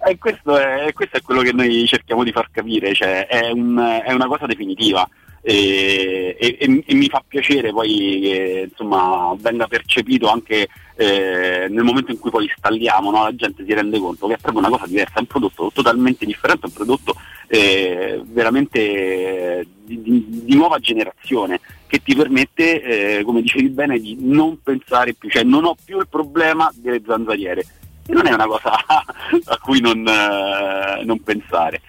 E 0.06 0.16
questo 0.18 0.56
è, 0.56 0.92
questo 0.94 1.18
è 1.18 1.22
quello 1.22 1.42
che 1.42 1.52
noi 1.52 1.86
cerchiamo 1.86 2.24
di 2.24 2.32
far 2.32 2.48
capire, 2.50 2.94
cioè 2.94 3.26
è, 3.26 3.50
un- 3.50 4.00
è 4.04 4.12
una 4.12 4.26
cosa 4.26 4.46
definitiva 4.46 5.06
e, 5.42 6.36
e- 6.38 6.56
e- 6.58 6.84
e 6.86 6.94
mi 6.94 7.08
fa 7.08 7.22
piacere 7.26 7.70
poi 7.70 8.18
che 8.22 8.66
insomma, 8.70 9.34
venga 9.38 9.66
percepito 9.66 10.28
anche 10.28 10.68
eh, 11.00 11.66
nel 11.70 11.82
momento 11.82 12.10
in 12.10 12.18
cui 12.18 12.30
poi 12.30 12.44
installiamo, 12.44 13.10
no? 13.10 13.22
la 13.22 13.34
gente 13.34 13.64
si 13.64 13.72
rende 13.72 13.98
conto 13.98 14.26
che 14.26 14.34
è 14.34 14.38
proprio 14.38 14.60
una 14.60 14.76
cosa 14.76 14.86
diversa, 14.86 15.14
è 15.14 15.20
un 15.20 15.26
prodotto 15.26 15.70
totalmente 15.72 16.26
differente, 16.26 16.66
è 16.66 16.68
un 16.68 16.74
prodotto 16.74 17.14
eh, 17.46 18.20
veramente 18.26 19.66
di, 19.82 20.02
di- 20.02 20.26
di 20.28 20.54
nuova 20.54 20.78
generazione 20.78 21.58
che 21.86 22.02
ti 22.02 22.14
permette, 22.14 22.82
eh, 22.82 23.22
come 23.24 23.40
dicevi 23.40 23.70
bene, 23.70 23.98
di 23.98 24.14
non 24.20 24.60
pensare 24.62 25.14
più, 25.14 25.30
cioè 25.30 25.42
non 25.42 25.64
ho 25.64 25.74
più 25.82 25.98
il 25.98 26.06
problema 26.06 26.70
delle 26.74 27.00
zanzariere 27.06 27.64
e 28.06 28.12
non 28.12 28.26
è 28.26 28.34
una 28.34 28.46
cosa 28.46 28.72
a 28.84 29.58
cui 29.58 29.80
non, 29.80 30.06
eh, 30.06 31.02
non 31.02 31.22
pensare. 31.22 31.80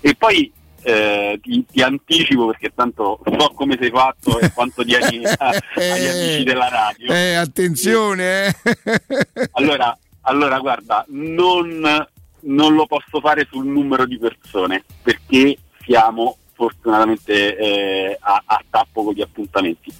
E 0.00 0.14
poi 0.14 0.50
eh, 0.82 1.38
ti, 1.42 1.64
ti 1.66 1.82
anticipo 1.82 2.46
perché 2.46 2.72
tanto 2.74 3.20
so 3.38 3.50
come 3.54 3.76
sei 3.80 3.90
fatto 3.90 4.38
e 4.38 4.50
quanto 4.52 4.84
tieni 4.84 5.24
a- 5.26 5.48
agli 5.74 6.06
amici 6.06 6.44
della 6.44 6.68
radio. 6.68 7.12
Eh, 7.12 7.34
attenzione, 7.34 8.46
eh. 8.46 8.54
Allora, 9.52 9.96
allora 10.22 10.58
guarda, 10.58 11.04
non, 11.08 12.06
non 12.40 12.74
lo 12.74 12.86
posso 12.86 13.20
fare 13.20 13.46
sul 13.50 13.66
numero 13.66 14.06
di 14.06 14.18
persone 14.18 14.84
perché 15.02 15.56
siamo 15.84 16.36
fortunatamente 16.52 17.56
eh, 17.56 18.18
a, 18.20 18.42
a 18.44 18.62
tappo 18.68 19.04
con 19.04 19.14
gli 19.14 19.22
appuntamenti, 19.22 19.92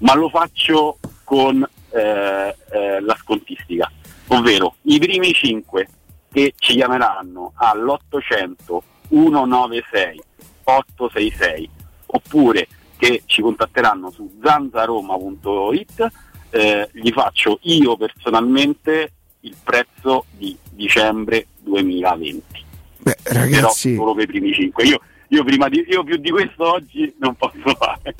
ma 0.00 0.14
lo 0.14 0.28
faccio 0.28 0.98
con 1.24 1.66
eh, 1.90 2.56
eh, 2.72 3.00
la 3.00 3.16
scontistica, 3.20 3.90
ovvero 4.28 4.76
i 4.82 4.98
primi 4.98 5.32
5 5.32 5.88
che 6.30 6.54
ci 6.58 6.74
chiameranno 6.74 7.52
all'800 7.56 8.78
196 9.08 10.22
866 10.64 11.70
oppure 12.06 12.68
che 12.96 13.22
ci 13.26 13.42
contatteranno 13.42 14.10
su 14.10 14.38
zanzaroma.it 14.42 16.06
eh, 16.50 16.88
gli 16.92 17.10
faccio 17.10 17.58
io 17.62 17.96
personalmente 17.96 19.12
il 19.40 19.54
prezzo 19.62 20.24
di 20.30 20.56
dicembre 20.70 21.46
2020 21.60 22.66
Beh, 22.98 23.16
ragazzi, 23.24 23.90
però 23.90 24.02
solo 24.02 24.14
per 24.14 24.24
i 24.24 24.26
primi 24.26 24.52
5 24.52 24.84
io, 24.84 25.00
io, 25.28 25.44
prima 25.44 25.68
di, 25.68 25.84
io 25.88 26.04
più 26.04 26.16
di 26.16 26.30
questo 26.30 26.72
oggi 26.72 27.14
non 27.18 27.34
posso 27.36 27.74
fare. 27.78 28.14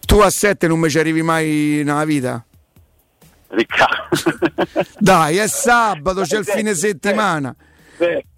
Tu 0.00 0.18
a 0.18 0.30
7 0.30 0.66
non 0.66 0.80
mi 0.80 0.90
ci 0.90 0.98
arrivi 0.98 1.22
mai 1.22 1.82
nella 1.84 2.04
vita? 2.04 2.44
Riccardo 3.48 4.08
Dai, 4.98 5.36
è 5.36 5.46
sabato, 5.46 6.22
c'è 6.26 6.38
il 6.38 6.44
fine 6.44 6.74
settimana. 6.74 7.54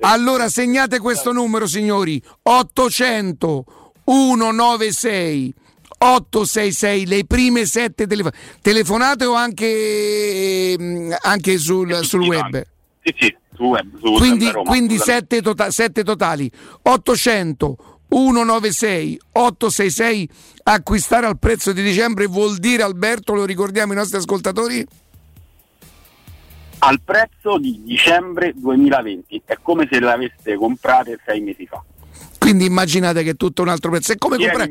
Allora 0.01 0.49
segnate 0.49 0.99
questo 0.99 1.33
numero, 1.33 1.67
signori: 1.67 2.21
800 2.43 3.65
196 4.05 5.55
866, 5.97 7.07
le 7.07 7.25
prime 7.25 7.65
sette 7.65 8.07
telefo- 8.07 8.31
telefonate 8.61 9.25
o 9.25 9.33
anche, 9.35 10.77
mm, 10.79 11.13
anche 11.23 11.57
sul, 11.59 12.05
sul 12.05 12.27
web? 12.27 12.63
sì 13.03 13.15
sì 13.19 13.37
su 13.55 13.65
web 13.65 13.89
su 13.99 14.13
Quindi, 14.15 14.45
Zanzaroma, 14.45 14.69
quindi 14.71 14.99
sette, 14.99 15.41
tota- 15.41 15.71
sette 15.71 16.03
totali. 16.03 16.51
800 16.83 17.77
196 18.09 19.19
866 19.33 20.29
acquistare 20.65 21.27
al 21.27 21.39
prezzo 21.39 21.73
di 21.73 21.83
dicembre 21.83 22.27
vuol 22.27 22.57
dire 22.59 22.83
Alberto 22.83 23.33
lo 23.35 23.45
ricordiamo 23.45 23.93
ai 23.93 23.99
nostri 23.99 24.19
ascoltatori 24.19 24.85
al 26.85 27.01
prezzo 27.01 27.59
di 27.59 27.81
dicembre 27.83 28.53
2020 28.55 29.43
è 29.47 29.59
come 29.63 29.89
se 29.91 29.99
le 30.01 30.13
aveste 30.13 30.55
comprate 30.57 31.19
sei 31.25 31.41
mesi 31.41 31.67
fa. 31.67 31.83
Quindi 32.39 32.67
immaginate 32.67 33.23
che 33.23 33.31
è 33.31 33.37
tutto 33.37 33.63
un 33.63 33.69
altro 33.69 33.91
prezzo. 33.91 34.13
È 34.13 34.19
come 34.19 34.37
comprare 34.37 34.71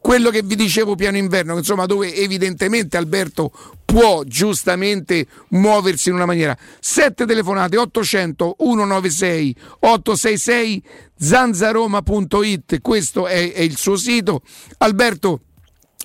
quello 0.00 0.30
che 0.30 0.42
vi 0.42 0.56
dicevo 0.56 0.94
piano 0.94 1.18
inverno 1.18 1.56
insomma 1.56 1.86
dove 1.86 2.12
evidentemente 2.14 2.96
Alberto 2.96 3.52
può 3.84 4.24
giustamente 4.24 5.26
muoversi 5.48 6.08
in 6.08 6.14
una 6.14 6.24
maniera. 6.24 6.56
Sette 6.80 7.26
telefonate 7.26 7.76
800 7.76 8.56
196 8.58 9.56
866 9.80 10.82
zanzaroma.it 11.18 12.80
questo 12.80 13.26
è, 13.26 13.52
è 13.52 13.60
il 13.60 13.76
suo 13.76 13.96
sito. 13.96 14.40
Alberto 14.78 15.42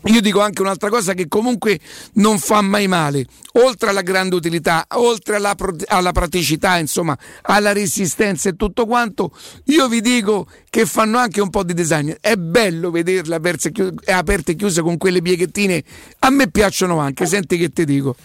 io 0.07 0.21
dico 0.21 0.41
anche 0.41 0.61
un'altra 0.61 0.89
cosa 0.89 1.13
che 1.13 1.27
comunque 1.27 1.79
non 2.13 2.39
fa 2.39 2.61
mai 2.61 2.87
male, 2.87 3.25
oltre 3.53 3.89
alla 3.89 4.01
grande 4.01 4.35
utilità, 4.35 4.85
oltre 4.95 5.35
alla, 5.35 5.55
alla 5.87 6.11
praticità, 6.11 6.77
insomma, 6.77 7.17
alla 7.43 7.73
resistenza 7.73 8.49
e 8.49 8.55
tutto 8.55 8.85
quanto, 8.85 9.31
io 9.65 9.87
vi 9.87 10.01
dico 10.01 10.47
che 10.69 10.85
fanno 10.85 11.17
anche 11.17 11.41
un 11.41 11.49
po' 11.49 11.63
di 11.63 11.73
design. 11.73 12.11
È 12.19 12.35
bello 12.35 12.91
vederle 12.91 13.35
aperte 13.35 14.51
e 14.51 14.55
chiuse 14.55 14.81
con 14.81 14.97
quelle 14.97 15.21
pieghettine, 15.21 15.83
a 16.19 16.29
me 16.29 16.49
piacciono 16.49 16.99
anche, 16.99 17.25
senti 17.25 17.57
che 17.57 17.71
ti 17.71 17.85
dico. 17.85 18.15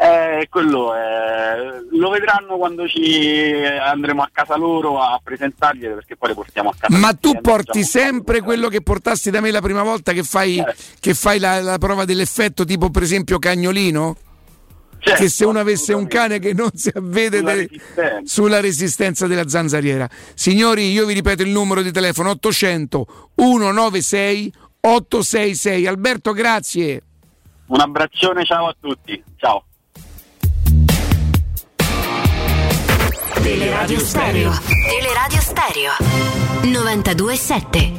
Eh, 0.00 0.48
quello 0.50 0.92
è- 0.94 1.56
lo 1.92 2.10
vedranno 2.10 2.56
quando 2.56 2.88
ci 2.88 3.52
andremo 3.64 4.20
a 4.22 4.28
casa 4.32 4.56
loro 4.56 5.00
a 5.00 5.20
presentargliele 5.22 5.94
perché 5.94 6.16
poi 6.16 6.30
le 6.30 6.34
portiamo 6.34 6.70
a 6.70 6.74
casa 6.76 6.98
Ma 6.98 7.10
tu 7.12 7.28
insieme, 7.28 7.40
porti 7.40 7.78
diciamo. 7.80 8.04
sempre 8.06 8.40
quello 8.40 8.68
che 8.68 8.82
portasti 8.82 9.30
da 9.30 9.40
me 9.40 9.50
la 9.52 9.60
prima 9.60 9.84
volta 9.84 10.12
che 10.12 10.24
fai, 10.24 10.60
che 10.98 11.14
fai 11.14 11.38
la, 11.38 11.60
la 11.60 11.78
prova 11.78 12.04
dell'effetto, 12.04 12.64
tipo 12.64 12.90
per 12.90 13.02
esempio 13.04 13.38
cagnolino? 13.38 14.16
Certo, 14.98 15.22
che 15.22 15.28
se 15.28 15.44
uno 15.44 15.60
avesse 15.60 15.92
un 15.92 16.08
cane 16.08 16.40
che 16.40 16.52
non 16.52 16.70
si 16.74 16.90
avvede 16.92 17.38
Sulla 17.38 17.50
delle- 17.52 17.68
resistenza. 17.68 18.20
sulla 18.24 18.60
resistenza 18.60 19.26
della 19.28 19.48
zanzariera. 19.48 20.08
Signori, 20.34 20.90
io 20.90 21.06
vi 21.06 21.14
ripeto 21.14 21.42
il 21.42 21.50
numero 21.50 21.80
di 21.82 21.92
telefono 21.92 22.30
800 22.30 23.30
196 23.36 24.52
866. 24.80 25.86
Alberto, 25.86 26.32
grazie. 26.32 27.02
Un 27.66 27.78
abbraccione, 27.80 28.44
ciao 28.44 28.66
a 28.66 28.76
tutti. 28.80 29.22
Ciao. 29.36 29.64
Teleradio 33.46 34.00
Stereo. 34.00 34.50
Teleradio 34.66 35.40
Stereo. 35.40 35.92
92.7. 36.64 37.92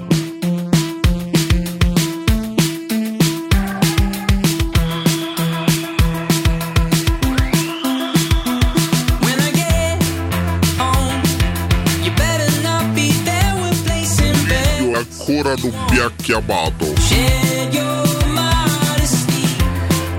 When 9.23 9.39
I 9.39 9.51
get 9.53 10.03
home, 10.77 11.23
you 12.03 12.11
better 12.11 12.51
not 12.61 12.93
be 12.93 13.11
there 13.23 13.55
with 13.61 13.85
place 13.85 14.19
in 14.19 14.35
bed. 14.49 14.81
Io 14.81 14.97
ancora 14.97 15.55
non 15.55 15.85
mi 15.89 15.97
ha 15.99 16.11
chiamato. 16.21 16.93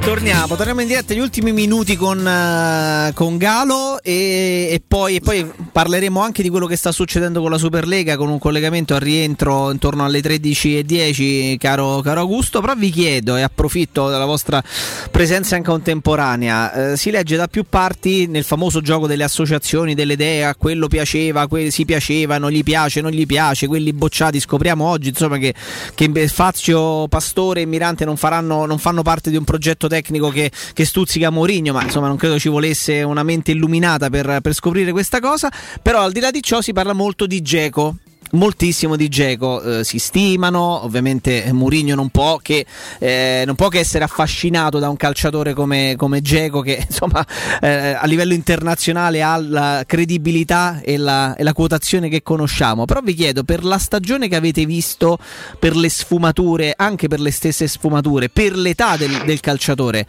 Torniamo, 0.08 0.56
torniamo 0.56 0.80
in 0.80 0.86
diretta 0.86 1.12
gli 1.12 1.18
ultimi 1.18 1.52
minuti 1.52 1.94
con, 1.94 2.26
eh, 2.26 3.12
con 3.12 3.36
Galo 3.36 4.00
e, 4.02 4.68
e 4.70 4.82
poi, 4.88 5.16
e 5.16 5.20
poi 5.20 5.46
parleremo 5.70 6.18
anche 6.18 6.42
di 6.42 6.48
quello 6.48 6.64
che 6.64 6.76
sta 6.76 6.92
succedendo 6.92 7.42
con 7.42 7.50
la 7.50 7.58
Superlega 7.58 8.16
con 8.16 8.30
un 8.30 8.38
collegamento 8.38 8.94
a 8.94 8.98
rientro 8.98 9.70
intorno 9.70 10.06
alle 10.06 10.20
13.10 10.20 11.58
caro, 11.58 12.00
caro 12.00 12.20
Augusto, 12.20 12.62
però 12.62 12.74
vi 12.74 12.88
chiedo 12.88 13.36
e 13.36 13.42
approfitto 13.42 14.08
della 14.08 14.24
vostra 14.24 14.62
presenza 15.10 15.56
in 15.56 15.62
contemporanea, 15.62 16.92
eh, 16.92 16.96
si 16.96 17.10
legge 17.10 17.36
da 17.36 17.46
più 17.46 17.66
parti 17.68 18.26
nel 18.28 18.44
famoso 18.44 18.80
gioco 18.80 19.06
delle 19.06 19.24
associazioni, 19.24 19.94
delle 19.94 20.14
idee, 20.14 20.46
a 20.46 20.54
quello 20.54 20.88
piaceva, 20.88 21.46
quelli 21.48 21.70
si 21.70 21.84
piaceva, 21.84 22.38
non 22.38 22.50
gli 22.50 22.62
piace, 22.62 23.02
non 23.02 23.10
gli 23.10 23.26
piace, 23.26 23.66
quelli 23.66 23.92
bocciati, 23.92 24.40
scopriamo 24.40 24.86
oggi 24.86 25.10
insomma 25.10 25.36
che, 25.36 25.52
che 25.94 26.28
Fazio, 26.28 27.06
Pastore 27.08 27.60
e 27.60 27.66
Mirante 27.66 28.06
non, 28.06 28.16
faranno, 28.16 28.64
non 28.64 28.78
fanno 28.78 29.02
parte 29.02 29.28
di 29.28 29.36
un 29.36 29.44
progetto 29.44 29.86
tecnico 29.86 29.96
tecnico 29.98 30.30
che, 30.30 30.50
che 30.72 30.84
stuzzica 30.84 31.30
Mourinho, 31.30 31.72
ma 31.72 31.82
insomma 31.82 32.06
non 32.06 32.16
credo 32.16 32.38
ci 32.38 32.48
volesse 32.48 33.02
una 33.02 33.22
mente 33.22 33.50
illuminata 33.50 34.08
per, 34.10 34.38
per 34.40 34.54
scoprire 34.54 34.92
questa 34.92 35.20
cosa. 35.20 35.50
Però 35.82 36.00
al 36.00 36.12
di 36.12 36.20
là 36.20 36.30
di 36.30 36.42
ciò 36.42 36.60
si 36.60 36.72
parla 36.72 36.92
molto 36.92 37.26
di 37.26 37.42
Geco 37.42 37.96
moltissimo 38.32 38.96
di 38.96 39.08
Geco 39.08 39.62
eh, 39.62 39.84
si 39.84 39.98
stimano 39.98 40.84
ovviamente 40.84 41.50
Mourinho 41.52 41.94
non 41.94 42.10
può 42.10 42.36
che, 42.38 42.66
eh, 42.98 43.42
non 43.46 43.54
può 43.54 43.68
che 43.68 43.78
essere 43.78 44.04
affascinato 44.04 44.78
da 44.78 44.88
un 44.88 44.96
calciatore 44.96 45.54
come, 45.54 45.94
come 45.96 46.20
Geco 46.20 46.60
che 46.60 46.84
insomma 46.88 47.24
eh, 47.60 47.96
a 47.98 48.04
livello 48.06 48.34
internazionale 48.34 49.22
ha 49.22 49.36
la 49.38 49.84
credibilità 49.86 50.80
e 50.82 50.96
la, 50.96 51.34
e 51.34 51.42
la 51.42 51.52
quotazione 51.52 52.08
che 52.08 52.22
conosciamo. 52.22 52.84
Però 52.84 53.00
vi 53.00 53.14
chiedo 53.14 53.44
per 53.44 53.64
la 53.64 53.78
stagione 53.78 54.28
che 54.28 54.36
avete 54.36 54.66
visto 54.66 55.18
per 55.58 55.76
le 55.76 55.88
sfumature 55.88 56.74
anche 56.76 57.08
per 57.08 57.20
le 57.20 57.30
stesse 57.30 57.66
sfumature 57.66 58.28
per 58.28 58.56
l'età 58.56 58.96
del, 58.96 59.22
del 59.24 59.40
calciatore 59.40 60.06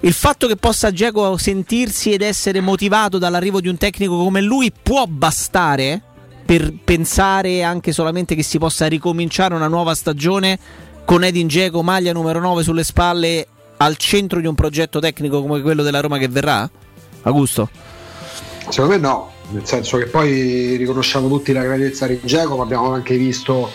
il 0.00 0.12
fatto 0.12 0.46
che 0.46 0.56
possa 0.56 0.92
Geco 0.92 1.36
sentirsi 1.36 2.12
ed 2.12 2.22
essere 2.22 2.60
motivato 2.60 3.18
dall'arrivo 3.18 3.60
di 3.60 3.68
un 3.68 3.76
tecnico 3.76 4.16
come 4.16 4.40
lui 4.40 4.72
può 4.72 5.04
bastare 5.06 6.02
per 6.50 6.72
pensare 6.82 7.62
anche 7.62 7.92
solamente 7.92 8.34
che 8.34 8.42
si 8.42 8.58
possa 8.58 8.88
ricominciare 8.88 9.54
una 9.54 9.68
nuova 9.68 9.94
stagione 9.94 10.58
con 11.04 11.22
Edin 11.22 11.46
Dzeko, 11.46 11.80
maglia 11.80 12.12
numero 12.12 12.40
9 12.40 12.64
sulle 12.64 12.82
spalle, 12.82 13.46
al 13.76 13.96
centro 13.96 14.40
di 14.40 14.48
un 14.48 14.56
progetto 14.56 14.98
tecnico 14.98 15.42
come 15.42 15.62
quello 15.62 15.84
della 15.84 16.00
Roma 16.00 16.18
che 16.18 16.26
verrà? 16.26 16.68
Augusto? 17.22 17.70
Secondo 18.68 18.94
me 18.94 18.98
no, 18.98 19.30
nel 19.50 19.64
senso 19.64 19.96
che 19.98 20.06
poi 20.06 20.74
riconosciamo 20.74 21.28
tutti 21.28 21.52
la 21.52 21.62
grandezza 21.62 22.08
di 22.08 22.18
Dzeko, 22.20 22.56
ma 22.56 22.64
abbiamo 22.64 22.94
anche 22.94 23.16
visto 23.16 23.70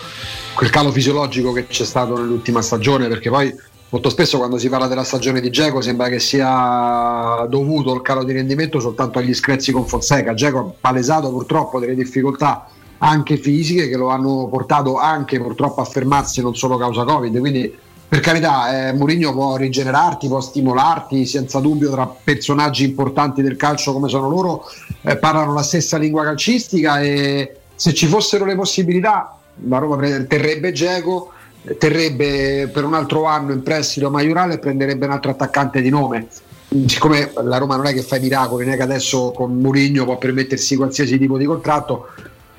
quel 0.53 0.69
calo 0.69 0.91
fisiologico 0.91 1.53
che 1.53 1.67
c'è 1.67 1.85
stato 1.85 2.17
nell'ultima 2.17 2.61
stagione, 2.61 3.07
perché 3.07 3.29
poi 3.29 3.55
molto 3.89 4.09
spesso 4.09 4.37
quando 4.37 4.57
si 4.57 4.69
parla 4.69 4.87
della 4.87 5.03
stagione 5.03 5.39
di 5.39 5.49
Geco 5.49 5.81
sembra 5.81 6.09
che 6.09 6.19
sia 6.19 7.45
dovuto 7.49 7.93
il 7.93 8.01
calo 8.01 8.23
di 8.23 8.33
rendimento 8.33 8.79
soltanto 8.79 9.19
agli 9.19 9.33
screzi 9.33 9.71
con 9.71 9.85
Fonseca. 9.85 10.33
Geco 10.33 10.59
ha 10.59 10.73
palesato 10.79 11.29
purtroppo 11.29 11.79
delle 11.79 11.95
difficoltà 11.95 12.67
anche 12.97 13.37
fisiche 13.37 13.87
che 13.87 13.97
lo 13.97 14.09
hanno 14.09 14.47
portato 14.49 14.97
anche 14.97 15.39
purtroppo 15.39 15.81
a 15.81 15.85
fermarsi 15.85 16.41
non 16.41 16.55
solo 16.55 16.77
causa 16.77 17.03
Covid. 17.03 17.37
Quindi 17.39 17.83
per 18.07 18.19
carità, 18.19 18.89
eh, 18.89 18.93
Mourinho 18.93 19.31
può 19.33 19.55
rigenerarti, 19.55 20.27
può 20.27 20.39
stimolarti 20.39 21.25
senza 21.25 21.59
dubbio 21.59 21.89
tra 21.91 22.07
personaggi 22.07 22.85
importanti 22.85 23.41
del 23.41 23.55
calcio 23.55 23.93
come 23.93 24.09
sono 24.09 24.29
loro, 24.29 24.63
eh, 25.01 25.17
parlano 25.17 25.53
la 25.53 25.63
stessa 25.63 25.97
lingua 25.97 26.23
calcistica 26.23 27.01
e 27.01 27.57
se 27.75 27.93
ci 27.93 28.05
fossero 28.05 28.45
le 28.45 28.55
possibilità 28.55 29.37
la 29.67 29.77
Roma 29.77 29.97
terrebbe 30.27 30.71
Geco 30.71 31.31
terrebbe 31.77 32.69
per 32.71 32.83
un 32.83 32.93
altro 32.93 33.25
anno 33.25 33.51
in 33.51 33.63
prestito 33.63 34.09
Maiorale 34.09 34.55
e 34.55 34.59
prenderebbe 34.59 35.05
un 35.05 35.11
altro 35.11 35.31
attaccante 35.31 35.81
di 35.81 35.89
nome. 35.89 36.27
Siccome 36.87 37.31
la 37.43 37.57
Roma 37.57 37.75
non 37.75 37.85
è 37.85 37.93
che 37.93 38.01
fa 38.01 38.17
i 38.17 38.19
miracoli, 38.19 38.65
non 38.65 38.73
è 38.73 38.77
che 38.77 38.83
adesso 38.83 39.31
con 39.31 39.55
Mourinho 39.59 40.03
può 40.03 40.17
permettersi 40.17 40.75
qualsiasi 40.75 41.17
tipo 41.17 41.37
di 41.37 41.45
contratto, 41.45 42.07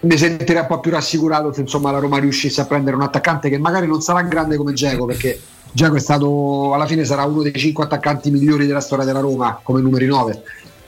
mi 0.01 0.17
sentirei 0.17 0.63
un 0.63 0.69
po' 0.69 0.81
più 0.81 0.91
rassicurato 0.91 1.53
se 1.53 1.63
insomma 1.63 1.91
la 1.91 1.99
Roma 1.99 2.19
riuscisse 2.19 2.61
a 2.61 2.67
prendere 2.67 2.97
un 2.97 3.03
attaccante 3.03 3.49
che 3.49 3.59
magari 3.59 3.87
non 3.87 4.01
sarà 4.01 4.23
grande 4.23 4.57
come 4.57 4.73
Geco, 4.73 5.05
perché 5.05 5.39
Geco 5.73 5.97
è 5.97 6.01
stato 6.01 6.73
alla 6.73 6.87
fine 6.87 7.05
sarà 7.05 7.25
uno 7.25 7.43
dei 7.43 7.53
cinque 7.55 7.85
attaccanti 7.85 8.31
migliori 8.31 8.67
della 8.67 8.81
storia 8.81 9.05
della 9.05 9.21
Roma 9.21 9.59
come 9.63 9.81
numeri 9.81 10.07
9. 10.07 10.43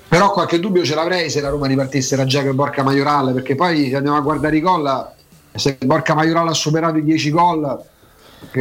Però 0.08 0.30
qualche 0.32 0.58
dubbio 0.58 0.84
ce 0.84 0.94
l'avrei 0.94 1.28
se 1.28 1.40
la 1.40 1.50
Roma 1.50 1.66
ripartisse 1.66 2.16
da 2.16 2.24
Geco 2.24 2.50
e 2.50 2.54
Borca 2.54 2.82
Maiorale, 2.82 3.32
perché 3.32 3.54
poi 3.54 3.90
se 3.90 3.96
andiamo 3.96 4.16
a 4.16 4.20
guardare 4.20 4.56
i 4.56 4.60
gol, 4.60 5.10
se 5.54 5.76
Borca 5.84 6.14
Maiorale 6.14 6.50
ha 6.50 6.54
superato 6.54 6.96
i 6.96 7.04
10 7.04 7.30
gol, 7.30 7.78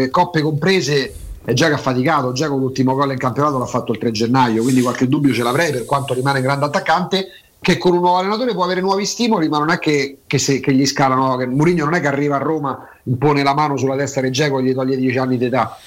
coppe 0.09 0.41
comprese 0.41 1.13
è 1.43 1.53
già 1.53 1.67
che 1.67 1.73
ha 1.75 1.77
faticato, 1.77 2.33
già 2.33 2.49
con 2.49 2.59
l'ultimo 2.59 2.93
gol 2.93 3.11
in 3.11 3.17
campionato 3.17 3.57
l'ha 3.57 3.65
fatto 3.65 3.93
il 3.93 3.99
3 3.99 4.11
gennaio, 4.11 4.63
quindi 4.63 4.81
qualche 4.81 5.07
dubbio 5.07 5.33
ce 5.33 5.43
l'avrei 5.43 5.71
per 5.71 5.85
quanto 5.85 6.13
rimane 6.13 6.41
grande 6.41 6.65
attaccante 6.65 7.27
che 7.59 7.77
con 7.77 7.93
un 7.93 8.01
nuovo 8.01 8.17
allenatore 8.17 8.53
può 8.53 8.63
avere 8.63 8.81
nuovi 8.81 9.05
stimoli, 9.05 9.47
ma 9.49 9.57
non 9.57 9.71
è 9.71 9.79
che, 9.79 10.19
che, 10.27 10.37
se, 10.37 10.59
che 10.59 10.73
gli 10.73 10.85
scalano, 10.85 11.37
Mourinho 11.47 11.85
non 11.85 11.95
è 11.95 12.01
che 12.01 12.07
arriva 12.07 12.35
a 12.35 12.39
Roma, 12.39 12.87
impone 13.03 13.41
la 13.41 13.53
mano 13.53 13.77
sulla 13.77 13.95
testa 13.95 14.21
di 14.21 14.29
Geco 14.29 14.59
e 14.59 14.63
gli 14.63 14.73
toglie 14.73 14.97
10 14.97 15.17
anni 15.17 15.37
d'età. 15.37 15.77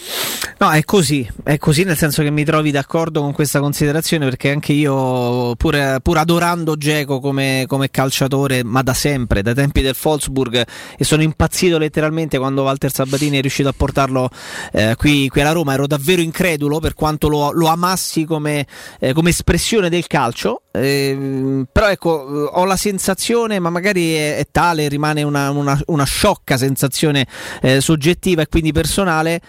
No, 0.61 0.71
è 0.73 0.85
così, 0.85 1.27
è 1.43 1.57
così 1.57 1.85
nel 1.85 1.97
senso 1.97 2.23
che 2.23 2.31
mi 2.31 2.45
trovi 2.45 2.71
d'accordo 2.71 3.23
con 3.23 3.33
questa 3.33 3.61
considerazione 3.61 4.27
perché 4.27 4.51
anche 4.51 4.75
io, 4.75 5.55
pur, 5.57 6.01
pur 6.03 6.19
adorando 6.19 6.77
Geco 6.77 7.19
come, 7.19 7.65
come, 7.67 7.91
calciatore, 7.91 8.63
ma 8.63 8.83
da 8.83 8.93
sempre, 8.93 9.41
dai 9.41 9.55
tempi 9.55 9.81
del 9.81 9.97
Wolfsburg, 10.03 10.67
e 10.99 11.05
sono 11.05 11.23
impazzito 11.23 11.79
letteralmente 11.79 12.37
quando 12.37 12.63
Walter 12.63 12.93
Sabatini 12.93 13.39
è 13.39 13.41
riuscito 13.41 13.71
a 13.71 13.75
portarlo 13.75 14.29
eh, 14.73 14.97
qui, 14.99 15.29
qui, 15.29 15.41
alla 15.41 15.53
Roma, 15.53 15.73
ero 15.73 15.87
davvero 15.87 16.21
incredulo 16.21 16.79
per 16.79 16.93
quanto 16.93 17.29
lo, 17.29 17.53
lo 17.53 17.69
amassi 17.69 18.25
come, 18.25 18.67
eh, 18.99 19.15
come, 19.15 19.31
espressione 19.31 19.89
del 19.89 20.07
calcio, 20.07 20.65
eh, 20.73 21.65
però 21.73 21.89
ecco, 21.89 22.11
ho 22.11 22.65
la 22.67 22.77
sensazione, 22.77 23.59
ma 23.61 23.71
magari 23.71 24.13
è, 24.13 24.30
è 24.39 24.47
tale, 24.51 24.89
rimane 24.89 25.23
una, 25.23 25.51
una, 25.51 25.81
una 25.87 26.05
sciocca 26.05 26.57
sensazione 26.57 27.27
eh, 27.63 27.81
soggettiva 27.81 28.43
e 28.43 28.47
quindi 28.49 28.73
personale 28.73 29.41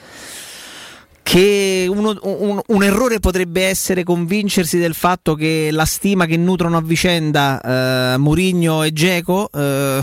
che 1.23 1.87
uno, 1.89 2.17
un, 2.23 2.59
un, 2.65 2.83
errore 2.83 3.19
potrebbe 3.19 3.63
essere 3.65 4.03
convincersi 4.03 4.77
del 4.77 4.93
fatto 4.93 5.35
che 5.35 5.69
la 5.71 5.85
stima 5.85 6.25
che 6.25 6.35
nutrono 6.35 6.77
a 6.77 6.81
vicenda 6.81 7.61
eh, 8.13 8.17
Murigno 8.17 8.83
e 8.83 8.91
Geco 8.91 9.49
eh, 9.53 10.01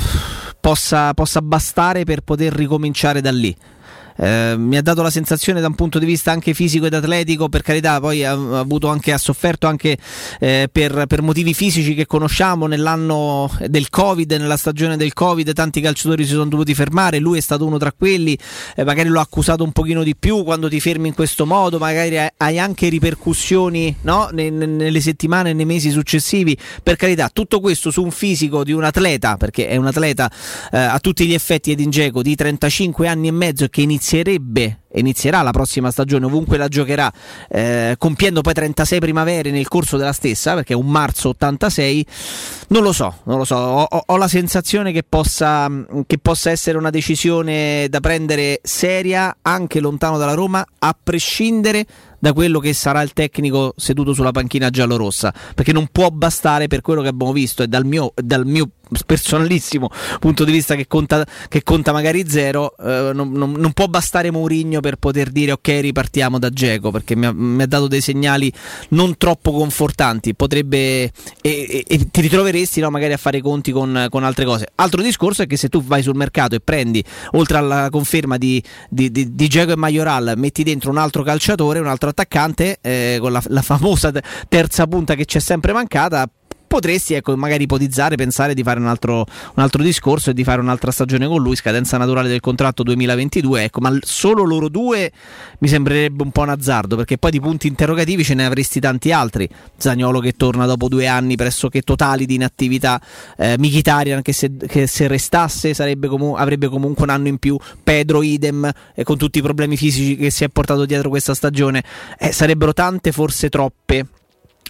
possa, 0.60 1.12
possa 1.14 1.42
bastare 1.42 2.04
per 2.04 2.20
poter 2.20 2.52
ricominciare 2.52 3.20
da 3.20 3.32
lì. 3.32 3.54
Eh, 4.20 4.56
mi 4.58 4.76
ha 4.76 4.82
dato 4.82 5.02
la 5.02 5.10
sensazione 5.10 5.60
da 5.60 5.68
un 5.68 5.76
punto 5.76 6.00
di 6.00 6.04
vista 6.04 6.32
anche 6.32 6.52
fisico 6.52 6.86
ed 6.86 6.94
atletico, 6.94 7.48
per 7.48 7.62
carità, 7.62 8.00
poi 8.00 8.24
ha, 8.24 8.32
ha, 8.32 8.66
anche, 8.82 9.12
ha 9.12 9.18
sofferto 9.18 9.68
anche 9.68 9.96
eh, 10.40 10.68
per, 10.70 11.06
per, 11.06 11.22
motivi 11.22 11.54
fisici 11.54 11.94
che 11.94 12.04
conosciamo 12.04 12.66
nell'anno 12.66 13.48
del 13.68 13.90
Covid, 13.90 14.32
nella 14.32 14.56
stagione 14.56 14.96
del 14.96 15.12
Covid, 15.12 15.52
tanti 15.52 15.80
calciatori 15.80 16.24
si 16.24 16.32
sono 16.32 16.46
dovuti 16.46 16.74
fermare, 16.74 17.18
lui 17.20 17.38
è 17.38 17.40
stato 17.40 17.64
uno 17.64 17.78
tra 17.78 17.92
quelli, 17.92 18.36
eh, 18.74 18.84
magari 18.84 19.08
l'ho 19.08 19.20
accusato 19.20 19.62
un 19.62 19.70
pochino 19.70 20.02
di 20.02 20.16
più 20.16 20.42
quando 20.42 20.68
ti 20.68 20.80
fermi 20.80 21.08
in 21.08 21.14
questo 21.14 21.46
modo, 21.46 21.78
magari 21.78 22.18
hai 22.36 22.58
anche 22.58 22.88
ripercussioni 22.88 23.98
no? 24.02 24.30
nelle 24.32 25.00
settimane 25.00 25.50
e 25.50 25.52
nei 25.52 25.64
mesi 25.64 25.90
successivi, 25.90 26.58
per 26.82 26.96
carità, 26.96 27.30
tutto 27.32 27.60
questo 27.60 27.92
su 27.92 28.02
un 28.02 28.10
fisico 28.10 28.64
di 28.64 28.72
un 28.72 28.82
atleta, 28.82 29.36
perché 29.36 29.68
è 29.68 29.76
un 29.76 29.86
atleta 29.86 30.28
eh, 30.72 30.78
a 30.78 30.98
tutti 30.98 31.24
gli 31.24 31.34
effetti 31.34 31.70
Edin 31.70 31.90
Dzeko 31.90 32.20
di 32.20 32.34
35 32.34 33.06
anni 33.06 33.28
e 33.28 33.32
mezzo 33.32 33.68
che 33.68 33.82
inizia 33.82 34.07
inizierebbe 34.08 34.80
inizierà 34.94 35.42
la 35.42 35.50
prossima 35.50 35.90
stagione 35.90 36.24
ovunque 36.24 36.56
la 36.56 36.68
giocherà 36.68 37.12
eh, 37.50 37.94
compiendo 37.98 38.40
poi 38.40 38.54
36 38.54 39.00
primavere 39.00 39.50
nel 39.50 39.68
corso 39.68 39.98
della 39.98 40.12
stessa 40.12 40.54
perché 40.54 40.72
è 40.72 40.76
un 40.76 40.86
marzo 40.86 41.28
86 41.30 42.06
non 42.68 42.82
lo 42.82 42.92
so, 42.92 43.18
non 43.24 43.36
lo 43.36 43.44
so 43.44 43.56
ho, 43.56 44.02
ho 44.06 44.16
la 44.16 44.28
sensazione 44.28 44.92
che 44.92 45.02
possa, 45.06 45.70
che 46.06 46.18
possa 46.18 46.50
essere 46.50 46.78
una 46.78 46.90
decisione 46.90 47.86
da 47.90 48.00
prendere 48.00 48.60
seria 48.62 49.36
anche 49.42 49.78
lontano 49.80 50.16
dalla 50.16 50.34
Roma 50.34 50.64
a 50.78 50.96
prescindere 51.00 51.86
da 52.18 52.32
quello 52.32 52.58
che 52.58 52.72
sarà 52.72 53.02
il 53.02 53.12
tecnico 53.12 53.74
seduto 53.76 54.12
sulla 54.12 54.32
panchina 54.32 54.70
giallorossa 54.70 55.32
perché 55.54 55.72
non 55.72 55.88
può 55.90 56.08
bastare 56.10 56.66
per 56.66 56.80
quello 56.80 57.02
che 57.02 57.08
abbiamo 57.08 57.32
visto 57.32 57.62
e 57.62 57.68
dal 57.68 57.84
mio, 57.84 58.12
dal 58.14 58.46
mio 58.46 58.70
personalissimo 59.04 59.90
punto 60.18 60.44
di 60.44 60.52
vista 60.52 60.74
che 60.74 60.86
conta, 60.86 61.26
che 61.48 61.62
conta 61.62 61.92
magari 61.92 62.28
zero 62.28 62.74
eh, 62.78 63.10
non, 63.12 63.32
non, 63.32 63.52
non, 63.52 63.72
può 63.72 63.86
bastare 63.86 64.30
Mourinho 64.30 64.80
per 64.80 64.96
poter 64.96 65.30
dire 65.30 65.52
ok 65.52 65.68
ripartiamo 65.80 66.38
da 66.38 66.50
Geco 66.50 66.90
perché 66.90 67.14
mi 67.14 67.26
ha, 67.26 67.32
mi 67.32 67.62
ha, 67.62 67.66
dato 67.66 67.86
dei 67.86 68.00
segnali 68.00 68.52
non 68.90 69.16
troppo 69.16 69.52
confortanti. 69.52 70.34
Potrebbe 70.34 70.78
e, 71.08 71.12
e, 71.42 71.84
e 71.86 72.10
ti 72.10 72.20
ritroveresti 72.20 72.80
no, 72.80 72.90
magari 72.90 73.12
a 73.12 73.16
fare 73.16 73.38
i 73.38 73.40
conti 73.40 73.72
con, 73.72 74.06
con, 74.10 74.24
altre 74.24 74.44
cose. 74.44 74.68
Altro 74.76 75.02
discorso 75.02 75.42
è 75.42 75.46
che 75.46 75.56
se 75.56 75.68
tu 75.68 75.82
vai 75.82 76.02
sul 76.02 76.16
mercato 76.16 76.54
e 76.54 76.60
prendi 76.60 77.02
oltre 77.32 77.58
alla 77.58 77.88
conferma 77.90 78.36
di, 78.38 78.62
di, 78.88 79.48
Geco 79.48 79.72
e 79.72 79.76
Majoral 79.76 80.34
metti 80.36 80.62
dentro 80.62 80.90
un 80.90 80.98
altro 80.98 81.22
calciatore 81.22 81.78
un 81.78 81.86
altro 82.08 82.10
attaccante 82.10 82.78
eh, 82.80 83.18
con 83.20 83.32
la, 83.32 83.42
la 83.46 83.62
famosa 83.62 84.12
terza 84.48 84.86
punta 84.86 85.14
che 85.14 85.24
ci 85.24 85.38
è 85.38 85.40
sempre 85.40 85.72
mancata 85.72 86.28
potresti 86.68 87.14
ecco, 87.14 87.36
magari 87.36 87.64
ipotizzare, 87.64 88.14
pensare 88.14 88.54
di 88.54 88.62
fare 88.62 88.78
un 88.78 88.86
altro, 88.86 89.26
un 89.54 89.62
altro, 89.62 89.82
discorso 89.82 90.30
e 90.30 90.34
di 90.34 90.44
fare 90.44 90.60
un'altra 90.60 90.92
stagione 90.92 91.26
con 91.26 91.42
lui, 91.42 91.56
scadenza 91.56 91.96
naturale 91.96 92.28
del 92.28 92.40
contratto 92.40 92.84
2022, 92.84 93.64
ecco, 93.64 93.80
ma 93.80 93.96
solo 94.02 94.44
loro 94.44 94.68
due 94.68 95.10
mi 95.58 95.66
sembrerebbe 95.66 96.22
un 96.22 96.30
po' 96.30 96.42
un 96.42 96.50
azzardo, 96.50 96.94
perché 96.94 97.18
poi 97.18 97.32
di 97.32 97.40
punti 97.40 97.66
interrogativi 97.66 98.22
ce 98.22 98.34
ne 98.34 98.44
avresti 98.46 98.78
tanti 98.78 99.10
altri. 99.10 99.48
Zagnolo 99.76 100.20
che 100.20 100.32
torna 100.32 100.66
dopo 100.66 100.88
due 100.88 101.06
anni 101.08 101.34
pressoché 101.34 101.82
totali 101.82 102.26
di 102.26 102.34
inattività, 102.34 103.00
eh, 103.36 103.56
Mkhitaryan 103.58 104.22
che 104.22 104.32
se, 104.32 104.50
che 104.66 104.86
se 104.86 105.08
restasse 105.08 105.74
comu- 106.06 106.38
avrebbe 106.38 106.68
comunque 106.68 107.04
un 107.04 107.10
anno 107.10 107.28
in 107.28 107.38
più, 107.38 107.56
Pedro 107.82 108.22
idem, 108.22 108.70
eh, 108.94 109.02
con 109.02 109.16
tutti 109.16 109.38
i 109.38 109.42
problemi 109.42 109.76
fisici 109.76 110.16
che 110.16 110.30
si 110.30 110.44
è 110.44 110.48
portato 110.48 110.84
dietro 110.84 111.08
questa 111.08 111.34
stagione, 111.34 111.82
eh, 112.18 112.32
sarebbero 112.32 112.74
tante, 112.74 113.10
forse 113.10 113.48
troppe 113.48 114.06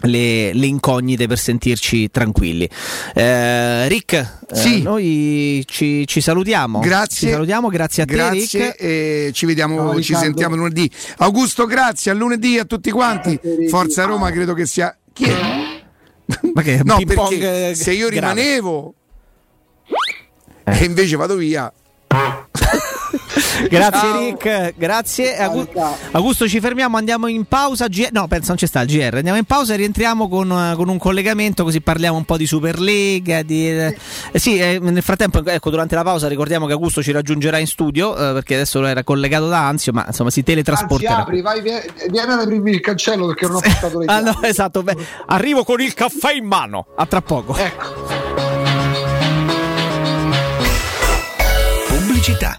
le, 0.03 0.53
le 0.53 0.67
incognite 0.67 1.27
per 1.27 1.39
sentirci 1.39 2.11
tranquilli. 2.11 2.69
Eh, 3.15 3.89
Rick, 3.89 4.13
eh, 4.15 4.55
Sì. 4.57 4.83
noi 4.83 5.65
ci, 5.67 6.07
ci 6.07 6.21
salutiamo. 6.21 6.81
Grazie. 6.81 7.27
Ci 7.29 7.33
salutiamo, 7.33 7.69
grazie 7.69 8.03
a 8.03 8.07
te 8.07 8.15
Grazie 8.15 8.65
Rick. 8.67 8.83
e 8.83 9.31
ci 9.33 9.47
vediamo, 9.47 9.77
Ciao, 9.77 9.91
ci 9.95 9.97
Riccardo. 9.99 10.25
sentiamo 10.25 10.57
lunedì. 10.57 10.91
Augusto, 11.19 11.67
grazie, 11.67 12.11
a 12.11 12.15
lunedì 12.15 12.59
a 12.59 12.65
tutti 12.65 12.91
quanti. 12.91 13.39
Forza 13.69 14.05
Roma 14.05 14.31
credo 14.31 14.55
che 14.55 14.67
sia... 14.67 14.97
Chi 15.13 15.25
è? 15.25 15.83
Ma 16.55 16.63
che 16.63 16.81
No, 16.85 16.99
perché 17.05 17.71
eh, 17.71 17.75
se 17.75 17.93
io 17.93 18.09
grave. 18.09 18.35
rimanevo 18.35 18.95
e 20.65 20.85
invece 20.85 21.17
vado 21.17 21.35
via... 21.37 21.73
Grazie 23.69 23.91
Ciao. 24.01 24.19
Rick, 24.19 24.75
grazie. 24.77 25.37
Agu- 25.37 25.69
Augusto, 26.13 26.49
ci 26.49 26.61
fermiamo, 26.61 26.97
andiamo 26.97 27.27
in 27.29 27.45
pausa. 27.45 27.87
G- 27.89 28.09
no, 28.13 28.27
penso 28.27 28.49
non 28.49 28.57
c'è 28.57 28.67
sta 28.67 28.81
il 28.83 28.89
GR. 28.89 29.15
Andiamo 29.17 29.39
in 29.39 29.45
pausa 29.45 29.75
e 29.75 29.77
rientriamo 29.77 30.29
con, 30.29 30.51
eh, 30.51 30.75
con 30.77 30.89
un 30.89 30.99
collegamento 30.99 31.63
così 31.65 31.81
parliamo 31.81 32.17
un 32.17 32.25
po' 32.25 32.37
di 32.37 32.47
Superlega. 32.47 33.43
Di, 33.43 33.69
eh, 33.71 33.97
sì, 34.35 34.59
eh, 34.59 34.79
nel 34.81 35.03
frattempo, 35.03 35.45
ecco, 35.45 35.71
durante 35.71 35.95
la 35.95 36.03
pausa 36.03 36.29
ricordiamo 36.29 36.67
che 36.67 36.73
Augusto 36.73 37.03
ci 37.03 37.13
raggiungerà 37.13 37.59
in 37.59 37.67
studio 37.67 38.13
eh, 38.15 38.33
perché 38.33 38.55
adesso 38.55 38.85
era 38.85 39.05
collegato 39.05 39.49
da 39.49 39.67
Anzio, 39.67 39.93
ma 39.93 40.05
insomma 40.07 40.31
si 40.31 40.41
Anzi, 40.41 40.53
teletrasporterà. 40.53 41.17
apri, 41.19 41.41
vai, 41.41 41.61
vieni, 41.61 41.81
vieni 42.11 42.33
ad 42.33 42.41
aprirmi 42.41 42.71
il 42.73 42.81
cancello 42.81 43.27
perché 43.27 43.47
non 43.47 43.57
ho 43.57 43.61
portato 43.61 43.99
le 43.99 44.05
Ah, 44.11 44.21
chiavi. 44.23 44.39
no, 44.41 44.47
esatto. 44.47 44.83
beh, 44.83 44.97
arrivo 45.27 45.65
con 45.65 45.81
il 45.81 45.95
caffè 45.95 46.33
in 46.33 46.45
mano. 46.47 46.87
A 46.97 47.07
tra 47.07 47.21
poco. 47.23 47.57
Pubblicità. 51.89 52.59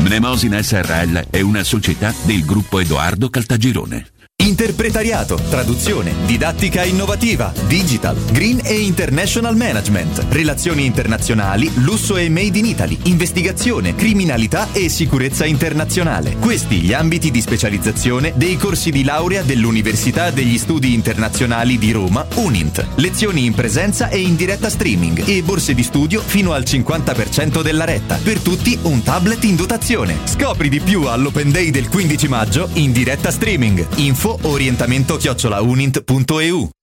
Mnemosina 0.00 0.62
SRL 0.62 1.26
è 1.28 1.40
una 1.42 1.62
società 1.62 2.14
del 2.24 2.42
gruppo 2.44 2.80
Edoardo 2.80 3.28
Caltagirone. 3.28 4.19
Interpretariato, 4.40 5.38
traduzione, 5.50 6.14
didattica 6.24 6.82
innovativa, 6.82 7.52
digital, 7.66 8.16
green 8.32 8.60
e 8.64 8.80
international 8.80 9.54
management, 9.54 10.24
relazioni 10.30 10.86
internazionali, 10.86 11.70
lusso 11.82 12.16
e 12.16 12.30
made 12.30 12.58
in 12.58 12.64
Italy, 12.64 12.98
investigazione, 13.04 13.94
criminalità 13.94 14.68
e 14.72 14.88
sicurezza 14.88 15.44
internazionale. 15.44 16.36
Questi 16.36 16.76
gli 16.76 16.94
ambiti 16.94 17.30
di 17.30 17.42
specializzazione 17.42 18.32
dei 18.34 18.56
corsi 18.56 18.90
di 18.90 19.04
laurea 19.04 19.42
dell'Università 19.42 20.30
degli 20.30 20.56
Studi 20.56 20.94
Internazionali 20.94 21.76
di 21.76 21.92
Roma, 21.92 22.26
UNINT. 22.36 22.86
Lezioni 22.94 23.44
in 23.44 23.52
presenza 23.52 24.08
e 24.08 24.20
in 24.20 24.36
diretta 24.36 24.70
streaming 24.70 25.22
e 25.28 25.42
borse 25.42 25.74
di 25.74 25.82
studio 25.82 26.22
fino 26.24 26.52
al 26.52 26.62
50% 26.62 27.60
della 27.60 27.84
retta. 27.84 28.18
Per 28.22 28.40
tutti 28.40 28.78
un 28.82 29.02
tablet 29.02 29.44
in 29.44 29.56
dotazione. 29.56 30.16
Scopri 30.24 30.70
di 30.70 30.80
più 30.80 31.04
all'Open 31.04 31.50
Day 31.50 31.70
del 31.70 31.90
15 31.90 32.26
maggio 32.28 32.70
in 32.72 32.90
diretta 32.92 33.30
streaming. 33.30 33.86
Info 33.96 34.28
orientamento 34.42 35.18
chiocciolaunint.eu 35.18 36.70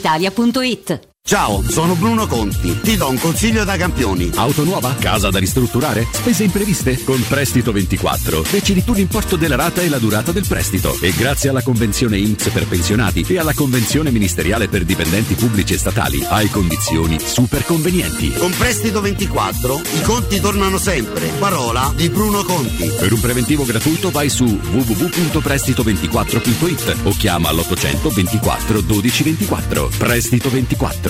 brispalitalia.it. 0.00 1.09
Ciao, 1.22 1.62
sono 1.62 1.94
Bruno 1.94 2.26
Conti. 2.26 2.80
Ti 2.80 2.96
do 2.96 3.08
un 3.08 3.16
consiglio 3.16 3.62
da 3.62 3.76
campioni. 3.76 4.32
Auto 4.34 4.64
nuova? 4.64 4.96
Casa 4.98 5.30
da 5.30 5.38
ristrutturare? 5.38 6.04
Spese 6.10 6.42
impreviste? 6.42 7.04
Con 7.04 7.24
Prestito 7.28 7.70
24 7.70 8.42
decidi 8.50 8.82
tu 8.82 8.94
l'importo 8.94 9.36
della 9.36 9.54
rata 9.54 9.80
e 9.80 9.88
la 9.88 9.98
durata 9.98 10.32
del 10.32 10.44
prestito. 10.48 10.92
E 11.00 11.12
grazie 11.12 11.50
alla 11.50 11.62
convenzione 11.62 12.18
INPS 12.18 12.48
per 12.48 12.66
pensionati 12.66 13.24
e 13.28 13.38
alla 13.38 13.54
convenzione 13.54 14.10
ministeriale 14.10 14.66
per 14.66 14.82
dipendenti 14.82 15.34
pubblici 15.34 15.74
e 15.74 15.78
statali 15.78 16.26
hai 16.28 16.48
condizioni 16.48 17.16
super 17.20 17.64
convenienti. 17.64 18.32
Con 18.32 18.50
Prestito 18.58 19.00
24 19.00 19.76
i 19.76 20.02
conti 20.02 20.40
tornano 20.40 20.78
sempre. 20.78 21.28
Parola 21.38 21.92
di 21.94 22.08
Bruno 22.08 22.42
Conti. 22.42 22.88
Per 22.88 23.12
un 23.12 23.20
preventivo 23.20 23.64
gratuito 23.64 24.10
vai 24.10 24.28
su 24.28 24.46
www.prestito24.it 24.46 26.96
o 27.04 27.10
chiama 27.10 27.52
l'800 27.52 28.12
24 28.12 28.80
12 28.80 29.22
24. 29.22 29.90
Prestito 29.96 30.50
24, 30.50 31.09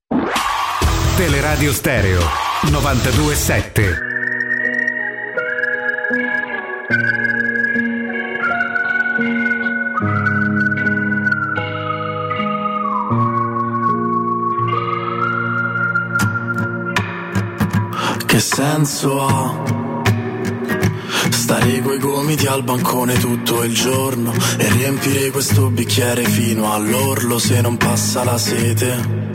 Teleradio 1.17 1.73
Stereo 1.73 2.21
927. 2.69 4.12
Che 18.33 18.39
senso 18.39 19.21
ha? 19.21 20.01
Stare 21.29 21.81
coi 21.81 21.99
gomiti 21.99 22.47
al 22.47 22.63
bancone 22.63 23.13
tutto 23.19 23.61
il 23.61 23.75
giorno 23.75 24.33
e 24.57 24.69
riempire 24.71 25.29
questo 25.29 25.69
bicchiere 25.69 26.23
fino 26.23 26.73
all'orlo 26.73 27.37
se 27.37 27.61
non 27.61 27.77
passa 27.77 28.23
la 28.23 28.39
sete. 28.39 29.27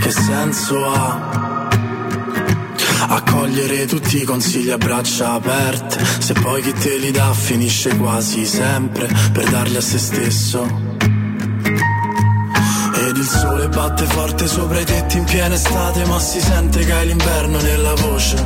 Che 0.00 0.10
senso 0.10 0.86
ha? 0.86 1.68
Accogliere 3.08 3.84
tutti 3.84 4.22
i 4.22 4.24
consigli 4.24 4.70
a 4.70 4.78
braccia 4.78 5.32
aperte, 5.32 6.02
se 6.18 6.32
poi 6.32 6.62
chi 6.62 6.72
te 6.72 6.96
li 6.96 7.10
dà 7.10 7.30
finisce 7.34 7.94
quasi 7.98 8.46
sempre 8.46 9.06
per 9.32 9.50
darli 9.50 9.76
a 9.76 9.82
se 9.82 9.98
stesso. 9.98 10.89
Ed 13.10 13.16
il 13.16 13.26
sole 13.26 13.68
batte 13.68 14.04
forte 14.04 14.46
sopra 14.46 14.78
i 14.78 14.84
tetti 14.84 15.18
in 15.18 15.24
piena 15.24 15.56
estate, 15.56 16.04
ma 16.04 16.20
si 16.20 16.40
sente 16.40 16.84
che 16.84 16.92
hai 16.92 17.06
l'inverno 17.08 17.60
nella 17.60 17.92
voce. 17.94 18.36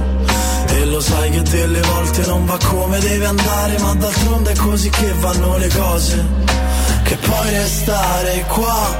E 0.69 0.87
lo 0.87 1.01
sai 1.03 1.31
che 1.33 1.43
delle 1.43 1.83
volte 1.83 2.25
non 2.25 2.47
va 2.47 2.57
come 2.65 2.99
deve 2.99 3.27
andare, 3.27 3.79
ma 3.81 3.93
d'altronde 3.93 4.53
è 4.53 4.57
così 4.57 4.89
che 4.89 5.13
vanno 5.21 5.59
le 5.59 5.69
cose. 5.69 6.25
Che 7.03 7.17
puoi 7.17 7.51
restare 7.51 8.45
qua, 8.49 8.97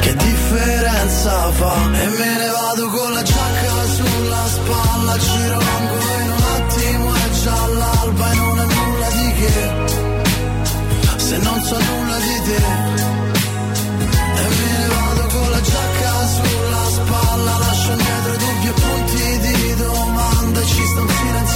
che 0.00 0.16
differenza 0.16 1.50
fa? 1.52 1.74
E 2.00 2.06
me 2.06 2.38
ne 2.38 2.48
vado 2.48 2.88
con 2.88 3.12
la 3.12 3.22
giacca 3.22 3.72
sulla 3.96 4.46
spalla, 4.46 5.18
ci 5.18 5.42
rimango 5.42 5.98
in 6.22 6.30
un 6.30 6.42
attimo 6.56 7.14
è 7.14 7.30
già 7.42 7.66
l'alba 7.66 8.30
e 8.30 8.34
non 8.34 8.60
è 8.60 8.64
nulla 8.64 9.08
di 9.10 9.32
che, 9.34 11.18
se 11.18 11.36
non 11.36 11.62
so 11.62 11.76
nulla 11.78 12.16
di 12.16 12.42
te. 12.46 13.17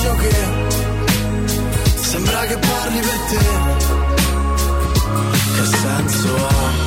Silenzio 0.03 0.17
che 0.17 0.35
Sembra 1.95 2.41
che 2.41 2.59
parli 2.59 3.01
per 3.01 3.19
te 3.29 3.39
Che 5.55 5.65
senso 5.77 6.37
ha? 6.47 6.81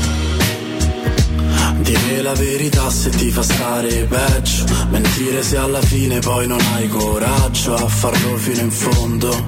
Dire 1.79 2.21
la 2.21 2.33
verità 2.33 2.89
se 2.89 3.09
ti 3.11 3.31
fa 3.31 3.41
stare 3.41 4.05
peggio 4.05 4.65
Mentire 4.89 5.43
se 5.43 5.57
alla 5.57 5.81
fine 5.81 6.19
poi 6.19 6.47
non 6.47 6.59
hai 6.73 6.87
coraggio 6.89 7.75
A 7.75 7.87
farlo 7.87 8.37
fino 8.37 8.61
in 8.61 8.71
fondo 8.71 9.47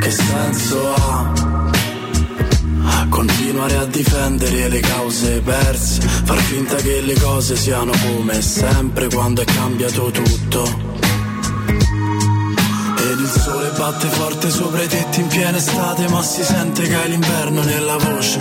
Che 0.00 0.10
senso 0.10 0.94
ha? 0.94 1.48
Continuare 3.08 3.76
a 3.76 3.84
difendere 3.84 4.68
le 4.68 4.80
cause 4.80 5.40
perse, 5.40 6.00
far 6.00 6.38
finta 6.38 6.76
che 6.76 7.02
le 7.02 7.14
cose 7.20 7.54
siano 7.54 7.92
come 8.06 8.40
sempre 8.40 9.08
quando 9.08 9.42
è 9.42 9.44
cambiato 9.44 10.10
tutto. 10.10 10.89
Il 13.20 13.28
sole 13.28 13.68
batte 13.76 14.08
forte 14.08 14.48
sopra 14.48 14.82
i 14.82 14.88
tetti 14.88 15.20
in 15.20 15.26
piena 15.26 15.58
estate, 15.58 16.08
ma 16.08 16.22
si 16.22 16.42
sente 16.42 16.84
che 16.84 16.94
hai 16.94 17.10
l'inverno 17.10 17.62
nella 17.62 17.98
voce. 17.98 18.38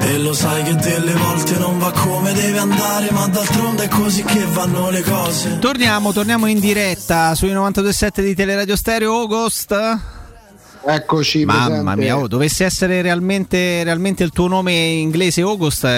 E 0.00 0.18
lo 0.18 0.34
sai 0.34 0.62
che 0.62 0.74
delle 0.74 1.14
volte 1.14 1.56
non 1.56 1.78
va 1.78 1.90
come 1.90 2.34
deve 2.34 2.58
andare, 2.58 3.10
ma 3.12 3.26
d'altronde 3.28 3.84
è 3.84 3.88
così 3.88 4.22
che 4.22 4.44
vanno 4.44 4.90
le 4.90 5.00
cose. 5.00 5.58
Torniamo, 5.58 6.12
torniamo 6.12 6.44
in 6.48 6.60
diretta 6.60 7.34
sui 7.34 7.54
92.7 7.54 8.20
di 8.20 8.34
Teleradio 8.34 8.76
Stereo 8.76 9.14
August. 9.14 10.13
Eccoci, 10.86 11.44
Mamma 11.46 11.64
presente. 11.66 11.94
mia, 11.96 12.18
oh, 12.18 12.28
dovesse 12.28 12.64
essere 12.64 13.00
realmente, 13.00 13.82
realmente 13.84 14.22
il 14.22 14.30
tuo 14.30 14.48
nome 14.48 14.72
inglese 14.72 15.40
August, 15.40 15.84
eh, 15.84 15.88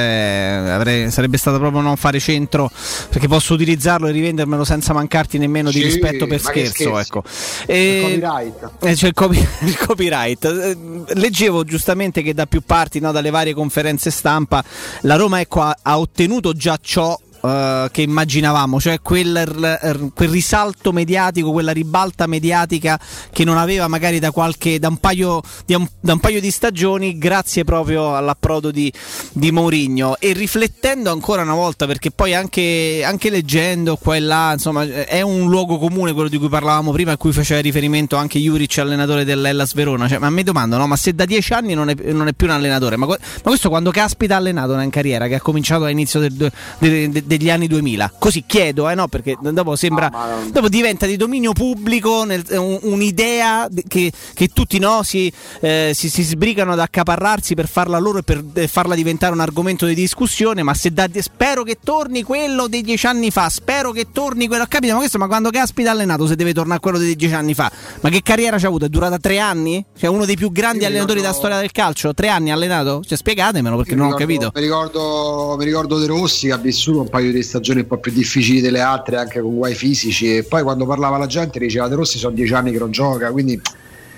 avrei- 0.70 1.10
sarebbe 1.10 1.38
stato 1.38 1.58
proprio 1.58 1.80
non 1.80 1.96
fare 1.96 2.20
centro 2.20 2.70
perché 3.08 3.26
posso 3.26 3.54
utilizzarlo 3.54 4.06
e 4.06 4.12
rivendermelo 4.12 4.64
senza 4.64 4.92
mancarti 4.92 5.38
nemmeno 5.38 5.70
di 5.70 5.78
Sì, 5.80 5.84
rispetto 5.84 6.26
per 6.28 6.40
scherzo. 6.40 6.98
Ecco. 7.00 7.24
Il 7.66 7.74
E- 7.74 8.00
copyright. 8.02 8.70
eh, 8.84 8.94
c'è 8.94 9.06
il, 9.08 9.12
copy- 9.14 9.46
il 9.66 9.76
copyright. 9.78 10.44
Eh, 10.44 10.76
Leggevo 11.14 11.64
giustamente 11.64 12.22
che 12.22 12.32
da 12.32 12.46
più 12.46 12.60
parti, 12.64 13.00
no, 13.00 13.10
dalle 13.10 13.30
varie 13.30 13.54
conferenze 13.54 14.10
stampa, 14.10 14.62
la 15.00 15.16
Roma 15.16 15.40
ecco, 15.40 15.62
ha, 15.62 15.76
ha 15.82 15.98
ottenuto 15.98 16.52
già 16.52 16.78
ciò. 16.80 17.18
Eh, 17.48 17.88
che 17.90 18.02
immaginavamo, 18.02 18.80
cioè 18.80 19.00
quel, 19.00 20.10
quel 20.14 20.28
risalto 20.28 20.92
mediatico, 20.92 21.52
quella 21.52 21.72
ribalta 21.72 22.26
mediatica 22.26 22.98
che 23.32 23.44
non 23.44 23.58
aveva 23.58 23.88
magari 23.88 24.18
da 24.18 24.30
qualche 24.30 24.78
da 24.78 24.88
un 24.88 24.98
paio 24.98 25.40
di, 25.64 25.74
un, 25.74 25.86
da 26.00 26.14
un 26.14 26.20
paio 26.20 26.40
di 26.40 26.50
stagioni, 26.50 27.18
grazie 27.18 27.64
proprio 27.64 28.16
all'approdo 28.16 28.70
di, 28.70 28.92
di 29.32 29.50
Mourinho. 29.50 30.18
E 30.18 30.32
riflettendo 30.32 31.10
ancora 31.10 31.42
una 31.42 31.54
volta, 31.54 31.86
perché 31.86 32.10
poi 32.10 32.34
anche, 32.34 33.02
anche 33.04 33.30
leggendo 33.30 33.96
qua 33.96 34.16
e 34.16 34.20
là, 34.20 34.52
insomma, 34.52 34.84
è 34.84 35.20
un 35.20 35.48
luogo 35.48 35.78
comune 35.78 36.12
quello 36.12 36.28
di 36.28 36.38
cui 36.38 36.48
parlavamo 36.48 36.92
prima, 36.92 37.12
a 37.12 37.16
cui 37.16 37.32
faceva 37.32 37.60
riferimento 37.60 38.16
anche 38.16 38.38
Juric, 38.38 38.78
allenatore 38.78 39.24
dell'Ellas 39.24 39.74
Verona. 39.74 40.08
Cioè, 40.08 40.18
ma 40.18 40.30
mi 40.30 40.42
domando, 40.42 40.76
no? 40.76 40.86
Ma 40.86 40.96
se 40.96 41.14
da 41.14 41.24
dieci 41.24 41.52
anni 41.52 41.74
non 41.74 41.88
è, 41.88 41.94
non 42.12 42.28
è 42.28 42.32
più 42.32 42.46
un 42.46 42.52
allenatore, 42.52 42.96
ma, 42.96 43.06
ma 43.06 43.16
questo 43.42 43.68
quando 43.68 43.90
caspita 43.90 44.34
ha 44.34 44.38
allenato 44.38 44.78
in 44.78 44.90
carriera, 44.90 45.26
che 45.26 45.36
ha 45.36 45.40
cominciato 45.40 45.84
all'inizio 45.84 46.20
del 46.20 46.32
due- 46.32 46.52
de- 46.78 47.08
de- 47.08 47.35
degli 47.36 47.50
anni 47.50 47.66
2000? 47.66 48.12
Così 48.18 48.44
chiedo, 48.46 48.88
eh, 48.88 48.94
no? 48.94 49.08
Perché 49.08 49.36
dopo 49.40 49.76
sembra. 49.76 50.10
dopo 50.50 50.68
diventa 50.68 51.06
di 51.06 51.16
dominio 51.16 51.52
pubblico 51.52 52.24
nel- 52.24 52.44
un- 52.50 52.78
un'idea 52.82 53.68
che, 53.88 54.12
che 54.34 54.48
tutti 54.48 54.78
no, 54.78 55.02
si, 55.02 55.32
eh, 55.60 55.92
si, 55.94 56.08
si 56.08 56.22
sbrigano 56.22 56.72
ad 56.72 56.80
accaparrarsi 56.80 57.54
per 57.54 57.68
farla 57.68 57.98
loro 57.98 58.18
e 58.18 58.22
per 58.22 58.42
eh, 58.54 58.66
farla 58.68 58.94
diventare 58.94 59.32
un 59.32 59.40
argomento 59.40 59.86
di 59.86 59.94
discussione. 59.94 60.62
Ma 60.62 60.74
se 60.74 60.92
da, 60.92 61.06
spero 61.20 61.62
che 61.62 61.78
torni 61.82 62.22
quello 62.22 62.66
dei 62.68 62.82
dieci 62.82 63.06
anni 63.06 63.30
fa, 63.30 63.48
spero 63.48 63.92
che 63.92 64.06
torni 64.12 64.46
quello. 64.46 64.64
Capito? 64.68 64.92
Ma 64.92 64.98
questo, 64.98 65.18
ma 65.18 65.26
quando 65.26 65.50
caspita 65.50 65.90
ha 65.90 65.92
allenato 65.92 66.26
se 66.26 66.36
deve 66.36 66.52
tornare 66.52 66.78
a 66.78 66.80
quello 66.80 66.98
dei 66.98 67.14
dieci 67.16 67.34
anni 67.34 67.54
fa? 67.54 67.70
Ma 68.00 68.08
che 68.10 68.22
carriera 68.22 68.58
c'ha 68.58 68.66
avuto? 68.66 68.84
È 68.86 68.88
durata 68.88 69.18
tre 69.18 69.38
anni? 69.38 69.84
Cioè, 69.96 70.10
uno 70.10 70.24
dei 70.24 70.36
più 70.36 70.50
grandi 70.52 70.80
Io 70.80 70.86
allenatori 70.86 71.18
ricordo- 71.18 71.20
della 71.20 71.34
storia 71.34 71.58
del 71.58 71.72
calcio? 71.72 72.14
Tre 72.14 72.28
anni 72.28 72.50
ha 72.50 72.54
allenato? 72.54 73.02
Cioè, 73.06 73.16
spiegatemelo 73.16 73.76
perché 73.76 73.94
non 73.94 74.12
ho 74.12 74.14
capito. 74.14 74.50
Mi 74.54 74.60
ricordo, 74.60 75.54
mi 75.58 75.64
ricordo 75.64 75.98
De 75.98 76.06
Rossi 76.06 76.46
che 76.46 76.52
ha 76.52 76.56
vissuto 76.58 77.00
un 77.00 77.08
paio 77.16 77.32
di 77.32 77.42
stagioni 77.42 77.80
un 77.80 77.86
po' 77.86 77.96
più 77.96 78.12
difficili 78.12 78.60
delle 78.60 78.80
altre, 78.80 79.16
anche 79.16 79.40
con 79.40 79.56
guai 79.56 79.74
fisici. 79.74 80.36
E 80.36 80.42
poi 80.42 80.62
quando 80.62 80.84
parlava 80.84 81.16
la 81.16 81.26
gente 81.26 81.58
diceva 81.58 81.88
De 81.88 81.94
Rossi 81.94 82.18
sono 82.18 82.34
dieci 82.34 82.52
anni 82.52 82.72
che 82.72 82.78
non 82.78 82.90
gioca, 82.90 83.30
quindi 83.30 83.58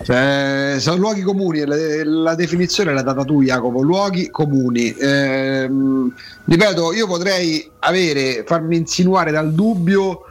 cioè, 0.02 0.76
sono 0.78 0.96
luoghi 0.96 1.22
comuni. 1.22 1.64
La, 1.64 1.76
la 2.04 2.34
definizione 2.34 2.92
l'ha 2.92 3.02
data 3.02 3.24
tu, 3.24 3.42
Jacopo. 3.42 3.82
Luoghi 3.82 4.30
comuni. 4.30 4.94
Ehm, 4.98 6.12
ripeto, 6.44 6.92
io 6.92 7.06
potrei 7.06 7.70
avere, 7.80 8.42
farmi 8.44 8.76
insinuare 8.76 9.30
dal 9.30 9.52
dubbio. 9.52 10.24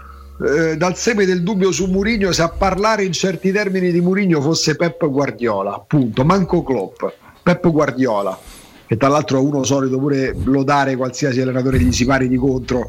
eh, 0.45 0.77
dal 0.77 0.95
seme 0.95 1.25
del 1.25 1.41
dubbio 1.41 1.71
su 1.71 1.85
Murigno 1.87 2.31
se 2.31 2.43
a 2.43 2.49
parlare 2.49 3.03
in 3.03 3.11
certi 3.11 3.51
termini 3.51 3.91
di 3.91 4.01
Murigno 4.01 4.39
fosse 4.39 4.75
Pep 4.75 5.09
Guardiola 5.09 5.73
appunto, 5.73 6.23
manco 6.23 6.61
Klopp 6.61 7.03
Pep 7.41 7.67
Guardiola 7.71 8.37
che 8.87 8.97
tra 8.97 9.09
l'altro 9.09 9.37
è 9.37 9.41
uno 9.41 9.63
solito 9.63 9.99
pure 9.99 10.35
lodare 10.45 10.95
qualsiasi 10.95 11.41
allenatore 11.41 11.77
gli 11.79 11.91
si 11.91 12.05
pari 12.05 12.27
di 12.29 12.37
contro 12.37 12.87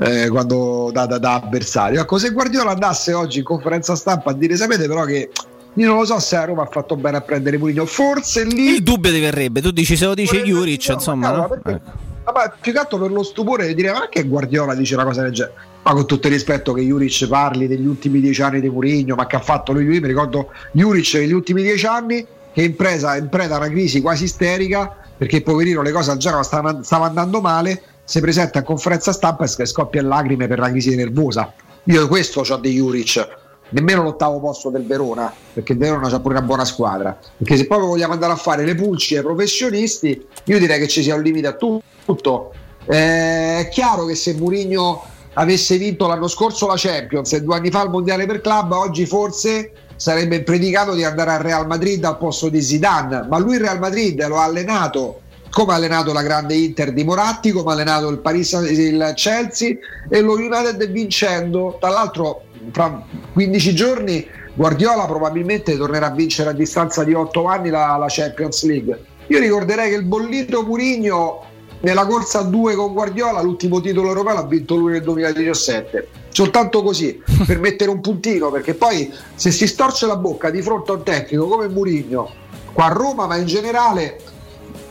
eh, 0.00 0.28
quando 0.28 0.90
da, 0.92 1.06
da- 1.06 1.18
da 1.18 1.34
avversario. 1.34 2.00
Ecco, 2.00 2.18
se 2.18 2.30
Guardiola 2.30 2.70
andasse 2.72 3.12
oggi 3.12 3.38
in 3.38 3.44
conferenza 3.44 3.94
stampa 3.94 4.30
a 4.30 4.34
dire 4.34 4.56
sapete 4.56 4.88
però 4.88 5.04
che 5.04 5.30
io 5.76 5.86
non 5.88 5.98
lo 5.98 6.04
so 6.04 6.18
se 6.18 6.36
a 6.36 6.44
Roma 6.44 6.62
ha 6.62 6.68
fatto 6.70 6.96
bene 6.96 7.16
a 7.18 7.20
prendere 7.20 7.58
Mourinho, 7.58 7.84
forse 7.84 8.44
lì... 8.44 8.74
Il 8.74 8.82
dubbio 8.82 9.10
ti 9.10 9.20
verrebbe, 9.20 9.60
tu 9.60 9.70
dici 9.70 9.96
se 9.96 10.06
lo 10.06 10.14
dice 10.14 10.40
Juric, 10.42 10.88
insomma, 10.88 11.28
no? 11.30 11.40
cavolo, 11.42 11.60
perché- 11.62 12.02
Ah, 12.26 12.32
ma 12.32 12.54
più 12.58 12.72
che 12.72 12.78
altro 12.78 12.96
per 12.98 13.10
lo 13.10 13.22
stupore 13.22 13.66
di 13.66 13.74
dire 13.74 13.92
ma 13.92 14.08
che 14.08 14.22
Guardiola 14.26 14.74
dice 14.74 14.94
una 14.94 15.04
cosa 15.04 15.20
del 15.20 15.32
genere 15.32 15.54
ma 15.82 15.92
con 15.92 16.06
tutto 16.06 16.26
il 16.28 16.32
rispetto 16.32 16.72
che 16.72 16.80
Juric 16.80 17.28
parli 17.28 17.66
degli 17.66 17.84
ultimi 17.84 18.18
dieci 18.20 18.40
anni 18.40 18.62
di 18.62 18.70
Mourinho 18.70 19.14
ma 19.14 19.26
che 19.26 19.36
ha 19.36 19.40
fatto 19.40 19.72
lui, 19.72 19.84
lui 19.84 20.00
mi 20.00 20.06
ricordo 20.06 20.48
Juric 20.72 21.12
negli 21.16 21.32
ultimi 21.32 21.60
dieci 21.60 21.84
anni 21.84 22.26
che 22.54 22.62
in 22.62 22.76
presa 22.76 23.16
in 23.16 23.28
preda 23.28 23.56
a 23.56 23.58
una 23.58 23.68
crisi 23.68 24.00
quasi 24.00 24.24
isterica 24.24 24.96
perché 25.16 25.42
poverino 25.42 25.82
le 25.82 25.92
cose 25.92 26.10
al 26.10 26.18
Genova 26.18 26.42
stavano, 26.42 26.82
stavano 26.82 27.08
andando 27.08 27.40
male 27.40 27.82
si 28.04 28.20
presenta 28.20 28.58
a 28.58 28.62
conferenza 28.62 29.12
stampa 29.12 29.44
e 29.44 29.66
scoppia 29.66 30.00
in 30.00 30.08
lacrime 30.08 30.46
per 30.46 30.58
la 30.58 30.70
crisi 30.70 30.94
nervosa. 30.94 31.52
Io 31.84 32.06
questo 32.08 32.40
ho 32.40 32.56
di 32.56 32.72
Juric 32.72 33.42
nemmeno 33.70 34.02
l'ottavo 34.02 34.40
posto 34.40 34.70
del 34.70 34.86
Verona 34.86 35.32
perché 35.52 35.72
il 35.72 35.78
Verona 35.78 36.08
c'ha 36.08 36.20
pure 36.20 36.36
una 36.36 36.44
buona 36.44 36.64
squadra. 36.64 37.18
Perché 37.36 37.56
se 37.56 37.66
proprio 37.66 37.88
vogliamo 37.88 38.12
andare 38.12 38.32
a 38.32 38.36
fare 38.36 38.64
le 38.64 38.74
pulci 38.74 39.16
ai 39.16 39.22
professionisti 39.22 40.26
io 40.44 40.58
direi 40.58 40.78
che 40.78 40.88
ci 40.88 41.02
sia 41.02 41.14
un 41.14 41.22
limite 41.22 41.46
a 41.46 41.54
tu- 41.54 41.80
tutto. 42.04 42.52
Eh, 42.86 43.60
è 43.60 43.68
chiaro 43.70 44.04
che 44.04 44.14
se 44.14 44.34
Mourinho 44.34 45.02
avesse 45.34 45.78
vinto 45.78 46.06
l'anno 46.06 46.28
scorso 46.28 46.66
la 46.66 46.74
Champions 46.76 47.32
e 47.32 47.42
due 47.42 47.56
anni 47.56 47.70
fa 47.70 47.82
il 47.82 47.90
mondiale 47.90 48.26
per 48.26 48.40
club 48.40 48.72
oggi 48.72 49.06
forse 49.06 49.72
sarebbe 49.96 50.42
predicato 50.42 50.94
di 50.94 51.04
andare 51.04 51.32
al 51.32 51.40
Real 51.40 51.66
Madrid 51.66 52.04
al 52.04 52.18
posto 52.18 52.48
di 52.48 52.60
Zidane 52.60 53.26
ma 53.28 53.38
lui 53.38 53.54
il 53.54 53.60
Real 53.60 53.78
Madrid 53.78 54.26
lo 54.26 54.38
ha 54.38 54.44
allenato 54.44 55.20
come 55.54 55.72
ha 55.72 55.76
allenato 55.76 56.12
la 56.12 56.22
grande 56.22 56.54
Inter 56.54 56.92
di 56.92 57.04
Moratti, 57.04 57.52
come 57.52 57.70
ha 57.70 57.74
allenato 57.74 58.08
il, 58.08 58.18
Paris, 58.18 58.52
il 58.52 59.12
Chelsea 59.14 59.76
e 60.10 60.20
lo 60.20 60.32
United 60.32 60.90
vincendo. 60.90 61.76
Tra 61.80 61.90
l'altro, 61.90 62.42
fra 62.72 63.00
15 63.32 63.74
giorni 63.74 64.26
Guardiola 64.52 65.06
probabilmente 65.06 65.76
tornerà 65.76 66.06
a 66.06 66.10
vincere 66.10 66.50
a 66.50 66.52
distanza 66.52 67.04
di 67.04 67.14
8 67.14 67.44
anni 67.46 67.70
la, 67.70 67.96
la 67.96 68.06
Champions 68.08 68.64
League. 68.64 69.00
Io 69.28 69.38
ricorderei 69.38 69.90
che 69.90 69.96
il 69.96 70.04
bollito 70.04 70.64
Murigno 70.64 71.44
nella 71.80 72.04
corsa 72.04 72.40
a 72.40 72.42
due 72.42 72.74
con 72.74 72.92
Guardiola 72.92 73.40
l'ultimo 73.40 73.80
titolo 73.80 74.08
europeo 74.08 74.34
l'ha 74.34 74.46
vinto 74.46 74.74
lui 74.74 74.92
nel 74.92 75.02
2017 75.02 76.08
soltanto 76.34 76.82
così 76.82 77.22
per 77.46 77.60
mettere 77.60 77.90
un 77.90 78.00
puntino 78.00 78.50
perché 78.50 78.74
poi 78.74 79.12
se 79.36 79.52
si 79.52 79.68
storce 79.68 80.06
la 80.06 80.16
bocca 80.16 80.50
di 80.50 80.62
fronte 80.62 80.90
a 80.90 80.94
un 80.94 81.04
tecnico 81.04 81.46
come 81.46 81.68
Murigno 81.68 82.28
qua 82.72 82.86
a 82.86 82.88
Roma 82.88 83.26
ma 83.26 83.36
in 83.36 83.46
generale 83.46 84.18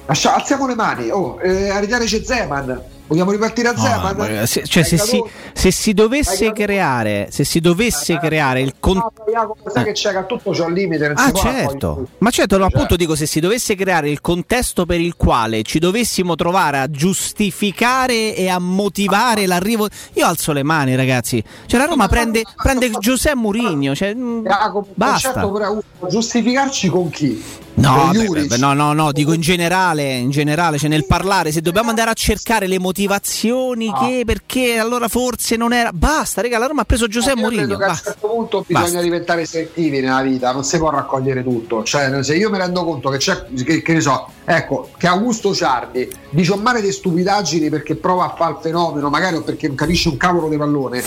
alziamo 0.05 0.67
le 0.67 0.75
mani. 0.75 1.09
Oh, 1.09 1.39
eh, 1.41 1.69
c'è 1.69 2.23
Zeman 2.23 2.91
vogliamo 3.07 3.31
ripartire 3.31 3.67
a 3.69 3.73
No, 3.73 3.81
Zeman? 3.81 4.15
ma 4.15 4.45
se, 4.45 4.63
cioè, 4.65 4.83
se, 4.83 4.97
si, 4.97 5.21
se 5.53 5.71
si 5.71 5.93
dovesse 5.93 6.51
creare, 6.53 7.27
se 7.31 7.43
si 7.43 7.59
dovesse 7.59 8.17
creare 8.19 8.61
il 8.61 8.75
con- 8.79 8.97
No, 8.97 9.11
Jacopo, 9.31 9.69
sai 9.69 9.83
che 9.85 9.91
c'è 9.91 10.13
che 10.13 10.25
tutto 10.25 10.51
c'è 10.51 10.63
un 10.65 10.73
limite 10.73 11.11
Ah 11.15 11.31
certo, 11.31 12.07
ma 12.19 12.29
certo, 12.29 12.57
no, 12.57 12.65
appunto 12.65 12.95
dico 12.95 13.15
se 13.15 13.25
si 13.25 13.39
dovesse 13.39 13.75
creare 13.75 14.09
il 14.09 14.21
contesto 14.21 14.85
per 14.85 14.99
il 14.99 15.15
quale 15.15 15.63
ci 15.63 15.79
dovessimo 15.79 16.35
trovare 16.35 16.79
a 16.79 16.89
giustificare 16.89 18.35
e 18.35 18.49
a 18.49 18.59
motivare 18.59 19.45
l'arrivo, 19.45 19.87
io 20.13 20.25
alzo 20.25 20.51
le 20.53 20.63
mani 20.63 20.95
ragazzi, 20.95 21.43
cioè 21.65 21.79
la 21.79 21.85
Roma 21.85 22.07
prende, 22.07 22.43
prende 22.55 22.89
Giuseppe 22.99 23.35
Mourinho, 23.35 23.95
cioè, 23.95 24.13
mm, 24.13 24.45
Jacopo, 24.45 24.87
basta. 24.93 25.33
certo, 25.33 25.51
però, 25.51 25.77
giustificarci 26.09 26.87
con 26.89 27.09
chi? 27.09 27.43
No, 27.75 28.11
beh, 28.13 28.45
beh, 28.45 28.57
no, 28.57 28.73
no, 28.73 28.93
no, 28.93 29.11
dico 29.11 29.33
in 29.33 29.41
generale, 29.41 30.13
in 30.15 30.29
generale, 30.29 30.77
cioè 30.77 30.89
nel 30.89 31.05
parlare, 31.05 31.51
se 31.51 31.61
dobbiamo 31.61 31.89
andare 31.89 32.11
a 32.11 32.13
cercare 32.13 32.67
le 32.67 32.77
motivazioni 32.77 33.91
che 33.91 34.23
perché 34.25 34.77
allora 34.77 35.07
forse 35.07 35.55
non 35.55 35.73
era, 35.73 35.91
basta, 35.91 36.41
raga, 36.41 36.59
la 36.59 36.67
Roma 36.67 36.81
ha 36.81 36.85
preso 36.85 37.07
Giuseppe 37.07 37.39
Io 37.39 37.47
credo 37.47 37.61
Mourinho, 37.61 37.77
che 37.77 37.83
a 37.83 37.89
un 37.89 37.95
certo 37.95 38.27
punto 38.27 38.63
bisogna 38.67 38.83
Basta. 38.85 39.01
diventare 39.01 39.45
selettivi 39.45 40.01
nella 40.01 40.21
vita, 40.21 40.51
non 40.51 40.63
si 40.63 40.77
può 40.77 40.91
raccogliere 40.91 41.43
tutto. 41.43 41.83
Cioè, 41.83 42.23
se 42.23 42.35
io 42.35 42.49
mi 42.49 42.57
rendo 42.57 42.83
conto 42.83 43.09
che 43.09 43.17
c'è, 43.17 43.45
che, 43.63 43.81
che 43.81 43.93
ne 43.93 44.01
so, 44.01 44.29
ecco, 44.45 44.89
che 44.97 45.07
Augusto 45.07 45.53
Ciardi 45.53 46.09
dice 46.29 46.53
un 46.53 46.61
mare 46.61 46.81
di 46.81 46.91
stupidaggini 46.91 47.69
perché 47.69 47.95
prova 47.95 48.25
a 48.25 48.35
fare 48.35 48.53
il 48.53 48.59
fenomeno, 48.61 49.09
magari 49.09 49.35
o 49.35 49.41
perché 49.41 49.67
non 49.67 49.75
capisce 49.75 50.09
un 50.09 50.17
cavolo 50.17 50.49
di 50.49 50.57
pallone. 50.57 51.03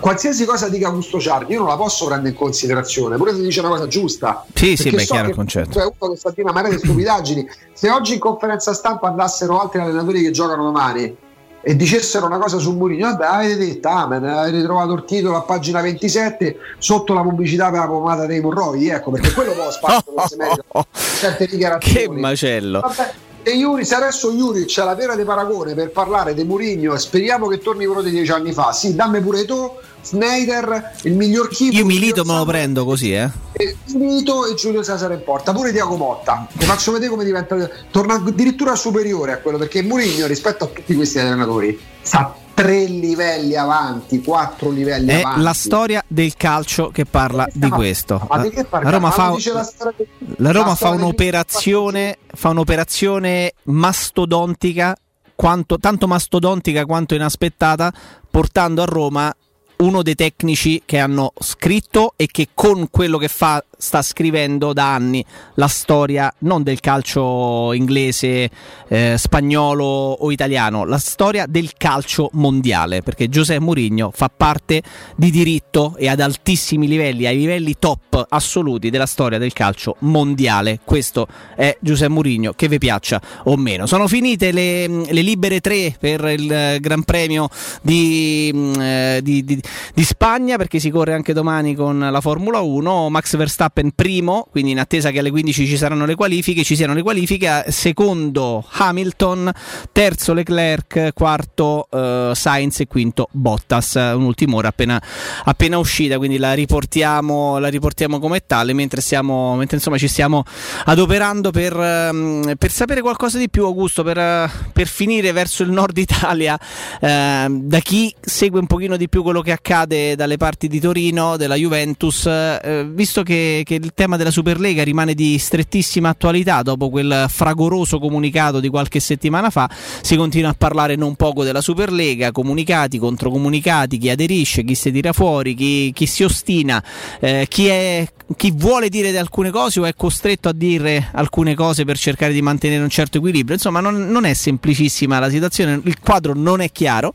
Qualsiasi 0.00 0.44
cosa 0.44 0.68
dica 0.68 0.88
Augusto 0.88 1.20
Ciardi, 1.20 1.52
io 1.52 1.60
non 1.60 1.68
la 1.68 1.76
posso 1.76 2.06
prendere 2.06 2.30
in 2.30 2.34
considerazione, 2.34 3.16
pure 3.16 3.34
se 3.34 3.40
dice 3.40 3.60
una 3.60 3.68
cosa 3.68 3.86
giusta. 3.86 4.44
Sì, 4.52 4.76
sì, 4.76 4.90
beh, 4.90 4.98
so 4.98 5.14
chiaro 5.14 5.28
il 5.28 5.34
concetto. 5.36 5.78
È 5.78 5.82
uno 5.82 6.12
che 6.12 6.18
sta 6.18 6.30
a 6.30 6.32
dire 6.32 6.42
una 6.42 6.52
marea 6.52 6.70
di 6.70 6.78
stupidaggini. 6.78 7.48
Se 7.72 7.90
oggi 7.90 8.14
in 8.14 8.18
conferenza 8.18 8.74
stampa 8.74 9.06
andassero 9.06 9.60
altri 9.60 9.80
allenatori 9.80 10.22
che 10.22 10.32
giocano 10.32 10.64
domani 10.64 11.24
e 11.68 11.74
dicessero 11.74 12.26
una 12.26 12.38
cosa 12.38 12.58
su 12.58 12.70
Mourinho, 12.76 13.08
vabbè, 13.08 13.26
avete 13.26 13.56
detto, 13.56 13.88
amen, 13.88 14.22
avete 14.22 14.62
trovato 14.62 14.92
il 14.92 15.04
titolo 15.04 15.36
a 15.36 15.40
pagina 15.40 15.80
27 15.80 16.58
sotto 16.78 17.12
la 17.12 17.22
pubblicità 17.22 17.70
per 17.70 17.80
la 17.80 17.86
pomata 17.88 18.24
dei 18.24 18.40
morroi, 18.40 18.88
ecco, 18.88 19.10
perché 19.10 19.32
quello 19.32 19.50
poi 19.50 19.72
spazio 19.72 20.12
non 20.16 20.28
si 20.28 20.36
merita 20.36 20.62
certe 21.18 21.46
dichiarazioni. 21.48 22.14
Che 22.14 22.20
macello. 22.20 22.78
Vabbè, 22.78 23.12
e 23.42 23.50
Iuri, 23.50 23.84
se 23.84 23.96
adesso 23.96 24.30
Iuri 24.30 24.66
c'è 24.66 24.84
la 24.84 24.94
vera 24.94 25.16
di 25.16 25.24
paragone 25.24 25.74
per 25.74 25.90
parlare 25.90 26.34
di 26.34 26.44
Mourinho 26.44 26.96
speriamo 26.96 27.48
che 27.48 27.58
torni 27.58 27.84
quello 27.84 28.02
di 28.02 28.10
dieci 28.10 28.30
anni 28.30 28.52
fa, 28.52 28.70
sì, 28.70 28.94
dammi 28.94 29.20
pure 29.20 29.44
tu, 29.44 29.68
Snyder, 30.06 30.92
il 31.02 31.14
miglior 31.14 31.48
keeper. 31.48 31.78
Io 31.80 31.84
Milito 31.84 32.24
me 32.24 32.36
lo 32.36 32.44
prendo 32.44 32.84
così, 32.84 33.12
eh. 33.12 33.28
e 33.52 33.76
Milito 33.94 34.46
e 34.46 34.54
Giulio 34.54 34.84
Cesare 34.84 35.14
in 35.14 35.24
porta, 35.24 35.52
pure 35.52 35.72
Diaco 35.72 35.96
Motta. 35.96 36.46
Ti 36.56 36.64
faccio 36.64 36.92
vedere 36.92 37.10
come 37.10 37.24
diventa. 37.24 37.56
Torna 37.90 38.14
addirittura 38.14 38.76
superiore 38.76 39.32
a 39.32 39.38
quello 39.38 39.58
perché 39.58 39.82
Mourinho 39.82 40.26
rispetto 40.26 40.64
a 40.64 40.66
tutti 40.68 40.94
questi 40.94 41.18
allenatori 41.18 41.78
sta 42.02 42.36
tre 42.54 42.84
livelli 42.84 43.54
avanti, 43.54 44.22
quattro 44.22 44.70
livelli 44.70 45.10
È 45.10 45.20
avanti. 45.20 45.42
la 45.42 45.52
storia 45.52 46.04
del 46.06 46.34
calcio 46.36 46.88
che 46.88 47.04
parla 47.04 47.46
di 47.52 47.68
questo. 47.68 48.26
Ma 48.30 48.38
di 48.38 48.48
che 48.48 48.62
La 48.62 48.64
parliamo? 48.64 48.96
Roma 48.96 49.08
Ma 49.08 49.12
fa, 49.12 49.30
dice 49.34 49.52
la 49.52 49.62
storia 49.62 50.06
la 50.36 50.52
Roma 50.52 50.68
la 50.68 50.74
fa 50.74 50.88
un'operazione, 50.90 52.18
fa 52.32 52.48
un'operazione 52.50 53.52
mastodontica, 53.64 54.96
quanto, 55.34 55.78
tanto 55.78 56.06
mastodontica 56.06 56.86
quanto 56.86 57.14
inaspettata, 57.14 57.92
portando 58.30 58.80
a 58.80 58.86
Roma 58.86 59.34
uno 59.78 60.02
dei 60.02 60.14
tecnici 60.14 60.82
che 60.84 60.98
hanno 60.98 61.32
scritto 61.40 62.14
e 62.16 62.26
che 62.26 62.48
con 62.54 62.88
quello 62.90 63.18
che 63.18 63.28
fa 63.28 63.62
sta 63.76 64.02
scrivendo 64.02 64.72
da 64.72 64.94
anni 64.94 65.24
la 65.54 65.68
storia 65.68 66.32
non 66.40 66.62
del 66.62 66.80
calcio 66.80 67.72
inglese, 67.72 68.50
eh, 68.88 69.14
spagnolo 69.16 69.84
o 69.84 70.30
italiano, 70.30 70.84
la 70.84 70.98
storia 70.98 71.46
del 71.46 71.72
calcio 71.76 72.30
mondiale, 72.32 73.02
perché 73.02 73.28
Giuseppe 73.28 73.60
Mourinho 73.60 74.10
fa 74.14 74.30
parte 74.34 74.82
di 75.16 75.30
diritto 75.30 75.94
e 75.96 76.08
ad 76.08 76.20
altissimi 76.20 76.86
livelli, 76.86 77.26
ai 77.26 77.36
livelli 77.36 77.76
top 77.78 78.26
assoluti 78.28 78.90
della 78.90 79.06
storia 79.06 79.38
del 79.38 79.52
calcio 79.52 79.96
mondiale. 80.00 80.80
Questo 80.84 81.26
è 81.54 81.76
Giuseppe 81.80 82.12
Mourinho, 82.12 82.52
che 82.54 82.68
vi 82.68 82.78
piaccia 82.78 83.20
o 83.44 83.56
meno. 83.56 83.86
Sono 83.86 84.08
finite 84.08 84.52
le, 84.52 84.86
le 84.86 85.22
libere 85.22 85.60
tre 85.60 85.94
per 85.98 86.24
il 86.24 86.78
Gran 86.80 87.04
Premio 87.04 87.48
di, 87.82 88.50
mm, 88.54 88.80
eh, 88.80 89.20
di- 89.22 89.44
di- 89.44 89.60
di 89.94 90.04
Spagna, 90.04 90.56
perché 90.56 90.78
si 90.78 90.90
corre 90.90 91.12
anche 91.14 91.32
domani 91.32 91.74
con 91.74 91.98
la 91.98 92.20
Formula 92.20 92.60
1. 92.60 93.08
Max 93.10 93.36
Verstappen 93.36 93.65
primo, 93.94 94.46
quindi 94.50 94.72
in 94.72 94.78
attesa 94.78 95.10
che 95.10 95.20
alle 95.20 95.30
15 95.30 95.66
ci 95.66 95.76
saranno 95.76 96.06
le 96.06 96.14
qualifiche, 96.14 96.64
ci 96.64 96.76
siano 96.76 96.94
le 96.94 97.02
qualifiche. 97.02 97.64
Secondo 97.68 98.64
Hamilton, 98.68 99.50
terzo 99.92 100.32
Leclerc, 100.32 101.12
quarto 101.14 101.88
eh, 101.90 102.32
Sainz 102.34 102.80
e 102.80 102.86
quinto 102.86 103.28
Bottas. 103.30 103.94
Un'ultima 103.94 104.56
ora 104.56 104.68
appena, 104.68 105.00
appena 105.44 105.78
uscita, 105.78 106.18
quindi 106.18 106.38
la 106.38 106.52
riportiamo, 106.52 107.58
la 107.58 107.68
riportiamo 107.68 108.18
come 108.18 108.44
tale 108.46 108.72
mentre, 108.72 109.00
stiamo, 109.00 109.54
mentre 109.56 109.76
insomma 109.76 109.98
ci 109.98 110.08
stiamo 110.08 110.44
adoperando 110.84 111.50
per, 111.50 111.78
ehm, 111.78 112.54
per 112.58 112.70
sapere 112.70 113.00
qualcosa 113.00 113.38
di 113.38 113.48
più, 113.48 113.64
Augusto, 113.64 114.02
per, 114.02 114.18
eh, 114.18 114.50
per 114.72 114.86
finire 114.86 115.32
verso 115.32 115.62
il 115.62 115.70
nord 115.70 115.96
Italia, 115.98 116.58
ehm, 117.00 117.62
da 117.62 117.78
chi 117.80 118.14
segue 118.20 118.60
un 118.60 118.66
pochino 118.66 118.96
di 118.96 119.08
più 119.08 119.22
quello 119.22 119.40
che 119.40 119.52
accade 119.52 120.16
dalle 120.16 120.36
parti 120.36 120.68
di 120.68 120.80
Torino, 120.80 121.36
della 121.36 121.54
Juventus, 121.54 122.26
eh, 122.26 122.86
visto 122.88 123.22
che, 123.22 123.55
che 123.64 123.74
il 123.74 123.92
tema 123.94 124.16
della 124.16 124.30
Superlega 124.30 124.82
rimane 124.82 125.14
di 125.14 125.38
strettissima 125.38 126.08
attualità 126.08 126.62
dopo 126.62 126.90
quel 126.90 127.26
fragoroso 127.28 127.98
comunicato 127.98 128.60
di 128.60 128.68
qualche 128.68 129.00
settimana 129.00 129.50
fa, 129.50 129.68
si 130.00 130.16
continua 130.16 130.50
a 130.50 130.54
parlare 130.56 130.96
non 130.96 131.14
poco 131.16 131.44
della 131.44 131.60
Superlega, 131.60 132.32
comunicati, 132.32 132.98
controcomunicati, 132.98 133.98
chi 133.98 134.10
aderisce, 134.10 134.64
chi 134.64 134.74
si 134.74 134.90
tira 134.90 135.12
fuori, 135.12 135.54
chi, 135.54 135.92
chi 135.94 136.06
si 136.06 136.24
ostina, 136.24 136.82
eh, 137.20 137.46
chi, 137.48 137.66
è, 137.66 138.06
chi 138.36 138.52
vuole 138.54 138.88
dire 138.88 139.10
di 139.10 139.16
alcune 139.16 139.50
cose 139.50 139.80
o 139.80 139.84
è 139.84 139.94
costretto 139.94 140.48
a 140.48 140.52
dire 140.52 141.08
alcune 141.12 141.54
cose 141.54 141.84
per 141.84 141.98
cercare 141.98 142.32
di 142.32 142.42
mantenere 142.42 142.82
un 142.82 142.90
certo 142.90 143.18
equilibrio. 143.18 143.54
Insomma, 143.54 143.80
non, 143.80 144.08
non 144.08 144.24
è 144.24 144.34
semplicissima 144.34 145.18
la 145.18 145.30
situazione, 145.30 145.80
il 145.84 146.00
quadro 146.00 146.34
non 146.34 146.60
è 146.60 146.70
chiaro 146.70 147.12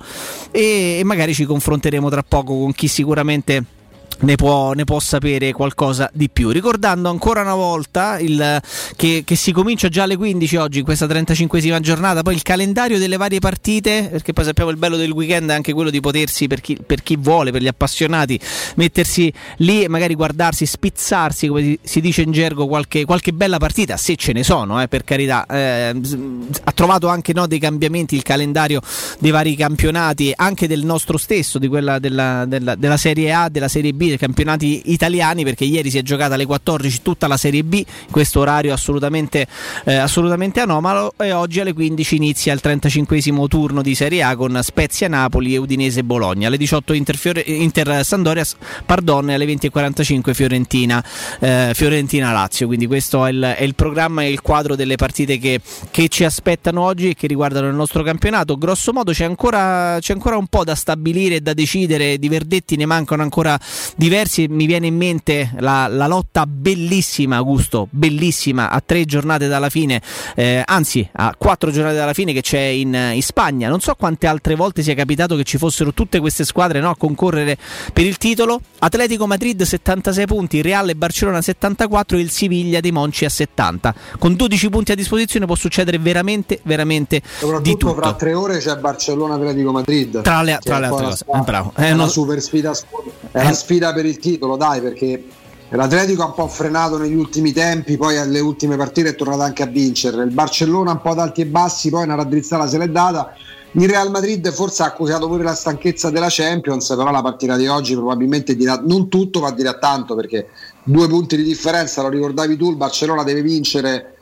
e, 0.51 0.97
e 0.99 1.03
magari 1.03 1.33
ci 1.33 1.45
confronteremo 1.45 2.09
tra 2.09 2.23
poco 2.23 2.57
con 2.57 2.73
chi 2.73 2.87
sicuramente 2.87 3.79
ne 4.21 4.35
può, 4.35 4.73
ne 4.73 4.83
può 4.83 4.99
sapere 4.99 5.51
qualcosa 5.51 6.09
di 6.13 6.29
più. 6.29 6.49
Ricordando 6.49 7.09
ancora 7.09 7.41
una 7.41 7.55
volta 7.55 8.19
il, 8.19 8.61
che, 8.95 9.23
che 9.25 9.35
si 9.35 9.51
comincia 9.51 9.89
già 9.89 10.03
alle 10.03 10.17
15 10.17 10.55
oggi, 10.57 10.79
in 10.79 10.85
questa 10.85 11.05
35esima 11.05 11.79
giornata, 11.79 12.21
poi 12.21 12.35
il 12.35 12.41
calendario 12.41 12.97
delle 12.97 13.17
varie 13.17 13.39
partite, 13.39 14.09
perché 14.11 14.33
poi 14.33 14.45
sappiamo 14.45 14.69
il 14.69 14.77
bello 14.77 14.97
del 14.97 15.11
weekend 15.11 15.49
è 15.49 15.53
anche 15.53 15.73
quello 15.73 15.89
di 15.89 15.99
potersi, 15.99 16.47
per 16.47 16.61
chi, 16.61 16.77
per 16.85 17.03
chi 17.03 17.17
vuole, 17.17 17.51
per 17.51 17.61
gli 17.61 17.67
appassionati, 17.67 18.39
mettersi 18.75 19.31
lì 19.57 19.83
e 19.83 19.87
magari 19.87 20.15
guardarsi, 20.15 20.65
spizzarsi, 20.65 21.47
come 21.47 21.77
si- 21.81 22.01
dice 22.01 22.21
in 22.21 22.31
gergo, 22.31 22.67
qualche, 22.67 23.05
qualche 23.05 23.33
bella 23.33 23.57
partita, 23.57 23.97
se 23.97 24.15
ce 24.15 24.33
ne 24.33 24.43
sono, 24.43 24.81
eh, 24.81 24.87
per 24.87 25.03
carità. 25.03 25.45
Eh, 25.45 25.95
ha 26.63 26.71
trovato 26.71 27.07
anche 27.07 27.33
no, 27.33 27.47
dei 27.47 27.59
cambiamenti 27.59 28.15
il 28.15 28.23
calendario 28.23 28.81
dei 29.19 29.31
vari 29.31 29.55
campionati, 29.55 30.33
anche 30.35 30.67
del 30.67 30.83
nostro 30.83 31.17
stesso, 31.17 31.59
di 31.59 31.67
quella 31.67 31.99
della, 31.99 32.45
della- 32.45 32.75
della 32.75 32.97
Serie 32.97 33.31
A, 33.33 33.49
della 33.49 33.67
Serie 33.67 33.93
B, 33.93 34.10
campionati 34.17 34.83
italiani, 34.85 35.43
perché 35.43 35.65
ieri 35.65 35.89
si 35.89 35.97
è 35.97 36.01
giocata 36.01 36.35
alle 36.35 36.45
14 36.45 37.01
tutta 37.01 37.27
la 37.27 37.37
Serie 37.37 37.63
B, 37.63 37.83
questo 38.09 38.39
orario 38.39 38.73
assolutamente, 38.73 39.47
eh, 39.85 39.95
assolutamente 39.95 40.59
anomalo, 40.59 41.13
e 41.17 41.31
oggi 41.31 41.59
alle 41.59 41.73
15 41.73 42.15
inizia 42.15 42.53
il 42.53 42.61
35 42.61 43.19
turno 43.47 43.81
di 43.81 43.95
Serie 43.95 44.23
A 44.23 44.35
con 44.35 44.59
Spezia 44.63 45.07
Napoli 45.07 45.53
e 45.53 45.57
Udinese 45.57 46.03
Bologna, 46.03 46.47
alle 46.47 46.57
18 46.57 46.93
Inter, 46.93 47.17
Fiore- 47.17 47.43
Inter 47.45 48.03
Sandoria, 48.05 48.45
pardon, 48.85 49.29
alle 49.29 49.45
20.45 49.45 50.33
Fiorentina, 50.33 51.03
eh, 51.39 51.71
Fiorentina 51.73 52.31
Lazio, 52.31 52.67
quindi 52.67 52.87
questo 52.87 53.25
è 53.25 53.31
il, 53.31 53.53
è 53.57 53.63
il 53.63 53.75
programma 53.75 54.23
e 54.23 54.31
il 54.31 54.41
quadro 54.41 54.75
delle 54.75 54.95
partite 54.95 55.37
che, 55.37 55.61
che 55.89 56.07
ci 56.07 56.23
aspettano 56.23 56.81
oggi 56.81 57.09
e 57.09 57.15
che 57.15 57.27
riguardano 57.27 57.67
il 57.67 57.75
nostro 57.75 58.03
campionato. 58.03 58.57
Grosso 58.57 58.93
modo 58.93 59.11
c'è 59.11 59.25
ancora, 59.25 59.97
c'è 59.99 60.13
ancora 60.13 60.37
un 60.37 60.47
po' 60.47 60.63
da 60.63 60.75
stabilire 60.75 61.35
e 61.35 61.41
da 61.41 61.53
decidere, 61.53 62.17
di 62.17 62.29
verdetti 62.29 62.75
ne 62.75 62.85
mancano 62.85 63.21
ancora 63.21 63.59
diversi. 63.95 64.47
Mi 64.47 64.65
viene 64.65 64.87
in 64.87 64.95
mente 64.95 65.51
la, 65.59 65.87
la 65.87 66.07
lotta 66.07 66.45
bellissima, 66.45 67.37
Augusto, 67.37 67.87
bellissima 67.89 68.69
a 68.69 68.81
tre 68.85 69.05
giornate 69.05 69.47
dalla 69.47 69.69
fine, 69.69 70.01
eh, 70.35 70.61
anzi 70.65 71.07
a 71.13 71.33
quattro 71.37 71.71
giornate 71.71 71.95
dalla 71.95 72.13
fine 72.13 72.33
che 72.33 72.41
c'è 72.41 72.59
in, 72.59 72.93
in 73.13 73.21
Spagna. 73.21 73.69
Non 73.69 73.79
so 73.79 73.95
quante 73.95 74.27
altre 74.27 74.55
volte 74.55 74.81
sia 74.83 74.93
capitato 74.93 75.35
che 75.35 75.43
ci 75.43 75.57
fossero 75.57 75.93
tutte 75.93 76.19
queste 76.19 76.45
squadre 76.45 76.79
no, 76.79 76.89
a 76.89 76.95
concorrere 76.95 77.57
per 77.93 78.05
il 78.05 78.17
titolo. 78.17 78.61
Atletico 78.79 79.27
Madrid 79.27 79.61
76 79.61 80.25
punti, 80.25 80.61
Real 80.61 80.89
e 80.89 80.95
Barcellona 80.95 81.41
74 81.41 82.17
e 82.17 82.21
il 82.21 82.31
Siviglia 82.31 82.79
dei 82.79 82.91
Monci 82.91 83.25
a 83.25 83.29
70. 83.29 83.93
Con 84.19 84.35
12 84.35 84.69
punti 84.69 84.91
a 84.91 84.95
disposizione 84.95 85.45
può 85.45 85.55
succedere 85.55 85.97
veramente, 85.99 86.59
veramente 86.63 87.21
di 87.61 87.77
tutto. 87.77 87.95
fra 87.95 88.13
tre 88.13 88.33
ore 88.33 88.57
c'è 88.59 88.75
Barcellona 88.77 89.35
Atletico 89.35 89.71
Madrid. 89.71 90.21
Tra 90.21 90.41
le- 90.41 90.59
tra 90.61 90.79
le 90.79 90.85
altre 90.87 91.05
cose. 91.05 91.25
Eh, 91.33 91.39
bravo. 91.39 91.73
Eh, 91.77 91.83
è 91.83 91.91
una 91.91 92.03
non- 92.03 92.09
super 92.09 92.41
sfida, 92.41 92.71
è 93.31 93.41
una 93.41 93.53
sfida 93.53 93.80
per 93.93 94.05
il 94.05 94.19
titolo, 94.19 94.55
dai, 94.55 94.81
perché 94.81 95.23
l'Atletico 95.69 96.21
ha 96.21 96.27
un 96.27 96.33
po' 96.33 96.47
frenato 96.47 96.97
negli 96.97 97.15
ultimi 97.15 97.51
tempi, 97.51 97.97
poi 97.97 98.17
alle 98.17 98.39
ultime 98.39 98.77
partite 98.77 99.09
è 99.09 99.15
tornato 99.15 99.41
anche 99.41 99.63
a 99.63 99.67
vincere. 99.67 100.23
Il 100.23 100.31
Barcellona 100.31 100.91
un 100.91 101.01
po' 101.01 101.11
ad 101.11 101.19
alti 101.19 101.41
e 101.41 101.45
bassi, 101.47 101.89
poi 101.89 102.03
una 102.03 102.15
raddrizzata 102.15 102.67
se 102.67 102.77
l'è 102.77 102.87
data. 102.87 103.33
Il 103.73 103.87
Real 103.87 104.11
Madrid 104.11 104.51
forse 104.51 104.83
ha 104.83 104.87
accusato 104.87 105.27
pure 105.27 105.43
la 105.43 105.55
stanchezza 105.55 106.09
della 106.09 106.27
Champions, 106.29 106.87
però 106.89 107.09
la 107.09 107.21
partita 107.21 107.55
di 107.55 107.67
oggi 107.67 107.95
probabilmente 107.95 108.55
dirà 108.55 108.81
non 108.85 109.07
tutto, 109.07 109.39
ma 109.39 109.51
dirà 109.51 109.77
tanto 109.77 110.13
perché 110.13 110.49
due 110.83 111.07
punti 111.07 111.37
di 111.37 111.43
differenza, 111.43 112.01
lo 112.01 112.09
ricordavi 112.09 112.57
tu, 112.57 112.69
il 112.69 112.75
Barcellona 112.75 113.23
deve 113.23 113.41
vincere 113.41 114.17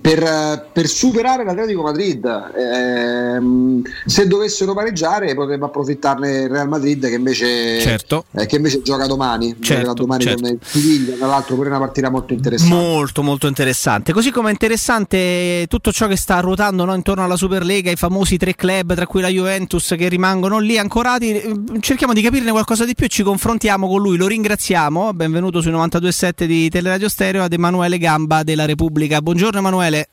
per, 0.00 0.70
per 0.72 0.86
superare 0.86 1.44
l'Atletico 1.44 1.82
Madrid. 1.82 2.24
Ehm, 2.56 3.82
se 4.06 4.26
dovessero 4.26 4.72
pareggiare 4.74 5.34
potrebbe 5.34 5.66
approfittarne 5.66 6.42
il 6.42 6.48
Real 6.48 6.68
Madrid 6.68 7.06
che 7.06 7.14
invece, 7.14 7.80
Certo. 7.80 8.24
eh, 8.32 8.46
che 8.46 8.56
invece 8.56 8.82
gioca 8.82 9.06
domani. 9.06 9.56
Certo, 9.60 9.92
domani 9.92 10.22
certo. 10.22 10.42
con 10.42 10.50
il 10.52 10.58
Siviglia, 10.62 11.16
tra 11.16 11.26
l'altro 11.26 11.54
pure 11.56 11.68
una 11.68 11.78
partita 11.78 12.10
molto 12.10 12.32
interessante. 12.32 12.74
Molto 12.74 13.22
molto 13.22 13.46
interessante. 13.46 14.12
Così 14.12 14.30
come 14.30 14.48
è 14.48 14.52
interessante 14.52 15.66
tutto 15.68 15.92
ciò 15.92 16.06
che 16.06 16.16
sta 16.16 16.40
ruotando 16.40 16.84
no, 16.84 16.94
intorno 16.94 17.24
alla 17.24 17.36
Superlega, 17.36 17.90
i 17.90 17.96
famosi 17.96 18.36
tre 18.36 18.54
club, 18.54 18.94
tra 18.94 19.06
cui 19.06 19.20
la 19.20 19.28
Juventus, 19.28 19.94
che 19.96 20.08
rimangono 20.08 20.58
lì 20.58 20.78
ancorati. 20.78 21.32
Eh, 21.32 21.52
Cerchiamo 21.80 22.12
di 22.12 22.22
capirne 22.22 22.50
qualcosa 22.50 22.84
di 22.84 22.94
più 22.94 23.06
e 23.06 23.08
ci 23.08 23.22
confrontiamo 23.22 23.88
con 23.88 24.00
lui. 24.00 24.16
Lo 24.16 24.26
ringraziamo. 24.26 25.12
Benvenuto 25.12 25.60
sui 25.60 25.72
92.7 25.72 26.44
di 26.44 26.68
Teleradio 26.70 27.08
Stereo 27.08 27.42
ad 27.42 27.52
Emanuele 27.52 27.98
Gamba 27.98 28.42
della 28.42 28.64
Repubblica. 28.64 29.20
Buongiorno 29.20 29.60
Emanuele. 29.64 30.08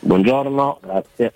Buongiorno, 0.00 0.80
grazie. 0.82 1.32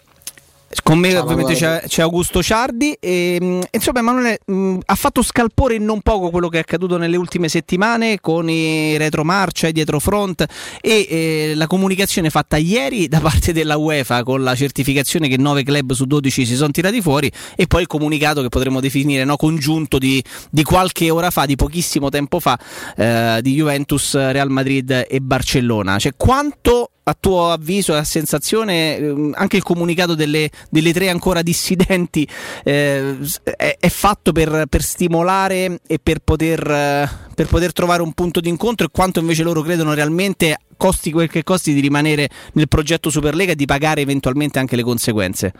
Con 0.83 0.99
me 0.99 1.11
Ciao, 1.11 1.23
ovviamente 1.23 1.55
c'è, 1.55 1.83
c'è 1.87 2.01
Augusto 2.01 2.43
Ciardi 2.43 2.97
e 2.99 3.37
mh, 3.39 3.61
insomma 3.73 3.99
Emanuele 3.99 4.39
mh, 4.47 4.79
ha 4.87 4.95
fatto 4.95 5.23
scalpore 5.23 5.77
non 5.77 6.01
poco 6.01 6.31
quello 6.31 6.49
che 6.49 6.57
è 6.57 6.61
accaduto 6.61 6.97
nelle 6.97 7.19
ultime 7.19 7.49
settimane 7.49 8.21
con 8.21 8.49
i 8.49 8.97
retromarcia 8.97 9.69
e 9.69 9.73
dietro 9.73 10.01
front 10.01 10.47
e 10.81 11.07
eh, 11.09 11.53
la 11.57 11.67
comunicazione 11.67 12.31
fatta 12.31 12.57
ieri 12.57 13.07
da 13.07 13.21
parte 13.21 13.53
della 13.53 13.77
UEFA 13.77 14.23
con 14.23 14.43
la 14.43 14.55
certificazione 14.55 15.29
che 15.29 15.37
9 15.37 15.63
club 15.63 15.93
su 15.93 16.07
12 16.07 16.47
si 16.47 16.55
sono 16.57 16.71
tirati 16.71 17.03
fuori 17.03 17.31
e 17.55 17.67
poi 17.67 17.83
il 17.83 17.87
comunicato 17.87 18.41
che 18.41 18.49
potremmo 18.49 18.81
definire 18.81 19.25
no, 19.25 19.37
congiunto 19.37 19.99
di, 19.99 20.25
di 20.51 20.63
qualche 20.63 21.11
ora 21.11 21.31
fa, 21.31 21.45
di 21.45 21.55
pochissimo 21.55 22.09
tempo 22.09 22.41
fa 22.41 22.59
eh, 22.97 23.41
di 23.43 23.53
Juventus, 23.53 24.15
Real 24.15 24.49
Madrid 24.49 25.05
e 25.07 25.21
Barcellona. 25.21 25.99
Cioè 25.99 26.13
quanto 26.17 26.92
a 27.05 27.17
tuo 27.19 27.51
avviso 27.51 27.95
e 27.95 27.99
a 27.99 28.05
sensazione 28.05 28.97
ehm, 28.97 29.33
anche 29.37 29.57
il 29.57 29.63
comunicato 29.63 30.15
delle, 30.15 30.51
delle 30.71 30.93
tre 30.93 31.09
ancora 31.09 31.43
dissidenti 31.43 32.27
eh, 32.63 33.19
è, 33.43 33.77
è 33.79 33.89
fatto 33.89 34.33
per, 34.33 34.67
per 34.69 34.83
stimolare 34.83 35.81
e 35.87 35.99
per 36.01 36.21
poter, 36.21 36.71
eh, 36.71 37.09
per 37.35 37.47
poter 37.47 37.73
trovare 37.73 38.03
un 38.03 38.13
punto 38.13 38.41
di 38.41 38.49
incontro 38.49 38.87
e 38.87 38.91
quanto 38.93 39.21
invece 39.21 39.43
loro 39.43 39.63
credono 39.63 39.95
realmente 39.95 40.59
costi 40.77 41.13
quel 41.13 41.29
che 41.29 41.43
costi 41.43 41.73
di 41.73 41.81
rimanere 41.81 42.29
nel 42.53 42.69
progetto 42.69 43.11
Superlega 43.11 43.53
e 43.53 43.57
di 43.57 43.67
pagare 43.67 44.01
eventualmente 44.01 44.59
anche 44.59 44.77
le 44.77 44.83
conseguenze? 44.83 45.53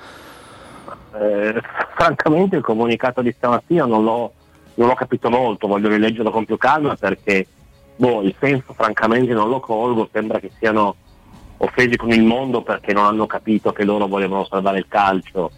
Eh, 1.15 1.61
francamente 1.97 2.57
il 2.57 2.63
comunicato 2.63 3.21
di 3.21 3.35
stamattina 3.37 3.85
non 3.85 4.05
l'ho, 4.05 4.33
non 4.75 4.89
l'ho 4.89 4.95
capito 4.95 5.29
molto, 5.29 5.67
voglio 5.67 5.89
rileggerlo 5.89 6.31
con 6.31 6.45
più 6.45 6.57
calma 6.57 6.97
perché 6.97 7.47
boh, 7.97 8.23
il 8.23 8.35
senso 8.39 8.73
francamente 8.73 9.33
non 9.33 9.49
lo 9.49 9.61
colgo, 9.61 10.09
sembra 10.11 10.41
che 10.41 10.51
siano 10.59 10.97
offesi 11.65 11.97
con 11.97 12.11
il 12.11 12.25
mondo 12.25 12.63
perché 12.63 12.93
non 12.93 13.05
hanno 13.05 13.27
capito 13.27 13.73
che 13.73 13.85
loro 13.85 14.07
volevano 14.07 14.45
salvare 14.45 14.79
il 14.79 14.87
calcio. 14.89 15.51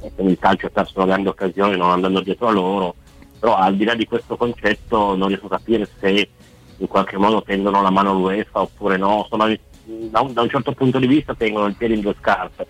E 0.00 0.12
quindi 0.14 0.34
il 0.34 0.38
calcio 0.38 0.66
ha 0.66 0.70
perso 0.70 0.92
una 0.96 1.06
grande 1.06 1.28
occasione 1.30 1.76
non 1.76 1.90
andando 1.90 2.20
dietro 2.20 2.46
a 2.46 2.52
loro, 2.52 2.94
però 3.38 3.56
al 3.56 3.76
di 3.76 3.84
là 3.84 3.94
di 3.94 4.06
questo 4.06 4.36
concetto 4.36 5.16
non 5.16 5.28
riesco 5.28 5.46
a 5.46 5.50
capire 5.50 5.88
se 5.98 6.28
in 6.76 6.86
qualche 6.86 7.16
modo 7.16 7.42
tendono 7.42 7.82
la 7.82 7.90
mano 7.90 8.12
all'UEFA 8.12 8.60
oppure 8.60 8.96
no, 8.96 9.22
insomma 9.22 9.52
da 9.84 10.20
un, 10.20 10.32
da 10.32 10.42
un 10.42 10.48
certo 10.48 10.72
punto 10.72 11.00
di 11.00 11.08
vista 11.08 11.34
tengono 11.34 11.66
il 11.66 11.74
piede 11.74 11.94
in 11.94 12.00
due 12.00 12.14
scarpe. 12.18 12.66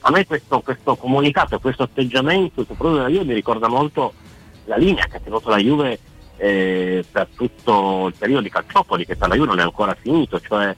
A 0.00 0.10
me 0.10 0.26
questo, 0.26 0.60
questo 0.60 0.96
comunicato 0.96 1.60
questo 1.60 1.82
atteggiamento 1.82 2.62
soprattutto 2.62 2.94
della 2.94 3.08
Juve 3.08 3.24
mi 3.24 3.34
ricorda 3.34 3.68
molto 3.68 4.14
la 4.64 4.76
linea 4.76 5.04
che 5.04 5.18
ha 5.18 5.20
tenuto 5.20 5.50
la 5.50 5.58
Juve 5.58 5.98
eh, 6.38 7.04
per 7.10 7.28
tutto 7.36 8.06
il 8.08 8.14
periodo 8.16 8.40
di 8.40 8.48
Calciopoli, 8.48 9.04
che 9.04 9.16
per 9.16 9.28
la 9.28 9.34
Juve 9.34 9.48
non 9.48 9.60
è 9.60 9.62
ancora 9.62 9.94
finito, 9.94 10.40
cioè 10.40 10.74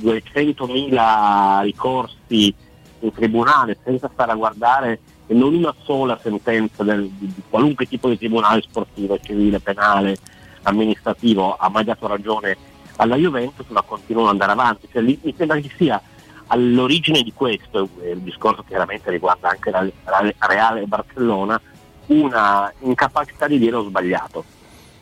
200.000 0.00 1.62
ricorsi 1.62 2.54
in 3.00 3.12
tribunale 3.12 3.78
senza 3.84 4.10
stare 4.12 4.32
a 4.32 4.36
guardare 4.36 5.00
che 5.26 5.34
non 5.34 5.54
una 5.54 5.74
sola 5.82 6.18
sentenza 6.22 6.82
del- 6.82 7.08
di, 7.08 7.32
qualunque 7.48 7.86
tipo 7.86 8.08
di 8.08 8.18
tribunale 8.18 8.62
sportivo, 8.62 9.18
civile, 9.20 9.60
penale, 9.60 10.16
amministrativo 10.62 11.56
ha 11.56 11.68
mai 11.68 11.84
dato 11.84 12.06
ragione 12.06 12.56
alla 12.96 13.16
Juventus, 13.16 13.66
ma 13.68 13.82
continuano 13.82 14.28
ad 14.28 14.34
andare 14.34 14.52
avanti. 14.52 14.88
Cioè, 14.90 15.02
lì 15.02 15.18
mi 15.22 15.34
sembra 15.36 15.58
che 15.58 15.70
sia 15.76 16.00
all'origine 16.48 17.22
di 17.22 17.32
questo, 17.32 17.88
e 18.02 18.10
il 18.10 18.20
discorso 18.20 18.62
chiaramente 18.66 19.10
riguarda 19.10 19.48
anche 19.48 19.70
la, 19.70 19.82
la 20.04 20.32
Reale 20.40 20.82
e 20.82 20.86
Barcellona, 20.86 21.60
una 22.06 22.72
incapacità 22.80 23.46
di 23.46 23.58
dire 23.58 23.76
ho 23.76 23.84
sbagliato 23.84 24.44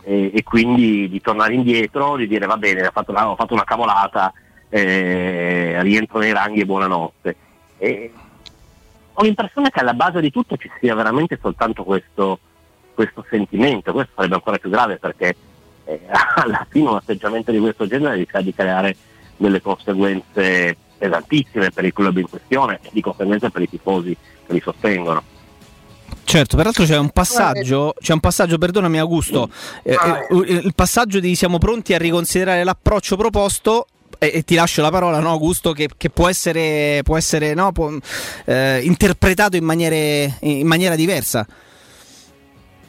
e, 0.02 0.30
e 0.32 0.42
quindi 0.42 1.08
di 1.08 1.20
tornare 1.20 1.54
indietro, 1.54 2.16
di 2.16 2.26
dire 2.26 2.46
va 2.46 2.56
bene, 2.56 2.86
ho 2.86 2.90
fatto 2.92 3.12
ho 3.12 3.36
fatto 3.36 3.54
una 3.54 3.64
cavolata, 3.64 4.32
eh, 4.70 5.82
rientro 5.82 6.18
nei 6.18 6.32
ranghi 6.32 6.60
e 6.60 6.64
buonanotte. 6.64 7.36
E 7.78 8.12
ho 9.12 9.22
l'impressione 9.22 9.70
che 9.70 9.80
alla 9.80 9.92
base 9.92 10.20
di 10.20 10.30
tutto 10.30 10.56
ci 10.56 10.70
sia 10.80 10.94
veramente 10.94 11.38
soltanto 11.40 11.84
questo, 11.84 12.38
questo 12.94 13.24
sentimento, 13.28 13.92
questo 13.92 14.12
sarebbe 14.14 14.34
ancora 14.34 14.58
più 14.58 14.70
grave 14.70 14.96
perché 14.96 15.36
eh, 15.84 16.00
alla 16.36 16.66
fine 16.68 16.88
un 16.88 16.96
atteggiamento 16.96 17.50
di 17.50 17.58
questo 17.58 17.86
genere 17.86 18.14
rischia 18.14 18.40
di 18.40 18.54
creare 18.54 18.96
delle 19.36 19.60
conseguenze 19.60 20.76
pesantissime 20.96 21.70
per 21.70 21.84
il 21.84 21.92
club 21.92 22.18
in 22.18 22.28
questione 22.28 22.78
e 22.82 22.90
di 22.92 23.00
conseguenza 23.00 23.50
per 23.50 23.62
i 23.62 23.68
tifosi 23.68 24.16
che 24.46 24.52
li 24.52 24.60
sostengono. 24.60 25.22
Certo, 26.24 26.56
peraltro 26.56 26.84
c'è 26.84 26.96
un 26.96 27.10
passaggio, 27.10 27.94
c'è 27.98 28.12
un 28.12 28.20
passaggio, 28.20 28.56
perdonami 28.56 28.98
Augusto, 28.98 29.48
eh, 29.82 29.92
eh, 29.92 30.36
il 30.38 30.72
passaggio 30.74 31.18
di 31.18 31.34
siamo 31.34 31.58
pronti 31.58 31.92
a 31.92 31.98
riconsiderare 31.98 32.62
l'approccio 32.62 33.16
proposto 33.16 33.86
e, 34.20 34.30
e 34.34 34.42
ti 34.44 34.54
lascio 34.54 34.82
la 34.82 34.90
parola, 34.90 35.18
no, 35.18 35.30
Augusto, 35.30 35.72
che, 35.72 35.88
che 35.96 36.10
può 36.10 36.28
essere, 36.28 37.00
può 37.02 37.16
essere 37.16 37.54
no, 37.54 37.72
può, 37.72 37.90
eh, 38.44 38.80
interpretato 38.82 39.56
in, 39.56 39.64
maniere, 39.64 40.36
in 40.40 40.66
maniera 40.66 40.94
diversa. 40.94 41.46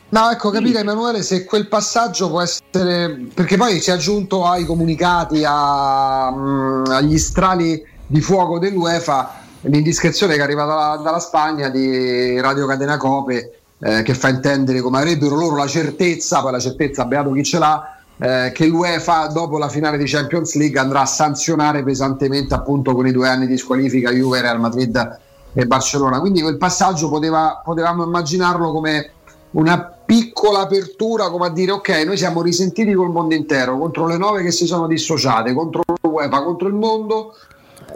No, 0.10 0.30
ecco, 0.30 0.50
capire 0.50 0.80
Emanuele 0.80 1.24
se 1.24 1.46
quel 1.46 1.70
passaggio 1.70 2.30
può 2.30 2.42
essere 2.42 3.28
perché 3.34 3.56
poi 3.56 3.80
si 3.80 3.92
è 3.92 3.94
aggiunto 3.94 4.46
ai 4.46 4.66
comunicati, 4.66 5.42
a, 5.46 6.30
mm, 6.30 6.86
agli 6.88 7.18
strali 7.18 7.82
di 8.06 8.20
fuoco 8.20 8.60
dell'UEFA 8.60 9.40
l'indiscrezione 9.62 10.34
che 10.34 10.40
è 10.40 10.44
arrivata 10.44 10.74
dalla, 10.74 11.02
dalla 11.02 11.20
Spagna 11.20 11.70
di 11.70 12.38
Radio 12.42 12.66
Catena 12.66 12.98
Cope 12.98 13.62
eh, 13.80 14.02
che 14.04 14.14
fa 14.14 14.28
intendere 14.28 14.82
come 14.82 14.98
avrebbero 14.98 15.36
loro 15.36 15.56
la 15.56 15.68
certezza, 15.68 16.42
poi 16.42 16.52
la 16.52 16.60
certezza 16.60 17.06
beato 17.06 17.32
chi 17.32 17.44
ce 17.44 17.58
l'ha, 17.58 18.01
eh, 18.24 18.52
che 18.54 18.68
l'UEFA 18.68 19.28
dopo 19.28 19.58
la 19.58 19.68
finale 19.68 19.98
di 19.98 20.06
Champions 20.06 20.56
League 20.56 20.80
andrà 20.80 21.02
a 21.02 21.06
sanzionare 21.08 21.82
pesantemente 21.82 22.54
appunto 22.54 22.94
con 22.94 23.08
i 23.08 23.12
due 23.12 23.28
anni 23.28 23.48
di 23.48 23.58
squalifica 23.58 24.12
Juve, 24.12 24.42
Real 24.42 24.60
Madrid 24.60 25.20
e 25.54 25.66
Barcellona. 25.66 26.20
Quindi 26.20 26.42
quel 26.42 26.58
passaggio 26.58 27.10
poteva, 27.10 27.62
potevamo 27.66 28.04
immaginarlo 28.04 28.72
come 28.72 29.12
una 29.52 29.82
piccola 30.06 30.60
apertura 30.60 31.30
come 31.30 31.48
a 31.48 31.50
dire 31.50 31.72
ok 31.72 32.04
noi 32.06 32.16
siamo 32.16 32.42
risentiti 32.42 32.94
col 32.94 33.12
mondo 33.12 33.36
intero 33.36 33.78
contro 33.78 34.08
le 34.08 34.16
nove 34.16 34.44
che 34.44 34.52
si 34.52 34.66
sono 34.66 34.88
dissociate 34.88 35.54
contro 35.54 35.82
l'UEFA 36.02 36.42
contro 36.42 36.70
il 36.70 36.74
mondo 36.74 37.36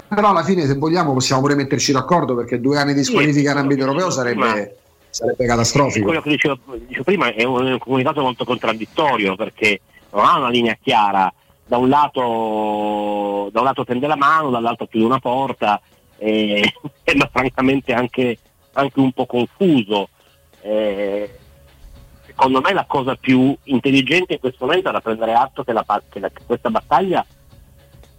però 0.10 0.32
alla 0.32 0.44
fine 0.44 0.66
se 0.66 0.76
vogliamo 0.76 1.14
possiamo 1.14 1.42
pure 1.42 1.56
metterci 1.56 1.94
d'accordo 1.94 2.36
perché 2.36 2.60
due 2.60 2.78
anni 2.78 2.94
di 2.94 3.06
squalifica 3.06 3.52
in 3.52 3.58
ambito 3.58 3.82
europeo 3.82 4.10
sarebbe, 4.10 4.78
sarebbe 5.10 5.46
catastrofico 5.46 6.08
Quello 6.08 6.22
che 6.22 6.30
dicevo, 6.32 6.58
dicevo 6.88 7.04
prima 7.06 7.34
è 7.34 7.44
un, 7.44 7.68
è 7.68 7.72
un 7.72 7.80
comunicato 7.80 8.22
molto 8.22 8.44
contraddittorio 8.44 9.38
perché 9.38 9.80
non 10.16 10.26
ha 10.26 10.38
una 10.38 10.50
linea 10.50 10.78
chiara, 10.82 11.32
da 11.68 11.78
un 11.78 11.90
lato, 11.90 13.50
da 13.52 13.60
un 13.60 13.66
lato 13.66 13.84
tende 13.84 14.08
la 14.08 14.16
mano, 14.16 14.50
dall'altro 14.50 14.88
chiude 14.88 15.06
una 15.06 15.20
porta, 15.20 15.82
e 16.18 16.74
sembra 17.04 17.30
francamente 17.32 17.94
anche, 17.94 18.38
anche 18.74 19.00
un 19.00 19.12
po' 19.12 19.26
confuso. 19.26 20.10
Eh, 20.62 21.38
secondo 22.26 22.62
me 22.62 22.74
la 22.74 22.86
cosa 22.86 23.16
più 23.16 23.56
intelligente 23.64 24.34
in 24.34 24.40
questo 24.40 24.66
momento 24.66 24.90
era 24.90 25.02
prendere 25.02 25.34
atto 25.34 25.64
che, 25.64 25.74
la, 25.74 25.86
che 26.10 26.20
la- 26.20 26.30
che 26.30 26.42
questa 26.46 26.70
battaglia 26.70 27.26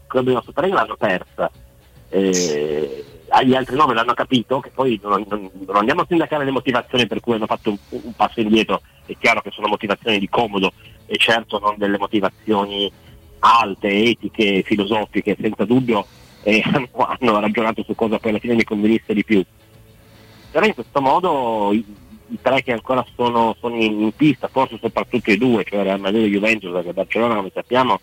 club 0.06 0.26
della 0.26 0.42
Superlega 0.42 0.74
l'hanno 0.74 0.96
persa. 0.96 1.50
Eh, 2.08 3.04
gli 3.42 3.54
altri 3.54 3.74
nove 3.76 3.92
l'hanno 3.94 4.14
capito, 4.14 4.60
che 4.60 4.70
poi 4.70 4.98
non, 5.02 5.24
non- 5.28 5.50
non 5.66 5.76
andiamo 5.76 6.02
a 6.02 6.06
sindacare 6.08 6.44
le 6.44 6.52
motivazioni 6.52 7.06
per 7.06 7.20
cui 7.20 7.34
hanno 7.34 7.46
fatto 7.46 7.70
un, 7.70 7.76
un 7.90 8.14
passo 8.14 8.40
indietro, 8.40 8.80
è 9.04 9.14
chiaro 9.18 9.40
che 9.40 9.50
sono 9.50 9.66
motivazioni 9.66 10.18
di 10.18 10.28
comodo 10.28 10.72
e 11.06 11.16
certo 11.16 11.58
non 11.58 11.74
delle 11.78 11.98
motivazioni 11.98 12.90
alte, 13.38 13.88
etiche, 13.88 14.62
filosofiche, 14.62 15.36
senza 15.40 15.64
dubbio 15.64 16.06
eh, 16.42 16.62
hanno, 16.64 17.40
ragionato 17.40 17.82
su 17.84 17.94
cosa 17.94 18.18
poi 18.18 18.30
alla 18.30 18.40
fine 18.40 18.54
mi 18.54 18.64
convenisse 18.64 19.14
di 19.14 19.24
più. 19.24 19.44
Però 20.50 20.64
in 20.64 20.74
questo 20.74 21.00
modo 21.00 21.70
i, 21.72 21.84
i 22.28 22.38
tre 22.40 22.62
che 22.62 22.72
ancora 22.72 23.04
sono, 23.14 23.56
sono 23.60 23.76
in, 23.76 24.00
in 24.00 24.12
pista, 24.14 24.48
forse 24.48 24.78
soprattutto 24.80 25.30
i 25.30 25.38
due, 25.38 25.64
cioè 25.64 25.82
Real 25.82 26.00
Madrid 26.00 26.24
e 26.24 26.30
Juventus, 26.30 26.72
perché 26.72 26.92
Barcellona 26.92 27.36
come 27.36 27.50
sappiamo 27.52 28.00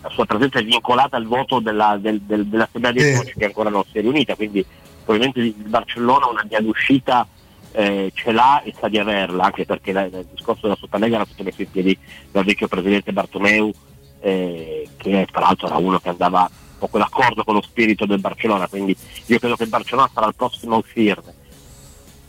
la 0.00 0.10
sua 0.10 0.26
presenza 0.26 0.58
è 0.58 0.64
vincolata 0.64 1.16
al 1.16 1.26
voto 1.26 1.58
della, 1.58 1.98
del- 2.00 2.20
del- 2.20 2.46
dell'Assemblea 2.46 2.92
dei 2.92 3.12
Eh. 3.12 3.34
che 3.36 3.44
ancora 3.44 3.68
non 3.70 3.84
si 3.90 3.98
è 3.98 4.00
riunita, 4.00 4.34
quindi 4.36 4.64
probabilmente 5.04 5.40
il 5.40 5.68
Barcellona 5.68 6.28
una 6.28 6.44
via 6.46 6.60
d'uscita 6.60 7.26
eh, 7.72 8.10
ce 8.14 8.32
l'ha 8.32 8.62
e 8.62 8.74
sa 8.78 8.88
di 8.88 8.98
averla, 8.98 9.44
anche 9.44 9.64
perché 9.64 9.92
la- 9.92 10.04
il 10.04 10.26
discorso 10.32 10.62
della 10.62 10.76
Superlega 10.76 11.16
era 11.16 11.24
stato 11.24 11.42
messo 11.42 11.62
in 11.62 11.70
piedi 11.70 11.98
dal 12.30 12.44
vecchio 12.44 12.68
presidente 12.68 13.12
Bartomeu, 13.12 13.72
eh, 14.20 14.88
che 14.96 15.26
peraltro 15.30 15.66
era 15.66 15.76
uno 15.76 15.98
che 15.98 16.08
andava 16.08 16.50
un 16.80 16.88
po' 16.88 16.98
d'accordo 16.98 17.44
con 17.44 17.54
lo 17.54 17.62
spirito 17.62 18.06
del 18.06 18.20
Barcellona, 18.20 18.68
quindi 18.68 18.96
io 19.26 19.38
credo 19.38 19.56
che 19.56 19.64
il 19.64 19.68
Barcellona 19.68 20.10
sarà 20.12 20.26
il 20.26 20.34
prossimo 20.34 20.76
a 20.76 20.78
uscirne. 20.78 21.34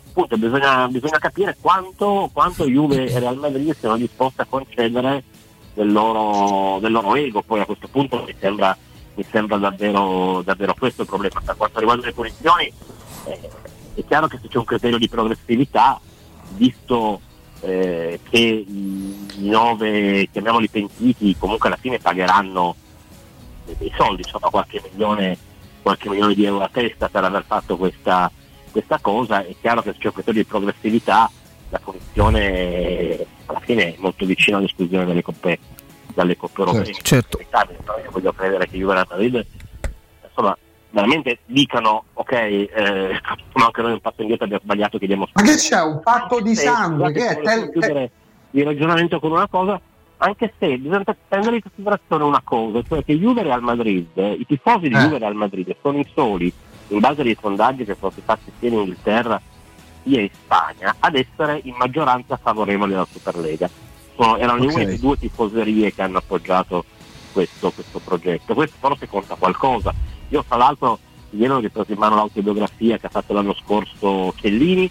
Appunto, 0.10 0.38
bisogna, 0.38 0.88
bisogna 0.88 1.20
capire 1.20 1.56
quanto, 1.62 2.30
quanto 2.34 2.66
Juve 2.66 3.06
e 3.06 3.20
Real 3.20 3.38
Madrid 3.38 3.76
siano 3.78 3.96
disposti 3.96 4.42
a 4.42 4.46
concedere 4.50 5.24
del 5.76 5.92
loro, 5.92 6.80
del 6.80 6.92
loro 6.92 7.16
ego, 7.16 7.42
poi 7.42 7.62
a 7.62 7.66
questo 7.66 7.88
punto 7.88 8.24
mi 8.26 8.36
sembra, 8.40 8.76
mi 9.14 9.26
sembra 9.30 9.58
davvero, 9.58 10.42
davvero 10.44 10.74
questo 10.74 11.04
il 11.04 11.08
problema. 11.08 11.40
Per 11.46 11.56
quanto 11.56 11.80
riguarda 11.80 12.06
le 12.08 12.14
punizioni, 12.14 12.74
eh, 13.26 13.50
è 14.00 14.06
chiaro 14.06 14.28
che 14.28 14.40
se 14.42 14.48
c'è 14.48 14.58
un 14.58 14.66
criterio 14.66 14.98
di 14.98 15.10
progressività, 15.10 16.00
visto 16.56 17.22
eh, 17.62 18.20
che 18.30 18.38
i, 18.38 19.50
nove, 19.50 20.28
chiamiamoli 20.32 20.70
pentiti, 20.70 21.36
comunque 21.38 21.68
alla 21.68 21.78
fine 21.78 22.00
pagheranno 22.00 22.76
dei, 23.78 23.92
soldi, 23.96 24.22
insomma 24.24 24.50
qualche 24.50 24.82
milione, 24.90 25.38
qualche 25.82 26.10
milione 26.10 26.34
di 26.34 26.46
euro 26.46 26.64
a 26.64 26.70
testa 26.72 27.10
per 27.10 27.24
aver 27.24 27.44
fatto 27.46 27.78
questa, 27.78 28.32
questa 28.72 29.00
cosa, 29.00 29.46
è 29.46 29.54
chiaro 29.60 29.82
che 29.82 29.92
se 29.94 30.00
c'è 30.00 30.08
un 30.08 30.14
criterio 30.14 30.42
di 30.42 30.48
progressività 30.48 31.30
la 31.72 31.80
punizione 31.80 32.52
eh, 32.52 33.28
alla 33.46 33.60
fine 33.60 33.94
è 33.94 33.96
molto 34.00 34.26
vicina 34.26 34.58
all'esclusione 34.58 35.06
dalle 35.06 35.22
coppe, 35.22 35.60
dalle 36.14 36.36
coppe 36.36 36.62
europee. 36.62 36.94
Certo. 37.02 37.38
Inevitabile, 37.38 37.80
Però 37.84 38.00
io 38.00 38.12
voglio 38.12 38.34
credere 38.34 38.68
che 38.68 38.78
Juve 38.78 38.94
Real 38.94 39.08
Madrid 39.08 39.46
insomma 40.28 40.58
veramente 40.92 41.40
dicano 41.46 42.06
ok, 42.14 42.32
eh, 42.32 43.22
ma 43.54 43.66
anche 43.66 43.82
noi 43.82 43.92
un 43.94 44.00
passo 44.02 44.22
indietro 44.22 44.46
abbiamo 44.46 44.64
sbagliato, 44.64 44.98
chiediamo 44.98 45.28
Ma 45.34 45.42
che 45.42 45.56
c'è? 45.56 45.82
Un 45.82 46.02
patto 46.02 46.42
di 46.42 46.56
se- 46.56 46.64
sangue? 46.66 47.12
Che 47.12 47.28
è? 47.28 47.70
chiudere 47.72 48.12
il 48.52 48.64
ragionamento 48.66 49.20
con 49.20 49.32
una 49.32 49.48
cosa, 49.48 49.80
anche 50.18 50.54
se 50.58 50.78
bisogna 50.78 51.04
prendere 51.28 51.58
in 51.58 51.62
considerazione 51.62 52.24
una 52.24 52.42
cosa, 52.44 52.82
cioè 52.88 53.04
che 53.06 53.18
Juve 53.18 53.42
e 53.42 53.44
Real 53.44 53.62
Madrid, 53.62 54.08
eh, 54.16 54.32
i 54.32 54.46
tifosi 54.46 54.88
di 54.90 54.96
Eh. 54.96 55.00
Juve 55.00 55.16
e 55.18 55.20
Real 55.20 55.36
Madrid 55.36 55.76
sono 55.82 56.00
i 56.00 56.08
soli, 56.14 56.52
in 56.88 57.00
base 57.00 57.22
ai 57.22 57.38
sondaggi 57.40 57.86
che 57.86 57.96
sono 58.00 58.10
stati 58.12 58.26
fatti 58.26 58.52
sia 58.60 58.70
in 58.70 58.76
Inghilterra 58.76 59.40
sia 60.04 60.22
in 60.22 60.30
Spagna, 60.34 60.96
ad 61.00 61.16
essere 61.16 61.60
in 61.64 61.76
maggioranza 61.78 62.38
favorevoli 62.42 62.94
alla 62.94 63.08
Superlega. 63.10 63.70
Sono, 64.16 64.38
erano 64.38 64.64
Ok. 64.64 64.68
le 64.76 64.84
uniche 64.84 65.00
due 65.00 65.18
tifoserie 65.18 65.94
che 65.94 66.02
hanno 66.02 66.18
appoggiato 66.18 66.84
questo, 67.32 67.70
questo 67.72 68.00
progetto. 68.00 68.54
Questo 68.56 68.76
forse 68.80 69.08
conta 69.08 69.36
qualcosa. 69.36 69.94
Io 70.30 70.44
fra 70.44 70.58
l'altro 70.58 71.00
ieri 71.32 71.52
ho 71.52 71.60
ripreso 71.60 71.92
in 71.92 72.00
mano 72.00 72.16
l'autobiografia 72.16 72.98
che 72.98 73.06
ha 73.06 73.10
fatto 73.10 73.34
l'anno 73.34 73.54
scorso 73.54 74.34
Chiellini, 74.36 74.90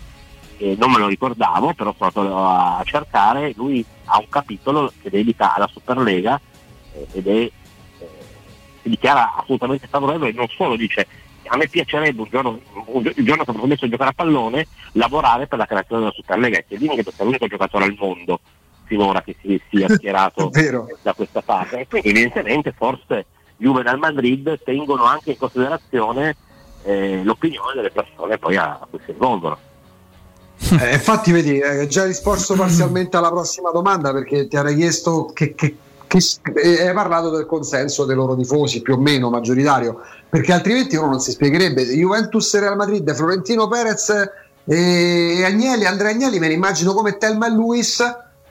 e 0.58 0.76
non 0.78 0.90
me 0.90 0.98
lo 0.98 1.06
ricordavo, 1.06 1.72
però 1.74 1.94
sono 1.96 2.10
andato 2.14 2.36
a 2.36 2.82
cercare, 2.84 3.52
lui 3.56 3.84
ha 4.06 4.18
un 4.18 4.28
capitolo 4.28 4.92
che 5.00 5.10
dedica 5.10 5.54
alla 5.54 5.68
Superlega 5.68 6.40
eh, 6.92 7.06
ed 7.12 7.26
è, 7.28 7.30
eh, 7.30 7.52
si 8.82 8.88
dichiara 8.88 9.36
assolutamente 9.36 9.86
favorevole, 9.86 10.32
non 10.32 10.48
solo 10.48 10.76
dice 10.76 11.06
a 11.50 11.56
me 11.56 11.68
piacerebbe 11.68 12.20
un 12.20 12.28
giorno, 12.30 12.60
un 12.86 13.12
giorno 13.16 13.44
che 13.44 13.50
ho 13.50 13.54
promesso 13.54 13.84
di 13.84 13.90
giocare 13.90 14.10
a 14.10 14.14
pallone, 14.14 14.66
lavorare 14.92 15.46
per 15.46 15.58
la 15.58 15.66
creazione 15.66 16.02
della 16.02 16.12
Superlega 16.12 16.58
e 16.58 16.64
Chiellini 16.66 16.96
che 16.96 17.04
è 17.16 17.24
l'unico 17.24 17.46
giocatore 17.46 17.84
al 17.84 17.96
mondo 17.98 18.40
finora 18.84 19.22
che 19.22 19.36
si 19.40 19.60
sia 19.70 19.88
schierato 19.94 20.50
da 21.02 21.14
questa 21.14 21.40
parte. 21.40 21.80
E 21.80 21.86
quindi 21.86 22.10
evidentemente 22.10 22.74
forse 22.76 23.26
Juve 23.58 23.82
e 23.82 23.96
Madrid 23.96 24.60
tengono 24.64 25.04
anche 25.04 25.32
in 25.32 25.38
considerazione 25.38 26.36
eh, 26.84 27.22
l'opinione 27.24 27.74
delle 27.74 27.90
persone 27.90 28.38
poi 28.38 28.56
a, 28.56 28.78
cui 28.88 29.00
si 29.04 29.12
rivolgono. 29.12 29.58
Eh, 30.80 30.94
infatti, 30.94 31.30
vedi, 31.30 31.62
hai 31.62 31.88
già 31.88 32.04
risposto 32.04 32.54
parzialmente 32.54 33.16
alla 33.16 33.30
prossima 33.30 33.70
domanda 33.70 34.12
perché 34.12 34.48
ti 34.48 34.56
avrei 34.56 34.74
chiesto 34.74 35.30
che, 35.32 35.54
che- 35.54 35.76
che- 36.08 36.20
eh, 36.54 36.88
hai 36.88 36.94
parlato 36.94 37.30
del 37.30 37.46
consenso 37.46 38.04
dei 38.04 38.16
loro 38.16 38.34
tifosi, 38.34 38.82
più 38.82 38.94
o 38.94 38.98
meno 38.98 39.30
maggioritario, 39.30 40.00
perché 40.28 40.52
altrimenti 40.52 40.96
uno 40.96 41.10
non 41.10 41.20
si 41.20 41.30
spiegherebbe. 41.30 41.84
Juventus 41.84 42.58
Real 42.58 42.74
Madrid, 42.74 43.14
Florentino 43.14 43.68
Perez 43.68 44.12
e 44.64 45.44
Agnelli, 45.44 45.84
Andrea 45.84 46.10
Agnelli, 46.10 46.40
me 46.40 46.48
ne 46.48 46.54
immagino 46.54 46.92
come 46.92 47.16
Telma 47.18 47.46
e 47.46 47.50
Luis 47.50 48.02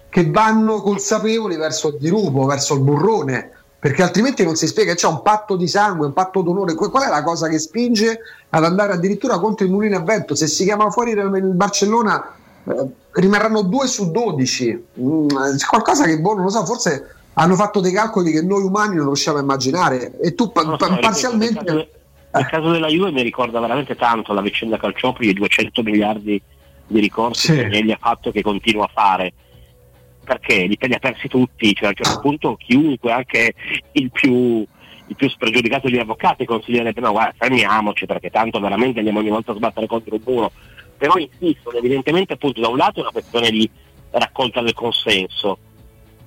che 0.10 0.30
vanno 0.32 0.82
consapevoli 0.82 1.58
verso 1.58 1.90
il 1.90 1.98
dirupo, 2.00 2.45
verso 2.45 2.74
il 2.74 2.82
burrone. 2.82 3.52
Perché 3.80 4.01
altrimenti 4.01 4.43
non 4.43 4.56
si 4.56 4.65
spiega, 4.65 4.95
c'è 4.95 5.07
un 5.07 5.22
patto 5.22 5.56
di 5.56 5.67
sangue, 5.67 6.07
un 6.07 6.14
patto 6.14 6.41
d'onore. 6.41 6.73
Qual 6.73 7.03
è 7.03 7.09
la 7.09 7.22
cosa 7.23 7.47
che 7.47 7.59
spinge 7.59 8.19
ad 8.49 8.64
andare 8.64 8.93
addirittura 8.93 9.38
contro 9.39 9.65
il 9.65 9.72
mulino 9.72 9.97
a 9.97 10.01
vento? 10.01 10.33
Se 10.33 10.47
si 10.47 10.64
chiama 10.64 10.89
fuori 10.89 11.11
il 11.11 11.17
il 11.35 11.53
Barcellona, 11.53 12.33
eh, 12.64 12.85
rimarranno 13.11 13.61
2 13.61 13.88
su 13.88 14.09
12. 14.11 14.83
Mm, 14.99 15.27
c'è 15.27 15.65
qualcosa 15.67 16.06
che, 16.06 16.19
boh, 16.19 16.33
non 16.33 16.45
lo 16.45 16.49
so, 16.49 16.65
forse 16.65 17.15
hanno 17.33 17.56
fatto 17.56 17.80
dei 17.80 17.91
calcoli 17.91 18.31
che 18.31 18.41
noi 18.41 18.64
umani 18.64 18.95
non 18.95 19.06
riusciamo 19.06 19.38
a 19.38 19.41
immaginare. 19.41 20.17
E 20.22 20.33
tu 20.33 20.51
pa- 20.51 20.64
pa- 20.75 20.88
ripeto, 20.88 20.99
parzialmente. 20.99 21.53
Nel 21.53 21.65
caso, 21.65 21.88
nel 22.31 22.45
caso 22.47 22.72
della 22.72 22.88
Juve 22.88 23.11
mi 23.11 23.22
ricorda 23.22 23.59
veramente 23.59 23.95
tanto 23.95 24.33
la 24.33 24.41
vicenda 24.41 24.77
Calciopoli 24.77 25.27
e 25.27 25.31
i 25.31 25.33
200 25.35 25.83
miliardi 25.83 26.41
di 26.88 26.99
ricorsi 26.99 27.47
Sì. 27.47 27.53
che 27.53 27.65
Agnelli 27.65 27.91
ha 27.91 27.97
fatto 28.01 28.30
e 28.30 28.31
che 28.31 28.41
continua 28.41 28.85
a 28.85 28.89
fare. 28.91 29.33
Perché 30.27 30.65
li 30.65 30.77
li 30.77 30.93
ha 30.93 30.99
persi 30.99 31.30
tutti, 31.30 31.73
cioè 31.73 31.85
a 31.85 31.89
un 31.89 31.95
certo 31.95 32.19
punto 32.19 32.57
chiunque, 32.57 33.14
anche 33.14 33.53
il 33.93 34.11
più, 34.11 34.65
il 35.07 35.15
più 35.15 35.30
spregiudicato 35.30 35.88
degli 35.88 35.99
avvocati, 35.99 36.43
consiglierebbe 36.43 36.99
no, 36.99 37.11
guarda, 37.11 37.33
fermiamoci 37.38 38.06
perché 38.06 38.30
tanto 38.30 38.59
veramente 38.59 38.97
andiamo 38.99 39.19
ogni 39.19 39.30
volta 39.30 39.53
a 39.53 39.56
sbattere 39.56 39.88
contro 39.88 40.15
un 40.15 40.22
muro. 40.25 40.51
Però 40.97 41.15
insistono, 41.15 41.77
evidentemente 41.77 42.33
appunto 42.33 42.59
da 42.59 42.67
un 42.67 42.75
lato 42.75 42.99
è 42.99 43.03
una 43.03 43.11
questione 43.11 43.49
di 43.51 43.69
raccolta 44.11 44.61
del 44.61 44.73
consenso, 44.73 45.59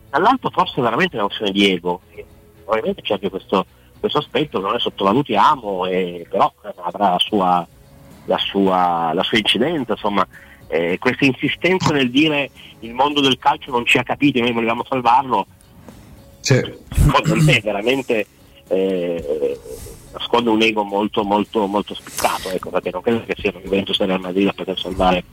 dall'altro 0.08 0.48
forse 0.48 0.80
è 0.80 0.82
veramente 0.82 1.16
una 1.16 1.26
questione 1.26 1.52
di 1.52 1.70
ego. 1.70 2.00
E 2.14 2.24
Probabilmente 2.70 3.02
c'è 3.02 3.14
anche 3.14 3.30
questo, 3.30 3.66
questo 3.98 4.18
aspetto, 4.18 4.60
non 4.60 4.72
ne 4.72 4.78
sottovalutiamo, 4.78 5.86
e, 5.86 6.24
però 6.30 6.50
avrà 6.76 7.10
la 7.10 7.18
sua, 7.18 7.66
la 8.26 8.38
sua, 8.38 9.10
la 9.12 9.22
sua 9.24 9.38
incidenza, 9.38 9.92
insomma, 9.92 10.24
eh, 10.70 10.99
questa 10.99 11.24
insistenza 11.24 11.92
nel 11.92 12.10
dire 12.10 12.50
il 12.81 12.94
mondo 12.94 13.20
del 13.20 13.39
calcio 13.39 13.70
non 13.70 13.84
ci 13.84 13.99
ha 13.99 14.02
capito 14.02 14.39
e 14.39 14.42
noi 14.42 14.52
volevamo 14.52 14.84
salvarlo, 14.89 15.47
secondo 16.89 17.36
me 17.42 17.60
veramente 17.60 18.26
eh, 18.68 19.58
nasconde 20.12 20.50
un 20.50 20.62
ego 20.62 20.82
molto 20.82 21.24
molto 21.24 21.66
molto 21.66 21.94
spiccato, 21.94 22.50
ecco, 22.50 22.70
perché 22.70 22.90
non 22.90 23.02
credo 23.02 23.24
che 23.24 23.34
sia 23.39 23.52
Juventus 23.52 24.00
e 24.00 24.07
Real 24.07 24.20
Madrid 24.20 24.49
a 24.49 24.52
poter 24.52 24.78
salvare 24.78 25.24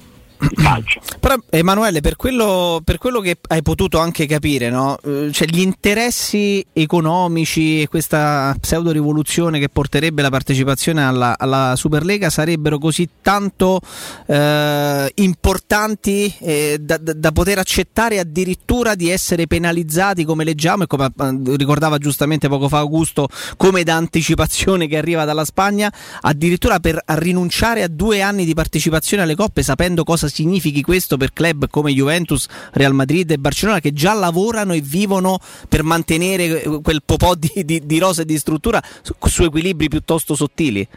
calcio. 0.55 0.99
Però 1.19 1.35
Emanuele, 1.49 2.01
per 2.01 2.15
quello, 2.15 2.81
per 2.83 2.97
quello 2.97 3.19
che 3.19 3.37
hai 3.47 3.61
potuto 3.61 3.99
anche 3.99 4.25
capire, 4.25 4.69
no? 4.69 4.97
Eh, 5.03 5.29
cioè, 5.31 5.47
gli 5.47 5.61
interessi 5.61 6.65
economici 6.73 7.81
e 7.81 7.87
questa 7.87 8.55
pseudo 8.59 8.91
rivoluzione 8.91 9.59
che 9.59 9.69
porterebbe 9.69 10.21
la 10.21 10.29
partecipazione 10.29 11.03
alla, 11.03 11.37
alla 11.37 11.73
Superlega 11.75 12.29
sarebbero 12.29 12.77
così 12.77 13.09
tanto 13.21 13.79
eh, 14.25 15.11
importanti 15.15 16.33
eh, 16.39 16.77
da, 16.79 16.97
da- 16.97 17.31
poter 17.31 17.59
accettare 17.59 18.19
addirittura 18.19 18.95
di 18.95 19.09
essere 19.09 19.47
penalizzati 19.47 20.23
come 20.23 20.43
leggiamo 20.43 20.83
e 20.83 20.87
come 20.87 21.05
eh, 21.05 21.55
ricordava 21.55 21.97
giustamente 21.97 22.47
poco 22.47 22.69
fa 22.69 22.79
Augusto, 22.79 23.27
come 23.57 23.83
da 23.83 23.95
anticipazione 23.95 24.87
che 24.87 24.97
arriva 24.97 25.25
dalla 25.25 25.45
Spagna, 25.45 25.91
addirittura 26.21 26.79
per 26.79 27.01
rinunciare 27.05 27.83
a 27.83 27.87
due 27.87 28.21
anni 28.21 28.45
di 28.45 28.53
partecipazione 28.53 29.23
alle 29.23 29.35
coppe 29.35 29.63
sapendo 29.63 30.03
cosa 30.03 30.26
significhi 30.29 30.81
questo 30.81 31.17
per 31.17 31.33
club 31.33 31.67
come 31.69 31.91
Juventus, 31.91 32.47
Real 32.73 32.93
Madrid 32.93 33.29
e 33.31 33.37
Barcellona 33.37 33.79
che 33.79 33.93
già 33.93 34.13
lavorano 34.13 34.73
e 34.73 34.81
vivono 34.81 35.39
per 35.67 35.83
mantenere 35.83 36.63
eh, 36.63 36.81
quel 36.81 37.01
po' 37.05 37.35
di, 37.35 37.63
di, 37.63 37.85
di 37.85 37.99
rosa 37.99 38.21
e 38.21 38.25
di 38.25 38.37
struttura 38.37 38.81
su, 39.01 39.13
su 39.19 39.43
equilibri 39.43 39.87
piuttosto 39.87 40.35
sottili. 40.35 40.87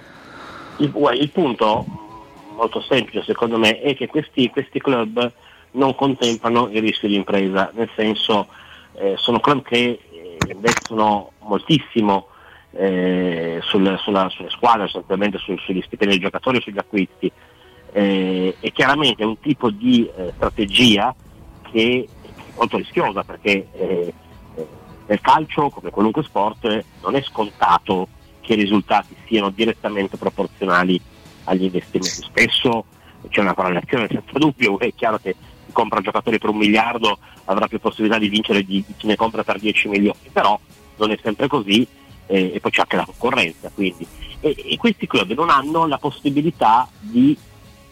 Il, 0.78 0.92
il 1.20 1.30
punto 1.30 1.84
molto 2.54 2.80
semplice 2.82 3.22
secondo 3.24 3.58
me 3.58 3.80
è 3.80 3.94
che 3.96 4.06
questi, 4.06 4.50
questi 4.50 4.80
club 4.80 5.32
non 5.72 5.94
contemplano 5.94 6.68
il 6.70 6.80
rischio 6.80 7.08
di 7.08 7.14
impresa, 7.14 7.70
nel 7.74 7.88
senso 7.94 8.48
eh, 8.94 9.14
sono 9.16 9.40
club 9.40 9.62
che 9.62 10.00
eh, 10.10 10.36
investono 10.52 11.32
moltissimo 11.40 12.26
eh, 12.72 13.60
sul- 13.62 13.98
sulla- 14.02 14.28
sulle 14.28 14.50
squadre, 14.50 14.88
su- 14.88 15.02
sugli 15.58 15.82
stipendi 15.82 16.14
dei 16.14 16.22
giocatori 16.22 16.58
e 16.58 16.60
sugli 16.60 16.78
acquisti. 16.78 17.30
Eh, 17.92 18.56
e 18.60 18.72
chiaramente 18.72 19.22
è 19.22 19.26
un 19.26 19.40
tipo 19.40 19.70
di 19.70 20.08
eh, 20.16 20.32
strategia 20.36 21.14
che 21.70 22.06
è 22.06 22.54
molto 22.56 22.76
rischiosa 22.76 23.24
perché 23.24 23.66
eh, 23.72 24.12
nel 25.06 25.20
calcio, 25.20 25.70
come 25.70 25.90
qualunque 25.90 26.22
sport, 26.22 26.84
non 27.02 27.16
è 27.16 27.22
scontato 27.22 28.08
che 28.40 28.52
i 28.52 28.56
risultati 28.56 29.14
siano 29.26 29.50
direttamente 29.50 30.16
proporzionali 30.16 31.00
agli 31.44 31.64
investimenti. 31.64 32.22
Spesso 32.22 32.84
c'è 33.28 33.40
una 33.40 33.54
correlazione 33.54 34.06
senza 34.08 34.38
dubbio, 34.38 34.78
è 34.78 34.94
chiaro 34.94 35.18
che 35.18 35.34
chi 35.66 35.72
compra 35.72 36.00
giocatori 36.00 36.38
per 36.38 36.50
un 36.50 36.58
miliardo 36.58 37.18
avrà 37.46 37.66
più 37.66 37.80
possibilità 37.80 38.18
di 38.18 38.28
vincere 38.28 38.62
di 38.62 38.84
chi 38.96 39.06
ne 39.06 39.16
compra 39.16 39.42
per 39.42 39.58
10 39.58 39.88
milioni, 39.88 40.30
però 40.32 40.58
non 40.96 41.10
è 41.10 41.18
sempre 41.20 41.48
così 41.48 41.86
eh, 42.26 42.52
e 42.54 42.60
poi 42.60 42.70
c'è 42.70 42.80
anche 42.80 42.96
la 42.96 43.04
concorrenza. 43.04 43.70
E, 43.74 43.94
e 44.40 44.76
questi 44.78 45.06
club 45.06 45.32
non 45.32 45.50
hanno 45.50 45.86
la 45.86 45.98
possibilità 45.98 46.88
di, 46.98 47.36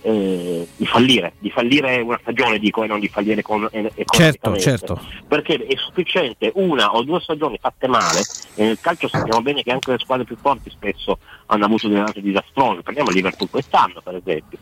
eh, 0.03 0.69
di 0.77 0.87
fallire, 0.87 1.35
di 1.39 1.51
fallire 1.51 2.01
una 2.01 2.19
stagione 2.21 2.59
dico 2.59 2.83
e 2.83 2.87
non 2.87 3.01
di 3.01 3.09
fallire 3.09 3.43
con, 3.43 3.69
eh, 3.71 3.93
Certo, 4.07 4.57
certo. 4.57 5.01
perché 5.27 5.55
è 5.67 5.77
sufficiente 5.77 6.53
una 6.55 6.95
o 6.95 7.03
due 7.03 7.21
stagioni 7.21 7.59
fatte 7.61 7.89
male 7.89 8.21
e 8.55 8.65
nel 8.65 8.81
calcio 8.81 9.09
sappiamo 9.09 9.43
bene 9.43 9.63
che 9.63 9.73
anche 9.73 9.91
le 9.93 9.99
squadre 9.99 10.25
più 10.25 10.37
forti 10.37 10.71
spesso 10.71 11.19
hanno 11.47 11.65
avuto 11.65 11.89
delle 11.89 12.01
annate 12.01 12.21
disastrose 12.21 12.83
prendiamo 12.83 13.11
Liverpool 13.11 13.51
quest'anno 13.51 14.01
per 14.03 14.17
esempio. 14.17 14.59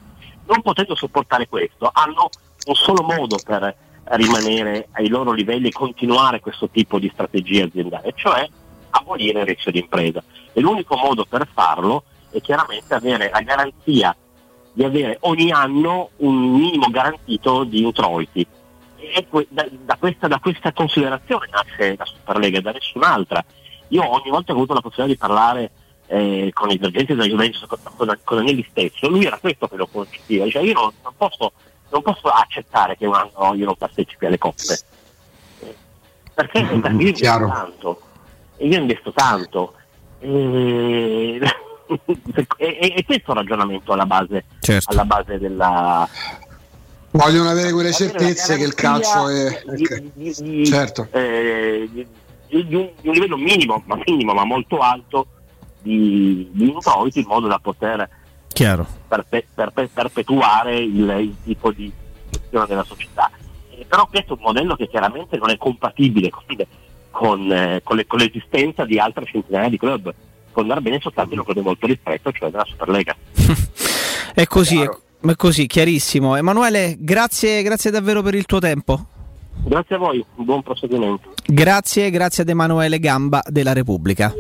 Non 0.47 0.63
potendo 0.63 0.95
sopportare 0.95 1.49
questo 1.49 1.91
hanno 1.93 2.29
un 2.67 2.75
solo 2.75 3.03
modo 3.03 3.37
per 3.45 3.75
rimanere 4.05 4.89
ai 4.93 5.09
loro 5.09 5.33
livelli 5.33 5.69
e 5.69 5.73
continuare 5.73 6.41
questo 6.41 6.69
tipo 6.69 6.99
di 6.99 7.11
strategia 7.13 7.65
aziendale 7.65 8.13
cioè 8.15 8.49
abolire 8.91 9.41
il 9.41 9.47
rischio 9.47 9.73
di 9.73 9.81
impresa 9.81 10.23
e 10.53 10.61
l'unico 10.61 10.97
modo 10.97 11.25
per 11.25 11.49
farlo 11.53 12.05
è 12.31 12.41
chiaramente 12.41 12.95
avere 12.95 13.31
la 13.33 13.41
garanzia 13.41 14.17
di 14.77 14.85
avere 14.85 15.17
ogni 15.21 15.51
anno 15.51 16.11
un 16.17 16.53
minimo 16.53 16.89
garantito 16.91 17.65
di 17.65 17.81
introiti. 17.81 18.47
E 18.99 19.27
que- 19.27 19.47
da, 19.49 19.67
da 19.71 19.97
questa, 19.97 20.29
da 20.29 20.39
questa 20.39 20.71
considerazione 20.75 21.49
nasce 21.51 21.97
la 21.97 22.05
Superlega, 22.05 22.61
da 22.61 22.73
nessun'altra. 22.73 23.43
Io 23.89 24.07
ogni 24.07 24.29
volta 24.29 24.47
che 24.49 24.53
ho 24.53 24.57
avuto 24.57 24.75
la 24.75 24.83
possibilità 24.83 25.15
di 25.15 25.19
parlare 25.19 25.71
eh, 26.09 26.51
con 26.53 26.69
i 26.71 26.77
dirigenti 26.77 27.15
della 27.15 27.27
Juventus, 27.27 27.65
con, 27.67 28.19
con, 28.23 28.39
Agnelli 28.39 28.67
stesso, 28.69 29.09
lui 29.09 29.25
era 29.25 29.39
questo 29.39 29.67
che 29.67 29.77
lo 29.77 29.87
concepiva, 29.87 30.45
diceva 30.45 30.67
io 30.67 30.75
non, 30.75 30.93
non 31.03 31.15
posso, 31.17 31.53
non 31.89 32.03
posso 32.03 32.29
accettare 32.29 32.99
che 32.99 33.07
un 33.07 33.15
anno 33.15 33.55
io 33.55 33.65
non 33.65 33.77
partecipi 33.77 34.27
alle 34.27 34.37
coppe, 34.37 34.79
perché, 36.35 36.65
perché 36.65 37.03
io 37.03 37.09
investo 37.09 37.47
tanto, 37.47 38.01
e 38.59 38.67
io 38.67 38.79
investo 38.79 39.13
tanto, 39.13 39.73
e, 42.59 42.93
e, 42.97 43.05
questo 43.05 43.31
è 43.31 43.35
il 43.35 43.41
ragionamento 43.41 43.93
alla 43.93 44.07
base, 44.07 44.45
Certo. 44.61 44.91
alla 44.91 45.05
base 45.05 45.39
della, 45.39 46.09
Vogliono 47.13 47.49
avere 47.49 47.73
quelle 47.73 47.93
certezze 47.93 48.57
che 48.57 48.65
il 48.65 48.75
calcio 48.75 49.29
è. 49.29 49.63
di, 49.75 50.13
di- 50.15 50.35
di- 50.39 50.67
Certo. 50.67 51.09
eh, 51.13 51.89
di- 51.91 52.07
di- 52.49 52.75
un, 52.75 52.91
di 53.01 53.09
un 53.09 53.15
livello 53.15 53.37
minimo, 53.37 53.83
ma 53.87 53.99
minimo, 54.05 54.35
ma 54.35 54.45
molto 54.45 54.79
alto 54.79 55.27
di, 55.81 56.49
di 56.53 56.69
introiti 56.71 57.21
in 57.21 57.27
modo 57.27 57.47
da 57.47 57.59
poter 57.59 58.09
Chiaro. 58.49 58.87
perpe- 59.09 59.47
perpe- 59.55 59.89
perpetuare 59.93 60.79
il, 60.79 61.09
il 61.21 61.35
tipo 61.45 61.71
di 61.73 61.91
gestione 62.29 62.67
della 62.67 62.85
società. 62.85 63.31
Eh, 63.71 63.85
però 63.89 64.07
questo 64.07 64.35
è 64.35 64.37
un 64.37 64.43
modello 64.43 64.75
che 64.77 64.89
chiaramente 64.89 65.37
non 65.39 65.51
è 65.51 65.57
compatibile 65.57 66.29
con, 66.31 66.45
con, 67.11 67.51
eh, 67.53 67.81
con 67.83 67.97
le- 67.97 68.07
con 68.07 68.19
l'esistenza 68.19 68.85
di 68.85 68.99
altre 68.99 69.25
centinaia 69.25 69.69
di 69.71 69.79
club. 69.79 70.13
Può 70.57 70.65
andare 70.65 70.81
bene 70.81 71.01
soltanto 71.03 71.35
in 71.35 71.41
un 71.41 71.45
club 71.45 71.63
molto 71.63 71.87
rispetto, 71.87 72.33
cioè 72.33 72.49
della 72.49 72.65
Superlega. 72.65 73.15
È 74.33 74.47
così, 74.47 74.81
è, 74.81 74.89
è 74.89 75.35
così, 75.35 75.67
chiarissimo. 75.67 76.35
Emanuele, 76.37 76.97
grazie, 76.99 77.63
grazie 77.63 77.91
davvero 77.91 78.23
per 78.23 78.35
il 78.35 78.45
tuo 78.45 78.59
tempo. 78.59 79.07
Grazie 79.65 79.97
a 79.97 79.99
voi, 79.99 80.25
buon 80.35 80.63
proseguimento. 80.63 81.33
Grazie, 81.47 82.11
grazie 82.11 82.43
ad 82.43 82.49
Emanuele 82.49 82.99
Gamba 82.99 83.43
della 83.47 83.73
Repubblica. 83.73 84.33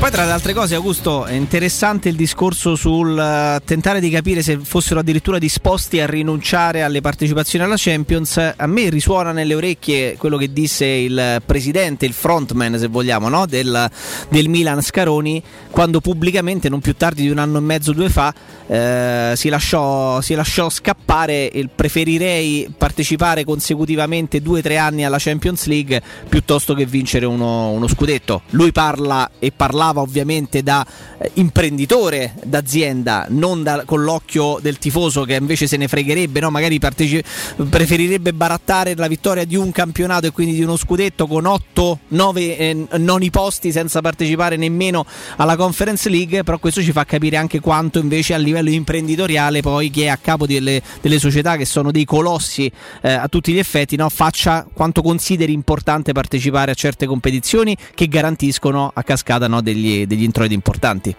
Poi 0.00 0.10
tra 0.10 0.24
le 0.24 0.30
altre 0.30 0.54
cose, 0.54 0.74
Augusto, 0.74 1.26
è 1.26 1.34
interessante 1.34 2.08
il 2.08 2.16
discorso 2.16 2.74
sul 2.74 3.18
eh, 3.18 3.60
tentare 3.66 4.00
di 4.00 4.08
capire 4.08 4.40
se 4.40 4.56
fossero 4.56 5.00
addirittura 5.00 5.36
disposti 5.36 6.00
a 6.00 6.06
rinunciare 6.06 6.80
alle 6.80 7.02
partecipazioni 7.02 7.66
alla 7.66 7.74
Champions. 7.76 8.38
A 8.56 8.66
me 8.66 8.88
risuona 8.88 9.32
nelle 9.32 9.54
orecchie 9.54 10.16
quello 10.16 10.38
che 10.38 10.54
disse 10.54 10.86
il 10.86 11.42
presidente, 11.44 12.06
il 12.06 12.14
frontman 12.14 12.78
se 12.78 12.86
vogliamo, 12.86 13.28
no? 13.28 13.44
del, 13.44 13.90
del 14.30 14.48
Milan 14.48 14.80
Scaroni, 14.80 15.42
quando 15.70 16.00
pubblicamente, 16.00 16.70
non 16.70 16.80
più 16.80 16.94
tardi 16.94 17.20
di 17.20 17.28
un 17.28 17.36
anno 17.36 17.58
e 17.58 17.60
mezzo, 17.60 17.92
due 17.92 18.08
fa, 18.08 18.32
eh, 18.66 19.34
si, 19.36 19.50
lasciò, 19.50 20.22
si 20.22 20.34
lasciò 20.34 20.70
scappare 20.70 21.50
il 21.52 21.68
preferirei 21.68 22.72
partecipare 22.74 23.44
consecutivamente 23.44 24.40
due 24.40 24.60
o 24.60 24.62
tre 24.62 24.78
anni 24.78 25.04
alla 25.04 25.18
Champions 25.18 25.66
League 25.66 26.00
piuttosto 26.26 26.72
che 26.72 26.86
vincere 26.86 27.26
uno, 27.26 27.70
uno 27.72 27.86
scudetto. 27.86 28.42
Lui 28.50 28.72
parla 28.72 29.30
e 29.38 29.52
parlava 29.54 29.89
ovviamente 29.98 30.62
da 30.62 30.86
eh, 31.18 31.30
imprenditore 31.34 32.34
d'azienda, 32.44 33.26
non 33.28 33.62
da- 33.62 33.82
con 33.84 34.02
l'occhio 34.02 34.58
del 34.62 34.78
tifoso 34.78 35.24
che 35.24 35.34
invece 35.34 35.66
se 35.66 35.76
ne 35.76 35.88
fregherebbe, 35.88 36.40
no? 36.40 36.50
magari 36.50 36.78
parteci- 36.78 37.22
preferirebbe 37.68 38.32
barattare 38.32 38.94
la 38.96 39.08
vittoria 39.08 39.44
di 39.44 39.56
un 39.56 39.72
campionato 39.72 40.26
e 40.26 40.30
quindi 40.30 40.54
di 40.54 40.62
uno 40.62 40.76
scudetto 40.76 41.26
con 41.26 41.44
8-9 41.44 42.98
noni 42.98 43.30
posti 43.30 43.72
senza 43.72 44.00
partecipare 44.00 44.56
nemmeno 44.56 45.04
alla 45.36 45.56
Conference 45.56 46.08
League, 46.08 46.42
però 46.44 46.58
questo 46.58 46.82
ci 46.82 46.92
fa 46.92 47.04
capire 47.04 47.36
anche 47.36 47.60
quanto 47.60 47.98
invece 47.98 48.34
a 48.34 48.38
livello 48.38 48.70
imprenditoriale 48.70 49.60
poi 49.60 49.90
chi 49.90 50.02
è 50.02 50.08
a 50.08 50.16
capo 50.16 50.46
delle, 50.46 50.82
delle 51.00 51.18
società 51.18 51.56
che 51.56 51.64
sono 51.64 51.90
dei 51.90 52.04
colossi 52.04 52.70
eh, 53.02 53.12
a 53.12 53.28
tutti 53.28 53.52
gli 53.52 53.58
effetti, 53.58 53.96
no? 53.96 54.08
faccia 54.08 54.66
quanto 54.72 55.02
consideri 55.02 55.52
importante 55.52 56.12
partecipare 56.12 56.70
a 56.70 56.74
certe 56.74 57.06
competizioni 57.06 57.76
che 57.94 58.08
garantiscono 58.08 58.90
a 58.92 59.02
cascata 59.02 59.48
no, 59.48 59.60
degli, 59.60 59.79
degli 60.06 60.22
introiti 60.22 60.54
importanti. 60.54 61.14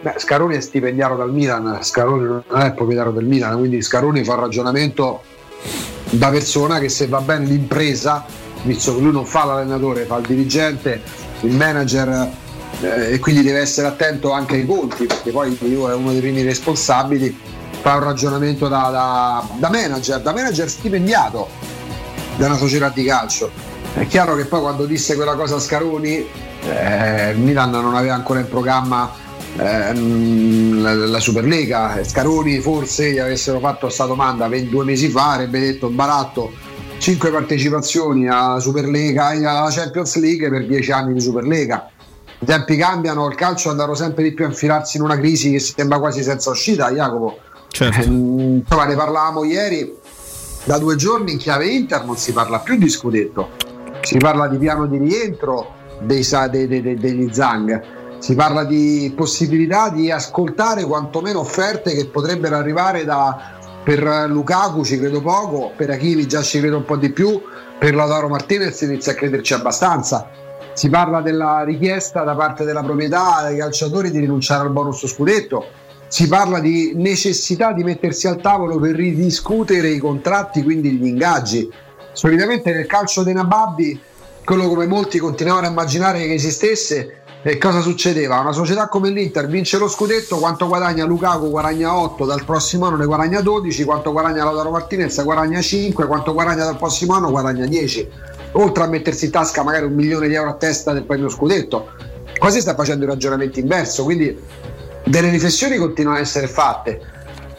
Beh, 0.00 0.14
Scaroni 0.18 0.56
è 0.56 0.60
stipendiato 0.60 1.16
dal 1.16 1.32
Milan, 1.32 1.78
Scaroni 1.82 2.24
non 2.24 2.60
è 2.60 2.72
proprietario 2.72 3.10
del 3.12 3.24
Milan, 3.24 3.58
quindi 3.58 3.82
Scaroni 3.82 4.22
fa 4.22 4.34
un 4.34 4.40
ragionamento 4.40 5.22
da 6.10 6.30
persona 6.30 6.78
che 6.78 6.88
se 6.88 7.08
va 7.08 7.20
bene 7.20 7.46
l'impresa, 7.46 8.24
visto 8.62 8.94
che 8.94 9.00
lui 9.00 9.12
non 9.12 9.26
fa 9.26 9.44
l'allenatore, 9.44 10.04
fa 10.04 10.18
il 10.18 10.26
dirigente, 10.26 11.02
il 11.40 11.54
manager 11.54 12.30
eh, 12.80 13.12
e 13.14 13.18
quindi 13.18 13.42
deve 13.42 13.58
essere 13.58 13.88
attento 13.88 14.30
anche 14.30 14.54
ai 14.54 14.66
conti, 14.66 15.06
perché 15.06 15.30
poi 15.30 15.56
lui 15.60 15.90
è 15.90 15.94
uno 15.94 16.12
dei 16.12 16.20
primi 16.20 16.42
responsabili, 16.42 17.36
fa 17.80 17.94
un 17.96 18.04
ragionamento 18.04 18.68
da, 18.68 18.90
da- 18.90 19.48
da 19.58 19.68
manager, 19.68 20.20
da 20.20 20.32
manager 20.32 20.68
stipendiato 20.68 21.48
da 22.36 22.46
una 22.46 22.56
società 22.56 22.88
di 22.88 23.04
calcio. 23.04 23.50
È 23.94 24.06
chiaro 24.06 24.36
che 24.36 24.44
poi 24.44 24.60
quando 24.60 24.86
disse 24.86 25.16
quella 25.16 25.34
cosa 25.34 25.56
a 25.56 25.60
Scaroni, 25.60 26.24
eh, 26.68 27.30
il 27.30 27.38
Milan 27.38 27.70
non 27.70 27.94
aveva 27.94 28.14
ancora 28.14 28.40
in 28.40 28.48
programma 28.48 29.10
ehm, 29.56 30.82
la, 30.82 30.94
la 30.94 31.20
Superlega. 31.20 32.02
Scaroni 32.04 32.60
forse 32.60 33.12
gli 33.12 33.18
avessero 33.18 33.58
fatto 33.58 33.86
questa 33.86 34.04
domanda 34.04 34.48
22 34.48 34.84
mesi 34.84 35.08
fa, 35.08 35.32
avrebbe 35.32 35.60
detto 35.60 35.88
baratto 35.88 36.52
5 36.98 37.30
partecipazioni 37.30 38.28
alla 38.28 38.60
Superlega 38.60 39.32
e 39.32 39.46
alla 39.46 39.70
Champions 39.70 40.16
League 40.16 40.48
per 40.50 40.66
10 40.66 40.92
anni 40.92 41.14
di 41.14 41.20
Superlega. 41.20 41.90
I 42.40 42.44
tempi 42.44 42.76
cambiano, 42.76 43.28
il 43.28 43.34
calcio 43.34 43.70
andrà 43.70 43.92
sempre 43.94 44.22
di 44.22 44.32
più 44.32 44.44
a 44.44 44.48
infilarsi 44.48 44.96
in 44.96 45.02
una 45.02 45.16
crisi 45.16 45.50
che 45.50 45.58
sembra 45.58 45.98
quasi 45.98 46.22
senza 46.22 46.50
uscita, 46.50 46.90
Jacopo. 46.90 47.38
Ehm, 47.80 48.62
insomma, 48.62 48.84
ne 48.84 48.94
parlavamo 48.94 49.44
ieri, 49.44 49.92
da 50.64 50.78
due 50.78 50.96
giorni 50.96 51.32
in 51.32 51.38
chiave 51.38 51.66
Inter 51.66 52.04
non 52.04 52.16
si 52.16 52.32
parla 52.32 52.58
più 52.60 52.76
di 52.76 52.88
scudetto, 52.88 53.50
si 54.02 54.18
parla 54.18 54.46
di 54.48 54.58
piano 54.58 54.86
di 54.86 54.98
rientro 54.98 55.76
dei, 56.00 56.26
dei- 56.50 56.82
dei- 56.82 56.96
degli 56.96 57.32
Zang, 57.32 57.96
si 58.18 58.34
parla 58.34 58.64
di 58.64 59.12
possibilità 59.16 59.90
di 59.90 60.10
ascoltare 60.10 60.84
quantomeno 60.84 61.40
offerte 61.40 61.94
che 61.94 62.06
potrebbero 62.06 62.56
arrivare 62.56 63.04
da, 63.04 63.56
per 63.84 64.26
Lukaku 64.28 64.84
ci 64.84 64.98
credo 64.98 65.22
poco, 65.22 65.72
per 65.76 65.90
Achili 65.90 66.26
già 66.26 66.42
ci 66.42 66.58
credo 66.58 66.78
un 66.78 66.84
po' 66.84 66.96
di 66.96 67.10
più, 67.10 67.40
per 67.78 67.94
Lautaro 67.94 68.28
Martinez 68.28 68.80
inizia 68.80 69.12
a 69.12 69.14
crederci 69.14 69.54
abbastanza. 69.54 70.28
Si 70.72 70.88
parla 70.88 71.20
della 71.20 71.62
richiesta 71.64 72.22
da 72.22 72.34
parte 72.34 72.64
della 72.64 72.82
proprietà 72.82 73.46
dei 73.46 73.58
calciatori 73.58 74.10
di 74.10 74.18
rinunciare 74.18 74.62
al 74.62 74.70
bonus 74.70 75.06
scudetto, 75.06 75.66
si 76.08 76.26
parla 76.26 76.58
di 76.58 76.92
necessità 76.96 77.72
di 77.72 77.84
mettersi 77.84 78.26
al 78.26 78.40
tavolo 78.40 78.78
per 78.78 78.94
ridiscutere 78.94 79.88
i 79.90 79.98
contratti, 79.98 80.62
quindi 80.62 80.92
gli 80.92 81.06
ingaggi. 81.06 81.70
Solitamente 82.12 82.72
nel 82.72 82.86
calcio 82.86 83.22
dei 83.22 83.34
Nababbi, 83.34 84.00
quello 84.48 84.66
come 84.66 84.86
molti 84.86 85.18
continuavano 85.18 85.66
a 85.66 85.70
immaginare 85.70 86.24
che 86.24 86.32
esistesse, 86.32 87.16
E 87.42 87.58
cosa 87.58 87.82
succedeva? 87.82 88.40
Una 88.40 88.52
società 88.52 88.88
come 88.88 89.10
l'Inter 89.10 89.46
vince 89.46 89.76
lo 89.76 89.88
scudetto, 89.88 90.38
quanto 90.38 90.66
guadagna 90.66 91.04
Lukaku 91.04 91.50
guadagna 91.50 91.94
8, 91.94 92.24
dal 92.24 92.46
prossimo 92.46 92.86
anno 92.86 92.96
ne 92.96 93.04
guadagna 93.04 93.42
12, 93.42 93.84
quanto 93.84 94.10
guadagna 94.10 94.44
Lautaro 94.44 94.70
Martinez 94.70 95.22
guadagna 95.22 95.60
5, 95.60 96.06
quanto 96.06 96.32
guadagna 96.32 96.64
dal 96.64 96.78
prossimo 96.78 97.12
anno 97.12 97.30
guadagna 97.30 97.66
10. 97.66 98.08
Oltre 98.52 98.84
a 98.84 98.86
mettersi 98.86 99.26
in 99.26 99.32
tasca 99.32 99.62
magari 99.62 99.84
un 99.84 99.92
milione 99.92 100.28
di 100.28 100.34
euro 100.34 100.48
a 100.48 100.54
testa 100.54 100.94
del 100.94 101.04
premio 101.04 101.28
scudetto. 101.28 101.90
Quasi 102.38 102.62
sta 102.62 102.74
facendo 102.74 103.04
il 103.04 103.10
ragionamento 103.10 103.58
inverso, 103.60 104.02
quindi 104.02 104.34
delle 105.04 105.28
riflessioni 105.28 105.76
continuano 105.76 106.16
a 106.16 106.22
essere 106.22 106.48
fatte. 106.48 107.17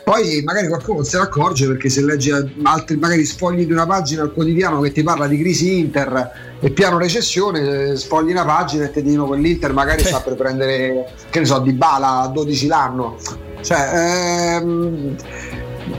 Poi 0.09 0.41
magari 0.43 0.67
qualcuno 0.67 0.97
non 0.97 1.05
se 1.05 1.17
ne 1.17 1.23
accorge 1.25 1.67
perché 1.67 1.87
se 1.87 2.03
legge 2.03 2.51
altri 2.63 2.97
magari 2.97 3.23
sfogli 3.25 3.67
di 3.67 3.71
una 3.71 3.85
pagina 3.85 4.23
al 4.23 4.33
quotidiano 4.33 4.81
che 4.81 4.91
ti 4.91 5.03
parla 5.03 5.27
di 5.27 5.37
crisi 5.37 5.77
Inter 5.77 6.57
e 6.59 6.71
piano 6.71 6.97
recessione, 6.97 7.95
sfogli 7.95 8.31
una 8.31 8.43
pagina 8.43 8.85
e 8.85 8.91
ti 8.91 9.03
dicono 9.03 9.29
che 9.29 9.37
l'Inter 9.37 9.71
magari 9.71 10.03
sta 10.03 10.19
per 10.21 10.33
prendere, 10.33 11.13
che 11.29 11.39
ne 11.41 11.45
so, 11.45 11.59
di 11.59 11.73
bala 11.73 12.21
a 12.21 12.27
12 12.27 12.65
l'anno. 12.65 13.17
Cioè, 13.61 14.55
ehm, 14.57 15.15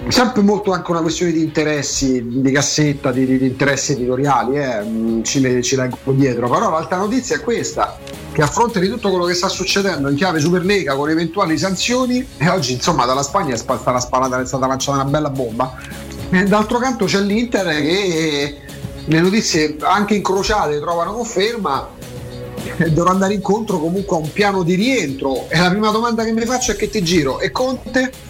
sempre 0.09 0.43
molto 0.43 0.73
anche 0.73 0.91
una 0.91 1.01
questione 1.01 1.33
di 1.33 1.43
interessi, 1.43 2.23
di 2.27 2.51
cassetta, 2.51 3.11
di, 3.13 3.27
di- 3.27 3.47
interessi 3.47 3.93
editoriali, 3.93 4.57
eh, 4.57 4.83
mm, 4.83 5.23
ci, 5.23 5.63
ci 5.63 5.77
leggo 5.77 5.97
dietro. 6.13 6.49
Però 6.49 6.71
l'altra 6.71 6.97
notizia 6.97 7.37
è 7.37 7.41
questa, 7.41 7.99
che 8.33 8.43
a 8.43 8.47
fronte 8.47 8.81
di 8.81 8.89
tutto 8.89 9.11
quello 9.11 9.25
che 9.25 9.35
sta 9.35 9.49
succedendo 9.49 10.09
in 10.09 10.17
chiave 10.17 10.41
Superlega 10.41 10.95
con 10.95 11.11
eventuali 11.11 11.59
sanzioni, 11.59 12.27
e 12.37 12.49
oggi 12.49 12.73
insomma 12.73 13.05
dalla 13.05 13.23
Spagna 13.23 13.55
è 13.55 13.57
stata 13.57 13.99
sparata, 13.99 14.41
è 14.41 14.47
stata 14.47 14.67
lanciata 14.67 15.01
una 15.01 15.11
bella 15.11 15.31
bomba, 15.31 15.77
e 16.31 16.45
d'altro 16.45 16.79
canto 16.79 17.07
c'è 17.07 17.21
l'Inter 17.21 17.67
che 17.81 18.57
le 19.05 19.21
notizie 19.21 19.77
anche 19.81 20.15
incrociate 20.15 20.79
trovano 20.79 21.13
conferma 21.13 21.89
e 22.77 22.91
dovrà 22.93 23.11
andare 23.11 23.35
incontro 23.35 23.79
comunque 23.79 24.17
a 24.17 24.21
un 24.21 24.33
piano 24.33 24.63
di 24.63 24.75
rientro. 24.75 25.49
E 25.49 25.59
la 25.59 25.71
prima 25.71 25.91
domanda 25.91 26.25
che 26.25 26.33
mi 26.33 26.45
faccio 26.45 26.73
è 26.73 26.77
che 26.77 26.89
ti 26.89 27.03
giro, 27.03 27.41
e 27.41 27.51
Conte? 27.51 28.29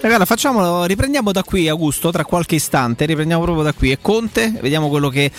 Guarda, 0.00 0.24
facciamolo, 0.26 0.84
riprendiamo 0.84 1.32
da 1.32 1.42
qui 1.42 1.68
Augusto, 1.68 2.12
tra 2.12 2.24
qualche 2.24 2.54
istante, 2.54 3.04
riprendiamo 3.04 3.42
proprio 3.42 3.64
da 3.64 3.72
qui. 3.72 3.90
E 3.90 3.98
Conte, 4.00 4.54
vediamo 4.60 4.88
quello 4.88 5.08
che, 5.08 5.30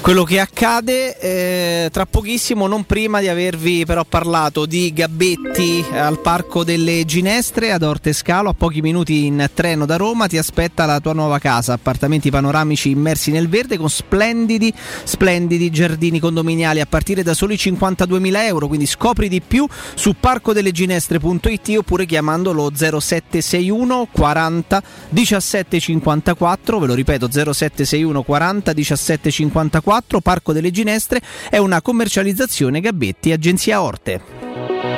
quello 0.00 0.24
che 0.24 0.40
accade. 0.40 1.18
Eh, 1.18 1.88
tra 1.90 2.04
pochissimo, 2.04 2.66
non 2.66 2.84
prima 2.84 3.20
di 3.20 3.28
avervi 3.28 3.86
però 3.86 4.04
parlato 4.04 4.66
di 4.66 4.92
Gabetti 4.92 5.84
al 5.92 6.18
Parco 6.18 6.64
delle 6.64 7.04
Ginestre 7.04 7.70
ad 7.70 7.84
Orte 7.84 8.12
Scalo, 8.12 8.50
a 8.50 8.54
pochi 8.54 8.80
minuti 8.80 9.26
in 9.26 9.48
treno 9.54 9.86
da 9.86 9.96
Roma, 9.96 10.26
ti 10.26 10.36
aspetta 10.36 10.84
la 10.84 10.98
tua 10.98 11.12
nuova 11.12 11.38
casa, 11.38 11.74
appartamenti 11.74 12.28
panoramici 12.28 12.90
immersi 12.90 13.30
nel 13.30 13.48
verde 13.48 13.78
con 13.78 13.88
splendidi, 13.88 14.74
splendidi 15.04 15.70
giardini 15.70 16.18
condominiali. 16.18 16.80
A 16.80 16.86
partire 16.86 17.22
da 17.22 17.34
soli 17.34 17.54
52.000 17.54 18.46
euro, 18.46 18.66
quindi 18.66 18.86
scopri 18.86 19.28
di 19.28 19.40
più 19.40 19.64
su 19.94 20.16
parcodelleginestre.it 20.18 21.76
oppure 21.78 22.04
chiamandolo 22.04 22.72
0761 22.74 23.91
061 23.92 24.08
40 24.10 24.82
17 25.10 25.80
54, 25.80 26.78
ve 26.78 26.86
lo 26.86 26.94
ripeto 26.94 27.28
0761 27.30 28.22
40 28.22 28.72
17 28.72 29.30
54, 29.30 30.20
Parco 30.20 30.52
delle 30.52 30.70
Ginestre, 30.70 31.20
è 31.50 31.58
una 31.58 31.82
commercializzazione 31.82 32.80
Gabetti, 32.80 33.32
agenzia 33.32 33.82
Orte. 33.82 34.91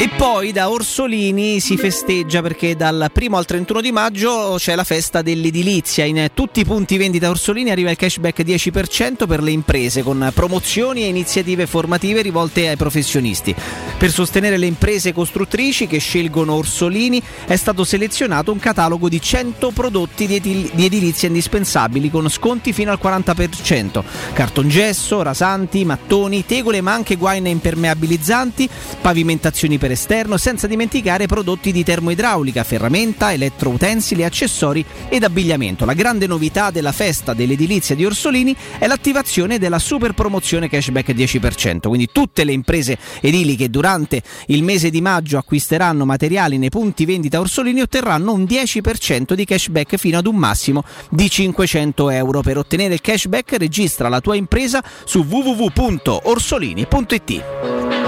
E 0.00 0.08
poi 0.10 0.52
da 0.52 0.70
Orsolini 0.70 1.58
si 1.58 1.76
festeggia 1.76 2.40
perché 2.40 2.76
dal 2.76 3.10
1 3.12 3.36
al 3.36 3.44
31 3.44 3.80
di 3.80 3.90
maggio 3.90 4.54
c'è 4.56 4.76
la 4.76 4.84
festa 4.84 5.22
dell'edilizia. 5.22 6.04
In 6.04 6.28
tutti 6.34 6.60
i 6.60 6.64
punti 6.64 6.96
vendita 6.96 7.28
Orsolini 7.28 7.70
arriva 7.70 7.90
il 7.90 7.96
cashback 7.96 8.42
10% 8.42 9.26
per 9.26 9.42
le 9.42 9.50
imprese 9.50 10.04
con 10.04 10.30
promozioni 10.32 11.02
e 11.02 11.08
iniziative 11.08 11.66
formative 11.66 12.22
rivolte 12.22 12.68
ai 12.68 12.76
professionisti. 12.76 13.52
Per 13.98 14.12
sostenere 14.12 14.56
le 14.56 14.66
imprese 14.66 15.12
costruttrici 15.12 15.88
che 15.88 15.98
scelgono 15.98 16.54
Orsolini 16.54 17.20
è 17.46 17.56
stato 17.56 17.82
selezionato 17.82 18.52
un 18.52 18.60
catalogo 18.60 19.08
di 19.08 19.20
100 19.20 19.72
prodotti 19.72 20.28
di, 20.28 20.40
di 20.40 20.84
edilizia 20.84 21.26
indispensabili 21.26 22.08
con 22.08 22.28
sconti 22.28 22.72
fino 22.72 22.92
al 22.92 23.00
40%. 23.02 24.04
Cartongesso, 24.32 25.22
rasanti, 25.22 25.84
mattoni, 25.84 26.46
tegole 26.46 26.80
ma 26.82 26.92
anche 26.92 27.16
guaine 27.16 27.50
impermeabilizzanti, 27.50 28.68
pavimentazioni 29.00 29.76
per 29.76 29.86
esterno, 29.92 30.36
senza 30.36 30.66
dimenticare 30.66 31.26
prodotti 31.26 31.72
di 31.72 31.84
termoidraulica, 31.84 32.64
ferramenta, 32.64 33.32
elettroutensili, 33.32 34.24
accessori 34.24 34.84
ed 35.08 35.24
abbigliamento. 35.24 35.84
La 35.84 35.94
grande 35.94 36.26
novità 36.26 36.70
della 36.70 36.92
festa 36.92 37.34
dell'edilizia 37.34 37.94
di 37.94 38.04
Orsolini 38.04 38.54
è 38.78 38.86
l'attivazione 38.86 39.58
della 39.58 39.78
super 39.78 40.12
promozione 40.12 40.68
cashback 40.68 41.10
10%, 41.10 41.88
quindi 41.88 42.08
tutte 42.12 42.44
le 42.44 42.52
imprese 42.52 42.98
edili 43.20 43.56
che 43.56 43.70
durante 43.70 44.22
il 44.46 44.62
mese 44.62 44.90
di 44.90 45.00
maggio 45.00 45.38
acquisteranno 45.38 46.04
materiali 46.04 46.58
nei 46.58 46.70
punti 46.70 47.04
vendita 47.04 47.40
Orsolini 47.40 47.80
otterranno 47.80 48.32
un 48.32 48.44
10% 48.44 49.34
di 49.34 49.44
cashback 49.44 49.96
fino 49.96 50.18
ad 50.18 50.26
un 50.26 50.36
massimo 50.36 50.84
di 51.10 51.30
500 51.30 52.10
euro. 52.10 52.40
Per 52.40 52.58
ottenere 52.58 52.94
il 52.94 53.00
cashback 53.00 53.56
registra 53.56 54.08
la 54.08 54.20
tua 54.20 54.34
impresa 54.34 54.82
su 55.04 55.24
www.orsolini.it. 55.28 58.07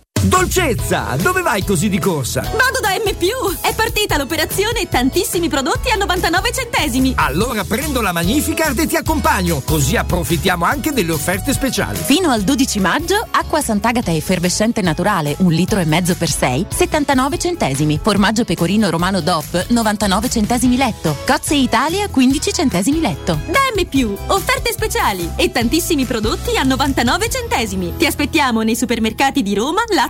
Dolcezza, 0.23 1.15
dove 1.19 1.41
vai 1.41 1.65
così 1.65 1.89
di 1.89 1.97
corsa? 1.97 2.41
Vado 2.41 2.79
da 2.79 2.89
M+, 2.89 3.11
è 3.59 3.73
partita 3.73 4.17
l'operazione 4.17 4.87
tantissimi 4.87 5.49
prodotti 5.49 5.89
a 5.89 5.95
99 5.95 6.51
centesimi. 6.53 7.13
Allora 7.15 7.63
prendo 7.63 8.01
la 8.01 8.11
Magnificard 8.11 8.77
e 8.77 8.85
ti 8.85 8.95
accompagno, 8.95 9.63
così 9.65 9.95
approfittiamo 9.95 10.63
anche 10.63 10.91
delle 10.91 11.11
offerte 11.11 11.53
speciali. 11.53 11.97
Fino 11.97 12.29
al 12.29 12.43
12 12.43 12.79
maggio, 12.79 13.27
acqua 13.31 13.61
Sant'Agata 13.61 14.13
effervescente 14.13 14.81
naturale, 14.81 15.35
un 15.39 15.51
litro 15.51 15.79
e 15.79 15.85
mezzo 15.85 16.13
per 16.13 16.29
6, 16.29 16.67
79 16.69 17.39
centesimi. 17.39 17.99
Formaggio 17.99 18.45
pecorino 18.45 18.91
romano 18.91 19.21
DOP, 19.21 19.69
99 19.69 20.29
centesimi 20.29 20.77
letto. 20.77 21.17
Cozze 21.25 21.55
Italia, 21.55 22.07
15 22.09 22.53
centesimi 22.53 22.99
letto. 22.99 23.39
Da 23.47 23.59
M+, 23.75 24.17
offerte 24.27 24.71
speciali 24.71 25.31
e 25.35 25.49
tantissimi 25.51 26.05
prodotti 26.05 26.57
a 26.57 26.63
99 26.63 27.27
centesimi. 27.27 27.93
Ti 27.97 28.05
aspettiamo 28.05 28.61
nei 28.61 28.75
supermercati 28.75 29.41
di 29.41 29.55
Roma, 29.55 29.81
Lazio 29.95 30.09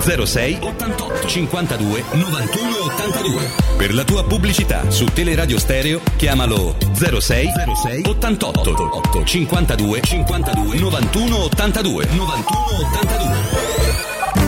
06 0.00 0.58
88 0.60 1.26
52 1.26 2.04
91 2.12 2.78
82. 2.96 3.50
Per 3.76 3.94
la 3.94 4.04
tua 4.04 4.24
pubblicità 4.24 4.90
su 4.90 5.04
Teleradio 5.06 5.58
Stereo 5.58 6.00
chiamalo 6.16 6.76
06 6.94 7.20
06 7.20 8.02
88 8.04 8.70
8 8.70 9.24
52 9.24 10.00
52 10.02 10.78
91 10.78 11.36
82 11.44 12.06
91 12.06 12.44
82. 12.80 14.42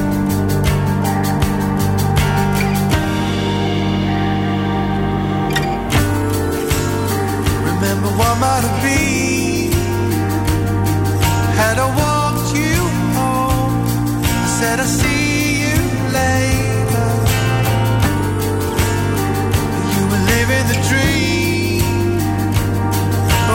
Remember 7.65 8.09
what 8.19 8.39
might 8.39 8.65
have 8.67 8.83
been 8.83 9.73
Had 11.59 11.79
I 11.79 11.89
walked 12.01 12.57
you 12.57 12.81
home 13.17 13.87
said 14.59 14.81
I 14.81 14.85
see 14.87 15.24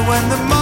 when 0.09 0.29
the 0.29 0.58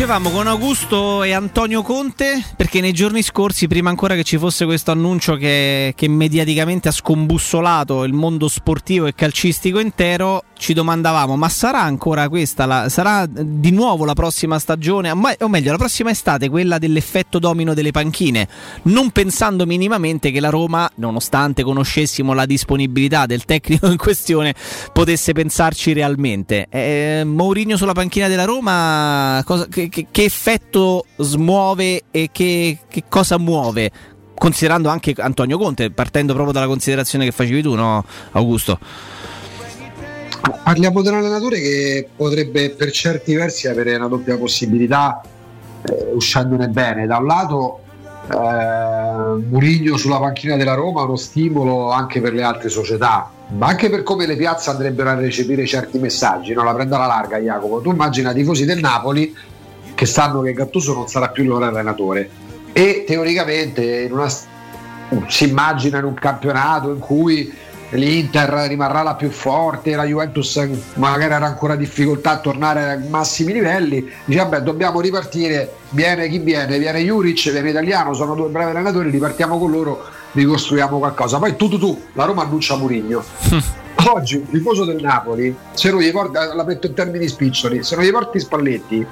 Dicevamo 0.00 0.30
con 0.30 0.46
Augusto 0.46 1.22
e 1.22 1.32
Antonio 1.32 1.82
Conte 1.82 2.42
perché 2.56 2.80
nei 2.80 2.94
giorni 2.94 3.20
scorsi, 3.20 3.68
prima 3.68 3.90
ancora 3.90 4.14
che 4.14 4.22
ci 4.22 4.38
fosse 4.38 4.64
questo 4.64 4.92
annuncio 4.92 5.36
che, 5.36 5.92
che 5.94 6.08
mediaticamente 6.08 6.88
ha 6.88 6.90
scombussolato 6.90 8.04
il 8.04 8.14
mondo 8.14 8.48
sportivo 8.48 9.04
e 9.04 9.14
calcistico 9.14 9.78
intero, 9.78 10.44
ci 10.60 10.74
domandavamo 10.74 11.36
ma 11.36 11.48
sarà 11.48 11.80
ancora 11.80 12.28
questa, 12.28 12.66
la, 12.66 12.88
sarà 12.90 13.26
di 13.26 13.70
nuovo 13.70 14.04
la 14.04 14.12
prossima 14.12 14.58
stagione, 14.58 15.10
o 15.10 15.48
meglio 15.48 15.70
la 15.70 15.78
prossima 15.78 16.10
estate, 16.10 16.50
quella 16.50 16.76
dell'effetto 16.76 17.38
domino 17.38 17.72
delle 17.72 17.92
panchine, 17.92 18.46
non 18.82 19.10
pensando 19.10 19.64
minimamente 19.64 20.30
che 20.30 20.38
la 20.38 20.50
Roma, 20.50 20.88
nonostante 20.96 21.62
conoscessimo 21.62 22.34
la 22.34 22.44
disponibilità 22.44 23.24
del 23.24 23.46
tecnico 23.46 23.86
in 23.86 23.96
questione, 23.96 24.54
potesse 24.92 25.32
pensarci 25.32 25.94
realmente. 25.94 26.66
Eh, 26.68 27.22
Mourinho 27.24 27.78
sulla 27.78 27.92
panchina 27.94 28.28
della 28.28 28.44
Roma, 28.44 29.42
cosa- 29.46 29.66
che, 29.66 29.88
che- 29.88 30.08
che 30.10 30.24
effetto 30.24 31.06
smuove 31.16 32.02
e 32.10 32.28
che, 32.30 32.80
che 32.86 33.04
cosa 33.08 33.38
muove? 33.38 33.90
Considerando 34.34 34.90
anche 34.90 35.14
Antonio 35.16 35.56
Conte, 35.56 35.90
partendo 35.90 36.34
proprio 36.34 36.52
dalla 36.52 36.66
considerazione 36.66 37.24
che 37.24 37.30
facevi 37.30 37.62
tu, 37.62 37.74
no, 37.74 38.04
Augusto? 38.32 38.78
Parliamo 40.40 41.02
di 41.02 41.08
un 41.08 41.14
allenatore 41.14 41.60
che 41.60 42.08
potrebbe 42.14 42.70
per 42.70 42.90
certi 42.90 43.34
versi 43.34 43.68
avere 43.68 43.96
una 43.96 44.08
doppia 44.08 44.36
possibilità 44.38 45.20
eh, 45.82 46.10
uscendone 46.12 46.68
bene. 46.68 47.06
Da 47.06 47.18
un 47.18 47.26
lato 47.26 47.80
eh, 48.30 49.42
Murigno 49.48 49.96
sulla 49.96 50.18
panchina 50.18 50.56
della 50.56 50.74
Roma 50.74 51.02
è 51.02 51.04
uno 51.04 51.16
stimolo 51.16 51.90
anche 51.90 52.20
per 52.20 52.32
le 52.32 52.42
altre 52.42 52.68
società, 52.68 53.30
ma 53.48 53.66
anche 53.66 53.90
per 53.90 54.02
come 54.02 54.26
le 54.26 54.36
piazze 54.36 54.70
andrebbero 54.70 55.10
a 55.10 55.14
recepire 55.14 55.66
certi 55.66 55.98
messaggi. 55.98 56.52
No? 56.52 56.62
La 56.62 56.74
prendo 56.74 56.96
alla 56.96 57.06
larga 57.06 57.38
Jacopo. 57.38 57.80
Tu 57.80 57.90
immagina 57.90 58.32
tifosi 58.32 58.64
del 58.64 58.78
Napoli 58.78 59.34
che 59.94 60.06
sanno 60.06 60.40
che 60.40 60.52
Gattuso 60.52 60.94
non 60.94 61.08
sarà 61.08 61.28
più 61.28 61.42
il 61.42 61.48
loro 61.48 61.66
allenatore 61.66 62.30
e 62.72 63.04
teoricamente 63.06 64.08
una, 64.10 64.28
si 65.26 65.48
immagina 65.48 65.98
in 65.98 66.04
un 66.04 66.14
campionato 66.14 66.90
in 66.90 66.98
cui 66.98 67.52
l'Inter 67.90 68.48
rimarrà 68.68 69.02
la 69.02 69.14
più 69.14 69.30
forte, 69.30 69.96
la 69.96 70.04
Juventus 70.04 70.68
magari 70.94 71.32
avrà 71.32 71.46
ancora 71.46 71.74
difficoltà 71.74 72.32
a 72.32 72.38
tornare 72.38 72.90
ai 72.90 73.08
massimi 73.08 73.52
livelli, 73.52 74.08
dice 74.24 74.38
vabbè 74.38 74.60
dobbiamo 74.60 75.00
ripartire, 75.00 75.72
viene 75.90 76.28
chi 76.28 76.38
viene, 76.38 76.78
viene 76.78 77.00
Juric, 77.00 77.50
viene 77.50 77.70
Italiano, 77.70 78.14
sono 78.14 78.34
due 78.34 78.48
bravi 78.48 78.70
allenatori, 78.70 79.10
ripartiamo 79.10 79.58
con 79.58 79.70
loro, 79.70 80.04
ricostruiamo 80.32 80.98
qualcosa. 80.98 81.38
Poi 81.38 81.56
tu 81.56 81.68
tu 81.68 81.78
tu, 81.78 82.00
la 82.12 82.24
Roma 82.24 82.42
annuncia 82.42 82.76
Murigno. 82.76 83.22
Oggi 84.12 84.36
un 84.36 84.48
tifoso 84.48 84.84
del 84.84 85.02
Napoli, 85.02 85.54
se 85.72 85.90
non 85.90 86.00
gli 86.00 86.10
porti, 86.10 86.38
la 86.54 86.64
metto 86.64 86.86
in 86.86 86.94
termini 86.94 87.28
spiccioli, 87.28 87.82
se 87.82 87.96
non 87.96 88.04
gli 88.04 88.10
porti 88.10 88.40
Spalletti, 88.40 89.06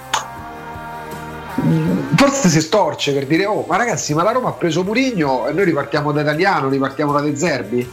forse 2.14 2.48
si 2.48 2.60
storce 2.60 3.12
per 3.12 3.26
dire 3.26 3.44
oh 3.44 3.64
ma 3.68 3.76
ragazzi 3.76 4.14
ma 4.14 4.22
la 4.22 4.30
Roma 4.30 4.50
ha 4.50 4.52
preso 4.52 4.84
Murigno 4.84 5.48
e 5.48 5.52
noi 5.52 5.64
ripartiamo 5.64 6.12
da 6.12 6.22
Italiano, 6.22 6.68
ripartiamo 6.68 7.12
da 7.12 7.20
De 7.20 7.36
Zerbi 7.36 7.90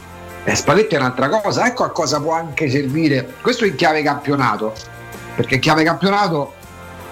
e 0.48 0.54
Spalletti 0.54 0.94
è 0.94 0.98
un'altra 0.98 1.28
cosa 1.28 1.66
ecco 1.66 1.82
a 1.82 1.90
cosa 1.90 2.20
può 2.20 2.32
anche 2.32 2.70
servire. 2.70 3.34
Questo 3.40 3.64
in 3.64 3.74
chiave 3.74 4.00
campionato 4.02 4.72
perché 5.34 5.56
in 5.56 5.60
chiave 5.60 5.82
campionato 5.82 6.54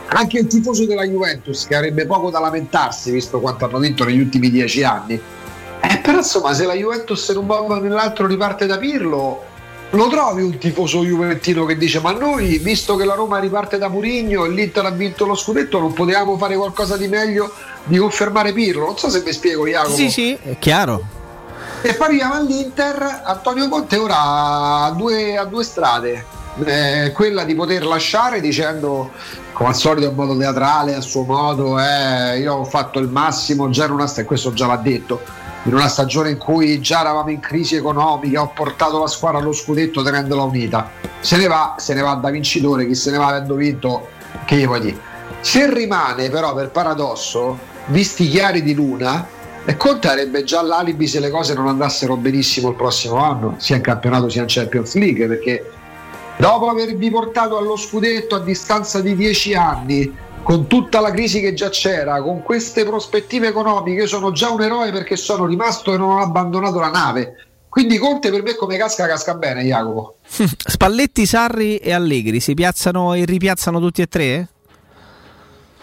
anche 0.06 0.38
il 0.38 0.46
tifoso 0.46 0.86
della 0.86 1.02
Juventus 1.02 1.66
che 1.66 1.74
avrebbe 1.74 2.06
poco 2.06 2.30
da 2.30 2.38
lamentarsi 2.38 3.10
visto 3.10 3.40
quanto 3.40 3.64
hanno 3.64 3.78
vinto 3.78 4.04
negli 4.04 4.20
ultimi 4.20 4.50
dieci 4.50 4.84
anni. 4.84 5.20
Eh, 5.80 5.98
però 5.98 6.18
insomma 6.18 6.54
se 6.54 6.64
la 6.64 6.74
Juventus 6.74 7.26
in 7.28 7.38
un 7.38 7.46
modo 7.46 7.74
o 7.74 7.80
nell'altro 7.80 8.28
riparte 8.28 8.66
da 8.66 8.78
Pirlo 8.78 9.42
lo 9.90 10.08
trovi 10.08 10.42
un 10.42 10.56
tifoso 10.56 11.02
juventino 11.02 11.64
che 11.64 11.76
dice 11.76 11.98
ma 11.98 12.12
noi 12.12 12.58
visto 12.58 12.94
che 12.94 13.04
la 13.04 13.14
Roma 13.14 13.40
riparte 13.40 13.78
da 13.78 13.88
Murigno 13.88 14.44
e 14.44 14.50
l'Inter 14.50 14.84
ha 14.86 14.90
vinto 14.90 15.26
lo 15.26 15.34
scudetto 15.34 15.80
non 15.80 15.92
potevamo 15.92 16.38
fare 16.38 16.54
qualcosa 16.54 16.96
di 16.96 17.08
meglio 17.08 17.52
di 17.82 17.98
confermare 17.98 18.52
Pirlo? 18.52 18.86
Non 18.86 18.96
so 18.96 19.10
se 19.10 19.22
mi 19.24 19.32
spiego 19.32 19.66
Jacopo 19.66 19.96
Sì, 19.96 20.08
sì, 20.08 20.38
è 20.40 20.56
chiaro. 20.60 21.22
E 21.86 21.92
poi 21.92 22.06
arriviamo 22.06 22.32
all'Inter 22.32 23.20
Antonio 23.24 23.68
Conte 23.68 23.98
ora 23.98 24.16
ha 24.16 24.90
due, 24.92 25.36
ha 25.36 25.44
due 25.44 25.62
strade. 25.62 26.24
Eh, 26.64 27.12
quella 27.12 27.44
di 27.44 27.54
poter 27.54 27.84
lasciare 27.84 28.40
dicendo 28.40 29.10
come 29.52 29.68
al 29.68 29.74
solito 29.74 30.08
in 30.08 30.14
modo 30.14 30.34
teatrale 30.34 30.94
a 30.94 31.02
suo 31.02 31.24
modo 31.24 31.78
eh, 31.78 32.38
io 32.38 32.54
ho 32.54 32.64
fatto 32.64 33.00
il 33.00 33.08
massimo 33.08 33.68
già 33.68 33.84
in 33.84 33.90
una 33.90 34.06
sta- 34.06 34.22
e 34.22 34.24
questo 34.24 34.52
già 34.52 34.66
l'ha 34.66 34.76
detto 34.76 35.20
in 35.64 35.74
una 35.74 35.88
stagione 35.88 36.30
in 36.30 36.38
cui 36.38 36.80
già 36.80 37.00
eravamo 37.00 37.30
in 37.30 37.40
crisi 37.40 37.74
economica 37.74 38.40
ho 38.40 38.52
portato 38.54 38.98
la 38.98 39.06
squadra 39.06 39.40
allo 39.40 39.52
scudetto 39.52 40.02
tenendola 40.02 40.42
unita. 40.42 40.90
Se 41.20 41.36
ne 41.36 41.48
va, 41.48 41.74
se 41.76 41.92
ne 41.92 42.00
va 42.00 42.14
da 42.14 42.30
vincitore 42.30 42.86
chi 42.86 42.94
se 42.94 43.10
ne 43.10 43.18
va 43.18 43.26
avendo 43.26 43.56
vinto 43.56 44.08
che 44.46 44.56
gli 44.56 44.64
puoi 44.64 44.80
dire? 44.80 44.98
Se 45.40 45.70
rimane 45.70 46.30
però 46.30 46.54
per 46.54 46.70
paradosso 46.70 47.58
visti 47.88 48.26
chiari 48.30 48.62
di 48.62 48.72
luna 48.72 49.42
e 49.66 49.76
Conte 49.76 50.08
avrebbe 50.08 50.44
già 50.44 50.60
l'alibi 50.62 51.06
se 51.06 51.20
le 51.20 51.30
cose 51.30 51.54
non 51.54 51.68
andassero 51.68 52.16
benissimo 52.16 52.68
il 52.68 52.74
prossimo 52.74 53.16
anno, 53.16 53.54
sia 53.58 53.76
in 53.76 53.82
campionato 53.82 54.28
sia 54.28 54.42
in 54.42 54.48
Champions 54.48 54.94
League, 54.94 55.26
perché 55.26 55.70
dopo 56.36 56.68
avervi 56.68 57.10
portato 57.10 57.56
allo 57.56 57.76
scudetto 57.76 58.34
a 58.34 58.40
distanza 58.40 59.00
di 59.00 59.16
dieci 59.16 59.54
anni, 59.54 60.12
con 60.42 60.66
tutta 60.66 61.00
la 61.00 61.10
crisi 61.10 61.40
che 61.40 61.54
già 61.54 61.70
c'era, 61.70 62.20
con 62.20 62.42
queste 62.42 62.84
prospettive 62.84 63.48
economiche, 63.48 64.06
sono 64.06 64.32
già 64.32 64.50
un 64.50 64.60
eroe 64.60 64.92
perché 64.92 65.16
sono 65.16 65.46
rimasto 65.46 65.94
e 65.94 65.96
non 65.96 66.10
ho 66.10 66.20
abbandonato 66.20 66.78
la 66.78 66.90
nave. 66.90 67.34
Quindi 67.70 67.96
Conte 67.96 68.30
per 68.30 68.42
me 68.42 68.54
come 68.54 68.76
casca 68.76 69.06
casca 69.06 69.34
bene, 69.34 69.62
Jacopo. 69.62 70.18
Spalletti, 70.28 71.24
Sarri 71.24 71.78
e 71.78 71.92
Allegri 71.92 72.38
si 72.38 72.52
piazzano 72.52 73.14
e 73.14 73.24
ripiazzano 73.24 73.80
tutti 73.80 74.02
e 74.02 74.06
tre? 74.06 74.48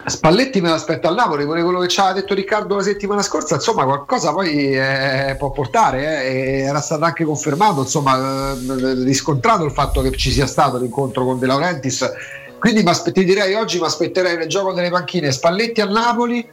Spalletti 0.04 0.60
me 0.60 0.68
l'aspetta 0.68 1.08
al 1.08 1.14
Napoli, 1.14 1.44
pure 1.44 1.62
quello 1.62 1.78
che 1.78 1.88
ci 1.88 2.00
aveva 2.00 2.20
detto 2.20 2.34
Riccardo 2.34 2.74
la 2.74 2.82
settimana 2.82 3.22
scorsa, 3.22 3.54
insomma 3.54 3.84
qualcosa 3.84 4.32
poi 4.32 4.74
eh, 4.74 5.36
può 5.38 5.50
portare, 5.52 6.24
eh, 6.24 6.58
era 6.62 6.80
stato 6.80 7.04
anche 7.04 7.24
confermato, 7.24 7.82
insomma 7.82 8.52
eh, 8.52 8.94
riscontrato 9.04 9.64
il 9.64 9.70
fatto 9.70 10.00
che 10.00 10.10
ci 10.12 10.32
sia 10.32 10.46
stato 10.46 10.78
l'incontro 10.78 11.24
con 11.24 11.38
De 11.38 11.46
Laurentiis, 11.46 12.10
quindi 12.58 12.84
ti 13.12 13.24
direi 13.24 13.54
oggi 13.54 13.78
mi 13.78 13.86
aspetterei 13.86 14.36
nel 14.36 14.48
gioco 14.48 14.72
delle 14.72 14.90
panchine 14.90 15.30
Spalletti 15.30 15.80
al 15.80 15.90
Napoli 15.90 16.48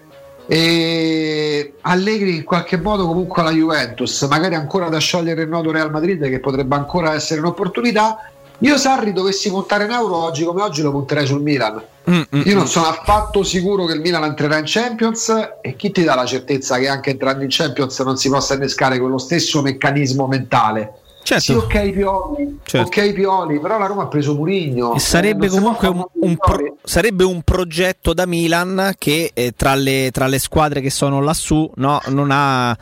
e 0.47 1.73
Allegri 1.81 2.35
in 2.35 2.43
qualche 2.43 2.77
modo 2.77 3.05
comunque 3.07 3.41
alla 3.41 3.51
Juventus, 3.51 4.23
magari 4.23 4.55
ancora 4.55 4.89
da 4.89 4.99
sciogliere 4.99 5.43
il 5.43 5.49
nodo 5.49 5.71
Real 5.71 5.91
Madrid 5.91 6.27
che 6.29 6.39
potrebbe 6.39 6.75
ancora 6.75 7.13
essere 7.13 7.39
un'opportunità. 7.39 8.31
Io 8.59 8.77
Sarri 8.77 9.13
dovessi 9.13 9.49
puntare 9.49 9.85
in 9.85 9.91
euro 9.91 10.17
oggi 10.17 10.43
come 10.43 10.61
oggi 10.61 10.81
lo 10.81 10.91
punterei 10.91 11.25
sul 11.25 11.41
Milan. 11.41 11.81
Mm, 12.09 12.21
Io 12.43 12.55
non 12.55 12.67
sono 12.67 12.87
affatto 12.87 13.43
sicuro 13.43 13.85
che 13.85 13.93
il 13.93 14.01
Milan 14.01 14.23
entrerà 14.23 14.57
in 14.57 14.65
Champions 14.65 15.31
e 15.61 15.75
chi 15.77 15.91
ti 15.91 16.03
dà 16.03 16.15
la 16.15 16.25
certezza 16.25 16.77
che 16.77 16.89
anche 16.89 17.11
entrando 17.11 17.43
in 17.43 17.49
Champions 17.49 17.97
non 17.99 18.17
si 18.17 18.29
possa 18.29 18.55
innescare 18.55 18.99
quello 18.99 19.17
stesso 19.17 19.61
meccanismo 19.61 20.27
mentale? 20.27 20.93
Certo. 21.21 21.43
Sì, 21.43 21.51
ok 21.53 21.89
Pioli, 21.91 22.59
Certo. 22.63 22.87
ok 22.87 23.13
Pioli, 23.13 23.59
però 23.59 23.77
la 23.77 23.85
Roma 23.85 24.03
ha 24.03 24.07
preso 24.07 24.33
Murigno. 24.33 24.97
Sarebbe 24.97 25.45
Eh, 25.45 25.49
comunque 25.49 25.87
un, 25.87 26.03
un 26.21 26.37
pro- 26.37 26.77
sarebbe 26.83 27.23
un 27.23 27.41
progetto 27.43 28.13
da 28.13 28.25
Milan 28.25 28.93
che 28.97 29.29
eh, 29.33 29.53
tra, 29.55 29.75
le, 29.75 30.09
tra 30.11 30.25
le 30.27 30.39
squadre 30.39 30.81
che 30.81 30.89
sono 30.89 31.21
lassù, 31.21 31.69
no, 31.75 32.01
non 32.07 32.29
ha, 32.31 32.75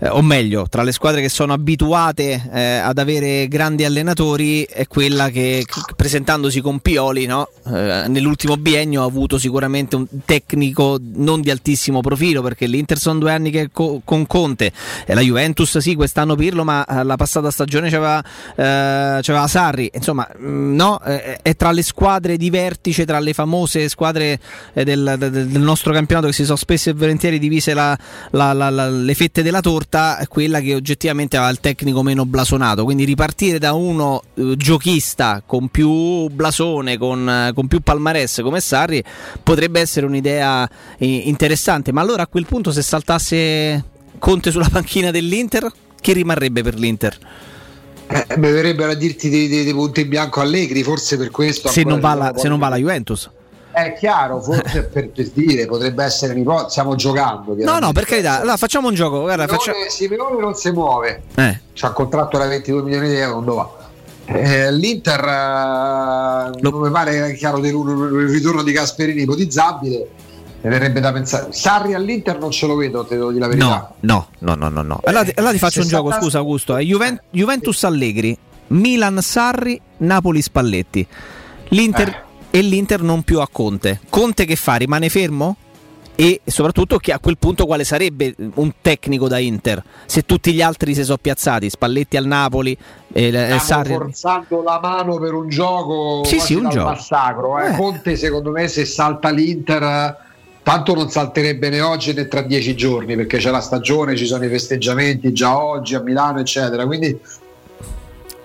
eh, 0.00 0.08
o 0.08 0.20
meglio, 0.22 0.66
tra 0.68 0.82
le 0.82 0.92
squadre 0.92 1.22
che 1.22 1.28
sono 1.30 1.54
abituate 1.54 2.50
eh, 2.52 2.76
ad 2.76 2.98
avere 2.98 3.48
grandi 3.48 3.84
allenatori, 3.84 4.64
è 4.64 4.86
quella 4.86 5.30
che 5.30 5.64
presentandosi 5.96 6.60
con 6.60 6.80
Pioli, 6.80 7.24
no, 7.24 7.48
eh, 7.66 8.04
nell'ultimo 8.08 8.56
biennio 8.58 9.02
ha 9.02 9.06
avuto 9.06 9.38
sicuramente 9.38 9.96
un 9.96 10.06
tecnico 10.26 10.98
non 11.00 11.40
di 11.40 11.50
altissimo 11.50 12.00
profilo, 12.00 12.42
perché 12.42 12.66
l'Inter 12.66 12.98
sono 12.98 13.18
due 13.18 13.32
anni 13.32 13.50
che 13.50 13.70
co- 13.72 14.02
con 14.04 14.26
Conte, 14.26 14.72
e 15.06 15.14
la 15.14 15.20
Juventus 15.22 15.78
sì, 15.78 15.94
quest'anno 15.94 16.34
Pirlo, 16.34 16.64
ma 16.64 16.84
eh, 16.84 17.02
la 17.02 17.16
passata 17.16 17.50
stagione 17.50 17.92
c'aveva, 17.94 18.22
eh, 18.56 19.20
c'aveva 19.22 19.46
Sarri, 19.46 19.90
insomma, 19.92 20.28
mh, 20.36 20.74
no, 20.74 21.00
eh, 21.04 21.38
è 21.42 21.54
tra 21.56 21.70
le 21.72 21.82
squadre 21.82 22.36
di 22.36 22.50
vertice, 22.50 23.04
tra 23.04 23.18
le 23.20 23.32
famose 23.32 23.88
squadre 23.88 24.38
eh, 24.72 24.84
del, 24.84 25.16
del- 25.18 25.48
nostro 25.60 25.92
campionato 25.92 26.26
che 26.28 26.32
si 26.34 26.44
sono 26.44 26.56
spesso 26.56 26.90
e 26.90 26.92
volentieri 26.92 27.38
divise 27.38 27.74
la- 27.74 27.96
la- 28.30 28.52
la- 28.52 28.88
le 28.88 29.14
fette 29.14 29.42
della 29.42 29.60
torta, 29.60 30.18
quella 30.28 30.60
che 30.60 30.74
oggettivamente 30.74 31.36
aveva 31.36 31.50
il 31.52 31.60
tecnico 31.60 32.02
meno 32.02 32.26
blasonato, 32.26 32.84
quindi 32.84 33.04
ripartire 33.04 33.58
da 33.58 33.72
uno 33.72 34.22
eh, 34.34 34.54
giochista 34.56 35.42
con 35.44 35.68
più 35.68 36.28
blasone, 36.28 36.98
con, 36.98 37.28
eh, 37.28 37.52
con 37.54 37.66
più 37.68 37.80
palmarès 37.80 38.40
come 38.42 38.60
Sarri, 38.60 39.02
potrebbe 39.42 39.80
essere 39.80 40.06
un'idea 40.06 40.68
eh, 40.98 41.06
interessante, 41.06 41.92
ma 41.92 42.00
allora 42.00 42.22
a 42.22 42.26
quel 42.26 42.46
punto 42.46 42.72
se 42.72 42.82
saltasse 42.82 43.84
Conte 44.18 44.50
sulla 44.50 44.68
panchina 44.70 45.10
dell'Inter, 45.10 45.70
chi 46.00 46.12
rimarrebbe 46.12 46.62
per 46.62 46.74
l'Inter? 46.78 47.18
Eh, 48.06 48.36
mi 48.36 48.50
verrebbero 48.50 48.90
a 48.92 48.94
dirti 48.94 49.28
dei, 49.30 49.48
dei- 49.48 49.64
dei 49.64 49.72
punti 49.72 50.02
in 50.02 50.08
bianco 50.08 50.40
Allegri, 50.40 50.82
forse 50.82 51.16
per 51.16 51.30
questo. 51.30 51.68
Se 51.68 51.82
non, 51.84 52.00
va 52.00 52.14
la, 52.14 52.32
se 52.36 52.48
non 52.48 52.58
va 52.58 52.68
la 52.68 52.76
Juventus. 52.76 53.30
È 53.72 53.94
chiaro, 53.98 54.40
forse 54.40 54.84
per, 54.92 55.08
per 55.08 55.28
dire, 55.30 55.66
potrebbe 55.66 56.04
essere 56.04 56.32
un'ipotesi, 56.32 56.70
stiamo 56.70 56.94
giocando. 56.94 57.56
No, 57.58 57.78
no, 57.78 57.92
per 57.92 58.04
carità, 58.04 58.40
allora 58.40 58.56
facciamo 58.56 58.88
un 58.88 58.94
gioco. 58.94 59.20
Guarda, 59.22 59.46
Simeone, 59.48 59.64
faccia- 59.82 59.90
Simeone 59.90 60.40
non 60.40 60.54
si 60.54 60.70
muove, 60.70 61.22
eh. 61.34 61.60
c'ha 61.72 61.90
contratto 61.90 62.38
da 62.38 62.46
22 62.46 62.82
milioni 62.82 63.08
di 63.08 63.16
euro, 63.16 63.40
non 63.40 63.54
va. 63.56 63.70
Eh, 64.26 64.72
L'Inter 64.72 65.20
eh, 65.20 66.60
non 66.60 66.80
mi 66.80 66.90
pare 66.90 67.34
chiaro 67.34 67.58
del 67.58 67.74
il 67.74 68.28
ritorno 68.30 68.62
di 68.62 68.72
Gasperini 68.72 69.22
ipotizzabile, 69.22 70.08
mi 70.64 70.70
verrebbe 70.70 71.00
da 71.00 71.12
pensare. 71.12 71.52
Sarri 71.52 71.94
all'Inter 71.94 72.38
non 72.38 72.50
ce 72.50 72.66
lo 72.66 72.74
vedo, 72.76 73.04
te 73.04 73.16
devo 73.16 73.28
dire 73.28 73.40
la 73.40 73.48
verità. 73.48 73.94
No, 74.00 74.28
no, 74.38 74.54
no, 74.54 74.54
no, 74.54 74.68
no. 74.68 74.82
no. 74.82 75.00
Allora, 75.04 75.24
ti- 75.24 75.32
allora 75.36 75.52
ti 75.52 75.58
faccio 75.58 75.80
un 75.82 75.88
gioco, 75.88 76.04
60 76.06 76.24
scusa 76.24 76.38
Augusto. 76.38 76.76
eh. 76.76 76.84
Juven- 76.84 77.20
Juventus 77.30 77.84
Allegri, 77.84 78.36
Milan 78.68 79.18
Sarri, 79.20 79.80
Napoli 79.98 80.40
Spalletti. 80.42 81.06
L'Inter 81.68 82.24
e 82.50 82.60
l'Inter 82.62 83.02
non 83.02 83.22
più 83.22 83.40
a 83.40 83.48
Conte. 83.50 84.00
Conte 84.08 84.44
che 84.44 84.56
fa? 84.56 84.76
Rimane 84.76 85.08
fermo? 85.08 85.56
E 86.16 86.40
soprattutto 86.44 86.98
che 86.98 87.10
a 87.12 87.18
quel 87.18 87.36
punto 87.38 87.66
quale 87.66 87.82
sarebbe 87.82 88.36
un 88.54 88.72
tecnico 88.80 89.26
da 89.26 89.38
Inter? 89.38 89.82
Se 90.06 90.22
tutti 90.22 90.52
gli 90.52 90.62
altri 90.62 90.94
si 90.94 91.02
sono 91.02 91.18
piazzati, 91.20 91.68
Spalletti 91.68 92.16
al 92.16 92.26
Napoli, 92.26 92.76
e, 93.12 93.24
e 93.24 93.30
Stiamo 93.32 93.58
Sarri. 93.58 93.92
forzando 93.94 94.62
la 94.62 94.78
mano 94.80 95.18
per 95.18 95.34
un 95.34 95.48
gioco 95.48 96.22
Sì, 96.24 96.38
sì, 96.38 96.54
un 96.54 96.68
gioco. 96.70 96.90
massacro. 96.90 97.58
eh. 97.58 97.70
Eh. 97.72 97.76
Conte, 97.76 98.14
secondo 98.14 98.52
me, 98.52 98.68
se 98.68 98.84
salta 98.84 99.30
l'Inter, 99.30 99.82
eh, 99.82 100.16
tanto 100.64 100.94
non 100.94 101.10
salterebbe 101.10 101.68
né 101.68 101.82
oggi 101.82 102.14
né 102.14 102.26
tra 102.26 102.40
dieci 102.40 102.74
giorni 102.74 103.14
perché 103.14 103.36
c'è 103.36 103.50
la 103.50 103.60
stagione, 103.60 104.16
ci 104.16 104.24
sono 104.24 104.44
i 104.44 104.48
festeggiamenti 104.48 105.32
già 105.32 105.62
oggi 105.62 105.94
a 105.94 106.00
Milano, 106.00 106.40
eccetera. 106.40 106.86
Quindi 106.86 107.16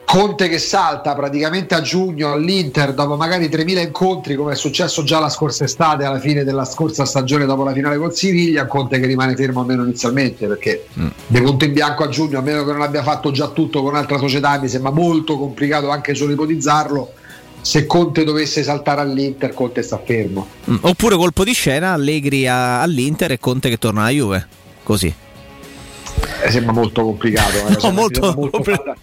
Conte 0.09 0.49
che 0.49 0.57
salta 0.57 1.13
praticamente 1.13 1.75
a 1.75 1.81
giugno 1.81 2.31
all'Inter 2.31 2.95
dopo 2.95 3.15
magari 3.15 3.47
3.000 3.47 3.77
incontri 3.77 4.33
come 4.33 4.53
è 4.53 4.55
successo 4.55 5.03
già 5.03 5.19
la 5.19 5.29
scorsa 5.29 5.65
estate 5.65 6.03
alla 6.03 6.17
fine 6.17 6.43
della 6.43 6.65
scorsa 6.65 7.05
stagione 7.05 7.45
dopo 7.45 7.63
la 7.63 7.73
finale 7.73 7.95
con 7.97 8.11
Siviglia 8.11 8.65
Conte 8.65 8.99
che 8.99 9.05
rimane 9.05 9.35
fermo 9.35 9.59
almeno 9.59 9.83
inizialmente 9.83 10.47
perché 10.47 10.87
di 11.27 11.41
punto 11.41 11.65
in 11.65 11.73
bianco 11.73 12.03
a 12.05 12.09
giugno 12.09 12.39
a 12.39 12.41
meno 12.41 12.65
che 12.65 12.71
non 12.71 12.81
abbia 12.81 13.03
fatto 13.03 13.29
già 13.29 13.49
tutto 13.49 13.83
con 13.83 13.91
un'altra 13.91 14.17
società 14.17 14.59
mi 14.59 14.67
sembra 14.67 14.89
molto 14.89 15.37
complicato 15.37 15.91
anche 15.91 16.15
solo 16.15 16.31
ipotizzarlo 16.31 17.13
se 17.61 17.85
Conte 17.85 18.23
dovesse 18.23 18.63
saltare 18.63 19.01
all'Inter 19.01 19.53
Conte 19.53 19.81
sta 19.81 19.99
fermo 20.03 20.47
Mm, 20.69 20.77
Oppure 20.81 21.15
colpo 21.15 21.43
di 21.43 21.53
scena, 21.53 21.93
Allegri 21.93 22.47
a- 22.47 22.81
all'Inter 22.81 23.31
e 23.33 23.39
Conte 23.39 23.69
che 23.69 23.77
torna 23.77 24.01
alla 24.01 24.09
Juve. 24.11 24.47
Così. 24.83 25.13
Eh, 26.41 26.51
sembra 26.51 26.73
molto 26.73 27.03
complicato 27.03 27.55
eh, 27.67 27.77
No, 27.83 27.91
molto, 27.91 28.49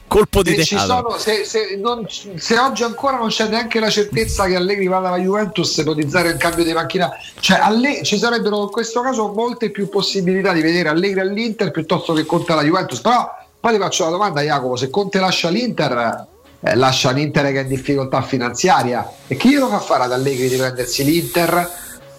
colpo 0.06 0.42
di 0.42 0.54
se, 0.62 0.76
sono- 0.78 1.16
se- 1.18 1.44
se 1.44 1.78
non- 1.80 2.04
se 2.08 2.58
oggi 2.58 2.82
ancora 2.82 3.16
non 3.16 3.28
c'è 3.28 3.48
neanche 3.48 3.78
la 3.80 3.88
certezza 3.90 4.46
che 4.46 4.54
Allegri 4.56 4.86
vada 4.86 5.08
alla 5.08 5.18
Juventus 5.18 5.76
ipotizzare 5.76 6.30
il 6.30 6.36
cambio 6.36 6.64
di 6.64 6.72
macchina 6.72 7.10
cioè 7.40 7.58
Alle- 7.58 8.02
ci 8.02 8.18
sarebbero 8.18 8.62
in 8.64 8.68
questo 8.70 9.00
caso 9.00 9.28
molte 9.32 9.70
più 9.70 9.88
possibilità 9.88 10.52
di 10.52 10.60
vedere 10.62 10.88
Allegri 10.90 11.20
all'Inter 11.20 11.70
piuttosto 11.70 12.12
che 12.12 12.24
Conte 12.26 12.52
alla 12.52 12.62
Juventus 12.64 13.00
però 13.00 13.28
poi 13.60 13.72
ti 13.72 13.78
faccio 13.78 14.04
la 14.04 14.10
domanda 14.10 14.42
Jacopo 14.42 14.76
se 14.76 14.90
Conte 14.90 15.18
lascia 15.18 15.48
l'Inter 15.48 16.26
eh, 16.66 16.74
lascia 16.74 17.12
l'Inter 17.12 17.52
che 17.52 17.60
è 17.60 17.62
in 17.62 17.68
difficoltà 17.68 18.22
finanziaria 18.22 19.08
e 19.28 19.36
chi 19.36 19.50
glielo 19.50 19.68
fa 19.68 19.78
fare 19.78 20.04
ad 20.04 20.12
Allegri 20.12 20.48
di 20.48 20.56
prendersi 20.56 21.04
l'Inter 21.04 21.70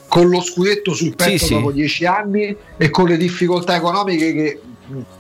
con 0.08 0.30
lo 0.30 0.42
scudetto 0.42 0.94
sul 0.94 1.16
petto 1.16 1.32
Sì, 1.32 1.46
sì. 1.46 1.54
dopo 1.54 1.72
dieci 1.72 2.06
anni 2.06 2.56
e 2.78 2.90
con 2.90 3.08
le 3.08 3.18
difficoltà 3.18 3.76
economiche 3.76 4.34
che 4.34 4.62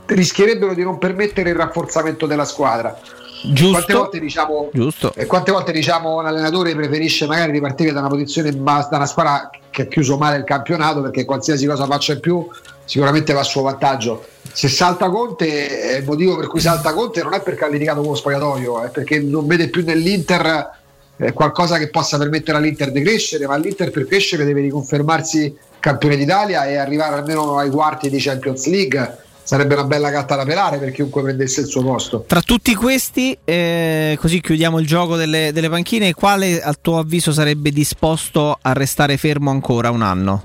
rischierebbero 0.05 0.73
di 0.73 0.83
non 0.83 0.97
permettere 0.97 1.49
il 1.49 1.55
rafforzamento 1.57 2.25
della 2.25 2.45
squadra. 2.45 2.97
Giusto. 3.43 3.71
Quante 3.71 3.93
volte 3.93 4.19
diciamo 4.19 4.69
Giusto. 4.73 5.13
e 5.13 5.25
quante 5.27 5.51
volte 5.51 5.71
diciamo 5.71 6.17
un 6.17 6.25
allenatore 6.25 6.73
preferisce 6.73 7.27
magari 7.27 7.51
ripartire 7.51 7.91
da 7.91 7.99
una 7.99 8.07
posizione 8.07 8.51
da 8.51 8.87
una 8.89 9.05
squadra 9.05 9.49
che 9.69 9.83
ha 9.83 9.85
chiuso 9.85 10.17
male 10.17 10.37
il 10.37 10.43
campionato 10.43 11.01
perché 11.01 11.23
qualsiasi 11.23 11.67
cosa 11.67 11.85
faccia 11.85 12.13
in 12.13 12.19
più 12.19 12.47
sicuramente 12.85 13.33
va 13.33 13.41
a 13.41 13.43
suo 13.43 13.61
vantaggio. 13.61 14.25
Se 14.57 14.69
salta 14.69 15.07
Conte, 15.11 15.99
il 15.99 16.03
motivo 16.03 16.35
per 16.35 16.47
cui 16.47 16.59
salta 16.59 16.91
Conte 16.91 17.21
non 17.21 17.35
è 17.35 17.43
perché 17.43 17.65
ha 17.65 17.67
litigato 17.67 17.99
con 17.99 18.09
lo 18.09 18.15
spogliatoio, 18.15 18.85
è 18.85 18.89
perché 18.89 19.19
non 19.19 19.45
vede 19.45 19.69
più 19.69 19.83
nell'Inter 19.83 20.71
eh, 21.15 21.31
qualcosa 21.31 21.77
che 21.77 21.91
possa 21.91 22.17
permettere 22.17 22.57
all'Inter 22.57 22.91
di 22.91 23.03
crescere, 23.03 23.45
ma 23.45 23.55
l'Inter 23.55 23.91
per 23.91 24.07
crescere 24.07 24.45
deve 24.45 24.61
riconfermarsi 24.61 25.55
campione 25.79 26.15
d'Italia 26.15 26.65
e 26.65 26.75
arrivare 26.75 27.19
almeno 27.19 27.59
ai 27.59 27.69
quarti 27.69 28.09
di 28.09 28.17
Champions 28.17 28.65
League. 28.65 29.17
Sarebbe 29.43 29.75
una 29.75 29.83
bella 29.83 30.09
gatta 30.09 30.35
da 30.35 30.43
pelare 30.43 30.79
per 30.79 30.91
chiunque 30.91 31.21
prendesse 31.21 31.61
il 31.61 31.67
suo 31.67 31.83
posto. 31.83 32.23
Tra 32.25 32.41
tutti 32.41 32.73
questi, 32.73 33.37
eh, 33.43 34.17
così 34.19 34.41
chiudiamo 34.41 34.79
il 34.79 34.87
gioco 34.87 35.15
delle, 35.15 35.51
delle 35.53 35.69
panchine, 35.69 36.15
quale 36.15 36.63
a 36.63 36.73
tuo 36.73 36.97
avviso 36.97 37.31
sarebbe 37.31 37.69
disposto 37.69 38.57
a 38.59 38.73
restare 38.73 39.17
fermo 39.17 39.51
ancora 39.51 39.91
un 39.91 40.01
anno? 40.01 40.43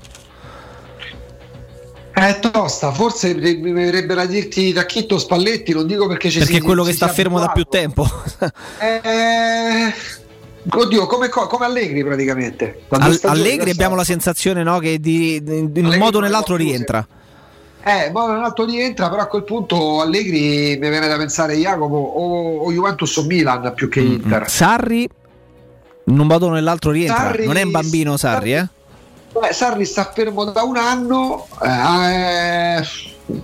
È 2.25 2.39
tosta, 2.39 2.91
forse 2.93 3.33
mi 3.35 3.71
verrebbe 3.73 4.13
da 4.13 4.25
dirti 4.25 4.71
Tacchitto 4.71 5.17
Spalletti, 5.17 5.73
non 5.73 5.85
dico 5.85 6.07
perché 6.07 6.29
ci 6.29 6.39
Perché 6.39 6.57
è 6.57 6.61
quello 6.61 6.83
che 6.83 6.93
sta 6.93 7.09
fermo 7.09 7.37
da 7.37 7.47
più 7.49 7.65
tempo. 7.65 8.07
Eh, 8.79 9.93
oddio, 10.69 11.05
come, 11.05 11.27
co- 11.27 11.47
come 11.47 11.65
Allegri 11.65 12.01
praticamente. 12.03 12.83
Da 12.87 12.97
due 12.97 13.07
Al- 13.07 13.13
stagioni 13.15 13.39
Allegri 13.41 13.71
abbiamo 13.71 13.95
la 13.95 14.05
sensazione 14.05 14.63
no, 14.63 14.79
che 14.79 14.99
di, 14.99 15.43
di- 15.43 15.79
in 15.79 15.85
un 15.85 15.97
modo 15.97 16.19
o 16.19 16.21
nell'altro 16.21 16.55
rientra. 16.55 17.05
Eh, 17.83 18.09
poi 18.13 18.29
un 18.29 18.43
altro 18.43 18.63
rientra, 18.63 19.09
però 19.09 19.23
a 19.23 19.27
quel 19.27 19.43
punto 19.43 19.99
Allegri 19.99 20.77
mi 20.79 20.89
viene 20.89 21.07
da 21.09 21.17
pensare 21.17 21.55
Jacopo 21.55 21.95
o, 21.95 22.59
o 22.59 22.71
Juventus 22.71 23.17
o 23.17 23.23
Milan 23.23 23.73
più 23.75 23.89
che 23.89 23.99
Inter. 23.99 24.49
Sarri, 24.49 25.09
in 26.05 26.19
un 26.19 26.25
modo 26.25 26.45
o 26.45 26.49
nell'altro 26.51 26.91
rientra. 26.91 27.17
Sarri- 27.17 27.45
non 27.45 27.57
è 27.57 27.63
un 27.63 27.71
bambino 27.71 28.15
Sarri, 28.15 28.53
eh? 28.53 28.67
Beh, 29.39 29.51
Sarri 29.51 29.85
sta 29.85 30.11
fermo 30.13 30.45
da 30.45 30.61
un 30.61 30.77
anno, 30.77 31.47
eh, 31.61 32.81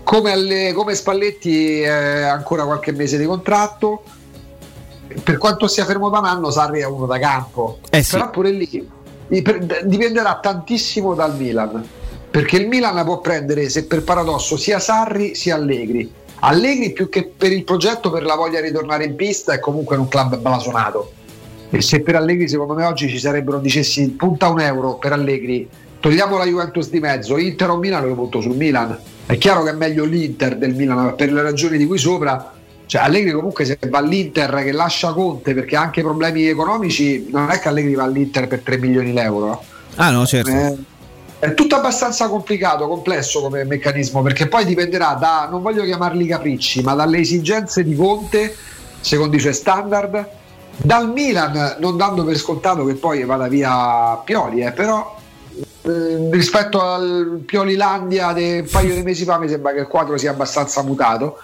come, 0.03 0.31
alle- 0.31 0.71
come 0.73 0.93
Spalletti 0.93 1.81
eh, 1.81 1.89
ancora 1.89 2.63
qualche 2.65 2.91
mese 2.91 3.17
di 3.17 3.25
contratto. 3.25 4.03
Per 5.23 5.37
quanto 5.39 5.67
sia 5.67 5.85
fermo 5.85 6.09
da 6.09 6.19
un 6.19 6.25
anno, 6.25 6.51
Sarri 6.51 6.81
è 6.81 6.85
uno 6.85 7.07
da 7.07 7.17
campo. 7.17 7.79
Eh 7.89 8.03
sì. 8.03 8.11
Però 8.11 8.29
pure 8.29 8.51
lì 8.51 8.87
dip- 9.27 9.81
dipenderà 9.83 10.39
tantissimo 10.39 11.15
dal 11.15 11.35
Milan. 11.35 11.83
Perché 12.29 12.57
il 12.57 12.67
Milan 12.67 13.03
può 13.03 13.19
prendere, 13.19 13.67
se 13.69 13.85
per 13.85 14.03
paradosso, 14.03 14.57
sia 14.57 14.77
Sarri 14.77 15.33
sia 15.33 15.55
Allegri. 15.55 16.13
Allegri 16.41 16.93
più 16.93 17.09
che 17.09 17.25
per 17.35 17.51
il 17.51 17.63
progetto, 17.63 18.11
per 18.11 18.23
la 18.23 18.35
voglia 18.35 18.61
di 18.61 18.67
ritornare 18.67 19.05
in 19.05 19.15
pista, 19.15 19.53
è 19.53 19.59
comunque 19.59 19.95
in 19.95 20.01
un 20.01 20.07
club 20.07 20.37
blasonato. 20.37 21.13
E 21.71 21.81
se 21.81 22.01
per 22.01 22.15
Allegri 22.15 22.47
secondo 22.47 22.73
me 22.73 22.85
oggi 22.85 23.07
ci 23.07 23.19
sarebbero, 23.19 23.59
dicessi 23.59 24.09
punta 24.09 24.47
un 24.47 24.59
euro 24.59 24.95
per 24.95 25.13
Allegri, 25.13 25.69
togliamo 25.99 26.37
la 26.37 26.45
Juventus 26.45 26.89
di 26.89 26.99
mezzo, 26.99 27.37
Inter 27.37 27.69
o 27.69 27.77
Milan 27.77 28.07
lo 28.07 28.15
punto 28.15 28.41
sul 28.41 28.55
Milan. 28.55 28.97
È 29.25 29.37
chiaro 29.37 29.63
che 29.63 29.69
è 29.69 29.73
meglio 29.73 30.03
l'Inter 30.05 30.57
del 30.57 30.73
Milan 30.73 31.13
per 31.15 31.31
le 31.31 31.41
ragioni 31.43 31.77
di 31.77 31.85
cui 31.85 31.99
sopra. 31.99 32.53
Cioè 32.87 33.01
Allegri 33.01 33.31
comunque 33.31 33.65
se 33.65 33.77
va 33.87 33.99
all'Inter 33.99 34.63
che 34.63 34.71
lascia 34.71 35.13
Conte 35.13 35.53
perché 35.53 35.75
ha 35.75 35.81
anche 35.81 36.01
problemi 36.01 36.47
economici, 36.47 37.27
non 37.29 37.51
è 37.51 37.59
che 37.59 37.67
Allegri 37.67 37.93
va 37.93 38.03
all'Inter 38.03 38.47
per 38.47 38.61
3 38.61 38.77
milioni 38.77 39.11
di 39.11 39.17
euro. 39.19 39.63
Ah 39.95 40.09
no, 40.09 40.25
certo. 40.25 40.49
Eh, 40.49 40.75
è 41.37 41.53
tutto 41.53 41.75
abbastanza 41.75 42.27
complicato, 42.27 42.87
complesso 42.87 43.41
come 43.41 43.63
meccanismo, 43.63 44.23
perché 44.23 44.47
poi 44.47 44.65
dipenderà 44.65 45.13
da, 45.13 45.47
non 45.49 45.61
voglio 45.61 45.83
chiamarli 45.83 46.25
capricci, 46.25 46.81
ma 46.81 46.95
dalle 46.95 47.19
esigenze 47.19 47.83
di 47.83 47.95
Conte, 47.95 48.55
secondo 48.99 49.35
i 49.35 49.39
suoi 49.39 49.53
standard, 49.53 50.27
dal 50.81 51.11
Milan, 51.11 51.75
non 51.79 51.97
dando 51.97 52.23
per 52.23 52.37
scontato 52.37 52.85
che 52.85 52.95
poi 52.95 53.23
vada 53.25 53.47
via 53.47 54.15
Pioli, 54.23 54.61
eh, 54.61 54.71
però 54.71 55.17
eh, 55.81 56.29
rispetto 56.31 56.81
al 56.81 57.41
Piolilandia 57.45 58.33
di 58.33 58.59
un 58.59 58.67
paio 58.69 58.93
di 58.93 59.01
mesi 59.01 59.25
fa 59.25 59.37
mi 59.37 59.49
sembra 59.49 59.73
che 59.73 59.81
il 59.81 59.87
quadro 59.87 60.17
sia 60.17 60.31
abbastanza 60.31 60.81
mutato. 60.83 61.39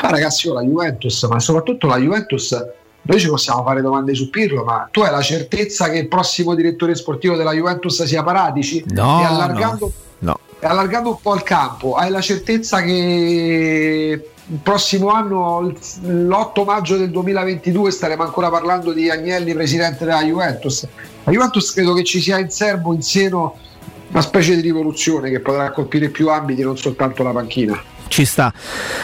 Ma 0.00 0.10
ragazzi, 0.10 0.46
io 0.46 0.54
la 0.54 0.62
Juventus, 0.62 1.22
ma 1.24 1.40
soprattutto 1.40 1.86
la 1.86 1.98
Juventus, 1.98 2.56
noi 3.02 3.18
ci 3.18 3.28
possiamo 3.28 3.64
fare 3.64 3.82
domande 3.82 4.14
su 4.14 4.30
Pirlo, 4.30 4.64
ma 4.64 4.88
tu 4.90 5.00
hai 5.00 5.10
la 5.10 5.22
certezza 5.22 5.90
che 5.90 5.98
il 5.98 6.08
prossimo 6.08 6.54
direttore 6.54 6.94
sportivo 6.94 7.36
della 7.36 7.52
Juventus 7.52 8.02
sia 8.04 8.22
Paratici? 8.22 8.84
No, 8.88 9.20
e 9.20 9.24
allargando, 9.24 9.92
no, 10.18 10.30
no. 10.32 10.38
e 10.60 10.66
allargando 10.66 11.10
un 11.10 11.20
po' 11.20 11.34
il 11.34 11.42
campo, 11.42 11.94
hai 11.94 12.10
la 12.10 12.20
certezza 12.20 12.80
che 12.82 14.30
il 14.50 14.58
prossimo 14.62 15.08
anno, 15.10 15.60
il- 16.02 16.26
l'8 16.26 16.64
maggio 16.64 16.96
del 16.96 17.10
2022, 17.10 17.90
staremo 17.90 18.22
ancora 18.22 18.48
parlando 18.48 18.92
di 18.92 19.10
Agnelli, 19.10 19.52
presidente 19.52 20.04
della 20.04 20.22
Juventus. 20.22 20.86
La 21.24 21.32
Juventus 21.32 21.72
credo 21.72 21.92
che 21.92 22.04
ci 22.04 22.20
sia 22.20 22.38
in 22.38 22.48
serbo, 22.50 22.94
in 22.94 23.02
seno, 23.02 23.56
una 24.10 24.22
specie 24.22 24.54
di 24.54 24.62
rivoluzione 24.62 25.28
che 25.30 25.40
potrà 25.40 25.70
colpire 25.70 26.08
più 26.08 26.30
ambiti, 26.30 26.62
non 26.62 26.78
soltanto 26.78 27.22
la 27.22 27.30
panchina. 27.30 27.78
Ci 28.08 28.24
sta, 28.24 28.52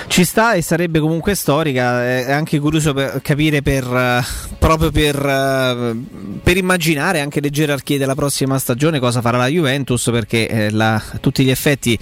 ci 0.09 0.25
sta 0.25 0.55
e 0.55 0.63
sarebbe 0.63 0.99
comunque 0.99 1.35
storica. 1.35 2.03
È 2.03 2.33
anche 2.33 2.59
curioso 2.59 2.93
per 2.95 3.21
capire 3.23 3.61
per 3.63 3.85
eh, 3.85 4.23
proprio 4.59 4.91
per, 4.91 5.15
eh, 5.25 5.95
per 6.43 6.57
immaginare 6.57 7.21
anche 7.21 7.41
le 7.41 7.51
gerarchie 7.51 7.99
della 7.99 8.15
prossima 8.15 8.59
stagione 8.59 8.99
cosa 8.99 9.21
farà 9.21 9.37
la 9.37 9.47
Juventus 9.47 10.09
perché 10.11 10.49
eh, 10.49 10.71
la- 10.71 10.95
a 10.95 11.19
tutti 11.21 11.45
gli 11.45 11.51
effetti 11.51 11.97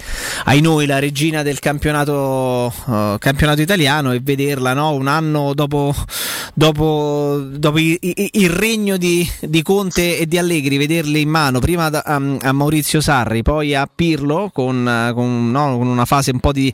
ai 0.45 0.61
noi 0.61 0.85
la 0.85 0.97
regina 0.99 1.43
del 1.43 1.59
campionato, 1.59 2.73
eh, 2.89 3.15
campionato 3.19 3.61
italiano 3.61 4.11
e 4.13 4.19
vederla 4.21 4.73
no, 4.73 4.93
un 4.93 5.07
anno 5.07 5.53
dopo, 5.53 5.93
dopo, 6.53 7.41
dopo 7.45 7.77
i- 7.77 7.97
i- 8.01 8.29
il 8.33 8.49
regno 8.49 8.97
di, 8.97 9.29
di 9.41 9.61
Conte 9.61 10.17
e 10.17 10.25
di 10.25 10.37
Allegri, 10.37 10.77
vederli 10.77 11.21
in 11.21 11.29
mano 11.29 11.59
prima 11.59 11.89
da- 11.89 12.03
a, 12.05 12.15
a 12.41 12.51
Maurizio 12.53 13.01
Sarri, 13.01 13.41
poi 13.43 13.75
a 13.75 13.87
Pirlo 13.93 14.49
con, 14.53 15.11
con, 15.13 15.51
no, 15.51 15.77
con 15.77 15.87
una 15.87 16.05
fase 16.05 16.31
un 16.31 16.39
po' 16.39 16.51
di 16.53 16.71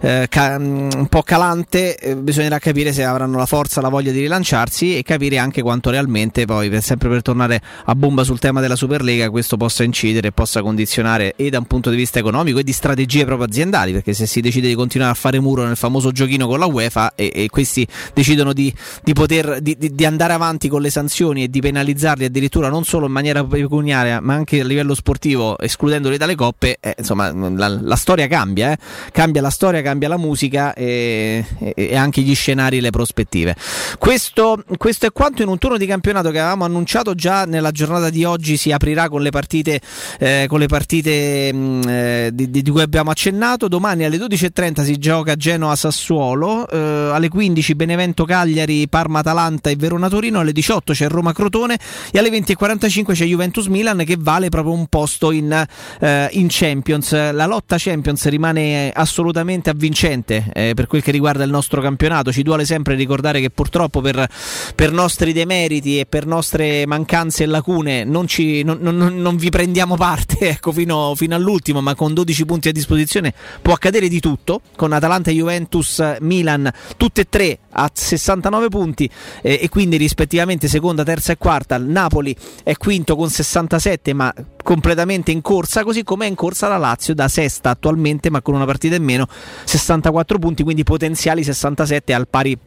eh, 0.00 0.26
ca- 0.28 0.56
un 0.58 1.06
po' 1.08 1.22
calante, 1.22 1.96
eh, 1.96 2.16
bisognerà 2.16 2.58
capire 2.58 2.92
se 2.92 3.04
avranno 3.04 3.36
la 3.38 3.46
forza, 3.46 3.80
la 3.80 3.88
voglia 3.88 4.12
di 4.12 4.20
rilanciarsi 4.20 4.96
e 4.96 5.02
capire 5.02 5.38
anche 5.38 5.62
quanto 5.62 5.90
realmente 5.90 6.44
poi, 6.44 6.68
per, 6.68 6.82
sempre 6.82 7.08
per 7.08 7.22
tornare 7.22 7.60
a 7.84 7.94
bomba 7.94 8.24
sul 8.24 8.38
tema 8.38 8.60
della 8.60 8.76
Superlega, 8.76 9.30
questo 9.30 9.56
possa 9.56 9.82
incidere 9.82 10.28
e 10.28 10.32
possa 10.32 10.62
condizionare 10.62 11.34
e 11.36 11.50
da 11.50 11.58
un 11.58 11.66
punto 11.66 11.90
di 11.90 11.96
vista 11.96 12.18
economico 12.18 12.58
e 12.58 12.64
di 12.64 12.72
strategie 12.72 13.24
proprio 13.24 13.46
aziendali, 13.46 13.92
perché 13.92 14.12
se 14.12 14.26
si 14.26 14.40
decide 14.40 14.68
di 14.68 14.74
continuare 14.74 15.12
a 15.12 15.14
fare 15.14 15.40
muro 15.40 15.64
nel 15.64 15.76
famoso 15.76 16.12
giochino 16.12 16.46
con 16.46 16.58
la 16.58 16.66
UEFA 16.66 17.14
e, 17.14 17.30
e 17.34 17.48
questi 17.48 17.86
decidono 18.12 18.52
di, 18.52 18.72
di 19.02 19.12
poter 19.12 19.60
di, 19.60 19.76
di- 19.78 20.04
andare 20.04 20.32
avanti 20.32 20.68
con 20.68 20.82
le 20.82 20.90
sanzioni 20.90 21.44
e 21.44 21.48
di 21.48 21.60
penalizzarli 21.60 22.24
addirittura 22.26 22.68
non 22.68 22.84
solo 22.84 23.06
in 23.06 23.12
maniera 23.12 23.42
pecuniaria 23.44 24.20
ma 24.20 24.34
anche 24.34 24.60
a 24.60 24.64
livello 24.64 24.94
sportivo 24.94 25.58
escludendoli 25.58 26.16
dalle 26.16 26.34
coppe, 26.34 26.76
eh, 26.80 26.94
insomma 26.98 27.32
la, 27.32 27.68
la 27.68 27.96
storia 27.96 28.26
cambia, 28.26 28.72
eh. 28.72 28.78
cambia 29.12 29.40
la 29.40 29.50
storia, 29.54 29.80
cambia 29.82 30.08
la 30.08 30.18
musica 30.18 30.74
e, 30.74 31.44
e- 31.74 31.96
anche 31.96 32.20
gli 32.20 32.34
scenari 32.34 32.78
e 32.78 32.80
le 32.80 32.90
prospettive. 32.90 33.54
Questo, 33.98 34.62
questo 34.76 35.06
è 35.06 35.12
quanto 35.12 35.42
in 35.42 35.48
un 35.48 35.58
turno 35.58 35.78
di 35.78 35.86
campionato 35.86 36.30
che 36.30 36.40
avevamo 36.40 36.64
annunciato 36.64 37.14
già 37.14 37.44
nella 37.44 37.70
giornata 37.70 38.10
di 38.10 38.24
oggi 38.24 38.56
si 38.56 38.72
aprirà 38.72 39.08
con 39.08 39.22
le 39.22 39.30
partite, 39.30 39.80
eh, 40.18 40.46
con 40.48 40.58
le 40.58 40.66
partite 40.66 41.52
mh, 41.52 41.88
eh, 41.88 42.30
di, 42.32 42.50
di- 42.50 42.70
cui 42.70 42.82
abbiamo 42.82 43.10
accennato. 43.10 43.68
Domani 43.68 44.04
alle 44.04 44.16
12.30 44.16 44.82
si 44.82 44.98
gioca 44.98 45.36
Genoa-Sassuolo, 45.36 46.68
eh, 46.68 47.10
alle 47.12 47.28
15 47.28 47.74
Benevento-Cagliari, 47.76 48.88
Parma-Atalanta 48.88 49.70
e 49.70 49.76
Verona-Torino, 49.76 50.40
alle 50.40 50.52
18 50.52 50.92
c'è 50.92 51.08
Roma-Crotone 51.08 51.78
e 52.10 52.18
alle 52.18 52.30
20.45 52.30 53.12
c'è 53.12 53.24
Juventus-Milan 53.24 54.02
che 54.04 54.16
vale 54.18 54.48
proprio 54.48 54.74
un 54.74 54.86
posto 54.88 55.30
in, 55.30 55.64
eh, 56.00 56.28
in 56.32 56.48
Champions. 56.50 57.12
La 57.12 57.46
lotta 57.46 57.76
Champions 57.78 58.26
rimane 58.26 58.90
assolutamente 58.92 59.42
avvincente 59.70 60.50
eh, 60.52 60.72
per 60.74 60.86
quel 60.86 61.02
che 61.02 61.10
riguarda 61.10 61.44
il 61.44 61.50
nostro 61.50 61.80
campionato. 61.80 62.32
Ci 62.32 62.42
duole 62.42 62.64
sempre 62.64 62.94
ricordare 62.94 63.40
che 63.40 63.50
purtroppo 63.50 64.00
per, 64.00 64.26
per 64.74 64.92
nostri 64.92 65.32
demeriti 65.32 65.98
e 66.00 66.06
per 66.06 66.26
nostre 66.26 66.86
mancanze 66.86 67.44
e 67.44 67.46
lacune 67.46 68.04
non, 68.04 68.26
ci, 68.26 68.62
non, 68.62 68.78
non- 68.80 69.20
non 69.20 69.36
vi 69.36 69.50
prendiamo 69.50 69.96
parte 69.96 70.48
ecco, 70.50 70.72
fino, 70.72 71.14
fino 71.14 71.34
all'ultimo, 71.34 71.80
ma 71.80 71.94
con 71.94 72.14
12 72.14 72.44
punti 72.44 72.68
a 72.68 72.72
disposizione 72.72 73.32
può 73.60 73.72
accadere 73.72 74.08
di 74.08 74.20
tutto. 74.20 74.60
Con 74.76 74.92
Atalanta, 74.92 75.30
Juventus, 75.30 76.02
Milan, 76.20 76.70
tutte 76.96 77.22
e 77.22 77.26
tre 77.28 77.58
a 77.70 77.90
69 77.92 78.68
punti 78.68 79.08
eh, 79.42 79.58
e 79.62 79.68
quindi 79.68 79.96
rispettivamente 79.96 80.68
seconda, 80.68 81.02
terza 81.02 81.32
e 81.32 81.36
quarta. 81.36 81.76
Il 81.76 81.84
Napoli 81.84 82.34
è 82.62 82.76
quinto 82.76 83.16
con 83.16 83.28
67, 83.28 84.12
ma 84.12 84.32
completamente 84.64 85.30
in 85.30 85.42
corsa, 85.42 85.84
così 85.84 86.02
come 86.02 86.26
è 86.26 86.28
in 86.28 86.34
corsa 86.34 86.66
la 86.66 86.78
Lazio 86.78 87.14
da 87.14 87.28
sesta 87.28 87.70
attualmente, 87.70 88.30
ma 88.30 88.42
con 88.42 88.54
una 88.54 88.64
partita 88.64 88.96
in 88.96 89.04
meno, 89.04 89.28
64 89.64 90.38
punti, 90.40 90.64
quindi 90.64 90.82
potenziali 90.82 91.44
67 91.44 92.12
al 92.12 92.26
pari 92.26 92.58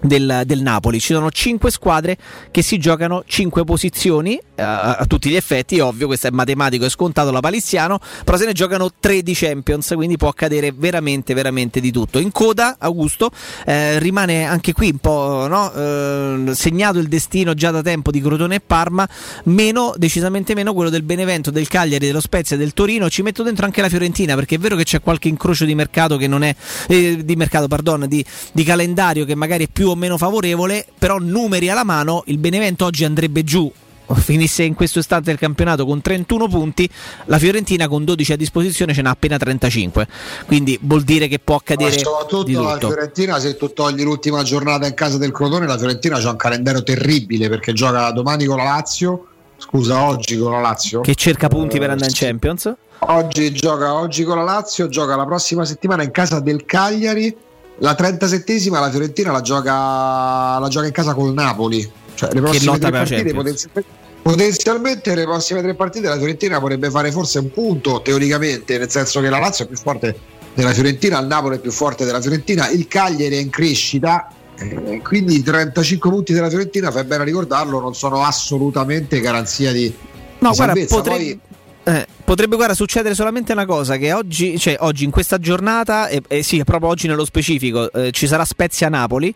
del, 0.00 0.42
del 0.46 0.62
Napoli. 0.62 0.98
Ci 0.98 1.12
sono 1.12 1.30
5 1.30 1.70
squadre 1.70 2.16
che 2.50 2.62
si 2.62 2.78
giocano 2.78 3.22
5 3.24 3.64
posizioni. 3.64 4.40
A, 4.62 5.04
tutti 5.06 5.28
gli 5.30 5.36
effetti, 5.36 5.80
ovvio, 5.80 6.06
questo 6.06 6.28
è 6.28 6.30
matematico, 6.30 6.84
è 6.84 6.88
scontato 6.88 7.30
la 7.30 7.40
paliziano, 7.40 8.00
però 8.24 8.36
se 8.36 8.46
ne 8.46 8.52
giocano 8.52 8.90
tre 8.98 9.22
di 9.22 9.34
Champions, 9.34 9.92
quindi 9.94 10.16
può 10.16 10.28
accadere 10.28 10.72
veramente, 10.74 11.34
veramente 11.34 11.80
di 11.80 11.90
tutto. 11.90 12.18
In 12.18 12.32
coda, 12.32 12.76
Augusto, 12.78 13.30
eh, 13.66 13.98
rimane 13.98 14.44
anche 14.44 14.72
qui 14.72 14.90
un 14.90 14.98
po' 14.98 15.46
no? 15.48 15.72
eh, 15.72 16.54
segnato 16.54 16.98
il 16.98 17.08
destino 17.08 17.54
già 17.54 17.70
da 17.70 17.82
tempo 17.82 18.10
di 18.10 18.20
Crotone 18.20 18.56
e 18.56 18.60
Parma, 18.60 19.08
meno, 19.44 19.94
decisamente 19.96 20.54
meno 20.54 20.72
quello 20.74 20.90
del 20.90 21.02
Benevento, 21.02 21.50
del 21.50 21.68
Cagliari, 21.68 22.06
dello 22.06 22.20
Spezia, 22.20 22.56
del 22.56 22.72
Torino. 22.72 23.08
Ci 23.10 23.22
metto 23.22 23.42
dentro 23.42 23.64
anche 23.64 23.80
la 23.80 23.88
Fiorentina 23.88 24.34
perché 24.34 24.56
è 24.56 24.58
vero 24.58 24.76
che 24.76 24.84
c'è 24.84 25.00
qualche 25.00 25.28
incrocio 25.28 25.64
di 25.64 25.74
mercato 25.74 26.16
che 26.16 26.26
non 26.26 26.42
è 26.42 26.54
eh, 26.88 27.24
di 27.24 27.36
mercato, 27.36 27.68
pardon, 27.68 28.06
di, 28.08 28.24
di 28.52 28.64
calendario 28.64 29.24
che 29.24 29.34
magari 29.34 29.64
è 29.64 29.68
più 29.72 29.88
o 29.88 29.94
meno 29.94 30.16
favorevole, 30.16 30.86
però 30.98 31.18
numeri 31.18 31.68
alla 31.68 31.84
mano, 31.84 32.22
il 32.26 32.38
Benevento 32.38 32.84
oggi 32.84 33.04
andrebbe 33.04 33.44
giù 33.44 33.70
finisse 34.14 34.62
in 34.62 34.74
questo 34.74 34.98
istante 34.98 35.30
del 35.30 35.38
campionato 35.38 35.84
con 35.84 36.00
31 36.00 36.48
punti, 36.48 36.88
la 37.26 37.38
Fiorentina 37.38 37.88
con 37.88 38.04
12 38.04 38.32
a 38.32 38.36
disposizione 38.36 38.92
ce 38.94 39.02
n'ha 39.02 39.10
appena 39.10 39.36
35. 39.36 40.06
Quindi 40.46 40.78
vuol 40.82 41.02
dire 41.02 41.28
che 41.28 41.38
può 41.38 41.56
accadere. 41.56 41.90
Ma 41.90 41.98
soprattutto 41.98 42.62
la 42.62 42.78
Fiorentina, 42.78 43.38
se 43.38 43.56
tu 43.56 43.72
togli 43.72 44.02
l'ultima 44.02 44.42
giornata 44.42 44.86
in 44.86 44.94
casa 44.94 45.18
del 45.18 45.32
Crotone, 45.32 45.66
la 45.66 45.78
Fiorentina 45.78 46.18
c'ha 46.18 46.30
un 46.30 46.36
calendario 46.36 46.82
terribile 46.82 47.48
perché 47.48 47.72
gioca 47.72 48.10
domani 48.10 48.44
con 48.44 48.56
la 48.56 48.64
Lazio. 48.64 49.26
Scusa, 49.56 50.02
oggi 50.02 50.36
con 50.38 50.50
la 50.52 50.60
Lazio. 50.60 51.00
Che 51.02 51.14
cerca 51.14 51.48
punti 51.48 51.78
per 51.78 51.90
andare 51.90 52.10
in. 52.10 52.16
Champions. 52.16 52.72
Oggi 53.04 53.52
gioca 53.52 53.94
oggi 53.94 54.24
con 54.24 54.36
la 54.36 54.44
Lazio, 54.44 54.88
gioca 54.88 55.16
la 55.16 55.24
prossima 55.24 55.64
settimana 55.64 56.02
in 56.02 56.10
casa 56.10 56.40
del 56.40 56.64
Cagliari. 56.64 57.34
La 57.78 57.96
37esima 57.98 58.78
la 58.78 58.90
Fiorentina 58.90 59.32
la 59.32 59.40
gioca, 59.40 60.58
la 60.58 60.68
gioca 60.68 60.86
in 60.86 60.92
casa 60.92 61.14
col 61.14 61.32
Napoli. 61.32 61.90
Cioè, 62.14 62.32
le 62.32 62.40
prossime 62.40 62.78
partite 62.78 63.32
potenzialmente, 63.32 63.90
potenzialmente 64.22 65.14
le 65.14 65.24
prossime 65.24 65.60
tre 65.62 65.74
partite 65.74 66.08
la 66.08 66.16
Fiorentina 66.16 66.60
potrebbe 66.60 66.90
fare 66.90 67.10
forse 67.10 67.38
un 67.40 67.50
punto 67.50 68.00
teoricamente, 68.02 68.78
nel 68.78 68.90
senso 68.90 69.20
che 69.20 69.28
la 69.28 69.38
Lazio 69.38 69.64
è 69.64 69.68
più 69.68 69.76
forte 69.76 70.16
della 70.54 70.72
Fiorentina, 70.72 71.18
il 71.18 71.26
Napoli 71.26 71.56
è 71.56 71.60
più 71.60 71.70
forte 71.72 72.04
della 72.04 72.20
Fiorentina, 72.20 72.68
il 72.68 72.86
Cagliari 72.86 73.36
è 73.36 73.40
in 73.40 73.50
crescita. 73.50 74.28
eh, 74.58 75.00
Quindi 75.02 75.36
i 75.36 75.42
35 75.42 76.10
punti 76.10 76.32
della 76.32 76.48
Fiorentina, 76.48 76.90
fai 76.90 77.04
bene 77.04 77.22
a 77.22 77.26
ricordarlo, 77.26 77.80
non 77.80 77.94
sono 77.94 78.22
assolutamente 78.22 79.20
garanzia 79.20 79.72
di, 79.72 79.92
No, 80.38 80.50
di 80.50 80.56
guarda, 80.56 80.72
salvezza. 80.74 80.96
potrebbe, 80.96 81.18
Poi- 81.18 81.94
eh, 81.94 82.06
potrebbe 82.24 82.56
guarda, 82.56 82.74
succedere 82.74 83.14
solamente 83.14 83.52
una 83.52 83.66
cosa: 83.66 83.96
che 83.96 84.12
oggi, 84.12 84.58
cioè, 84.58 84.76
oggi 84.80 85.04
in 85.04 85.10
questa 85.10 85.38
giornata, 85.38 86.08
e 86.08 86.22
eh, 86.28 86.42
sì, 86.42 86.62
proprio 86.64 86.90
oggi 86.90 87.06
nello 87.08 87.24
specifico, 87.24 87.90
eh, 87.92 88.10
ci 88.12 88.26
sarà 88.26 88.44
Spezia 88.44 88.88
Napoli. 88.88 89.34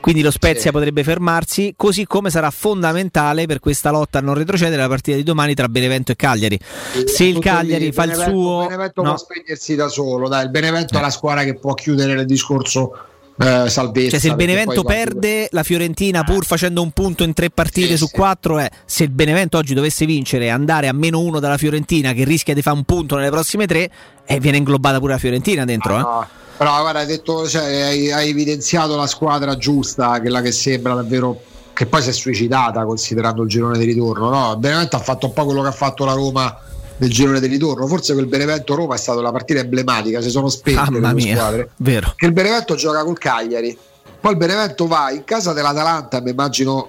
Quindi 0.00 0.22
lo 0.22 0.30
Spezia 0.30 0.70
potrebbe 0.70 1.02
fermarsi, 1.02 1.74
così 1.76 2.06
come 2.06 2.30
sarà 2.30 2.50
fondamentale 2.50 3.46
per 3.46 3.60
questa 3.60 3.90
lotta 3.90 4.18
a 4.18 4.20
non 4.20 4.34
retrocedere 4.34 4.80
la 4.80 4.88
partita 4.88 5.16
di 5.16 5.22
domani 5.22 5.54
tra 5.54 5.68
Benevento 5.68 6.12
e 6.12 6.16
Cagliari. 6.16 6.58
Se 7.04 7.24
il 7.24 7.38
Cagliari 7.38 7.86
lì, 7.86 7.92
fa 7.92 8.04
il 8.04 8.14
suo, 8.14 8.60
Benevento 8.60 9.02
no. 9.02 9.08
può 9.10 9.18
spegnersi 9.18 9.74
da 9.74 9.88
solo, 9.88 10.28
dai, 10.28 10.44
il 10.44 10.50
Benevento 10.50 10.96
è 10.96 11.00
la 11.00 11.10
squadra 11.10 11.44
che 11.44 11.54
può 11.54 11.74
chiudere 11.74 12.12
il 12.12 12.26
discorso 12.26 12.92
eh, 13.38 13.68
salvezza. 13.68 14.10
Cioè, 14.10 14.20
se 14.20 14.28
il 14.28 14.34
Benevento 14.34 14.82
perde, 14.82 15.48
la 15.52 15.62
Fiorentina, 15.62 16.24
pur 16.24 16.44
facendo 16.44 16.82
un 16.82 16.90
punto 16.90 17.22
in 17.22 17.34
tre 17.34 17.50
partite 17.50 17.96
su 17.96 18.10
quattro, 18.10 18.58
è 18.58 18.68
se 18.84 19.04
il 19.04 19.10
Benevento 19.10 19.58
oggi 19.58 19.74
dovesse 19.74 20.06
vincere 20.06 20.46
e 20.46 20.48
andare 20.48 20.88
a 20.88 20.92
meno 20.92 21.20
uno 21.20 21.38
dalla 21.38 21.56
Fiorentina, 21.56 22.12
che 22.12 22.24
rischia 22.24 22.54
di 22.54 22.62
fare 22.62 22.76
un 22.76 22.84
punto 22.84 23.16
nelle 23.16 23.30
prossime 23.30 23.66
tre, 23.66 23.90
e 24.26 24.40
viene 24.40 24.56
inglobata 24.56 24.98
pure 24.98 25.12
la 25.12 25.18
Fiorentina 25.18 25.64
dentro. 25.64 25.98
eh. 26.22 26.46
Però 26.58 26.80
guarda, 26.80 26.98
hai, 26.98 27.06
detto, 27.06 27.48
cioè, 27.48 27.62
hai, 27.62 28.10
hai 28.10 28.30
evidenziato 28.30 28.96
la 28.96 29.06
squadra 29.06 29.56
giusta, 29.56 30.20
quella 30.20 30.40
che 30.40 30.50
sembra 30.50 30.94
davvero 30.94 31.40
che 31.72 31.86
poi 31.86 32.02
si 32.02 32.08
è 32.08 32.12
suicidata 32.12 32.84
considerando 32.84 33.42
il 33.42 33.48
girone 33.48 33.78
di 33.78 33.84
ritorno. 33.84 34.28
No? 34.28 34.52
Il 34.54 34.58
Benevento 34.58 34.96
ha 34.96 34.98
fatto 34.98 35.26
un 35.26 35.32
po' 35.32 35.44
quello 35.44 35.62
che 35.62 35.68
ha 35.68 35.72
fatto 35.72 36.04
la 36.04 36.14
Roma 36.14 36.60
nel 36.96 37.10
girone 37.10 37.38
di 37.38 37.46
ritorno. 37.46 37.86
Forse 37.86 38.12
quel 38.14 38.26
Benevento 38.26 38.74
Roma 38.74 38.96
è 38.96 38.98
stata 38.98 39.20
la 39.20 39.30
partita 39.30 39.60
emblematica, 39.60 40.20
si 40.20 40.30
sono 40.30 40.48
spente 40.48 40.90
Mamma 40.90 40.98
le 40.98 41.14
due 41.14 41.22
mia, 41.22 41.36
squadre. 41.36 41.70
vero. 41.76 42.12
Che 42.16 42.26
il 42.26 42.32
Benevento 42.32 42.74
gioca 42.74 43.04
col 43.04 43.18
Cagliari. 43.18 43.78
Poi 44.20 44.32
il 44.32 44.36
Benevento 44.36 44.88
va 44.88 45.12
in 45.12 45.22
casa 45.22 45.52
dell'Atalanta, 45.52 46.20
mi 46.20 46.30
immagino 46.30 46.88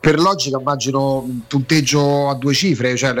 per 0.00 0.20
logica 0.20 0.58
immagino 0.58 1.18
un 1.18 1.40
punteggio 1.46 2.28
a 2.28 2.34
due 2.34 2.52
cifre, 2.52 2.96
cioè 2.96 3.12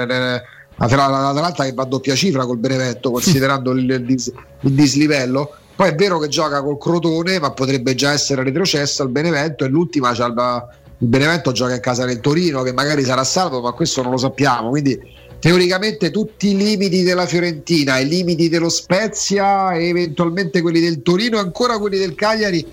l'Atalanta 0.78 1.64
che 1.64 1.72
va 1.72 1.82
a 1.82 1.86
doppia 1.86 2.14
cifra 2.14 2.44
col 2.44 2.58
Benevento 2.58 3.10
considerando 3.10 3.72
il, 3.72 3.88
il 3.90 4.04
dis- 4.04 4.32
il 4.60 4.72
dislivello. 4.72 5.54
Poi 5.74 5.90
è 5.90 5.94
vero 5.94 6.18
che 6.18 6.28
gioca 6.28 6.62
col 6.62 6.78
Crotone, 6.78 7.38
ma 7.38 7.50
potrebbe 7.52 7.94
già 7.94 8.12
essere 8.12 8.42
retrocesso 8.42 9.02
al 9.02 9.10
Benevento 9.10 9.64
e 9.64 9.68
l'ultima 9.68 10.10
il, 10.10 10.64
il 10.98 11.08
Benevento 11.08 11.52
gioca 11.52 11.74
in 11.74 11.80
casa 11.80 12.04
del 12.06 12.20
Torino 12.20 12.62
che 12.62 12.72
magari 12.72 13.02
sarà 13.02 13.24
salvo, 13.24 13.60
ma 13.60 13.72
questo 13.72 14.02
non 14.02 14.12
lo 14.12 14.16
sappiamo. 14.16 14.70
Quindi 14.70 14.98
teoricamente 15.38 16.10
tutti 16.10 16.50
i 16.50 16.56
limiti 16.56 17.02
della 17.02 17.26
Fiorentina, 17.26 17.98
i 17.98 18.08
limiti 18.08 18.48
dello 18.48 18.70
Spezia 18.70 19.72
e 19.72 19.88
eventualmente 19.88 20.62
quelli 20.62 20.80
del 20.80 21.02
Torino 21.02 21.36
e 21.36 21.40
ancora 21.40 21.78
quelli 21.78 21.98
del 21.98 22.14
Cagliari 22.14 22.66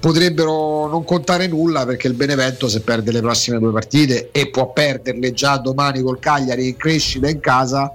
potrebbero 0.00 0.86
non 0.88 1.04
contare 1.04 1.46
nulla 1.46 1.84
perché 1.84 2.08
il 2.08 2.14
Benevento 2.14 2.68
se 2.68 2.80
perde 2.80 3.12
le 3.12 3.20
prossime 3.20 3.58
due 3.58 3.70
partite 3.70 4.30
e 4.32 4.48
può 4.48 4.72
perderle 4.72 5.32
già 5.32 5.58
domani 5.58 6.00
col 6.00 6.18
Cagliari 6.18 6.68
in 6.68 6.76
crescita 6.76 7.28
in 7.28 7.38
casa 7.38 7.94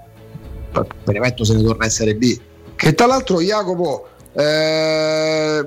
il 0.73 0.87
Benevento 1.03 1.43
se 1.43 1.55
ne 1.55 1.63
torna 1.63 1.85
in 1.85 1.91
Serie 1.91 2.15
B. 2.15 2.39
Che 2.75 2.93
tra 2.93 3.07
l'altro 3.07 3.41
Jacopo 3.41 4.07
eh, 4.33 5.65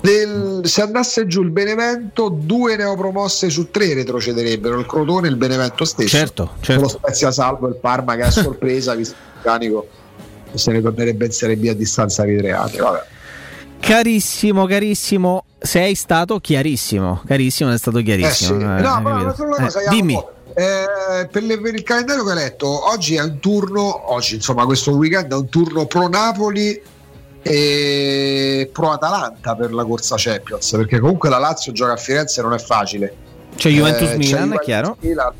del- 0.00 0.60
se 0.64 0.82
andasse 0.82 1.26
giù 1.26 1.42
il 1.42 1.50
Benevento 1.50 2.28
due 2.28 2.76
neopromosse 2.76 3.50
su 3.50 3.70
tre 3.70 3.94
retrocederebbero 3.94 4.78
il 4.78 4.86
Crotone 4.86 5.26
e 5.26 5.30
il 5.30 5.36
Benevento 5.36 5.84
stesso. 5.84 6.08
Certo, 6.08 6.52
con 6.64 6.76
lo 6.76 6.88
Spezia 6.88 7.32
salvo 7.32 7.66
il 7.66 7.76
Parma 7.76 8.14
che 8.14 8.22
a 8.22 8.30
sorpresa 8.32 8.94
visto 8.94 9.14
il 9.14 9.36
meccanico 9.36 9.88
che 10.52 10.58
se 10.58 10.70
ne 10.70 10.82
tornerebbe 10.82 11.24
in 11.24 11.32
Serie 11.32 11.56
B 11.56 11.66
a 11.68 11.74
distanza 11.74 12.24
di 12.24 12.36
tre 12.36 12.52
anni. 12.52 12.76
Vabbè 12.76 13.20
Carissimo, 13.92 14.64
carissimo, 14.66 15.44
sei 15.58 15.96
stato 15.96 16.38
chiarissimo. 16.38 17.20
Carissimo, 17.26 17.72
è 17.72 17.78
stato 17.78 17.98
Eh 17.98 18.00
sì. 18.00 18.06
chiarissimo. 18.06 18.58
No, 18.58 18.78
Eh, 18.78 18.82
capito? 19.02 19.34
solo 19.34 19.48
una 19.56 19.64
cosa, 19.64 19.80
Eh, 19.80 19.88
dimmi. 19.88 20.14
eh, 20.54 21.26
per, 21.28 21.42
le- 21.42 21.60
per 21.60 21.74
il 21.74 21.82
calendario 21.82 22.22
che 22.22 22.30
hai 22.30 22.36
letto, 22.36 22.88
oggi 22.88 23.16
è 23.16 23.22
un 23.22 23.40
turno, 23.40 24.12
oggi 24.12 24.36
insomma 24.36 24.64
questo 24.66 24.92
weekend 24.92 25.32
è 25.32 25.34
un 25.34 25.48
turno 25.48 25.86
pro 25.86 26.06
Napoli 26.08 26.80
e 27.42 28.70
pro 28.72 28.92
Atalanta 28.92 29.56
per 29.56 29.74
la 29.74 29.84
corsa 29.84 30.14
Champions, 30.16 30.70
perché 30.70 31.00
comunque 31.00 31.28
la 31.28 31.38
Lazio 31.38 31.72
gioca 31.72 31.94
a 31.94 31.96
Firenze 31.96 32.40
non 32.40 32.52
è 32.54 32.58
facile. 32.60 33.16
C'è 33.56 33.68
Juventus 33.68 34.08
c'è 34.10 34.16
Milan, 34.16 34.38
è 34.38 34.42
Juventus 34.44 34.64
chiaro. 34.64 34.96
Milan, 35.00 35.32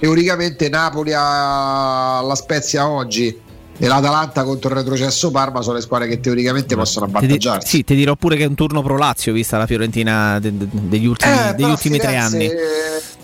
teoricamente 0.00 0.68
Napoli 0.68 1.12
ha 1.14 2.20
la 2.22 2.34
Spezia 2.34 2.88
oggi 2.88 3.40
e 3.76 3.86
l'Atalanta 3.88 4.44
contro 4.44 4.70
il 4.70 4.76
retrocesso 4.76 5.30
Parma 5.30 5.60
sono 5.62 5.74
le 5.76 5.80
squadre 5.82 6.06
che 6.08 6.20
teoricamente 6.20 6.74
possono 6.76 7.06
Ti, 7.06 7.12
avvantaggiarsi. 7.16 7.68
sì, 7.68 7.84
ti 7.84 7.94
dirò 7.94 8.14
pure 8.14 8.36
che 8.36 8.44
è 8.44 8.46
un 8.46 8.54
turno 8.54 8.82
pro 8.82 8.96
Lazio, 8.96 9.32
vista 9.32 9.58
la 9.58 9.66
Fiorentina 9.66 10.38
de- 10.38 10.56
de- 10.56 10.68
degli 10.70 11.06
ultimi, 11.06 11.32
Eh, 11.32 11.54
degli 11.54 11.68
ultimi 11.70 11.98
tre 11.98 12.08
Firenze, 12.08 12.36
anni. 12.36 12.50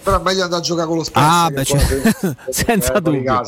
Però 0.03 0.19
è 0.19 0.23
meglio 0.23 0.43
andare 0.45 0.61
a 0.63 0.65
giocare 0.65 0.87
con 0.87 0.97
lo 0.97 1.05
Spezia. 1.05 1.31
Ah, 1.43 1.51
beh, 1.51 1.65
cioè, 1.65 1.81
senza 2.51 2.93
eh, 2.95 3.01
dubbio. 3.01 3.43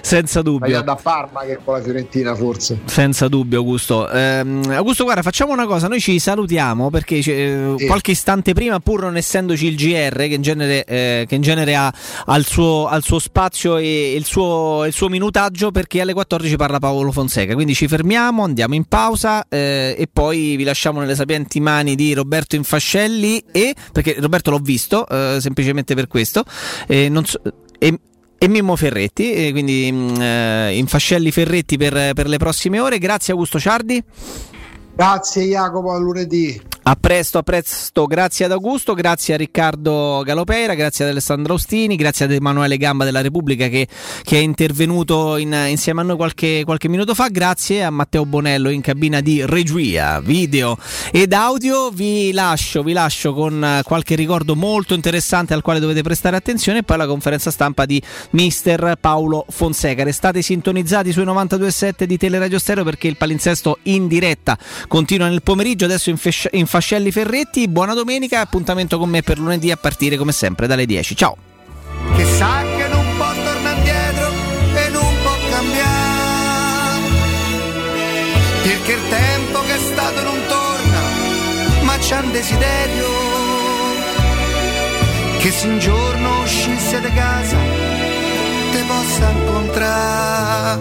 Senza 0.00 0.40
Meglio 0.40 0.58
dubbio. 0.58 0.78
andare 0.78 0.98
a 0.98 1.02
Parma 1.02 1.40
che 1.42 1.58
con 1.62 1.74
la 1.74 1.82
Fiorentina, 1.82 2.34
forse. 2.34 2.80
Senza 2.86 3.28
dubbio, 3.28 3.58
Augusto. 3.58 4.08
Ehm, 4.10 4.70
Augusto, 4.70 5.04
guarda, 5.04 5.22
facciamo 5.22 5.52
una 5.52 5.66
cosa: 5.66 5.86
noi 5.88 6.00
ci 6.00 6.18
salutiamo 6.18 6.90
perché 6.90 7.16
eh, 7.16 7.74
Sì. 7.76 7.86
qualche 7.86 8.12
istante 8.12 8.52
prima, 8.54 8.80
pur 8.80 9.02
non 9.02 9.16
essendoci 9.16 9.66
il 9.66 9.76
GR, 9.76 10.16
che 10.16 10.34
in 10.34 10.42
genere, 10.42 10.84
eh, 10.84 11.24
che 11.28 11.34
in 11.34 11.42
genere 11.42 11.74
ha, 11.76 11.92
ha 12.26 12.36
il, 12.36 12.46
suo, 12.46 12.86
ha 12.86 12.96
il 12.96 13.02
suo 13.02 13.18
spazio 13.18 13.76
e 13.76 14.14
il 14.14 14.24
suo, 14.24 14.84
il 14.86 14.92
suo 14.92 15.08
minutaggio, 15.08 15.70
perché 15.70 16.00
alle 16.00 16.14
14 16.14 16.56
parla 16.56 16.78
Paolo 16.78 17.12
Fonseca. 17.12 17.54
Quindi 17.54 17.74
ci 17.74 17.86
fermiamo, 17.86 18.42
andiamo 18.44 18.74
in 18.74 18.84
pausa 18.84 19.44
eh, 19.48 19.94
e 19.98 20.08
poi 20.10 20.56
vi 20.56 20.64
lasciamo 20.64 21.00
nelle 21.00 21.14
sapienti 21.14 21.60
mani 21.60 21.94
di 21.94 22.14
Roberto 22.14 22.56
Infascelli. 22.56 23.42
E 23.52 23.74
perché 23.92 24.16
Roberto 24.18 24.50
l'ho 24.50 24.58
visto, 24.58 25.06
eh, 25.08 25.38
semplicemente 25.40 25.94
per 25.98 26.06
questo. 26.06 26.44
Eh, 26.86 27.10
so- 27.24 27.42
e- 27.76 28.00
e 28.38 28.46
Mimmo 28.46 28.76
Ferretti, 28.76 29.32
e 29.32 29.50
quindi 29.50 29.90
mh, 29.90 30.20
eh, 30.20 30.76
Infascelli 30.76 31.32
Ferretti 31.32 31.76
per, 31.76 32.12
per 32.14 32.28
le 32.28 32.36
prossime 32.36 32.78
ore. 32.78 32.98
Grazie 32.98 33.32
Augusto 33.32 33.58
Ciardi. 33.58 34.00
Grazie 34.94 35.44
Jacopo, 35.44 35.92
a 35.92 35.98
lunedì. 35.98 36.60
A 36.88 36.96
presto, 36.96 37.36
a 37.36 37.42
presto, 37.42 38.06
grazie 38.06 38.46
ad 38.46 38.52
Augusto, 38.52 38.94
grazie 38.94 39.34
a 39.34 39.36
Riccardo 39.36 40.22
Galopeira, 40.24 40.72
grazie 40.72 41.04
ad 41.04 41.10
Alessandro 41.10 41.52
Austini, 41.52 41.96
grazie 41.96 42.24
ad 42.24 42.32
Emanuele 42.32 42.78
Gamba 42.78 43.04
della 43.04 43.20
Repubblica 43.20 43.68
che, 43.68 43.86
che 44.22 44.38
è 44.38 44.40
intervenuto 44.40 45.36
in- 45.36 45.66
insieme 45.68 46.00
a 46.00 46.04
noi 46.04 46.16
qualche, 46.16 46.62
qualche 46.64 46.88
minuto 46.88 47.14
fa, 47.14 47.28
grazie 47.28 47.84
a 47.84 47.90
Matteo 47.90 48.24
Bonello 48.24 48.70
in 48.70 48.80
cabina 48.80 49.20
di 49.20 49.44
regia, 49.44 50.20
video 50.20 50.78
ed 51.12 51.34
audio. 51.34 51.90
Vi 51.90 52.32
lascio, 52.32 52.82
vi 52.82 52.94
lascio 52.94 53.34
con 53.34 53.82
qualche 53.84 54.14
ricordo 54.14 54.56
molto 54.56 54.94
interessante 54.94 55.52
al 55.52 55.60
quale 55.60 55.80
dovete 55.80 56.00
prestare 56.00 56.36
attenzione 56.36 56.78
e 56.78 56.82
poi 56.84 56.96
la 56.96 57.06
conferenza 57.06 57.50
stampa 57.50 57.84
di 57.84 58.00
mister 58.30 58.96
Paolo 58.98 59.44
Fonseca. 59.50 60.04
Restate 60.04 60.40
sintonizzati 60.40 61.12
sui 61.12 61.26
92.7 61.26 62.04
di 62.04 62.16
Teleradio 62.16 62.58
Stereo 62.58 62.82
perché 62.82 63.08
il 63.08 63.18
palinsesto 63.18 63.80
in 63.82 64.08
diretta 64.08 64.56
continua 64.86 65.28
nel 65.28 65.42
pomeriggio, 65.42 65.84
adesso 65.84 66.08
in, 66.08 66.16
Fesci- 66.16 66.48
in 66.52 66.64
Fascelli 66.78 67.10
Ferretti. 67.10 67.66
Buona 67.66 67.92
domenica, 67.92 68.38
appuntamento 68.38 68.98
con 68.98 69.08
me 69.08 69.22
per 69.22 69.40
lunedì 69.40 69.72
a 69.72 69.76
partire 69.76 70.16
come 70.16 70.30
sempre 70.30 70.68
dalle 70.68 70.86
10. 70.86 71.16
Ciao! 71.16 71.36
Che 72.14 72.24
sa 72.24 72.62
che 72.76 72.86
non 72.86 73.04
può 73.16 73.26
tornare 73.26 73.78
indietro 73.78 74.30
e 74.76 74.88
non 74.90 75.12
può 75.22 75.32
cambiare, 75.50 77.00
perché 78.62 78.92
il 78.92 79.08
tempo 79.08 79.60
che 79.66 79.74
è 79.74 79.78
stato 79.78 80.22
non 80.22 80.38
torna, 80.46 81.00
ma 81.82 81.98
c'è 81.98 82.20
un 82.20 82.30
desiderio 82.30 83.08
che 85.40 85.50
se 85.50 85.66
un 85.66 85.80
giorno 85.80 86.42
uscisse 86.42 87.00
da 87.00 87.10
casa 87.10 87.56
te 88.70 88.84
possa 88.86 89.30
incontrare. 89.30 90.78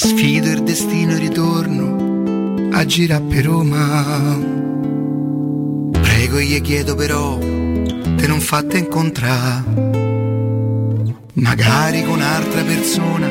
Sfido 0.00 0.48
il 0.48 0.62
destino 0.62 1.10
e 1.14 1.18
ritorno 1.18 2.70
a 2.70 2.84
girare 2.84 3.24
per 3.24 3.44
Roma. 3.44 4.38
Prego 5.90 6.38
e 6.38 6.44
gli 6.44 6.60
chiedo 6.60 6.94
però 6.94 7.36
te 7.36 8.26
non 8.28 8.38
fatte 8.38 8.78
incontrare. 8.78 9.64
Magari 11.32 12.04
con 12.04 12.14
un'altra 12.14 12.62
persona 12.62 13.26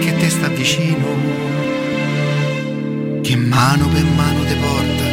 che 0.00 0.16
te 0.16 0.30
sta 0.30 0.48
vicino. 0.48 1.04
Che 3.20 3.36
mano 3.36 3.86
per 3.88 4.04
mano 4.16 4.44
te 4.44 4.54
porta 4.54 5.04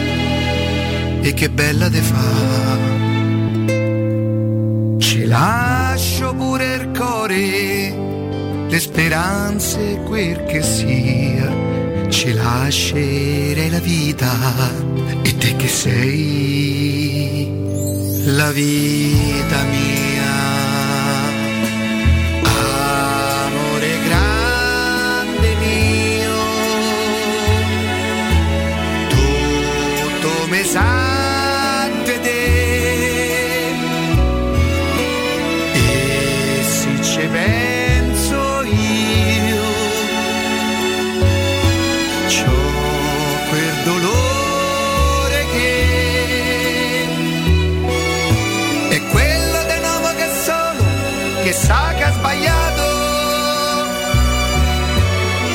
e 1.24 1.34
che 1.34 1.50
bella 1.50 1.90
te 1.90 2.02
fa. 2.02 2.78
Ci 4.98 5.26
lascio 5.26 6.34
pure 6.36 6.76
il 6.76 6.90
cuore 6.98 8.13
le 8.74 8.80
speranze 8.80 10.02
quel 10.08 10.46
che 10.46 10.64
sia, 10.64 12.10
ci 12.10 12.34
lascerei 12.34 13.70
la 13.70 13.78
vita 13.78 14.34
e 15.22 15.38
te 15.38 15.56
che 15.56 15.68
sei 15.68 17.52
la 18.26 18.50
vita 18.52 19.62
mia. 19.70 19.93